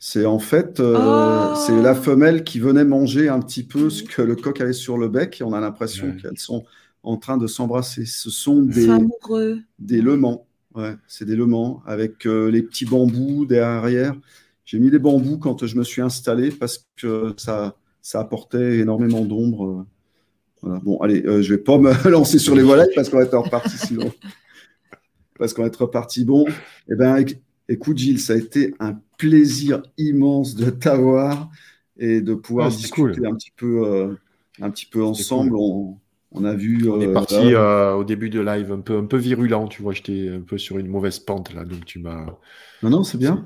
C'est 0.03 0.25
en 0.25 0.39
fait, 0.39 0.81
euh, 0.81 0.97
Oh. 0.99 1.55
c'est 1.67 1.81
la 1.81 1.95
femelle 1.95 2.43
qui 2.43 2.59
venait 2.59 2.85
manger 2.87 3.29
un 3.29 3.39
petit 3.41 3.62
peu 3.62 3.91
ce 3.91 4.03
que 4.03 4.23
le 4.23 4.35
coq 4.35 4.59
avait 4.62 4.73
sur 4.73 4.97
le 4.97 5.09
bec 5.09 5.41
et 5.41 5.45
on 5.45 5.53
a 5.53 5.61
l'impression 5.61 6.07
Ouais. 6.07 6.17
qu'elles 6.17 6.39
sont 6.39 6.65
en 7.03 7.19
train 7.19 7.37
de 7.37 7.47
s'embrasser. 7.47 8.07
Ce 8.07 8.31
sont 8.31 8.62
des, 8.62 8.89
des 9.79 10.01
lemans. 10.01 10.47
Ouais, 10.75 10.95
c'est 11.07 11.27
des 11.27 11.37
lemans 11.37 11.83
avec 11.87 12.27
euh, 12.27 12.51
les 12.51 12.62
petits 12.62 12.87
bambous 12.87 13.45
derrière. 13.45 14.15
J'ai 14.65 14.79
mis 14.79 14.91
des 14.91 14.99
bambous 14.99 15.37
quand 15.39 15.67
je 15.67 15.77
me 15.77 15.83
suis 15.85 16.01
installé 16.01 16.51
parce 16.51 16.87
que 16.97 17.35
ça, 17.37 17.77
ça 18.01 18.20
apportait 18.20 18.79
énormément 18.79 19.25
d'ombre. 19.27 19.85
Voilà. 20.62 20.79
Bon, 20.83 20.99
allez, 21.01 21.23
euh, 21.27 21.43
je 21.43 21.55
vais 21.55 21.61
pas 21.61 21.77
me 21.77 21.93
lancer 22.09 22.39
sur 22.39 22.55
les 22.55 22.62
volailles 22.62 22.89
parce 22.95 23.11
qu'on 23.11 23.19
va 23.19 23.25
être 23.25 23.37
reparti 23.37 23.77
sinon. 23.87 24.11
Parce 25.39 25.53
qu'on 25.53 25.62
va 25.62 25.69
être 25.69 25.83
reparti. 25.83 26.25
Bon, 26.25 26.47
eh 26.91 26.95
ben, 26.95 27.17
éc- 27.19 27.39
écoute 27.69 27.99
Gilles, 27.99 28.20
ça 28.20 28.33
a 28.35 28.37
été 28.37 28.75
un 28.81 28.99
plaisir 29.20 29.82
immense 29.99 30.55
de 30.55 30.70
t'avoir 30.70 31.50
et 31.99 32.20
de 32.20 32.34
pouvoir 32.34 32.68
Ah, 32.68 32.70
discuter 32.70 33.18
cool. 33.18 33.26
un 33.26 33.34
petit 33.34 33.52
peu, 33.57 33.86
euh, 33.86 34.15
un 34.60 34.70
petit 34.70 34.86
peu 34.86 35.05
ensemble. 35.05 35.55
On, 35.57 35.99
on 36.32 36.44
a 36.44 36.55
vu. 36.55 36.89
On 36.90 37.00
est 37.00 37.07
euh, 37.07 37.12
parti 37.12 37.55
euh, 37.55 37.94
au 37.94 38.05
début 38.05 38.31
de 38.31 38.40
live 38.40 38.73
un 38.73 38.81
peu, 38.81 38.97
un 38.99 39.05
peu 39.05 39.16
virulent, 39.18 39.68
tu 39.68 39.82
vois, 39.82 39.92
j'étais 39.92 40.28
un 40.28 40.40
peu 40.40 40.58
sur 40.58 40.78
une 40.78 40.89
mauvaise 40.89 41.18
pente 41.18 41.52
là, 41.52 41.65
donc 41.65 41.84
tu 41.84 41.99
m'as. 41.99 42.26
Non, 42.82 42.90
non, 42.90 43.05
c'est 43.05 43.18
bien. 43.18 43.44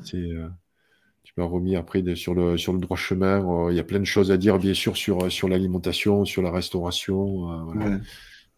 tu 1.24 1.32
m'as 1.36 1.44
remis 1.44 1.76
après 1.76 2.02
de- 2.02 2.14
sur 2.14 2.34
le, 2.34 2.56
sur 2.56 2.72
le 2.72 2.78
droit 2.78 2.96
chemin. 2.96 3.70
Il 3.70 3.76
y 3.76 3.80
a 3.80 3.84
plein 3.84 3.98
de 3.98 4.04
choses 4.04 4.30
à 4.30 4.36
dire, 4.36 4.58
bien 4.58 4.74
sûr, 4.74 4.96
sur, 4.96 5.30
sur 5.32 5.48
l'alimentation, 5.48 6.24
sur 6.24 6.42
la 6.42 6.50
restauration. 6.50 7.64
voilà. 7.64 7.96
Ouais. 7.96 8.00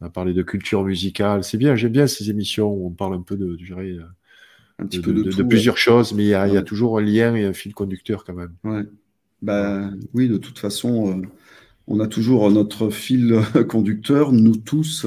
On 0.00 0.06
a 0.06 0.10
parlé 0.10 0.34
de 0.34 0.42
culture 0.42 0.84
musicale. 0.84 1.42
C'est 1.42 1.56
bien, 1.56 1.74
j'aime 1.74 1.92
bien 1.92 2.06
ces 2.06 2.28
émissions 2.28 2.68
où 2.70 2.86
on 2.88 2.90
parle 2.90 3.14
un 3.14 3.22
peu 3.22 3.36
de, 3.36 3.56
je 3.62 3.74
Un 4.78 4.84
de, 4.88 4.88
petit 4.88 5.00
peu 5.00 5.12
de- 5.12 5.14
de, 5.14 5.22
de- 5.22 5.30
tout, 5.30 5.38
de 5.38 5.42
ouais. 5.42 5.48
plusieurs 5.48 5.78
choses, 5.78 6.12
mais 6.14 6.24
il 6.24 6.28
y, 6.28 6.34
a, 6.34 6.48
il 6.48 6.54
y 6.54 6.56
a 6.56 6.60
Ouais. 6.60 6.64
toujours 6.64 6.98
un 6.98 7.02
lien 7.02 7.34
et 7.34 7.44
un 7.44 7.52
fil 7.52 7.74
conducteur 7.74 8.24
quand 8.24 8.34
même. 8.34 8.54
Ouais. 8.64 8.82
Bah, 9.42 9.90
oui, 10.14 10.28
de 10.28 10.38
toute 10.38 10.58
façon, 10.58 11.20
euh, 11.20 11.26
on 11.86 12.00
a 12.00 12.08
toujours 12.08 12.50
notre 12.50 12.90
fil 12.90 13.40
conducteur, 13.68 14.32
nous 14.32 14.56
tous. 14.56 15.06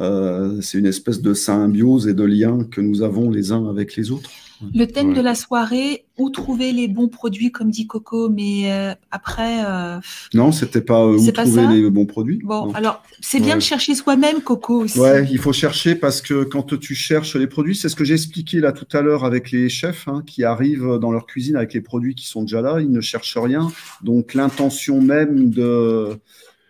Euh, 0.00 0.60
c'est 0.62 0.78
une 0.78 0.86
espèce 0.86 1.22
de 1.22 1.34
symbiose 1.34 2.08
et 2.08 2.14
de 2.14 2.24
lien 2.24 2.64
que 2.64 2.80
nous 2.82 3.02
avons 3.02 3.30
les 3.30 3.52
uns 3.52 3.68
avec 3.70 3.96
les 3.96 4.12
autres. 4.12 4.30
Le 4.74 4.84
thème 4.86 5.08
Ouais. 5.10 5.14
de 5.14 5.20
la 5.20 5.34
soirée, 5.34 6.04
où 6.18 6.28
trouver 6.30 6.72
les 6.72 6.86
bons 6.86 7.08
produits, 7.08 7.50
comme 7.50 7.70
dit 7.70 7.86
Coco, 7.86 8.28
mais 8.28 8.70
euh, 8.70 8.94
après, 9.10 9.64
euh, 9.64 9.98
Non, 10.34 10.52
c'était 10.52 10.80
pas 10.82 11.00
euh, 11.04 11.14
où 11.14 11.18
C'est 11.18 11.32
pas 11.32 11.44
trouver 11.44 11.62
ça 11.64 11.70
les 11.72 11.88
bons 11.90 12.06
produits. 12.06 12.40
bon, 12.44 12.66
Non. 12.66 12.72
alors 12.74 13.02
c'est 13.20 13.38
bien 13.40 13.50
Ouais. 13.50 13.54
de 13.56 13.60
chercher 13.62 13.94
soi-même, 13.94 14.40
Coco 14.42 14.82
aussi. 14.84 14.98
Ouais, 14.98 15.26
il 15.30 15.38
faut 15.38 15.52
chercher 15.54 15.94
parce 15.94 16.20
que 16.20 16.44
quand 16.44 16.78
tu 16.78 16.94
cherches 16.94 17.36
les 17.36 17.46
produits, 17.46 17.74
c'est 17.74 17.88
ce 17.88 17.96
que 17.96 18.04
j'ai 18.04 18.14
expliqué 18.14 18.60
là 18.60 18.72
tout 18.72 18.88
à 18.96 19.00
l'heure 19.00 19.24
avec 19.24 19.50
les 19.50 19.68
chefs 19.68 20.08
hein, 20.08 20.22
qui 20.26 20.44
arrivent 20.44 20.98
dans 21.00 21.10
leur 21.10 21.26
cuisine 21.26 21.56
avec 21.56 21.72
les 21.72 21.80
produits 21.80 22.14
qui 22.14 22.26
sont 22.26 22.42
déjà 22.42 22.60
là, 22.60 22.80
ils 22.80 22.90
ne 22.90 23.00
cherchent 23.00 23.38
rien. 23.38 23.70
Donc 24.02 24.34
l'intention 24.34 25.00
même 25.00 25.50
de, 25.50 26.18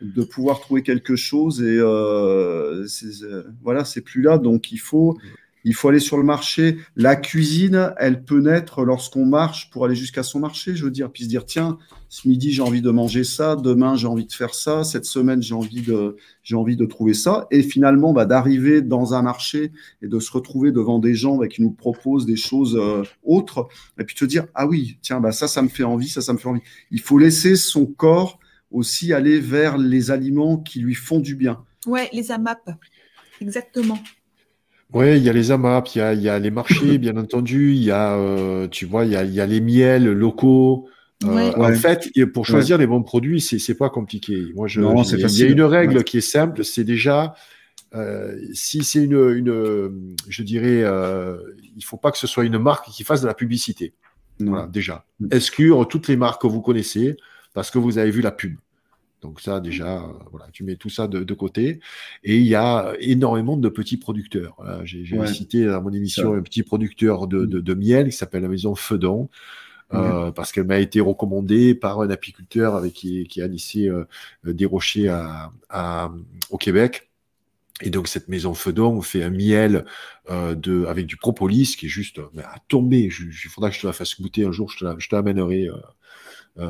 de 0.01 0.23
pouvoir 0.23 0.61
trouver 0.61 0.83
quelque 0.83 1.17
chose 1.17 1.61
et 1.63 1.77
euh, 1.79 2.87
euh, 3.23 3.43
voilà, 3.63 3.85
c'est 3.85 4.01
plus 4.01 4.23
là. 4.23 4.39
Donc 4.39 4.73
il 4.73 4.79
faut, 4.79 5.19
il 5.65 5.75
faut 5.75 5.89
aller 5.89 6.01
sur 6.01 6.17
le 6.17 6.23
marché. 6.23 6.79
La 6.97 7.17
cuisine, 7.17 7.93
elle 7.99 8.25
peut 8.25 8.41
naître 8.41 8.85
lorsqu'on 8.85 9.27
marche 9.27 9.71
pour 9.71 9.85
aller 9.85 9.95
jusqu'à 9.95 10.23
son 10.23 10.41
marché, 10.41 10.75
je 10.75 10.85
veux 10.85 10.91
dire, 10.91 11.11
puis 11.11 11.25
se 11.25 11.29
dire 11.29 11.45
tiens, 11.45 11.79
ce 12.09 12.27
midi 12.27 12.51
j'ai 12.51 12.63
envie 12.63 12.83
de 12.83 12.91
manger 12.91 13.25
ça, 13.25 13.57
demain 13.57 13.95
j'ai 13.95 14.07
envie 14.07 14.27
de 14.27 14.33
faire 14.33 14.55
ça, 14.55 14.83
cette 14.85 15.05
semaine 15.05 15.43
j'ai 15.43 15.55
envie 15.55 15.83
de 15.83 16.17
j'ai 16.43 16.57
envie 16.57 16.77
de 16.77 16.85
trouver 16.85 17.15
ça. 17.15 17.47
Et 17.51 17.63
finalement, 17.63 18.13
bah, 18.13 18.25
d'arriver 18.25 18.83
dans 18.83 19.15
un 19.15 19.23
marché 19.23 19.73
et 20.03 20.09
de 20.09 20.19
se 20.19 20.33
retrouver 20.33 20.73
devant 20.73 20.99
des 20.99 21.15
gens 21.15 21.37
bah, 21.37 21.49
qui 21.49 21.63
nous 21.63 21.71
proposent 21.71 22.27
des 22.27 22.37
choses 22.37 22.77
euh, 22.77 23.03
autres, 23.23 23.69
et 23.99 24.05
puis 24.05 24.17
te 24.17 24.25
dire, 24.25 24.47
ah 24.55 24.67
oui, 24.67 24.99
tiens, 25.03 25.21
bah, 25.21 25.33
ça, 25.33 25.49
ça 25.49 25.63
me 25.63 25.69
fait 25.69 25.85
envie, 25.85 26.09
ça, 26.09 26.21
ça 26.21 26.33
me 26.33 26.39
fait 26.39 26.49
envie. 26.49 26.63
Il 26.91 27.01
faut 27.01 27.19
laisser 27.19 27.57
son 27.57 27.87
corps 27.87 28.39
aussi 28.71 29.13
aller 29.13 29.41
vers 29.41 29.79
les 29.79 30.11
aliments 30.11 30.57
qui 30.59 30.81
lui 30.81 30.95
font 30.95 31.21
du 31.21 31.35
bien. 31.35 31.65
Ouais, 31.87 32.09
les 32.13 32.31
AMAP. 32.31 32.71
Exactement. 33.41 33.99
Oui, 34.93 35.17
il 35.17 35.23
y 35.23 35.29
a 35.29 35.33
les 35.33 35.51
AMAP, 35.53 35.95
il 35.95 35.99
y 35.99 36.01
a, 36.03 36.13
il 36.15 36.21
y 36.23 36.29
a 36.29 36.39
les 36.39 36.51
marchés, 36.51 36.99
bien 36.99 37.17
entendu, 37.17 37.73
il 37.75 37.83
y 37.85 37.91
a, 37.91 38.15
euh, 38.17 38.67
tu 38.69 38.87
vois, 38.87 39.05
il 39.05 39.13
y 39.13 39.17
a, 39.17 39.25
il 39.25 39.33
y 39.33 39.41
a 39.41 39.47
les 39.47 39.61
miels 39.61 40.11
locaux. 40.13 40.87
Euh, 40.87 41.29
Ouais. 41.29 41.55
En 41.57 41.61
Ouais. 41.69 41.75
fait, 41.75 42.09
pour 42.33 42.47
choisir 42.47 42.79
les 42.79 42.87
bons 42.87 43.03
produits, 43.03 43.43
c'est 43.43 43.59
c'est 43.59 43.75
pas 43.75 43.91
compliqué. 43.91 44.47
Moi, 44.55 44.69
je, 44.69 44.81
Non, 44.81 45.03
je- 45.03 45.11
c'est 45.11 45.17
il 45.17 45.21
y 45.21 45.25
a- 45.25 45.27
il 45.29 45.33
y 45.33 45.43
a 45.43 45.45
facile. 45.47 45.51
une 45.51 45.63
règle 45.63 45.97
Ouais. 45.99 46.05
qui 46.05 46.17
est 46.17 46.23
simple, 46.23 46.65
c'est 46.65 46.83
déjà, 46.83 47.35
euh, 47.95 48.37
si 48.55 48.83
c'est 48.85 49.05
une, 49.05 49.19
une, 49.37 50.17
je 50.29 50.43
dirais, 50.43 50.81
euh, 50.83 51.37
il 51.77 51.85
faut 51.85 51.99
pas 51.99 52.11
que 52.11 52.17
ce 52.19 52.27
soit 52.27 52.45
une 52.45 52.59
marque 52.59 52.87
qui 52.91 53.05
fasse 53.05 53.21
de 53.21 53.27
la 53.27 53.35
publicité. 53.35 53.93
Non. 54.41 54.53
Voilà, 54.53 54.67
déjà. 54.67 55.05
Mm. 55.21 55.27
Exclure 55.33 55.87
toutes 55.89 56.09
les 56.09 56.17
marques 56.17 56.41
que 56.41 56.47
vous 56.47 56.63
connaissez 56.63 57.17
parce 57.53 57.71
que 57.71 57.79
vous 57.79 57.99
avez 57.99 58.11
vu 58.11 58.23
la 58.23 58.31
pub. 58.33 58.57
Donc 59.23 59.41
ça, 59.41 59.61
déjà, 59.61 59.99
euh, 60.05 60.13
voilà, 60.31 60.47
tu 60.53 60.65
mets 60.65 60.77
tout 60.77 60.89
ça 60.91 61.07
de, 61.09 61.23
de 61.25 61.35
côté. 61.35 61.81
Et 62.25 62.37
il 62.39 62.47
y 62.47 62.55
a 62.55 62.95
énormément 63.01 63.57
de 63.57 63.69
petits 63.69 63.97
producteurs. 63.99 64.55
Voilà, 64.59 64.85
J'ai 64.85 65.05
Ouais. 65.19 65.27
cité 65.27 65.67
dans 65.67 65.83
mon 65.83 65.93
émission 65.93 66.33
un 66.35 66.43
petit 66.43 66.63
producteur 66.63 67.27
de, 67.27 67.45
de, 67.47 67.61
de 67.61 67.75
miel 67.75 68.07
qui 68.11 68.17
s'appelle 68.17 68.43
la 68.43 68.49
maison 68.49 68.75
Fedon. 68.75 69.29
euh, 69.93 70.31
parce 70.33 70.53
qu'elle 70.53 70.67
m'a 70.67 70.79
été 70.79 71.01
recommandée 71.01 71.75
par 71.75 72.01
un 72.01 72.11
apiculteur 72.11 72.77
avec 72.77 72.93
qui, 72.95 73.25
qui 73.29 73.43
a 73.43 73.47
initié 73.47 73.89
euh, 73.89 74.05
des 74.45 74.67
rochers 74.67 75.09
à, 75.09 75.53
à- 75.69 76.13
au 76.51 76.59
Québec. 76.59 77.11
Et 77.83 77.91
donc 77.91 78.09
cette 78.09 78.29
maison 78.29 78.55
Fedon 78.55 79.01
fait 79.01 79.23
un 79.23 79.31
miel 79.31 79.87
euh, 80.31 80.55
de, 80.55 80.85
avec 80.87 81.07
du 81.07 81.17
propolis 81.17 81.77
qui 81.77 81.87
est 81.87 81.89
juste 81.89 82.21
mais 82.35 82.43
à 82.43 82.57
tomber. 82.69 83.11
Il 83.21 83.33
faudra 83.51 83.71
que 83.71 83.77
je 83.77 83.81
te 83.83 83.87
la 83.87 83.93
fasse 83.95 84.21
goûter 84.21 84.45
un 84.45 84.53
jour, 84.53 84.71
je 84.71 85.09
te 85.09 85.15
l'amènerai. 85.17 85.69
euh, 85.69 85.75
euh, 85.77 85.81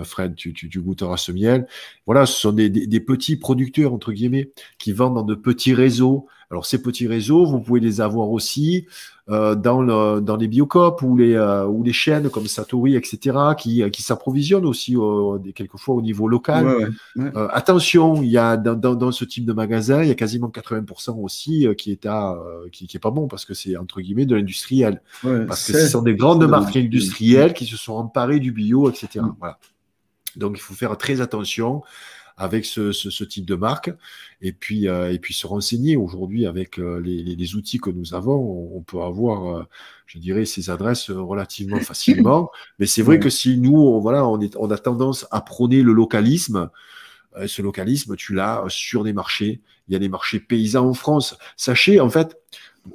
Fred, 0.05 0.35
tu, 0.35 0.53
tu, 0.53 0.69
tu 0.69 0.81
goûteras 0.81 1.17
ce 1.17 1.33
miel. 1.33 1.67
Voilà, 2.07 2.27
ce 2.27 2.39
sont 2.39 2.53
des, 2.53 2.69
des, 2.69 2.87
des 2.87 3.01
petits 3.01 3.37
producteurs, 3.37 3.93
entre 3.93 4.13
guillemets, 4.13 4.51
qui 4.79 4.93
vendent 4.93 5.15
dans 5.15 5.23
de 5.23 5.35
petits 5.35 5.75
réseaux. 5.75 6.27
Alors, 6.51 6.67
ces 6.67 6.83
petits 6.83 7.07
réseaux, 7.07 7.47
vous 7.47 7.61
pouvez 7.61 7.79
les 7.79 8.01
avoir 8.01 8.31
aussi 8.31 8.87
euh, 9.31 9.55
dans, 9.55 9.81
le, 9.81 10.21
dans 10.21 10.37
les 10.37 10.49
biocopes 10.49 11.03
ou 11.03 11.17
les, 11.17 11.35
euh, 11.35 11.65
ou 11.67 11.85
les 11.85 11.93
chaînes 11.93 12.29
comme 12.29 12.47
Satori, 12.47 12.97
etc., 12.97 13.39
qui, 13.57 13.89
qui 13.93 14.03
s'approvisionnent 14.03 14.67
aussi 14.67 14.97
euh, 14.97 15.39
quelquefois 15.55 15.95
au 15.95 16.03
niveau 16.03 16.27
local. 16.27 16.67
Ouais, 16.67 16.87
ouais. 17.17 17.31
Euh, 17.37 17.47
attention, 17.53 18.21
il 18.23 18.31
y 18.31 18.39
a 18.39 18.57
dans, 18.57 18.75
dans, 18.75 18.97
dans 18.97 19.13
ce 19.13 19.25
type 19.25 19.45
de 19.45 19.53
magasin, 19.53 20.03
il 20.03 20.09
y 20.09 20.11
a 20.11 20.17
quasiment 20.17 20.49
80% 20.49 21.23
aussi 21.23 21.69
euh, 21.69 21.75
qui 21.75 21.93
est 21.93 22.07
à, 22.07 22.33
euh, 22.33 22.69
qui, 22.73 22.89
qui 22.89 22.97
est 22.97 23.01
pas 23.01 23.13
bon 23.13 23.29
parce 23.29 23.45
que 23.45 23.55
c'est 23.55 23.77
entre 23.77 24.01
guillemets 24.01 24.27
de 24.27 24.35
l'industriel. 24.35 25.01
Ouais, 25.23 25.47
Parce 25.47 25.65
que 25.65 25.79
ce 25.79 25.87
sont 25.87 26.03
des 26.03 26.17
grandes 26.17 26.45
marques 26.49 26.75
industrielles 26.75 27.55
qui 27.55 27.67
se 27.67 27.77
sont 27.77 27.93
emparées 27.93 28.41
du 28.41 28.51
bio, 28.51 28.91
etc. 28.91 29.21
Mm. 29.21 29.37
Voilà. 29.39 29.59
Donc 30.37 30.57
il 30.57 30.61
faut 30.61 30.75
faire 30.75 30.97
très 30.97 31.21
attention 31.21 31.83
avec 32.37 32.65
ce, 32.65 32.93
ce, 32.93 33.11
ce 33.11 33.23
type 33.25 33.45
de 33.45 33.55
marque. 33.55 33.91
Et 34.41 34.53
puis 34.53 34.89
euh, 34.89 35.13
et 35.13 35.19
puis 35.19 35.35
se 35.35 35.47
renseigner. 35.47 35.97
Aujourd'hui 35.97 36.47
avec 36.47 36.79
euh, 36.79 36.99
les, 37.01 37.55
outils 37.55 37.79
que 37.79 37.91
nous 37.91 38.15
avons 38.15 38.35
on, 38.35 38.79
on 38.79 38.83
peut 38.83 39.03
avoir 39.03 39.59
euh, 39.59 39.63
je 40.07 40.19
dirais 40.19 40.45
ces 40.47 40.71
adresses 40.71 41.11
relativement 41.11 41.81
facilement. 41.81 42.51
Mais 42.79 42.87
c'est 42.87 43.03
vrai 43.03 43.17
Ouais. 43.17 43.21
que 43.21 43.29
si 43.31 43.59
nous 43.59 43.77
on, 43.77 44.01
voilà 44.01 44.27
on 44.27 44.41
est 44.41 44.57
on 44.57 44.71
a 44.71 44.79
tendance 44.79 45.27
à 45.31 45.41
prôner 45.43 45.83
le 45.83 45.93
localisme 45.93 46.71
ce 47.47 47.63
localisme 47.63 48.17
tu 48.17 48.35
l'as 48.35 48.65
sur 48.69 49.05
des 49.05 49.13
marchés. 49.13 49.61
Il 49.89 49.93
y 49.93 49.97
a 49.97 49.99
des 50.01 50.09
marchés 50.09 50.41
paysans 50.41 50.89
en 50.89 50.95
France. 50.95 51.37
Sachez 51.57 52.01
en 52.01 52.11
fait 52.11 52.37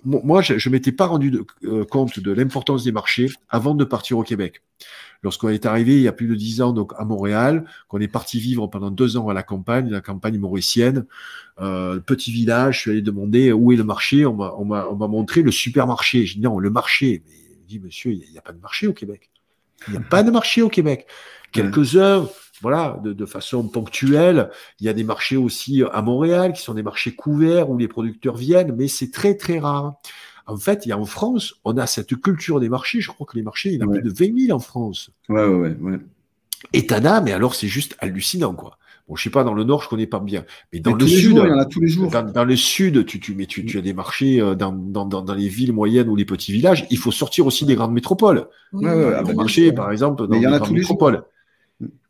moi 0.04 0.42
je, 0.42 0.58
je 0.58 0.70
m'étais 0.70 0.92
pas 0.92 1.06
rendu 1.06 1.32
de- 1.32 1.46
euh, 1.66 1.86
compte 1.86 2.20
de 2.20 2.32
l'importance 2.32 2.84
des 2.84 2.92
marchés 2.92 3.30
avant 3.50 3.76
de 3.76 3.84
partir 3.84 4.18
au 4.18 4.24
Québec 4.24 4.62
lorsqu'on 5.26 5.50
est 5.50 5.66
arrivé 5.66 5.96
il 5.96 6.02
y 6.02 6.08
a 6.08 6.12
plus 6.12 6.28
de 6.28 6.36
dix 6.36 6.62
ans 6.62 6.72
donc 6.72 6.94
à 6.98 7.04
Montréal, 7.04 7.66
qu'on 7.88 8.00
est 8.00 8.08
parti 8.08 8.40
vivre 8.40 8.68
pendant 8.68 8.92
deux 8.92 9.18
ans 9.18 9.28
à 9.28 9.34
la 9.34 9.44
campagne, 9.44 9.90
la 9.90 10.02
campagne 10.02 10.38
mauricienne, 10.38 11.06
euh, 11.60 12.00
petit 12.00 12.32
village, 12.32 12.76
je 12.76 12.82
suis 12.82 12.92
allé 12.92 13.02
demander 13.02 13.52
où 13.52 13.72
est 13.72 13.76
le 13.76 13.84
marché, 13.84 14.26
on 14.26 14.36
m'a, 14.36 14.54
on 14.58 14.66
m'a, 14.66 14.88
on 14.90 14.96
m'a 14.96 15.08
montré 15.08 15.42
le 15.42 15.52
supermarché. 15.52 16.26
J'ai 16.26 16.36
dit 16.36 16.42
non, 16.42 16.60
le 16.60 16.70
marché. 16.70 17.24
Mais 17.26 17.34
il 17.60 17.66
dit 17.66 17.80
monsieur, 17.80 18.12
il 18.12 18.20
n'y 18.32 18.38
a, 18.38 18.42
pas 18.42 18.54
de 18.54 18.60
marché 18.60 18.88
au 18.88 18.94
Québec. 18.94 19.32
Il 19.88 19.92
n'y 19.92 19.98
a 19.98 20.02
pas 20.02 20.22
de 20.22 20.32
marché 20.32 20.62
au 20.62 20.70
Québec. 20.70 21.08
Quelques-uns, 21.52 22.28
voilà, 22.62 23.00
de, 23.04 23.14
de 23.14 23.26
façon 23.26 23.68
ponctuelle. 23.68 24.50
Il 24.80 24.86
y 24.86 24.90
a 24.90 24.94
des 24.94 25.04
marchés 25.04 25.38
aussi 25.38 25.84
à 25.92 26.02
Montréal 26.02 26.54
qui 26.54 26.62
sont 26.62 26.74
des 26.74 26.84
marchés 26.84 27.16
couverts 27.16 27.70
où 27.70 27.78
les 27.78 27.88
producteurs 27.88 28.36
viennent, 28.38 28.76
mais 28.76 28.88
c'est 28.88 29.12
très 29.12 29.36
très 29.36 29.60
rare. 29.60 29.96
En 30.48 30.58
fait, 30.58 30.86
il 30.86 30.90
y 30.90 30.92
a 30.92 30.98
en 31.00 31.06
France, 31.06 31.56
on 31.66 31.78
a 31.78 31.88
cette 31.88 32.16
culture 32.22 32.60
des 32.60 32.70
marchés. 32.70 33.02
Je 33.02 33.10
crois 33.12 33.26
que 33.26 33.36
les 33.36 33.44
marchés, 33.44 33.70
il 33.70 33.76
y 33.76 33.84
en 33.84 33.88
a 33.88 33.90
Ouais. 33.90 34.00
plus 34.00 34.02
de 34.04 34.12
20 34.14 34.38
000 34.48 34.56
en 34.56 34.60
France. 34.60 35.10
Ouais, 35.30 35.44
ouais, 35.46 35.56
ouais. 35.56 35.78
ouais. 35.82 36.00
Et 36.74 36.88
t'en 36.88 37.04
as, 37.06 37.22
mais 37.22 37.32
alors 37.32 37.56
c'est 37.56 37.68
juste 37.68 37.96
hallucinant, 38.00 38.54
quoi. 38.54 38.78
Bon, 39.08 39.16
je 39.16 39.24
sais 39.24 39.30
pas, 39.30 39.44
dans 39.44 39.54
le 39.54 39.64
nord, 39.64 39.84
je 39.84 39.90
connais 39.90 40.08
pas 40.08 40.20
bien. 40.20 40.46
Mais 40.74 40.80
dans 40.80 40.94
Mais 40.94 40.96
le 40.96 41.06
les 41.06 41.08
sud, 41.08 41.36
jours, 41.36 41.46
il 41.46 41.50
y 41.50 41.54
en 41.54 41.60
a 41.60 41.66
tous 41.66 41.80
les 41.80 41.88
jours. 41.88 42.10
dans, 42.10 42.24
dans 42.24 42.44
le 42.46 42.56
sud, 42.56 43.06
tu, 43.06 43.20
tu, 43.20 43.36
mais 43.36 43.46
tu, 43.46 43.64
tu 43.66 43.78
as 43.78 43.82
des 43.82 43.94
marchés 43.94 44.42
euh, 44.42 44.56
dans, 44.56 44.72
dans, 44.72 45.06
dans, 45.06 45.22
dans 45.22 45.34
les 45.36 45.48
villes 45.48 45.74
moyennes 45.74 46.10
ou 46.10 46.16
les 46.16 46.26
petits 46.26 46.52
villages. 46.52 46.88
Il 46.90 46.98
faut 46.98 47.12
sortir 47.12 47.46
aussi 47.46 47.66
des 47.66 47.76
grandes 47.76 47.94
métropoles. 47.94 48.48
Oui. 48.74 48.86
Ouais, 48.86 48.94
ouais, 48.94 49.10
Les 49.10 49.14
ah 49.14 49.24
bah, 49.24 49.34
sûr. 49.48 49.74
par 49.76 49.92
exemple, 49.92 50.28
dans 50.28 50.28
Mais 50.30 50.38
il 50.38 50.44
y 50.44 50.48
en 50.48 50.52
les 50.52 50.56
a 50.56 50.60
grandes 50.60 50.70
tous 50.70 50.76
les 50.76 50.82
jours. 50.84 50.98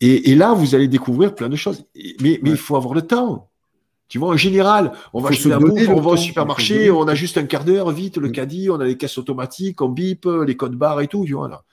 Et, 0.01 0.31
et 0.31 0.35
là, 0.35 0.53
vous 0.53 0.75
allez 0.75 0.87
découvrir 0.87 1.33
plein 1.35 1.49
de 1.49 1.55
choses. 1.55 1.85
Et- 1.95 2.15
Mais, 2.21 2.39
mais 2.43 2.49
Ouais. 2.51 2.55
il 2.55 2.57
faut 2.57 2.75
avoir 2.75 2.93
le 2.93 3.01
temps. 3.01 3.49
Tu 4.07 4.19
vois, 4.19 4.29
en 4.29 4.37
général, 4.37 4.91
on 5.13 5.19
va 5.21 5.29
un 5.29 5.57
donner 5.59 5.87
bouffe, 5.87 5.89
on 5.89 5.99
va 6.01 6.11
au 6.11 6.17
supermarché, 6.17 6.91
on 6.91 7.07
a 7.07 7.15
juste 7.15 7.39
un 7.39 7.45
quart 7.45 7.65
d'heure, 7.65 7.89
vite, 7.91 8.17
le 8.17 8.27
Mm. 8.29 8.31
caddie, 8.33 8.69
on 8.69 8.79
a 8.79 8.85
les 8.85 8.97
caisses 8.97 9.17
automatiques, 9.17 9.81
on 9.81 9.89
bip, 9.89 10.27
les 10.45 10.55
codes 10.55 10.75
barres 10.75 11.01
et 11.01 11.07
tout, 11.07 11.25
tu 11.25 11.33
vois, 11.33 11.49
là. 11.49 11.63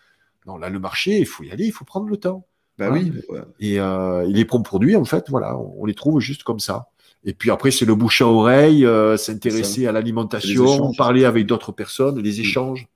Non, 0.47 0.57
là, 0.57 0.71
le 0.71 0.79
marché, 0.79 1.19
il 1.19 1.27
faut 1.27 1.45
y 1.45 1.51
aller, 1.51 1.67
il 1.67 1.73
faut 1.73 1.85
prendre 1.85 2.07
le 2.09 2.17
temps. 2.17 2.47
Voilà. 2.79 2.95
oui. 2.95 3.13
ouais. 3.29 3.41
Et 3.61 3.79
euh, 3.79 4.25
les 4.27 4.47
produits, 4.47 4.97
en 4.97 5.05
fait, 5.05 5.27
voilà, 5.29 5.59
on, 5.59 5.85
les 5.85 5.95
trouve 5.95 6.21
juste 6.21 6.43
comme 6.43 6.59
ça. 6.59 6.89
Et 7.25 7.35
puis 7.35 7.51
après, 7.51 7.71
c'est 7.71 7.85
le 7.85 7.95
bouche 7.95 8.23
à 8.23 8.27
oreille, 8.27 8.85
euh, 8.87 9.17
s'intéresser 9.19 9.87
à 9.87 9.93
l'alimentation, 9.93 10.93
parler 10.95 11.27
avec 11.27 11.47
d'autres 11.47 11.71
personnes, 11.71 12.19
les 12.19 12.41
échanges. 12.41 12.89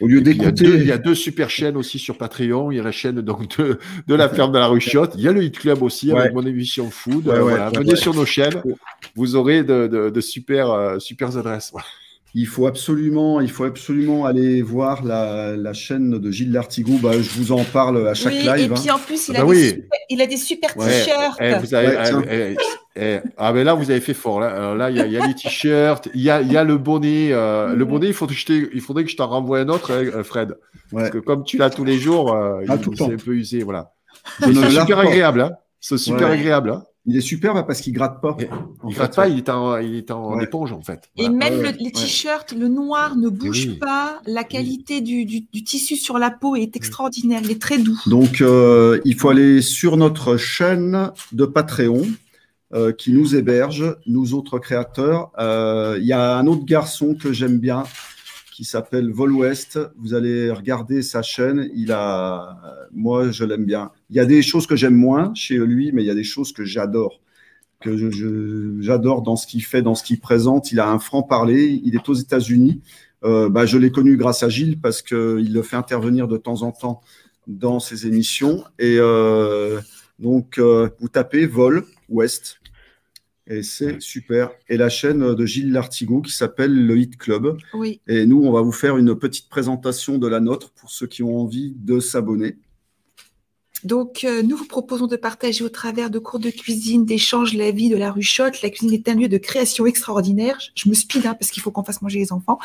Au 0.00 0.06
lieu 0.06 0.20
Et 0.20 0.22
puis, 0.22 0.36
il, 0.36 0.42
y 0.42 0.46
a 0.46 0.52
deux, 0.52 0.78
il 0.78 0.86
y 0.86 0.90
d'écouter. 0.90 0.92
a 0.92 0.98
deux 0.98 1.14
super 1.14 1.50
chaînes 1.50 1.76
aussi 1.76 1.98
sur 1.98 2.16
Patreon. 2.16 2.70
Il 2.70 2.76
y 2.76 2.80
a 2.80 2.82
la 2.82 2.92
chaîne 2.92 3.20
donc 3.20 3.58
de, 3.58 3.78
de 4.06 4.14
la 4.14 4.28
ferme 4.28 4.52
de 4.52 4.58
la 4.58 4.66
Ruchotte. 4.68 5.12
Il 5.16 5.20
y 5.22 5.28
a 5.28 5.32
le 5.32 5.42
Hit 5.44 5.58
Club 5.58 5.82
aussi 5.82 6.12
avec 6.12 6.32
mon 6.32 6.46
émission 6.46 6.90
Food. 6.90 7.26
Ouais, 7.26 7.34
Euh, 7.34 7.44
ouais, 7.44 7.56
voilà. 7.56 7.70
Venez 7.70 7.96
sur 7.96 8.14
nos 8.14 8.24
chaînes. 8.26 8.62
Vous 9.14 9.36
aurez 9.36 9.62
de, 9.64 9.86
de, 9.86 10.10
de 10.10 10.20
super, 10.20 10.70
euh, 10.70 10.98
super 10.98 11.36
adresses. 11.36 11.72
Il 12.34 12.46
faut 12.46 12.66
absolument, 12.68 13.40
il 13.40 13.50
faut 13.50 13.64
absolument 13.64 14.24
aller 14.24 14.62
voir 14.62 15.04
la, 15.04 15.56
la 15.56 15.72
chaîne 15.72 16.10
de 16.18 16.30
Gilles 16.30 16.52
Lartigot. 16.52 16.98
Bah, 17.02 17.10
je 17.14 17.28
vous 17.38 17.50
en 17.50 17.64
parle 17.64 18.06
à 18.06 18.14
chaque 18.14 18.32
Oui, 18.34 18.42
live. 18.42 18.50
et 18.60 18.64
hein. 18.66 18.80
puis 18.80 18.90
en 18.90 18.98
plus, 18.98 19.28
il, 19.28 19.34
Bah 19.34 19.40
a, 19.40 19.44
oui. 19.44 19.56
des 19.56 19.66
super, 19.68 19.88
il 20.10 20.22
a 20.22 20.26
des 20.26 20.36
super 20.36 20.76
Ouais. 20.76 20.86
t-shirts. 20.86 21.38
Eh, 21.40 21.54
vous 21.54 21.74
avez, 21.74 21.88
Ouais, 21.88 22.56
eh, 22.96 23.00
eh, 23.00 23.18
ah, 23.36 23.52
mais 23.52 23.64
là, 23.64 23.74
vous 23.74 23.90
avez 23.90 24.00
fait 24.00 24.14
fort. 24.14 24.38
Là, 24.40 24.74
là 24.76 24.90
il 24.90 24.96
y, 24.96 25.00
a- 25.00 25.06
il 25.06 25.12
y 25.12 25.18
a 25.18 25.26
les 25.26 25.34
t-shirts, 25.34 26.08
il 26.14 26.20
y 26.20 26.30
a, 26.30 26.40
il 26.40 26.52
y 26.52 26.56
a 26.56 26.62
le 26.62 26.76
bonnet. 26.78 27.30
euh, 27.32 27.74
Le 27.74 27.84
bonnet, 27.84 28.06
il, 28.06 28.14
faut 28.14 28.28
que 28.28 28.32
je 28.34 28.46
t'ai- 28.46 28.68
il 28.72 28.80
faudrait 28.80 29.02
que 29.04 29.10
je 29.10 29.16
t'en 29.16 29.26
renvoie 29.28 29.58
un 29.58 29.68
autre, 29.68 29.90
hein, 29.92 30.22
Fred. 30.22 30.50
Ouais. 30.92 31.02
Parce 31.02 31.10
que 31.10 31.18
comme 31.18 31.42
tu 31.44 31.56
l'as 31.58 31.70
tous 31.70 31.84
les 31.84 31.98
jours, 31.98 32.32
euh, 32.32 32.60
Ah, 32.68 32.74
il, 32.76 32.80
tout 32.80 32.90
le 32.92 32.96
c'est 32.96 33.04
temps. 33.06 33.10
un 33.12 33.16
peu 33.16 33.32
usé. 33.34 33.62
Voilà. 33.64 33.92
Ne 34.46 34.52
C'est 34.52 34.70
super 34.70 34.98
agréable. 35.00 35.40
Hein. 35.40 35.52
C'est 35.80 35.98
super 35.98 36.28
Ouais. 36.28 36.34
agréable. 36.34 36.70
Hein. 36.70 36.84
Il 37.06 37.16
est 37.16 37.20
super 37.22 37.54
bah, 37.54 37.62
parce 37.62 37.80
qu'il 37.80 37.94
gratte 37.94 38.20
pas. 38.20 38.36
Il 38.38 38.46
fait, 38.92 38.96
gratte 38.98 39.16
pas, 39.16 39.28
il 39.28 39.38
est 39.38 39.48
en, 39.48 39.78
il 39.78 39.94
est 39.96 40.10
en 40.10 40.36
Ouais. 40.36 40.44
éponge, 40.44 40.72
en 40.72 40.82
fait. 40.82 41.10
Et 41.16 41.28
même 41.30 41.54
Ouais, 41.54 41.60
le- 41.62 41.66
ouais, 41.68 41.76
les 41.78 41.84
ouais. 41.86 41.90
t-shirts, 41.92 42.52
le 42.52 42.68
noir 42.68 43.16
ne 43.16 43.28
bouge 43.30 43.66
oui. 43.70 43.78
pas. 43.78 44.20
La 44.26 44.44
qualité 44.44 45.00
du, 45.00 45.24
du- 45.24 45.46
du 45.52 45.64
tissu 45.64 45.96
sur 45.96 46.18
la 46.18 46.30
peau 46.30 46.56
est 46.56 46.76
extraordinaire. 46.76 47.40
Il 47.42 47.50
est 47.50 47.60
très 47.60 47.78
doux. 47.78 47.98
Donc, 48.06 48.42
euh, 48.42 49.00
il 49.06 49.14
faut 49.14 49.30
aller 49.30 49.62
sur 49.62 49.96
notre 49.96 50.36
chaîne 50.36 51.10
de 51.32 51.46
Patreon 51.46 52.06
euh, 52.74 52.92
qui 52.92 53.12
nous 53.12 53.34
héberge, 53.34 53.96
nous 54.06 54.34
autres 54.34 54.58
créateurs. 54.58 55.32
Euh, 55.38 55.96
Il 56.00 56.06
y 56.06 56.12
a 56.12 56.36
un 56.36 56.46
autre 56.46 56.64
garçon 56.66 57.16
que 57.20 57.32
j'aime 57.32 57.58
bien 57.58 57.82
qui 58.60 58.66
s'appelle 58.66 59.10
Vol 59.10 59.32
West. 59.32 59.80
Vous 59.96 60.12
allez 60.12 60.50
regarder 60.50 61.00
sa 61.00 61.22
chaîne. 61.22 61.70
Il 61.74 61.92
a, 61.92 62.58
moi, 62.92 63.30
je 63.30 63.42
l'aime 63.42 63.64
bien. 63.64 63.90
Il 64.10 64.16
y 64.16 64.20
a 64.20 64.26
des 64.26 64.42
choses 64.42 64.66
que 64.66 64.76
j'aime 64.76 64.96
moins 64.96 65.32
chez 65.34 65.56
lui, 65.56 65.92
mais 65.94 66.02
il 66.02 66.06
y 66.06 66.10
a 66.10 66.14
des 66.14 66.24
choses 66.24 66.52
que 66.52 66.62
j'adore. 66.62 67.22
Que 67.80 67.96
j'adore 68.82 69.22
dans 69.22 69.36
ce 69.36 69.46
qu'il 69.46 69.64
fait, 69.64 69.80
dans 69.80 69.94
ce 69.94 70.04
qu'il 70.04 70.20
présente. 70.20 70.72
Il 70.72 70.78
a 70.78 70.90
un 70.90 70.98
franc-parler. 70.98 71.80
Il 71.82 71.94
est 71.94 72.06
aux 72.06 72.12
États-Unis. 72.12 72.82
Euh, 73.24 73.48
bah, 73.48 73.64
je 73.64 73.78
l'ai 73.78 73.90
connu 73.90 74.18
grâce 74.18 74.42
à 74.42 74.50
Gilles 74.50 74.78
parce 74.78 75.00
qu'il 75.00 75.54
le 75.54 75.62
fait 75.62 75.76
intervenir 75.76 76.28
de 76.28 76.36
temps 76.36 76.60
en 76.60 76.70
temps 76.70 77.00
dans 77.46 77.80
ses 77.80 78.06
émissions. 78.06 78.62
Et 78.78 78.96
euh, 78.98 79.80
donc, 80.18 80.58
euh, 80.58 80.90
vous 81.00 81.08
tapez 81.08 81.46
Vol 81.46 81.86
West. 82.10 82.59
Et 83.50 83.64
c'est 83.64 84.00
super. 84.00 84.52
Et 84.68 84.76
la 84.76 84.88
chaîne 84.88 85.34
de 85.34 85.44
Gilles 85.44 85.72
Lartigot 85.72 86.22
qui 86.22 86.32
s'appelle 86.32 86.86
le 86.86 86.96
Hit 86.96 87.18
Club. 87.18 87.58
Oui. 87.74 88.00
Et 88.06 88.24
nous, 88.24 88.40
on 88.44 88.52
va 88.52 88.62
vous 88.62 88.70
faire 88.70 88.96
une 88.96 89.16
petite 89.16 89.48
présentation 89.48 90.18
de 90.18 90.28
la 90.28 90.38
nôtre 90.38 90.70
pour 90.70 90.92
ceux 90.92 91.08
qui 91.08 91.24
ont 91.24 91.36
envie 91.36 91.74
de 91.76 91.98
s'abonner. 91.98 92.56
Donc, 93.84 94.24
euh, 94.24 94.42
nous 94.42 94.56
vous 94.56 94.66
proposons 94.66 95.06
de 95.06 95.16
partager 95.16 95.64
au 95.64 95.68
travers 95.68 96.10
de 96.10 96.18
cours 96.18 96.38
de 96.38 96.50
cuisine, 96.50 97.04
d'échanges, 97.04 97.54
la 97.54 97.70
vie 97.70 97.88
de 97.88 97.96
la 97.96 98.10
ruchotte. 98.12 98.60
La 98.62 98.70
cuisine 98.70 98.92
est 98.92 99.08
un 99.08 99.14
lieu 99.14 99.28
de 99.28 99.38
création 99.38 99.86
extraordinaire. 99.86 100.58
Je- 100.74 100.88
me 100.88 100.94
speed 100.94 101.24
hein, 101.26 101.34
parce 101.38 101.50
qu'il 101.50 101.62
faut 101.62 101.70
qu'on 101.70 101.84
fasse 101.84 102.02
manger 102.02 102.18
les 102.18 102.32
enfants. 102.32 102.58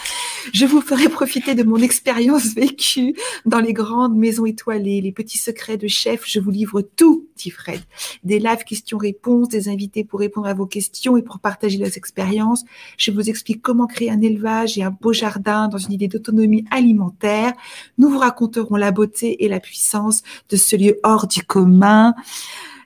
Je 0.53 0.65
vous 0.65 0.81
ferai 0.81 1.09
profiter 1.09 1.53
de 1.55 1.63
mon 1.63 1.77
expérience 1.77 2.53
vécue 2.55 3.15
dans 3.45 3.59
les 3.59 3.71
grandes 3.73 4.15
maisons 4.17 4.45
étoilées, 4.45 4.99
les 5.01 5.11
petits 5.11 5.37
secrets 5.37 5.77
de 5.77 5.87
chef. 5.87 6.23
Je 6.25 6.39
vous 6.39 6.49
livre 6.51 6.81
tout, 6.81 7.27
dit 7.37 7.49
Fred. 7.51 7.81
Des 8.23 8.39
lives 8.39 8.63
questions-réponses, 8.65 9.47
des 9.49 9.69
invités 9.69 10.03
pour 10.03 10.19
répondre 10.19 10.47
à 10.47 10.53
vos 10.53 10.65
questions 10.65 11.17
et 11.17 11.21
pour 11.21 11.39
partager 11.39 11.77
leurs 11.77 11.97
expériences. 11.97 12.63
Je 12.97 13.11
vous 13.11 13.29
explique 13.29 13.61
comment 13.61 13.85
créer 13.87 14.09
un 14.09 14.21
élevage 14.21 14.77
et 14.77 14.83
un 14.83 14.91
beau 14.91 15.13
jardin 15.13 15.67
dans 15.67 15.77
une 15.77 15.93
idée 15.93 16.07
d'autonomie 16.07 16.65
alimentaire. 16.71 17.53
Nous 17.97 18.09
vous 18.09 18.19
raconterons 18.19 18.75
la 18.75 18.91
beauté 18.91 19.43
et 19.45 19.47
la 19.47 19.59
puissance 19.59 20.23
de 20.49 20.55
ce 20.55 20.75
lieu 20.75 20.99
hors 21.05 21.27
du 21.27 21.43
commun 21.43 22.13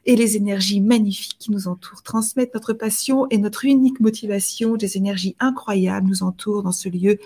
et 0.05 0.15
les 0.15 0.37
énergies 0.37 0.81
magnifiques 0.81 1.37
qui 1.39 1.51
nous 1.51 1.67
entourent. 1.67 2.03
Transmettre 2.03 2.51
notre 2.53 2.73
passion 2.73 3.27
et 3.29 3.37
notre 3.37 3.65
unique 3.65 3.99
motivation, 3.99 4.75
des 4.75 4.97
énergies 4.97 5.35
incroyables 5.39 6.07
nous 6.07 6.23
entourent 6.23 6.63
dans 6.63 6.71
ce 6.71 6.89
lieu 6.89 7.19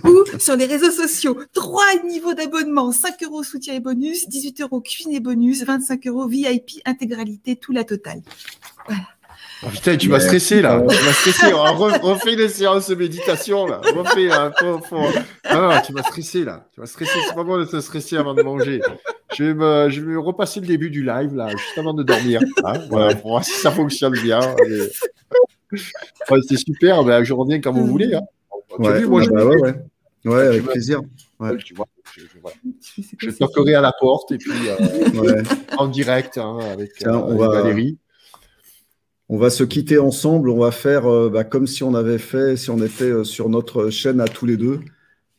ou 0.06 0.24
sur 0.40 0.56
les 0.56 0.66
réseaux 0.66 0.90
sociaux. 0.92 1.38
Trois 1.54 2.04
niveaux 2.06 2.34
d'abonnement, 2.34 2.92
5 2.92 3.22
euros 3.24 3.44
soutien 3.44 3.76
et 3.76 3.80
bonus, 3.80 4.28
18 4.30 4.62
euros 4.62 4.82
cuisine 4.82 5.14
et 5.14 5.20
bonus, 5.20 5.64
25 5.64 6.08
euros 6.08 6.26
VIP, 6.28 6.82
intégralité, 6.86 7.58
tout 7.58 7.74
la 7.74 7.84
totale. 7.84 8.22
Oh, 9.64 9.68
putain, 9.70 9.96
tu 9.96 10.10
m'as 10.10 10.20
stressé 10.20 10.62
là. 10.62 10.80
Tu 10.90 10.96
m'as 11.06 11.14
stressé. 11.14 11.54
On 11.54 11.58
re- 11.76 12.00
refait 12.02 12.34
une 12.34 12.50
séance 12.50 12.90
de 12.90 12.96
méditation 12.96 13.68
là. 13.68 13.80
Refais. 13.96 14.32
hein, 14.32 14.52
faut- 14.60 14.80
faut- 14.80 15.08
Ah 15.44 15.56
non, 15.76 15.82
tu 15.86 15.94
m'as 15.94 16.02
stressé 16.04 16.44
là. 16.44 16.66
Tu 16.74 16.80
m'as 16.80 16.88
stressé. 16.88 17.12
C'est 17.28 17.36
pas 17.36 17.44
bon 17.44 17.58
de 17.60 17.66
se 17.66 17.80
stresser 17.80 18.18
avant 18.18 18.34
de 18.34 18.42
manger. 18.42 18.82
Je 19.36 19.44
vais 19.44 19.54
me, 19.54 19.90
je 19.90 20.02
vais 20.02 20.14
me 20.14 20.20
repasser 20.20 20.60
le 20.62 20.66
début 20.68 20.90
du 20.90 21.04
live 21.04 21.36
là, 21.36 21.50
juste 21.50 21.78
avant 21.78 21.94
de 21.94 22.02
dormir. 22.04 22.42
hein. 22.64 22.74
Voilà, 22.90 23.14
pour 23.16 23.32
voir 23.32 23.44
si 23.46 23.52
ça 23.54 23.70
fonctionne 23.72 24.14
bien. 24.14 24.40
Mais- 24.68 24.88
Ouais, 26.30 26.40
c'est 26.48 26.58
super. 26.58 27.04
Ben, 27.04 27.24
je 27.24 27.34
reviens 27.34 27.62
quand 27.62 27.72
vous 27.72 27.86
voulez. 27.86 28.14
Hein. 28.14 28.22
Tu 28.82 28.88
as 28.88 28.92
Ouais, 28.92 29.00
vu, 29.00 29.08
moi, 29.08 29.22
je, 29.22 29.30
bah 29.30 29.46
ouais, 29.46 29.56
ouais. 29.62 29.76
Ouais, 30.26 30.42
avec 30.48 30.64
vois. 30.64 30.72
plaisir. 30.74 31.02
ouais. 31.40 31.58
tu 31.58 31.74
vois, 31.74 31.86
je, 32.16 32.22
je- 32.22 32.28
voilà. 32.42 32.56
je 33.18 33.30
toquerai 33.32 33.74
à 33.76 33.82
la 33.82 33.92
porte 34.00 34.32
et 34.32 34.38
puis 34.38 34.52
euh, 34.68 35.20
Ouais. 35.22 35.44
en 35.78 35.88
direct 35.88 36.38
hein, 36.38 36.60
avec, 36.74 36.94
Tiens, 36.98 37.14
euh, 37.14 37.18
on 37.18 37.28
avec 37.30 37.40
va- 37.40 37.62
Valérie. 37.62 37.98
On 39.34 39.38
va 39.38 39.50
se 39.50 39.64
quitter 39.64 39.98
ensemble. 39.98 40.50
On 40.50 40.58
va 40.60 40.72
faire 40.72 41.06
euh, 41.08 41.30
bah, 41.30 41.44
comme 41.46 41.66
si 41.66 41.84
on 41.84 41.96
avait 41.96 42.18
fait, 42.18 42.58
si 42.58 42.70
on 42.70 42.84
était 42.84 43.06
euh, 43.06 43.24
sur 43.24 43.48
notre 43.50 43.90
chaîne 43.90 44.20
à 44.20 44.28
tous 44.28 44.46
les 44.46 44.58
deux. 44.58 44.82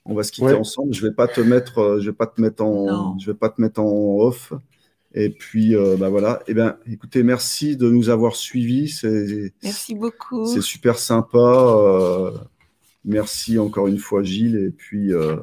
On 0.06 0.14
va 0.14 0.22
se 0.22 0.32
quitter 0.32 0.46
Ouais. 0.48 0.54
ensemble. 0.54 0.94
Je 0.94 1.06
vais 1.06 1.12
pas 1.12 1.28
te 1.28 1.40
mettre, 1.42 1.78
euh, 1.78 2.00
je 2.00 2.06
vais 2.10 2.16
pas 2.16 2.26
te 2.26 2.40
mettre 2.40 2.64
en, 2.64 2.86
Non. 2.86 3.18
je 3.18 3.30
vais 3.30 3.36
pas 3.36 3.50
te 3.50 3.60
mettre 3.60 3.80
en 3.80 4.16
off. 4.18 4.52
Et 5.14 5.28
puis, 5.28 5.76
euh, 5.76 5.96
bah 5.98 6.08
voilà. 6.08 6.42
Eh 6.48 6.54
ben, 6.54 6.76
écoutez, 6.90 7.22
merci 7.22 7.76
de 7.76 7.90
nous 7.90 8.08
avoir 8.08 8.34
suivis. 8.34 8.88
C'est, 8.88 9.52
Merci 9.62 9.94
beaucoup. 9.94 10.46
c'est 10.46 10.62
super 10.62 10.98
sympa. 10.98 11.38
euh, 11.38 12.30
merci 13.04 13.58
encore 13.58 13.88
une 13.88 13.98
fois, 13.98 14.22
Gilles. 14.22 14.56
Et 14.56 14.70
puis, 14.70 15.12
euh, 15.12 15.36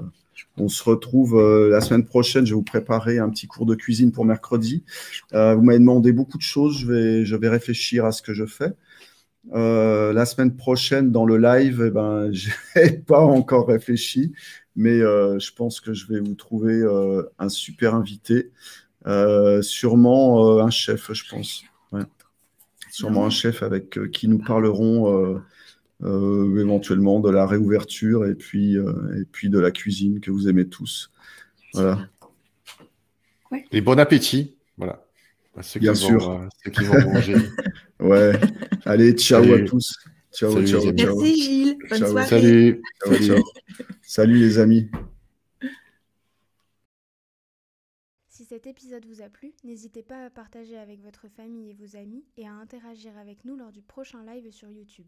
on 0.59 0.67
se 0.67 0.83
retrouve 0.83 1.37
euh, 1.37 1.69
la 1.69 1.81
semaine 1.81 2.05
prochaine. 2.05 2.45
Je 2.45 2.51
vais 2.51 2.55
vous 2.55 2.63
préparer 2.63 3.19
un 3.19 3.29
petit 3.29 3.47
cours 3.47 3.65
de 3.65 3.75
cuisine 3.75 4.11
pour 4.11 4.25
mercredi. 4.25 4.83
Euh, 5.33 5.55
vous 5.55 5.61
m'avez 5.61 5.79
demandé 5.79 6.11
beaucoup 6.11 6.37
de 6.37 6.43
choses. 6.43 6.79
Je 6.79 6.87
vais, 6.87 7.25
je 7.25 7.35
vais 7.35 7.49
réfléchir 7.49 8.05
à 8.05 8.11
ce 8.11 8.21
que 8.21 8.33
je 8.33 8.45
fais. 8.45 8.73
Euh, 9.53 10.13
la 10.13 10.25
semaine 10.25 10.55
prochaine, 10.55 11.11
dans 11.11 11.25
le 11.25 11.37
live, 11.37 11.83
eh 11.87 11.91
ben, 11.91 12.29
je 12.31 12.49
n'ai 12.75 12.91
pas 12.91 13.21
encore 13.21 13.67
réfléchi, 13.67 14.33
mais 14.75 14.99
je 14.99 15.53
pense 15.53 15.79
que 15.79 15.93
je 15.93 16.07
vais 16.07 16.19
vous 16.19 16.35
trouver 16.35 16.83
un 17.37 17.49
super 17.49 17.95
invité. 17.95 18.51
Sûrement 19.61 20.59
un 20.59 20.69
chef, 20.69 21.11
je 21.13 21.23
pense. 21.29 21.63
Sûrement 22.91 23.25
un 23.25 23.29
chef 23.29 23.63
avec 23.63 24.11
qui 24.11 24.27
nous 24.27 24.39
parlerons 24.39 25.41
euh, 26.03 26.59
éventuellement 26.59 27.19
de 27.19 27.29
la 27.29 27.45
réouverture 27.45 28.25
et 28.25 28.35
puis, 28.35 28.77
euh, 28.77 29.19
et 29.19 29.25
puis 29.25 29.49
de 29.49 29.59
la 29.59 29.71
cuisine 29.71 30.19
que 30.21 30.31
vous 30.31 30.47
aimez 30.47 30.67
tous. 30.67 31.11
Voilà. 31.73 32.07
Et 33.71 33.81
bon 33.81 33.99
appétit. 33.99 34.55
Voilà. 34.77 35.05
À 35.57 35.63
ceux 35.63 35.79
Bien 35.79 35.93
qui 35.93 35.99
sûr. 35.99 36.19
Vont, 36.19 36.43
euh, 36.43 36.47
ceux 36.63 36.71
qui 36.71 36.83
vont 36.83 37.11
manger. 37.13 37.35
Ouais. 37.99 38.31
Allez, 38.85 39.11
ciao 39.11 39.43
Salut. 39.43 39.65
à 39.65 39.67
tous. 39.67 39.93
Ciao, 40.31 40.53
Salut, 40.53 40.67
ciao, 40.67 40.81
ciao. 40.81 40.93
Merci 41.19 41.43
Gilles. 41.43 41.77
Bonne 41.89 41.99
Ciao. 41.99 42.11
soirée. 42.11 42.27
Salut. 42.27 42.81
Ciao, 43.03 43.15
ciao. 43.15 43.43
Salut 44.01 44.37
les 44.39 44.57
amis. 44.57 44.89
Si 48.29 48.45
cet 48.45 48.67
épisode 48.67 49.05
vous 49.05 49.21
a 49.21 49.27
plu, 49.27 49.51
n'hésitez 49.65 50.01
pas 50.01 50.27
à 50.27 50.29
partager 50.29 50.77
avec 50.77 51.03
votre 51.03 51.27
famille 51.27 51.71
et 51.71 51.73
vos 51.73 51.97
amis 51.97 52.23
et 52.37 52.47
à 52.47 52.53
interagir 52.53 53.17
avec 53.17 53.43
nous 53.43 53.57
lors 53.57 53.73
du 53.73 53.81
prochain 53.81 54.23
live 54.23 54.49
sur 54.51 54.69
YouTube. 54.69 55.07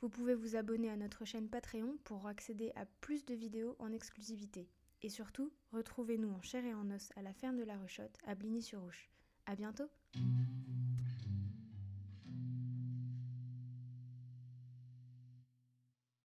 Vous 0.00 0.08
pouvez 0.08 0.34
vous 0.34 0.54
abonner 0.54 0.90
à 0.90 0.96
notre 0.96 1.24
chaîne 1.24 1.48
Patreon 1.48 1.96
pour 2.04 2.28
accéder 2.28 2.70
à 2.76 2.86
plus 3.00 3.24
de 3.24 3.34
vidéos 3.34 3.74
en 3.80 3.92
exclusivité. 3.92 4.68
Et 5.02 5.08
surtout, 5.08 5.52
retrouvez-nous 5.72 6.30
en 6.30 6.40
chair 6.40 6.64
et 6.64 6.74
en 6.74 6.90
os 6.90 7.12
à 7.16 7.22
la 7.22 7.32
ferme 7.32 7.56
de 7.56 7.64
la 7.64 7.78
Rechotte 7.78 8.16
à 8.26 8.34
Bligny-sur-Ouche. 8.34 9.10
À 9.46 9.56
bientôt! 9.56 9.88